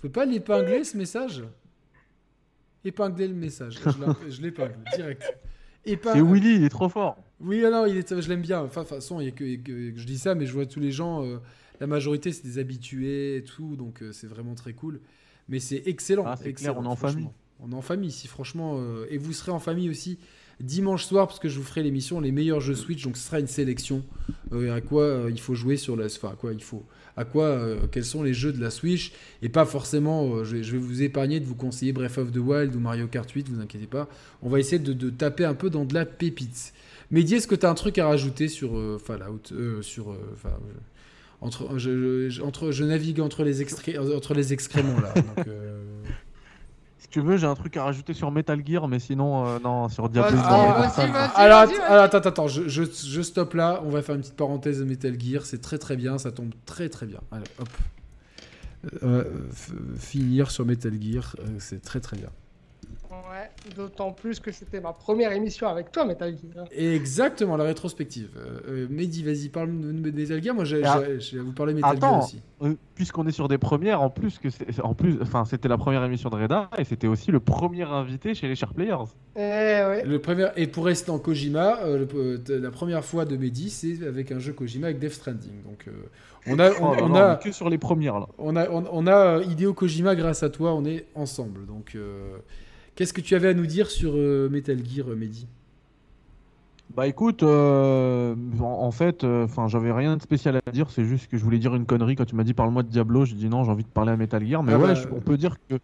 Faut 0.01 0.09
pas 0.09 0.25
l'épingler 0.25 0.83
ce 0.83 0.95
message 0.97 1.43
Épingler 2.85 3.27
le 3.29 3.33
message. 3.33 3.79
Je 4.29 4.41
l'épingle 4.41 4.75
direct. 4.95 5.23
Épingle- 5.85 6.13
C'est 6.13 6.21
Willy, 6.21 6.55
il 6.57 6.63
est 6.65 6.69
trop 6.69 6.89
fort. 6.89 7.17
oui, 7.39 7.63
ah 7.65 7.69
non, 7.69 7.85
il 7.85 7.97
est, 7.97 8.21
je 8.21 8.29
l'aime 8.29 8.41
bien. 8.41 8.61
Enfin, 8.61 8.81
de 8.83 8.87
toute 8.87 8.95
façon, 8.95 9.19
il 9.21 9.25
y 9.25 9.27
a 9.29 9.31
que, 9.31 9.43
que- 9.55 9.91
que 9.91 9.97
je 9.99 10.05
dis 10.05 10.17
ça, 10.19 10.35
mais 10.35 10.45
je 10.45 10.53
vois 10.53 10.65
tous 10.65 10.79
les 10.79 10.91
gens. 10.91 11.25
euh, 11.25 11.37
la 11.79 11.87
majorité, 11.87 12.31
c'est 12.31 12.43
des 12.43 12.59
habitués 12.59 13.37
et 13.37 13.43
tout, 13.43 13.75
donc 13.75 14.01
euh, 14.03 14.11
c'est 14.11 14.27
vraiment 14.27 14.53
très 14.55 14.73
cool. 14.73 14.99
Mais 15.49 15.59
c'est 15.59 15.83
excellent. 15.87 16.23
Ah, 16.27 16.35
c'est 16.41 16.49
excellent, 16.49 16.73
clair, 16.73 16.83
on 16.83 16.85
est 16.85 16.91
en 16.91 16.95
famille. 16.95 17.29
On 17.59 17.71
est 17.71 17.75
en 17.75 17.81
famille 17.81 18.09
ici, 18.09 18.27
franchement. 18.27 18.77
euh, 18.79 19.05
et 19.09 19.17
vous 19.17 19.33
serez 19.33 19.51
en 19.51 19.59
famille 19.59 19.89
aussi 19.89 20.17
dimanche 20.59 21.05
soir, 21.05 21.27
parce 21.27 21.39
que 21.39 21.49
je 21.49 21.57
vous 21.57 21.65
ferai 21.65 21.83
l'émission 21.83 22.21
Les 22.21 22.31
meilleurs 22.31 22.61
jeux 22.61 22.75
Switch. 22.75 23.03
Donc 23.03 23.17
ce 23.17 23.23
sera 23.23 23.39
une 23.39 23.47
sélection 23.47 24.03
euh, 24.51 24.73
à 24.73 24.81
quoi 24.81 25.03
euh, 25.03 25.31
il 25.31 25.39
faut 25.39 25.55
jouer 25.55 25.77
sur 25.77 25.95
la. 25.95 26.05
Enfin, 26.05 26.29
à 26.29 26.35
quoi 26.35 26.53
il 26.53 26.63
faut. 26.63 26.83
À 27.15 27.25
quoi, 27.25 27.75
quels 27.91 28.05
sont 28.05 28.23
les 28.23 28.33
jeux 28.33 28.51
de 28.51 28.59
la 28.59 28.71
Switch 28.71 29.13
et 29.43 29.49
pas 29.49 29.65
forcément. 29.65 30.43
je, 30.43 30.55
vais, 30.55 30.77
vous 30.79 31.03
épargner 31.03 31.39
de 31.39 31.45
vous 31.45 31.53
conseiller 31.53 31.93
Breath 31.93 32.17
of 32.17 32.31
the 32.31 32.37
Wild 32.37 32.75
ou 32.75 32.79
Mario 32.79 33.05
Kart 33.05 33.29
8, 33.29 33.49
vous 33.49 33.61
inquiétez 33.61 33.85
pas. 33.85 34.09
On 34.41 34.49
va 34.49 34.59
essayer 34.59 34.79
de, 34.79 35.09
taper 35.11 35.45
un 35.45 35.53
peu 35.53 35.69
dans 35.69 35.85
de 35.85 35.93
la 35.93 36.07
pépite. 36.07 36.73
Mehdi, 37.11 37.35
est-ce 37.35 37.47
que 37.47 37.53
tu 37.53 37.67
as 37.67 37.69
un 37.69 37.75
truc 37.75 37.99
à 37.99 38.07
rajouter 38.07 38.47
sur 38.47 38.99
Fallout 38.99 39.43
sur, 39.81 40.17
entre, 41.39 41.77
je, 41.77 42.83
navigue 42.83 43.19
entre 43.19 43.43
les, 43.43 43.61
entre 44.15 44.33
les 44.33 44.53
excréments 44.53 44.99
là. 44.99 45.13
donc, 45.13 45.45
tu 47.13 47.21
veux, 47.21 47.37
j'ai 47.37 47.45
un 47.45 47.53
truc 47.53 47.77
à 47.77 47.83
rajouter 47.83 48.15
sur 48.15 48.31
Metal 48.31 48.59
Gear, 48.65 48.87
mais 48.87 48.97
sinon, 48.97 49.45
euh, 49.45 49.59
non, 49.63 49.87
sur 49.87 50.09
Diablo. 50.09 50.35
Ah, 50.43 50.89
alors, 51.35 51.59
attends, 51.59 52.17
attends, 52.17 52.29
attends, 52.29 52.47
je, 52.47 52.67
je, 52.67 52.81
je 52.85 53.21
stoppe 53.21 53.53
là. 53.53 53.83
On 53.85 53.89
va 53.89 54.01
faire 54.01 54.15
une 54.15 54.21
petite 54.21 54.35
parenthèse 54.35 54.79
de 54.79 54.83
Metal 54.83 55.15
Gear. 55.21 55.45
C'est 55.45 55.61
très 55.61 55.77
très 55.77 55.95
bien, 55.95 56.17
ça 56.17 56.31
tombe 56.31 56.49
très 56.65 56.89
très 56.89 57.05
bien. 57.05 57.19
Allez, 57.31 57.43
hop. 57.59 57.69
Euh, 59.03 59.25
finir 59.95 60.49
sur 60.49 60.65
Metal 60.65 60.91
Gear, 60.99 61.35
euh, 61.37 61.43
c'est 61.59 61.83
très 61.83 61.99
très 61.99 62.17
bien. 62.17 62.29
Ouais. 63.31 63.49
D'autant 63.75 64.11
plus 64.11 64.39
que 64.39 64.51
c'était 64.51 64.81
ma 64.81 64.91
première 64.93 65.31
émission 65.31 65.67
avec 65.67 65.91
toi, 65.91 66.05
Metal 66.05 66.35
Gear. 66.53 66.65
Exactement, 66.71 67.55
la 67.57 67.63
rétrospective. 67.63 68.29
Euh, 68.37 68.59
euh, 68.67 68.87
Mehdi, 68.89 69.23
vas-y, 69.23 69.49
parle 69.49 69.69
de 69.69 70.11
Metal 70.11 70.43
Gear. 70.43 70.53
Moi, 70.53 70.65
j'ai 70.65 70.83
Ah. 70.83 71.01
je 71.19 71.37
vais 71.37 71.41
vous 71.43 71.53
parler 71.53 71.73
Metal 71.73 71.99
Gear 71.99 72.23
aussi. 72.23 72.41
Euh, 72.61 72.73
Puisqu'on 72.95 73.25
est 73.25 73.31
sur 73.31 73.47
des 73.47 73.57
premières, 73.57 74.01
en 74.01 74.09
plus 74.09 74.37
que 74.39 74.49
c'est, 74.49 74.79
en 74.81 74.93
plus, 74.93 75.17
enfin, 75.21 75.45
c'était 75.45 75.67
la 75.67 75.77
première 75.77 76.03
émission 76.03 76.29
de 76.29 76.35
Reda 76.35 76.69
et 76.77 76.83
c'était 76.83 77.07
aussi 77.07 77.31
le 77.31 77.39
premier 77.39 77.83
invité 77.83 78.35
chez 78.35 78.47
les 78.47 78.55
Sharp 78.55 78.75
Players. 78.75 79.05
Eh 79.35 79.39
ouais. 79.39 80.03
Le 80.05 80.19
premier... 80.19 80.47
Et 80.57 80.67
pour 80.67 80.85
rester 80.85 81.09
en 81.09 81.17
Kojima, 81.17 81.79
euh, 81.81 81.99
le- 81.99 82.43
euh, 82.53 82.59
la 82.61 82.71
première 82.71 83.03
fois 83.03 83.25
de 83.25 83.35
Mehdi, 83.35 83.69
c'est 83.69 84.05
avec 84.05 84.31
un 84.31 84.39
jeu 84.39 84.53
Kojima 84.53 84.87
avec 84.87 84.99
Death 84.99 85.13
Stranding. 85.13 85.63
Donc, 85.63 85.85
euh, 85.87 85.91
on 86.47 86.59
a, 86.59 86.69
on, 86.71 86.93
Oh 86.93 86.95
on 87.03 87.15
a, 87.15 87.35
que 87.37 87.51
sur 87.51 87.69
les 87.69 87.77
premières 87.77 88.19
là. 88.19 88.27
on 88.37 88.55
a, 88.55 88.69
on, 88.69 88.85
on 88.91 89.07
a 89.07 89.41
Hideo 89.41 89.73
Kojima 89.73 90.13
grâce 90.15 90.43
à 90.43 90.49
toi, 90.49 90.73
on 90.75 90.85
est 90.85 91.05
ensemble. 91.15 91.65
Donc, 91.65 91.93
euh, 91.95 92.37
qu'est-ce 92.95 93.13
que 93.13 93.21
tu 93.21 93.35
avais 93.35 93.49
à 93.49 93.53
nous 93.53 93.65
dire 93.65 93.89
sur 93.89 94.13
euh, 94.15 94.49
Metal 94.49 94.77
Gear, 94.85 95.09
euh, 95.09 95.15
Mehdi? 95.15 95.47
Bah 96.95 97.07
écoute, 97.07 97.41
euh, 97.41 98.35
en, 98.59 98.63
en 98.63 98.91
fait, 98.91 99.23
euh, 99.23 99.47
j'avais 99.67 99.91
rien 99.91 100.15
de 100.17 100.21
spécial 100.21 100.59
à 100.63 100.71
dire. 100.71 100.91
C'est 100.91 101.05
juste 101.05 101.27
que 101.27 101.37
je 101.37 101.43
voulais 101.43 101.57
dire 101.57 101.73
une 101.75 101.85
connerie 101.85 102.15
quand 102.15 102.25
tu 102.25 102.35
m'as 102.35 102.43
dit 102.43 102.53
parle-moi 102.53 102.83
de 102.83 102.89
Diablo. 102.89 103.25
J'ai 103.25 103.35
dit 103.35 103.49
non, 103.49 103.63
j'ai 103.63 103.71
envie 103.71 103.83
de 103.83 103.89
parler 103.89 104.11
à 104.11 104.17
Metal 104.17 104.45
Gear. 104.45 104.61
Mais 104.61 104.73
Ah 104.73 104.77
ouais, 104.77 104.87
bah, 104.89 104.93
je- 104.93 105.07
on 105.11 105.19
peut 105.21 105.37
dire 105.37 105.55
que 105.69 105.75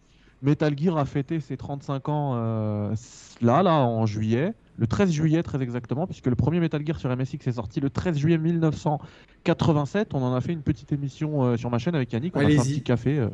Metal 0.42 0.78
Gear 0.78 0.96
a 0.98 1.04
fêté 1.04 1.40
ses 1.40 1.56
35 1.56 2.08
ans 2.08 2.32
euh, 2.36 2.94
là, 3.42 3.62
là, 3.64 3.72
en 3.80 4.06
juillet, 4.06 4.52
le 4.78 4.86
13 4.86 5.10
juillet 5.10 5.42
très 5.42 5.60
exactement, 5.62 6.06
puisque 6.06 6.26
le 6.26 6.36
premier 6.36 6.60
Metal 6.60 6.84
Gear 6.86 7.00
sur 7.00 7.10
MSX 7.14 7.38
est 7.48 7.52
sorti 7.52 7.80
le 7.80 7.90
13 7.90 8.16
juillet 8.16 8.38
1987. 8.38 10.14
On 10.14 10.22
en 10.22 10.34
a 10.34 10.40
fait 10.40 10.52
une 10.52 10.62
petite 10.62 10.92
émission 10.92 11.56
sur 11.56 11.70
ma 11.70 11.78
chaîne 11.78 11.94
avec 11.96 12.12
Yannick. 12.12 12.36
On 12.36 12.40
a 12.40 12.42
fait 12.48 12.58
un 12.58 12.62
petit 12.74 12.82
café. 12.82 13.26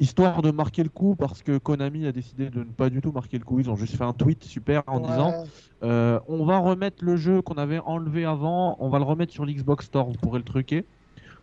Histoire 0.00 0.42
de 0.42 0.50
marquer 0.50 0.82
le 0.82 0.88
coup 0.88 1.14
parce 1.14 1.42
que 1.42 1.56
Konami 1.58 2.06
a 2.06 2.12
décidé 2.12 2.50
de 2.50 2.58
ne 2.60 2.64
pas 2.64 2.90
du 2.90 3.00
tout 3.00 3.12
marquer 3.12 3.38
le 3.38 3.44
coup. 3.44 3.60
Ils 3.60 3.70
ont 3.70 3.76
juste 3.76 3.96
fait 3.96 4.02
un 4.04 4.12
tweet 4.12 4.42
super 4.42 4.82
en 4.88 5.00
Ouais. 5.00 5.06
disant 5.08 5.44
euh, 5.84 6.18
on 6.26 6.44
va 6.44 6.58
remettre 6.58 7.04
le 7.04 7.16
jeu 7.16 7.42
qu'on 7.42 7.54
avait 7.54 7.78
enlevé 7.78 8.24
avant, 8.24 8.76
on 8.80 8.88
va 8.88 8.98
le 8.98 9.04
remettre 9.04 9.32
sur 9.32 9.46
l'Xbox 9.46 9.86
Store, 9.86 10.06
vous 10.08 10.14
pourrez 10.20 10.38
le 10.38 10.44
truquer. 10.44 10.84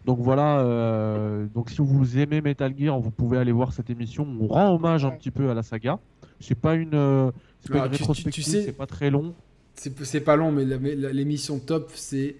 Donc 0.05 0.19
voilà, 0.19 0.59
euh, 0.61 1.45
donc 1.53 1.69
si 1.69 1.77
vous 1.80 2.17
aimez 2.17 2.41
Metal 2.41 2.73
Gear, 2.77 2.99
vous 2.99 3.11
pouvez 3.11 3.38
aller 3.38 3.51
voir 3.53 3.71
cette 3.71 3.89
émission. 3.89 4.27
On 4.41 4.47
rend 4.47 4.73
hommage 4.75 5.05
un 5.05 5.11
petit 5.11 5.31
peu 5.31 5.49
à 5.49 5.53
la 5.53 5.63
saga. 5.63 5.99
C'est 6.39 6.55
pas 6.59 6.73
une, 6.75 6.95
euh, 6.95 7.31
c'est 7.61 7.71
pas 7.71 7.83
Ah, 7.83 7.85
une 7.85 7.91
tu- 7.91 7.97
tu- 7.97 7.97
tu 7.97 8.03
rétrospective, 8.09 8.43
sais- 8.43 8.63
c'est 8.63 8.71
pas 8.73 8.88
très 8.88 9.09
long. 9.11 9.33
C'est 9.75 10.21
pas 10.21 10.35
long, 10.35 10.51
mais 10.51 10.65
l'émission 10.65 11.59
top, 11.59 11.91
c'est 11.93 12.35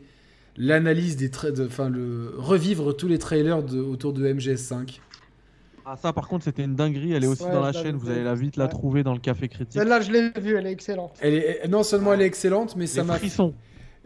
l'analyse 0.58 1.16
des 1.16 1.30
traits, 1.32 1.56
de- 1.56 1.68
enfin 1.68 1.90
le 1.90 2.34
revivre 2.38 2.92
tous 2.98 3.08
les 3.08 3.18
trailers 3.20 3.64
de, 3.64 3.80
autour 3.80 4.12
de 4.14 4.26
MGS5. 4.28 5.00
Ah 5.94 5.98
ça 5.98 6.14
par 6.14 6.30
contre 6.30 6.46
c'était 6.46 6.64
une 6.64 6.76
dinguerie, 6.76 7.12
elle 7.12 7.26
est 7.26 7.28
aussi 7.28 7.44
Ouais, 7.44 7.52
dans 7.52 7.62
la 7.62 7.74
chaîne, 7.74 7.98
vous 7.98 8.10
allez 8.10 8.24
la 8.24 8.34
vite 8.34 8.56
la 8.56 8.66
Ouais. 8.66 8.70
trouver 8.70 9.04
dans 9.04 9.14
le 9.14 9.20
café 9.20 9.50
critique. 9.50 9.74
Celle-là, 9.74 10.00
je 10.00 10.10
l'ai 10.10 10.30
vue, 10.40 10.56
elle 10.56 10.66
est 10.66 10.72
excellente. 10.72 11.18
Elle 11.20 11.34
est 11.34 11.68
non 11.68 11.84
seulement 11.84 12.14
elle 12.14 12.22
est 12.22 12.26
excellente, 12.28 12.78
mais 12.78 12.88
ça 12.88 13.04
m'a. 13.04 13.18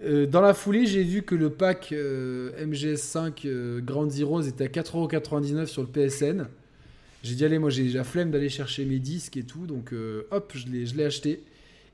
Euh, 0.04 0.26
dans 0.26 0.42
la 0.42 0.54
foulée, 0.56 0.88
j'ai 0.88 1.04
vu 1.04 1.22
que 1.22 1.36
le 1.36 1.52
pack 1.52 1.92
euh, 1.92 2.52
MGS5 2.66 3.46
euh, 3.46 3.82
Ground 3.82 4.12
Zeroes 4.12 4.42
était 4.42 4.66
à 4.66 4.68
4,99€ 4.68 5.68
sur 5.68 5.84
le 5.84 5.88
PSN. 5.88 6.48
J'ai 7.24 7.36
dit, 7.36 7.46
allez, 7.46 7.60
moi 7.60 7.70
j'ai 7.70 7.88
la 7.90 8.04
flemme 8.04 8.30
d'aller 8.32 8.50
chercher 8.50 8.84
mes 8.86 9.00
disques 9.00 9.38
et 9.38 9.44
tout, 9.44 9.68
donc 9.68 9.94
euh, 9.94 10.28
hop, 10.32 10.52
je 10.56 10.68
l'ai 10.68 10.86
je 10.86 10.96
l'ai 10.96 11.06
acheté. 11.06 11.44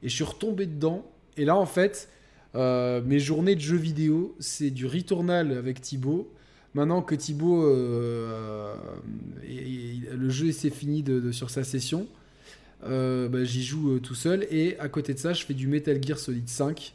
Et 0.04 0.10
je 0.10 0.16
suis 0.16 0.24
retombé 0.24 0.66
dedans. 0.68 1.06
Et 1.38 1.46
là, 1.46 1.56
en 1.58 1.66
fait, 1.66 2.10
euh, 2.56 3.02
mes 3.06 3.20
journées 3.20 3.56
de 3.56 3.62
jeux 3.62 3.78
vidéo, 3.78 4.36
c'est 4.40 4.72
du 4.72 4.86
Returnal 4.86 5.52
avec 5.52 5.82
Thibaut. 5.82 6.32
Maintenant 6.74 7.02
que 7.02 7.16
Thibaut, 7.16 7.66
euh, 7.66 8.74
et- 9.44 9.56
et 9.56 10.02
le 10.16 10.30
jeu 10.30 10.52
s'est 10.52 10.70
fini 10.70 11.04
de, 11.04 11.20
de- 11.20 11.32
sur 11.32 11.50
sa 11.50 11.64
session, 11.64 12.08
euh, 12.86 13.28
bah, 13.28 13.44
j'y 13.44 13.64
joue 13.64 13.96
euh, 13.96 14.00
tout 14.00 14.16
seul. 14.16 14.48
Et 14.52 14.78
à 14.80 14.88
côté 14.88 15.14
de 15.14 15.20
ça, 15.20 15.34
je 15.34 15.44
fais 15.46 15.54
du 15.54 15.68
Metal 15.68 16.00
Gear 16.02 16.18
Solid 16.18 16.48
5. 16.48 16.94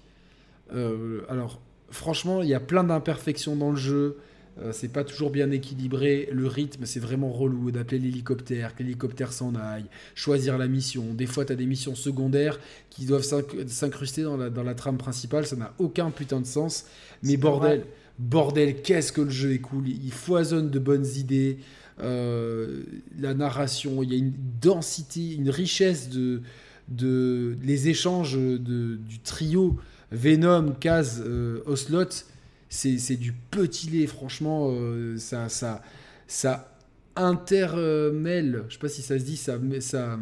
Euh, 0.74 1.20
alors, 1.28 1.60
franchement, 1.90 2.42
il 2.42 2.48
y 2.48 2.54
a 2.54 2.60
plein 2.60 2.84
d'imperfections 2.84 3.54
dans 3.56 3.70
le 3.70 3.76
jeu. 3.76 4.16
Euh, 4.62 4.72
c'est 4.72 4.88
pas 4.88 5.04
toujours 5.04 5.28
bien 5.30 5.50
équilibré. 5.50 6.30
Le 6.32 6.46
rythme, 6.46 6.86
c'est 6.86 6.98
vraiment 6.98 7.30
relou 7.30 7.70
d'appeler 7.70 7.98
l'hélicoptère, 7.98 8.74
que 8.74 8.82
l'hélicoptère 8.82 9.34
s'en 9.34 9.54
aille, 9.54 9.84
choisir 10.14 10.56
la 10.56 10.66
mission. 10.66 11.12
Des 11.12 11.26
fois, 11.26 11.44
tu 11.44 11.52
as 11.52 11.56
des 11.56 11.66
missions 11.66 11.94
secondaires 11.94 12.58
qui 12.88 13.04
doivent 13.04 13.22
s'inc- 13.22 13.68
s'incruster 13.68 14.22
dans 14.22 14.38
la, 14.38 14.48
dans 14.48 14.62
la 14.62 14.74
trame 14.74 14.96
principale. 14.96 15.46
Ça 15.46 15.56
n'a 15.56 15.74
aucun 15.78 16.10
putain 16.10 16.40
de 16.40 16.46
sens. 16.46 16.86
Mais 17.22 17.32
C'est 17.32 17.36
bordel. 17.36 17.84
Bordel, 18.18 18.82
qu'est-ce 18.82 19.12
que 19.12 19.20
le 19.20 19.30
jeu 19.30 19.52
est 19.52 19.58
cool. 19.58 19.88
Il 19.88 20.12
foisonne 20.12 20.70
de 20.70 20.78
bonnes 20.78 21.06
idées. 21.16 21.58
Euh, 22.00 22.82
la 23.18 23.34
narration, 23.34 24.02
il 24.02 24.12
y 24.12 24.14
a 24.14 24.18
une 24.18 24.34
densité, 24.60 25.34
une 25.34 25.50
richesse 25.50 26.10
de, 26.10 26.42
de 26.88 27.56
les 27.62 27.88
échanges 27.88 28.36
de, 28.36 28.96
du 28.96 29.18
trio 29.20 29.78
Venom, 30.12 30.72
Kaz, 30.78 31.22
euh, 31.24 31.62
Ocelot, 31.66 32.24
c'est 32.68 33.16
du 33.16 33.32
petit 33.32 33.88
lait, 33.88 34.06
franchement, 34.06 34.70
euh, 34.70 35.16
ça, 35.18 35.48
ça, 35.48 35.82
ça 36.26 36.76
intermêle, 37.16 38.64
je 38.68 38.74
sais 38.74 38.78
pas 38.78 38.88
si 38.88 39.02
ça 39.02 39.18
se 39.18 39.24
dit, 39.24 39.36
ça, 39.36 39.58
ça, 39.80 40.18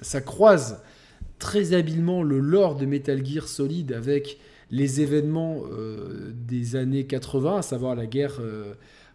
ça 0.00 0.20
croise 0.20 0.80
très 1.38 1.72
habilement 1.74 2.22
le 2.22 2.38
lore 2.38 2.76
de 2.76 2.86
Metal 2.86 3.24
Gear 3.26 3.48
Solid 3.48 3.92
avec 3.92 4.38
les 4.72 5.00
événements 5.00 5.62
euh, 5.70 6.32
des 6.34 6.74
années 6.76 7.04
80, 7.06 7.58
à 7.58 7.62
savoir 7.62 7.94
la 7.94 8.06
guerre 8.06 8.38
euh, 8.40 8.74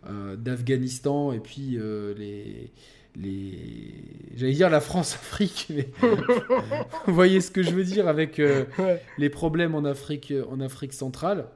euh, 0.09 0.35
d'Afghanistan 0.37 1.33
et 1.33 1.39
puis 1.41 1.77
les, 2.17 2.71
les... 3.15 3.91
J'allais 4.35 4.53
dire 4.53 4.69
la 4.69 4.79
France-Afrique, 4.81 5.67
mais 5.75 5.89
vous 7.07 7.13
voyez 7.13 7.41
ce 7.41 7.51
que 7.51 7.63
je 7.63 7.71
veux 7.71 7.83
dire 7.83 8.07
avec 8.07 8.39
euh, 8.39 8.65
Ouais. 8.77 9.01
les 9.17 9.29
problèmes 9.29 9.75
en 9.75 9.83
Afrique, 9.83 10.31
en 10.49 10.59
Afrique 10.61 10.93
centrale, 10.93 11.47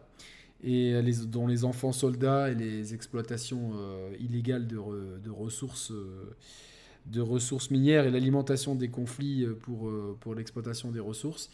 et 0.64 1.02
les, 1.02 1.14
dont 1.26 1.48
les 1.48 1.64
enfants 1.64 1.92
soldats 1.92 2.50
et 2.52 2.56
les 2.56 2.94
exploitations 2.94 3.72
euh, 3.76 4.12
illégales 4.20 4.68
de, 4.68 4.78
re- 4.78 5.22
de 5.24 5.30
ressources, 5.30 5.92
euh, 5.92 6.36
de 7.08 7.22
ressources 7.22 7.72
minières 7.72 8.06
et 8.06 8.12
l'alimentation 8.12 8.76
des 8.76 8.90
conflits 8.90 9.46
pour, 9.62 9.92
pour 10.20 10.36
l'exploitation 10.36 10.92
des 10.92 11.00
ressources. 11.00 11.50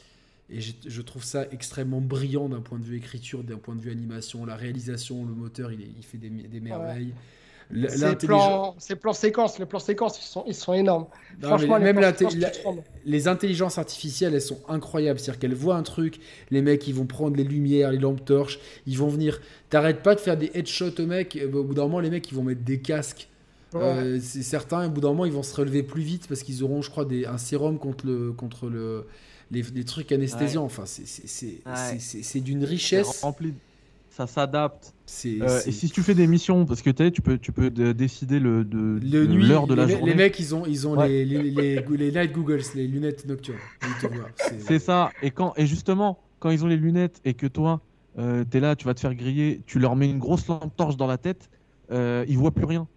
Et 0.49 0.61
je 0.61 1.01
trouve 1.01 1.23
ça 1.23 1.45
extrêmement 1.51 1.99
brillant 1.99 2.47
d'un 2.49 2.61
point 2.61 2.79
de 2.79 2.83
vue 2.85 2.95
écriture, 2.97 3.43
d'un 3.43 3.57
point 3.57 3.75
de 3.75 3.81
vue 3.81 3.91
animation, 3.91 4.45
la 4.45 4.55
réalisation, 4.55 5.25
le 5.25 5.33
moteur, 5.33 5.71
il, 5.73 5.81
est- 5.81 5.91
il 5.97 6.03
fait 6.05 6.17
des, 6.17 6.29
des 6.29 6.59
merveilles. 6.61 7.13
L- 7.69 7.89
Ces 7.89 8.15
plans, 8.15 8.75
ces 8.79 8.95
plans 8.95 9.11
séquences, 9.13 9.59
les 9.59 9.65
plans 9.65 9.79
séquences, 9.79 10.19
ils 10.19 10.25
sont, 10.25 10.43
ils 10.47 10.55
sont 10.55 10.73
énormes. 10.73 11.07
Non, 11.41 11.49
Franchement, 11.49 11.77
les 11.77 11.83
même 11.83 11.99
la- 11.99 12.13
les 13.05 13.27
intelligences 13.27 13.77
artificielles, 13.77 14.33
elles 14.33 14.41
sont 14.41 14.61
incroyables. 14.69 15.19
C'est-à-dire 15.19 15.39
qu'elles 15.39 15.53
voient 15.53 15.75
un 15.75 15.83
truc, 15.83 16.19
les 16.51 16.61
mecs, 16.61 16.87
ils 16.87 16.93
vont 16.95 17.05
prendre 17.05 17.35
les 17.35 17.43
lumières, 17.43 17.91
les 17.91 17.97
lampes 17.97 18.23
torches, 18.25 18.59
ils 18.85 18.97
vont 18.97 19.07
venir. 19.07 19.41
T'arrêtes 19.69 20.01
pas 20.03 20.15
de 20.15 20.19
faire 20.21 20.37
des 20.37 20.51
headshots 20.53 20.99
aux 20.99 21.05
mecs. 21.05 21.35
euh, 21.35 21.51
Au 21.51 21.63
bout 21.63 21.73
d'un 21.73 21.83
moment, 21.83 21.99
les 21.99 22.09
mecs, 22.09 22.29
ils 22.31 22.35
vont 22.35 22.43
mettre 22.43 22.61
des 22.63 22.79
casques. 22.81 23.27
Ouais. 23.73 23.81
Euh, 23.81 24.19
c'est 24.21 24.43
certain, 24.43 24.87
au 24.87 24.89
bout 24.89 25.01
d'un 25.01 25.09
moment, 25.09 25.25
ils 25.25 25.31
vont 25.33 25.43
se 25.43 25.55
relever 25.55 25.83
plus 25.83 26.01
vite 26.01 26.27
parce 26.27 26.43
qu'ils 26.43 26.63
auront, 26.63 26.81
je 26.81 26.89
crois, 26.89 27.05
des, 27.05 27.25
un 27.25 27.37
sérum 27.37 27.77
contre, 27.77 28.05
le, 28.07 28.31
contre 28.31 28.69
le, 28.69 29.05
les, 29.51 29.61
les 29.61 29.83
trucs 29.83 30.11
anesthésiants. 30.11 30.63
Enfin, 30.63 30.83
c'est- 30.85 31.61
Ouais. 31.65 32.41
d'une 32.41 32.63
richesse. 32.63 33.21
rempli, 33.23 33.53
ça 34.09 34.25
s'adapte. 34.25 34.93
Euh, 35.25 35.59
et 35.65 35.71
si 35.71 35.89
tu 35.89 36.01
fais 36.01 36.15
des 36.15 36.27
missions, 36.27 36.65
parce 36.65 36.81
que 36.81 36.89
tu 36.89 37.21
peux, 37.21 37.37
tu 37.37 37.51
peux 37.51 37.69
de- 37.69 37.91
décider 37.91 38.39
le, 38.39 38.63
de, 38.63 38.77
le 38.77 38.99
de 39.27 39.27
nuit, 39.27 39.45
l'heure 39.47 39.67
de 39.67 39.75
la 39.75 39.85
les, 39.85 39.93
journée. 39.93 40.11
les 40.11 40.15
mecs, 40.15 40.39
ils 40.39 40.55
ont, 40.55 40.65
ils 40.65 40.87
ont 40.87 40.97
Ouais. 40.97 41.07
les, 41.09 41.25
les, 41.25 41.43
les, 41.51 41.81
les 41.97 42.11
night 42.11 42.31
googles, 42.31 42.61
les 42.73 42.87
lunettes 42.87 43.25
nocturnes. 43.27 43.57
C'est 44.59 44.79
ça. 44.79 45.11
Et 45.21 45.31
quand 45.31 45.53
et 45.57 45.65
justement, 45.67 46.19
quand 46.39 46.49
ils 46.49 46.63
ont 46.63 46.67
les 46.67 46.77
lunettes 46.77 47.19
et 47.25 47.33
que 47.33 47.47
toi, 47.47 47.81
euh, 48.17 48.43
t'es 48.49 48.59
là, 48.59 48.75
tu 48.75 48.85
vas 48.85 48.93
te 48.93 48.99
faire 48.99 49.13
griller, 49.13 49.61
tu 49.65 49.77
leur 49.79 49.95
mets 49.95 50.09
une 50.09 50.19
grosse 50.19 50.47
lampe 50.47 50.75
torche 50.75 50.97
dans 50.97 51.07
la 51.07 51.17
tête, 51.17 51.49
euh, 51.91 52.25
ils 52.27 52.37
voient 52.37 52.51
plus 52.53 52.65
rien. 52.65 52.87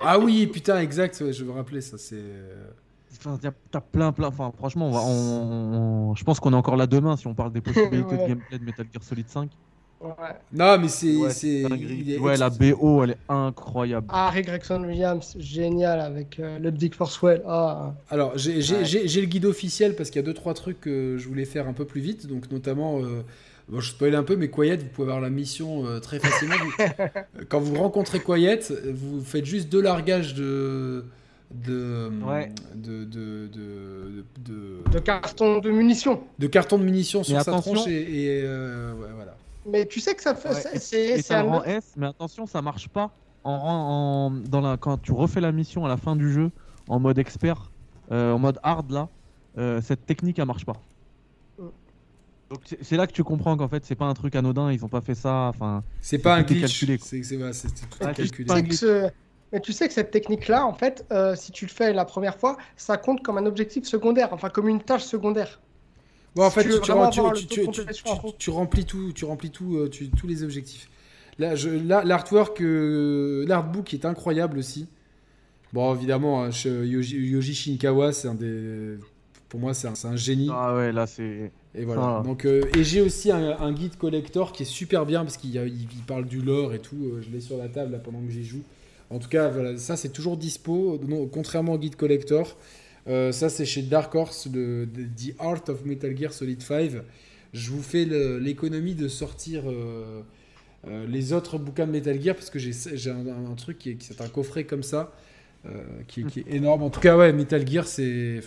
Ah 0.00 0.18
oui, 0.18 0.46
putain, 0.46 0.80
exact, 0.80 1.20
ouais, 1.20 1.32
je 1.32 1.44
me 1.44 1.52
rappelais 1.52 1.80
ça. 1.80 1.98
C'est. 1.98 2.16
euh, 2.16 2.64
Enfin, 3.18 3.38
t'as 3.70 3.80
plein, 3.80 4.12
plein. 4.12 4.28
Enfin, 4.28 4.52
franchement, 4.56 4.88
on 4.88 4.92
va, 4.92 5.00
on- 5.00 6.10
on- 6.10 6.14
je 6.14 6.24
pense 6.24 6.38
qu'on 6.40 6.52
est 6.52 6.56
encore 6.56 6.76
là 6.76 6.86
demain 6.86 7.16
si 7.16 7.26
on 7.26 7.34
parle 7.34 7.52
des 7.52 7.60
possibilités 7.60 8.16
de 8.16 8.26
gameplay 8.28 8.58
de 8.58 8.64
Metal 8.64 8.86
Gear 8.92 9.02
Solid 9.02 9.28
5. 9.28 9.50
Ouais. 10.00 10.10
Non, 10.52 10.78
mais 10.78 10.88
c'est. 10.88 11.14
Ouais, 11.16 11.30
c'est- 11.30 11.64
dinguerie. 11.68 11.98
il 12.00 12.12
est 12.12 12.18
Ouais, 12.18 12.36
la 12.38 12.48
BO, 12.48 13.02
elle 13.04 13.10
est 13.10 13.18
incroyable. 13.28 14.06
Harry 14.10 14.40
Gregson 14.42 14.82
Williams, 14.84 15.34
génial 15.38 16.00
avec 16.00 16.38
euh, 16.40 16.58
Ludwig 16.58 16.94
Forswell. 16.94 17.42
Ah, 17.46 17.92
Alors, 18.08 18.32
j'ai 18.38 18.54
Ouais. 18.58 18.84
le 19.20 19.26
guide 19.26 19.44
officiel 19.44 19.94
parce 19.96 20.08
qu'il 20.08 20.20
y 20.20 20.24
a 20.24 20.26
deux 20.26 20.32
trois 20.32 20.54
trucs 20.54 20.80
que 20.80 21.16
je 21.18 21.28
voulais 21.28 21.44
faire 21.44 21.68
un 21.68 21.74
peu 21.74 21.84
plus 21.84 22.00
vite. 22.00 22.26
Donc, 22.26 22.50
notamment, 22.50 23.00
euh, 23.02 23.22
bon, 23.70 23.80
je 23.80 23.90
spoil 23.90 24.14
un 24.14 24.22
peu, 24.22 24.36
mais 24.36 24.48
Quiet, 24.48 24.76
vous 24.78 24.88
pouvez 24.88 25.08
avoir 25.08 25.20
la 25.20 25.30
mission 25.30 25.86
euh, 25.86 26.00
très 26.00 26.18
facilement. 26.18 26.56
Vous- 26.56 27.44
quand 27.48 27.60
vous 27.60 27.74
rencontrez 27.76 28.20
Quiet, 28.20 28.60
vous 28.92 29.20
faites 29.22 29.44
juste 29.46 29.68
deux 29.70 29.80
largages 29.82 30.34
de. 30.34 31.04
De, 31.52 32.08
Ouais. 32.24 32.52
de, 32.76 33.02
de, 33.02 33.48
de, 33.48 34.24
de, 34.38 34.82
de 34.92 34.98
carton 35.00 35.58
de 35.58 35.68
munitions. 35.70 36.22
de 36.38 36.46
carton 36.46 36.78
de 36.78 36.84
munitions 36.84 37.24
sur 37.24 37.36
Mais 37.36 37.42
sa 37.42 37.50
attention. 37.50 37.74
tronche 37.74 37.88
et, 37.88 38.26
et, 38.38 38.42
euh, 38.44 38.92
ouais, 38.94 39.08
voilà. 39.16 39.34
Mais 39.66 39.84
tu 39.86 39.98
sais 39.98 40.14
que 40.14 40.22
ça 40.22 40.36
fait. 40.36 40.48
Ouais, 40.50 40.78
c'est- 40.78 41.34
un- 41.34 41.42
rang 41.42 41.64
S, 41.64 41.94
mais 41.96 42.06
attention, 42.06 42.46
ça 42.46 42.62
marche 42.62 42.88
pas 42.88 43.10
en, 43.42 43.50
en- 43.52 44.30
dans 44.48 44.60
la, 44.60 44.76
quand 44.76 44.98
tu 45.02 45.10
refais 45.10 45.40
la 45.40 45.50
mission 45.50 45.84
à 45.84 45.88
la 45.88 45.96
fin 45.96 46.14
du 46.14 46.32
jeu 46.32 46.52
en 46.88 47.00
mode 47.00 47.18
expert, 47.18 47.72
euh, 48.12 48.32
en 48.32 48.38
mode 48.38 48.60
hard 48.62 48.92
là. 48.92 49.08
euh, 49.58 49.80
cette 49.82 50.06
technique 50.06 50.38
elle 50.38 50.46
marche 50.46 50.64
pas. 50.64 50.76
Donc 52.50 52.60
c'est- 52.82 52.96
là 52.96 53.06
que 53.06 53.12
tu 53.12 53.22
comprends 53.22 53.56
qu'en 53.56 53.68
fait 53.68 53.84
c'est 53.84 53.94
pas 53.94 54.06
un 54.06 54.14
truc 54.14 54.34
anodin, 54.34 54.72
ils 54.72 54.84
ont 54.84 54.88
pas 54.88 55.00
fait 55.00 55.14
ça. 55.14 55.46
Enfin, 55.54 55.84
C'est 56.00 56.18
pas 56.18 56.34
un 56.34 56.42
glitch. 56.42 56.84
C'est 57.02 57.68
tout 57.68 57.86
Ah, 58.00 58.12
calculé. 58.12 58.44
pas 58.46 58.56
un 58.56 59.10
Mais 59.52 59.60
tu 59.60 59.72
sais 59.72 59.88
que 59.88 59.94
cette 59.94 60.12
technique-là, 60.12 60.64
en 60.64 60.74
fait, 60.74 61.04
euh, 61.10 61.34
si 61.34 61.50
tu 61.50 61.64
le 61.66 61.70
fais 61.72 61.92
la 61.92 62.04
première 62.04 62.36
fois, 62.38 62.56
ça 62.76 62.96
compte 62.96 63.20
comme 63.24 63.36
un 63.36 63.46
objectif 63.46 63.84
secondaire, 63.84 64.28
enfin 64.32 64.48
comme 64.48 64.68
une 64.68 64.80
tâche 64.80 65.02
secondaire. 65.02 65.60
Bon, 66.36 66.44
en 66.44 66.50
Si 66.50 66.60
fait, 66.60 66.68
tu 68.38 68.50
remplis 68.50 68.84
tout, 68.84 69.12
tu 69.12 69.24
remplis 69.24 69.50
tout, 69.50 69.76
euh, 69.76 69.88
tu- 69.88 70.08
tous 70.10 70.28
les 70.28 70.44
objectifs. 70.44 70.88
Là, 71.38 71.54
l'artwork, 72.04 72.60
euh, 72.60 73.44
l'artbook 73.48 73.92
est 73.94 74.04
incroyable 74.04 74.58
aussi. 74.58 74.86
Bon, 75.72 75.94
évidemment, 75.94 76.44
hein, 76.44 76.50
Yoji, 76.64 77.16
Yoji 77.16 77.54
Shinkawa, 77.54 78.12
c'est 78.12 78.28
un 78.28 78.34
des, 78.34 78.98
pour 79.48 79.58
moi, 79.58 79.74
c'est 79.74 79.88
un, 79.88 79.94
c'est 79.96 80.08
un 80.08 80.16
génie. 80.16 80.48
ah 80.52 80.76
ouais, 80.76 80.92
là 80.92 81.06
c'est. 81.08 81.50
Et 81.74 81.84
voilà. 81.84 82.02
Ah. 82.18 82.22
Donc, 82.24 82.44
euh, 82.46 82.62
et 82.76 82.82
j'ai 82.84 83.00
aussi 83.00 83.30
un, 83.30 83.58
un 83.60 83.72
guide 83.72 83.96
collector 83.96 84.52
qui 84.52 84.64
est 84.64 84.66
super 84.66 85.06
bien 85.06 85.22
parce 85.22 85.36
qu'il 85.36 85.54
il, 85.54 85.82
il 85.82 86.02
parle 86.06 86.26
du 86.26 86.40
lore 86.42 86.74
et 86.74 86.80
tout. 86.80 86.96
euh, 87.14 87.22
je 87.22 87.30
l'ai 87.30 87.40
sur 87.40 87.56
la 87.58 87.68
table 87.68 87.92
là, 87.92 87.98
pendant 87.98 88.20
que 88.20 88.30
j'y 88.30 88.44
joue. 88.44 88.62
En 89.10 89.18
tout 89.18 89.28
cas, 89.28 89.48
voilà, 89.48 89.76
ça 89.76 89.96
c'est 89.96 90.10
toujours 90.10 90.36
dispo. 90.36 90.98
Non, 91.06 91.26
contrairement 91.26 91.74
au 91.74 91.78
guide 91.78 91.96
collector, 91.96 92.56
Euh, 93.08 93.32
ça 93.32 93.48
c'est 93.48 93.64
chez 93.64 93.82
Dark 93.82 94.14
Horse, 94.14 94.46
le 94.52 94.86
de- 94.86 95.04
The 95.04 95.34
Art 95.38 95.62
of 95.68 95.84
Metal 95.86 96.14
Gear 96.16 96.32
Solid 96.32 96.60
5. 96.62 96.90
Je 97.54 97.70
vous 97.70 97.82
fais 97.82 98.04
l'économie 98.40 98.94
de 98.94 99.08
sortir 99.08 99.62
les 101.08 101.32
autres 101.32 101.58
bouquins 101.58 101.86
de 101.86 101.92
Metal 101.92 102.20
Gear 102.20 102.34
parce 102.34 102.50
que 102.50 102.58
j'ai 102.58 103.10
un, 103.10 103.26
un 103.50 103.54
truc 103.54 103.78
qui 103.78 103.90
est, 103.90 103.94
qui 103.96 104.12
est 104.12 104.20
un 104.22 104.28
coffret 104.28 104.64
comme 104.64 104.82
ça 104.82 105.12
qui, 106.08 106.24
qui 106.24 106.40
est 106.40 106.54
énorme. 106.54 106.82
En 106.82 106.90
tout 106.90 107.00
cas, 107.00 107.16
ouais, 107.16 107.32
Metal 107.32 107.66
Gear 107.68 107.86
c'est. 107.86 108.40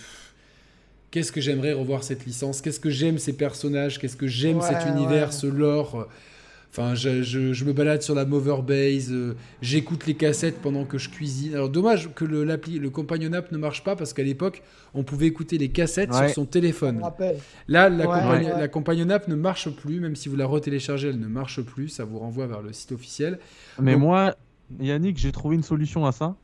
Qu'est-ce 1.14 1.30
que 1.30 1.40
j'aimerais 1.40 1.72
revoir 1.72 2.02
cette 2.02 2.26
licence? 2.26 2.60
Qu'est-ce 2.60 2.80
que 2.80 2.90
j'aime 2.90 3.18
ces 3.18 3.34
personnages? 3.36 4.00
Qu'est-ce 4.00 4.16
que 4.16 4.26
j'aime 4.26 4.56
Ouais, 4.58 4.66
cet 4.68 4.84
univers, 4.88 5.26
ouais. 5.28 5.32
ce 5.32 5.46
lore? 5.46 6.08
Enfin, 6.72 6.96
je, 6.96 7.22
je- 7.22 7.52
je 7.52 7.64
me 7.64 7.72
balade 7.72 8.02
sur 8.02 8.16
la 8.16 8.24
Mover 8.24 8.56
Base, 8.66 9.12
euh, 9.12 9.36
j'écoute 9.62 10.06
les 10.06 10.14
cassettes 10.14 10.60
pendant 10.60 10.84
que 10.84 10.98
je 10.98 11.08
cuisine. 11.10 11.54
Alors, 11.54 11.68
dommage 11.68 12.12
que 12.16 12.24
le, 12.24 12.42
l'appli, 12.42 12.80
le 12.80 12.90
Companion 12.90 13.32
App 13.32 13.52
ne 13.52 13.58
marche 13.58 13.84
pas 13.84 13.94
parce 13.94 14.12
qu'à 14.12 14.24
l'époque, 14.24 14.60
on 14.92 15.04
pouvait 15.04 15.26
écouter 15.28 15.56
les 15.56 15.68
cassettes 15.68 16.10
Ouais. 16.10 16.26
sur 16.26 16.34
son 16.34 16.46
téléphone. 16.46 17.00
Là, 17.68 17.88
la, 17.88 17.96
Ouais, 17.96 18.04
Compagnon- 18.20 18.48
ouais. 18.54 18.58
la 18.58 18.66
Companion 18.66 19.10
App 19.10 19.28
ne 19.28 19.36
marche 19.36 19.70
plus, 19.70 20.00
même 20.00 20.16
si 20.16 20.28
vous 20.28 20.34
la 20.34 20.46
retéléchargez, 20.46 21.10
elle 21.10 21.20
ne 21.20 21.28
marche 21.28 21.60
plus. 21.62 21.90
Ça 21.90 22.04
vous 22.04 22.18
renvoie 22.18 22.48
vers 22.48 22.60
le 22.60 22.72
site 22.72 22.90
officiel. 22.90 23.38
Mais 23.80 23.92
Donc- 23.92 24.00
moi, 24.00 24.34
Yannick, 24.80 25.16
j'ai 25.16 25.30
trouvé 25.30 25.54
une 25.54 25.62
solution 25.62 26.04
à 26.06 26.10
ça. 26.10 26.34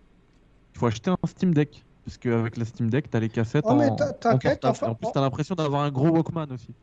Il 0.76 0.78
faut 0.78 0.86
acheter 0.86 1.10
un 1.10 1.16
Steam 1.26 1.52
Deck. 1.52 1.84
Parce 2.10 2.18
qu'avec 2.18 2.56
la 2.56 2.64
Steam 2.64 2.90
Deck, 2.90 3.08
t'as 3.08 3.20
les 3.20 3.28
cassettes 3.28 3.64
Oh, 3.68 3.70
en, 3.70 3.78
en 3.80 3.94
t'inquiète, 3.94 4.60
portable. 4.60 4.90
en 4.90 4.94
plus, 4.96 5.08
t'as 5.14 5.20
l'impression 5.20 5.54
d'avoir 5.54 5.82
un 5.82 5.92
gros 5.92 6.08
Walkman 6.08 6.46
aussi. 6.52 6.74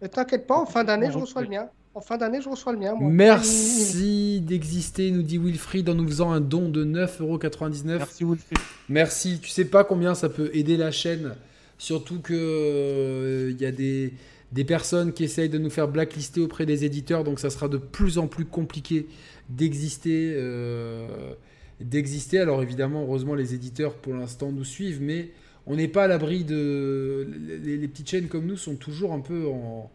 Mais 0.00 0.08
t'inquiète 0.08 0.46
pas, 0.46 0.56
en 0.56 0.66
fin 0.66 0.84
d'année, 0.84 1.10
je 1.10 1.18
reçois 1.18 1.42
le 1.42 1.48
mien. 1.48 1.66
En 1.94 2.00
fin 2.00 2.16
d'année, 2.16 2.40
je 2.40 2.48
reçois 2.48 2.72
le 2.72 2.78
mien. 2.78 2.94
moi. 2.94 3.10
Merci 3.10 4.40
d'exister, 4.40 5.10
nous 5.10 5.22
dit 5.22 5.36
Wilfried, 5.36 5.88
en 5.88 5.94
nous 5.94 6.06
faisant 6.06 6.30
un 6.30 6.40
don 6.40 6.68
de 6.68 6.84
9,99€. 6.84 7.82
Merci 7.98 8.24
Wilfried. 8.24 8.58
Merci. 8.88 9.40
Tu 9.40 9.48
sais 9.50 9.64
pas 9.64 9.82
combien 9.82 10.14
ça 10.14 10.28
peut 10.28 10.50
aider 10.54 10.76
la 10.76 10.92
chaîne. 10.92 11.34
Surtout 11.76 12.20
que 12.20 13.48
il 13.50 13.60
y 13.60 13.66
a 13.66 13.72
des, 13.72 14.14
des 14.52 14.64
personnes 14.64 15.12
qui 15.12 15.24
essayent 15.24 15.48
de 15.48 15.58
nous 15.58 15.70
faire 15.70 15.88
blacklister 15.88 16.40
auprès 16.40 16.66
des 16.66 16.84
éditeurs, 16.84 17.24
donc 17.24 17.40
ça 17.40 17.50
sera 17.50 17.66
de 17.68 17.78
plus 17.78 18.18
en 18.18 18.28
plus 18.28 18.44
compliqué 18.44 19.08
d'exister. 19.48 20.34
euh, 20.36 21.32
d'exister. 21.80 22.38
Alors 22.38 22.62
évidemment, 22.62 23.02
heureusement, 23.02 23.34
les 23.34 23.54
éditeurs 23.54 23.94
pour 23.94 24.14
l'instant 24.14 24.52
nous 24.52 24.64
suivent, 24.64 25.02
mais 25.02 25.30
on 25.66 25.76
n'est 25.76 25.88
pas 25.88 26.04
à 26.04 26.08
l'abri 26.08 26.44
de. 26.44 27.28
Les, 27.62 27.88
petites 27.88 28.08
chaînes 28.08 28.28
comme 28.28 28.46
nous 28.46 28.56
sont 28.56 28.76
toujours 28.76 29.12
un 29.12 29.20
peu 29.20 29.46
en, 29.46 29.90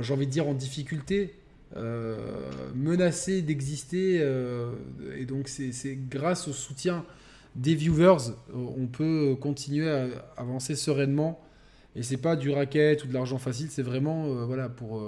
j'ai 0.00 0.14
envie 0.14 0.26
de 0.26 0.32
dire, 0.32 0.48
en 0.48 0.54
difficulté. 0.54 1.34
euh, 1.76 2.16
menacées 2.74 3.42
d'exister 3.42 4.20
euh, 4.20 4.70
et 5.16 5.24
donc 5.24 5.48
c'est 5.48 5.98
grâce 6.08 6.46
au 6.46 6.52
soutien 6.52 7.04
des 7.56 7.74
viewers, 7.74 8.30
euh, 8.50 8.66
on 8.76 8.86
peut 8.86 9.36
continuer 9.40 9.90
à 9.90 10.06
avancer 10.36 10.76
sereinement. 10.76 11.40
Et 11.96 12.02
c'est 12.02 12.16
pas 12.16 12.36
du 12.36 12.50
racket 12.50 13.04
ou 13.04 13.08
de 13.08 13.14
l'argent 13.14 13.38
facile, 13.38 13.68
c'est 13.70 13.82
vraiment 13.82 14.44
voilà 14.46 14.68
pour, 14.68 15.00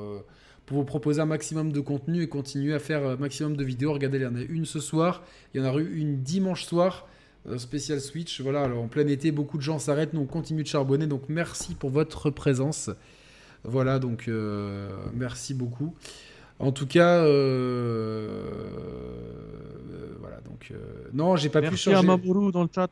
pour 0.67 0.79
vous 0.79 0.85
proposer 0.85 1.21
un 1.21 1.27
maximum 1.27 1.73
de 1.73 1.81
contenu 1.81 2.23
et 2.23 2.29
continuer 2.29 2.75
à 2.75 2.79
faire 2.79 3.07
un 3.07 3.17
maximum 3.17 3.57
de 3.57 3.65
vidéos. 3.65 3.93
Regardez, 3.93 4.19
il 4.19 4.25
y 4.25 4.27
en 4.27 4.35
a 4.35 4.43
une 4.43 4.67
ce 4.67 4.81
soir, 4.81 5.23
il 5.55 5.63
y 5.63 5.65
en 5.65 5.73
a 5.73 5.79
eu 5.79 5.97
une 5.97 6.23
dimanche 6.23 6.65
soir, 6.65 7.07
euh, 7.49 7.57
spécial 7.57 8.01
Switch. 8.01 8.41
Voilà, 8.41 8.63
alors 8.63 8.83
en 8.83 8.89
plein 8.89 9.07
été, 9.07 9.31
beaucoup 9.31 9.57
de 9.57 9.63
gens 9.63 9.79
s'arrêtent, 9.79 10.13
nous 10.13 10.23
on 10.23 10.27
continue 10.27 10.65
de 10.65 10.69
charbonner, 10.69 11.07
donc 11.07 11.23
merci 11.29 11.75
pour 11.75 11.91
votre 11.91 12.31
présence. 12.31 12.91
Voilà, 13.65 13.99
donc 13.99 14.29
euh, 14.29 14.91
merci 15.15 15.55
beaucoup. 15.55 15.95
En 16.59 16.73
tout 16.73 16.87
cas, 16.87 17.19
euh, 17.19 18.29
euh, 19.91 20.17
voilà, 20.21 20.41
donc 20.41 20.69
euh, 20.71 20.77
non, 21.13 21.37
j'ai 21.37 21.49
pas 21.49 21.61
pu 21.61 21.69
à 21.69 21.77
changer. 21.77 22.07
Mamoru 22.07 22.51
dans 22.51 22.63
le 22.63 22.69
chat. 22.75 22.89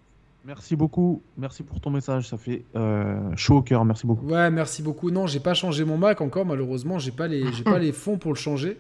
Merci 0.47 0.77
beaucoup. 0.77 1.23
Merci 1.39 1.63
pour 1.63 1.81
ton 1.81 1.89
message. 1.91 2.29
Ça 2.29 2.37
fait 2.37 2.65
euh, 2.77 3.35
chaud 3.35 3.57
au 3.57 3.63
cœur. 3.63 3.85
Merci 3.85 4.07
beaucoup. 4.07 4.27
Ouais, 4.27 4.51
merci 4.51 4.83
beaucoup. 4.83 5.11
Non, 5.11 5.27
j'ai 5.27 5.41
pas 5.41 5.55
changé 5.55 5.85
mon 5.85 5.97
Mac 5.97 6.21
encore, 6.21 6.45
malheureusement. 6.45 6.99
J'ai 6.99 7.13
pas 7.13 7.29
pas 7.65 7.79
les 7.79 7.93
fonds 7.93 8.19
pour 8.19 8.33
le 8.33 8.39
changer. 8.39 8.77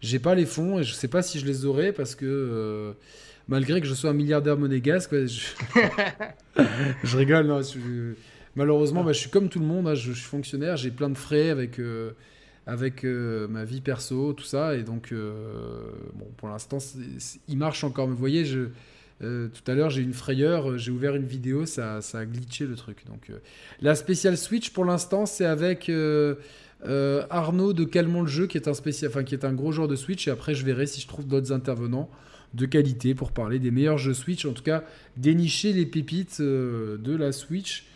J'ai 0.00 0.18
pas 0.18 0.34
les 0.34 0.44
fonds 0.46 0.78
et 0.78 0.82
je 0.82 0.92
sais 0.92 1.08
pas 1.08 1.22
si 1.22 1.38
je 1.38 1.46
les 1.46 1.64
aurai 1.64 1.92
parce 1.92 2.14
que 2.14 2.26
euh, 2.26 2.92
malgré 3.48 3.80
que 3.80 3.86
je 3.86 3.94
sois 3.94 4.10
un 4.10 4.14
milliardaire 4.14 4.58
monégasque, 4.58 5.14
je... 7.04 7.16
rigole. 7.16 7.62
Malheureusement, 8.54 9.02
bah, 9.02 9.12
je 9.12 9.20
suis 9.20 9.30
comme 9.30 9.48
tout 9.48 9.60
le 9.60 9.66
monde. 9.66 9.88
hein, 9.88 9.94
je, 9.94 10.12
suis 10.12 10.24
fonctionnaire, 10.24 10.76
j'ai 10.76 10.90
plein 10.90 11.08
de 11.08 11.16
frais 11.16 11.48
avec 11.48 11.78
euh, 11.78 12.12
avec 12.66 13.04
ma 13.04 13.64
vie 13.64 13.80
perso, 13.80 14.34
tout 14.34 14.44
ça, 14.44 14.76
et 14.76 14.82
donc 14.82 15.12
bon, 15.12 16.26
pour 16.36 16.48
l'instant, 16.48 16.78
il 17.48 17.58
marche 17.58 17.82
encore. 17.84 18.06
Mais 18.06 18.12
vous 18.12 18.20
voyez, 18.20 18.44
je 18.44 18.68
euh, 19.22 19.48
tout 19.48 19.70
à 19.70 19.74
l'heure, 19.74 19.90
j'ai 19.90 20.02
une 20.02 20.14
frayeur, 20.14 20.70
euh, 20.70 20.78
j'ai 20.78 20.90
ouvert 20.90 21.14
une 21.14 21.26
vidéo, 21.26 21.66
ça, 21.66 22.00
ça 22.00 22.20
a 22.20 22.24
glitché 22.24 22.66
le 22.66 22.74
truc. 22.74 23.04
Donc, 23.06 23.30
euh, 23.30 23.38
la 23.80 23.94
spéciale 23.94 24.36
Switch, 24.36 24.70
pour 24.70 24.84
l'instant, 24.84 25.26
c'est 25.26 25.44
avec 25.44 25.88
euh, 25.90 26.36
Arnaud 27.28 27.72
de 27.72 27.84
Calmont 27.84 28.22
le 28.22 28.28
jeu, 28.28 28.46
qui 28.46 28.56
est 28.56 28.68
un 28.68 28.74
spécial, 28.74 29.10
enfin 29.10 29.24
qui 29.24 29.34
est 29.34 29.44
un 29.44 29.52
gros 29.52 29.72
joueur 29.72 29.88
de 29.88 29.96
Switch. 29.96 30.26
Et 30.26 30.30
après, 30.30 30.54
je 30.54 30.64
verrai 30.64 30.86
si 30.86 31.00
je 31.00 31.08
trouve 31.08 31.26
d'autres 31.26 31.52
intervenants 31.52 32.08
de 32.54 32.66
qualité 32.66 33.14
pour 33.14 33.32
parler 33.32 33.58
des 33.58 33.70
meilleurs 33.70 33.98
jeux 33.98 34.14
Switch. 34.14 34.44
En 34.46 34.52
tout 34.52 34.62
cas, 34.62 34.84
dénicher 35.16 35.72
les 35.72 35.86
pépites 35.86 36.40
de 36.40 37.16
la 37.16 37.32
Switch. 37.32 37.86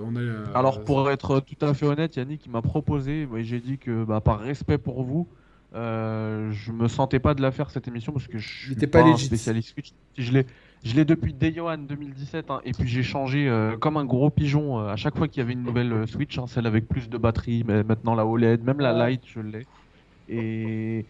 On 0.00 0.14
Alors, 0.54 0.84
pour 0.84 1.10
être 1.10 1.40
tout 1.40 1.66
à 1.66 1.74
fait 1.74 1.86
honnête, 1.86 2.14
Yannick, 2.14 2.48
m'a 2.48 2.62
proposé. 2.62 3.26
ouais, 3.26 3.42
J'ai 3.42 3.58
dit 3.58 3.78
que 3.78 4.04
bah, 4.04 4.20
par 4.20 4.38
respect 4.38 4.78
pour 4.78 5.02
vous, 5.02 5.28
euh, 5.74 6.50
je 6.50 6.72
me 6.72 6.88
sentais 6.88 7.18
pas 7.18 7.34
de 7.34 7.42
la 7.42 7.50
faire 7.50 7.70
cette 7.70 7.88
émission 7.88 8.12
parce 8.12 8.26
que 8.26 8.38
je 8.38 8.48
suis 8.48 8.74
pas, 8.74 8.86
pas 8.86 9.02
un 9.02 9.16
spécialiste 9.16 9.74
Switch. 9.74 9.92
Je 10.16 10.32
l'ai, 10.32 10.46
je 10.84 10.94
l'ai 10.94 11.04
depuis 11.04 11.32
Day 11.34 11.58
One 11.60 11.86
2017 11.86 12.50
hein, 12.50 12.60
et 12.64 12.72
puis 12.72 12.88
j'ai 12.88 13.02
changé 13.02 13.48
euh, 13.48 13.76
comme 13.76 13.96
un 13.96 14.04
gros 14.04 14.30
pigeon 14.30 14.78
euh, 14.78 14.88
à 14.88 14.96
chaque 14.96 15.16
fois 15.16 15.28
qu'il 15.28 15.38
y 15.40 15.44
avait 15.44 15.52
une 15.52 15.62
nouvelle 15.64 15.92
euh, 15.92 16.06
Switch, 16.06 16.38
hein, 16.38 16.46
celle 16.46 16.66
avec 16.66 16.88
plus 16.88 17.08
de 17.08 17.18
batterie, 17.18 17.64
mais 17.66 17.82
maintenant 17.84 18.14
la 18.14 18.24
OLED, 18.26 18.62
même 18.64 18.80
la 18.80 19.08
Lite, 19.10 19.22
je 19.26 19.40
l'ai. 19.40 19.66
Et 20.28 21.04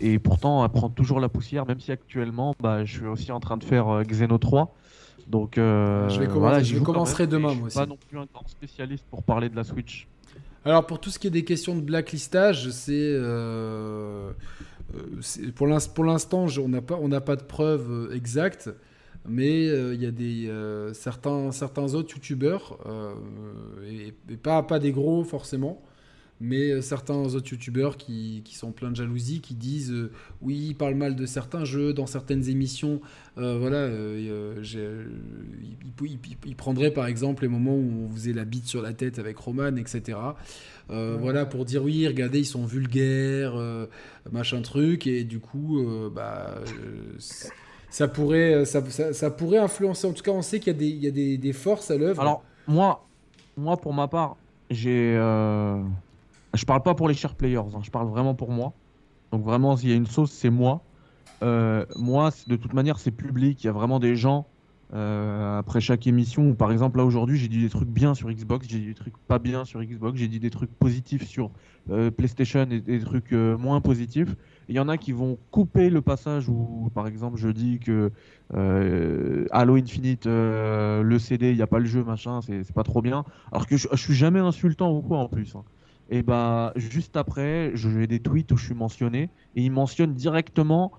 et 0.00 0.20
pourtant, 0.20 0.64
elle 0.64 0.70
prend 0.70 0.88
toujours 0.90 1.18
la 1.18 1.28
poussière, 1.28 1.66
même 1.66 1.80
si 1.80 1.90
actuellement, 1.90 2.54
bah, 2.60 2.84
je 2.84 2.98
suis 2.98 3.06
aussi 3.06 3.32
en 3.32 3.40
train 3.40 3.56
de 3.56 3.64
faire 3.64 4.02
Xeno 4.06 4.38
3. 4.38 4.72
Donc, 5.26 5.54
Je 5.56 5.60
vais 6.20 6.26
commencer- 6.26 6.38
voilà, 6.38 6.62
je 6.62 6.78
commencerai 6.78 7.24
même, 7.24 7.30
demain, 7.32 7.48
mais 7.48 7.54
je 7.56 7.60
moi 7.60 7.70
suis 7.70 7.76
pas 7.76 7.82
aussi. 7.82 7.90
non 7.90 7.98
plus 8.08 8.18
un 8.20 8.26
grand 8.32 8.46
spécialiste 8.46 9.04
pour 9.10 9.24
parler 9.24 9.48
de 9.48 9.56
la 9.56 9.64
Switch. 9.64 10.06
Alors 10.64 10.86
pour 10.86 11.00
tout 11.00 11.10
ce 11.10 11.18
qui 11.18 11.26
est 11.26 11.30
des 11.30 11.44
questions 11.44 11.74
de 11.74 11.80
blacklistage, 11.80 12.70
c'est 12.70 13.16
pour 15.54 15.66
l'ins- 15.66 15.88
pour 15.94 16.04
l'instant 16.04 16.46
je- 16.46 16.60
on 16.60 16.68
n'a 16.68 16.80
pas 16.80 16.98
on 17.00 17.08
pas 17.20 17.36
de 17.36 17.42
preuves 17.42 18.10
exactes, 18.14 18.70
mais 19.26 19.68
euh, 19.68 19.94
il 19.94 20.02
y 20.02 20.06
a 20.06 20.10
des 20.10 20.48
euh, 20.48 20.92
certains 20.94 21.52
certains 21.52 21.94
autres 21.94 22.14
youtubeurs 22.14 22.78
euh, 22.86 23.14
et, 23.86 24.14
et 24.32 24.36
pas 24.36 24.62
pas 24.62 24.78
des 24.78 24.92
gros 24.92 25.24
forcément. 25.24 25.82
Mais 26.40 26.80
certains 26.82 27.34
autres 27.34 27.50
youtubeurs 27.50 27.96
qui, 27.96 28.42
qui 28.44 28.54
sont 28.54 28.70
pleins 28.70 28.90
de 28.90 28.96
jalousie, 28.96 29.40
qui 29.40 29.54
disent 29.54 29.90
euh, 29.90 30.12
oui, 30.40 30.68
ils 30.68 30.74
parlent 30.74 30.94
mal 30.94 31.16
de 31.16 31.26
certains 31.26 31.64
jeux 31.64 31.92
dans 31.92 32.06
certaines 32.06 32.48
émissions. 32.48 33.00
Euh, 33.38 33.58
voilà, 33.58 33.78
euh, 33.78 34.62
prendraient 36.56 36.92
par 36.92 37.06
exemple 37.06 37.42
les 37.42 37.48
moments 37.48 37.74
où 37.74 38.06
on 38.08 38.14
faisait 38.14 38.32
la 38.32 38.44
bite 38.44 38.66
sur 38.66 38.82
la 38.82 38.92
tête 38.92 39.18
avec 39.18 39.36
Roman, 39.36 39.74
etc. 39.76 40.18
Voilà, 40.88 41.44
pour 41.44 41.64
dire 41.64 41.82
oui, 41.82 42.06
regardez, 42.06 42.40
ils 42.40 42.46
sont 42.46 42.64
vulgaires, 42.64 43.54
machin 44.30 44.62
truc, 44.62 45.06
et 45.06 45.24
du 45.24 45.38
coup, 45.38 45.84
bah, 46.14 46.62
ça, 47.90 48.08
pourrait, 48.08 48.64
ça, 48.64 48.82
ça- 49.12 49.30
pourrait 49.30 49.58
influencer. 49.58 50.06
En 50.06 50.12
tout 50.12 50.22
cas, 50.22 50.30
on 50.30 50.42
sait 50.42 50.60
qu'il 50.60 50.80
y 50.82 51.06
a 51.06 51.10
des, 51.10 51.52
forces 51.52 51.90
à 51.90 51.96
l'œuvre. 51.96 52.20
Alors, 52.20 52.42
moi, 52.66 53.04
moi, 53.56 53.76
pour 53.76 53.92
ma 53.94 54.08
part, 54.08 54.36
j'ai. 54.70 55.14
euh, 55.16 55.82
Je 56.54 56.64
parle 56.64 56.82
pas 56.82 56.94
pour 56.94 57.08
les 57.08 57.14
chers 57.14 57.34
players, 57.34 57.58
hein, 57.58 57.80
je 57.82 57.90
parle 57.90 58.08
vraiment 58.08 58.34
pour 58.34 58.50
moi. 58.50 58.72
Donc, 59.32 59.42
vraiment, 59.42 59.76
s'il 59.76 59.90
y 59.90 59.92
a 59.92 59.96
une 59.96 60.06
sauce, 60.06 60.30
c'est 60.30 60.50
moi. 60.50 60.82
Euh, 61.42 61.84
moi, 61.96 62.30
de 62.46 62.56
toute 62.56 62.72
manière, 62.72 62.98
c'est 62.98 63.10
public. 63.10 63.62
Il 63.62 63.66
y 63.66 63.70
a 63.70 63.72
vraiment 63.72 64.00
des 64.00 64.16
gens 64.16 64.46
euh, 64.94 65.58
après 65.58 65.80
chaque 65.80 66.06
émission. 66.06 66.54
Par 66.54 66.72
exemple, 66.72 66.98
là 66.98 67.04
aujourd'hui, 67.04 67.36
j'ai 67.36 67.48
dit 67.48 67.60
des 67.60 67.68
trucs 67.68 67.88
bien 67.88 68.14
sur 68.14 68.30
Xbox, 68.30 68.66
j'ai 68.68 68.78
dit 68.78 68.86
des 68.86 68.94
trucs 68.94 69.16
pas 69.18 69.38
bien 69.38 69.64
sur 69.64 69.82
Xbox, 69.82 70.18
j'ai 70.18 70.28
dit 70.28 70.40
des 70.40 70.50
trucs 70.50 70.70
positifs 70.70 71.26
sur 71.26 71.50
euh, 71.90 72.10
PlayStation 72.10 72.66
et 72.70 72.80
des 72.80 73.00
trucs 73.00 73.32
euh, 73.32 73.56
moins 73.58 73.80
positifs. 73.80 74.34
Il 74.68 74.74
y 74.74 74.80
en 74.80 74.88
a 74.88 74.96
qui 74.96 75.12
vont 75.12 75.38
couper 75.50 75.90
le 75.90 76.00
passage 76.00 76.48
où, 76.48 76.90
par 76.94 77.06
exemple, 77.06 77.38
je 77.38 77.48
dis 77.48 77.78
que 77.78 78.10
Halo 79.50 79.76
Infinite, 79.76 80.26
le 80.26 81.16
CD, 81.18 81.50
il 81.50 81.56
n'y 81.56 81.62
a 81.62 81.66
pas 81.66 81.78
le 81.78 81.86
jeu, 81.86 82.04
machin, 82.04 82.40
c'est 82.42 82.72
pas 82.72 82.82
trop 82.82 83.02
bien. 83.02 83.24
Alors 83.52 83.66
que 83.66 83.76
je, 83.76 83.88
je 83.90 83.96
suis 83.96 84.14
jamais 84.14 84.40
insultant 84.40 84.92
ou 84.92 85.00
quoi 85.00 85.18
en 85.18 85.28
plus. 85.28 85.54
Hein. 85.56 85.64
Et 86.10 86.22
bah, 86.22 86.72
juste 86.76 87.16
après, 87.16 87.72
j'ai 87.74 88.06
des 88.06 88.20
tweets 88.20 88.50
où 88.52 88.56
je 88.56 88.64
suis 88.64 88.74
mentionné 88.74 89.30
et 89.56 89.62
ils 89.62 89.70
mentionnent 89.70 90.14
directement 90.14 90.92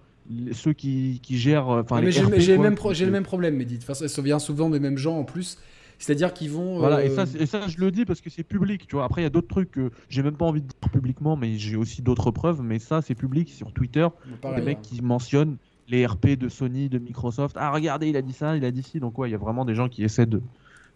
ceux 0.54 0.74
qui, 0.74 1.20
qui 1.24 1.38
gèrent. 1.38 1.68
Enfin, 1.68 2.02
j'ai 2.10 2.22
le, 2.22 2.28
même 2.28 2.76
le 2.76 3.12
même 3.12 3.24
problème, 3.24 3.56
mais 3.56 3.68
ça 3.80 4.22
vient 4.22 4.40
souvent 4.40 4.70
des 4.70 4.80
mêmes 4.80 4.98
gens 4.98 5.18
en 5.18 5.24
plus. 5.24 5.58
C'est-à-dire 6.00 6.34
qu'ils 6.34 6.50
vont. 6.50 6.80
Voilà, 6.80 7.04
et, 7.04 7.10
ça, 7.10 7.24
euh, 7.24 7.42
et 7.42 7.46
ça, 7.46 7.68
je 7.68 7.78
le 7.78 7.92
dis 7.92 8.06
parce 8.06 8.22
que 8.22 8.30
c'est 8.30 8.44
public, 8.44 8.88
tu 8.88 8.96
vois. 8.96 9.04
Après, 9.04 9.22
il 9.22 9.26
y 9.26 9.28
a 9.28 9.30
d'autres 9.30 9.50
trucs 9.50 9.72
que 9.72 9.92
j'ai 10.08 10.24
même 10.24 10.38
pas 10.38 10.46
envie 10.46 10.62
de 10.62 10.68
dire 10.68 10.92
publiquement, 10.92 11.36
mais 11.36 11.58
j'ai 11.58 11.76
aussi 11.76 12.02
d'autres 12.02 12.32
preuves. 12.32 12.62
Mais 12.64 12.80
ça, 12.80 13.02
c'est 13.02 13.16
public 13.16 13.50
sur 13.50 13.74
Twitter. 13.74 14.08
des 14.56 14.62
mecs 14.62 14.78
hein. 14.78 14.82
qui 14.82 15.02
mentionnent 15.02 15.58
les 15.90 16.06
RP 16.06 16.38
de 16.38 16.48
Sony, 16.48 16.88
de 16.88 17.00
Microsoft. 17.00 17.58
Ah, 17.60 17.72
regardez, 17.72 18.08
il 18.08 18.16
a 18.16 18.22
dit 18.22 18.32
ça, 18.32 18.56
il 18.56 18.64
a 18.64 18.72
dit 18.72 18.82
ci. 18.82 19.00
Donc, 19.02 19.18
ouais, 19.18 19.28
il 19.28 19.34
y 19.34 19.36
a 19.36 19.40
vraiment 19.40 19.66
des 19.66 19.76
gens 19.76 19.90
qui 19.90 20.04
essaient 20.04 20.26
de, 20.26 20.42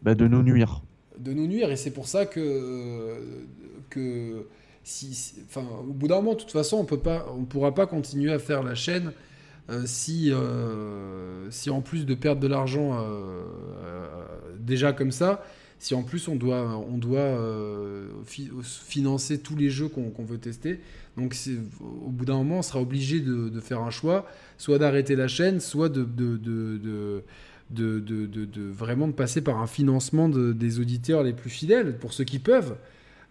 bah, 0.02 0.16
de 0.16 0.26
nous 0.26 0.42
nuire. 0.42 0.82
De 1.20 1.34
nous 1.34 1.48
nuire, 1.48 1.70
et 1.70 1.76
c'est 1.76 1.92
pour 1.92 2.08
ça 2.08 2.26
que. 2.26 3.18
que 3.90 4.48
si, 4.84 5.36
au 5.56 5.94
bout 5.94 6.08
d'un 6.08 6.16
moment, 6.16 6.34
de 6.34 6.40
toute 6.40 6.52
façon, 6.52 6.78
on 6.78 6.86
peut 6.86 7.00
pas, 7.00 7.26
on 7.38 7.46
pourra 7.46 7.74
pas 7.74 7.88
continuer 7.88 8.32
à 8.32 8.40
faire 8.40 8.64
la 8.64 8.76
chaîne 8.76 9.12
euh, 9.70 9.84
si, 9.86 10.30
euh, 10.32 11.50
si 11.50 11.70
en 11.70 11.80
plus 11.80 12.06
de 12.06 12.16
perdre 12.16 12.42
de 12.42 12.48
l'argent 12.48 13.00
euh, 13.00 13.44
déjà 14.60 14.92
comme 14.92 15.12
ça, 15.12 15.46
si 15.80 15.94
en 15.96 16.04
plus 16.04 16.28
on 16.28 16.36
doit, 16.36 16.82
financer 18.64 19.40
tous 19.40 19.56
les 19.56 19.70
jeux 19.70 19.88
qu'on 19.88 20.24
veut 20.24 20.38
tester. 20.38 20.80
Donc 21.18 21.36
au 21.82 22.10
bout 22.10 22.26
d'un 22.26 22.38
moment, 22.38 22.60
on 22.60 22.62
sera 22.62 22.82
obligé 22.82 23.20
de, 23.20 23.60
faire 23.60 23.82
un 23.82 23.92
choix, 23.92 24.26
soit 24.58 24.80
d'arrêter 24.80 25.16
la 25.16 25.28
chaîne, 25.28 25.60
soit 25.60 25.90
de, 25.90 26.06
vraiment 28.72 29.08
de 29.08 29.14
passer 29.14 29.42
par 29.42 29.62
un 29.62 29.68
financement 29.68 30.30
des 30.30 30.80
auditeurs 30.80 31.24
les 31.24 31.34
plus 31.34 31.50
fidèles, 31.50 31.98
pour 31.98 32.14
ceux 32.14 32.24
qui 32.24 32.40
peuvent. 32.40 32.76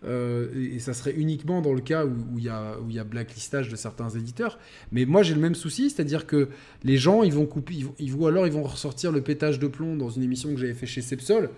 Euh, 0.04 0.48
et, 0.74 0.78
ça 0.78 0.94
serait 0.94 1.12
uniquement 1.12 1.60
dans 1.60 1.72
le 1.72 1.80
cas 1.80 2.04
où 2.04 2.38
il 2.38 2.44
y, 2.44 2.48
a, 2.48 3.04
blacklistage 3.04 3.68
de 3.68 3.76
certains 3.76 4.10
éditeurs. 4.10 4.58
Mais 4.90 5.04
moi, 5.04 5.22
j'ai 5.22 5.34
le 5.34 5.40
même 5.40 5.54
souci, 5.54 5.90
c'est-à-dire 5.90 6.26
que 6.26 6.48
les 6.82 6.96
gens, 6.96 7.22
ils 7.22 7.32
vont 7.32 7.46
couper, 7.46 7.74
ils 7.98 8.12
vont, 8.12 8.26
alors 8.26 8.46
ils 8.46 8.52
vont 8.52 8.62
ressortir 8.62 9.12
le 9.12 9.20
pétage 9.20 9.58
de 9.58 9.66
plomb 9.66 9.96
dans 9.96 10.10
une 10.10 10.22
émission 10.22 10.52
que 10.52 10.60
j'avais 10.60 10.74
fait 10.74 10.86
chez 10.86 11.02
Sepsol. 11.02 11.50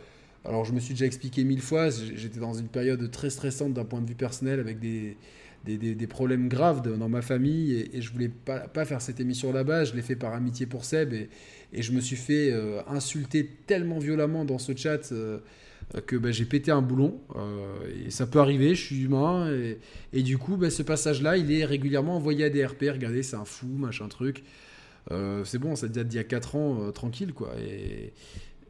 Alors, 0.44 0.64
je 0.64 0.72
me 0.72 0.80
suis 0.80 0.92
déjà 0.92 1.06
expliqué 1.06 1.42
mille 1.42 1.62
fois, 1.62 1.88
j'étais 1.88 2.38
dans 2.40 2.52
une 2.52 2.68
période 2.68 3.10
très 3.10 3.30
stressante 3.30 3.72
d'un 3.72 3.84
point 3.84 4.02
de 4.02 4.06
vue 4.06 4.14
personnel 4.14 4.60
avec 4.60 4.78
des, 4.78 5.16
problèmes 6.06 6.48
graves 6.48 6.82
dans 6.82 7.08
ma 7.08 7.22
famille 7.22 7.88
et, 7.94 8.02
je 8.02 8.12
voulais 8.12 8.28
pas, 8.28 8.84
faire 8.84 9.00
cette 9.00 9.20
émission 9.20 9.52
là-bas. 9.52 9.84
Je 9.84 9.94
l'ai 9.94 10.02
fait 10.02 10.16
par 10.16 10.34
amitié 10.34 10.66
pour 10.66 10.84
Seb 10.84 11.14
et, 11.14 11.30
et 11.72 11.82
je 11.82 11.92
me 11.92 12.00
suis 12.00 12.16
fait 12.16 12.52
euh, 12.52 12.82
insulter 12.88 13.48
tellement 13.66 13.98
violemment 13.98 14.44
dans 14.44 14.58
ce 14.58 14.76
chat. 14.76 15.12
Euh, 15.12 15.38
que 16.06 16.16
bah, 16.16 16.30
j'ai 16.30 16.44
pété 16.44 16.70
un 16.70 16.82
boulon. 16.82 17.20
Euh, 17.36 18.06
et 18.06 18.10
ça 18.10 18.26
peut 18.26 18.40
arriver, 18.40 18.74
je 18.74 18.82
suis 18.82 19.02
humain. 19.02 19.50
Et, 20.12 20.22
du 20.22 20.38
coup, 20.38 20.56
bah, 20.56 20.70
ce 20.70 20.82
passage-là, 20.82 21.36
il 21.36 21.52
est 21.52 21.64
régulièrement 21.64 22.16
envoyé 22.16 22.44
à 22.44 22.50
des 22.50 22.64
RP. 22.64 22.84
Regardez, 22.92 23.22
c'est 23.22 23.36
un 23.36 23.44
fou, 23.44 23.66
machin 23.66 24.08
truc. 24.08 24.44
Euh, 25.10 25.44
c'est 25.44 25.58
bon, 25.58 25.76
ça 25.76 25.88
date 25.88 26.08
d'il 26.08 26.16
y 26.16 26.20
a 26.20 26.24
4 26.24 26.56
ans, 26.56 26.92
tranquille, 26.92 27.32
quoi. 27.32 27.52
Et, 27.60 28.12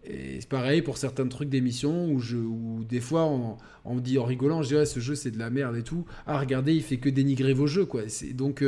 c'est 0.07 0.49
pareil 0.51 0.83
pour 0.83 0.99
certains 0.99 1.27
trucs 1.29 1.49
d'émission 1.49 2.13
où, 2.13 2.85
des 2.85 3.01
fois 3.01 3.25
on, 3.87 3.95
me 3.95 4.01
dit 4.03 4.19
en 4.19 4.25
rigolant, 4.25 4.61
je 4.61 4.69
dirais 4.69 4.85
ce 4.85 5.01
jeu 5.01 5.15
c'est 5.15 5.31
de 5.31 5.39
la 5.39 5.49
merde 5.49 5.77
et 5.77 5.83
tout. 5.83 6.05
Ah 6.27 6.39
regardez, 6.39 6.75
il 6.75 6.83
fait 6.83 6.99
que 6.99 7.09
dénigrer 7.09 7.55
vos 7.55 7.67
jeux 7.67 7.87
quoi. 7.87 8.03
Donc 8.35 8.63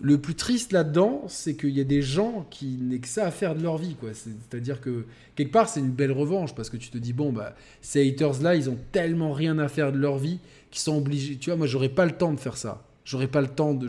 le 0.00 0.18
plus 0.18 0.34
triste 0.34 0.72
là-dedans, 0.72 1.24
c'est 1.26 1.56
qu'il 1.56 1.70
y 1.70 1.80
a 1.80 1.84
des 1.84 2.02
gens 2.02 2.46
qui 2.50 2.78
n'aient 2.80 2.98
que 2.98 3.08
ça 3.08 3.26
à 3.26 3.30
faire 3.30 3.54
de 3.54 3.62
leur 3.62 3.78
vie. 3.78 3.94
quoi. 3.94 4.10
C'est-à-dire 4.14 4.80
que 4.80 5.04
quelque 5.34 5.50
part, 5.50 5.68
c'est 5.68 5.80
une 5.80 5.90
belle 5.90 6.12
revanche 6.12 6.54
parce 6.54 6.70
que 6.70 6.76
tu 6.76 6.90
te 6.90 6.98
dis, 6.98 7.12
bon, 7.12 7.32
bah, 7.32 7.54
ces 7.80 8.08
haters-là, 8.08 8.54
ils 8.54 8.70
ont 8.70 8.78
tellement 8.92 9.32
rien 9.32 9.58
à 9.58 9.68
faire 9.68 9.92
de 9.92 9.98
leur 9.98 10.18
vie 10.18 10.38
qu'ils 10.70 10.82
sont 10.82 10.96
obligés. 10.96 11.36
Tu 11.36 11.50
vois, 11.50 11.56
moi, 11.56 11.66
j'aurais 11.66 11.88
pas 11.88 12.06
le 12.06 12.12
temps 12.12 12.32
de 12.32 12.38
faire 12.38 12.56
ça. 12.56 12.84
J'aurais 13.04 13.26
pas 13.26 13.40
le 13.40 13.48
temps 13.48 13.74
de. 13.74 13.88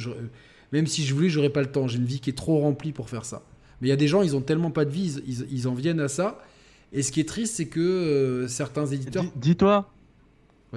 Même 0.72 0.88
si 0.88 1.04
je 1.04 1.14
voulais, 1.14 1.30
j'aurais 1.30 1.50
pas 1.50 1.62
le 1.62 1.72
temps. 1.72 1.88
J'ai 1.88 1.98
une 1.98 2.06
vie 2.06 2.20
qui 2.20 2.30
est 2.30 2.38
trop 2.38 2.60
remplie 2.60 2.92
pour 2.92 3.10
faire 3.10 3.26
ça. 3.26 3.44
Mais 3.82 3.88
il 3.88 3.92
y 3.92 3.94
a 3.94 3.98
des 3.98 4.08
gens, 4.08 4.22
ils 4.22 4.36
ont 4.36 4.42
tellement 4.42 4.72
pas 4.72 4.86
de 4.86 4.90
vie, 4.90 5.22
ils, 5.50 5.68
en 5.68 5.74
viennent 5.74 6.00
à 6.00 6.08
ça. 6.08 6.40
Et 6.92 7.02
ce 7.02 7.12
qui 7.12 7.20
est 7.20 7.28
triste, 7.28 7.56
c'est 7.56 7.68
que 7.68 7.80
euh, 7.80 8.48
certains 8.48 8.86
éditeurs. 8.88 9.26
Dis-toi, 9.36 9.90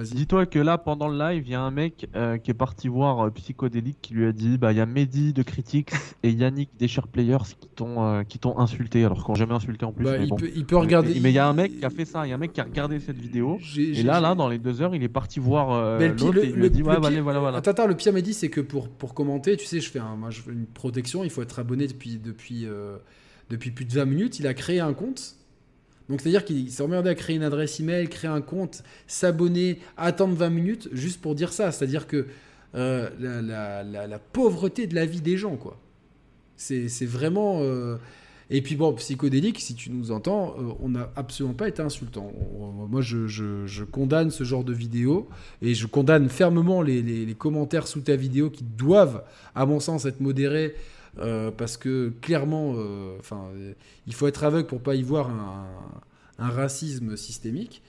Dis-toi 0.01 0.47
que 0.47 0.57
là, 0.57 0.77
pendant 0.79 1.07
le 1.07 1.17
live, 1.17 1.43
il 1.45 1.51
y 1.51 1.55
a 1.55 1.61
un 1.61 1.69
mec 1.69 2.09
euh, 2.15 2.37
qui 2.37 2.49
est 2.49 2.55
parti 2.55 2.87
voir 2.87 3.27
euh, 3.27 3.29
Psychodélique 3.29 3.99
qui 4.01 4.15
lui 4.15 4.25
a 4.25 4.31
dit 4.31 4.57
bah 4.57 4.71
il 4.71 4.77
y 4.77 4.81
a 4.81 4.87
Mehdi 4.87 5.33
de 5.33 5.43
Critics 5.43 5.91
et 6.23 6.31
Yannick 6.31 6.71
des 6.79 6.87
Share 6.87 7.07
Players 7.07 7.37
qui 7.59 7.67
t'ont 7.69 8.03
euh, 8.03 8.23
qui 8.23 8.39
t'ont 8.39 8.57
insulté 8.57 9.05
alors 9.05 9.23
qu'on 9.23 9.35
jamais 9.35 9.53
insulté 9.53 9.85
en 9.85 9.91
plus. 9.91 10.05
Bah, 10.05 10.17
mais 10.17 10.25
il, 10.25 10.35
peut, 10.35 10.51
il, 10.55 10.65
peut, 10.65 10.77
regarder. 10.77 11.19
Mais 11.19 11.29
il 11.29 11.35
y 11.35 11.39
a 11.39 11.47
un 11.47 11.53
mec 11.53 11.79
qui 11.79 11.85
a 11.85 11.91
fait 11.91 12.05
ça, 12.05 12.25
il 12.25 12.29
y 12.29 12.31
a 12.31 12.35
un 12.35 12.39
mec 12.39 12.53
qui 12.53 12.61
a 12.61 12.63
regardé 12.63 12.99
cette 12.99 13.19
vidéo 13.19 13.59
et 13.77 14.01
là 14.01 14.19
là 14.19 14.33
dans 14.33 14.47
les 14.47 14.57
deux 14.57 14.81
heures 14.81 14.95
il 14.95 15.03
est 15.03 15.09
parti 15.09 15.39
voir 15.39 15.99
l'autre 15.99 16.43
et 16.43 16.47
il 16.47 16.55
lui 16.55 16.65
a 16.65 16.69
dit 16.69 16.81
ouais, 16.81 16.97
voilà, 16.99 17.21
voilà, 17.21 17.39
voilà. 17.39 17.57
Attends, 17.59 17.71
attends, 17.71 17.87
le 17.87 17.95
pire 17.95 18.13
Mehdi 18.13 18.33
c'est 18.33 18.49
que 18.49 18.61
pour 18.61 18.89
pour 18.89 19.13
commenter, 19.13 19.57
tu 19.57 19.65
sais, 19.65 19.79
je 19.79 19.89
fais 19.89 19.99
un, 19.99 20.15
moi 20.15 20.31
je 20.31 20.41
fais 20.41 20.51
une 20.51 20.65
protection, 20.65 21.23
il 21.23 21.29
faut 21.29 21.43
être 21.43 21.59
abonné 21.59 21.85
depuis 21.85 22.17
depuis 22.17 22.67
depuis 23.51 23.69
plus 23.69 23.85
de 23.85 23.93
20 23.93 24.05
minutes. 24.05 24.39
Il 24.39 24.47
a 24.47 24.55
créé 24.55 24.79
un 24.79 24.93
compte 24.93 25.35
donc 26.09 26.21
c'est-à-dire 26.21 26.43
qu'il 26.43 26.69
s'est 26.69 26.83
emmerdé 26.83 27.09
à 27.09 27.15
créer 27.15 27.35
une 27.35 27.43
adresse 27.43 27.79
email, 27.79 28.07
créer 28.09 28.29
un 28.29 28.41
compte, 28.41 28.83
s'abonner, 29.07 29.79
attendre 29.97 30.35
20 30.35 30.49
minutes 30.49 30.89
juste 30.91 31.21
pour 31.21 31.35
dire 31.35 31.53
ça. 31.53 31.71
C'est-à-dire 31.71 32.07
que 32.07 32.27
euh, 32.75 33.09
la, 33.19 34.19
pauvreté 34.19 34.87
de 34.87 34.95
la 34.95 35.05
vie 35.05 35.21
des 35.21 35.37
gens, 35.37 35.55
quoi. 35.55 35.77
C'est 36.55 37.05
vraiment... 37.05 37.59
Euh, 37.61 37.97
et 38.49 38.61
puis 38.61 38.75
bon, 38.75 38.93
psychodélique, 38.93 39.59
si 39.59 39.73
tu 39.73 39.89
nous 39.89 40.11
entends, 40.11 40.55
euh, 40.59 40.73
on 40.81 40.89
n'a 40.89 41.11
absolument 41.15 41.55
pas 41.55 41.67
été 41.67 41.81
insultant. 41.81 42.31
moi, 42.89 43.01
je, 43.01 43.83
condamne 43.85 44.29
ce 44.29 44.43
genre 44.43 44.63
de 44.63 44.73
vidéo 44.73 45.29
et 45.61 45.73
je 45.73 45.87
condamne 45.87 46.29
fermement 46.29 46.81
les, 46.81 47.01
les 47.01 47.33
commentaires 47.33 47.87
sous 47.87 48.01
ta 48.01 48.15
vidéo 48.15 48.49
qui 48.49 48.63
doivent, 48.63 49.23
à 49.55 49.65
mon 49.65 49.79
sens, 49.79 50.05
être 50.05 50.19
modérés 50.19 50.75
euh, 51.19 51.51
parce 51.51 51.77
que 51.77 52.11
clairement, 52.21 52.73
euh, 52.75 53.17
enfin, 53.19 53.49
il 54.07 54.13
faut 54.13 54.27
être 54.27 54.43
aveugle 54.43 54.67
pour 54.67 54.81
pas 54.81 54.95
y 54.95 55.03
voir 55.03 55.29
un, 55.29 56.49
racisme 56.49 57.15
systémique 57.15 57.81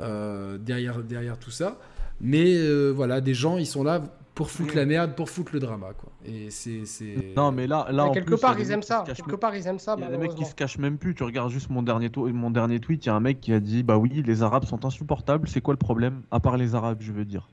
euh, 0.00 0.58
derrière, 0.58 1.02
derrière 1.02 1.38
tout 1.38 1.50
ça. 1.50 1.78
Mais 2.20 2.56
voilà, 2.90 3.20
des 3.20 3.34
gens, 3.34 3.58
ils 3.58 3.66
sont 3.66 3.84
là 3.84 4.02
pour 4.34 4.50
foutre 4.50 4.74
la 4.74 4.86
merde, 4.86 5.14
pour 5.14 5.28
foutre 5.28 5.52
le 5.52 5.60
drama, 5.60 5.88
quoi. 5.98 6.10
Et 6.24 6.50
c'est, 6.50 6.84
Non, 7.36 7.52
mais 7.52 7.66
là, 7.66 7.88
là 7.90 8.08
quelque 8.12 8.34
part, 8.34 8.58
ils 8.58 8.70
aiment 8.70 8.82
ça. 8.82 9.04
Quelque 9.06 9.36
part, 9.36 9.54
ils 9.54 9.66
aiment 9.66 9.78
ça. 9.78 9.96
Il 9.98 10.04
y 10.04 10.06
a 10.06 10.10
des 10.10 10.16
mecs 10.16 10.34
qui 10.34 10.44
se 10.44 10.54
cachent 10.54 10.78
même 10.78 10.96
plus. 10.96 11.14
Tu 11.14 11.22
regardes 11.22 11.50
juste 11.50 11.70
mon 11.70 11.82
dernier, 11.82 12.10
mon 12.16 12.50
dernier 12.50 12.80
tweet. 12.80 13.04
Il 13.04 13.08
y 13.08 13.10
a 13.10 13.14
un 13.14 13.20
mec 13.20 13.40
qui 13.40 13.52
a 13.52 13.60
dit, 13.60 13.82
bah 13.82 13.98
oui, 13.98 14.22
les 14.24 14.42
Arabes 14.42 14.64
sont 14.64 14.84
insupportables. 14.84 15.48
C'est 15.48 15.60
quoi 15.60 15.74
le 15.74 15.78
problème? 15.78 16.22
À 16.30 16.40
part 16.40 16.56
les 16.56 16.74
Arabes, 16.74 16.98
je 17.00 17.12
veux 17.12 17.24
dire 17.24 17.48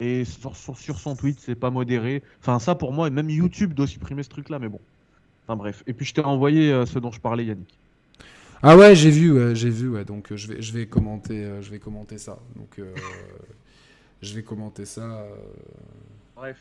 et 0.00 0.24
sur, 0.24 0.56
sur, 0.56 0.98
son 0.98 1.14
tweet, 1.14 1.38
c'est 1.40 1.54
pas 1.54 1.70
modéré. 1.70 2.22
Enfin, 2.40 2.58
ça 2.58 2.74
pour 2.74 2.92
moi, 2.92 3.06
et 3.06 3.10
même 3.10 3.28
YouTube 3.28 3.74
doit 3.74 3.86
supprimer 3.86 4.22
ce 4.22 4.30
truc-là, 4.30 4.58
mais 4.58 4.68
bon. 4.68 4.80
Enfin 5.46 5.56
bref. 5.56 5.82
Et 5.86 5.92
puis 5.92 6.06
je 6.06 6.14
t'ai 6.14 6.22
envoyé 6.22 6.72
euh, 6.72 6.86
ce 6.86 6.98
dont 6.98 7.10
je 7.10 7.20
parlais, 7.20 7.44
Yannick. 7.44 7.78
Ah 8.62 8.76
ouais, 8.76 8.94
j'ai 8.94 9.10
vu, 9.10 9.54
j'ai 9.54 9.70
vu, 9.70 9.88
ouais. 9.88 10.04
Donc 10.04 10.32
euh, 10.32 10.36
je 10.36 10.48
vais, 10.48 10.62
je 10.62 10.72
vais 10.72 10.86
commenter, 10.86 11.44
euh, 11.44 11.62
je 11.62 11.70
vais 11.70 11.78
commenter 11.78 12.18
ça. 12.18 12.38
Donc 12.56 12.80
je 14.22 14.34
vais 14.34 14.42
commenter 14.42 14.86
ça. 14.86 15.26
Bref. 16.34 16.58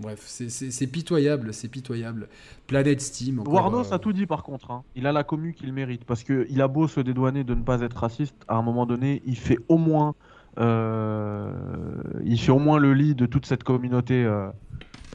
Bref, 0.00 0.24
c'est 0.24 0.86
pitoyable, 0.86 1.52
c'est 1.52 1.68
pitoyable. 1.68 2.28
Planète 2.66 3.02
Steam. 3.02 3.42
Warnos 3.46 3.92
a 3.92 3.98
tout 3.98 4.14
dit 4.14 4.24
par 4.24 4.42
contre. 4.42 4.70
Hein. 4.70 4.82
Il 4.96 5.06
a 5.06 5.12
la 5.12 5.24
commu 5.24 5.52
qu'il 5.52 5.74
mérite 5.74 6.04
parce 6.04 6.24
que 6.24 6.46
il 6.48 6.62
a 6.62 6.68
beau 6.68 6.88
se 6.88 7.00
dédouaner 7.00 7.44
de 7.44 7.54
ne 7.54 7.62
pas 7.62 7.82
être 7.82 7.98
raciste, 7.98 8.34
à 8.48 8.56
un 8.56 8.62
moment 8.62 8.86
donné, 8.86 9.20
il 9.26 9.36
fait 9.36 9.58
au 9.68 9.76
moins 9.76 10.14
il 10.58 12.38
fait 12.38 12.52
au 12.52 12.58
moins 12.58 12.78
le 12.78 12.94
lit 12.94 13.14
de 13.14 13.26
toute 13.26 13.46
cette 13.46 13.64
communauté 13.64 14.24
euh, 14.24 14.50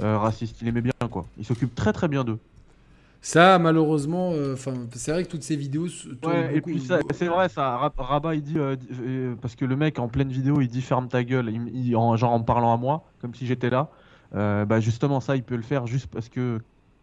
euh, 0.01 0.17
raciste. 0.17 0.61
Il 0.61 0.67
aimait 0.67 0.81
bien, 0.81 0.93
quoi. 1.09 1.25
Il 1.37 1.45
s'occupe 1.45 1.75
très 1.75 1.93
très 1.93 2.07
bien 2.07 2.23
d'eux. 2.23 2.39
Ça, 3.21 3.57
malheureusement, 3.57 4.33
enfin, 4.53 4.73
c'est 4.93 5.11
vrai 5.11 5.23
que 5.23 5.29
toutes 5.29 5.41
ces 5.41 5.55
vidéos. 5.55 5.87
Ouais, 6.23 6.55
et 6.55 6.61
puis 6.61 6.79
c'est 6.79 7.25
vrai, 7.25 7.49
ça. 7.49 7.91
Rabat, 7.97 8.35
il 8.35 8.43
dit 8.43 8.57
parce 9.41 9.55
que 9.55 9.65
le 9.65 9.75
mec 9.75 9.97
en 9.97 10.07
pleine 10.07 10.29
vidéo, 10.29 10.61
il 10.61 10.67
dit 10.67 10.81
ferme 10.81 11.07
ta 11.07 11.23
gueule, 11.23 11.49
il, 11.49 11.95
en, 11.95 12.15
genre 12.17 12.33
en 12.33 12.41
parlant 12.41 12.71
à 12.71 12.77
moi, 12.77 13.05
comme 13.21 13.33
si 13.33 13.47
j'étais 13.47 13.71
là. 13.71 13.89
bah 14.31 14.79
justement, 14.79 15.19
ça, 15.19 15.35
il 15.35 15.43
peut 15.43 15.55
le 15.55 15.63
faire 15.63 15.87
juste 15.87 16.05
parce 16.07 16.29
que 16.29 16.59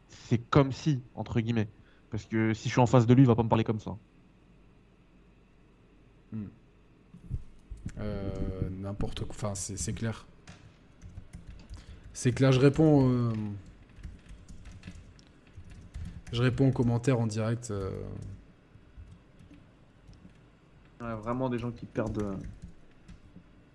c'est 0.08 0.38
comme 0.38 0.70
si 0.70 1.02
entre 1.14 1.40
guillemets, 1.40 1.68
parce 2.10 2.24
que 2.26 2.54
si 2.54 2.68
je 2.68 2.72
suis 2.72 2.80
en 2.80 2.86
face 2.86 3.06
de 3.06 3.14
lui, 3.14 3.22
il 3.22 3.26
va 3.26 3.34
pas 3.34 3.42
me 3.42 3.48
parler 3.48 3.64
comme 3.64 3.80
ça. 3.80 3.96
Hmm. 6.32 6.44
Euh, 6.44 7.81
n'importe 8.80 9.20
quoi. 9.24 9.28
Enfin, 9.30 9.54
c'est 9.54 9.92
clair. 9.92 10.26
C'est 12.12 12.32
clair, 12.32 12.52
je 12.52 12.60
réponds. 12.60 13.10
Euh, 13.10 13.32
je 16.32 16.42
réponds 16.42 16.68
aux 16.68 16.72
commentaires 16.72 17.20
en 17.20 17.26
direct. 17.26 17.70
Euh, 17.70 17.90
Ouais, 21.00 21.14
vraiment 21.16 21.48
des 21.50 21.58
gens 21.58 21.72
qui 21.72 21.84
perdent. 21.84 22.22
euh. 22.22 22.34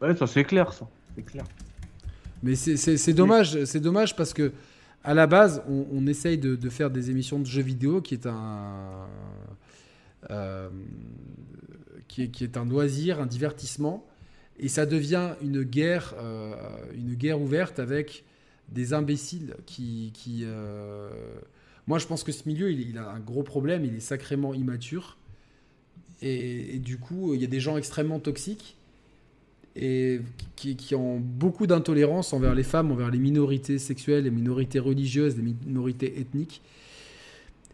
Ouais, 0.08 0.16
ça 0.16 0.28
c'est 0.28 0.46
clair, 0.46 0.72
ça. 0.72 0.88
C'est 1.16 1.24
clair. 1.24 1.44
Mais 2.42 2.56
c'est- 2.56 3.12
dommage, 3.14 3.66
c'est 3.66 3.82
dommage 3.82 4.16
parce 4.16 4.34
que 4.34 4.54
à 5.04 5.14
la 5.14 5.28
base, 5.28 5.62
on, 5.68 5.88
on 5.92 6.08
essaye 6.08 6.38
de, 6.38 6.56
de 6.56 6.70
faire 6.70 6.90
des 6.90 7.12
émissions 7.12 7.38
de 7.40 7.46
jeux 7.46 7.62
vidéo 7.64 8.02
qui 8.02 8.14
est 8.14 8.26
un 8.28 9.08
euh, 10.30 10.70
qui, 12.08 12.24
est, 12.24 12.58
un 12.58 12.66
loisir, 12.66 13.20
un 13.20 13.26
divertissement, 13.26 14.06
et 14.60 14.68
ça 14.68 14.86
devient 14.86 15.34
une 15.42 15.64
guerre, 15.64 16.16
euh, 16.20 16.56
une 16.96 17.14
guerre 17.14 17.42
ouverte 17.42 17.80
avec 17.80 18.24
des 18.70 18.94
imbéciles 18.94 19.56
qui, 19.66 20.12
euh, 20.44 21.10
moi 21.86 22.00
je 22.00 22.08
pense 22.08 22.24
que 22.24 22.32
ce 22.32 22.48
milieu 22.48 22.72
il, 22.72 22.98
a 22.98 23.10
un 23.10 23.20
gros 23.20 23.44
problème, 23.44 23.86
il 23.86 23.96
est 23.96 24.02
sacrément 24.02 24.54
immature, 24.54 25.18
et, 26.22 26.80
du 26.80 26.98
coup 26.98 27.34
il 27.34 27.42
y 27.42 27.44
a 27.44 27.48
des 27.48 27.60
gens 27.60 27.78
extrêmement 27.78 28.20
toxiques 28.20 28.76
et 29.76 30.22
qui, 30.56 30.96
ont 30.96 31.20
beaucoup 31.20 31.68
d'intolérance 31.68 32.34
envers 32.34 32.56
les 32.56 32.64
femmes, 32.64 32.92
envers 32.92 33.12
les 33.12 33.20
minorités 33.20 33.78
sexuelles, 33.78 34.24
les 34.24 34.32
minorités 34.32 34.80
religieuses, 34.80 35.38
les 35.38 35.44
minorités 35.44 36.20
ethniques. 36.20 36.64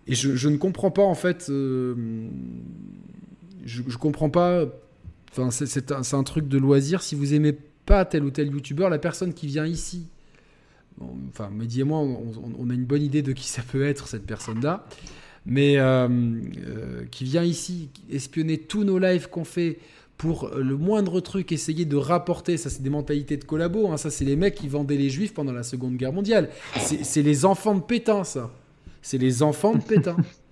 Et 0.05 0.13
je, 0.13 0.35
je 0.35 0.49
ne 0.49 0.57
comprends 0.57 0.91
pas 0.91 1.03
en 1.03 1.15
fait. 1.15 1.47
euh, 1.49 2.27
je, 3.63 3.97
comprends 3.97 4.29
pas. 4.29 4.65
C'est- 5.51 5.91
un, 5.91 6.23
truc 6.23 6.47
de 6.47 6.57
loisir. 6.57 7.01
Si 7.01 7.15
vous 7.15 7.33
aimez 7.33 7.55
pas 7.85 8.05
tel 8.05 8.23
ou 8.23 8.31
tel 8.31 8.51
youtubeur, 8.51 8.89
la 8.89 8.99
personne 8.99 9.33
qui 9.33 9.47
vient 9.47 9.65
ici, 9.65 10.07
enfin, 11.29 11.49
Mehdi 11.49 11.81
et 11.81 11.83
moi, 11.83 11.99
on, 11.99 12.69
a 12.69 12.73
une 12.73 12.85
bonne 12.85 13.01
idée 13.01 13.21
de 13.21 13.31
qui 13.31 13.47
ça 13.47 13.61
peut 13.61 13.85
être 13.85 14.07
cette 14.07 14.25
personne-là, 14.25 14.85
mais 15.45 15.77
euh, 15.77 16.07
euh, 16.67 17.05
qui 17.11 17.23
vient 17.23 17.43
ici 17.43 17.89
espionner 18.11 18.57
tous 18.57 18.83
nos 18.83 18.99
lives 18.99 19.29
qu'on 19.29 19.43
fait 19.43 19.79
pour 20.17 20.51
le 20.55 20.77
moindre 20.77 21.19
truc, 21.19 21.51
essayer 21.51 21.85
de 21.85 21.97
rapporter, 21.97 22.55
ça 22.55 22.69
c'est 22.69 22.83
des 22.83 22.89
mentalités 22.89 23.35
de 23.35 23.43
collabo, 23.43 23.91
hein, 23.91 23.97
ça 23.97 24.09
c'est 24.09 24.23
les 24.23 24.35
mecs 24.35 24.55
qui 24.55 24.67
vendaient 24.67 24.95
les 24.95 25.09
juifs 25.09 25.33
pendant 25.33 25.51
la 25.51 25.63
Seconde 25.63 25.97
Guerre 25.97 26.13
mondiale. 26.13 26.49
C'est 26.77 27.23
les 27.23 27.43
enfants 27.43 27.75
de 27.75 27.81
Pétain, 27.81 28.23
ça. 28.23 28.51
C'est 29.01 29.17
les 29.17 29.43
enfants 29.43 29.75
de 29.75 29.83
Pétain. 29.83 30.15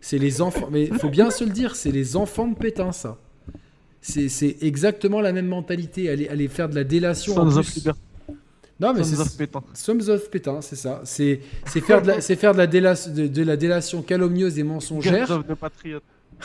c'est 0.00 0.18
les 0.18 0.40
enfants, 0.42 0.68
mais 0.70 0.84
il 0.84 0.94
faut 0.98 1.08
bien 1.10 1.30
se 1.30 1.44
le 1.44 1.50
dire, 1.50 1.76
c'est 1.76 1.90
les 1.90 2.16
enfants 2.16 2.48
de 2.48 2.54
Pétain, 2.56 2.92
ça. 2.92 3.18
C'est 4.00 4.56
exactement 4.62 5.20
la 5.20 5.32
même 5.32 5.46
mentalité, 5.46 6.08
aller, 6.08 6.28
aller 6.28 6.48
faire 6.48 6.68
de 6.68 6.74
la 6.74 6.84
délation. 6.84 7.36
en 7.36 7.50
Sons 7.50 7.58
of 7.58 7.66
plus. 7.66 7.76
Liberty. 7.76 8.00
Non, 8.80 8.94
mais 8.94 9.04
Sons 9.04 9.16
c'est 9.16 9.20
of 9.20 9.36
Pétain. 9.36 9.62
Sons 9.74 10.08
of 10.08 10.30
Pétain, 10.30 10.60
c'est 10.62 10.76
ça. 10.76 11.02
C'est 11.04 11.40
faire, 11.66 12.00
de 12.00 12.06
la, 12.08 12.20
c'est 12.22 12.36
faire 12.36 12.52
de, 12.52 12.58
la 12.58 12.66
délation, 12.66 13.12
de, 13.12 13.26
de 13.26 13.42
la 13.42 13.56
délation 13.58 14.00
calomnieuse 14.02 14.58
et 14.58 14.62
mensongère. 14.62 15.28
Guns 15.28 15.34
of 15.36 15.46
the 15.46 15.54
Patriot. 15.54 16.00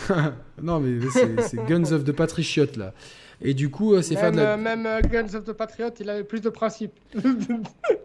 non, 0.62 0.82
mais 0.82 1.00
c'est 1.48 1.66
Guns 1.66 1.94
of 1.94 2.04
the 2.04 2.12
Patriot, 2.12 2.68
là. 2.76 2.94
Et 3.42 3.54
du 3.54 3.70
coup, 3.70 3.94
euh, 3.94 4.02
c'est 4.02 4.16
faire 4.16 4.32
Même, 4.32 4.36
de 4.36 4.42
la. 4.42 4.54
euh, 4.54 4.58
même 4.58 4.86
euh, 4.86 5.00
Guns 5.02 5.38
of 5.38 5.46
the 5.46 5.54
Patriot, 5.54 5.90
il 6.00 6.10
avait 6.10 6.24
plus 6.24 6.42
de 6.42 6.50
principes. 6.50 6.94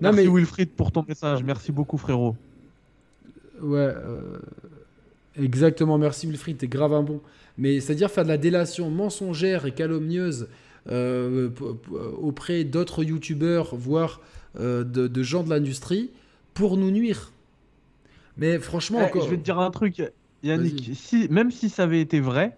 Non, 0.00 0.12
Merci 0.12 0.16
mais 0.16 0.26
Wilfried 0.34 0.70
pour 0.70 0.92
ton 0.92 1.04
message. 1.06 1.42
Merci 1.44 1.72
beaucoup, 1.72 1.98
frérot. 1.98 2.36
Ouais, 3.60 3.78
euh, 3.78 4.38
exactement. 5.36 5.98
Merci 5.98 6.26
Wilfried, 6.26 6.58
t'es 6.58 6.68
grave 6.68 6.92
un 6.94 7.02
bon. 7.02 7.20
Mais 7.58 7.80
c'est-à-dire 7.80 8.10
faire 8.10 8.24
de 8.24 8.28
la 8.28 8.38
délation 8.38 8.90
mensongère 8.90 9.66
et 9.66 9.72
calomnieuse 9.72 10.48
euh, 10.90 11.50
auprès 12.20 12.64
d'autres 12.64 13.04
youtubeurs, 13.04 13.74
voire 13.76 14.20
euh, 14.58 14.82
de, 14.82 15.08
de 15.08 15.22
gens 15.22 15.42
de 15.42 15.50
l'industrie, 15.50 16.10
pour 16.54 16.76
nous 16.76 16.90
nuire. 16.90 17.32
Mais 18.36 18.58
franchement, 18.58 19.00
Eh, 19.02 19.04
encore. 19.04 19.24
Je 19.24 19.30
vais 19.30 19.36
te 19.36 19.42
dire 19.42 19.58
un 19.58 19.70
truc, 19.70 20.02
Yannick. 20.42 20.92
Si, 20.94 21.28
même 21.28 21.50
si 21.50 21.68
ça 21.68 21.82
avait 21.82 22.00
été 22.00 22.20
vrai, 22.20 22.56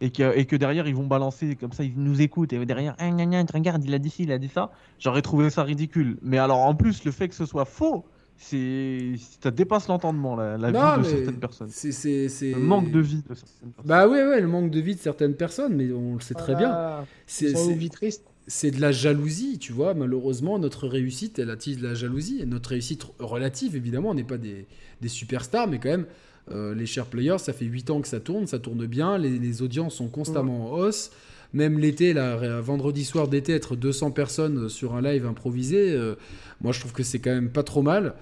et 0.00 0.10
que, 0.10 0.36
et 0.36 0.44
que 0.44 0.56
derrière 0.56 0.86
ils 0.86 0.94
vont 0.94 1.06
balancer 1.06 1.56
comme 1.56 1.72
ça, 1.72 1.82
ils 1.82 1.94
nous 1.96 2.20
écoutent, 2.20 2.52
et 2.52 2.64
derrière, 2.66 2.94
gna, 2.98 3.44
regarde, 3.52 3.84
il 3.84 3.94
a 3.94 3.98
dit 3.98 4.10
ci, 4.10 4.24
il 4.24 4.32
a 4.32 4.38
dit 4.38 4.48
ça, 4.48 4.70
j'aurais 4.98 5.22
trouvé 5.22 5.50
ça 5.50 5.62
ridicule. 5.62 6.18
Mais 6.22 6.38
alors 6.38 6.58
en 6.58 6.74
plus, 6.74 7.04
le 7.04 7.10
fait 7.10 7.28
que 7.28 7.34
ce 7.34 7.46
soit 7.46 7.64
faux, 7.64 8.04
c'est 8.38 9.14
ça 9.40 9.50
dépasse 9.50 9.88
l'entendement, 9.88 10.36
la, 10.36 10.56
la 10.58 10.70
Non, 10.70 10.96
vie 11.02 11.08
de 11.08 11.16
certaines 11.16 11.40
personnes. 11.40 11.68
C'est, 11.70 11.92
c'est, 11.92 12.28
c'est- 12.28 12.52
Le 12.52 12.58
manque 12.60 12.90
de 12.90 13.00
vie 13.00 13.22
de 13.28 13.34
certaines 13.34 13.70
personnes. 13.70 13.84
Bah 13.88 14.08
ouais, 14.08 14.26
ouais, 14.26 14.40
le 14.40 14.46
manque 14.48 14.70
de 14.70 14.80
vie 14.80 14.94
de 14.94 15.00
certaines 15.00 15.34
personnes, 15.34 15.74
mais 15.74 15.90
on 15.92 16.14
le 16.14 16.20
sait 16.20 16.34
très 16.34 16.54
bien. 16.54 16.68
Voilà. 16.68 17.06
C'est, 17.26 17.54
c'est- 17.56 17.72
une 17.72 17.78
vie 17.78 17.90
triste. 17.90 18.24
c'est 18.46 18.70
de 18.70 18.80
la 18.80 18.92
jalousie, 18.92 19.58
tu 19.58 19.72
vois. 19.72 19.94
Malheureusement, 19.94 20.58
notre 20.58 20.86
réussite, 20.86 21.38
elle 21.38 21.50
attise 21.50 21.78
de 21.78 21.82
la 21.86 21.94
jalousie. 21.94 22.38
Et 22.40 22.46
notre 22.46 22.70
réussite 22.70 23.04
relative, 23.18 23.74
évidemment, 23.74 24.10
on 24.10 24.14
n'est 24.14 24.22
pas 24.24 24.38
des, 24.38 24.66
des 25.00 25.08
superstars, 25.08 25.66
mais 25.68 25.78
quand 25.78 25.88
même, 25.90 26.06
euh, 26.52 26.74
les 26.74 26.86
chers 26.86 27.06
players, 27.06 27.38
ça 27.38 27.52
fait 27.52 27.64
8 27.64 27.90
ans 27.90 28.00
que 28.00 28.06
ça 28.08 28.20
tourne, 28.20 28.46
ça 28.46 28.60
tourne 28.60 28.86
bien, 28.86 29.18
les, 29.18 29.36
les 29.38 29.62
audiences 29.62 29.96
sont 29.96 30.06
constamment 30.08 30.70
en 30.72 30.76
hausse. 30.78 31.10
Même 31.56 31.78
l'été, 31.78 32.12
là, 32.12 32.36
ré- 32.36 32.60
vendredi 32.60 33.02
soir 33.04 33.28
d'été, 33.28 33.52
être 33.54 33.76
200 33.76 34.10
personnes 34.10 34.68
sur 34.68 34.94
un 34.94 35.00
live 35.00 35.24
improvisé, 35.24 35.92
euh, 35.92 36.14
moi 36.60 36.72
je 36.72 36.80
trouve 36.80 36.92
que 36.92 37.02
c'est 37.02 37.18
quand 37.18 37.34
même 37.34 37.48
pas 37.50 37.62
trop 37.62 37.80
mal. 37.82 38.14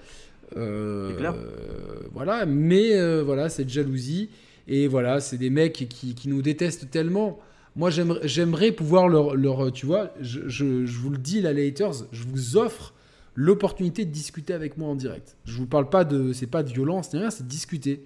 Euh, 0.55 1.15
clair. 1.17 1.33
euh, 1.33 2.07
voilà, 2.13 2.45
mais 2.45 2.93
euh, 2.93 3.23
voilà, 3.23 3.49
cette 3.49 3.69
jalousie. 3.69 4.29
Et 4.67 4.87
voilà, 4.87 5.19
c'est 5.19 5.37
des 5.37 5.49
mecs 5.49 5.73
qui, 5.89 6.15
qui 6.15 6.29
nous 6.29 6.41
détestent 6.41 6.89
tellement. 6.89 7.37
Moi, 7.75 7.89
j'aimerais 8.23 8.71
pouvoir 8.71 9.09
leur, 9.09 9.35
leur- 9.35 9.71
Tu 9.73 9.85
vois, 9.85 10.13
je, 10.21 10.47
je- 10.47 10.85
je 10.85 10.97
vous 10.99 11.09
le 11.09 11.17
dis, 11.17 11.41
la 11.41 11.49
haters, 11.49 12.05
je 12.13 12.23
vous 12.23 12.55
offre 12.55 12.93
l'opportunité 13.35 14.05
de 14.05 14.11
discuter 14.11 14.53
avec 14.53 14.77
moi 14.77 14.87
en 14.87 14.95
direct. 14.95 15.35
Je 15.43 15.57
vous 15.57 15.65
parle 15.67 15.89
pas 15.89 16.05
de. 16.05 16.31
C'est 16.31 16.47
pas 16.47 16.63
de 16.63 16.71
violence 16.71 17.11
ni 17.13 17.19
rien, 17.19 17.29
c'est 17.31 17.43
de 17.43 17.49
discuter. 17.49 18.01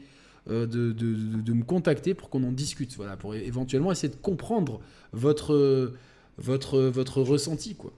Euh, 0.49 0.65
de, 0.65 0.91
de- 0.91 1.13
de- 1.15 1.41
de 1.41 1.53
me 1.53 1.63
contacter 1.63 2.13
pour 2.13 2.29
qu'on 2.29 2.43
en 2.43 2.51
discute. 2.51 2.95
Voilà, 2.95 3.17
pour 3.17 3.35
éventuellement 3.35 3.91
essayer 3.91 4.09
de 4.13 4.19
comprendre 4.19 4.79
votre, 5.13 5.93
votre, 6.37 6.79
votre 6.81 7.21
ressenti. 7.21 7.75
Quoi. 7.75 7.91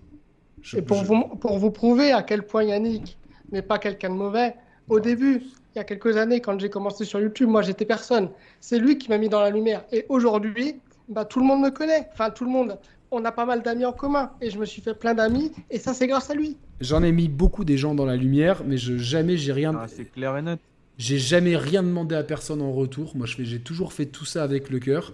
Je- 0.62 0.78
Et 0.78 0.82
pour, 0.82 0.98
je- 0.98 1.06
vous, 1.06 1.24
pour 1.40 1.58
vous 1.58 1.72
prouver 1.72 2.12
à 2.12 2.24
quel 2.24 2.44
point 2.44 2.64
Yannick 2.64 3.18
n'est 3.52 3.62
pas 3.62 3.80
quelqu'un 3.80 4.10
de 4.10 4.16
mauvais, 4.16 4.56
au 4.90 5.00
début, 5.00 5.44
il 5.74 5.78
y 5.78 5.80
a 5.80 5.84
quelques 5.84 6.18
années, 6.18 6.42
quand 6.42 6.60
j'ai 6.60 6.70
commencé 6.70 7.06
sur 7.06 7.20
YouTube, 7.20 7.48
moi 7.50 7.62
j'étais 7.62 7.86
personne. 7.86 8.30
C'est 8.60 8.80
lui 8.80 8.98
qui 8.98 9.10
m'a 9.10 9.18
mis 9.18 9.30
dans 9.30 9.40
la 9.42 9.50
lumière. 9.50 9.86
Et 9.92 10.06
aujourd'hui, 10.10 10.76
bah, 11.08 11.26
tout 11.26 11.40
le 11.40 11.46
monde 11.46 11.62
me 11.62 11.70
connaît. 11.70 12.10
Enfin, 12.14 12.30
tout 12.30 12.44
le 12.46 12.52
monde. 12.52 12.78
On 13.14 13.24
a 13.26 13.32
pas 13.32 13.46
mal 13.46 13.62
d'amis 13.62 13.86
en 13.86 13.92
commun. 13.94 14.32
Et 14.42 14.50
je 14.50 14.58
me 14.58 14.66
suis 14.66 14.82
fait 14.82 14.94
plein 14.94 15.14
d'amis. 15.14 15.52
Et 15.70 15.80
ça, 15.80 15.94
c'est 15.94 16.08
grâce 16.08 16.30
à 16.30 16.34
lui. 16.34 16.58
J'en 16.80 17.04
ai 17.04 17.12
mis 17.12 17.28
beaucoup 17.28 17.64
des 17.66 17.78
gens 17.78 17.94
dans 17.96 18.06
la 18.06 18.16
lumière, 18.16 18.64
mais 18.66 18.78
je, 18.78 18.98
jamais 18.98 19.36
j'ai 19.38 19.52
rien. 19.54 19.74
Ah, 19.78 19.88
c'est 19.88 20.06
clair 20.06 20.38
et 20.38 20.42
net. 20.42 20.60
J'ai 20.98 21.18
jamais 21.18 21.58
rien 21.58 21.84
demandé 21.84 22.16
à 22.16 22.24
personne 22.24 22.62
en 22.62 22.72
retour. 22.72 23.16
Moi, 23.16 23.26
j'ai 23.28 23.60
toujours 23.60 23.94
fait 23.94 24.06
tout 24.06 24.26
ça 24.26 24.44
avec 24.44 24.70
le 24.70 24.80
cœur. 24.80 25.14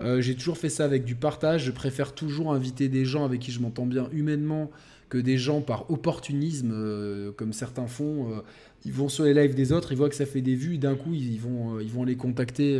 Euh, 0.00 0.20
j'ai 0.20 0.34
toujours 0.34 0.58
fait 0.58 0.68
ça 0.68 0.84
avec 0.84 1.04
du 1.04 1.14
partage. 1.14 1.64
Je 1.64 1.70
préfère 1.70 2.14
toujours 2.14 2.52
inviter 2.52 2.88
des 2.88 3.04
gens 3.04 3.24
avec 3.24 3.40
qui 3.40 3.52
je 3.52 3.60
m'entends 3.60 3.86
bien 3.86 4.08
humainement 4.12 4.70
que 5.08 5.18
des 5.18 5.38
gens 5.38 5.60
par 5.60 5.90
opportunisme, 5.90 6.72
euh, 6.72 7.30
comme 7.32 7.52
certains 7.52 7.86
font. 7.86 8.32
Euh, 8.32 8.40
ils 8.84 8.92
vont 8.92 9.08
sur 9.08 9.24
les 9.24 9.34
lives 9.34 9.54
des 9.54 9.72
autres, 9.72 9.92
ils 9.92 9.98
voient 9.98 10.10
que 10.10 10.14
ça 10.14 10.26
fait 10.26 10.42
des 10.42 10.56
vues, 10.56 10.76
d'un 10.76 10.94
coup, 10.94 11.14
ils 11.14 11.40
vont, 11.40 11.80
ils 11.80 11.90
vont 11.90 12.04
les 12.04 12.16
contacter 12.16 12.78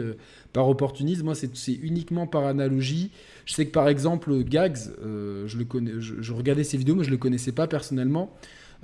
par 0.53 0.69
opportunisme. 0.69 1.25
Moi, 1.25 1.35
c'est, 1.35 1.73
uniquement 1.73 2.27
par 2.27 2.45
analogie. 2.45 3.11
Je 3.47 3.55
sais 3.55 3.65
que 3.65 3.71
par 3.71 3.89
exemple, 3.89 4.45
Gags, 4.45 4.77
je, 5.03 5.47
je, 5.47 6.33
regardais 6.35 6.65
ses 6.65 6.77
vidéos, 6.77 6.95
mais 6.95 7.05
je 7.05 7.11
le 7.11 7.17
connaissais 7.17 7.53
pas 7.53 7.67
personnellement. 7.67 8.37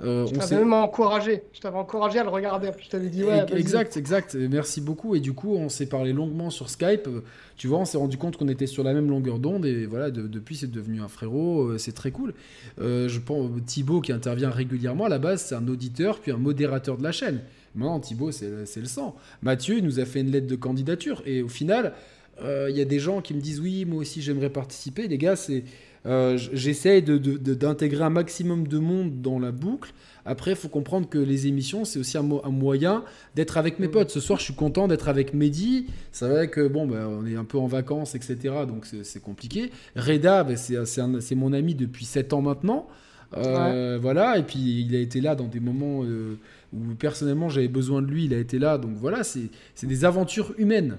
Euh, 0.03 0.25
Je 0.25 0.33
on 0.35 0.37
t'avais 0.39 0.55
même 0.57 0.73
encouragé. 0.73 1.43
Je 1.53 1.59
t'avais 1.59 1.77
encouragé 1.77 2.17
à 2.19 2.23
le 2.23 2.29
regarder. 2.29 2.71
Je 2.83 2.89
t'avais 2.89 3.09
dit, 3.09 3.23
ouais, 3.23 3.45
exact, 3.55 3.97
exact. 3.97 4.35
Merci 4.35 4.81
beaucoup. 4.81 5.15
Et 5.15 5.19
du 5.19 5.33
coup, 5.33 5.53
on 5.55 5.69
s'est 5.69 5.85
parlé 5.85 6.11
longuement 6.13 6.49
sur 6.49 6.69
Skype. 6.69 7.07
Euh, 7.07 7.21
Tu 7.57 7.67
vois, 7.67 7.77
on 7.77 7.85
s'est 7.85 7.99
rendu 7.99 8.17
compte 8.17 8.37
qu'on 8.37 8.47
était 8.47 8.65
sur 8.65 8.83
la 8.83 8.93
même 8.93 9.07
longueur 9.09 9.37
d'onde. 9.37 9.65
Et 9.67 9.85
voilà, 9.85 10.09
de- 10.09 10.27
depuis, 10.27 10.55
c'est 10.55 10.71
devenu 10.71 11.01
un 11.01 11.07
frérot. 11.07 11.69
Euh, 11.73 11.77
C'est 11.77 11.91
très 11.91 12.09
cool. 12.09 12.33
Euh, 12.79 13.07
je 13.07 13.19
pense 13.19 13.49
Thibaut 13.67 14.01
qui 14.01 14.11
intervient 14.11 14.49
régulièrement. 14.49 15.05
À 15.05 15.09
la 15.09 15.19
base, 15.19 15.43
c'est 15.43 15.55
un 15.55 15.67
auditeur 15.67 16.19
puis 16.19 16.31
un 16.31 16.37
modérateur 16.37 16.97
de 16.97 17.03
la 17.03 17.11
chaîne. 17.11 17.41
Maintenant, 17.75 17.99
Thibaut, 17.99 18.31
c'est 18.31 18.49
le- 18.49 18.85
sang. 18.85 19.15
Mathieu, 19.43 19.77
il 19.77 19.83
nous 19.83 19.99
a 19.99 20.05
fait 20.05 20.21
une 20.21 20.31
lettre 20.31 20.47
de 20.47 20.55
candidature. 20.55 21.21
Et 21.27 21.43
au 21.43 21.47
final, 21.47 21.93
euh, 22.41 22.67
il 22.71 22.75
y 22.75 22.81
a 22.81 22.85
des 22.85 22.97
gens 22.99 23.21
qui 23.21 23.35
me 23.35 23.39
disent 23.41 23.59
oui, 23.59 23.85
moi 23.85 23.99
aussi, 24.01 24.21
j'aimerais 24.23 24.49
participer. 24.49 25.07
Les 25.07 25.19
gars, 25.19 25.35
c'est 25.35 25.63
euh, 26.05 26.37
j- 26.37 26.49
j'essaie 26.53 27.01
de- 27.01 27.17
de- 27.17 27.37
de- 27.37 27.53
d'intégrer 27.53 28.03
un 28.03 28.09
maximum 28.09 28.67
de 28.67 28.77
monde 28.79 29.21
dans 29.21 29.39
la 29.39 29.51
boucle. 29.51 29.91
Après, 30.25 30.51
il 30.51 30.57
faut 30.57 30.67
comprendre 30.69 31.09
que 31.09 31.17
les 31.17 31.47
émissions, 31.47 31.83
c'est 31.85 31.97
aussi 31.99 32.17
un, 32.17 32.21
mo- 32.23 32.41
un 32.43 32.49
moyen 32.51 33.03
d'être 33.35 33.57
avec 33.57 33.79
mes 33.79 33.87
potes. 33.87 34.11
Ce 34.11 34.19
soir, 34.19 34.37
je 34.39 34.43
suis 34.45 34.53
content 34.53 34.87
d'être 34.87 35.07
avec 35.09 35.33
Mehdi. 35.33 35.87
C'est 36.11 36.27
vrai 36.27 36.47
que, 36.47 36.67
bon, 36.67 36.85
bah, 36.87 37.07
on 37.09 37.25
est 37.25 37.35
un 37.35 37.43
peu 37.43 37.57
en 37.57 37.65
vacances, 37.67 38.13
etc. 38.15 38.37
Donc, 38.67 38.85
c'est 39.03 39.21
compliqué. 39.21 39.71
Reda, 39.95 40.43
bah, 40.43 40.55
c'est 40.57 41.35
mon 41.35 41.53
ami 41.53 41.73
depuis 41.75 42.05
7 42.05 42.33
ans 42.33 42.41
maintenant. 42.41 42.87
Euh, 43.37 43.97
Voilà. 44.01 44.37
Et 44.37 44.43
puis, 44.43 44.59
il 44.59 44.95
a 44.95 44.99
été 44.99 45.21
là 45.21 45.35
dans 45.35 45.47
des 45.47 45.59
moments 45.59 46.03
euh, 46.03 46.35
où, 46.73 46.93
personnellement, 46.99 47.49
j'avais 47.49 47.67
besoin 47.67 48.01
de 48.03 48.07
lui. 48.07 48.25
Il 48.25 48.33
a 48.33 48.37
été 48.37 48.59
là. 48.59 48.77
Donc, 48.77 48.91
voilà, 48.97 49.23
c'est 49.23 49.49
des 49.83 50.05
aventures 50.05 50.53
humaines. 50.57 50.97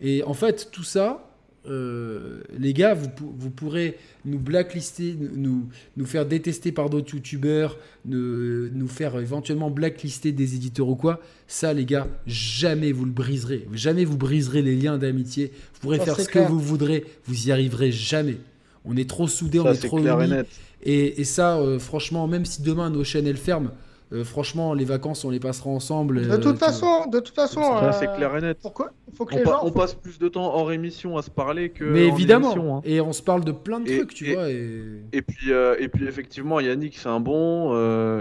Et 0.00 0.22
en 0.24 0.34
fait, 0.34 0.68
tout 0.72 0.82
ça, 0.84 1.28
euh, 1.68 2.40
les 2.58 2.72
gars, 2.72 2.94
vous, 2.94 3.08
vous, 3.18 3.50
pourrez 3.50 3.96
nous 4.24 4.38
blacklister, 4.38 5.16
nous, 5.34 5.68
nous 5.96 6.06
faire 6.06 6.26
détester 6.26 6.72
par 6.72 6.90
d'autres 6.90 7.14
youtubeurs, 7.14 7.78
nous, 8.04 8.68
nous, 8.70 8.88
faire 8.88 9.18
éventuellement 9.20 9.70
blacklister 9.70 10.32
des 10.32 10.56
éditeurs 10.56 10.88
ou 10.88 10.96
quoi. 10.96 11.20
Ça, 11.46 11.72
les 11.72 11.84
gars, 11.84 12.08
jamais 12.26 12.90
vous 12.90 13.04
le 13.04 13.12
briserez. 13.12 13.68
Jamais 13.72 14.04
vous 14.04 14.16
briserez 14.16 14.62
les 14.62 14.74
liens 14.74 14.98
d'amitié. 14.98 15.52
Vous 15.74 15.80
pourrez 15.80 16.00
faire 16.00 16.18
ce 16.18 16.28
que 16.28 16.40
vous 16.40 16.60
voudrez. 16.60 17.04
Vous 17.26 17.48
y 17.48 17.52
arriverez 17.52 17.92
jamais. 17.92 18.38
On 18.84 18.96
est 18.96 19.08
trop 19.08 19.28
soudés, 19.28 19.60
on 19.60 19.72
est, 19.72 19.76
trop 19.76 20.00
unis. 20.00 20.34
Et, 20.82 21.20
et, 21.20 21.24
ça, 21.24 21.58
euh, 21.58 21.78
franchement, 21.78 22.26
même 22.26 22.44
si 22.44 22.62
demain 22.62 22.90
nos 22.90 23.04
chaînes 23.04 23.28
elles 23.28 23.36
ferment, 23.36 23.70
euh, 24.12 24.24
franchement, 24.24 24.74
les 24.74 24.84
vacances, 24.84 25.24
on 25.24 25.30
les 25.30 25.40
passera 25.40 25.70
ensemble. 25.70 26.28
De 26.28 26.36
toute 26.36 26.58
façon, 26.58 27.06
de 27.06 27.18
toute 27.18 27.34
façon, 27.34 27.62
c'est 27.98 28.08
euh, 28.08 28.16
clair 28.16 28.36
et 28.36 28.40
net. 28.42 28.58
Pourquoi 28.60 28.92
Faut 29.14 29.24
que 29.24 29.34
on, 29.34 29.38
les 29.38 29.44
gens, 29.44 29.60
on 29.62 29.70
passe 29.70 29.94
plus 29.94 30.18
de 30.18 30.28
temps 30.28 30.54
hors 30.54 30.70
émission 30.70 31.16
à 31.16 31.22
se 31.22 31.30
parler 31.30 31.70
que. 31.70 31.84
Mais 31.84 32.08
évidemment. 32.08 32.52
Émission, 32.52 32.76
hein. 32.76 32.80
Et 32.84 33.00
on 33.00 33.12
se 33.12 33.22
parle 33.22 33.44
de 33.44 33.52
plein 33.52 33.80
de 33.80 33.86
trucs, 33.86 34.14
tu 34.14 34.34
vois. 34.34 34.50
Et, 34.50 35.02
et 35.12 35.22
puis, 35.22 35.50
et 35.50 35.88
puis 35.88 36.06
effectivement, 36.06 36.60
Yannick, 36.60 36.98
c'est 36.98 37.08
un 37.08 37.20
bon. 37.20 37.72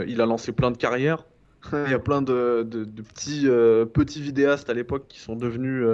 il 0.05 0.21
a 0.21 0.25
lancé 0.25 0.51
plein 0.51 0.71
de 0.71 0.77
carrières. 0.77 1.25
Il 1.73 1.91
y 1.91 1.93
a 1.93 1.99
plein 1.99 2.23
de, 2.23 2.63
de, 2.67 2.83
petits, 3.03 3.45
petits 3.93 4.21
vidéastes 4.21 4.69
à 4.71 4.73
l'époque 4.73 5.05
qui 5.07 5.19
sont 5.19 5.35
devenus, 5.35 5.85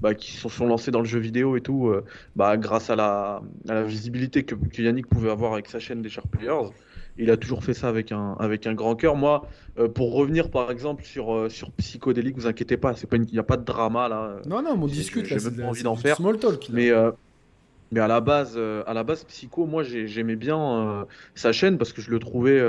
bah, 0.00 0.14
qui 0.14 0.32
se 0.32 0.48
sont, 0.48 0.66
lancés 0.66 0.90
dans 0.90 1.00
le 1.00 1.06
jeu 1.06 1.18
vidéo 1.18 1.56
et 1.56 1.60
tout, 1.60 1.94
bah, 2.36 2.56
grâce 2.56 2.90
à 2.90 2.96
la, 2.96 3.40
à 3.68 3.74
la 3.74 3.82
visibilité 3.84 4.42
que, 4.42 4.54
que, 4.54 4.82
Yannick 4.82 5.06
pouvait 5.06 5.30
avoir 5.30 5.54
avec 5.54 5.68
sa 5.68 5.78
chaîne 5.78 6.02
des 6.02 6.08
Sharp 6.08 6.28
Players. 6.30 6.72
Il 7.16 7.30
a 7.30 7.36
toujours 7.36 7.62
fait 7.62 7.74
ça 7.74 7.88
avec 7.88 8.10
un, 8.10 8.36
avec 8.40 8.66
un 8.66 8.74
grand 8.74 8.96
cœur. 8.96 9.14
Moi, 9.14 9.46
euh, 9.78 9.88
pour 9.88 10.14
revenir 10.14 10.50
par 10.50 10.70
exemple 10.70 11.04
sur, 11.04 11.32
euh, 11.32 11.48
sur 11.48 11.70
Psychodélique, 11.72 12.36
vous 12.36 12.46
inquiétez 12.46 12.76
pas, 12.76 12.94
il 13.12 13.20
n'y 13.20 13.38
a 13.38 13.44
pas 13.44 13.56
de 13.56 13.64
drama 13.64 14.08
là. 14.08 14.36
Non, 14.46 14.62
non, 14.62 14.76
on 14.80 14.86
discute 14.86 15.26
J'ai 15.26 15.36
même 15.36 15.56
pas 15.56 15.66
envie 15.66 15.84
d'en 15.84 15.94
faire. 15.94 16.16
Small 16.16 16.38
talk. 16.38 16.68
Mais, 16.72 16.90
euh, 16.90 17.12
mais 17.92 18.00
à 18.00 18.08
la 18.08 18.20
base, 18.20 18.58
à 18.58 18.94
la 18.94 19.04
base 19.04 19.24
Psycho, 19.24 19.66
moi 19.66 19.84
j'aimais 19.84 20.36
bien 20.36 21.06
sa 21.34 21.52
chaîne 21.52 21.78
parce 21.78 21.92
que 21.92 22.02
je 22.02 22.10
le 22.10 22.18
trouvais. 22.18 22.60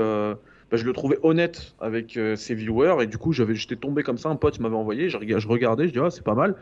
Bah, 0.68 0.76
je 0.76 0.84
le 0.84 0.92
trouvais 0.92 1.16
honnête 1.22 1.76
avec 1.78 2.18
ses 2.34 2.56
viewers 2.56 3.00
et 3.00 3.06
du 3.06 3.18
coup 3.18 3.32
j'étais 3.32 3.76
tombé 3.76 4.02
comme 4.02 4.18
ça 4.18 4.30
un 4.30 4.34
pote 4.34 4.58
m'avait 4.58 4.74
envoyé 4.74 5.08
je, 5.08 5.16
je 5.16 5.46
regardais 5.46 5.86
je 5.86 5.92
dis 5.92 6.00
ah, 6.00 6.10
c'est 6.10 6.24
pas 6.24 6.34
mal 6.34 6.56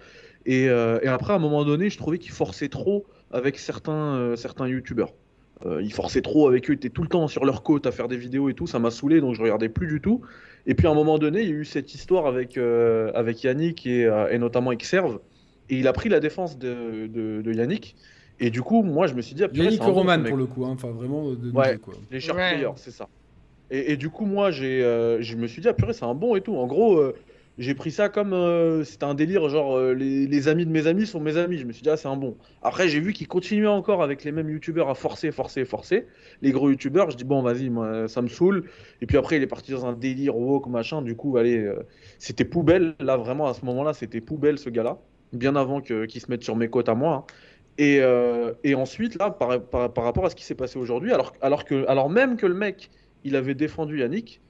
et, 0.44 0.64
et, 0.64 1.08
après 1.08 1.32
à 1.32 1.36
un 1.36 1.38
moment 1.38 1.64
donné 1.64 1.88
je 1.88 1.96
trouvais 1.96 2.18
qu'il 2.18 2.32
forçait 2.32 2.68
trop 2.68 3.06
avec 3.30 3.58
certains 3.58 4.36
certains 4.36 4.68
youtubeurs 4.68 5.14
euh, 5.66 5.82
ils 5.82 5.92
forçaient 5.92 6.22
trop 6.22 6.46
avec 6.46 6.68
eux, 6.68 6.74
ils 6.74 6.76
étaient 6.76 6.90
tout 6.90 7.02
le 7.02 7.08
temps 7.08 7.26
sur 7.28 7.44
leur 7.44 7.62
côte 7.62 7.86
à 7.86 7.92
faire 7.92 8.08
des 8.08 8.16
vidéos 8.16 8.48
et 8.48 8.54
tout, 8.54 8.66
ça 8.66 8.78
m'a 8.78 8.90
saoulé 8.90 9.20
donc 9.20 9.34
je 9.34 9.42
regardais 9.42 9.68
plus 9.68 9.86
du 9.86 10.00
tout. 10.00 10.20
Et 10.66 10.74
puis 10.74 10.86
à 10.86 10.90
un 10.90 10.94
moment 10.94 11.18
donné, 11.18 11.42
il 11.42 11.48
y 11.48 11.52
a 11.52 11.54
eu 11.54 11.64
cette 11.64 11.94
histoire 11.94 12.26
avec, 12.26 12.56
euh, 12.56 13.10
avec 13.14 13.42
Yannick 13.42 13.86
et, 13.86 14.06
euh, 14.06 14.30
et 14.30 14.38
notamment 14.38 14.70
avec 14.70 14.84
Serve, 14.84 15.20
et 15.70 15.78
il 15.78 15.88
a 15.88 15.92
pris 15.92 16.08
la 16.08 16.20
défense 16.20 16.58
de, 16.58 17.06
de, 17.06 17.52
Yannick. 17.52 17.96
Et 18.40 18.50
du 18.50 18.62
coup, 18.62 18.82
moi 18.82 19.06
je 19.06 19.14
me 19.14 19.22
suis 19.22 19.34
dit. 19.34 19.44
Yannick 19.52 19.82
Roman 19.82 20.22
pour 20.22 20.36
le 20.36 20.46
coup, 20.46 20.64
hein. 20.64 20.70
enfin 20.72 20.90
vraiment 20.90 21.30
de 21.30 21.50
ouais, 21.50 21.78
quoi. 21.78 21.94
Les 22.10 22.20
sharp 22.20 22.36
players, 22.36 22.72
c'est 22.76 22.90
ça. 22.90 23.08
Et, 23.70 23.92
et, 23.92 23.96
du 23.96 24.10
coup, 24.10 24.26
moi 24.26 24.50
j'ai, 24.50 24.80
je 25.20 25.36
me 25.36 25.46
suis 25.46 25.62
dit, 25.62 25.68
ah 25.68 25.72
purée, 25.72 25.94
c'est 25.94 26.04
un 26.04 26.14
bon 26.14 26.36
et 26.36 26.42
tout. 26.42 26.56
En 26.56 26.66
gros, 26.66 27.00
j'ai 27.56 27.74
pris 27.74 27.92
ça 27.92 28.08
comme 28.08 28.32
euh, 28.32 28.82
c'était 28.82 29.04
un 29.04 29.14
délire, 29.14 29.48
genre 29.48 29.76
euh, 29.76 29.94
les, 29.94 30.48
amis 30.48 30.66
de 30.66 30.70
mes 30.70 30.88
amis 30.88 31.06
sont 31.06 31.20
mes 31.20 31.36
amis. 31.36 31.58
Je 31.58 31.64
me 31.64 31.72
suis 31.72 31.82
dit, 31.82 31.90
ah, 31.90 31.96
c'est 31.96 32.08
un 32.08 32.16
bon. 32.16 32.36
Après, 32.62 32.88
j'ai 32.88 32.98
vu 32.98 33.12
qu'il 33.12 33.28
continuait 33.28 33.68
encore 33.68 34.02
avec 34.02 34.24
les 34.24 34.32
mêmes 34.32 34.50
youtubeurs 34.50 34.90
à 34.90 34.94
forcer, 34.94 35.30
forcer, 35.30 35.64
forcer. 35.64 36.06
Les 36.42 36.50
gros 36.50 36.68
youtubeurs, 36.68 37.10
je 37.10 37.16
dis, 37.16 37.24
bon, 37.24 37.42
vas-y, 37.42 37.70
ça 38.08 38.22
me 38.22 38.28
saoule. 38.28 38.64
Et 39.00 39.06
puis 39.06 39.16
après, 39.16 39.36
il 39.36 39.42
est 39.42 39.46
parti 39.48 39.70
dans 39.70 39.86
un 39.86 39.92
délire 39.92 40.36
woke, 40.36 40.66
machin. 40.66 41.00
Du 41.00 41.14
coup, 41.14 41.36
allez, 41.36 41.58
euh, 41.58 41.86
c'était 42.18 42.44
poubelle. 42.44 42.94
Là, 42.98 43.16
vraiment, 43.16 43.46
à 43.46 43.54
ce 43.54 43.64
moment-là, 43.66 43.94
c'était 43.94 44.20
poubelle 44.20 44.58
ce 44.58 44.68
gars-là. 44.68 44.98
Bien 45.32 45.54
avant 45.54 45.80
qu'il 45.80 46.20
se 46.20 46.30
mette 46.30 46.42
sur 46.42 46.56
mes 46.56 46.68
côtes 46.68 46.88
à 46.88 46.96
moi. 46.96 47.24
Hein. 47.28 47.34
Et, 47.78 48.00
et, 48.62 48.74
ensuite, 48.76 49.16
là, 49.16 49.30
par, 49.30 49.60
par, 49.60 49.92
par, 49.92 50.04
rapport 50.04 50.24
à 50.24 50.30
ce 50.30 50.36
qui 50.36 50.44
s'est 50.44 50.54
passé 50.54 50.78
aujourd'hui, 50.78 51.12
alors, 51.12 51.32
alors, 51.40 51.64
alors 51.88 52.08
même 52.08 52.36
que 52.36 52.46
le 52.46 52.54
mec, 52.54 52.88
il 53.24 53.34
avait 53.34 53.56
défendu 53.56 53.98
Yannick, 53.98 54.40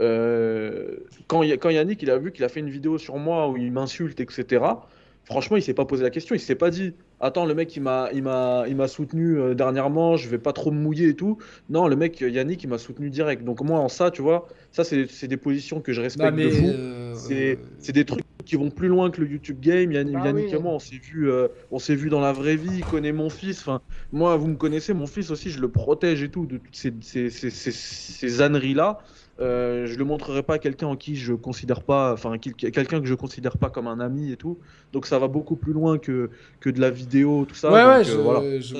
euh, 0.00 0.96
quand, 1.26 1.42
quand, 1.42 1.70
Yannick 1.70 2.02
il 2.02 2.10
a 2.10 2.18
vu 2.18 2.32
qu'il 2.32 2.44
a 2.44 2.48
fait 2.48 2.60
une 2.60 2.70
vidéo 2.70 2.98
sur 2.98 3.16
moi 3.18 3.48
où 3.48 3.56
il 3.56 3.70
m'insulte, 3.72 4.20
etc., 4.20 4.64
franchement, 5.24 5.56
il 5.56 5.62
s'est 5.62 5.74
pas 5.74 5.84
posé 5.84 6.02
la 6.02 6.10
question. 6.10 6.34
Il 6.34 6.40
s'est 6.40 6.54
pas 6.54 6.70
dit 6.70 6.94
Attends, 7.22 7.44
le 7.44 7.54
mec, 7.54 7.76
il 7.76 7.82
m'a, 7.82 8.08
il 8.14 8.22
m'a, 8.22 8.64
il 8.66 8.76
m'a 8.76 8.88
soutenu 8.88 9.38
euh, 9.38 9.54
dernièrement, 9.54 10.16
je 10.16 10.26
vais 10.28 10.38
pas 10.38 10.54
trop 10.54 10.70
me 10.70 10.80
mouiller 10.80 11.08
et 11.08 11.14
tout. 11.14 11.36
Non, 11.68 11.86
le 11.86 11.94
mec, 11.94 12.18
Yannick, 12.20 12.64
il 12.64 12.68
m'a 12.68 12.78
soutenu 12.78 13.10
direct. 13.10 13.44
Donc, 13.44 13.62
moi, 13.62 13.78
en 13.78 13.88
ça, 13.88 14.10
tu 14.10 14.22
vois, 14.22 14.48
ça, 14.72 14.84
c'est, 14.84 15.06
c'est 15.06 15.28
des 15.28 15.36
positions 15.36 15.82
que 15.82 15.92
je 15.92 16.00
respecte 16.00 16.34
de 16.34 16.48
fou. 16.48 16.66
Euh, 16.66 17.14
c'est, 17.14 17.58
c'est 17.78 17.92
des 17.92 18.06
trucs 18.06 18.24
qui 18.46 18.56
vont 18.56 18.70
plus 18.70 18.88
loin 18.88 19.10
que 19.10 19.20
le 19.20 19.28
YouTube 19.28 19.60
game. 19.60 19.92
Yannick, 19.92 20.14
bah 20.14 20.24
Yannick 20.24 20.52
et 20.54 20.58
moi, 20.58 20.72
on 20.72 20.78
s'est 20.78 20.96
vu, 20.96 21.30
on 21.70 21.78
s'est 21.78 21.94
vu 21.94 22.08
dans 22.08 22.20
la 22.20 22.32
vraie 22.32 22.56
vie. 22.56 22.78
Il 22.78 22.84
connaît 22.86 23.12
mon 23.12 23.28
fils. 23.28 23.60
Enfin, 23.60 23.82
moi, 24.12 24.36
vous 24.36 24.48
me 24.48 24.56
connaissez, 24.56 24.94
mon 24.94 25.06
fils 25.06 25.30
aussi, 25.30 25.50
je 25.50 25.60
le 25.60 25.68
protège 25.68 26.22
et 26.22 26.30
tout 26.30 26.46
de 26.46 26.56
toutes 26.56 26.74
ces, 26.74 26.94
ces, 27.02 27.28
ces, 27.28 27.50
ces, 27.50 27.70
ces 27.70 28.40
âneries 28.40 28.74
là. 28.74 29.00
Euh, 29.40 29.86
je 29.86 29.96
le 29.96 30.04
montrerai 30.04 30.42
pas 30.42 30.54
à 30.54 30.58
quelqu'un 30.58 30.88
en 30.88 30.96
qui 30.96 31.16
je 31.16 31.32
considère 31.32 31.82
pas, 31.82 32.12
enfin 32.12 32.36
quelqu'un 32.38 33.00
que 33.00 33.06
je 33.06 33.14
considère 33.14 33.56
pas 33.56 33.70
comme 33.70 33.86
un 33.86 33.98
ami 33.98 34.32
et 34.32 34.36
tout. 34.36 34.58
Donc 34.92 35.06
ça 35.06 35.18
va 35.18 35.28
beaucoup 35.28 35.56
plus 35.56 35.72
loin 35.72 35.96
que, 35.96 36.28
que 36.60 36.68
de 36.68 36.78
la 36.78 36.90
vidéo, 36.90 37.46
tout 37.48 37.54
ça. 37.54 37.70
Ouais, 37.72 37.84
ouais, 37.84 38.10
euh, 38.10 38.60
je, 38.60 38.76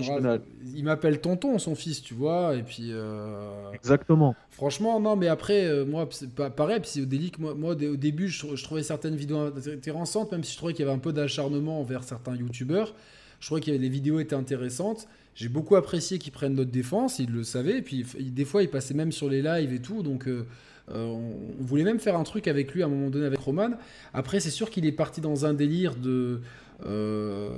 il 0.77 0.85
m'appelle 0.85 1.21
tonton, 1.21 1.59
son 1.59 1.75
fils, 1.75 2.03
tu 2.03 2.13
vois, 2.13 2.55
et 2.57 2.63
puis. 2.63 2.91
Euh, 2.91 3.73
Exactement. 3.73 4.35
Franchement, 4.51 5.01
non, 5.01 5.17
mais 5.17 5.29
après, 5.29 5.85
moi, 5.87 6.07
pas 6.37 6.51
pareil, 6.51 6.81
psychodélique, 6.81 7.39
moi, 7.39 7.55
moi 7.55 7.71
au 7.71 7.97
début, 7.97 8.29
je, 8.29 8.55
je, 8.55 8.63
trouvais 8.65 8.83
certaines 8.83 9.17
vidéos 9.17 9.51
intéressantes, 9.67 10.31
même 10.33 10.45
si 10.45 10.53
je 10.53 10.59
trouvais 10.59 10.75
qu'il 10.75 10.85
y 10.85 10.89
avait 10.89 10.97
un 10.97 11.01
peu 11.01 11.15
d'acharnement 11.15 11.81
envers 11.81 12.05
certains 12.05 12.37
youtubeurs. 12.37 12.95
Je 13.41 13.47
trouvais 13.47 13.63
que 13.63 13.71
les 13.71 13.89
vidéos 13.89 14.21
étaient 14.21 14.37
intéressantes. 14.37 15.09
J'ai 15.35 15.49
beaucoup 15.49 15.77
apprécié 15.77 16.19
qu'ils 16.19 16.33
prennent 16.33 16.55
notre 16.55 16.71
défense, 16.71 17.19
ils 17.19 17.31
le 17.31 17.45
savaient. 17.45 17.79
Et 17.79 17.83
puis, 17.83 18.05
des 18.19 18.45
fois, 18.45 18.63
ils 18.63 18.69
passaient 18.69 18.95
même 18.95 19.13
sur 19.13 19.29
les 19.29 19.43
lives 19.43 19.73
et 19.73 19.79
tout. 19.79 20.03
Donc, 20.03 20.27
euh, 20.27 20.47
euh, 20.91 21.05
on, 21.07 21.63
voulait 21.63 21.85
même 21.85 22.01
faire 22.01 22.17
un 22.17 22.25
truc 22.25 22.49
avec 22.49 22.73
lui 22.73 22.83
à 22.83 22.87
un 22.87 22.89
moment 22.89 23.11
donné 23.11 23.27
avec 23.27 23.39
Roman. 23.39 23.71
Après, 24.13 24.41
c'est 24.41 24.51
sûr 24.51 24.71
qu'il 24.71 24.87
est 24.87 24.93
parti 24.93 25.21
dans 25.21 25.47
un 25.47 25.55
délire 25.55 25.95
de. 25.95 26.41
Euh, 26.87 27.51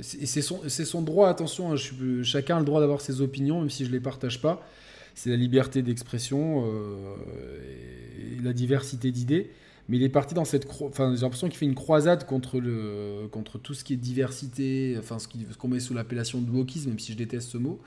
c'est 0.00 0.42
son, 0.42 1.02
droit, 1.02 1.28
attention, 1.28 1.72
hein, 1.72 1.76
chacun 2.22 2.56
a 2.56 2.58
le 2.60 2.66
droit 2.66 2.80
d'avoir 2.80 3.00
ses 3.00 3.20
opinions, 3.20 3.60
même 3.60 3.70
si 3.70 3.84
je 3.84 3.88
ne 3.88 3.94
les 3.94 4.00
partage 4.00 4.40
pas. 4.40 4.66
C'est 5.14 5.30
la 5.30 5.36
liberté 5.36 5.82
d'expression 5.82 6.66
et 6.66 8.42
la 8.42 8.52
diversité 8.52 9.10
d'idées 9.10 9.50
mais 9.88 9.96
il 9.96 10.02
est 10.02 10.08
parti 10.08 10.34
dans 10.34 10.44
cette 10.44 10.66
enfin 10.82 11.14
j'ai 11.14 11.22
l'impression 11.22 11.48
qu'il 11.48 11.58
fait 11.58 11.66
une 11.66 11.74
croisade 11.74 12.24
contre 12.24 12.60
le 12.60 13.28
contre 13.30 13.58
tout 13.58 13.74
ce 13.74 13.84
qui 13.84 13.94
est 13.94 13.96
diversité 13.96 14.96
enfin 14.98 15.18
ce 15.18 15.28
qu'on 15.56 15.68
met 15.68 15.80
sous 15.80 15.94
l'appellation 15.94 16.40
de 16.40 16.50
wokisme 16.50 16.90
même 16.90 16.98
si 16.98 17.12
je 17.12 17.18
déteste 17.18 17.50
ce 17.50 17.58
mot. 17.58 17.80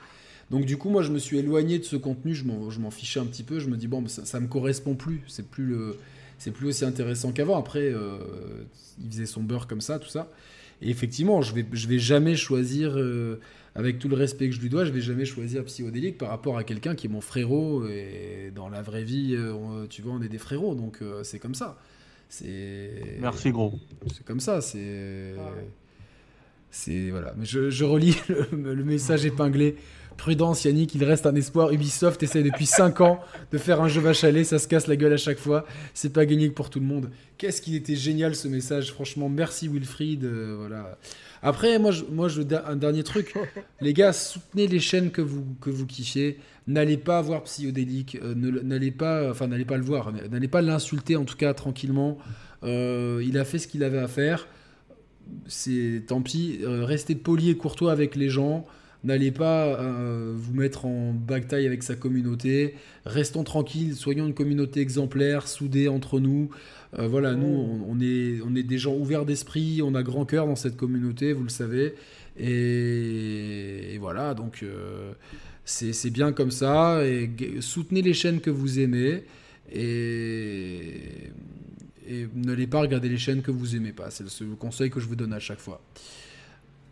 Donc 0.50 0.64
du 0.64 0.76
coup 0.76 0.90
moi 0.90 1.02
je 1.02 1.10
me 1.10 1.18
suis 1.18 1.38
éloigné 1.38 1.78
de 1.78 1.84
ce 1.84 1.96
contenu 1.96 2.34
je 2.34 2.44
m'en 2.44 2.90
fichais 2.90 3.18
un 3.18 3.24
petit 3.24 3.42
peu 3.42 3.58
je 3.58 3.68
me 3.68 3.76
dis 3.76 3.88
bon 3.88 4.06
ça, 4.08 4.24
ça 4.24 4.40
me 4.40 4.46
correspond 4.46 4.94
plus 4.94 5.22
c'est 5.26 5.48
plus 5.48 5.64
le 5.64 5.96
c'est 6.38 6.50
plus 6.50 6.68
aussi 6.68 6.84
intéressant 6.84 7.32
qu'avant. 7.32 7.58
Après 7.58 7.90
euh, 7.92 8.18
il 9.02 9.10
faisait 9.10 9.26
son 9.26 9.42
beurre 9.42 9.66
comme 9.66 9.80
ça 9.80 9.98
tout 9.98 10.08
ça. 10.08 10.30
Et 10.82 10.90
effectivement 10.90 11.40
je 11.40 11.54
vais 11.54 11.66
je 11.72 11.88
vais 11.88 11.98
jamais 11.98 12.36
choisir 12.36 12.92
euh, 12.96 13.40
avec 13.76 13.98
tout 13.98 14.08
le 14.08 14.16
respect 14.16 14.48
que 14.48 14.54
je 14.54 14.60
lui 14.60 14.70
dois, 14.70 14.84
je 14.86 14.90
vais 14.90 15.02
jamais 15.02 15.26
choisir 15.26 15.62
Psychodélique 15.64 16.16
par 16.16 16.30
rapport 16.30 16.56
à 16.56 16.64
quelqu'un 16.64 16.94
qui 16.94 17.06
est 17.06 17.10
mon 17.10 17.20
frérot. 17.20 17.86
Et 17.86 18.50
dans 18.54 18.70
la 18.70 18.80
vraie 18.80 19.04
vie, 19.04 19.36
euh, 19.36 19.86
tu 19.88 20.00
vois, 20.00 20.14
on 20.14 20.22
est 20.22 20.28
des 20.28 20.38
frérots, 20.38 20.74
donc 20.74 20.98
euh, 21.02 21.22
c'est 21.22 21.38
comme 21.38 21.54
ça. 21.54 21.78
C'est. 22.28 23.18
Merci 23.20 23.50
gros. 23.50 23.78
C'est 24.12 24.24
comme 24.24 24.40
ça. 24.40 24.60
C'est. 24.62 25.34
C'est 26.70 27.10
voilà. 27.10 27.34
Mais 27.36 27.44
je, 27.44 27.70
je 27.70 27.84
relis 27.84 28.16
le, 28.52 28.84
message 28.84 29.26
épinglé. 29.26 29.76
Prudence, 30.16 30.64
Yannick, 30.64 30.94
il 30.94 31.04
reste 31.04 31.26
un 31.26 31.34
espoir. 31.34 31.72
Ubisoft 31.72 32.22
essaie 32.22 32.42
depuis 32.42 32.66
5 32.66 33.00
ans 33.00 33.20
de 33.52 33.58
faire 33.58 33.80
un 33.80 33.88
jeu 33.88 34.00
vache 34.00 34.24
à 34.24 34.44
ça 34.44 34.58
se 34.58 34.68
casse 34.68 34.86
la 34.86 34.96
gueule 34.96 35.12
à 35.12 35.18
chaque 35.18 35.38
fois. 35.38 35.66
C'est 35.94 36.12
pas 36.12 36.26
gagné 36.26 36.50
pour 36.50 36.70
tout 36.70 36.80
le 36.80 36.86
monde. 36.86 37.10
Qu'est-ce 37.38 37.60
qu'il 37.60 37.74
était 37.74 37.96
génial 37.96 38.34
ce 38.34 38.48
message, 38.48 38.92
franchement. 38.92 39.28
Merci 39.28 39.68
Wilfried. 39.68 40.24
Euh, 40.24 40.56
voilà. 40.58 40.98
Après, 41.42 41.78
moi, 41.78 41.90
je, 41.90 42.04
moi 42.10 42.28
un 42.66 42.76
dernier 42.76 43.02
truc. 43.02 43.34
les 43.80 43.92
gars, 43.92 44.12
soutenez 44.12 44.66
les 44.66 44.80
chaînes 44.80 45.10
que 45.10 45.22
vous, 45.22 45.44
que 45.60 45.70
vous. 45.70 45.86
N'allez 46.66 46.96
pas 46.96 47.20
voir 47.22 47.44
Psyodélique. 47.44 48.18
Euh, 48.22 48.34
n'allez 48.34 48.90
pas, 48.90 49.30
enfin, 49.30 49.46
n'allez 49.46 49.64
pas 49.64 49.76
le 49.76 49.84
voir. 49.84 50.12
N'allez 50.12 50.48
pas 50.48 50.62
l'insulter, 50.62 51.16
en 51.16 51.24
tout 51.24 51.36
cas, 51.36 51.54
tranquillement. 51.54 52.18
Euh, 52.64 53.22
il 53.24 53.38
a 53.38 53.44
fait 53.44 53.58
ce 53.58 53.68
qu'il 53.68 53.84
avait 53.84 53.98
à 53.98 54.08
faire. 54.08 54.48
C'est 55.46 56.04
tant 56.06 56.22
pis. 56.22 56.60
Euh, 56.62 56.84
restez 56.84 57.14
poli 57.14 57.50
et 57.50 57.56
courtois 57.56 57.92
avec 57.92 58.16
les 58.16 58.28
gens. 58.28 58.66
N'allez 59.06 59.30
pas 59.30 59.80
vous 60.34 60.52
mettre 60.52 60.84
en 60.84 61.12
bataille 61.12 61.64
avec 61.66 61.84
sa 61.84 61.94
communauté. 61.94 62.74
Restons 63.04 63.44
tranquilles, 63.44 63.94
soyons 63.94 64.26
une 64.26 64.34
communauté 64.34 64.80
exemplaire, 64.80 65.46
soudée 65.46 65.86
entre 65.86 66.18
nous. 66.18 66.50
Euh, 66.98 67.06
voilà, 67.06 67.34
nous, 67.34 67.84
on, 67.88 68.00
est, 68.00 68.40
on 68.44 68.54
est 68.54 68.62
des 68.62 68.78
gens 68.78 68.94
ouverts 68.94 69.24
d'esprit, 69.24 69.80
on 69.82 69.94
a 69.94 70.02
grand 70.02 70.24
cœur 70.24 70.46
dans 70.46 70.56
cette 70.56 70.76
communauté, 70.76 71.32
vous 71.32 71.42
le 71.42 71.48
savez. 71.48 71.94
Et, 72.38 73.96
voilà, 74.00 74.34
donc 74.34 74.62
euh, 74.62 75.12
c'est 75.64 76.10
bien 76.10 76.32
comme 76.32 76.50
ça. 76.50 77.04
Et 77.04 77.30
soutenez 77.60 78.02
les 78.02 78.14
chaînes 78.14 78.40
que 78.40 78.50
vous 78.50 78.78
aimez. 78.80 79.22
Et, 79.72 81.30
et 82.08 82.26
n'allez 82.34 82.66
pas 82.66 82.80
regarder 82.80 83.08
les 83.08 83.18
chaînes 83.18 83.42
que 83.42 83.50
vous 83.50 83.76
aimez 83.76 83.92
pas. 83.92 84.10
C'est 84.10 84.24
le 84.24 84.54
conseil 84.54 84.90
que 84.90 85.00
je 85.00 85.06
vous 85.06 85.16
donne 85.16 85.32
à 85.32 85.40
chaque 85.40 85.60
fois. 85.60 85.80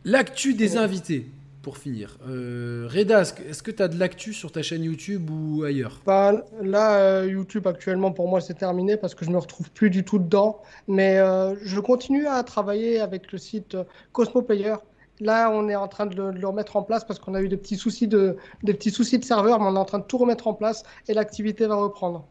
L'actu 0.05 0.55
des 0.55 0.77
invités, 0.77 1.27
pour 1.65 1.79
finir. 1.79 2.19
Euh, 2.29 2.87
Reda, 2.89 3.23
est-ce 3.23 3.63
que 3.63 3.71
tu 3.71 3.83
as 3.83 3.89
de 3.89 3.99
l'actu 3.99 4.35
sur 4.35 4.53
ta 4.53 4.63
chaîne 4.63 4.85
YouTube 4.85 5.31
ou 5.31 5.65
ailleurs? 5.65 6.01
Bah, 6.07 6.45
Là, 6.63 6.99
euh, 6.99 7.27
YouTube 7.27 7.67
actuellement 7.67 8.13
pour 8.13 8.29
moi 8.29 8.41
c'est 8.43 8.55
terminé 8.55 8.97
parce 8.99 9.15
que 9.15 9.25
je 9.25 9.31
ne 9.31 9.35
me 9.35 9.41
retrouve 9.41 9.71
plus 9.71 9.91
du 9.91 10.05
tout 10.05 10.19
dedans. 10.19 10.61
Mais 10.87 11.19
euh, 11.19 11.57
je 11.63 11.81
continue 11.81 12.27
à 12.27 12.43
travailler 12.45 13.01
avec 13.01 13.33
le 13.33 13.39
site 13.39 13.77
Cosmo 14.13 14.43
Player. 14.43 14.75
Là, 15.21 15.51
on 15.51 15.69
est 15.69 15.77
en 15.77 15.89
train 15.89 16.07
de 16.07 16.15
le, 16.15 16.47
remettre 16.47 16.77
en 16.77 16.83
place 16.83 17.05
parce 17.05 17.19
qu'on 17.19 17.35
a 17.35 17.41
eu 17.41 17.49
des 17.49 17.57
petits 17.57 17.77
soucis 17.77 18.09
de, 18.09 18.37
des 18.63 18.75
petits 18.75 18.91
soucis 18.91 19.19
de 19.19 19.25
serveur, 19.25 19.59
mais 19.59 19.67
on 19.67 19.75
est 19.75 19.79
en 19.79 19.85
train 19.85 20.01
de 20.01 20.05
tout 20.05 20.19
remettre 20.19 20.47
en 20.47 20.55
place 20.55 20.83
et 21.09 21.15
l'activité 21.15 21.67
va 21.67 21.77
reprendre. 21.77 22.27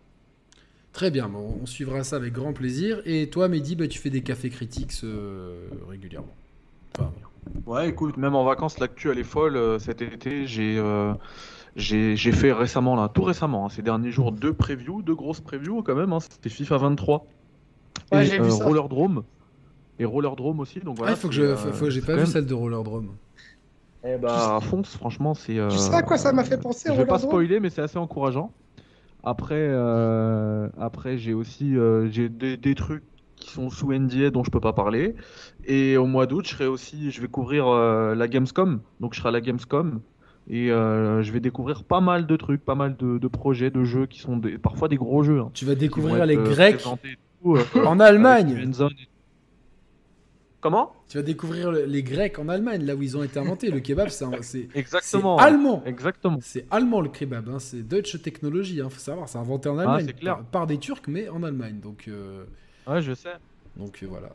Très 0.92 1.10
bien, 1.10 1.28
bon, 1.28 1.58
on 1.64 1.66
suivra 1.66 2.04
ça 2.04 2.18
avec 2.18 2.34
grand 2.34 2.54
plaisir. 2.54 3.02
Et 3.06 3.30
toi, 3.32 3.48
Mehdi, 3.48 3.76
bah, 3.76 3.88
tu 3.88 3.98
fais 3.98 4.12
des 4.12 4.22
cafés 4.22 4.52
critiques 4.52 4.94
régulièrement. 5.90 6.36
Ouais, 7.66 7.90
écoute, 7.90 8.18
même 8.18 8.36
en 8.36 8.44
vacances, 8.44 8.80
l'actu 8.80 9.10
elle 9.10 9.20
est 9.20 9.24
folle. 9.24 9.56
Euh, 9.56 9.80
cet 9.80 10.02
été, 10.02 10.46
euh, 10.58 11.14
j'ai 11.76 12.16
j'ai 12.16 12.32
fait 12.32 12.52
récemment, 12.52 12.96
là, 12.96 13.10
tout 13.10 13.24
récemment, 13.24 13.66
hein, 13.66 13.70
ces 13.70 13.82
derniers 13.82 14.12
jours, 14.12 14.32
deux 14.32 14.54
previews, 14.54 15.02
deux 15.02 15.16
grosses 15.16 15.42
previews 15.42 15.82
quand 15.82 15.96
même. 15.96 16.14
Hein, 16.14 16.20
C'était 16.20 16.50
FIFA 16.50 16.78
23 16.78 17.26
ouais, 18.12 18.28
et 18.28 18.40
euh, 18.40 18.50
Roller 18.50 18.90
Drome. 18.90 19.24
Et 20.00 20.06
Roller 20.06 20.36
Drome 20.36 20.60
aussi. 20.60 20.80
Donc 20.80 20.98
voilà, 20.98 21.14
ah, 21.14 21.16
faut 21.16 21.30
que 21.30 21.36
je, 21.36 21.56
faut, 21.56 21.90
j'ai 21.90 22.02
pas 22.02 22.16
vu 22.16 22.26
celle 22.26 22.46
de 22.46 22.54
Roller 22.54 22.84
Drome. 22.84 23.12
Eh 24.06 24.18
bah, 24.18 24.60
fonce, 24.62 24.98
franchement, 24.98 25.34
c'est. 25.34 25.58
Tu 25.70 25.78
sais 25.78 25.94
à 25.94 26.02
quoi 26.02 26.18
ça 26.18 26.34
m'a 26.34 26.44
fait 26.44 26.60
penser 26.60 26.90
Je 26.92 26.98
vais 26.98 27.06
pas 27.06 27.20
spoiler, 27.20 27.60
mais 27.60 27.70
c'est 27.70 27.82
assez 27.82 27.98
encourageant. 27.98 28.52
Après, 29.24 29.72
après 30.78 31.18
j'ai 31.18 31.34
aussi 31.34 31.76
j'ai 32.10 32.28
des, 32.28 32.58
des, 32.58 32.76
trucs 32.76 33.04
qui 33.44 33.52
sont 33.52 33.70
sous 33.70 33.94
NDA 33.94 34.30
dont 34.32 34.44
je 34.44 34.52
peux 34.52 34.60
pas 34.60 34.74
parler. 34.74 35.16
Et 35.66 35.98
au 35.98 36.06
mois 36.06 36.26
d'août, 36.26 36.46
je 36.48 36.54
serai 36.54 36.66
aussi, 36.66 37.12
je 37.12 37.22
vais 37.22 37.28
couvrir 37.28 37.68
euh, 37.68 38.16
la 38.16 38.28
Gamescom, 38.28 38.82
donc 39.00 39.14
je 39.14 39.20
serai 39.20 39.30
à 39.30 39.32
la 39.34 39.42
Gamescom 39.42 40.02
et 40.50 40.72
euh, 40.72 41.24
je 41.24 41.32
vais 41.32 41.40
découvrir 41.40 41.84
pas 41.84 42.02
mal 42.02 42.28
de 42.28 42.36
trucs, 42.36 42.64
pas 42.64 42.76
mal 42.76 42.96
de, 42.98 43.28
projets, 43.28 43.70
de 43.70 43.84
jeux 43.84 44.06
qui 44.08 44.20
sont 44.20 44.38
des, 44.38 44.58
parfois 44.58 44.88
des 44.88 44.98
gros 44.98 45.24
jeux. 45.24 45.40
Hein. 45.40 45.52
tu 45.54 45.66
vas 45.66 45.76
découvrir 45.76 46.26
les 46.26 46.38
euh, 46.38 46.44
Grecs 46.44 46.86
en 47.76 48.00
Allemagne. 48.00 48.72
Comment? 50.60 50.94
Tu 51.10 51.18
vas 51.18 51.24
découvrir 51.24 51.74
les 51.74 52.04
Grecs 52.04 52.40
en 52.40 52.48
Allemagne, 52.48 52.86
là 52.86 52.96
où 52.96 53.04
ils 53.04 53.18
ont 53.18 53.24
été 53.24 53.38
inventés. 53.38 53.70
Le 53.70 53.82
kebab, 53.82 54.08
c'est 54.08 54.70
exactement 54.74 55.38
allemand. 55.38 55.84
Exactement. 55.86 56.40
C'est 56.42 56.66
allemand 56.72 57.02
le 57.02 57.10
kebab. 57.10 57.50
Hein. 57.50 57.60
C'est 57.60 57.86
Deutsche 57.86 58.22
Technologie. 58.22 58.80
Hein. 58.80 58.90
Faut 58.90 59.00
savoir, 59.00 59.28
c'est 59.28 59.38
inventé 59.38 59.68
en 59.68 59.78
ah, 59.78 59.96
Allemagne 59.96 60.14
Par, 60.54 60.66
des 60.66 60.78
Turcs, 60.78 61.04
mais 61.10 61.28
en 61.28 61.44
Allemagne. 61.44 61.82
Donc. 61.82 62.10
Ouais, 62.88 63.02
je 63.02 63.14
sais. 63.14 63.34
Donc 63.76 64.00
euh, 64.04 64.08
voilà. 64.08 64.30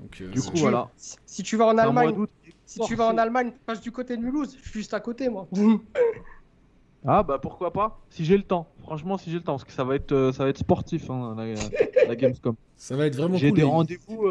Donc, 0.00 0.20
euh, 0.20 0.28
du 0.28 0.40
coup, 0.40 0.56
voilà. 0.56 0.90
Si, 0.96 1.42
tu 1.42 1.56
vas 1.56 1.66
en 1.66 1.78
Allemagne, 1.78 2.26
si 2.66 2.80
tu 2.80 2.94
vas 2.94 3.08
en 3.08 3.18
Allemagne, 3.18 3.52
passe 3.66 3.80
du 3.80 3.92
côté 3.92 4.16
de 4.16 4.22
Mulhouse. 4.22 4.56
Je 4.60 4.68
suis 4.68 4.80
juste 4.80 4.94
à 4.94 5.00
côté, 5.00 5.28
moi. 5.28 5.46
ah 7.06 7.22
bah 7.22 7.38
pourquoi 7.38 7.72
pas 7.72 8.00
Si 8.10 8.24
j'ai 8.24 8.36
le 8.36 8.42
temps. 8.42 8.66
Franchement, 8.82 9.16
si 9.16 9.30
j'ai 9.30 9.36
le 9.36 9.44
temps, 9.44 9.52
parce 9.52 9.64
que 9.64 9.72
ça 9.72 9.84
va 9.84 9.94
être, 9.94 10.12
euh, 10.12 10.32
ça 10.32 10.44
va 10.44 10.50
être 10.50 10.58
sportif, 10.58 11.08
hein, 11.10 11.36
la, 11.36 12.16
Gamescom. 12.16 12.56
Ça 12.76 12.96
va 12.96 13.06
être 13.06 13.14
vraiment. 13.14 13.36
J'ai 13.36 13.52
des 13.52 13.62
rendez-vous. 13.62 14.26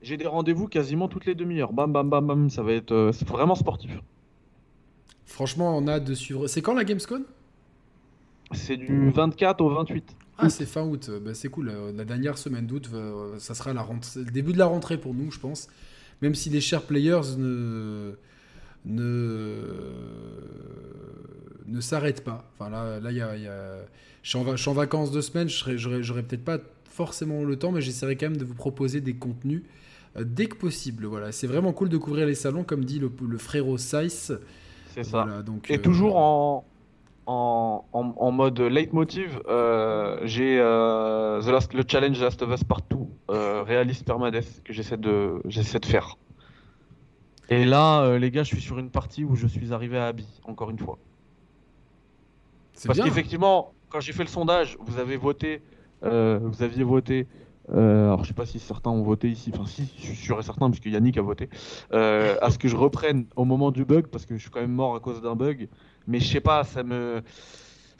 j'ai 0.00 0.16
des 0.16 0.26
rendez-vous 0.26 0.68
quasiment 0.68 1.06
toutes 1.08 1.26
les 1.26 1.34
demi-heures. 1.34 1.72
Bam, 1.72 1.92
bam, 1.92 2.08
bam, 2.08 2.26
bam. 2.26 2.50
Ça 2.50 2.62
va 2.62 2.72
être 2.72 3.10
vraiment 3.26 3.54
sportif. 3.54 4.00
Franchement, 5.26 5.76
on 5.76 5.86
a 5.86 6.00
de 6.00 6.14
suivre. 6.14 6.46
C'est 6.46 6.62
quand 6.62 6.74
la 6.74 6.84
Gamescom? 6.84 7.24
C'est 8.52 8.76
du 8.76 9.10
24 9.10 9.60
au 9.60 9.68
28. 9.68 10.16
Ah, 10.38 10.48
c'est 10.48 10.66
fin 10.66 10.82
août. 10.82 11.10
Bah, 11.24 11.34
c'est 11.34 11.48
cool. 11.48 11.72
La 11.96 12.04
dernière 12.04 12.38
semaine 12.38 12.66
d'août, 12.66 12.88
euh, 12.92 13.38
ça 13.38 13.54
sera 13.54 13.72
la 13.72 13.82
rentrée, 13.82 14.20
le 14.20 14.30
début 14.30 14.52
de 14.52 14.58
la 14.58 14.66
rentrée 14.66 14.98
pour 14.98 15.14
nous, 15.14 15.30
je 15.30 15.38
pense. 15.38 15.68
Même 16.22 16.34
si 16.34 16.50
les 16.50 16.60
chers 16.60 16.82
players 16.82 17.36
ne 17.38 18.12
ne 18.84 19.54
ne 21.66 21.80
s'arrêtent 21.80 22.24
pas. 22.24 22.50
Enfin 22.54 22.70
là, 22.70 23.00
là, 23.00 23.10
y 23.10 23.20
a, 23.20 23.36
y 23.36 23.46
a... 23.46 23.76
Je, 24.22 24.28
suis 24.28 24.38
en, 24.38 24.56
je, 24.56 24.60
suis 24.60 24.70
en, 24.70 24.74
vacances 24.74 25.10
deux 25.10 25.22
semaines. 25.22 25.48
Je 25.48 25.76
j'aurais 26.02 26.22
peut-être 26.22 26.44
pas 26.44 26.58
forcément 26.84 27.44
le 27.44 27.56
temps, 27.56 27.72
mais 27.72 27.80
j'essaierai 27.80 28.16
quand 28.16 28.26
même 28.26 28.36
de 28.36 28.44
vous 28.44 28.54
proposer 28.54 29.00
des 29.00 29.14
contenus 29.14 29.62
euh, 30.16 30.24
dès 30.24 30.46
que 30.46 30.56
possible. 30.56 31.06
Voilà, 31.06 31.32
c'est 31.32 31.46
vraiment 31.46 31.72
cool 31.72 31.88
de 31.88 31.96
couvrir 31.96 32.26
les 32.26 32.34
salons, 32.34 32.64
comme 32.64 32.84
dit 32.84 32.98
le, 32.98 33.10
le 33.26 33.38
frérot 33.38 33.78
Saiz. 33.78 34.38
C'est 34.94 35.04
ça. 35.04 35.42
donc, 35.42 35.70
Et 35.70 35.78
euh, 35.78 35.82
toujours 35.82 36.16
en 36.16 36.64
en, 37.26 37.84
en, 37.92 38.32
mode 38.32 38.60
leitmotiv, 38.60 39.40
euh, 39.48 40.18
j'ai 40.24 40.58
euh, 40.60 41.40
le 41.40 41.82
challenge 41.86 42.20
Last 42.20 42.42
of 42.42 42.52
Us 42.52 42.64
partout, 42.64 43.08
euh, 43.30 43.62
réaliste 43.62 44.04
permadeath, 44.04 44.62
que 44.62 44.72
j'essaie 44.72 44.96
de, 44.96 45.40
j'essaie 45.46 45.78
de 45.78 45.86
faire. 45.86 46.16
Et 47.48 47.64
là, 47.64 48.02
euh, 48.02 48.18
les 48.18 48.30
gars, 48.30 48.42
je 48.42 48.48
suis 48.48 48.60
sur 48.60 48.78
une 48.78 48.90
partie 48.90 49.24
où 49.24 49.36
je 49.36 49.46
suis 49.46 49.72
arrivé 49.72 49.98
à 49.98 50.06
Abby, 50.06 50.26
encore 50.44 50.70
une 50.70 50.78
fois. 50.78 50.98
Parce 52.86 52.98
qu'effectivement, 52.98 53.72
quand 53.88 54.00
j'ai 54.00 54.12
fait 54.12 54.24
le 54.24 54.28
sondage, 54.28 54.76
vous 54.80 54.98
avez 54.98 55.16
voté, 55.16 55.62
vous 56.02 56.62
aviez 56.62 56.84
voté 56.84 57.26
alors 57.72 58.22
je 58.24 58.28
sais 58.28 58.34
pas 58.34 58.44
si 58.44 58.58
certains 58.58 58.90
ont 58.90 59.02
voté 59.02 59.30
ici, 59.30 59.50
enfin 59.54 59.64
si, 59.64 59.90
je 59.96 60.02
suis 60.02 60.16
sûr 60.16 60.38
et 60.38 60.42
certain 60.42 60.68
puisque 60.68 60.84
Yannick 60.84 61.16
a 61.16 61.22
voté, 61.22 61.48
à 61.92 62.50
ce 62.50 62.58
que 62.58 62.68
je 62.68 62.76
reprenne 62.76 63.24
au 63.36 63.46
moment 63.46 63.70
du 63.70 63.86
bug 63.86 64.08
parce 64.08 64.26
que 64.26 64.36
je 64.36 64.42
suis 64.42 64.50
quand 64.50 64.60
même 64.60 64.72
mort 64.72 64.96
à 64.96 65.00
cause 65.00 65.22
d'un 65.22 65.34
bug 65.34 65.68
mais 66.06 66.20
je 66.20 66.28
sais 66.28 66.40
pas, 66.40 66.64
ça 66.64 66.82
me 66.82 67.22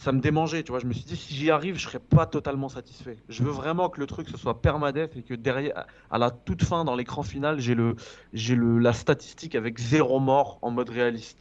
ça 0.05 0.13
me 0.13 0.21
démangeait, 0.21 0.63
tu 0.63 0.71
vois. 0.71 0.81
Je 0.81 0.87
me 0.87 0.93
suis 0.93 1.05
dit, 1.05 1.17
si 1.17 1.35
j'y 1.35 1.51
arrive, 1.51 1.77
je 1.77 1.85
serais 1.85 1.99
pas 1.99 2.27
totalement 2.27 2.69
satisfait. 2.69 3.17
Je 3.31 3.43
veux 3.43 3.51
vraiment 3.51 3.89
que 3.89 4.01
le 4.01 4.07
truc 4.07 4.29
ce 4.29 4.37
soit 4.37 4.61
permadef 4.61 5.17
et 5.17 5.23
que 5.23 5.33
derrière, 5.33 5.87
à 6.11 6.19
la 6.19 6.31
toute 6.31 6.63
fin, 6.63 6.85
dans 6.85 6.95
l'écran 6.95 7.23
final, 7.23 7.59
j'ai 7.59 7.75
le, 7.75 7.97
j'ai 8.35 8.55
le, 8.55 8.79
la 8.79 8.93
statistique 8.93 9.55
avec 9.55 9.79
zéro 9.79 10.21
mort 10.21 10.59
en 10.61 10.71
mode 10.71 10.91
réaliste. 10.91 11.39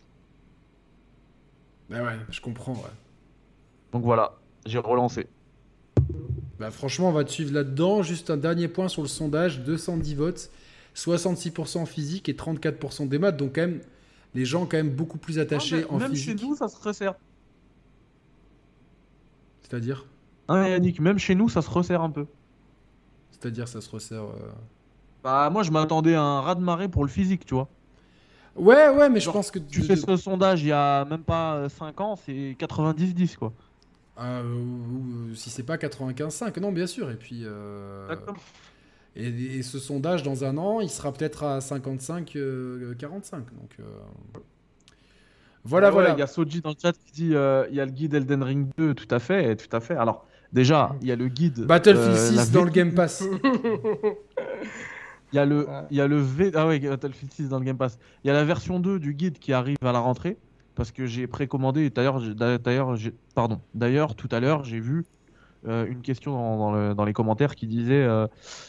Bah 1.90 2.04
ouais, 2.04 2.18
je 2.30 2.40
comprends, 2.40 2.74
ouais. 2.74 2.94
Donc 3.92 4.04
voilà, 4.04 4.36
j'ai 4.66 4.80
relancé. 4.80 5.28
Bah 6.58 6.72
franchement, 6.72 7.10
on 7.10 7.14
va 7.14 7.26
te 7.26 7.32
suivre 7.32 7.54
là-dedans. 7.54 8.02
Juste 8.02 8.30
un 8.30 8.38
dernier 8.38 8.70
point 8.70 8.88
sur 8.88 9.02
le 9.02 9.10
sondage 9.10 9.60
210 9.60 10.16
votes, 10.16 10.50
66% 10.96 11.86
physique 11.86 12.30
et 12.30 12.34
34% 12.34 13.10
des 13.10 13.20
maths. 13.20 13.36
Donc 13.36 13.56
quand 13.56 13.62
même 13.62 13.82
les 14.36 14.46
gens 14.46 14.66
quand 14.66 14.78
même 14.78 14.90
beaucoup 14.90 15.18
plus 15.18 15.40
attachés 15.40 15.86
en 15.90 15.98
même 15.98 16.12
physique. 16.12 16.40
chez 16.40 16.46
nous, 16.46 16.56
ça 16.56 16.68
se 16.68 16.82
resserre. 16.82 17.16
C'est-à-dire? 19.62 20.06
Ah 20.48 20.70
Yannick, 20.70 21.00
même 21.00 21.18
chez 21.18 21.36
nous, 21.36 21.50
ça 21.50 21.62
se 21.62 21.70
resserre 21.70 22.02
un 22.02 22.10
peu. 22.10 22.26
C'est-à-dire, 23.32 23.68
ça 23.68 23.82
se 23.82 23.90
resserre. 23.90 24.24
Euh, 24.24 24.52
bah, 25.24 25.50
moi, 25.50 25.64
je 25.64 25.72
m'attendais 25.72 26.16
à 26.16 26.22
un 26.22 26.42
ras 26.42 26.56
de 26.56 26.62
marée 26.62 26.90
pour 26.90 27.04
le 27.04 27.10
physique, 27.10 27.46
tu 27.46 27.54
vois. 27.54 27.70
Ouais, 28.56 28.90
ouais, 28.90 29.10
mais 29.10 29.20
je 29.20 29.32
pense 29.32 29.52
que. 29.52 29.60
Tu 29.60 29.82
fais 29.82 29.96
ce 29.96 30.16
sondage 30.16 30.62
il 30.62 30.68
y 30.68 30.72
a 30.72 31.06
même 31.06 31.24
pas 31.24 31.68
5 31.70 32.02
ans, 32.02 32.16
c'est 32.16 32.56
90-10, 32.60 33.38
quoi. 33.38 33.54
Ah, 34.16 34.42
euh, 34.42 35.34
si 35.34 35.50
c'est 35.50 35.64
pas 35.64 35.78
95-5, 35.78 36.60
non, 36.60 36.72
bien 36.72 36.88
sûr. 36.88 37.10
Et 37.10 37.16
puis. 37.16 37.42
Euh... 37.44 38.16
Et, 39.16 39.62
ce 39.62 39.78
sondage, 39.78 40.24
dans 40.24 40.44
un 40.44 40.58
an, 40.58 40.82
il 40.82 40.90
sera 40.90 41.12
peut-être 41.12 41.44
à 41.44 41.60
55-45. 41.60 42.36
Euh, 42.36 42.96
donc. 42.96 43.76
Euh, 43.80 43.84
voilà, 45.64 45.92
voilà. 45.92 46.14
Il 46.14 46.20
y 46.20 46.22
a 46.22 46.28
Soji 46.28 46.62
dans 46.62 46.72
le 46.72 46.76
chat 46.82 46.94
qui 46.94 47.12
dit 47.12 47.36
euh, 47.36 47.66
il 47.70 47.76
y 47.76 47.80
a 47.80 47.86
le 47.86 47.92
guide 47.92 48.16
Elden 48.16 48.44
Ring 48.44 48.68
2, 48.78 48.94
tout 48.96 49.08
à 49.14 49.20
fait, 49.20 49.56
tout 49.56 49.74
à 49.76 49.80
fait. 49.80 49.96
Alors, 49.96 50.26
déjà, 50.52 50.96
il 51.02 51.08
y 51.08 51.12
a 51.12 51.16
le 51.16 51.28
guide. 51.28 51.66
Battlefield 51.66 52.18
6 52.18 52.52
dans 52.52 52.64
le 52.64 52.72
Game 52.72 52.94
Pass. 52.94 53.24
Il 55.32 55.38
y 55.38 55.40
a 55.40 55.48
le, 55.48 55.68
il 55.90 55.98
y 55.98 56.02
a 56.02 56.06
le 56.06 56.22
V, 56.22 56.52
ah 56.54 56.68
ouais, 56.68 56.80
Battlefield 56.80 57.34
6 57.34 57.50
dans 57.50 57.58
le 57.58 57.66
Game 57.66 57.76
Pass. 57.76 57.98
Il 58.24 58.28
y 58.28 58.30
a 58.30 58.34
la 58.34 58.44
version 58.44 58.80
2 58.80 59.00
du 59.00 59.16
guide 59.16 59.40
qui 59.40 59.52
arrive 59.52 59.78
à 59.82 59.92
la 59.92 59.98
rentrée 59.98 60.38
parce 60.76 60.92
que 60.92 61.08
j'ai 61.08 61.26
précommandé. 61.26 61.90
D'ailleurs, 61.90 62.22
d'ailleurs, 62.60 62.96
pardon. 63.34 63.60
D'ailleurs, 63.74 64.14
tout 64.14 64.30
à 64.32 64.40
l'heure, 64.40 64.64
j'ai 64.64 64.80
vu 64.80 65.06
euh, 65.66 65.86
une 65.86 66.02
question 66.02 66.94
dans, 66.94 67.06
les 67.06 67.14
commentaires 67.14 67.56
qui 67.56 67.68
disait 67.68 68.04
euh, 68.04 68.28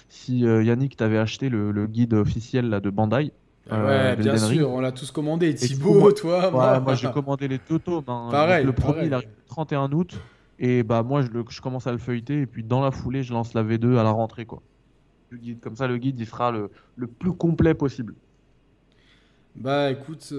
si 0.08 0.46
euh, 0.46 0.62
Yannick 0.62 0.96
t'avait 0.96 1.18
acheté 1.18 1.48
le, 1.48 1.86
guide 1.86 2.14
officiel 2.14 2.68
là, 2.68 2.80
de 2.80 2.88
Bandai. 2.88 3.32
ouais, 3.70 4.16
bien 4.16 4.36
sûr, 4.36 4.70
on 4.70 4.80
l'a 4.80 4.92
tous 4.92 5.10
commandé. 5.10 5.54
Thibaut, 5.54 6.12
toi, 6.12 6.50
moi. 6.50 6.80
moi 6.80 6.94
j'ai 6.94 7.10
commandé 7.10 7.48
les 7.48 7.58
deux 7.68 7.80
tomes. 7.80 8.04
Hein. 8.06 8.28
Pareil. 8.30 8.64
Le 8.64 8.72
premier, 8.72 9.06
il 9.06 9.14
arrive 9.14 9.28
le 9.28 9.48
31 9.48 9.92
août. 9.92 10.20
Et 10.60 10.84
bah 10.84 11.02
moi, 11.02 11.22
je, 11.22 11.28
je, 11.48 11.60
commence 11.60 11.88
à 11.88 11.92
le 11.92 11.98
feuilleter. 11.98 12.42
Et 12.42 12.46
puis 12.46 12.62
dans 12.62 12.80
la 12.80 12.92
foulée, 12.92 13.24
je 13.24 13.32
lance 13.32 13.54
la 13.54 13.64
V2 13.64 13.96
à 13.96 14.04
la 14.04 14.12
rentrée. 14.12 14.46
quoi. 14.46 14.62
Le 15.30 15.38
guide. 15.38 15.60
Comme 15.60 15.74
ça, 15.74 15.88
le 15.88 15.96
guide, 15.98 16.20
il 16.20 16.26
sera 16.26 16.52
le, 16.52 16.70
le 16.96 17.08
plus 17.08 17.32
complet 17.32 17.74
possible. 17.74 18.14
Bah 19.56 19.90
écoute, 19.90 20.32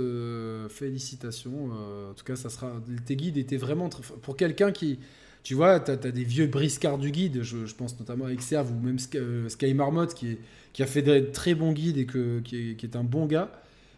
félicitations. 0.70 1.72
en 2.12 2.14
tout 2.14 2.24
cas, 2.24 2.38
ça 2.38 2.50
sera. 2.50 2.72
Tes 3.06 3.18
guides 3.18 3.38
étaient 3.38 3.58
vraiment 3.58 3.90
pour 4.22 4.38
quelqu'un 4.38 4.72
qui 4.72 5.00
tu 5.46 5.54
vois, 5.54 5.80
tu 5.80 5.92
as, 5.92 5.96
des 5.96 6.24
vieux 6.24 6.48
briscards 6.48 6.98
du 6.98 7.12
guide, 7.12 7.44
je, 7.44 7.72
pense 7.76 7.98
notamment 8.00 8.26
à 8.26 8.32
Exerve 8.32 8.72
ou 8.72 8.84
même 8.84 8.98
Sky, 8.98 9.18
euh, 9.20 9.74
Marmot 9.76 10.08
qui, 10.08 10.40
qui 10.74 10.82
a 10.82 10.88
fait 10.88 11.04
des 11.04 11.30
très 11.30 11.54
bons 11.54 11.72
guides 11.72 12.00
et 12.00 12.08
que, 12.08 12.40
qui, 12.40 12.76
est, 12.82 12.96
un 12.96 13.04
bon 13.04 13.28
gars. 13.28 13.52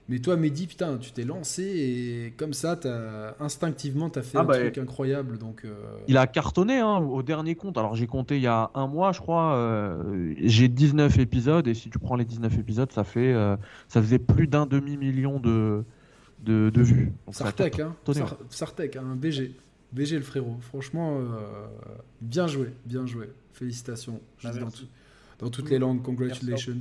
Mais 0.09 0.19
toi, 0.19 0.35
Mehdi, 0.35 0.67
putain, 0.67 0.97
tu 0.97 1.11
t'es 1.11 1.23
lancé 1.23 1.63
et 1.63 2.33
comme 2.35 2.51
ça, 2.51 2.77
as, 2.83 3.41
instinctivement, 3.41 4.09
tu 4.09 4.19
as 4.19 4.23
fait 4.23 4.37
Ah 4.37 4.41
un 4.41 4.43
bah, 4.43 4.59
truc 4.59 4.77
incroyable. 4.77 5.37
Donc, 5.37 5.61
euh, 5.63 5.73
Il 6.09 6.17
a 6.17 6.27
cartonné 6.27 6.79
hein, 6.79 6.97
au 6.97 7.23
dernier 7.23 7.55
compte. 7.55 7.77
Alors 7.77 7.95
j'ai 7.95 8.07
compté 8.07 8.35
il 8.35 8.43
y 8.43 8.47
a 8.47 8.69
un 8.73 8.87
mois, 8.87 9.13
je 9.13 9.21
crois. 9.21 9.55
euh, 9.55 10.33
j'ai 10.43 10.67
19 10.67 11.17
épisodes 11.17 11.65
et 11.69 11.73
si 11.73 11.89
tu 11.89 11.97
prends 11.97 12.17
les 12.17 12.25
19 12.25 12.59
épisodes, 12.59 12.91
ça 12.91 13.05
fait, 13.05 13.33
ça 13.87 14.01
faisait 14.01 14.19
plus 14.19 14.47
d'un 14.47 14.65
demi 14.65 14.97
million 14.97 15.39
de, 15.39 15.85
de, 16.43 16.69
de 16.69 16.81
vues. 16.81 17.13
Donc, 17.25 17.35
ça 17.35 17.45
a 17.45 17.47
Sartek, 17.47 17.79
hein, 17.79 17.95
cartonné. 18.03 18.19
Sar- 18.19 18.37
Sartek, 18.49 18.95
hein, 18.97 19.05
un 19.13 19.15
BG. 19.15 19.55
BG 19.91 20.17
le 20.17 20.21
frérot. 20.23 20.57
Franchement, 20.61 21.17
euh, 21.19 21.67
bien 22.21 22.47
joué, 22.47 22.69
bien 22.85 23.05
joué. 23.05 23.29
Félicitations. 23.53 24.19
Je 24.39 24.47
Ah, 24.47 24.51
dis 24.51 24.59
dans, 24.59 24.65
merci. 24.65 24.81
tout- 24.81 24.87
dans 25.45 25.49
toutes 25.49 25.69
les 25.69 25.79
langues, 25.79 26.01
congratulations. 26.01 26.73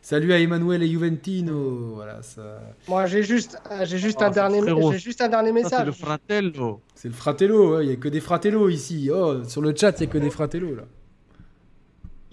Salut 0.00 0.32
à 0.34 0.38
Emmanuel 0.38 0.82
et 0.82 0.88
Juventino. 0.88 1.94
Voilà, 1.94 2.22
ça. 2.22 2.60
Moi, 2.88 3.06
j'ai 3.06 3.22
juste, 3.22 3.58
euh, 3.70 3.84
j'ai 3.86 3.96
juste 3.98 4.18
Ah, 4.20 4.26
un 4.26 4.30
dernier, 4.30 4.60
j'ai 4.92 4.98
juste 4.98 5.20
un 5.22 5.28
dernier 5.28 5.48
Ça, 5.48 5.54
c'est 5.56 5.62
message. 5.64 5.86
le 5.86 5.92
fratello. 5.92 6.80
C'est 6.94 7.08
le 7.08 7.14
fratello, 7.14 7.74
hein, 7.76 7.82
il 7.82 7.88
n'y 7.88 7.94
a 7.94 7.96
que 7.96 8.08
des 8.08 8.20
fratello 8.20 8.68
ici. 8.68 9.10
Oh, 9.12 9.42
sur 9.44 9.62
le 9.62 9.74
chat, 9.74 9.92
il 9.98 10.02
n'y 10.04 10.08
a 10.10 10.12
que 10.12 10.18
des 10.18 10.30
fratello 10.30 10.74
là. 10.74 10.82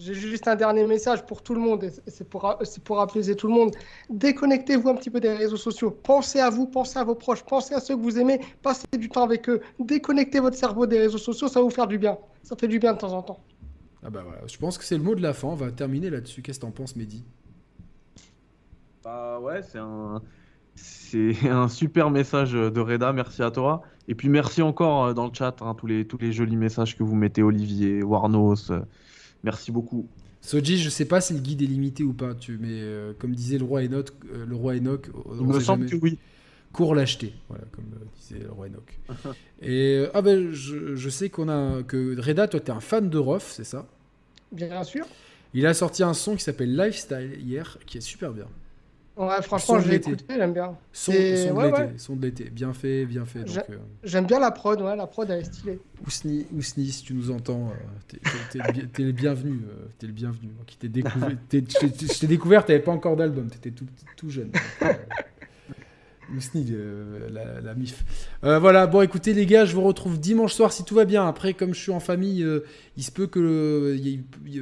J'ai 0.03 0.15
juste 0.15 0.47
un 0.47 0.55
dernier 0.55 0.85
message 0.88 1.23
pour 1.27 1.43
tout 1.43 1.53
le 1.53 1.59
monde, 1.59 1.83
et 1.83 1.91
c'est 2.07 2.27
pour, 2.27 2.57
c'est 2.63 2.83
pour 2.83 2.99
apaiser 2.99 3.35
tout 3.35 3.47
le 3.47 3.53
monde. 3.53 3.75
Déconnectez-vous 4.09 4.89
un 4.89 4.95
petit 4.95 5.11
peu 5.11 5.19
des 5.19 5.31
réseaux 5.31 5.57
sociaux. 5.57 5.91
Pensez 5.91 6.39
à 6.39 6.49
vous, 6.49 6.65
pensez 6.65 6.97
à 6.97 7.03
vos 7.03 7.13
proches, 7.13 7.43
pensez 7.43 7.75
à 7.75 7.80
ceux 7.80 7.95
que 7.95 8.01
vous 8.01 8.17
aimez, 8.17 8.41
passez 8.63 8.88
du 8.97 9.09
temps 9.09 9.23
avec 9.23 9.47
eux. 9.47 9.61
Déconnectez 9.80 10.39
votre 10.39 10.57
cerveau 10.57 10.88
des 10.88 10.97
réseaux 10.97 11.19
sociaux, 11.19 11.47
ça 11.47 11.59
va 11.59 11.65
vous 11.65 11.69
faire 11.69 11.88
du 11.88 11.99
bien. 11.99 12.17
Ça 12.41 12.55
fait 12.55 12.67
du 12.67 12.80
bien 12.80 12.93
de 12.93 12.97
temps 12.97 13.13
en 13.13 13.21
temps. 13.21 13.39
Ah 14.03 14.09
bah 14.09 14.23
voilà, 14.23 14.41
je 14.47 14.57
pense 14.57 14.80
que 14.80 14.83
c'est 14.83 14.97
le 14.97 15.03
mot 15.03 15.13
de 15.13 15.21
la 15.21 15.33
fin. 15.33 15.49
On 15.49 15.55
va 15.55 15.71
terminer 15.71 16.09
là-dessus. 16.09 16.41
Qu'est-ce 16.41 16.59
que 16.59 16.65
t'en 16.65 16.71
penses, 16.71 16.95
Mehdi? 16.95 17.23
Bah 19.03 19.39
ouais, 19.39 19.61
c'est 19.61 19.77
un, 19.77 20.19
c'est 20.73 21.35
un 21.47 21.67
super 21.67 22.09
message 22.09 22.53
de 22.53 22.80
Reda. 22.80 23.13
Merci 23.13 23.43
à 23.43 23.51
toi. 23.51 23.83
Et 24.07 24.15
puis 24.15 24.30
merci 24.30 24.63
encore 24.63 25.05
euh, 25.05 25.13
dans 25.13 25.27
le 25.27 25.33
chat 25.33 25.61
hein, 25.61 25.75
tous 25.75 25.85
les 25.85 26.07
tous 26.07 26.17
les 26.17 26.33
jolis 26.33 26.57
messages 26.57 26.97
que 26.97 27.03
vous 27.03 27.15
mettez, 27.15 27.43
Olivier, 27.43 28.01
Warnos. 28.01 28.71
Merci 29.44 29.72
beaucoup. 29.72 30.08
Soji, 30.42 30.78
je 30.80 30.90
sais 30.90 31.06
pas 31.06 31.22
si 31.22 31.34
le 31.34 31.40
guide 31.40 31.61
est 31.61 31.68
limité 31.68 32.03
ou 32.03 32.14
pas, 32.14 32.34
tu, 32.34 32.58
mais 32.60 32.70
euh, 32.72 33.14
comme 33.18 33.36
disait 33.36 33.58
le 33.60 33.66
roi 33.66 33.82
Enoch, 33.84 34.10
euh, 34.34 34.45
le 34.45 34.56
roi 34.56 34.74
Enoch 34.76 35.08
on 35.26 35.36
Il 35.40 35.45
me 35.45 35.60
semble 35.60 35.88
jamais. 35.88 35.88
que 35.88 35.95
oui. 36.03 36.18
cours 36.74 36.95
l'acheter, 36.95 37.34
voilà, 37.48 37.64
comme 37.72 37.86
euh, 37.95 38.06
disait 38.20 38.44
le 38.44 38.52
roi 38.52 38.68
Enoch. 38.68 39.00
Et 39.61 39.98
euh, 39.98 40.10
ah 40.16 40.22
ben, 40.24 40.52
je, 40.52 40.95
je 40.95 41.10
sais 41.10 41.30
qu'on 41.30 41.48
a 41.50 41.84
que 41.84 42.20
Reda, 42.20 42.48
toi, 42.48 42.60
t'es 42.60 42.72
un 42.72 42.80
fan 42.80 43.10
de 43.10 43.18
Rof, 43.20 43.52
c'est 43.52 43.64
ça? 43.64 43.88
Bien 44.52 44.84
sûr. 44.84 45.06
Il 45.53 45.66
a 45.66 45.74
sorti 45.74 46.02
un 46.03 46.14
son 46.14 46.36
qui 46.36 46.44
s'appelle 46.44 46.76
Lifestyle 46.76 47.38
hier, 47.40 47.78
qui 47.86 47.98
est 47.98 48.02
super 48.02 48.32
bien. 48.34 48.48
Ouais, 49.17 49.41
franchement, 49.41 49.80
je 49.80 49.90
l'ai 49.90 49.95
écouté, 49.98 50.23
j'aime 50.30 50.53
bien. 50.53 50.77
Son, 50.93 51.11
de 51.11 51.17
ouais, 51.17 51.65
l'été, 51.65 51.81
ouais. 51.81 51.93
son 51.98 52.15
de 52.15 52.22
l'été, 52.22 52.49
bien 52.49 52.73
fait, 52.73 53.06
bien 53.06 53.25
fait. 53.25 53.40
Euh, 53.40 53.77
J'aime 54.03 54.25
bien 54.25 54.40
la 54.40 54.51
prod, 54.51 54.81
ouais, 54.81 54.95
la 54.95 55.06
prod 55.06 55.30
elle 55.30 55.41
est 55.41 55.43
stylée. 55.43 55.80
Ousni, 56.07 56.48
Ousni, 56.56 56.88
si 56.91 57.03
tu 57.03 57.14
nous 57.14 57.30
entends, 57.30 57.69
euh, 57.72 58.17
t'es- 58.93 59.03
le 59.03 59.11
bienvenu. 59.11 59.59
euh, 59.67 59.85
T'es 59.99 60.07
le 60.07 60.14
bienvenu. 60.14 60.48
Moi 60.56 60.64
qui 60.65 60.77
t'ai 60.77 60.88
découvert, 60.88 61.30
t'es- 61.49 61.64
je 61.67 61.88
t'ai- 61.88 62.07
je 62.14 62.19
t'ai 62.19 62.27
découvert, 62.27 62.65
t'avais 62.65 62.80
pas 62.80 62.91
encore 62.93 63.17
d'album, 63.17 63.48
t'étais 63.49 63.72
tout, 63.72 63.85
tout 64.15 64.30
jeune. 64.30 64.49
Donc, 64.51 64.61
euh, 66.56 67.61
la, 67.64 67.74
mif. 67.74 68.03
Euh, 68.43 68.59
voilà, 68.59 68.88
bon 68.88 69.01
écoutez 69.01 69.33
les 69.33 69.45
gars, 69.45 69.66
je 69.66 69.75
vous 69.75 69.82
retrouve 69.82 70.19
dimanche 70.19 70.53
soir 70.53 70.72
si 70.72 70.83
tout 70.83 70.95
va 70.95 71.06
bien. 71.06 71.27
Après, 71.27 71.53
comme 71.53 71.74
je 71.74 71.80
suis 71.80 71.91
en 71.91 72.00
famille, 72.00 72.43
euh, 72.43 72.66
il 72.95 73.03
se 73.03 73.11
peut 73.11 73.27
que. 73.27 73.98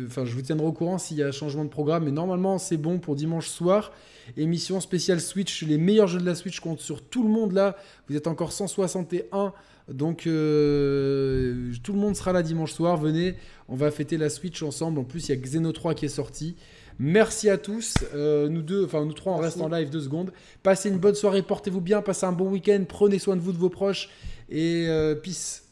Enfin, 0.05 0.25
je 0.25 0.33
vous 0.33 0.41
tiendrai 0.41 0.65
au 0.65 0.71
courant 0.71 0.97
s'il 0.97 1.17
y 1.17 1.23
a 1.23 1.31
changement 1.31 1.63
de 1.63 1.69
programme, 1.69 2.05
mais 2.05 2.11
normalement 2.11 2.57
c'est 2.57 2.77
bon 2.77 2.99
pour 2.99 3.15
dimanche 3.15 3.47
soir. 3.47 3.91
Émission 4.37 4.79
spéciale 4.79 5.19
Switch, 5.19 5.63
les 5.63 5.77
meilleurs 5.77 6.07
jeux 6.07 6.19
de 6.19 6.25
la 6.25 6.35
Switch, 6.35 6.55
je 6.55 6.61
compte 6.61 6.79
sur 6.79 7.01
tout 7.01 7.23
le 7.23 7.29
monde 7.29 7.51
là. 7.51 7.75
Vous 8.07 8.15
êtes 8.15 8.27
encore 8.27 8.51
161 8.51 9.53
donc 9.89 10.19
tout 10.21 10.29
le 10.29 11.79
monde 11.95 12.15
sera 12.15 12.31
là 12.31 12.43
dimanche 12.43 12.73
soir. 12.73 12.97
Venez, 12.97 13.35
on 13.67 13.75
va 13.75 13.89
fêter 13.89 14.17
la 14.17 14.29
Switch 14.29 14.61
ensemble. 14.61 14.99
En 14.99 15.03
plus, 15.03 15.29
il 15.29 15.35
y 15.35 15.37
a 15.37 15.41
Xeno 15.41 15.71
3 15.71 15.95
qui 15.95 16.05
est 16.05 16.09
sorti. 16.09 16.55
Merci 16.99 17.49
à 17.49 17.57
tous. 17.57 17.95
Euh, 18.13 18.49
nous 18.49 18.61
deux, 18.61 18.85
enfin 18.85 19.05
nous 19.05 19.13
trois, 19.13 19.33
on 19.33 19.37
reste 19.37 19.61
en 19.61 19.69
live 19.69 19.89
deux 19.89 20.01
secondes. 20.01 20.33
Passez 20.61 20.89
une 20.89 20.97
bonne 20.97 21.15
soirée, 21.15 21.41
portez-vous 21.41 21.81
bien, 21.81 22.01
passez 22.01 22.25
un 22.25 22.33
bon 22.33 22.49
week-end, 22.49 22.83
prenez 22.87 23.19
soin 23.19 23.37
de 23.37 23.41
vous, 23.41 23.53
de 23.53 23.57
vos 23.57 23.69
proches 23.69 24.09
et 24.49 24.85
euh, 24.89 25.15
peace. 25.15 25.63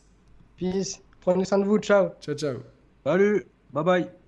Peace. 0.55 1.01
Prenez 1.19 1.43
soin 1.43 1.59
de 1.59 1.65
vous, 1.65 1.79
ciao. 1.79 2.09
Ciao, 2.21 2.35
ciao. 2.35 2.55
Salut, 3.03 3.45
bye 3.73 3.83
bye. 3.83 4.26